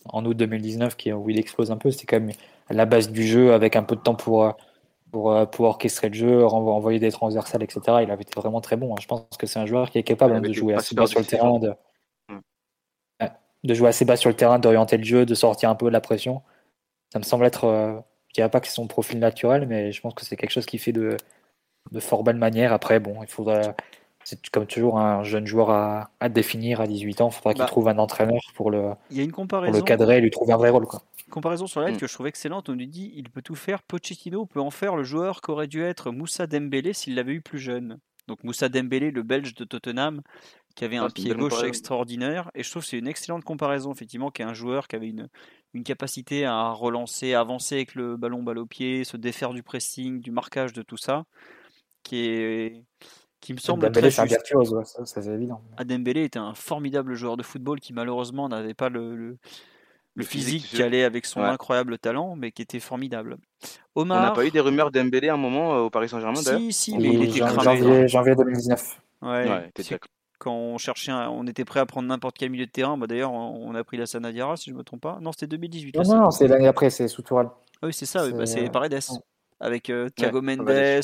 en 0.07 0.25
août 0.25 0.35
2019 0.37 0.97
qui, 0.97 1.13
où 1.13 1.29
il 1.31 1.39
explose 1.39 1.71
un 1.71 1.77
peu. 1.77 1.91
C'était 1.91 2.07
quand 2.07 2.21
même 2.21 2.35
la 2.71 2.87
base 2.87 3.11
du 3.11 3.27
jeu 3.27 3.53
avec 3.53 3.77
un 3.77 3.83
peu 3.83 3.97
de 3.97 4.01
temps 4.01 4.15
pour, 4.15 4.45
euh, 4.45 4.53
pour, 5.13 5.33
euh, 5.33 5.47
pour 5.47 5.67
orchestrer 5.67 6.09
le 6.09 6.15
jeu, 6.15 6.45
envoyer 6.47 6.99
des 7.01 7.11
transversales, 7.13 7.63
etc. 7.63 7.81
Il 8.03 8.11
avait 8.11 8.23
été 8.23 8.33
vraiment 8.41 8.61
très 8.61 8.77
bon. 8.77 8.93
hein. 8.95 8.99
Je 9.01 9.07
pense 9.09 9.27
que 9.39 9.47
c'est 9.47 9.59
un 9.59 9.67
joueur 9.67 9.91
qui 9.91 9.99
est 9.99 10.03
capable 10.05 10.35
hein, 10.35 10.41
de 10.41 10.53
jouer 10.53 10.75
assez 10.75 10.95
bas 10.95 11.07
sur 11.07 11.21
le 11.21 11.27
terrain, 11.27 11.57
hein. 11.57 11.59
de, 11.59 11.75
Mm. 12.29 12.41
De 13.65 13.75
jouer 13.75 13.89
assez 13.89 14.05
bas 14.05 14.17
sur 14.17 14.31
le 14.31 14.37
terrain, 14.37 14.59
d'orienter 14.59 14.97
le 14.97 15.05
jeu, 15.05 15.27
de 15.27 15.35
sortir 15.35 15.69
un 15.71 15.75
peu 15.75 15.87
de 15.87 15.91
la 15.93 16.01
pression. 16.01 16.43
Ça 17.13 17.19
me 17.19 17.25
semble 17.25 17.45
être, 17.45 17.65
euh, 17.65 18.01
je 18.29 18.35
dirais 18.35 18.51
pas 18.51 18.61
que 18.61 18.67
c'est 18.69 18.75
son 18.75 18.87
profil 18.87 19.19
naturel, 19.19 19.67
mais 19.67 19.93
je 19.93 20.01
pense 20.01 20.15
que 20.15 20.25
c'est 20.25 20.37
quelque 20.37 20.51
chose 20.53 20.67
qu'il 20.67 20.81
fait 20.81 20.93
de, 20.93 21.17
de 21.93 22.01
fort 22.01 22.25
belle 22.25 22.37
manière. 22.37 22.73
Après, 22.73 23.01
bon, 23.01 23.23
il 23.23 23.29
faudra, 23.29 23.75
c'est 24.25 24.49
comme 24.51 24.67
toujours 24.67 24.99
un 24.99 25.23
jeune 25.23 25.47
joueur 25.47 25.71
à, 25.71 26.11
à 26.21 26.29
définir 26.29 26.81
à 26.81 26.87
18 26.87 27.21
ans. 27.21 27.29
Il 27.31 27.35
faudra 27.35 27.53
qu'il 27.55 27.61
Bah, 27.61 27.67
trouve 27.67 27.89
un 27.89 27.99
entraîneur 27.99 28.41
pour 28.55 28.71
le, 28.71 28.93
Il 29.11 29.17
y 29.17 29.21
a 29.21 29.25
une 29.25 29.33
pour 29.33 29.45
le 29.47 29.81
cadrer 29.83 30.19
et 30.19 30.21
lui 30.21 30.31
trouver 30.31 30.53
un 30.53 30.57
vrai 30.59 30.71
rôle. 30.71 30.87
Quoi. 30.87 31.03
comparaison 31.31 31.67
sur 31.67 31.81
la 31.81 31.87
lettre 31.87 31.99
Mm. 31.99 32.01
que 32.01 32.07
je 32.09 32.15
trouve 32.15 32.27
excellente. 32.27 32.69
On 32.69 32.75
nous 32.75 32.87
dit 32.87 33.13
il 33.15 33.31
peut 33.31 33.43
tout 33.43 33.55
faire. 33.55 33.83
Pochettino 33.83 34.47
peut 34.47 34.61
en 34.61 34.71
faire 34.71 34.97
le 34.97 35.05
joueur 35.05 35.41
qu'aurait 35.41 35.69
dû 35.69 35.83
être 35.83 36.11
Moussa 36.11 36.47
Dembélé 36.47 36.93
s'il 36.93 37.15
l'avait 37.15 37.33
eu 37.33 37.41
plus 37.41 37.59
jeune. 37.59 37.99
Donc 38.29 38.45
Moussa 38.45 38.69
Dembélé, 38.69 39.11
le 39.11 39.23
Belge 39.23 39.55
de 39.55 39.65
Tottenham, 39.65 40.21
qui 40.77 40.85
avait 40.85 40.99
Ah, 40.99 41.03
un 41.05 41.07
une 41.07 41.13
pied 41.13 41.35
gauche 41.35 41.63
extraordinaire. 41.65 42.51
Et 42.55 42.63
je 42.63 42.71
trouve 42.71 42.83
que 42.83 42.89
c'est 42.89 42.99
une 42.99 43.09
excellente 43.09 43.43
comparaison, 43.43 43.91
effectivement, 43.93 44.31
qui 44.31 44.43
est 44.43 44.45
un 44.45 44.55
joueur 44.55 44.87
qui 44.87 44.95
avait 44.97 45.09
une, 45.09 45.29
une 45.75 45.83
capacité 45.83 46.45
à 46.45 46.71
relancer, 46.71 47.35
à 47.35 47.41
avancer 47.41 47.75
avec 47.77 47.95
le 47.97 48.17
ballon 48.17 48.43
balle 48.45 48.59
au 48.59 48.67
pied, 48.67 49.03
se 49.05 49.17
défaire 49.17 49.53
du 49.53 49.63
pressing, 49.65 50.21
du 50.21 50.31
marquage, 50.31 50.73
de 50.73 50.83
tout 50.83 50.97
ça, 50.99 51.25
qui 52.05 52.19
est 52.19 52.85
qui 53.41 53.53
me 53.55 53.59
semble 53.59 53.83
Dembélé, 53.83 54.01
très 54.03 54.11
c'est 54.11 54.21
un 54.21 54.25
juste. 54.25 54.37
virtuose, 54.37 54.73
ouais, 54.75 54.85
ça, 54.85 55.05
ça, 55.07 55.23
c'est 55.23 55.31
évident. 55.31 55.61
Ah, 55.77 55.83
était 55.85 56.39
un 56.39 56.55
formidable 56.55 57.15
joueur 57.15 57.37
de 57.37 57.43
football 57.43 57.81
qui 57.81 57.93
malheureusement 57.93 58.49
n'avait 58.49 58.75
pas 58.75 58.89
le, 58.89 59.17
le- 59.17 59.29
le 59.31 59.39
Le 60.15 60.25
physique, 60.25 60.63
physique, 60.63 60.77
qui 60.77 60.83
allait 60.83 61.05
avec 61.05 61.25
son 61.25 61.41
Ouais. 61.41 61.47
incroyable 61.47 61.99
talent, 61.99 62.37
mais 62.37 62.51
qui 62.53 62.63
était 62.63 62.81
formidable. 62.81 63.39
On 63.95 64.05
n'a 64.05 64.33
pas 64.33 64.45
eu 64.45 64.51
des 64.51 64.61
rumeurs 64.61 64.91
d'Embélé 64.91 65.29
à 65.29 65.35
un 65.35 65.39
moment 65.39 65.75
euh, 65.75 65.81
au 65.83 65.91
Paris 65.91 66.09
Saint-Germain 66.09 66.41
d'ailleurs 66.43 66.61
si, 66.61 66.73
si, 66.73 66.99
mais 66.99 67.15
il 67.15 67.23
était 67.25 67.41
cramé. 67.41 67.63
janvier, 67.63 68.09
janvier 68.09 68.35
2019. 68.35 69.01
Ouais, 69.23 69.29
Ouais, 69.29 69.71
c'est 69.79 69.99
quand 70.39 70.55
on 70.55 70.79
cherchait, 70.79 71.13
un- 71.13 71.29
on 71.29 71.47
était 71.47 71.65
prêt 71.67 71.81
à 71.81 71.87
prendre 71.87 72.09
n'importe 72.09 72.37
quel 72.39 72.51
milieu 72.51 72.65
de 72.67 72.71
terrain. 72.71 72.97
Bah, 72.97 73.07
D'ailleurs, 73.07 73.33
on 73.33 73.75
a 73.75 73.85
pris 73.85 73.99
la 73.99 74.07
Sanadiara, 74.07 74.57
si 74.57 74.71
je 74.71 74.75
me 74.75 74.83
trompe 74.83 75.03
pas. 75.03 75.19
Non, 75.21 75.33
c'était 75.33 75.47
2018. 75.47 75.97
Non, 75.97 76.03
non, 76.03 76.21
non, 76.23 76.31
c'est 76.31 76.49
l'année 76.49 76.67
après, 76.67 76.89
c'est 76.91 77.09
sous 77.09 77.23
Tourelle. 77.23 77.49
Ah 77.83 77.87
oui, 77.87 77.93
c'est 77.93 78.07
ça, 78.07 78.25
oui, 78.25 78.33
bah, 78.33 78.47
C'est, 78.47 78.67
euh, 78.67 78.71
Paredes. 78.71 78.99
Avec 79.63 79.91
euh, 79.91 80.09
Thiago 80.09 80.41
Mendes, 80.41 80.67
euh, 80.71 81.03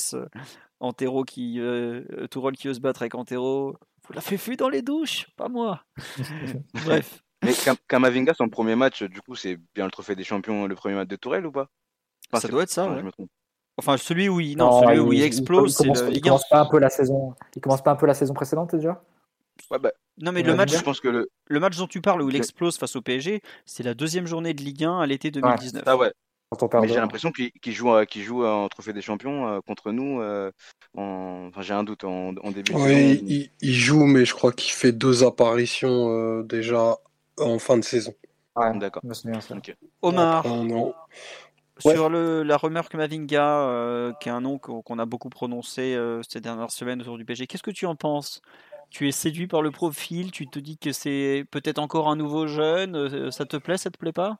Antero 0.81 1.25
qui. 1.25 1.61
Euh, 1.61 2.03
euh, 2.13 2.27
Tourelle 2.29 2.57
qui 2.57 2.69
veut 2.69 2.75
se 2.75 2.81
battre 2.81 3.03
avec 3.03 3.15
Antero. 3.15 3.77
Vous 4.07 4.13
la 4.13 4.21
fait 4.21 4.37
fuir 4.37 4.57
dans 4.57 4.69
les 4.69 4.83
douches, 4.83 5.27
pas 5.37 5.49
moi. 5.49 5.83
Bref. 6.85 7.23
Mais 7.45 7.53
Kam- 7.53 7.77
Kamavinga, 7.89 8.35
son 8.35 8.49
premier 8.49 8.77
match, 8.77 9.03
du 9.03 9.21
coup, 9.21 9.35
c'est 9.35 9.59
bien 9.75 9.85
le 9.85 9.91
trophée 9.91 10.15
des 10.17 10.25
champions, 10.25 10.67
le 10.67 10.75
premier 10.75 10.95
match 10.95 11.09
de 11.09 11.17
Tourelle 11.17 11.47
ou 11.47 11.53
pas? 11.53 11.69
Enfin, 12.33 12.41
Ça 12.41 12.49
doit 12.49 12.63
être 12.63 12.71
ça, 12.71 12.89
ouais. 12.89 12.99
je 12.99 13.03
me 13.05 13.13
trompe. 13.13 13.29
Enfin, 13.79 13.97
celui 13.99 14.29
où 14.29 14.41
il, 14.41 14.57
non, 14.57 14.83
celui 14.83 14.99
où 15.01 15.13
il 15.13 15.23
explose, 15.23 15.75
c'est 15.77 15.83
commence, 15.85 16.01
le 16.03 16.09
il 16.09 16.15
Ligue 16.15 16.27
1. 16.27 16.31
commence 16.31 16.49
pas 16.49 16.61
un 16.61 16.67
peu 16.67 16.79
la 16.79 16.89
saison. 16.89 17.35
Il 17.55 17.61
commence 17.61 17.83
pas 17.83 17.91
un 17.91 17.97
peu 17.97 18.07
la 18.07 18.15
saison 18.15 18.33
précédente 18.33 18.75
déjà? 18.75 19.03
Ouais, 19.71 19.79
bah, 19.79 19.91
Non, 20.19 20.33
mais 20.33 20.43
le 20.43 20.55
match, 20.55 20.73
je 20.75 20.83
pense 20.83 20.99
que 21.01 21.09
le. 21.09 21.29
le 21.47 21.61
match 21.61 21.77
dont 21.77 21.87
tu 21.87 22.01
parles 22.01 22.23
où 22.23 22.31
il 22.31 22.37
explose 22.37 22.79
face 22.79 22.97
au 22.97 23.03
PSG, 23.03 23.43
c'est 23.67 23.83
la 23.83 23.93
deuxième 23.95 24.27
journée 24.27 24.55
de 24.55 24.63
Ligue 24.63 24.85
1 24.85 25.01
à 25.01 25.07
l'été 25.07 25.31
2019. 25.31 25.83
Ah 25.87 25.97
ouais, 25.97 26.13
J'ai 26.83 27.01
l'impression 27.01 27.33
qu'il 27.33 27.51
joue, 27.73 27.91
euh, 27.93 28.05
qu'il 28.05 28.23
joue 28.23 28.45
en 28.45 28.69
trophée 28.69 28.93
des 28.93 29.03
champions 29.03 29.49
euh, 29.49 29.61
contre 29.61 29.93
nous. 29.93 30.21
euh, 30.21 30.51
en... 30.97 31.47
Enfin, 31.49 31.63
j'ai 31.63 31.75
un 31.75 31.85
doute 31.85 32.05
en, 32.05 32.35
en 32.37 32.51
début 32.53 32.75
de 32.75 32.79
Oui, 32.79 32.81
saison. 32.81 33.19
il, 33.27 33.51
il 33.61 33.75
joue, 33.75 34.05
mais 34.07 34.25
je 34.25 34.35
crois 34.35 34.53
qu'il 34.53 34.73
fait 34.73 34.93
deux 34.93 35.25
apparitions 35.25 36.11
euh, 36.11 36.43
déjà 36.43 36.97
en 37.39 37.59
fin 37.59 37.77
de 37.79 37.85
saison. 37.85 38.15
Ouais, 38.57 38.79
D'accord. 38.79 39.03
Omar, 40.03 40.47
Après, 40.47 40.49
on 40.51 40.69
est 40.69 40.75
en- 40.75 40.95
Ouais. 41.85 41.95
sur 41.95 42.09
le, 42.09 42.43
la 42.43 42.57
rumeur 42.57 42.89
Kamavinga, 42.89 43.69
euh, 43.69 44.13
qui 44.15 44.29
est 44.29 44.33
un 44.33 44.41
nom 44.41 44.59
qu'on 44.59 44.99
a 44.99 45.05
beaucoup 45.07 45.29
prononcé 45.29 45.95
euh, 45.95 46.23
ces 46.29 46.41
dernières 46.41 46.71
semaines 46.71 47.01
autour 47.03 47.19
du 47.19 47.25
PSG, 47.25 47.47
qu'est-ce 47.47 47.63
que 47.63 47.71
tu 47.71 47.87
en 47.87 47.97
penses? 47.97 48.41
Tu 48.91 49.09
es 49.09 49.13
séduit 49.13 49.47
par 49.47 49.63
le 49.63 49.71
profil? 49.71 50.31
Tu 50.31 50.49
te 50.49 50.59
dis 50.59 50.79
que 50.79 50.93
c'est 50.93 51.45
peut-être 51.51 51.79
encore 51.79 52.09
un 52.09 52.17
nouveau 52.17 52.47
jeune? 52.47 52.97
Euh, 52.97 53.31
Ça 53.31 53.45
te 53.47 53.57
plaît? 53.59 53.77
Ça 53.79 53.91
te 53.91 53.99
plaît 53.99 54.13
pas? 54.13 54.39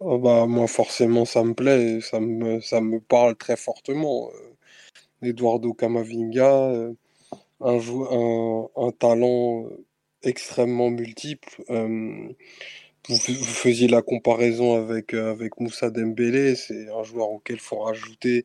Oh, 0.00 0.18
bah, 0.18 0.46
moi, 0.46 0.66
forcément, 0.68 1.24
ça 1.24 1.42
me 1.44 1.54
plaît, 1.54 2.00
ça 2.00 2.20
me, 2.20 2.60
ça 2.60 2.80
me 2.80 3.00
parle 3.00 3.36
très 3.36 3.56
fortement. 3.56 4.30
Euh, 4.34 4.68
Eduardo 5.28 5.74
Camavinga, 5.74 6.70
euh, 6.70 6.94
un, 7.60 7.78
un, 7.80 8.68
un 8.76 8.92
talent 8.92 9.66
euh, 9.66 9.86
extrêmement 10.22 10.90
multiple. 10.90 11.62
Vous, 13.08 13.16
faisiez 13.44 13.88
la 13.88 14.02
comparaison 14.02 14.76
avec, 14.76 15.14
avec 15.14 15.60
Moussa 15.60 15.90
Dembélé, 15.90 16.56
c'est 16.56 16.90
un 16.90 17.02
joueur 17.04 17.30
auquel 17.30 17.56
il 17.56 17.60
faut 17.62 17.80
rajouter 17.80 18.44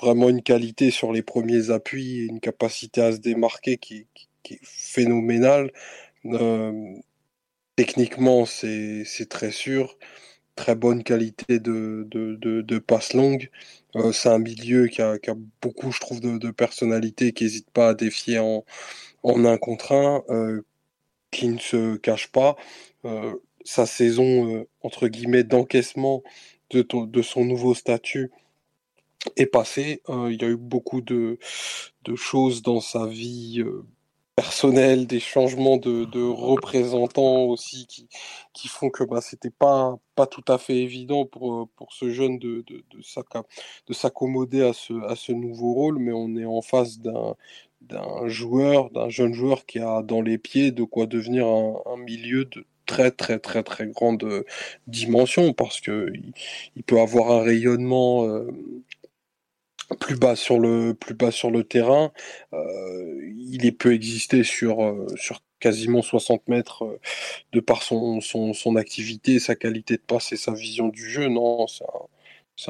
vraiment 0.00 0.28
une 0.28 0.42
qualité 0.42 0.90
sur 0.90 1.12
les 1.12 1.22
premiers 1.22 1.70
appuis 1.70 2.26
une 2.26 2.40
capacité 2.40 3.00
à 3.02 3.12
se 3.12 3.18
démarquer 3.18 3.78
qui, 3.78 4.06
qui- 4.14 4.54
est 4.54 4.60
phénoménale. 4.64 5.72
Techniquement, 7.76 8.46
c'est 8.46 9.28
très 9.30 9.50
sûr. 9.52 9.96
Très 10.56 10.76
bonne 10.76 11.02
qualité 11.02 11.58
de, 11.58 12.06
de, 12.10 12.36
de, 12.36 12.62
de 12.62 12.78
passe 12.78 13.12
longue. 13.12 13.50
Euh, 13.96 14.12
c'est 14.12 14.28
un 14.28 14.38
milieu 14.38 14.86
qui 14.86 15.02
a, 15.02 15.18
qui 15.18 15.30
a 15.30 15.34
beaucoup, 15.60 15.90
je 15.90 15.98
trouve, 15.98 16.20
de, 16.20 16.38
de 16.38 16.50
personnalité, 16.52 17.32
qui 17.32 17.42
n'hésite 17.44 17.70
pas 17.70 17.88
à 17.90 17.94
défier 17.94 18.38
en, 18.38 18.64
en 19.24 19.44
un 19.46 19.58
contre 19.58 19.92
un, 19.92 20.22
euh, 20.30 20.62
qui 21.32 21.48
ne 21.48 21.58
se 21.58 21.96
cache 21.96 22.28
pas. 22.32 22.56
Euh, 23.04 23.34
sa 23.64 23.86
saison, 23.86 24.54
euh, 24.56 24.68
entre 24.82 25.08
guillemets, 25.08 25.44
d'encaissement 25.44 26.22
de, 26.70 26.82
de 26.92 27.22
son 27.22 27.44
nouveau 27.44 27.74
statut 27.74 28.30
est 29.36 29.46
passée. 29.46 30.02
Euh, 30.08 30.30
il 30.32 30.40
y 30.42 30.44
a 30.44 30.48
eu 30.48 30.56
beaucoup 30.56 31.00
de, 31.00 31.38
de 32.04 32.16
choses 32.16 32.62
dans 32.62 32.80
sa 32.80 33.06
vie 33.06 33.62
personnelle, 34.36 35.06
des 35.06 35.20
changements 35.20 35.76
de, 35.76 36.22
représentants 36.32 37.44
aussi 37.44 37.86
qui, 37.86 38.08
qui 38.52 38.68
font 38.68 38.90
que 38.90 39.04
bah, 39.04 39.20
c'était 39.20 39.50
pas, 39.50 39.96
pas 40.14 40.26
tout 40.26 40.44
à 40.48 40.58
fait 40.58 40.76
évident 40.76 41.24
pour, 41.26 41.54
euh, 41.54 41.64
pour 41.76 41.92
ce 41.92 42.10
jeune 42.10 42.38
de, 42.38 42.64
de, 42.66 42.84
de 42.90 43.92
s'accommoder 43.92 44.62
à 44.62 44.72
ce, 44.72 44.92
à 45.08 45.16
ce 45.16 45.32
nouveau 45.32 45.72
rôle, 45.74 45.98
mais 45.98 46.12
on 46.12 46.36
est 46.36 46.46
en 46.46 46.62
face 46.62 46.98
d'un 47.00 47.34
d'un 47.88 48.26
joueur, 48.28 48.90
d'un 48.90 49.08
jeune 49.08 49.34
joueur 49.34 49.66
qui 49.66 49.78
a 49.78 50.02
dans 50.02 50.22
les 50.22 50.38
pieds 50.38 50.70
de 50.72 50.84
quoi 50.84 51.06
devenir 51.06 51.46
un, 51.46 51.96
milieu 51.98 52.44
de 52.44 52.66
très 52.86 53.10
très 53.10 53.38
très 53.38 53.62
très 53.62 53.86
grande 53.86 54.24
euh, 54.24 54.44
dimension. 54.86 55.52
Parce 55.52 55.80
que 55.80 56.12
il 56.76 56.82
peut 56.84 57.00
avoir 57.00 57.30
un 57.32 57.42
rayonnement 57.42 58.24
euh, 58.26 58.50
plus 60.00 60.16
bas 60.16 60.36
sur 60.36 60.58
le 60.58 60.94
plus 60.94 61.14
bas 61.14 61.30
sur 61.30 61.50
le 61.50 61.64
terrain. 61.64 62.12
Euh, 62.52 63.32
il 63.36 63.66
est 63.66 63.72
peut 63.72 63.92
exister 63.94 64.44
sur 64.44 64.82
euh, 64.82 65.06
sur 65.16 65.42
quasiment 65.60 66.02
60 66.02 66.48
mètres 66.48 66.84
euh, 66.84 67.00
de 67.52 67.60
par 67.60 67.82
son, 67.82 68.20
son, 68.20 68.52
son 68.52 68.76
activité, 68.76 69.38
sa 69.38 69.54
qualité 69.56 69.96
de 69.96 70.02
passe 70.02 70.32
et 70.32 70.36
sa 70.36 70.52
vision 70.52 70.88
du 70.88 71.08
jeu. 71.08 71.28
Non, 71.28 71.66
c'est 71.66 71.84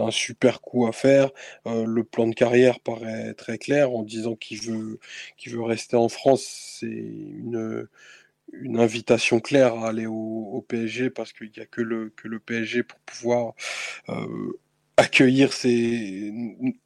un, 0.00 0.06
un 0.06 0.10
super 0.10 0.60
coup 0.60 0.86
à 0.86 0.92
faire. 0.92 1.30
Le 1.66 2.02
plan 2.04 2.26
de 2.26 2.34
carrière 2.34 2.80
paraît 2.80 3.34
très 3.34 3.58
clair 3.58 3.90
en 3.92 4.02
disant 4.02 4.36
qu'il 4.36 4.60
veut, 4.62 4.98
qu'il 5.36 5.52
veut 5.52 5.62
rester 5.62 5.96
en 5.96 6.08
France. 6.08 6.44
C'est 6.80 6.86
une, 6.86 7.88
une 8.52 8.78
invitation 8.80 9.40
claire 9.40 9.74
à 9.74 9.88
aller 9.88 10.06
au, 10.06 10.64
PSG 10.68 11.10
parce 11.10 11.32
qu'il 11.32 11.50
n'y 11.54 11.62
a 11.62 11.66
que 11.66 11.82
le, 11.82 12.10
que 12.10 12.28
le 12.28 12.38
PSG 12.38 12.82
pour 12.84 12.98
pouvoir 13.00 13.54
accueillir 14.96 15.52
ses, 15.52 16.32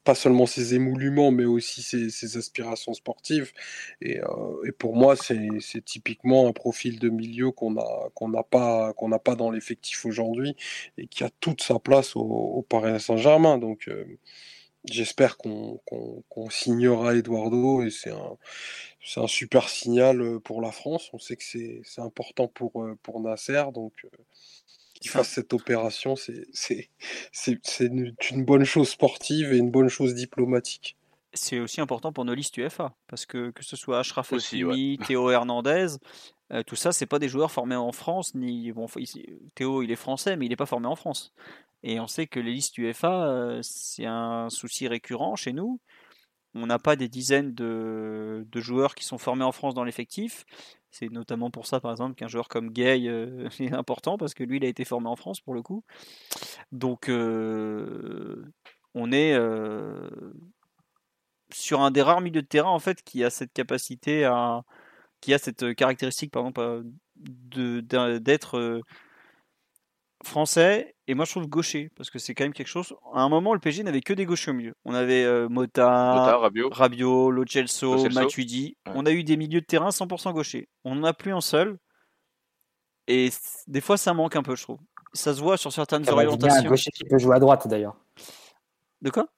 pas 0.05 0.15
seulement 0.15 0.47
ses 0.47 0.75
émoluments, 0.75 1.31
mais 1.31 1.45
aussi 1.45 1.83
ses, 1.83 2.37
aspirations 2.37 2.95
sportives. 2.95 3.53
Et, 4.01 4.19
euh, 4.21 4.73
pour 4.79 4.97
moi, 4.97 5.15
c'est 5.17 5.85
typiquement 5.85 6.49
un 6.49 6.53
profil 6.53 6.99
de 6.99 7.09
milieu 7.11 7.51
qu'on 7.51 7.77
a 7.79 8.11
qu'on 8.15 8.29
n'a 8.29 8.43
pas 8.43 8.93
qu'on 8.95 9.09
n'a 9.09 9.19
pas 9.19 9.35
dans 9.37 9.51
l'effectif 9.51 10.07
aujourd'hui 10.07 10.57
et 10.97 11.07
qui 11.07 11.25
a 11.25 11.31
toute 11.41 11.63
sa 11.63 11.79
place 11.79 12.17
au, 12.17 12.65
Paris 12.69 13.01
Saint-Germain. 13.01 13.59
Donc 13.59 13.89
euh, 13.89 14.05
j'espère 14.85 15.37
qu'on 15.37 15.81
qu'on 15.87 16.25
qu'on 16.29 16.51
signera 16.51 17.15
Eduardo 17.15 17.83
et 17.83 17.91
c'est 17.91 18.11
un 18.11 18.37
un 19.17 19.27
super 19.27 19.69
signal 19.69 20.41
pour 20.41 20.61
la 20.61 20.73
France. 20.73 21.11
On 21.13 21.19
sait 21.19 21.37
que 21.37 21.45
c'est 21.45 21.83
important 21.99 22.49
pour 22.49 22.83
euh, 22.85 22.99
pour 23.03 23.21
Nasser, 23.21 23.65
donc 23.75 23.93
qu'il 24.99 25.11
fasse 25.11 25.29
cette 25.29 25.53
opération, 25.53 26.17
c'est 26.17 26.47
c'est 26.53 26.91
c'est 27.33 27.59
c'est 27.63 27.87
une, 27.87 28.15
une 28.31 28.45
bonne 28.45 28.65
chose 28.65 28.89
sportive 28.89 29.53
et 29.53 29.59
une 29.59 29.71
bonne 29.71 29.89
chose 29.89 30.15
diplomatique. 30.15 30.97
C'est 31.35 31.61
aussi 31.61 31.81
important 31.81 32.13
pour 32.13 32.25
nos 32.25 32.35
listes 32.35 32.57
UEFA, 32.57 32.95
parce 33.07 33.27
que 33.27 33.51
que 33.51 33.63
ce 33.63 33.77
soit 33.77 34.01
Aussi, 34.01 34.63
Hakimi, 34.63 34.99
Théo 34.99 35.31
Hernandez, 35.31 35.99
euh, 36.53 36.63
tout 36.63 36.77
ça, 36.77 36.93
c'est 36.93 37.07
pas 37.07 37.19
des 37.19 37.29
joueurs 37.29 37.51
formés 37.51 37.77
en 37.77 37.93
France, 37.93 38.35
ni 38.35 38.73
bon, 38.73 38.87
Théo, 39.55 39.83
il 39.83 39.91
est 39.91 39.97
français, 39.97 40.37
mais 40.37 40.47
il 40.47 40.49
n'est 40.49 40.57
pas 40.57 40.67
formé 40.67 40.87
en 40.87 40.97
France. 40.97 41.35
Et 41.83 42.01
on 42.01 42.07
sait 42.07 42.27
que 42.27 42.41
les 42.41 42.53
listes 42.53 42.79
UEFA, 42.79 43.29
euh, 43.29 43.61
c'est 43.63 44.07
un 44.07 44.49
souci 44.51 44.89
récurrent 44.89 45.37
chez 45.37 45.53
nous. 45.53 45.81
On 46.55 46.67
n'a 46.67 46.79
pas 46.79 46.97
des 46.97 47.09
dizaines 47.09 47.55
de, 47.55 48.47
de 48.51 48.61
joueurs 48.61 48.95
qui 48.95 49.05
sont 49.05 49.19
formés 49.19 49.45
en 49.45 49.53
France 49.53 49.75
dans 49.75 49.85
l'effectif. 49.85 50.45
C'est 50.91 51.11
notamment 51.11 51.51
pour 51.51 51.67
ça, 51.67 51.81
par 51.81 51.91
exemple, 51.91 52.15
qu'un 52.15 52.29
joueur 52.29 52.49
comme 52.49 52.71
Gay 52.71 53.09
euh, 53.09 53.49
est 53.61 53.73
important, 53.73 54.17
parce 54.19 54.35
que 54.35 54.43
lui, 54.45 54.57
il 54.59 54.65
a 54.65 54.69
été 54.69 54.85
formé 54.85 55.09
en 55.09 55.17
France 55.17 55.41
pour 55.41 55.55
le 55.55 55.63
coup. 55.63 55.85
Donc, 56.73 57.09
euh, 57.09 58.45
on 58.95 59.13
est 59.13 59.35
euh, 59.35 60.09
sur 61.53 61.81
un 61.81 61.91
des 61.91 62.03
rares 62.03 62.21
milieux 62.21 62.43
de 62.43 62.47
terrain, 62.47 62.71
en 62.71 62.79
fait, 62.79 63.03
qui 63.03 63.25
a 63.25 63.31
cette 63.31 63.53
capacité 63.53 64.25
à. 64.25 64.63
qui 65.23 65.35
a 65.35 65.39
cette 65.39 65.75
caractéristique, 65.77 66.33
par 66.33 66.43
exemple, 66.47 66.85
de- 67.17 67.81
d'un- 67.81 68.21
d'être 68.21 68.83
français 70.25 70.95
et 71.07 71.15
moi 71.15 71.25
je 71.25 71.31
trouve 71.31 71.47
gaucher 71.47 71.91
parce 71.97 72.11
que 72.11 72.19
c'est 72.19 72.35
quand 72.35 72.45
même 72.45 72.53
quelque 72.53 72.67
chose. 72.69 72.95
À 73.15 73.23
un 73.23 73.29
moment, 73.29 73.55
le 73.55 73.61
PSG 73.61 73.83
n'avait 73.85 74.01
que 74.01 74.13
des 74.13 74.27
gauchers 74.27 74.51
au 74.51 74.55
milieu. 74.55 74.75
On 74.85 74.93
avait 74.95 75.23
euh, 75.25 75.49
Mota, 75.49 75.85
Mota, 75.87 76.37
Rabiot. 76.39 76.69
Rabiot, 76.71 77.31
Lo 77.31 77.45
Celso, 77.47 77.95
Lo 77.95 77.99
Celso. 78.03 78.21
Matuidi. 78.21 78.77
Ouais. 78.87 78.93
On 78.97 79.07
a 79.07 79.13
eu 79.13 79.23
des 79.25 79.37
milieux 79.37 79.61
de 79.61 79.67
terrain 79.67 79.91
100% 79.91 80.33
gauchers. 80.33 80.69
On 80.85 80.97
n'en 80.97 81.05
a 81.05 81.15
plus 81.15 81.33
un 81.33 81.41
seul. 81.41 81.79
Et 83.07 83.31
des 83.69 83.81
fois, 83.81 83.97
ça 83.97 84.13
manque 84.13 84.37
un 84.37 84.43
peu, 84.43 84.55
je 84.57 84.63
trouve. 84.65 84.79
Ça 85.15 85.33
se 85.35 85.41
voit 85.41 85.57
sur 85.57 85.73
certaines 85.73 86.05
Camavinga, 86.05 86.31
un 86.31 86.35
orientations. 86.35 86.69
gaucher 86.69 86.91
qui 86.91 87.05
peut 87.05 87.19
jouer 87.19 87.37
à 87.37 87.39
droite 87.39 87.67
d'ailleurs. 87.67 87.97
De 89.01 89.11
quoi? 89.11 89.29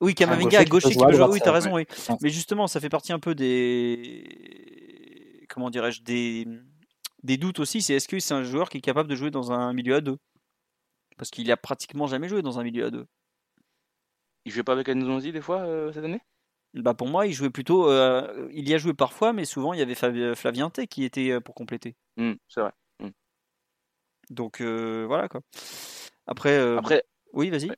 Oui, 0.00 0.14
Kamavinga 0.14 0.44
gaucher 0.44 0.56
à 0.58 0.64
qui 0.64 0.70
gaucher 0.70 0.88
peut 0.88 0.90
qui 0.90 0.94
jouer 0.94 1.04
à 1.04 1.06
peut 1.08 1.12
jouer. 1.12 1.18
droite, 1.18 1.32
Oui, 1.34 1.40
t'as 1.40 1.50
ouais. 1.50 1.54
raison, 1.54 1.74
oui. 1.74 1.86
Mais 2.22 2.30
justement, 2.30 2.66
ça 2.66 2.80
fait 2.80 2.88
partie 2.88 3.12
un 3.12 3.18
peu 3.18 3.34
des. 3.34 4.24
Comment 5.50 5.68
dirais-je 5.70 6.02
Des, 6.02 6.46
des 7.22 7.36
doutes 7.36 7.60
aussi. 7.60 7.82
C'est 7.82 7.94
est-ce 7.94 8.08
que 8.08 8.18
c'est 8.18 8.34
un 8.34 8.42
joueur 8.42 8.68
qui 8.68 8.78
est 8.78 8.82
capable 8.82 9.08
de 9.08 9.16
jouer 9.16 9.30
dans 9.30 9.52
un 9.52 9.72
milieu 9.72 9.96
à 9.96 10.00
deux? 10.00 10.18
Parce 11.16 11.30
qu'il 11.30 11.50
a 11.50 11.56
pratiquement 11.56 12.06
jamais 12.06 12.28
joué 12.28 12.42
dans 12.42 12.58
un 12.58 12.62
milieu 12.62 12.86
à 12.86 12.90
deux. 12.90 13.06
Il 14.44 14.52
jouait 14.52 14.62
pas 14.62 14.72
avec 14.72 14.88
Nzonzi 14.88 15.32
des 15.32 15.40
fois 15.40 15.60
euh, 15.60 15.92
cette 15.92 16.04
année? 16.04 16.20
Bah 16.74 16.92
pour 16.94 17.08
moi, 17.08 17.26
il 17.26 17.32
jouait 17.32 17.50
plutôt. 17.50 17.90
euh, 17.90 18.48
il 18.52 18.68
y 18.68 18.74
a 18.74 18.78
joué 18.78 18.92
parfois, 18.92 19.32
mais 19.32 19.44
souvent 19.46 19.72
il 19.72 19.78
y 19.78 19.82
avait 19.82 19.94
Flavien 20.34 20.68
Tay 20.70 20.86
qui 20.86 21.04
était 21.04 21.30
euh, 21.30 21.40
pour 21.40 21.54
compléter. 21.54 21.96
Hmm, 22.16 22.34
C'est 22.48 22.60
vrai. 22.60 22.72
Donc 24.28 24.60
euh, 24.60 25.04
voilà 25.06 25.28
quoi. 25.28 25.40
Après, 26.26 26.58
Après, 26.76 27.04
oui, 27.32 27.48
vas-y. 27.50 27.70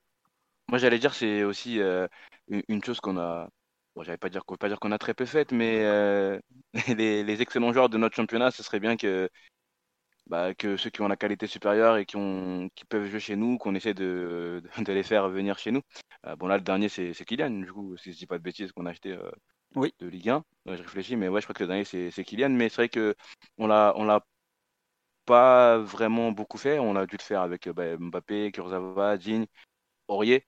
moi 0.68 0.78
j'allais 0.78 0.98
dire 0.98 1.14
c'est 1.14 1.44
aussi 1.44 1.78
une 2.48 2.84
chose 2.84 3.00
qu'on 3.00 3.18
a. 3.18 3.50
Bon, 3.98 4.04
j'allais 4.04 4.16
pas 4.16 4.28
dire 4.28 4.44
qu'on 4.44 4.54
pas 4.56 4.68
dire 4.68 4.78
qu'on 4.78 4.92
a 4.92 4.98
très 4.98 5.12
peu 5.12 5.24
faite, 5.26 5.50
mais 5.50 5.80
euh, 5.84 6.38
les, 6.96 7.24
les 7.24 7.42
excellents 7.42 7.72
joueurs 7.72 7.88
de 7.88 7.98
notre 7.98 8.14
championnat, 8.14 8.52
ce 8.52 8.62
serait 8.62 8.78
bien 8.78 8.96
que 8.96 9.28
bah, 10.28 10.54
que 10.54 10.76
ceux 10.76 10.90
qui 10.90 11.00
ont 11.02 11.08
la 11.08 11.16
qualité 11.16 11.46
supérieure 11.46 11.96
et 11.96 12.06
qui 12.06 12.16
ont 12.16 12.68
qui 12.74 12.84
peuvent 12.84 13.06
jouer 13.10 13.20
chez 13.20 13.36
nous, 13.36 13.58
qu'on 13.58 13.74
essaie 13.74 13.94
de, 13.94 14.62
de 14.86 14.92
les 14.92 15.02
faire 15.02 15.28
venir 15.28 15.58
chez 15.58 15.72
nous. 15.72 15.82
Euh, 16.26 16.36
bon 16.36 16.46
là 16.46 16.56
le 16.56 16.62
dernier 16.62 16.88
c'est 16.88 17.12
Kylian, 17.24 17.50
du 17.50 17.72
coup 17.72 17.96
si 17.96 18.12
je 18.12 18.18
dis 18.18 18.26
pas 18.26 18.38
de 18.38 18.42
bêtises 18.42 18.72
qu'on 18.72 18.86
a 18.86 18.90
acheté 18.90 19.12
euh, 19.12 19.30
Oui. 19.74 19.92
de 19.98 20.06
Ligue 20.06 20.30
1. 20.30 20.44
Ouais, 20.66 20.76
je 20.76 20.82
réfléchis, 20.82 21.16
mais 21.16 21.28
ouais 21.28 21.40
je 21.40 21.46
crois 21.46 21.54
que 21.54 21.64
le 21.64 21.68
dernier 21.68 21.84
c'est 21.84 22.24
Kylian, 22.24 22.50
mais 22.50 22.68
c'est 22.68 22.76
vrai 22.76 22.88
que 22.88 23.16
on 23.58 23.66
l'a 23.66 23.94
on 23.96 24.04
l'a 24.04 24.24
pas 25.24 25.78
vraiment 25.78 26.32
beaucoup 26.32 26.58
fait. 26.58 26.78
On 26.78 26.96
a 26.96 27.06
dû 27.06 27.16
le 27.16 27.22
faire 27.22 27.42
avec 27.42 27.68
bah, 27.68 27.96
Mbappé, 27.98 28.52
Kurzawa, 28.52 29.16
Digne, 29.18 29.46
Aurier. 30.08 30.46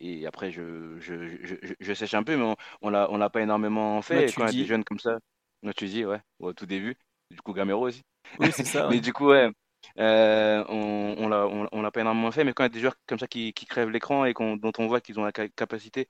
Et 0.00 0.26
après, 0.26 0.50
je, 0.52 0.98
je, 1.00 1.74
je, 1.80 1.94
sèche 1.94 2.14
un 2.14 2.22
peu, 2.22 2.36
mais 2.36 2.44
on, 2.44 2.56
on 2.82 2.90
l'a, 2.90 3.10
on 3.10 3.16
l'a 3.18 3.30
pas 3.30 3.42
énormément 3.42 4.00
fait. 4.02 4.28
Et 4.28 4.32
quand 4.32 4.44
il 4.44 4.46
y 4.46 4.50
a 4.50 4.52
Matuidi. 4.52 4.62
des 4.62 4.66
jeunes 4.66 4.84
comme 4.84 4.98
ça, 4.98 5.18
Matuidi, 5.62 6.04
ouais, 6.04 6.20
au 6.38 6.52
tout 6.52 6.66
début. 6.66 6.96
Du 7.30 7.40
coup, 7.42 7.52
Gamero 7.52 7.86
aussi. 7.86 8.02
Oui, 8.38 8.52
c'est 8.52 8.64
ça. 8.64 8.86
Mais 8.88 9.00
ouais. 9.00 9.00
du 9.00 9.12
coup, 9.12 9.28
ouais, 9.28 9.50
euh, 9.98 10.64
on, 10.68 11.14
on 11.18 11.28
l'a, 11.28 11.46
on, 11.46 11.68
on 11.72 11.82
l'a 11.82 11.90
pas 11.90 12.00
énormément 12.00 12.30
fait. 12.30 12.44
Mais 12.44 12.52
quand 12.52 12.64
il 12.64 12.66
y 12.66 12.70
a 12.70 12.70
des 12.70 12.80
joueurs 12.80 12.96
comme 13.06 13.18
ça 13.18 13.26
qui, 13.28 13.52
qui 13.52 13.66
crèvent 13.66 13.90
l'écran 13.90 14.24
et 14.24 14.34
dont 14.34 14.72
on 14.78 14.86
voit 14.86 15.00
qu'ils 15.00 15.18
ont 15.20 15.24
la 15.24 15.32
ca- 15.34 15.48
capacité 15.48 16.08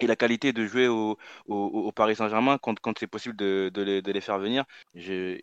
et 0.00 0.06
la 0.06 0.16
qualité 0.16 0.52
de 0.52 0.66
jouer 0.66 0.88
au, 0.88 1.18
Paris 1.92 2.16
Saint-Germain 2.16 2.58
quand, 2.58 2.78
quand 2.80 2.98
c'est 2.98 3.06
possible 3.06 3.36
de, 3.36 3.70
les, 3.82 4.02
faire 4.20 4.38
venir 4.38 4.64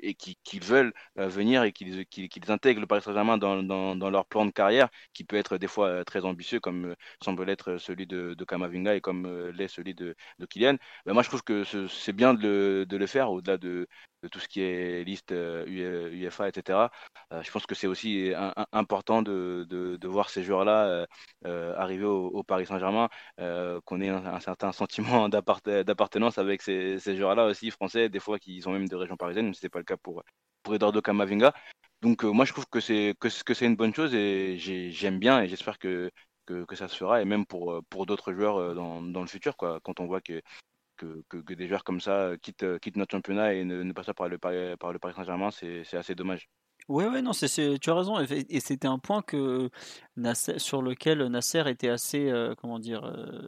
et 0.03 0.13
qui- 0.15 0.37
qu'ils 0.43 0.63
veulent 0.63 0.93
euh, 1.17 1.27
venir 1.27 1.63
et 1.63 1.71
qu'ils 1.71 2.05
qu'ils 2.07 2.29
qu'ils 2.29 2.51
intègrent 2.51 2.81
le 2.81 2.87
Paris 2.87 3.01
Saint-Germain 3.01 3.37
dans, 3.37 3.63
dans, 3.63 3.95
leur 4.09 4.25
plan 4.25 4.45
de 4.45 4.51
carrière 4.51 4.89
qui 5.13 5.23
peut 5.23 5.35
être 5.37 5.57
des 5.57 5.67
fois 5.67 5.87
euh, 5.87 6.03
très 6.03 6.25
ambitieux 6.25 6.59
comme 6.59 6.85
euh, 6.91 6.95
semble 7.23 7.43
l'être 7.45 7.77
celui 7.77 8.07
de, 8.07 8.33
Kamavinga 8.45 8.95
et 8.95 9.01
comme 9.01 9.25
l'est 9.51 9.67
celui 9.67 9.93
de, 9.93 10.15
de 10.39 10.45
Kylian. 10.45 10.77
Ben, 11.05 11.13
moi 11.13 11.23
je 11.23 11.29
trouve 11.29 11.43
que 11.43 11.63
ce- 11.63 11.87
c'est 11.87 12.13
bien 12.13 12.33
de 12.33 12.85
le 12.97 13.05
faire 13.07 13.31
au-delà 13.31 13.57
de, 13.57 13.87
de 14.23 14.27
tout 14.27 14.39
ce 14.39 14.47
qui 14.47 14.61
est 14.61 15.03
liste 15.03 15.31
euh, 15.31 15.65
UE- 15.67 16.13
UEFA, 16.13 16.49
etc. 16.49 16.91
Euh, 17.33 17.41
je 17.43 17.51
pense 17.51 17.65
que 17.65 17.75
c'est 17.75 17.87
aussi 17.87 18.33
important 18.71 19.21
de, 19.21 19.65
de, 19.69 20.07
voir 20.07 20.29
ces 20.29 20.43
joueurs-là 20.43 20.85
euh, 20.85 21.05
euh, 21.45 21.75
arriver 21.77 22.05
au, 22.05 22.43
Paris 22.43 22.65
Saint-Germain 22.65 23.09
euh, 23.39 23.79
qu'on 23.85 24.01
ait 24.01 24.09
un, 24.09 24.39
certain 24.39 24.71
sentiment 24.71 25.29
d'appart- 25.29 25.83
d'appartenance 25.83 26.37
avec 26.37 26.61
ces, 26.61 26.99
joueurs-là 27.15 27.45
aussi 27.45 27.71
français, 27.71 28.09
des 28.09 28.19
fois 28.19 28.39
qui 28.39 28.61
sont 28.61 28.71
même 28.71 28.87
de 28.87 28.95
région 28.95 29.17
parisienne, 29.17 29.47
mais 29.47 29.53
ce 29.53 29.65
n'est 29.65 29.69
pas 29.69 29.79
le 29.79 29.85
cas 29.85 29.97
pour, 29.97 30.23
pour 30.63 30.75
Eduardo 30.75 31.01
Camavinga. 31.01 31.53
Donc 32.01 32.23
moi 32.23 32.45
je 32.45 32.51
trouve 32.53 32.65
que 32.67 32.79
c'est 32.79 33.15
que, 33.19 33.63
une 33.65 33.75
bonne 33.75 33.93
chose 33.93 34.13
et 34.15 34.57
j'aime 34.57 35.19
bien 35.19 35.41
et 35.41 35.47
j'espère 35.47 35.77
que, 35.79 36.11
que, 36.45 36.65
que 36.65 36.75
ça 36.75 36.87
se 36.87 36.95
fera 36.97 37.21
et 37.21 37.25
même 37.25 37.45
pour 37.45 37.79
pour 37.89 38.05
d'autres 38.07 38.33
joueurs 38.33 38.73
dans, 38.75 39.01
dans 39.03 39.21
le 39.21 39.27
futur 39.27 39.55
quoi 39.55 39.79
quand 39.83 39.99
on 39.99 40.07
voit 40.07 40.21
que 40.21 40.41
que, 41.29 41.53
des 41.53 41.67
joueurs 41.67 41.83
comme 41.83 42.01
ça 42.01 42.31
quittent, 42.41 42.79
quittent 42.79 42.97
notre 42.97 43.11
championnat 43.11 43.53
et 43.53 43.63
ne, 43.63 43.91
passent 43.93 44.07
pas 44.07 44.13
par 44.13 44.29
le, 44.29 44.37
par 44.37 44.93
le 44.93 44.99
Paris 44.99 45.13
Saint-Germain, 45.15 45.49
c'est 45.51 45.97
assez 45.97 46.15
dommage. 46.15 46.49
Ouais, 46.87 47.07
ouais, 47.07 47.21
non, 47.21 47.31
tu 47.31 47.89
as 47.89 47.93
raison. 47.93 48.19
Et, 48.19 48.59
c'était 48.59 48.87
un 48.87 48.99
point 48.99 49.23
sur 50.57 50.81
lequel 50.81 51.23
Nasser 51.27 51.63
était 51.67 51.89
assez, 51.89 52.29
euh, 52.29 52.55
comment 52.55 52.79
dire, 52.79 53.05
euh, 53.05 53.47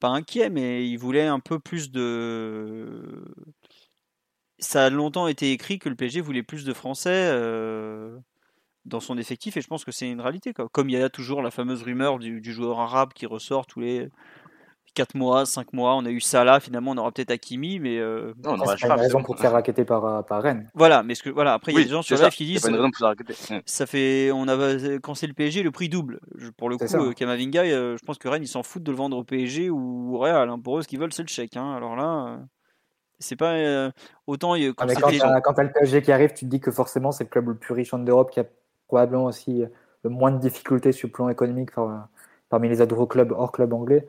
pas 0.00 0.08
inquiet, 0.08 0.50
mais 0.50 0.88
il 0.88 0.96
voulait 0.96 1.26
un 1.26 1.40
peu 1.40 1.58
plus 1.58 1.90
de. 1.90 3.24
Ça 4.58 4.86
a 4.86 4.90
longtemps 4.90 5.28
été 5.28 5.52
écrit 5.52 5.78
que 5.78 5.88
le 5.88 5.96
PSG 5.96 6.20
voulait 6.20 6.42
plus 6.42 6.64
de 6.64 6.72
Français 6.72 7.28
euh, 7.32 8.18
dans 8.84 9.00
son 9.00 9.18
effectif, 9.18 9.56
et 9.56 9.60
je 9.60 9.68
pense 9.68 9.84
que 9.84 9.92
c'est 9.92 10.10
une 10.10 10.20
réalité. 10.20 10.54
Comme 10.72 10.88
il 10.90 10.94
y 10.94 11.02
a 11.02 11.10
toujours 11.10 11.42
la 11.42 11.50
fameuse 11.50 11.82
rumeur 11.82 12.18
du 12.18 12.52
joueur 12.52 12.80
arabe 12.80 13.12
qui 13.14 13.26
ressort 13.26 13.66
tous 13.66 13.80
les 13.80 14.08
4 14.94 15.14
mois, 15.14 15.44
5 15.44 15.72
mois. 15.72 15.96
On 15.96 16.04
a 16.04 16.10
eu 16.10 16.20
ça 16.20 16.44
là, 16.44 16.60
finalement, 16.60 16.92
on 16.92 16.96
aura 16.96 17.12
peut-être 17.12 17.30
Hakimi, 17.30 17.78
mais. 17.78 17.98
Euh... 17.98 18.32
Non, 18.42 18.52
on 18.52 18.60
aura 18.60 18.76
pas 18.76 18.86
une 18.86 19.00
raison 19.00 19.22
pour 19.22 19.36
te 19.36 19.40
faire 19.40 19.52
raqueter 19.52 19.84
par, 19.84 20.04
euh, 20.04 20.22
par 20.22 20.42
Rennes. 20.42 20.70
Voilà, 20.74 21.02
mais 21.02 21.14
ce 21.14 21.22
que, 21.22 21.30
voilà, 21.30 21.54
après, 21.54 21.72
il 21.72 21.78
y 21.78 21.80
a 21.80 21.84
des 21.84 21.90
gens 21.90 22.02
sur 22.02 22.16
live 22.16 22.30
qui 22.30 22.46
disent. 22.46 22.62
Pas 22.62 22.68
une 22.68 22.76
raison 22.76 22.90
pour 22.90 22.98
se 22.98 23.04
raqueter. 23.04 23.34
Ça 23.66 23.86
fait. 23.86 24.30
On 24.32 24.48
a, 24.48 24.98
quand 25.00 25.14
c'est 25.14 25.26
le 25.26 25.34
PSG, 25.34 25.62
le 25.62 25.70
prix 25.70 25.88
double. 25.88 26.20
Pour 26.56 26.68
le 26.68 26.76
coup, 26.76 26.84
euh, 26.84 27.12
Kamavinga, 27.12 27.62
euh, 27.62 27.96
je 27.98 28.04
pense 28.04 28.18
que 28.18 28.28
Rennes, 28.28 28.44
ils 28.44 28.48
s'en 28.48 28.62
foutent 28.62 28.84
de 28.84 28.90
le 28.90 28.96
vendre 28.96 29.16
au 29.16 29.24
PSG 29.24 29.70
ou 29.70 30.14
au 30.14 30.18
Real. 30.18 30.48
Hein. 30.48 30.58
Pour 30.58 30.78
eux, 30.78 30.82
ce 30.82 30.88
qu'ils 30.88 30.98
veulent, 30.98 31.12
c'est 31.12 31.22
le 31.22 31.28
chèque. 31.28 31.56
Hein. 31.56 31.74
Alors 31.74 31.96
là. 31.96 32.38
C'est 33.20 33.36
pas 33.36 33.54
autant 34.26 34.54
quand, 34.76 34.86
ah, 34.88 35.40
quand 35.40 35.54
t'as 35.54 35.62
le 35.62 35.72
PSG 35.72 36.02
qui 36.02 36.12
arrive, 36.12 36.34
tu 36.34 36.44
te 36.44 36.50
dis 36.50 36.60
que 36.60 36.70
forcément 36.70 37.10
c'est 37.10 37.24
le 37.24 37.30
club 37.30 37.48
le 37.48 37.54
plus 37.54 37.72
riche 37.72 37.94
en 37.94 37.98
Europe 37.98 38.30
qui 38.30 38.40
a 38.40 38.44
probablement 38.88 39.26
aussi 39.26 39.62
le 40.02 40.10
moins 40.10 40.32
de 40.32 40.38
difficultés 40.38 40.92
sur 40.92 41.08
le 41.08 41.12
plan 41.12 41.28
économique 41.30 41.70
parmi 42.50 42.68
les 42.68 42.80
autres 42.82 43.06
clubs 43.06 43.32
hors 43.32 43.52
club 43.52 43.72
anglais. 43.72 44.06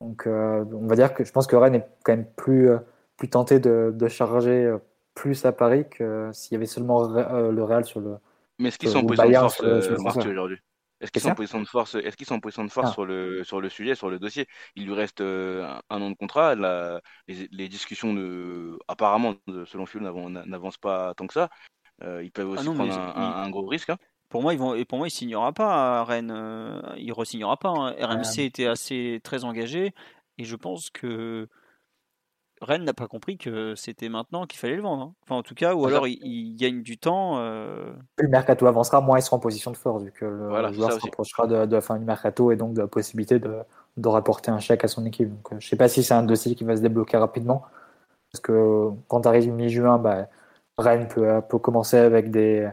Donc, 0.00 0.26
euh, 0.26 0.64
on 0.72 0.86
va 0.86 0.94
dire 0.94 1.12
que 1.12 1.24
je 1.24 1.32
pense 1.32 1.46
que 1.46 1.56
Rennes 1.56 1.76
est 1.76 1.88
quand 2.04 2.12
même 2.12 2.30
plus, 2.36 2.70
euh, 2.70 2.78
plus 3.16 3.28
tenté 3.28 3.58
de, 3.58 3.92
de, 3.94 4.08
charger 4.08 4.64
euh, 4.64 4.78
plus 5.14 5.44
à 5.44 5.52
Paris 5.52 5.86
que 5.90 6.30
s'il 6.32 6.52
y 6.52 6.56
avait 6.56 6.66
seulement 6.66 7.08
le 7.08 7.62
Real 7.62 7.84
sur 7.84 8.00
le. 8.00 8.16
Mais 8.58 8.68
est-ce 8.68 8.78
qu'ils 8.78 8.90
sont 8.90 8.98
en 8.98 9.06
position 9.06 9.42
de 9.42 9.80
force 9.96 10.26
aujourd'hui? 10.26 10.58
Est-ce 11.00 11.12
qu'ils 11.12 11.22
sont 11.22 11.30
en 11.30 11.34
position 11.34 11.60
de 11.60 11.66
force 11.66 11.94
Est-ce 11.94 12.16
qu'ils 12.16 12.26
sont 12.26 12.34
en 12.34 12.40
position 12.40 12.64
de 12.64 12.70
force 12.70 12.88
ah. 12.90 12.92
sur 12.92 13.06
le 13.06 13.44
sur 13.44 13.60
le 13.60 13.68
sujet, 13.68 13.94
sur 13.94 14.10
le 14.10 14.18
dossier? 14.18 14.46
Il 14.74 14.86
lui 14.86 14.94
reste 14.94 15.20
un, 15.20 15.80
an 15.90 16.10
de 16.10 16.16
contrat. 16.16 16.56
La, 16.56 17.00
les, 17.28 17.68
discussions 17.68 18.14
de, 18.14 18.76
apparemment, 18.88 19.36
selon 19.66 19.86
Phil, 19.86 20.00
n'avancent 20.02 20.78
pas 20.78 21.14
tant 21.14 21.28
que 21.28 21.34
ça. 21.34 21.50
ils 22.02 22.32
peuvent 22.32 22.48
ah 22.50 22.60
aussi 22.60 22.64
prendre 22.64 22.98
un, 22.98 23.50
gros 23.50 23.66
risque. 23.66 23.90
Hein. 23.90 23.98
Pour 24.28 24.42
moi, 24.42 24.52
ils 24.52 24.58
vont, 24.58 24.74
et 24.74 24.84
pour 24.84 24.98
moi, 24.98 25.08
il 25.08 25.10
signera 25.10 25.52
pas 25.52 26.00
à 26.00 26.04
Rennes. 26.04 26.32
Euh, 26.34 26.80
il 26.98 27.12
re-signera 27.12 27.56
pas. 27.56 27.70
Hein. 27.70 27.94
RMC 27.98 28.40
était 28.40 28.66
assez 28.66 29.20
très 29.24 29.44
engagé 29.44 29.94
et 30.36 30.44
je 30.44 30.56
pense 30.56 30.90
que 30.90 31.48
Rennes 32.60 32.84
n'a 32.84 32.92
pas 32.92 33.06
compris 33.06 33.38
que 33.38 33.74
c'était 33.74 34.08
maintenant 34.08 34.46
qu'il 34.46 34.58
fallait 34.58 34.76
le 34.76 34.82
vendre. 34.82 35.02
Hein. 35.02 35.14
Enfin, 35.22 35.36
en 35.36 35.42
tout 35.42 35.54
cas, 35.54 35.74
ou 35.74 35.86
alors 35.86 36.06
il, 36.06 36.56
gagne 36.56 36.82
du 36.82 36.98
temps. 36.98 37.38
Euh... 37.38 37.92
Plus 38.16 38.26
le 38.26 38.30
mercato 38.30 38.66
avancera, 38.66 39.00
moins 39.00 39.18
il 39.18 39.22
sera 39.22 39.36
en 39.36 39.40
position 39.40 39.70
de 39.70 39.76
force, 39.76 40.02
vu 40.02 40.12
que 40.12 40.24
le 40.24 40.72
joueur 40.72 40.92
se 40.92 41.00
rapprochera 41.00 41.46
de, 41.46 41.74
la 41.74 41.80
fin 41.80 41.98
du 41.98 42.04
mercato 42.04 42.50
et 42.50 42.56
donc 42.56 42.74
de 42.74 42.80
la 42.80 42.88
possibilité 42.88 43.38
de, 43.38 43.58
de 43.96 44.08
rapporter 44.08 44.50
un 44.50 44.58
chèque 44.58 44.84
à 44.84 44.88
son 44.88 45.06
équipe. 45.06 45.30
Donc, 45.30 45.52
euh, 45.52 45.56
je 45.60 45.66
ne 45.66 45.70
sais 45.70 45.76
pas 45.76 45.88
si 45.88 46.02
c'est 46.02 46.14
un 46.14 46.24
dossier 46.24 46.54
qui 46.54 46.64
va 46.64 46.76
se 46.76 46.82
débloquer 46.82 47.16
rapidement, 47.16 47.62
parce 48.32 48.42
que 48.42 48.90
quand 49.06 49.22
tu 49.22 49.28
arrives 49.28 49.52
mi-juin, 49.52 49.98
bah, 49.98 50.26
Rennes 50.76 51.08
peut, 51.08 51.40
peut 51.48 51.58
commencer 51.58 51.96
avec 51.96 52.30
des 52.30 52.68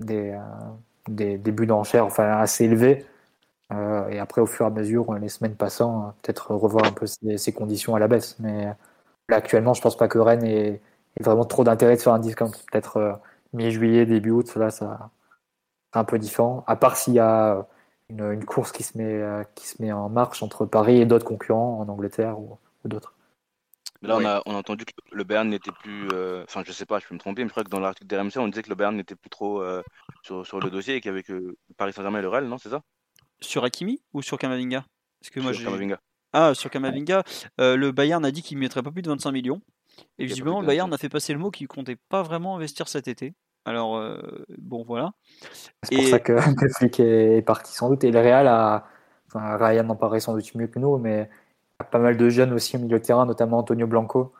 des, 0.00 0.30
euh, 0.32 0.38
des, 1.08 1.38
des 1.38 1.52
buts 1.52 1.66
d'enchères 1.66 2.06
enfin, 2.06 2.38
assez 2.38 2.64
élevés. 2.64 3.06
Euh, 3.72 4.08
et 4.08 4.18
après, 4.18 4.40
au 4.40 4.46
fur 4.46 4.66
et 4.66 4.68
à 4.68 4.70
mesure, 4.70 5.14
les 5.14 5.28
semaines 5.28 5.56
passant, 5.56 6.14
peut-être 6.22 6.54
revoir 6.54 6.86
un 6.86 6.92
peu 6.92 7.06
ces, 7.06 7.52
conditions 7.52 7.94
à 7.94 7.98
la 8.00 8.08
baisse. 8.08 8.36
Mais 8.40 8.66
là, 9.28 9.36
actuellement, 9.36 9.74
je 9.74 9.82
pense 9.82 9.96
pas 9.96 10.08
que 10.08 10.18
Rennes 10.18 10.44
ait, 10.44 10.80
vraiment 11.20 11.44
trop 11.44 11.64
d'intérêt 11.64 11.96
de 11.96 12.02
faire 12.02 12.14
un 12.14 12.18
discount. 12.20 12.50
Peut-être 12.72 12.96
euh, 12.98 13.12
mi-juillet, 13.52 14.06
début 14.06 14.30
août, 14.30 14.54
là, 14.56 14.70
ça 14.70 15.10
un 15.92 16.04
peu 16.04 16.18
différent. 16.18 16.64
À 16.68 16.76
part 16.76 16.96
s'il 16.96 17.14
y 17.14 17.20
a 17.20 17.66
une, 18.10 18.32
une, 18.32 18.44
course 18.44 18.72
qui 18.72 18.82
se, 18.84 18.98
met, 18.98 19.22
qui 19.56 19.66
se 19.68 19.82
met 19.82 19.92
en 19.92 20.08
marche 20.08 20.42
entre 20.42 20.66
Paris 20.66 21.00
et 21.00 21.06
d'autres 21.06 21.26
concurrents 21.26 21.80
en 21.80 21.88
Angleterre 21.88 22.38
ou 22.40 22.58
d'autres. 22.84 23.14
Là, 24.02 24.16
on, 24.16 24.24
a, 24.24 24.42
on 24.46 24.54
a 24.54 24.58
entendu 24.58 24.86
que 24.86 24.92
le 25.12 25.24
Bayern 25.24 25.48
n'était 25.48 25.72
plus. 25.72 26.08
Euh, 26.12 26.42
enfin, 26.44 26.62
je 26.64 26.72
sais 26.72 26.86
pas, 26.86 26.98
je 27.00 27.06
peux 27.06 27.14
me 27.14 27.20
tromper, 27.20 27.42
mais 27.42 27.48
je 27.48 27.52
crois 27.52 27.64
que 27.64 27.68
dans 27.68 27.80
l'article 27.80 28.06
d'RMC, 28.06 28.38
on 28.38 28.48
disait 28.48 28.62
que 28.62 28.70
le 28.70 28.74
Bayern 28.74 28.96
n'était 28.96 29.14
plus 29.14 29.28
trop 29.28 29.62
euh, 29.62 29.82
sur, 30.22 30.46
sur, 30.46 30.58
le 30.58 30.70
dossier 30.70 30.96
et 30.96 31.00
qu'il 31.00 31.10
y 31.10 31.12
avait 31.12 31.22
que 31.22 31.56
Paris 31.76 31.92
Saint-Germain 31.92 32.18
et 32.18 32.22
le 32.22 32.28
Real, 32.28 32.46
non 32.46 32.56
C'est 32.56 32.70
ça? 32.70 32.80
Sur 33.40 33.64
Hakimi 33.64 34.00
ou 34.14 34.22
sur 34.22 34.38
Kamavinga? 34.38 34.84
Que 35.30 35.40
moi, 35.40 35.52
sur 35.52 35.64
Kamavinga. 35.64 36.00
Ah, 36.32 36.54
sur 36.54 36.70
Kamavinga, 36.70 37.24
euh, 37.60 37.76
le 37.76 37.92
Bayern 37.92 38.24
a 38.24 38.30
dit 38.30 38.42
qu'il 38.42 38.56
ne 38.56 38.60
mettrait 38.62 38.82
pas 38.82 38.90
plus 38.90 39.02
de 39.02 39.10
25 39.10 39.32
millions. 39.32 39.60
Et 40.18 40.24
visiblement, 40.24 40.60
le 40.60 40.66
Bayern 40.66 40.90
a 40.94 40.98
fait 40.98 41.10
passer 41.10 41.34
le 41.34 41.38
mot 41.38 41.50
qu'il 41.50 41.68
comptait 41.68 41.98
pas 42.08 42.22
vraiment 42.22 42.56
investir 42.56 42.88
cet 42.88 43.06
été. 43.06 43.34
Alors, 43.66 44.02
bon, 44.56 44.82
voilà. 44.84 45.12
C'est 45.82 45.96
pour 45.96 46.06
ça 46.06 46.20
que, 46.20 46.32
le 46.62 46.68
flic 46.70 47.00
est 47.00 47.42
parti 47.42 47.74
sans 47.74 47.90
doute. 47.90 48.04
Et 48.04 48.10
le 48.10 48.20
Real 48.20 48.46
a. 48.46 48.86
Enfin, 49.26 49.56
Ryan 49.58 49.88
en 49.90 49.96
paraît 49.96 50.20
sans 50.20 50.34
doute 50.34 50.54
mieux 50.54 50.66
que 50.66 50.78
nous, 50.78 50.96
mais 50.98 51.28
pas 51.84 51.98
mal 51.98 52.16
de 52.16 52.28
jeunes 52.28 52.52
aussi 52.52 52.76
au 52.76 52.80
milieu 52.80 52.98
de 52.98 53.04
terrain, 53.04 53.26
notamment 53.26 53.58
Antonio 53.58 53.86
Blanco, 53.86 54.32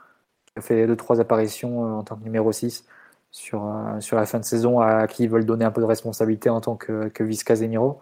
qui 0.47 0.53
a 0.59 0.61
fait 0.61 0.87
deux 0.87 0.97
trois 0.97 1.21
apparitions 1.21 1.85
euh, 1.87 1.99
en 1.99 2.03
tant 2.05 2.17
que 2.17 2.25
numéro 2.25 2.53
6 2.53 2.85
sur, 3.31 3.65
euh, 3.65 4.01
sur 4.01 4.17
la 4.17 4.27
fin 4.27 4.39
de 4.39 4.44
saison, 4.44 4.81
à 4.81 5.07
qui 5.07 5.25
ils 5.25 5.31
veulent 5.31 5.47
donner 5.47 5.65
un 5.65 5.70
peu 5.70 5.81
de 5.81 5.86
responsabilité 5.86 6.51
en 6.51 6.60
tant 6.60 6.77
que, 6.77 7.09
que 7.09 7.23
vice 7.25 7.44
Casemiro. 7.44 8.01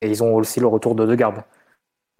Et 0.00 0.10
ils 0.10 0.22
ont 0.22 0.34
aussi 0.34 0.60
le 0.60 0.66
retour 0.66 0.94
de 0.94 1.06
deux 1.06 1.16
gardes, 1.16 1.44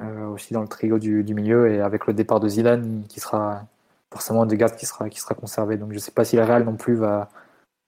euh, 0.02 0.28
aussi 0.28 0.55
dans 0.55 0.62
le 0.62 0.68
trio 0.68 0.99
du, 0.99 1.24
du, 1.24 1.34
milieu, 1.34 1.70
et 1.70 1.81
avec 1.81 2.07
le 2.07 2.15
départ 2.15 2.41
de 2.41 2.49
Zidane, 2.49 3.05
qui 3.08 3.20
sera 3.20 3.65
forcément 4.12 4.47
de 4.47 4.55
garde 4.55 4.76
qui 4.76 4.86
sera, 4.86 5.08
qui 5.08 5.20
sera 5.20 5.34
conservé. 5.34 5.76
Donc 5.78 5.91
je 5.91 5.97
ne 5.97 6.00
sais 6.00 6.12
pas 6.12 6.24
si 6.24 6.36
le 6.36 6.44
Real 6.44 6.65
non 6.65 6.76
plus 6.76 6.94
va, 6.94 7.31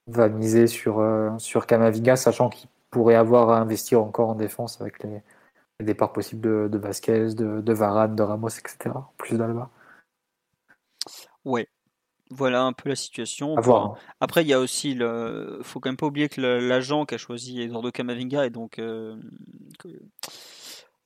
va 0.09 0.29
miser 0.29 0.67
sur, 0.67 1.05
sur 1.39 1.67
Camavinga, 1.67 2.17
sachant 2.17 2.49
qu'il 2.49 2.69
pourrait 2.91 3.15
avoir 3.15 3.51
à 3.51 3.61
investir 3.61 4.03
encore 4.03 4.31
en 4.31 4.35
défense 4.35 4.81
avec 4.81 5.03
les, 5.03 5.23
les 5.81 5.87
départs 5.87 6.13
possibles 6.13 6.43
de, 6.43 6.69
de 6.69 6.79
Vasquez, 6.79 7.35
de, 7.35 7.61
de, 7.61 7.73
Varane, 7.73 8.15
de 8.15 8.23
Ramos, 8.23 8.49
etc. 8.49 8.95
Plus 9.17 9.37
d'Alba. 9.37 9.71
Ouais. 11.45 11.69
Voilà 12.31 12.63
un 12.63 12.73
peu 12.73 12.89
la 12.89 12.97
situation. 12.97 13.57
Hein. 13.59 13.95
Après, 14.21 14.43
il 14.43 14.49
y 14.49 14.55
a 14.55 14.59
aussi 14.59 14.95
le. 14.95 15.61
Faut 15.63 15.79
quand 15.79 15.91
même 15.91 15.97
pas 15.97 16.07
oublier 16.07 16.29
que 16.29 16.41
l'agent 16.41 17.05
qui 17.05 17.15
a 17.15 17.19
choisi 17.19 17.61
Eduardo 17.61 17.91
Camavinga 17.91 18.47
est 18.47 18.51
donc. 18.51 18.79
Euh... 18.79 19.17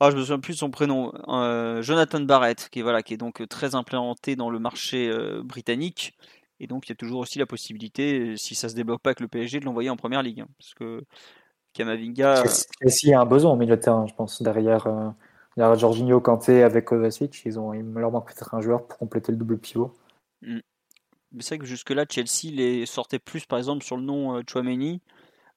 Ah, 0.00 0.10
je 0.10 0.16
me 0.16 0.20
souviens 0.20 0.38
plus 0.38 0.54
de 0.54 0.58
son 0.58 0.70
prénom. 0.70 1.12
Euh, 1.26 1.82
Jonathan 1.82 2.20
Barrett, 2.20 2.68
qui 2.70 2.78
est 2.78 2.82
voilà, 2.82 3.02
qui 3.02 3.14
est 3.14 3.18
donc 3.18 3.46
très 3.48 3.74
implémenté 3.74 4.36
dans 4.36 4.48
le 4.48 4.60
marché 4.60 5.08
euh, 5.10 5.42
britannique. 5.42 6.14
Et 6.60 6.66
donc, 6.68 6.86
il 6.86 6.90
y 6.90 6.92
a 6.92 6.96
toujours 6.96 7.20
aussi 7.20 7.38
la 7.38 7.46
possibilité, 7.46 8.36
si 8.36 8.54
ça 8.54 8.68
se 8.68 8.74
débloque 8.74 9.02
pas 9.02 9.10
avec 9.10 9.20
le 9.20 9.28
PSG, 9.28 9.60
de 9.60 9.64
l'envoyer 9.64 9.90
en 9.90 9.96
première 9.96 10.22
ligue. 10.22 10.40
Hein, 10.40 10.48
parce 10.58 10.74
que 10.74 11.04
Kamavinga. 11.72 12.44
S'il 12.86 13.10
y 13.10 13.14
a 13.14 13.20
un 13.20 13.26
besoin 13.26 13.52
au 13.52 13.56
milieu 13.56 13.76
de 13.76 13.80
terrain, 13.80 14.06
je 14.06 14.14
pense, 14.14 14.42
derrière, 14.42 14.86
euh, 14.86 15.08
derrière 15.56 15.78
Jorginho, 15.78 16.20
Kanté 16.20 16.62
avec 16.62 16.86
Kovacic, 16.86 17.42
ils 17.44 17.58
ont, 17.58 17.72
il 17.72 17.84
leur 17.92 18.10
manque 18.10 18.32
peut-être 18.32 18.54
un 18.54 18.60
joueur 18.60 18.86
pour 18.86 18.98
compléter 18.98 19.32
le 19.32 19.38
double 19.38 19.58
pivot. 19.58 19.94
Mm. 20.42 20.58
C'est 21.40 21.56
vrai 21.56 21.58
que 21.58 21.66
jusque-là, 21.66 22.06
Chelsea 22.08 22.52
les 22.54 22.86
sortait 22.86 23.18
plus, 23.18 23.44
par 23.44 23.58
exemple, 23.58 23.84
sur 23.84 23.96
le 23.96 24.02
nom 24.02 24.36
euh, 24.36 24.42
Chouameni, 24.48 25.02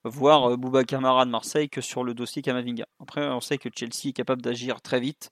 voire 0.03 0.51
euh, 0.51 0.57
Bouba 0.57 0.83
Camara 0.83 1.25
de 1.25 1.31
Marseille, 1.31 1.69
que 1.69 1.81
sur 1.81 2.03
le 2.03 2.13
dossier 2.13 2.41
Kamavinga. 2.41 2.85
Après, 2.99 3.27
on 3.27 3.39
sait 3.39 3.57
que 3.57 3.69
Chelsea 3.73 4.09
est 4.09 4.13
capable 4.13 4.41
d'agir 4.41 4.81
très 4.81 4.99
vite 4.99 5.31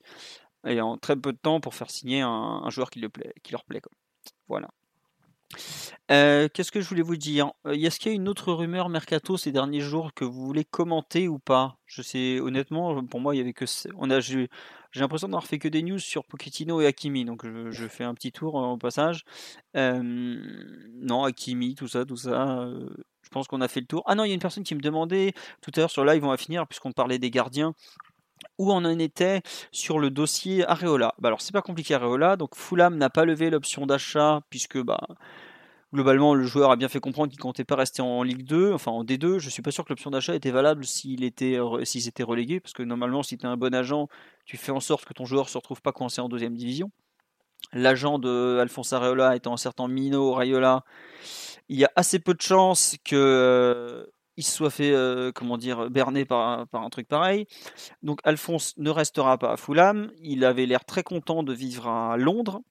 et 0.66 0.82
en 0.82 0.98
très 0.98 1.16
peu 1.16 1.32
de 1.33 1.38
temps 1.38 1.59
pour 1.59 1.75
faire 1.75 1.90
signer 1.90 2.22
un, 2.22 2.69
joueur 2.69 2.90
qui, 2.90 2.99
le 2.99 3.09
plaît, 3.09 3.33
qui 3.43 3.51
leur 3.51 3.64
plaît. 3.66 3.82
Voilà. 4.48 4.69
Qu'est-ce 6.08 6.72
que 6.72 6.82
je 6.82 6.88
voulais 6.88 7.02
vous 7.02 7.18
dire? 7.18 7.52
Est-ce 7.66 8.00
qu'il 8.00 8.11
y 8.11 8.14
a 8.14 8.16
une 8.16 8.28
autre 8.28 8.53
rumeur 8.53 8.90
mercato 8.90 9.38
ces 9.38 9.52
derniers 9.52 9.82
jours 9.82 10.14
que 10.14 10.26
vous 10.26 10.45
voulez 10.45 10.66
commenter 10.66 11.28
ou 11.28 11.40
pas? 11.40 11.78
Je 11.86 12.02
sais 12.02 12.40
honnêtement, 12.40 13.03
pour 13.06 13.19
moi, 13.19 13.36
il 13.36 13.40
y 13.40 13.42
avait 13.42 13.53
que 13.53 13.66
on 13.98 14.10
a 14.10 14.19
j'ai 14.92 15.02
l'impression 15.02 15.28
d'avoir 15.28 15.45
fait 15.45 15.60
que 15.60 15.68
des 15.68 15.84
news 15.84 16.00
sur 16.00 16.26
Pochettino 16.26 16.82
et 16.82 16.88
Hakimi, 16.88 17.24
donc 17.24 17.45
je, 17.45 17.88
fais 17.88 18.03
un 18.03 18.16
petit 18.16 18.32
tour 18.32 18.56
au 18.56 18.78
passage. 18.78 19.24
non, 19.76 21.24
Hakimi, 21.24 21.76
tout 21.76 21.88
ça, 21.88 22.06
tout 22.06 22.18
ça. 22.18 22.68
je 23.22 23.30
pense 23.30 23.48
qu'on 23.48 23.61
a 23.61 23.68
fait 23.68 23.82
le 23.82 23.86
tour. 23.86 24.03
Ah 24.08 24.16
non, 24.16 24.24
il 24.24 24.30
y 24.30 24.32
a 24.32 24.34
une 24.34 24.40
personne 24.42 24.64
qui 24.64 24.76
me 24.76 24.82
demandait 24.82 25.34
tout 25.61 25.72
à 25.76 25.82
l'heure 25.82 25.92
sur 25.92 26.06
live, 26.06 26.24
on 26.24 26.30
va 26.30 26.38
finir 26.38 26.68
puisqu'on 26.68 26.92
parlait 26.92 27.19
des 27.19 27.30
gardiens 27.30 27.74
où 28.58 28.72
on 28.72 28.77
en 28.77 29.00
était 29.00 29.42
sur 29.72 30.00
le 30.00 30.09
dossier 30.09 30.66
Areola. 30.68 31.14
Bah 31.19 31.27
alors 31.27 31.42
c'est 31.42 31.53
pas 31.53 31.61
compliqué 31.61 31.93
Areola, 31.93 32.35
donc 32.35 32.56
Fulham 32.56 32.98
n'a 32.98 33.09
pas 33.09 33.26
levé 33.26 33.50
l'option 33.50 33.85
d'achat 33.85 34.42
puisque 34.50 34.80
bah 34.80 35.01
globalement 35.93 36.35
le 36.35 36.45
joueur 36.45 36.72
a 36.72 36.76
bien 36.76 36.90
fait 36.90 37.00
comprendre 37.00 37.30
qu'il 37.32 37.40
comptait 37.40 37.64
pas 37.64 37.76
rester 37.76 38.01
en 38.01 38.24
Ligue 38.24 38.43
2, 38.45 38.74
enfin 38.74 38.92
en 38.92 39.03
D2. 39.03 39.40
Je 39.40 39.50
suis 39.50 39.61
pas 39.61 39.72
sûr 39.72 39.84
que 39.85 39.90
l'option 39.90 40.11
d'achat 40.11 40.35
était 40.35 40.51
valable 40.51 40.85
s'il 40.85 41.24
était 41.24 41.58
s'ils 41.84 42.08
étaient 42.08 42.24
relégués 42.24 42.59
parce 42.59 42.74
que 42.74 42.84
normalement 42.84 43.24
si 43.24 43.38
tu 43.38 43.45
es 43.45 43.50
un 43.50 43.58
bon 43.58 43.74
agent, 43.74 44.08
tu 44.45 44.58
fais 44.58 44.72
en 44.72 44.80
sorte 44.80 45.06
que 45.06 45.14
ton 45.14 45.26
joueur 45.26 45.50
se 45.50 45.58
retrouve 45.58 45.82
pas 45.82 45.92
coincé 45.92 46.22
en 46.22 46.30
deuxième 46.30 46.56
division. 46.56 46.92
L'agent 47.74 48.19
de 48.19 48.58
Alphonse 48.59 48.93
Areola 48.93 49.35
étant 49.35 49.53
un 49.53 49.58
certain 49.58 49.88
Mino 49.88 50.34
Raiola 50.34 50.84
Il 51.69 51.77
y 51.77 51.85
a 51.85 51.92
assez 51.95 52.19
peu 52.19 52.34
de 52.34 52.42
chances 52.42 52.95
que 53.03 54.09
il 54.40 54.43
se 54.43 54.51
soit 54.51 54.69
fait, 54.69 54.93
comment 55.35 55.58
dire, 55.58 55.90
berner 55.90 56.26
par, 56.26 56.68
par, 56.69 56.84
un 56.84 56.90
truc 56.90 57.08
pareil. 57.08 57.45
Donc 58.03 58.19
Alphonse 58.24 58.74
ne 58.77 58.90
restera 58.90 59.38
pas 59.38 59.51
à 59.53 59.58
Fulham. 59.58 60.11
Il 60.22 60.45
avait 60.45 60.66
l'air 60.66 60.85
très 60.85 61.03
content 61.03 61.43
de 61.43 61.53
vivre 61.53 61.88
à 61.88 62.18
Londres 62.18 62.61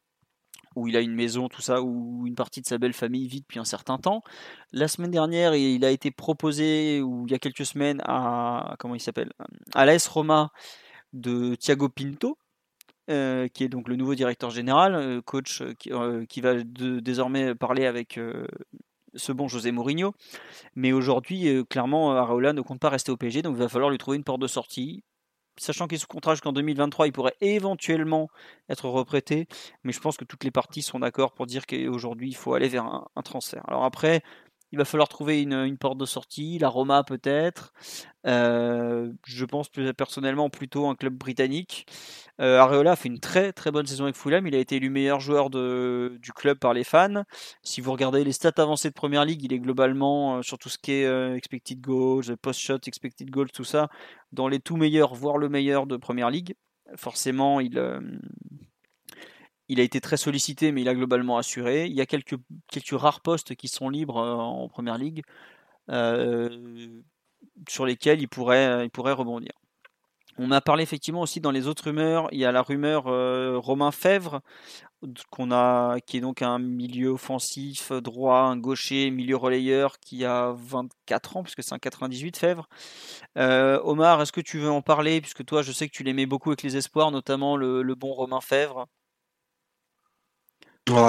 où 0.78 0.88
il 0.88 0.96
a 0.96 1.00
une 1.00 1.14
maison, 1.14 1.48
tout 1.48 1.62
ça, 1.62 1.82
où 1.82 2.26
une 2.26 2.34
partie 2.34 2.60
de 2.60 2.66
sa 2.66 2.78
belle 2.78 2.92
famille 2.92 3.26
vit 3.26 3.40
depuis 3.40 3.58
un 3.58 3.64
certain 3.64 3.98
temps. 3.98 4.22
La 4.72 4.88
semaine 4.88 5.10
dernière, 5.10 5.54
il 5.54 5.84
a 5.84 5.90
été 5.90 6.10
proposé, 6.10 7.00
ou 7.02 7.26
il 7.26 7.32
y 7.32 7.34
a 7.34 7.38
quelques 7.38 7.66
semaines, 7.66 8.00
à 8.04 8.76
comment 8.78 8.94
il 8.94 9.00
s'appelle, 9.00 9.32
à 9.74 9.84
l'AS 9.84 10.06
Roma 10.06 10.50
de 11.12 11.54
Thiago 11.56 11.88
Pinto, 11.88 12.38
euh, 13.10 13.48
qui 13.48 13.64
est 13.64 13.68
donc 13.68 13.88
le 13.88 13.96
nouveau 13.96 14.14
directeur 14.14 14.50
général, 14.50 14.94
euh, 14.94 15.20
coach 15.22 15.62
euh, 15.62 16.24
qui, 16.26 16.40
va 16.40 16.54
désormais 16.62 17.54
parler 17.54 17.86
avec 17.86 18.20
ce 19.14 19.32
bon 19.32 19.48
José 19.48 19.72
Mourinho. 19.72 20.14
Mais 20.74 20.92
aujourd'hui, 20.92 21.64
clairement, 21.68 22.12
Areola 22.12 22.52
ne 22.52 22.60
compte 22.60 22.80
pas 22.80 22.90
rester 22.90 23.12
au 23.12 23.16
PSG, 23.16 23.42
donc 23.42 23.56
il 23.56 23.62
va 23.62 23.68
falloir 23.68 23.90
lui 23.90 23.98
trouver 23.98 24.16
une 24.16 24.24
porte 24.24 24.40
de 24.40 24.46
sortie 24.46 25.02
sachant 25.60 25.86
qu'il 25.86 25.96
est 25.96 26.00
sous 26.00 26.06
contrat 26.06 26.34
jusqu'en 26.34 26.52
2023, 26.52 27.06
il 27.06 27.12
pourrait 27.12 27.36
éventuellement 27.40 28.28
être 28.68 28.88
reprêté, 28.88 29.46
mais 29.84 29.92
je 29.92 30.00
pense 30.00 30.16
que 30.16 30.24
toutes 30.24 30.44
les 30.44 30.50
parties 30.50 30.82
sont 30.82 31.00
d'accord 31.00 31.32
pour 31.32 31.46
dire 31.46 31.66
qu'aujourd'hui 31.66 32.28
il 32.28 32.36
faut 32.36 32.54
aller 32.54 32.68
vers 32.68 32.84
un, 32.84 33.22
transfert. 33.22 33.62
Alors 33.68 33.84
après, 33.84 34.22
il 34.72 34.78
va 34.78 34.84
falloir 34.84 35.08
trouver 35.08 35.42
une, 35.42 35.78
porte 35.78 35.98
de 35.98 36.04
sortie, 36.04 36.58
la 36.58 36.68
Roma 36.68 37.02
peut-être. 37.04 37.72
Euh, 38.26 39.10
je 39.26 39.44
pense 39.44 39.68
plus 39.68 39.92
personnellement 39.94 40.50
plutôt 40.50 40.88
un 40.88 40.94
club 40.94 41.14
britannique. 41.14 41.86
Euh, 42.40 42.58
Areola 42.58 42.92
a 42.92 42.96
fait 42.96 43.08
une 43.08 43.20
très 43.20 43.52
très 43.52 43.70
bonne 43.70 43.86
saison 43.86 44.04
avec 44.04 44.16
Fulham. 44.16 44.46
Il 44.46 44.54
a 44.54 44.58
été 44.58 44.76
élu 44.76 44.90
meilleur 44.90 45.20
joueur 45.20 45.48
du 45.48 46.32
club 46.34 46.58
par 46.58 46.74
les 46.74 46.84
fans. 46.84 47.22
Si 47.62 47.80
vous 47.80 47.92
regardez 47.92 48.24
les 48.24 48.32
stats 48.32 48.52
avancées 48.58 48.90
de 48.90 48.94
Première 48.94 49.24
Ligue, 49.24 49.42
il 49.42 49.52
est 49.52 49.58
globalement 49.58 50.38
euh, 50.38 50.42
sur 50.42 50.58
tout 50.58 50.68
ce 50.68 50.78
qui 50.78 50.92
est 50.92 51.34
expected 51.34 51.80
goals, 51.80 52.36
post-shot, 52.42 52.80
expected 52.86 53.30
goals, 53.30 53.50
tout 53.50 53.64
ça, 53.64 53.88
dans 54.32 54.48
les 54.48 54.60
tout 54.60 54.76
meilleurs, 54.76 55.14
voire 55.14 55.38
le 55.38 55.48
meilleur 55.48 55.86
de 55.86 55.96
Première 55.96 56.30
Ligue. 56.30 56.54
Forcément, 56.96 57.60
il 57.60 57.78
il 59.68 59.80
a 59.80 59.82
été 59.82 60.00
très 60.00 60.16
sollicité, 60.16 60.72
mais 60.72 60.80
il 60.80 60.88
a 60.88 60.94
globalement 60.94 61.36
assuré. 61.38 61.86
Il 61.86 61.92
y 61.92 62.00
a 62.00 62.06
quelques, 62.06 62.36
rares 62.92 63.20
postes 63.20 63.54
qui 63.54 63.68
sont 63.68 63.90
libres 63.90 64.18
euh, 64.18 64.34
en 64.34 64.68
première 64.68 64.98
ligue 64.98 65.22
euh, 65.90 66.88
sur 67.68 67.86
lesquels 67.86 68.20
il 68.20 68.28
pourrait, 68.28 68.84
il 68.84 68.90
pourrait 68.90 69.12
rebondir. 69.12 69.52
On 70.40 70.52
a 70.52 70.60
parlé 70.60 70.84
effectivement 70.84 71.22
aussi 71.22 71.40
dans 71.40 71.50
les 71.50 71.66
autres 71.66 71.84
rumeurs. 71.84 72.28
Il 72.30 72.38
y 72.38 72.44
a 72.44 72.52
la 72.52 72.62
rumeur 72.62 73.08
euh, 73.08 73.58
Romain 73.58 73.90
Fèvre, 73.90 74.40
qui 76.06 76.16
est 76.16 76.20
donc 76.20 76.42
un 76.42 76.60
milieu 76.60 77.08
offensif 77.08 77.90
droit, 77.92 78.38
un 78.38 78.56
gaucher, 78.56 79.10
milieu 79.10 79.36
relayeur 79.36 79.98
qui 79.98 80.24
a 80.24 80.52
24 80.56 81.36
ans, 81.38 81.42
puisque 81.42 81.64
c'est 81.64 81.74
un 81.74 81.78
98 81.78 82.36
Fèvre. 82.36 82.68
Omar, 83.36 84.22
est-ce 84.22 84.32
que 84.32 84.40
tu 84.40 84.58
veux 84.60 84.70
en 84.70 84.80
parler, 84.80 85.20
puisque 85.20 85.44
toi, 85.44 85.62
je 85.62 85.72
sais 85.72 85.88
que 85.88 85.92
tu 85.92 86.04
l'aimais 86.04 86.26
beaucoup 86.26 86.50
avec 86.50 86.62
les 86.62 86.76
espoirs, 86.76 87.10
notamment 87.10 87.56
le 87.56 87.94
bon 87.96 88.12
Romain 88.12 88.40
Fèvre. 88.40 88.86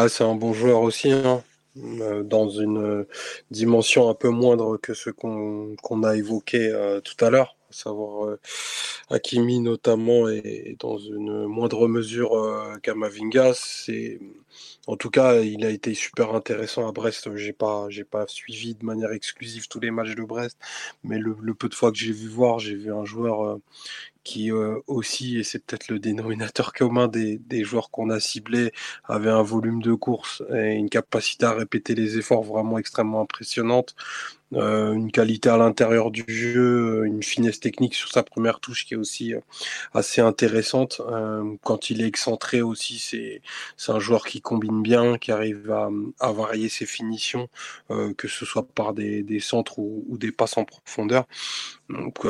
C'est 0.10 0.26
un 0.26 0.36
bon 0.36 0.52
joueur 0.54 0.82
aussi, 0.82 1.10
hein. 1.12 1.42
euh, 1.78 2.22
dans 2.24 2.50
une 2.50 2.78
euh, 2.80 3.08
dimension 3.50 4.10
un 4.10 4.14
peu 4.14 4.28
moindre 4.28 4.76
que 4.76 4.94
ce 4.94 5.10
qu'on 5.10 6.04
a 6.04 6.16
évoqué 6.18 6.68
euh, 6.68 7.00
tout 7.00 7.24
à 7.24 7.30
l'heure, 7.30 7.56
à 7.70 7.74
savoir 7.74 8.38
Hakimi 9.10 9.62
notamment 9.62 10.28
et, 10.28 10.76
dans 10.80 10.98
une 10.98 11.46
moindre 11.46 11.88
mesure 11.88 12.32
Kamavinga. 12.84 13.54
En 14.88 14.98
tout 14.98 15.10
cas, 15.10 15.40
il 15.40 15.66
a 15.66 15.70
été 15.70 15.94
super 15.94 16.36
intéressant 16.36 16.88
à 16.88 16.92
Brest. 16.92 17.34
J'ai 17.38 17.54
pas, 17.54 17.88
pas 18.12 18.28
suivi 18.28 18.76
de 18.76 18.84
manière 18.84 19.14
exclusive 19.14 19.68
tous 19.70 19.80
les 19.80 19.92
matchs 19.92 20.16
de 20.16 20.24
Brest, 20.24 20.58
mais 21.04 21.20
le, 21.20 21.38
le 21.42 21.54
peu 21.54 21.70
de 21.70 21.76
fois 21.76 21.92
que 21.92 21.98
j'ai 21.98 22.12
vu 22.12 22.28
voir, 22.28 22.60
j'ai 22.60 22.76
vu 22.76 22.92
un 22.92 23.06
joueur 23.06 23.60
qui 24.30 24.52
euh, 24.52 24.80
aussi, 24.86 25.40
et 25.40 25.44
c'est 25.44 25.58
peut-être 25.66 25.88
le 25.90 25.98
dénominateur 25.98 26.72
commun 26.74 27.08
des, 27.08 27.40
des 27.40 27.64
joueurs 27.64 27.90
qu'on 27.90 28.12
a 28.12 28.20
ciblés, 28.20 28.72
avait 29.06 29.32
un 29.32 29.42
volume 29.42 29.82
de 29.82 29.94
course 29.96 30.44
et 30.54 30.74
une 30.74 30.90
capacité 30.90 31.48
à 31.48 31.54
répéter 31.54 31.96
les 31.96 32.20
efforts 32.20 32.44
vraiment 32.44 32.78
extrêmement 32.78 33.22
impressionnante. 33.22 33.96
Euh, 34.54 34.94
une 34.94 35.12
qualité 35.12 35.50
à 35.50 35.58
l'intérieur 35.58 36.12
du 36.12 36.26
jeu, 36.28 37.06
une 37.06 37.24
finesse 37.24 37.60
technique 37.60 37.96
sur 37.96 38.12
sa 38.12 38.24
première 38.24 38.60
touche 38.60 38.86
qui 38.86 38.96
est 38.96 38.98
aussi 38.98 39.34
euh, 39.34 39.40
assez 39.94 40.22
intéressante. 40.22 41.02
quand 41.64 41.90
il 41.90 42.02
est 42.02 42.08
excentré 42.08 42.62
aussi, 42.62 43.00
c'est 43.00 43.42
c'est 43.78 43.92
un 43.92 44.00
joueur 44.00 44.26
qui 44.26 44.42
combine 44.42 44.82
bien, 44.84 45.18
qui 45.18 45.32
arrive 45.32 45.72
à, 45.72 45.90
à 46.20 46.32
varier 46.32 46.70
ses 46.70 46.86
finitions, 46.86 47.50
que 48.18 48.28
ce 48.28 48.46
soit 48.46 48.68
par 48.68 48.94
des, 48.94 49.24
des 49.24 49.40
centres 49.40 49.80
ou, 49.80 50.06
ou, 50.10 50.18
des 50.18 50.32
passes 50.32 50.58
en 50.58 50.66
profondeur. 50.66 51.26
Donc 51.90 52.26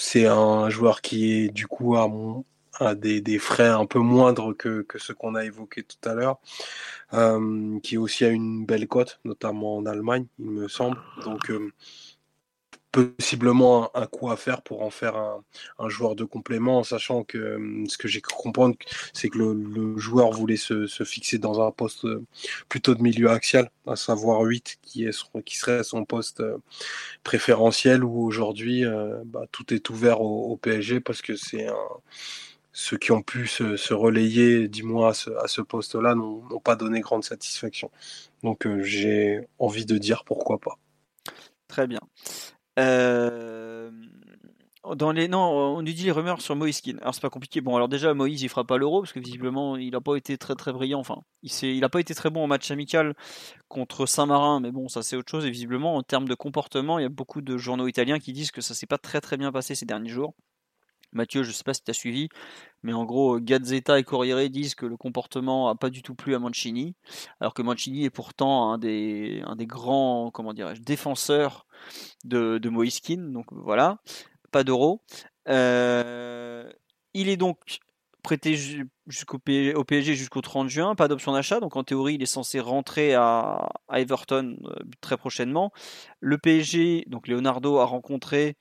c'est 0.00 0.26
un 0.26 0.68
joueur 0.70 1.00
qui 1.00 1.32
est 1.32 1.48
du 1.48 1.66
coup 1.66 1.96
à, 1.96 2.94
des, 2.94 3.38
frais 3.38 3.68
un 3.68 3.86
peu 3.86 3.98
moindres 3.98 4.56
que, 4.56 4.86
ceux 4.96 5.14
qu'on 5.14 5.34
a 5.34 5.44
évoqués 5.44 5.82
tout 5.82 6.08
à 6.08 6.14
l'heure, 6.14 6.38
euh, 7.12 7.78
qui 7.80 7.98
aussi 7.98 8.24
a 8.24 8.28
une 8.28 8.64
belle 8.64 8.88
cote, 8.88 9.20
notamment 9.24 9.76
en 9.76 9.86
Allemagne, 9.86 10.26
il 10.38 10.50
me 10.50 10.68
semble. 10.68 10.98
Donc 11.24 11.50
euh, 11.50 11.72
possiblement 12.92 13.94
un, 13.96 14.06
coup 14.06 14.30
à 14.30 14.36
faire 14.36 14.62
pour 14.62 14.82
en 14.82 14.90
faire 14.90 15.16
un, 15.78 15.88
joueur 15.88 16.16
de 16.16 16.24
complément, 16.24 16.78
en 16.78 16.84
sachant 16.84 17.24
que 17.24 17.38
euh, 17.38 17.84
ce 17.88 17.96
que 17.98 18.08
j'ai 18.08 18.20
cru 18.20 18.34
comprendre, 18.36 18.76
c'est 19.12 19.28
que 19.28 19.38
le, 19.38 19.96
joueur 19.98 20.30
voulait 20.30 20.56
se, 20.56 20.86
fixer 21.04 21.38
dans 21.38 21.64
un 21.64 21.70
poste 21.70 22.04
euh, 22.04 22.24
plutôt 22.68 22.94
de 22.94 23.02
milieu 23.02 23.30
axial, 23.30 23.70
à 23.86 23.96
savoir 23.96 24.40
8, 24.40 24.78
qui, 24.82 25.04
est, 25.04 25.16
qui 25.44 25.56
serait 25.56 25.84
son 25.84 26.04
poste 26.04 26.40
euh, 26.40 26.58
préférentiel, 27.22 28.04
où 28.04 28.24
aujourd'hui 28.24 28.84
bah, 29.26 29.46
tout 29.52 29.72
est 29.72 29.88
ouvert 29.90 30.20
au, 30.20 30.56
PSG 30.56 31.00
parce 31.00 31.22
que 31.22 31.36
c'est 31.36 31.66
ceux 32.72 32.98
qui 32.98 33.12
ont 33.12 33.22
pu 33.22 33.46
se, 33.46 33.94
relayer, 33.94 34.68
dis-moi, 34.68 35.10
à 35.10 35.48
ce 35.48 35.60
poste-là, 35.60 36.14
n'ont 36.14 36.60
pas 36.62 36.76
donné 36.76 37.00
grande 37.00 37.24
satisfaction. 37.24 37.90
Donc 38.42 38.66
j'ai 38.80 39.40
envie 39.58 39.86
de 39.86 39.98
dire 39.98 40.24
pourquoi 40.24 40.58
pas. 40.58 40.78
Très 41.68 41.86
bien. 41.86 42.00
Euh, 42.80 43.90
non, 45.28 45.38
on 45.76 45.82
nous 45.82 45.92
dit 45.92 46.04
les 46.04 46.10
rumeurs 46.10 46.40
sur 46.40 46.56
Moïse 46.56 46.82
Alors 47.00 47.14
c'est 47.14 47.20
pas 47.20 47.30
compliqué. 47.30 47.60
Bon, 47.60 47.76
alors 47.76 47.88
déjà 47.88 48.14
Moïse 48.14 48.42
il 48.42 48.48
fera 48.48 48.64
pas 48.64 48.78
l'euro 48.78 49.02
parce 49.02 49.12
que 49.12 49.20
visiblement 49.20 49.76
il 49.76 49.94
a 49.94 50.00
pas 50.00 50.16
été 50.16 50.38
très 50.38 50.54
très 50.54 50.72
brillant. 50.72 51.00
Enfin, 51.00 51.22
il 51.42 51.52
il 51.62 51.84
a 51.84 51.88
pas 51.88 52.00
été 52.00 52.14
très 52.14 52.30
bon 52.30 52.44
en 52.44 52.46
match 52.46 52.70
amical 52.70 53.14
contre 53.68 54.06
Saint-Marin, 54.06 54.60
mais 54.60 54.72
bon 54.72 54.88
ça 54.88 55.02
c'est 55.02 55.16
autre 55.16 55.30
chose. 55.30 55.44
Et 55.46 55.50
visiblement 55.50 55.96
en 55.96 56.02
termes 56.02 56.28
de 56.28 56.34
comportement, 56.34 56.98
il 56.98 57.02
y 57.02 57.06
a 57.06 57.10
beaucoup 57.10 57.42
de 57.42 57.56
journaux 57.58 57.88
italiens 57.88 58.18
qui 58.18 58.32
disent 58.32 58.50
que 58.50 58.60
ça 58.62 58.74
s'est 58.74 58.86
pas 58.86 58.98
très 58.98 59.20
très 59.20 59.36
bien 59.36 59.52
passé 59.52 59.74
ces 59.74 59.86
derniers 59.86 60.10
jours. 60.10 60.34
Mathieu, 61.12 61.42
je 61.42 61.50
sais 61.50 61.64
pas 61.64 61.74
si 61.74 61.82
tu 61.82 61.90
as 61.90 61.94
suivi, 61.94 62.28
mais 62.82 62.92
en 62.92 63.04
gros, 63.04 63.40
Gazzetta 63.40 63.98
et 63.98 64.04
Corriere 64.04 64.48
disent 64.48 64.74
que 64.74 64.86
le 64.86 64.96
comportement 64.96 65.68
a 65.68 65.74
pas 65.74 65.90
du 65.90 66.02
tout 66.02 66.14
plu 66.14 66.34
à 66.34 66.38
Mancini, 66.38 66.94
alors 67.40 67.54
que 67.54 67.62
Mancini 67.62 68.04
est 68.04 68.10
pourtant 68.10 68.72
un 68.72 68.78
des, 68.78 69.42
grands, 69.60 70.30
comment 70.32 70.52
dirais-je, 70.54 70.82
défenseurs 70.82 71.66
de, 72.24 72.58
de 72.58 72.68
Moiskin. 72.68 73.30
Donc 73.32 73.46
voilà, 73.52 73.98
pas 74.50 74.64
d'euro. 74.64 75.02
Euh, 75.48 76.70
il 77.14 77.28
est 77.28 77.36
donc 77.36 77.58
prêté 78.22 78.56
au 79.74 79.84
PSG 79.84 80.14
jusqu'au 80.14 80.40
30 80.40 80.68
juin, 80.68 80.94
pas 80.94 81.08
d'option 81.08 81.32
d'achat, 81.32 81.60
donc 81.60 81.76
en 81.76 81.84
théorie 81.84 82.14
il 82.14 82.22
est 82.22 82.26
censé 82.26 82.60
rentrer 82.60 83.14
à, 83.14 83.68
à 83.88 84.00
Everton 84.00 84.56
euh, 84.64 84.74
très 85.00 85.16
prochainement. 85.16 85.72
Le 86.20 86.38
PSG, 86.38 87.04
donc 87.08 87.28
Leonardo 87.28 87.78
a 87.78 87.84
rencontré 87.84 88.56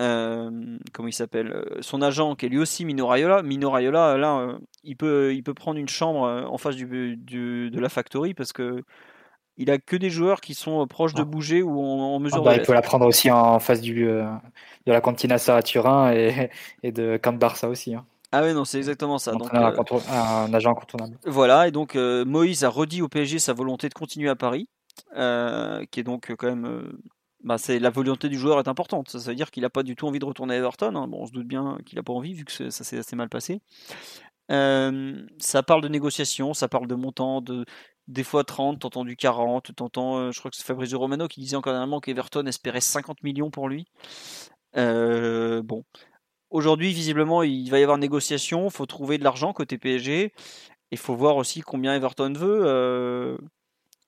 euh, 0.00 0.78
comment 0.94 1.08
il 1.08 1.12
s'appelle 1.12 1.52
euh, 1.52 1.82
son 1.82 2.00
agent 2.00 2.34
qui 2.34 2.46
est 2.46 2.48
lui 2.48 2.58
aussi 2.58 2.86
Mino 2.86 3.06
Raiola 3.06 3.42
Mino 3.42 3.70
Raiola 3.70 4.16
là 4.16 4.38
euh, 4.38 4.58
il 4.84 4.96
peut 4.96 5.34
il 5.34 5.42
peut 5.42 5.52
prendre 5.52 5.78
une 5.78 5.88
chambre 5.88 6.46
en 6.48 6.56
face 6.56 6.76
du, 6.76 6.86
de 7.18 7.78
la 7.78 7.88
factory 7.90 8.32
parce 8.32 8.54
que 8.54 8.84
il 9.58 9.70
a 9.70 9.76
que 9.76 9.96
des 9.96 10.08
joueurs 10.08 10.40
qui 10.40 10.54
sont 10.54 10.86
proches 10.86 11.12
de 11.12 11.20
ah. 11.20 11.26
bouger 11.26 11.60
ou 11.60 11.78
en, 11.78 12.18
mesure 12.20 12.38
ah 12.40 12.44
bah, 12.44 12.54
de 12.54 12.62
il 12.62 12.66
peut 12.66 12.72
la 12.72 12.80
prendre 12.80 13.06
aussi 13.06 13.30
en 13.30 13.58
face 13.58 13.82
du 13.82 14.06
de 14.06 14.92
la 14.92 15.02
cantina 15.02 15.36
à 15.48 15.62
Turin 15.62 16.10
et, 16.14 16.48
et 16.82 16.90
de 16.90 17.18
Camp 17.22 17.38
Barça 17.38 17.68
aussi 17.68 17.94
hein. 17.94 18.06
Ah 18.34 18.42
oui, 18.42 18.54
non, 18.54 18.64
c'est 18.64 18.78
exactement 18.78 19.18
ça. 19.18 19.32
Donc, 19.32 19.52
un 19.52 20.54
agent 20.54 20.70
incontournable. 20.70 21.18
Voilà, 21.26 21.68
et 21.68 21.70
donc 21.70 21.96
Moïse 21.96 22.64
a 22.64 22.70
redit 22.70 23.02
au 23.02 23.08
PSG 23.08 23.38
sa 23.38 23.52
volonté 23.52 23.90
de 23.90 23.94
continuer 23.94 24.30
à 24.30 24.36
Paris, 24.36 24.70
qui 25.14 26.00
est 26.00 26.02
donc 26.02 26.34
quand 26.38 26.46
même 26.46 26.92
bah, 27.44 27.58
c'est 27.58 27.78
la 27.78 27.90
volonté 27.90 28.28
du 28.28 28.38
joueur 28.38 28.58
est 28.58 28.68
importante. 28.68 29.08
Ça, 29.10 29.18
veut 29.18 29.34
dire 29.34 29.50
qu'il 29.50 29.62
n'a 29.62 29.70
pas 29.70 29.82
du 29.82 29.96
tout 29.96 30.06
envie 30.06 30.18
de 30.18 30.24
retourner 30.24 30.54
à 30.54 30.58
Everton. 30.58 30.94
Hein. 30.94 31.08
Bon, 31.08 31.22
on 31.22 31.26
se 31.26 31.32
doute 31.32 31.46
bien 31.46 31.78
qu'il 31.84 31.96
n'a 31.96 32.02
pas 32.02 32.12
envie 32.12 32.34
vu 32.34 32.44
que 32.44 32.70
ça 32.70 32.84
s'est 32.84 32.98
assez 32.98 33.16
mal 33.16 33.28
passé. 33.28 33.60
Euh, 34.50 35.26
ça 35.38 35.62
parle 35.62 35.82
de 35.82 35.88
négociation, 35.88 36.54
ça 36.54 36.68
parle 36.68 36.86
de 36.86 36.94
montant, 36.94 37.40
de 37.40 37.64
des 38.08 38.24
fois 38.24 38.44
30, 38.44 38.80
t'entends 38.80 39.04
du 39.04 39.16
40, 39.16 39.74
t'entends, 39.76 40.18
euh, 40.18 40.32
je 40.32 40.38
crois 40.40 40.50
que 40.50 40.56
c'est 40.56 40.64
Fabrizio 40.64 40.98
Romano 40.98 41.28
qui 41.28 41.40
disait 41.40 41.56
encore 41.56 41.72
dernièrement 41.72 42.00
qu'Everton 42.00 42.44
espérait 42.46 42.80
50 42.80 43.22
millions 43.22 43.50
pour 43.50 43.68
lui. 43.68 43.86
Euh, 44.76 45.62
bon, 45.62 45.84
aujourd'hui 46.50 46.92
visiblement 46.92 47.42
il 47.42 47.70
va 47.70 47.78
y 47.78 47.82
avoir 47.82 47.98
négociation, 47.98 48.68
faut 48.70 48.86
trouver 48.86 49.18
de 49.18 49.24
l'argent 49.24 49.52
côté 49.52 49.78
PSG, 49.78 50.32
il 50.90 50.98
faut 50.98 51.14
voir 51.14 51.36
aussi 51.36 51.60
combien 51.60 51.94
Everton 51.94 52.32
veut. 52.34 53.38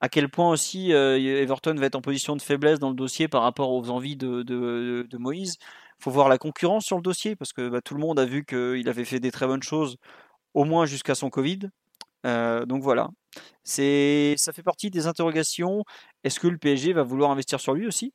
À 0.05 0.11
quel 0.11 0.29
point 0.29 0.51
aussi 0.51 0.93
euh, 0.93 1.17
Everton 1.17 1.75
va 1.77 1.87
être 1.87 1.95
en 1.95 2.03
position 2.03 2.37
de 2.37 2.43
faiblesse 2.43 2.79
dans 2.79 2.91
le 2.91 2.95
dossier 2.95 3.27
par 3.27 3.41
rapport 3.41 3.73
aux 3.73 3.89
envies 3.89 4.17
de, 4.17 4.43
de, 4.43 5.07
de 5.09 5.17
Moïse. 5.17 5.57
Il 5.99 6.05
faut 6.05 6.11
voir 6.11 6.29
la 6.29 6.37
concurrence 6.37 6.85
sur 6.85 6.97
le 6.97 7.03
dossier 7.03 7.37
parce 7.37 7.55
que 7.55 7.71
bah, 7.71 7.81
tout 7.81 7.95
le 7.95 8.01
monde 8.01 8.19
a 8.21 8.27
vu 8.27 8.45
qu'il 8.45 8.87
avait 8.91 9.07
fait 9.07 9.19
des 9.19 9.31
très 9.31 9.47
bonnes 9.47 9.63
choses, 9.63 9.97
au 10.53 10.65
moins 10.65 10.85
jusqu'à 10.85 11.15
son 11.15 11.31
Covid. 11.31 11.71
Euh, 12.27 12.67
donc 12.67 12.83
voilà, 12.83 13.09
c'est 13.63 14.35
ça 14.37 14.53
fait 14.53 14.63
partie 14.63 14.91
des 14.91 15.07
interrogations. 15.07 15.85
Est-ce 16.23 16.39
que 16.39 16.49
le 16.49 16.59
PSG 16.59 16.93
va 16.93 17.03
vouloir 17.03 17.31
investir 17.31 17.59
sur 17.59 17.73
lui 17.73 17.87
aussi? 17.87 18.13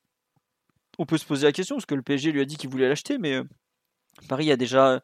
On 1.00 1.08
peut 1.08 1.18
se 1.18 1.26
poser 1.26 1.48
la 1.48 1.54
question 1.54 1.78
parce 1.78 1.88
que 1.88 1.96
le 1.96 2.04
PSG 2.04 2.32
lui 2.32 2.42
a 2.42 2.46
dit 2.46 2.58
qu'il 2.58 2.70
voulait 2.70 2.88
l'acheter, 2.88 3.18
mais 3.18 3.34
euh, 3.34 3.44
Paris 4.28 4.52
a 4.52 4.58
déjà 4.58 5.02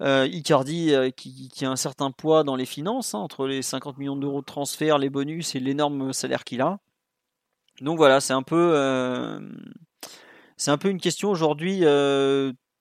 euh, 0.00 0.26
Icardi 0.26 0.94
euh, 0.94 1.10
qui, 1.10 1.50
a 1.62 1.70
un 1.70 1.76
certain 1.76 2.10
poids 2.10 2.44
dans 2.44 2.56
les 2.56 2.66
finances, 2.66 3.14
hein, 3.14 3.18
entre 3.18 3.46
les 3.46 3.62
50 3.62 3.98
millions 3.98 4.16
d'euros 4.16 4.40
de 4.40 4.46
transfert, 4.46 4.98
les 4.98 5.10
bonus 5.10 5.54
et 5.54 5.60
l'énorme 5.60 6.12
salaire 6.12 6.44
qu'il 6.44 6.60
a. 6.60 6.78
Donc 7.80 7.96
voilà, 7.96 8.20
c'est 8.20 8.32
un 8.32 8.42
peu, 8.42 8.72
euh, 8.74 9.40
c'est 10.56 10.70
un 10.70 10.78
peu 10.78 10.88
une 10.90 11.00
question 11.00 11.30
aujourd'hui 11.30 11.84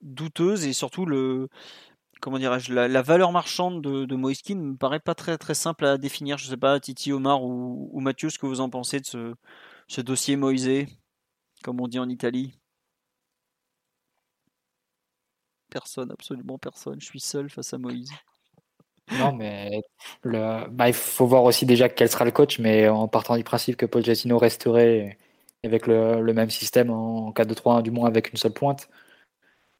douteuse 0.02 0.66
et 0.66 0.74
surtout 0.74 1.06
le, 1.06 1.50
comment 2.22 2.40
dirais-je, 2.40 2.74
la, 2.74 3.02
valeur 3.02 3.32
marchande 3.32 3.82
de, 3.82 4.06
de 4.06 4.16
Moiskin 4.16 4.56
me 4.56 4.76
paraît 4.76 5.00
pas 5.00 5.16
très 5.16 5.38
très 5.38 5.54
simple 5.54 5.86
à 5.86 5.98
définir. 5.98 6.38
Je 6.38 6.48
sais 6.48 6.58
pas, 6.58 6.80
Titi, 6.80 7.12
Omar 7.12 7.44
ou, 7.44 8.00
Mathieu, 8.00 8.30
ce 8.30 8.40
que 8.40 8.46
vous 8.46 8.62
en 8.62 8.70
pensez 8.70 9.00
de 9.00 9.36
ce, 9.88 10.02
dossier 10.02 10.36
Moisé, 10.36 10.88
comme 11.64 11.82
on 11.82 11.88
dit 11.88 12.00
en 12.00 12.10
Italie? 12.10 12.54
Personne, 15.78 16.12
absolument 16.12 16.58
personne. 16.58 17.00
Je 17.00 17.06
suis 17.06 17.20
seul 17.20 17.52
face 17.52 17.72
à 17.72 17.78
Moïse. 17.78 18.10
Non, 19.12 19.32
mais 19.32 19.84
bah, 20.24 20.88
il 20.88 20.94
faut 20.94 21.28
voir 21.28 21.44
aussi 21.44 21.68
déjà 21.68 21.88
quel 21.88 22.10
sera 22.10 22.26
le 22.26 22.32
coach, 22.32 22.58
mais 22.58 22.90
en 22.90 23.08
partant 23.08 23.38
du 23.38 23.44
principe 23.44 23.78
que 23.78 23.86
Paul 23.86 24.02
Pochettino 24.02 24.40
resterait 24.40 25.20
avec 25.64 25.86
le, 25.86 26.34
même 26.34 26.50
système 26.50 26.90
en 26.90 27.32
4-2-3-1, 27.32 27.84
du 27.84 27.92
moins 27.92 28.08
avec 28.08 28.32
une 28.32 28.38
seule 28.38 28.54
pointe, 28.54 28.90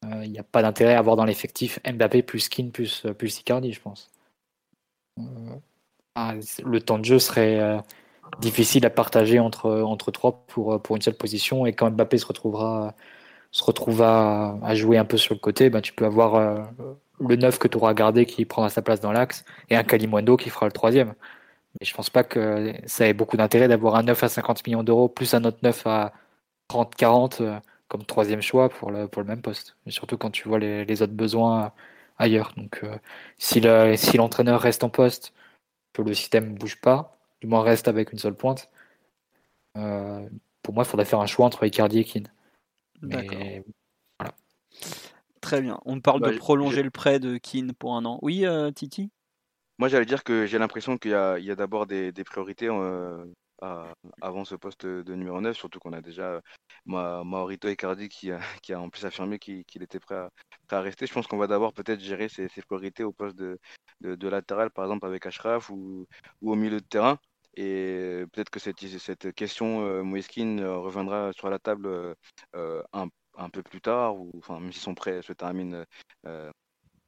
euh, 0.04 0.24
il 0.24 0.30
n'y 0.30 0.38
a 0.38 0.44
pas 0.44 0.62
d'intérêt 0.62 0.94
à 0.94 1.00
avoir 1.00 1.16
dans 1.16 1.24
l'effectif 1.24 1.80
Mbappé 1.84 2.22
plus 2.22 2.48
Kin 2.48 2.70
plus, 2.70 3.04
plus 3.18 3.40
Icardi, 3.40 3.72
je 3.72 3.80
pense. 3.80 4.08
Euh, 5.18 5.22
ah, 6.14 6.34
le 6.64 6.80
temps 6.80 6.98
de 6.98 7.04
jeu 7.04 7.18
serait 7.18 7.58
euh, 7.58 7.78
difficile 8.40 8.86
à 8.86 8.90
partager 8.90 9.40
entre, 9.40 9.68
entre 9.82 10.12
trois 10.12 10.44
pour, 10.46 10.80
pour 10.80 10.94
une 10.94 11.02
seule 11.02 11.16
position, 11.16 11.66
et 11.66 11.72
quand 11.72 11.90
Mbappé 11.90 12.18
se 12.18 12.26
retrouvera 12.26 12.94
se 13.50 13.64
retrouve 13.64 14.02
à, 14.02 14.74
jouer 14.74 14.98
un 14.98 15.04
peu 15.04 15.16
sur 15.16 15.34
le 15.34 15.40
côté, 15.40 15.70
ben, 15.70 15.80
tu 15.80 15.92
peux 15.92 16.04
avoir 16.04 16.34
euh, 16.36 16.62
le 17.20 17.36
9 17.36 17.58
que 17.58 17.68
tu 17.68 17.76
auras 17.78 17.94
gardé 17.94 18.26
qui 18.26 18.44
prendra 18.44 18.70
sa 18.70 18.82
place 18.82 19.00
dans 19.00 19.12
l'axe 19.12 19.44
et 19.70 19.76
un 19.76 19.84
Kalimundo 19.84 20.36
qui 20.36 20.50
fera 20.50 20.66
le 20.66 20.72
troisième. 20.72 21.14
Mais 21.80 21.86
je 21.86 21.94
pense 21.94 22.10
pas 22.10 22.24
que 22.24 22.74
ça 22.86 23.08
ait 23.08 23.14
beaucoup 23.14 23.36
d'intérêt 23.36 23.68
d'avoir 23.68 23.96
un 23.96 24.02
9 24.04 24.22
à 24.24 24.28
50 24.28 24.66
millions 24.66 24.82
d'euros 24.82 25.08
plus 25.08 25.34
un 25.34 25.44
autre 25.44 25.58
9 25.62 25.86
à 25.86 26.12
30-40 26.70 27.42
euh, 27.42 27.60
comme 27.88 28.04
troisième 28.04 28.42
choix 28.42 28.68
pour 28.68 28.90
le, 28.90 29.08
pour 29.08 29.22
le 29.22 29.28
même 29.28 29.42
poste. 29.42 29.76
Surtout 29.88 30.18
quand 30.18 30.30
tu 30.30 30.48
vois 30.48 30.58
les, 30.58 31.02
autres 31.02 31.12
besoins 31.14 31.72
ailleurs. 32.18 32.52
Donc 32.56 32.80
euh, 32.84 32.98
si 33.38 33.60
l'entraîneur 33.60 34.60
reste 34.60 34.84
en 34.84 34.90
poste, 34.90 35.34
que 35.94 36.02
le 36.02 36.14
système 36.14 36.52
ne 36.52 36.58
bouge 36.58 36.80
pas, 36.80 37.18
du 37.40 37.46
moins 37.48 37.62
reste 37.62 37.88
avec 37.88 38.12
une 38.12 38.18
seule 38.18 38.34
pointe, 38.34 38.70
pour 39.74 40.74
moi 40.74 40.84
il 40.84 40.88
faudrait 40.88 41.06
faire 41.06 41.20
un 41.20 41.26
choix 41.26 41.46
entre 41.46 41.64
Icardi 41.66 42.00
et 42.00 42.04
Keane. 42.04 42.28
Très 45.40 45.60
bien. 45.60 45.80
On 45.84 46.00
parle 46.00 46.20
de 46.20 46.30
bah, 46.30 46.36
prolonger 46.36 46.82
le 46.82 46.90
prêt 46.90 47.20
de 47.20 47.38
Keane 47.38 47.72
pour 47.72 47.94
un 47.96 48.04
an. 48.04 48.18
Oui, 48.22 48.44
euh, 48.44 48.70
Titi? 48.70 49.10
Moi, 49.78 49.88
j'allais 49.88 50.06
dire 50.06 50.24
que 50.24 50.46
j'ai 50.46 50.58
l'impression 50.58 50.98
qu'il 50.98 51.12
y 51.12 51.14
a, 51.14 51.54
d'abord 51.54 51.86
des, 51.86 52.12
priorités 52.24 52.68
euh, 52.68 53.24
avant 54.20 54.44
ce 54.44 54.56
poste 54.56 54.84
de 54.84 55.14
numéro 55.14 55.40
9, 55.40 55.56
surtout 55.56 55.78
qu'on 55.78 55.92
a 55.92 56.00
déjà 56.02 56.40
Maurito 56.86 57.68
Icardi 57.68 58.08
qui 58.08 58.32
a, 58.32 58.40
qui 58.62 58.72
a 58.72 58.80
en 58.80 58.88
plus 58.88 59.04
affirmé 59.04 59.38
qu'il 59.38 59.82
était 59.82 60.00
prêt 60.00 60.28
à, 60.70 60.80
rester. 60.80 61.06
Je 61.06 61.12
pense 61.12 61.26
qu'on 61.26 61.38
va 61.38 61.46
d'abord 61.46 61.72
peut-être 61.72 62.00
gérer 62.00 62.28
ses, 62.28 62.48
priorités 62.66 63.04
au 63.04 63.12
poste 63.12 63.36
de, 63.36 63.58
de, 64.00 64.28
latéral, 64.28 64.70
par 64.70 64.84
exemple 64.84 65.06
avec 65.06 65.24
Ashraf 65.26 65.70
ou, 65.70 66.06
ou 66.42 66.52
au 66.52 66.56
milieu 66.56 66.80
de 66.80 66.86
terrain. 66.86 67.18
Et 67.60 68.24
peut-être 68.32 68.50
que 68.50 68.60
cette, 68.60 68.76
question, 69.34 69.80
euh, 69.84 70.04
euh, 70.04 70.78
reviendra 70.78 71.32
sur 71.32 71.50
la 71.50 71.58
table 71.58 71.88
euh, 72.54 72.82
un, 72.92 73.08
un, 73.36 73.50
peu 73.50 73.64
plus 73.64 73.80
tard, 73.80 74.16
ou 74.16 74.30
enfin, 74.38 74.60
même 74.60 74.72
si 74.72 74.78
son 74.78 74.94
prêt 74.94 75.22
se 75.22 75.32
termine 75.32 75.84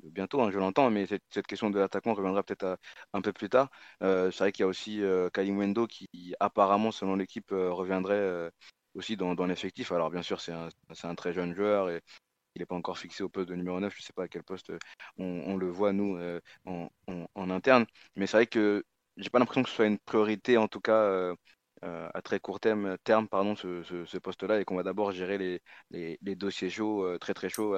bientôt, 0.02 0.42
hein, 0.42 0.50
je 0.50 0.58
l'entends, 0.58 0.90
mais 0.90 1.06
cette, 1.06 1.46
question 1.46 1.70
de 1.70 1.78
l'attaquant 1.78 2.14
reviendra 2.14 2.42
peut-être 2.42 2.78
un 3.12 3.20
peu 3.22 3.32
plus 3.32 3.48
tard. 3.48 3.70
c'est 4.00 4.38
vrai 4.38 4.50
qu'il 4.50 4.64
y 4.64 4.64
a 4.64 4.66
aussi 4.66 5.02
Kalimwendo 5.32 5.86
qui, 5.86 6.08
apparemment, 6.40 6.90
selon 6.90 7.14
l'équipe, 7.14 7.50
reviendrait 7.52 8.50
aussi 8.94 9.16
dans, 9.16 9.34
l'effectif. 9.46 9.92
Alors, 9.92 10.10
bien 10.10 10.22
sûr, 10.22 10.40
c'est 10.40 10.52
un, 10.52 11.14
très 11.14 11.32
jeune 11.32 11.54
joueur 11.54 11.90
et 11.90 12.00
il 12.56 12.58
n'est 12.60 12.66
pas 12.66 12.74
encore 12.74 12.98
fixé 12.98 13.22
au 13.22 13.28
poste 13.28 13.48
de 13.50 13.54
numéro 13.54 13.78
9. 13.78 13.94
Je 13.94 14.00
ne 14.00 14.04
sais 14.04 14.12
pas 14.12 14.24
à 14.24 14.28
quel 14.28 14.42
poste 14.42 14.72
on, 15.16 15.56
le 15.56 15.70
voit, 15.70 15.92
nous, 15.92 16.18
en, 16.64 17.50
interne. 17.50 17.86
Mais 18.16 18.26
c'est 18.26 18.36
vrai 18.36 18.46
que 18.48 18.84
j'ai 19.20 19.30
pas 19.30 19.38
l'impression 19.38 19.62
que 19.62 19.68
ce 19.68 19.76
soit 19.76 19.86
une 19.86 19.98
priorité, 19.98 20.56
en 20.56 20.68
tout 20.68 20.80
cas 20.80 20.96
euh, 20.96 21.34
euh, 21.84 22.08
à 22.12 22.22
très 22.22 22.40
court 22.40 22.60
terme, 22.60 22.96
terme 23.04 23.28
pardon, 23.28 23.54
ce, 23.54 24.18
poste-là, 24.18 24.60
et 24.60 24.64
qu'on 24.64 24.76
va 24.76 24.82
d'abord 24.82 25.12
gérer 25.12 25.38
les, 25.38 26.18
les, 26.22 26.36
dossiers 26.36 26.70
chauds, 26.70 27.04
euh, 27.04 27.18
très 27.18 27.34
très 27.34 27.48
chauds, 27.48 27.76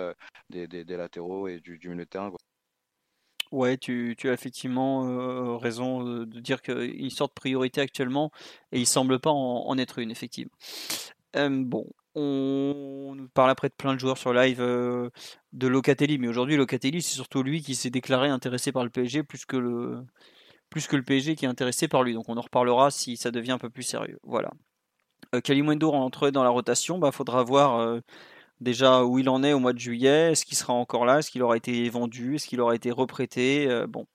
des, 0.50 0.66
des, 0.66 0.96
latéraux 0.96 1.48
et 1.48 1.60
du, 1.60 1.78
milieu 1.84 2.04
de 2.04 2.04
terrain. 2.04 2.32
Ouais, 3.50 3.76
tu, 3.76 4.14
tu, 4.16 4.30
as 4.30 4.32
effectivement 4.32 5.58
raison 5.58 6.02
de 6.02 6.40
dire 6.40 6.62
qu'il 6.62 7.10
sort 7.10 7.28
de 7.28 7.34
priorité 7.34 7.80
actuellement, 7.80 8.30
et 8.70 8.80
il 8.80 8.86
semble 8.86 9.18
pas 9.18 9.30
en, 9.30 9.76
être 9.78 9.98
une, 9.98 10.10
effectivement. 10.10 10.52
bon, 11.34 11.86
on 12.14 13.28
parle 13.34 13.50
après 13.50 13.68
de 13.68 13.74
plein 13.74 13.94
de 13.94 14.00
joueurs 14.00 14.16
sur 14.16 14.32
live 14.32 14.60
de 14.60 15.66
Locatelli, 15.66 16.18
mais 16.18 16.28
aujourd'hui 16.28 16.56
Locatelli, 16.56 17.02
c'est 17.02 17.14
surtout 17.14 17.42
lui 17.42 17.60
qui 17.62 17.74
s'est 17.74 17.90
déclaré 17.90 18.28
intéressé 18.28 18.72
par 18.72 18.84
le 18.84 18.90
PSG 18.90 19.22
plus 19.22 19.44
que 19.44 19.58
le, 19.58 20.02
plus 20.72 20.86
que 20.86 20.96
le 20.96 21.02
PSG 21.02 21.36
qui 21.36 21.44
est 21.44 21.48
intéressé 21.48 21.86
par 21.86 22.02
lui. 22.02 22.14
Donc 22.14 22.28
on 22.28 22.36
en 22.36 22.40
reparlera 22.40 22.90
si 22.90 23.16
ça 23.16 23.30
devient 23.30 23.52
un 23.52 23.58
peu 23.58 23.70
plus 23.70 23.82
sérieux. 23.84 24.18
Voilà. 24.24 24.50
Euh, 25.34 25.40
Kalimwendo 25.40 25.90
rentre 25.90 26.30
dans 26.30 26.42
la 26.42 26.50
rotation, 26.50 26.98
bah 26.98 27.12
faudra 27.12 27.42
voir 27.44 27.78
euh, 27.78 28.00
déjà 28.60 29.04
où 29.04 29.18
il 29.18 29.28
en 29.28 29.42
est 29.44 29.52
au 29.52 29.60
mois 29.60 29.72
de 29.72 29.78
juillet. 29.78 30.32
Est-ce 30.32 30.44
qu'il 30.44 30.56
sera 30.56 30.72
encore 30.72 31.04
là? 31.04 31.18
Est-ce 31.18 31.30
qu'il 31.30 31.42
aura 31.42 31.56
été 31.56 31.88
vendu? 31.90 32.36
Est-ce 32.36 32.46
qu'il 32.48 32.60
aura 32.60 32.74
été 32.74 32.90
reprêté? 32.90 33.68
Euh, 33.68 33.86
Bon, 33.86 34.06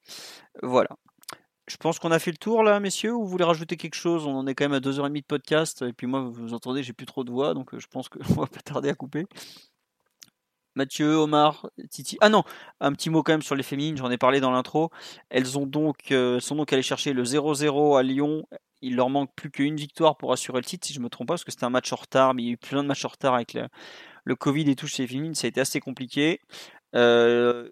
voilà. 0.64 0.90
Je 1.68 1.78
pense 1.78 2.00
qu'on 2.00 2.12
a 2.12 2.20
fait 2.20 2.32
le 2.32 2.38
tour 2.38 2.64
là, 2.64 2.80
messieurs. 2.80 3.14
Ou 3.14 3.22
vous 3.24 3.28
voulez 3.28 3.44
rajouter 3.44 3.78
quelque 3.78 3.96
chose? 3.96 4.26
On 4.26 4.36
en 4.36 4.48
est 4.48 4.56
quand 4.56 4.66
même 4.66 4.74
à 4.74 4.80
2h30 4.80 5.14
de 5.14 5.26
podcast. 5.26 5.82
Et 5.84 5.94
puis 5.94 6.08
moi, 6.08 6.22
vous 6.22 6.54
entendez, 6.54 6.82
j'ai 6.82 6.94
plus 6.94 7.06
trop 7.06 7.24
de 7.24 7.32
voix, 7.32 7.54
donc 7.54 7.78
je 7.78 7.88
pense 7.88 8.10
qu'on 8.10 8.20
va 8.42 8.48
pas 8.48 8.62
tarder 8.62 8.90
à 8.90 8.96
couper. 8.96 9.26
Mathieu, 10.78 11.16
Omar, 11.16 11.70
Titi. 11.90 12.18
Ah 12.22 12.30
non, 12.30 12.44
un 12.80 12.94
petit 12.94 13.10
mot 13.10 13.24
quand 13.24 13.34
même 13.34 13.42
sur 13.42 13.56
les 13.56 13.64
féminines, 13.64 13.98
j'en 13.98 14.12
ai 14.12 14.18
parlé 14.18 14.40
dans 14.40 14.52
l'intro. 14.52 14.92
Elles 15.30 15.58
ont 15.58 15.66
donc, 15.66 16.12
euh, 16.12 16.40
sont 16.40 16.56
donc 16.56 16.72
allées 16.72 16.84
chercher 16.84 17.14
le 17.14 17.24
0-0 17.24 17.98
à 17.98 18.04
Lyon. 18.04 18.48
Il 18.82 18.96
leur 18.96 19.10
manque 19.10 19.32
plus 19.36 19.50
qu'une 19.50 19.76
victoire 19.76 20.18
pour 20.18 20.32
assurer 20.32 20.60
le 20.60 20.66
titre, 20.66 20.86
si 20.86 20.94
je 20.94 21.00
ne 21.00 21.06
me 21.06 21.10
trompe 21.10 21.30
pas, 21.30 21.34
parce 21.34 21.44
que 21.44 21.52
c'était 21.52 21.66
un 21.66 21.72
match 21.72 21.92
en 21.92 21.96
retard, 21.96 22.36
mais 22.36 22.44
il 22.44 22.46
y 22.46 22.50
a 22.50 22.54
eu 22.54 22.58
plein 22.58 22.84
de 22.84 22.88
matchs 22.88 23.06
en 23.06 23.10
retard 23.10 23.34
avec 23.34 23.58
le, 24.26 24.36
Covid 24.36 24.70
et 24.70 24.76
tout 24.76 24.88
chez 24.88 25.04
les 25.04 25.08
féminines, 25.08 25.34
ça 25.34 25.48
a 25.48 25.50
été 25.50 25.60
assez 25.60 25.80
compliqué. 25.80 26.42
Euh, 26.96 27.70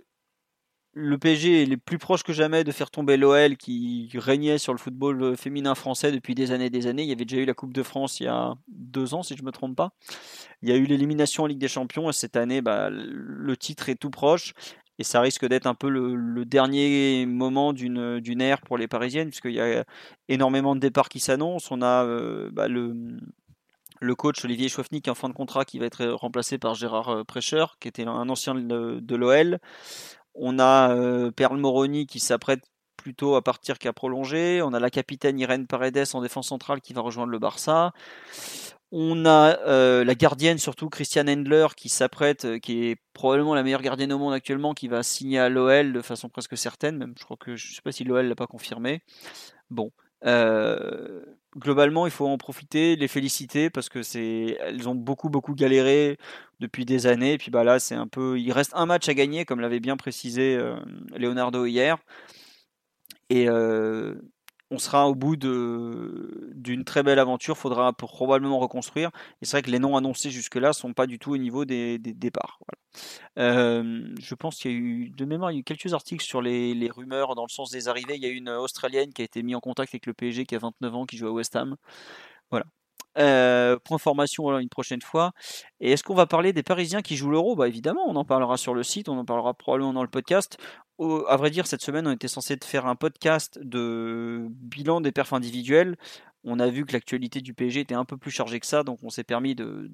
le 0.98 1.18
PSG 1.18 1.64
est 1.64 1.78
plus 1.78 1.98
proche 1.98 2.24
que 2.24 2.32
jamais 2.32 2.64
de 2.64 2.72
faire 2.72 2.90
tomber 2.90 3.18
l'OL 3.18 3.58
qui 3.58 4.10
régnait 4.16 4.58
sur 4.58 4.72
le 4.72 4.80
football 4.80 5.36
féminin 5.36 5.76
français 5.76 6.10
depuis 6.14 6.36
des 6.36 6.52
années 6.52 6.68
et 6.68 6.70
des 6.70 6.88
années. 6.88 7.04
Il 7.04 7.10
y 7.10 7.12
avait 7.12 7.26
déjà 7.26 7.42
eu 7.42 7.46
la 7.46 7.54
Coupe 7.54 7.74
de 7.74 7.84
France 7.84 8.22
il 8.22 8.24
y 8.24 8.28
a 8.28 8.54
deux 8.70 9.14
ans, 9.14 9.22
si 9.22 9.36
je 9.36 9.42
ne 9.42 9.46
me 9.46 9.52
trompe 9.52 9.76
pas. 9.76 9.92
Il 10.62 10.70
y 10.70 10.72
a 10.72 10.78
eu 10.78 10.86
l'élimination 10.86 11.44
en 11.44 11.48
Ligue 11.48 11.60
des 11.60 11.68
Champions 11.68 12.10
et 12.10 12.14
cette 12.14 12.38
année, 12.38 12.62
bah, 12.62 12.90
le 12.90 13.58
titre 13.58 13.90
est 13.90 13.96
tout 13.96 14.10
proche. 14.10 14.54
Et 14.98 15.04
ça 15.04 15.20
risque 15.20 15.46
d'être 15.46 15.68
un 15.68 15.76
peu 15.76 15.90
le, 15.90 16.46
dernier 16.46 17.26
moment 17.26 17.74
d'une 17.74 18.42
ère 18.42 18.62
pour 18.62 18.78
les 18.78 18.88
Parisiennes, 18.88 19.28
puisqu'il 19.28 19.52
y 19.52 19.60
a 19.60 19.84
énormément 20.30 20.76
de 20.76 20.80
départs 20.80 21.10
qui 21.10 21.20
s'annoncent. 21.20 21.68
On 21.72 21.82
a 21.82 22.06
euh, 22.06 22.50
bah, 22.54 22.70
le, 22.70 22.96
le 24.00 24.16
coach 24.16 24.46
Olivier 24.46 24.70
Chouafny 24.70 25.02
en 25.08 25.16
fin 25.16 25.28
de 25.28 25.34
contrat, 25.34 25.66
qui 25.66 25.80
va 25.80 25.88
être 25.88 26.06
remplacé 26.06 26.58
par 26.58 26.76
Gérard 26.76 27.10
euh, 27.10 27.24
Prêcheur, 27.26 27.78
qui 27.80 27.90
était 27.90 28.06
un 28.06 28.30
ancien 28.30 28.56
de 28.56 29.16
l'OL. 29.16 29.60
On 30.36 30.60
a 30.60 30.94
euh, 30.94 31.32
Perle 31.32 31.58
Moroni 31.58 32.06
qui 32.08 32.20
s'apprête 32.20 32.62
plutôt 32.98 33.36
à 33.36 33.44
partir 33.44 33.80
qu'à 33.80 33.94
prolonger. 33.94 34.62
On 34.62 34.74
a 34.74 34.80
la 34.80 34.90
capitaine 34.90 35.40
Irène 35.40 35.68
Paredes 35.68 36.06
en 36.14 36.22
défense 36.22 36.48
centrale 36.48 36.82
qui 36.82 36.94
va 36.94 37.02
rejoindre 37.02 37.32
le 37.32 37.40
Barça. 37.40 37.94
On 38.92 39.26
a 39.26 39.60
euh, 39.68 40.04
la 40.04 40.16
gardienne, 40.16 40.58
surtout 40.58 40.90
Christiane 40.90 41.30
Endler, 41.30 41.68
qui 41.76 41.90
s'apprête, 41.90 42.46
euh, 42.46 42.60
qui 42.60 42.86
est 42.86 42.98
probablement 43.14 43.56
la 43.56 43.64
meilleure 43.64 43.82
gardienne 43.82 44.14
au 44.14 44.18
monde 44.18 44.34
actuellement, 44.34 44.74
qui 44.74 44.88
va 44.88 45.04
signer 45.04 45.40
à 45.40 45.50
l'OL 45.50 45.94
de 45.94 46.02
façon 46.02 46.30
presque 46.30 46.58
certaine. 46.58 46.98
Même, 46.98 47.14
je 47.18 47.24
crois 47.24 47.38
que 47.38 47.56
je 47.56 47.70
ne 47.70 47.76
sais 47.76 47.82
pas 47.82 47.92
si 47.92 48.04
l'OL 48.04 48.28
l'a 48.28 48.36
pas 48.36 48.48
confirmé. 48.48 49.02
Bon, 49.70 49.92
globalement, 51.58 52.06
il 52.06 52.12
faut 52.12 52.28
en 52.28 52.38
profiter, 52.38 52.96
les 52.96 53.08
féliciter 53.08 53.70
parce 53.70 53.90
que 53.90 54.04
c'est, 54.04 54.58
elles 54.62 54.88
ont 54.90 54.96
beaucoup 54.96 55.30
beaucoup 55.30 55.56
galéré 55.56 56.18
depuis 56.60 56.86
des 56.86 57.08
années. 57.08 57.34
Et 57.34 57.38
puis 57.38 57.52
bah 57.52 57.64
là, 57.64 57.80
c'est 57.80 57.96
un 57.96 58.08
peu, 58.08 58.40
il 58.40 58.52
reste 58.52 58.72
un 58.76 58.86
match 58.86 59.08
à 59.10 59.14
gagner, 59.14 59.46
comme 59.46 59.60
l'avait 59.60 59.80
bien 59.80 59.98
précisé 59.98 60.56
euh, 60.58 60.76
Leonardo 61.18 61.66
hier. 61.66 61.98
Et 63.30 63.50
euh, 63.50 64.16
on 64.72 64.80
sera 64.80 65.08
au 65.08 65.16
bout 65.16 65.36
d'une 65.36 66.84
très 66.86 67.04
belle 67.04 67.20
aventure. 67.20 67.58
Faudra 67.58 67.94
probablement 67.94 68.60
reconstruire. 68.60 69.12
Et 69.42 69.46
c'est 69.46 69.58
vrai 69.58 69.62
que 69.62 69.72
les 69.72 69.80
noms 69.80 69.96
annoncés 69.96 70.32
jusque-là 70.32 70.74
sont 70.74 70.94
pas 70.94 71.08
du 71.08 71.20
tout 71.20 71.34
au 71.34 71.38
niveau 71.38 71.66
des, 71.66 72.00
des 72.00 72.14
départs. 72.14 72.60
Euh, 73.38 74.14
je 74.20 74.36
pense 74.36 74.58
qu'il 74.58 74.72
y 74.72 74.74
a 74.74 74.78
eu, 74.78 75.10
de 75.10 75.26
mémoire, 75.26 75.52
il 75.52 75.56
y 75.56 75.58
a 75.58 75.62
eu 75.62 75.64
quelques 75.64 75.94
articles 75.94 76.24
sur 76.24 76.42
les, 76.42 76.74
les, 76.74 76.90
rumeurs 76.90 77.36
dans 77.36 77.44
le 77.44 77.50
sens 77.50 77.70
des 77.72 77.88
arrivées. 77.88 78.16
Il 78.16 78.24
y 78.24 78.26
a 78.26 78.30
une 78.30 78.50
Australienne 78.50 79.14
qui 79.14 79.22
a 79.22 79.26
été 79.26 79.44
mise 79.44 79.56
en 79.56 79.60
contact 79.60 79.94
avec 79.94 80.06
le 80.06 80.14
PSG 80.14 80.46
qui 80.46 80.56
a 80.56 80.60
29 80.60 80.96
ans, 80.96 81.06
qui 81.06 81.18
joue 81.18 81.28
à 81.28 81.32
West 81.32 81.56
Ham. 81.56 81.76
Voilà. 82.50 82.66
Euh, 83.18 83.78
point 83.80 83.98
formation 83.98 84.60
une 84.60 84.70
prochaine 84.70 85.02
fois. 85.02 85.32
Et 85.80 85.92
est-ce 85.92 86.04
qu'on 86.04 86.16
va 86.16 86.26
parler 86.26 86.52
des 86.52 86.64
Parisiens 86.64 87.02
qui 87.02 87.16
jouent 87.16 87.32
l'Euro? 87.32 87.56
Bah 87.56 87.68
évidemment, 87.68 88.04
on 88.08 88.16
en 88.16 88.26
parlera 88.26 88.58
sur 88.58 88.74
le 88.74 88.84
site, 88.84 89.08
on 89.08 89.18
en 89.18 89.26
parlera 89.26 89.54
probablement 89.54 89.94
dans 89.94 90.04
le 90.04 90.10
podcast. 90.10 90.58
Au, 90.98 91.26
à 91.28 91.38
vrai 91.38 91.50
dire, 91.50 91.66
cette 91.66 91.82
semaine, 91.82 92.08
on 92.08 92.12
était 92.12 92.28
censé 92.28 92.58
faire 92.64 92.86
un 92.88 92.96
podcast 92.96 93.58
de 93.62 94.48
bilan 94.50 95.00
des 95.00 95.12
perfs 95.14 95.34
individuels. 95.34 95.96
On 96.44 96.60
a 96.60 96.68
vu 96.68 96.86
que 96.86 96.94
l'actualité 96.94 97.42
du 97.42 97.54
PSG 97.54 97.82
était 97.82 97.96
un 97.96 98.06
peu 98.06 98.18
plus 98.18 98.32
chargée 98.32 98.60
que 98.60 98.68
ça, 98.68 98.84
donc 98.84 99.00
on 99.02 99.10
s'est 99.10 99.24
permis 99.24 99.56
de, 99.56 99.90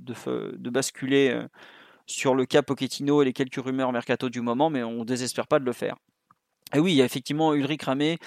basculer 0.69 1.29
euh, 1.29 1.47
sur 2.07 2.35
le 2.35 2.45
cas 2.45 2.61
Pochettino 2.63 3.21
et 3.21 3.25
les 3.25 3.33
quelques 3.33 3.63
rumeurs 3.63 3.91
mercato 3.91 4.29
du 4.29 4.41
moment, 4.41 4.69
mais 4.69 4.83
on 4.83 5.05
désespère 5.05 5.47
pas 5.47 5.59
de 5.59 5.65
le 5.65 5.73
faire. 5.73 5.95
Et 6.73 6.79
oui, 6.79 6.93
il 6.93 6.95
y 6.95 7.01
a 7.01 7.05
effectivement 7.05 7.53
Ulrich 7.53 7.83
Ramé 7.83 8.17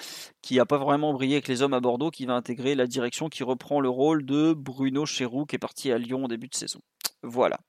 qui 0.41 0.57
n'a 0.57 0.65
pas 0.65 0.77
vraiment 0.77 1.13
brillé 1.13 1.35
avec 1.35 1.47
les 1.47 1.61
hommes 1.61 1.73
à 1.73 1.79
Bordeaux, 1.79 2.11
qui 2.11 2.25
va 2.25 2.33
intégrer 2.33 2.75
la 2.75 2.87
direction, 2.87 3.29
qui 3.29 3.43
reprend 3.43 3.79
le 3.79 3.89
rôle 3.89 4.25
de 4.25 4.53
Bruno 4.53 5.05
Chéroux, 5.05 5.45
qui 5.45 5.55
est 5.55 5.59
parti 5.59 5.91
à 5.91 5.97
Lyon 5.97 6.25
au 6.25 6.27
début 6.27 6.47
de 6.47 6.55
saison. 6.55 6.79
Voilà. 7.23 7.59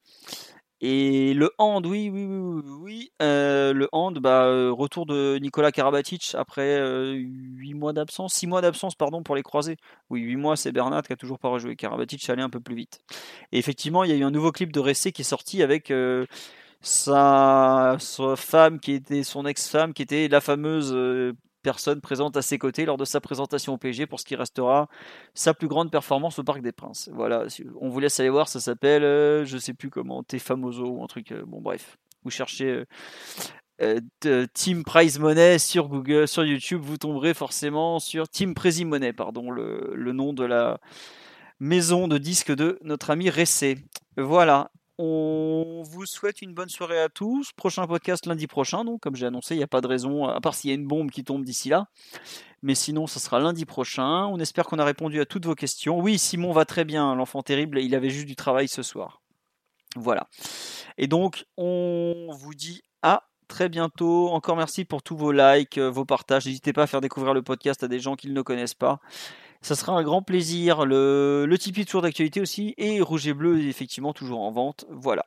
Et 0.82 1.32
le 1.32 1.52
hand, 1.56 1.86
oui, 1.86 2.10
oui, 2.12 2.26
oui, 2.26 2.62
oui, 2.82 3.12
euh, 3.22 3.72
le 3.72 3.88
hand, 3.92 4.18
bah, 4.18 4.44
euh, 4.44 4.70
retour 4.70 5.06
de 5.06 5.38
Nicolas 5.40 5.72
Karabatic 5.72 6.34
après 6.34 6.76
euh, 6.76 7.14
8 7.14 7.72
mois 7.72 7.94
d'absence, 7.94 8.34
6 8.34 8.46
mois 8.46 8.60
d'absence, 8.60 8.94
pardon, 8.94 9.22
pour 9.22 9.34
les 9.36 9.42
croisés. 9.42 9.78
Oui, 10.10 10.20
8 10.20 10.36
mois, 10.36 10.54
c'est 10.54 10.72
Bernat 10.72 11.00
qui 11.00 11.14
a 11.14 11.16
toujours 11.16 11.38
pas 11.38 11.48
rejoué. 11.48 11.76
Karabatic 11.76 12.28
allait 12.28 12.42
un 12.42 12.50
peu 12.50 12.60
plus 12.60 12.74
vite. 12.74 13.00
Et 13.52 13.58
effectivement, 13.58 14.04
il 14.04 14.10
y 14.10 14.12
a 14.12 14.16
eu 14.16 14.24
un 14.24 14.30
nouveau 14.30 14.52
clip 14.52 14.70
de 14.70 14.80
Ressé 14.80 15.12
qui 15.12 15.22
est 15.22 15.24
sorti 15.24 15.62
avec 15.62 15.90
sa, 16.86 17.96
sa, 17.98 18.36
femme 18.36 18.78
qui 18.78 18.92
était 18.92 19.22
son 19.22 19.44
ex-femme, 19.46 19.92
qui 19.92 20.02
était 20.02 20.28
la 20.28 20.40
fameuse 20.40 20.92
euh, 20.94 21.32
personne 21.66 22.00
présente 22.00 22.36
à 22.36 22.42
ses 22.42 22.58
côtés 22.58 22.84
lors 22.84 22.96
de 22.96 23.04
sa 23.04 23.20
présentation 23.20 23.74
au 23.74 23.76
PSG 23.76 24.06
pour 24.06 24.20
ce 24.20 24.24
qui 24.24 24.36
restera 24.36 24.88
sa 25.34 25.52
plus 25.52 25.66
grande 25.66 25.90
performance 25.90 26.38
au 26.38 26.44
Parc 26.44 26.62
des 26.62 26.70
Princes. 26.70 27.10
Voilà, 27.12 27.46
on 27.80 27.88
vous 27.88 27.98
laisse 27.98 28.20
aller 28.20 28.28
voir, 28.28 28.46
ça 28.46 28.60
s'appelle, 28.60 29.02
euh, 29.02 29.44
je 29.44 29.58
sais 29.58 29.74
plus 29.74 29.90
comment, 29.90 30.22
T 30.22 30.38
Famoso 30.38 30.86
ou 30.86 31.02
un 31.02 31.08
truc. 31.08 31.32
Euh, 31.32 31.42
bon, 31.44 31.60
bref, 31.60 31.98
vous 32.22 32.30
cherchez 32.30 32.84
euh, 33.82 34.46
Team 34.54 34.84
Prize 34.84 35.18
Money 35.18 35.58
sur 35.58 35.88
Google, 35.88 36.28
sur 36.28 36.44
YouTube, 36.44 36.82
vous 36.84 36.98
tomberez 36.98 37.34
forcément 37.34 37.98
sur 37.98 38.28
Team 38.28 38.54
Prezi 38.54 38.84
Money, 38.84 39.12
pardon, 39.12 39.50
le, 39.50 39.90
le, 39.92 40.12
nom 40.12 40.32
de 40.32 40.44
la 40.44 40.78
maison 41.58 42.06
de 42.06 42.16
disques 42.16 42.54
de 42.54 42.78
notre 42.82 43.10
ami 43.10 43.28
Ressé. 43.28 43.78
Voilà. 44.16 44.70
On 44.98 45.82
vous 45.82 46.06
souhaite 46.06 46.40
une 46.40 46.54
bonne 46.54 46.70
soirée 46.70 47.00
à 47.00 47.10
tous. 47.10 47.52
Prochain 47.52 47.86
podcast 47.86 48.24
lundi 48.24 48.46
prochain, 48.46 48.82
donc 48.84 49.00
comme 49.00 49.14
j'ai 49.14 49.26
annoncé, 49.26 49.54
il 49.54 49.58
n'y 49.58 49.64
a 49.64 49.68
pas 49.68 49.82
de 49.82 49.86
raison, 49.86 50.26
à 50.26 50.40
part 50.40 50.54
s'il 50.54 50.70
y 50.70 50.72
a 50.72 50.76
une 50.76 50.86
bombe 50.86 51.10
qui 51.10 51.22
tombe 51.22 51.44
d'ici 51.44 51.68
là. 51.68 51.88
Mais 52.62 52.74
sinon, 52.74 53.06
ça 53.06 53.20
sera 53.20 53.38
lundi 53.38 53.66
prochain. 53.66 54.24
On 54.26 54.38
espère 54.38 54.64
qu'on 54.64 54.78
a 54.78 54.84
répondu 54.84 55.20
à 55.20 55.26
toutes 55.26 55.44
vos 55.44 55.54
questions. 55.54 56.00
Oui, 56.00 56.18
Simon 56.18 56.52
va 56.52 56.64
très 56.64 56.86
bien, 56.86 57.14
l'enfant 57.14 57.42
terrible, 57.42 57.78
il 57.80 57.94
avait 57.94 58.08
juste 58.08 58.26
du 58.26 58.36
travail 58.36 58.68
ce 58.68 58.82
soir. 58.82 59.20
Voilà. 59.96 60.28
Et 60.96 61.08
donc, 61.08 61.44
on 61.58 62.28
vous 62.32 62.54
dit 62.54 62.82
à 63.02 63.24
très 63.48 63.68
bientôt. 63.68 64.30
Encore 64.30 64.56
merci 64.56 64.86
pour 64.86 65.02
tous 65.02 65.16
vos 65.16 65.32
likes, 65.32 65.78
vos 65.78 66.06
partages. 66.06 66.46
N'hésitez 66.46 66.72
pas 66.72 66.84
à 66.84 66.86
faire 66.86 67.02
découvrir 67.02 67.34
le 67.34 67.42
podcast 67.42 67.82
à 67.82 67.88
des 67.88 68.00
gens 68.00 68.16
qui 68.16 68.30
ne 68.30 68.42
connaissent 68.42 68.74
pas. 68.74 69.00
Ça 69.66 69.74
sera 69.74 69.94
un 69.94 70.04
grand 70.04 70.22
plaisir. 70.22 70.86
Le, 70.86 71.44
le 71.44 71.58
Tipeee 71.58 71.84
toujours 71.84 72.02
d'actualité 72.02 72.40
aussi. 72.40 72.72
Et 72.78 73.00
Rouge 73.00 73.26
et 73.26 73.34
Bleu, 73.34 73.58
effectivement, 73.58 74.12
toujours 74.12 74.42
en 74.42 74.52
vente. 74.52 74.84
Voilà. 74.90 75.26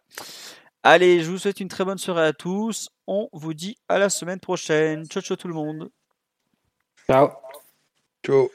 Allez, 0.82 1.22
je 1.22 1.30
vous 1.30 1.38
souhaite 1.38 1.59
une 1.59 1.68
très 1.68 1.84
bonne 1.84 1.98
soirée 1.98 2.26
à 2.26 2.32
tous. 2.32 2.90
On 3.06 3.27
vous 3.34 3.53
dit 3.53 3.76
à 3.90 4.00
la 4.00 4.08
semaine 4.09 4.40
prochaine. 4.40 5.06
Ciao, 5.08 5.22
ciao 5.22 5.35
tout 5.35 5.50
le 5.50 5.53
monde. 5.53 5.92
Ciao. 7.06 7.32
Ciao. 8.26 8.50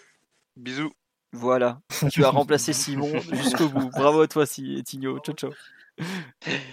Bisous. 0.56 0.94
Voilà. 1.32 1.82
Tu 2.10 2.24
as 2.24 2.30
remplacé 2.30 2.72
Simon 2.72 3.20
jusqu'au 3.32 3.68
bout. 3.68 3.90
Bravo 3.90 4.22
à 4.22 4.26
toi, 4.26 4.46
Tigno. 4.46 5.18
Ciao, 5.18 5.34
ciao. 5.34 5.52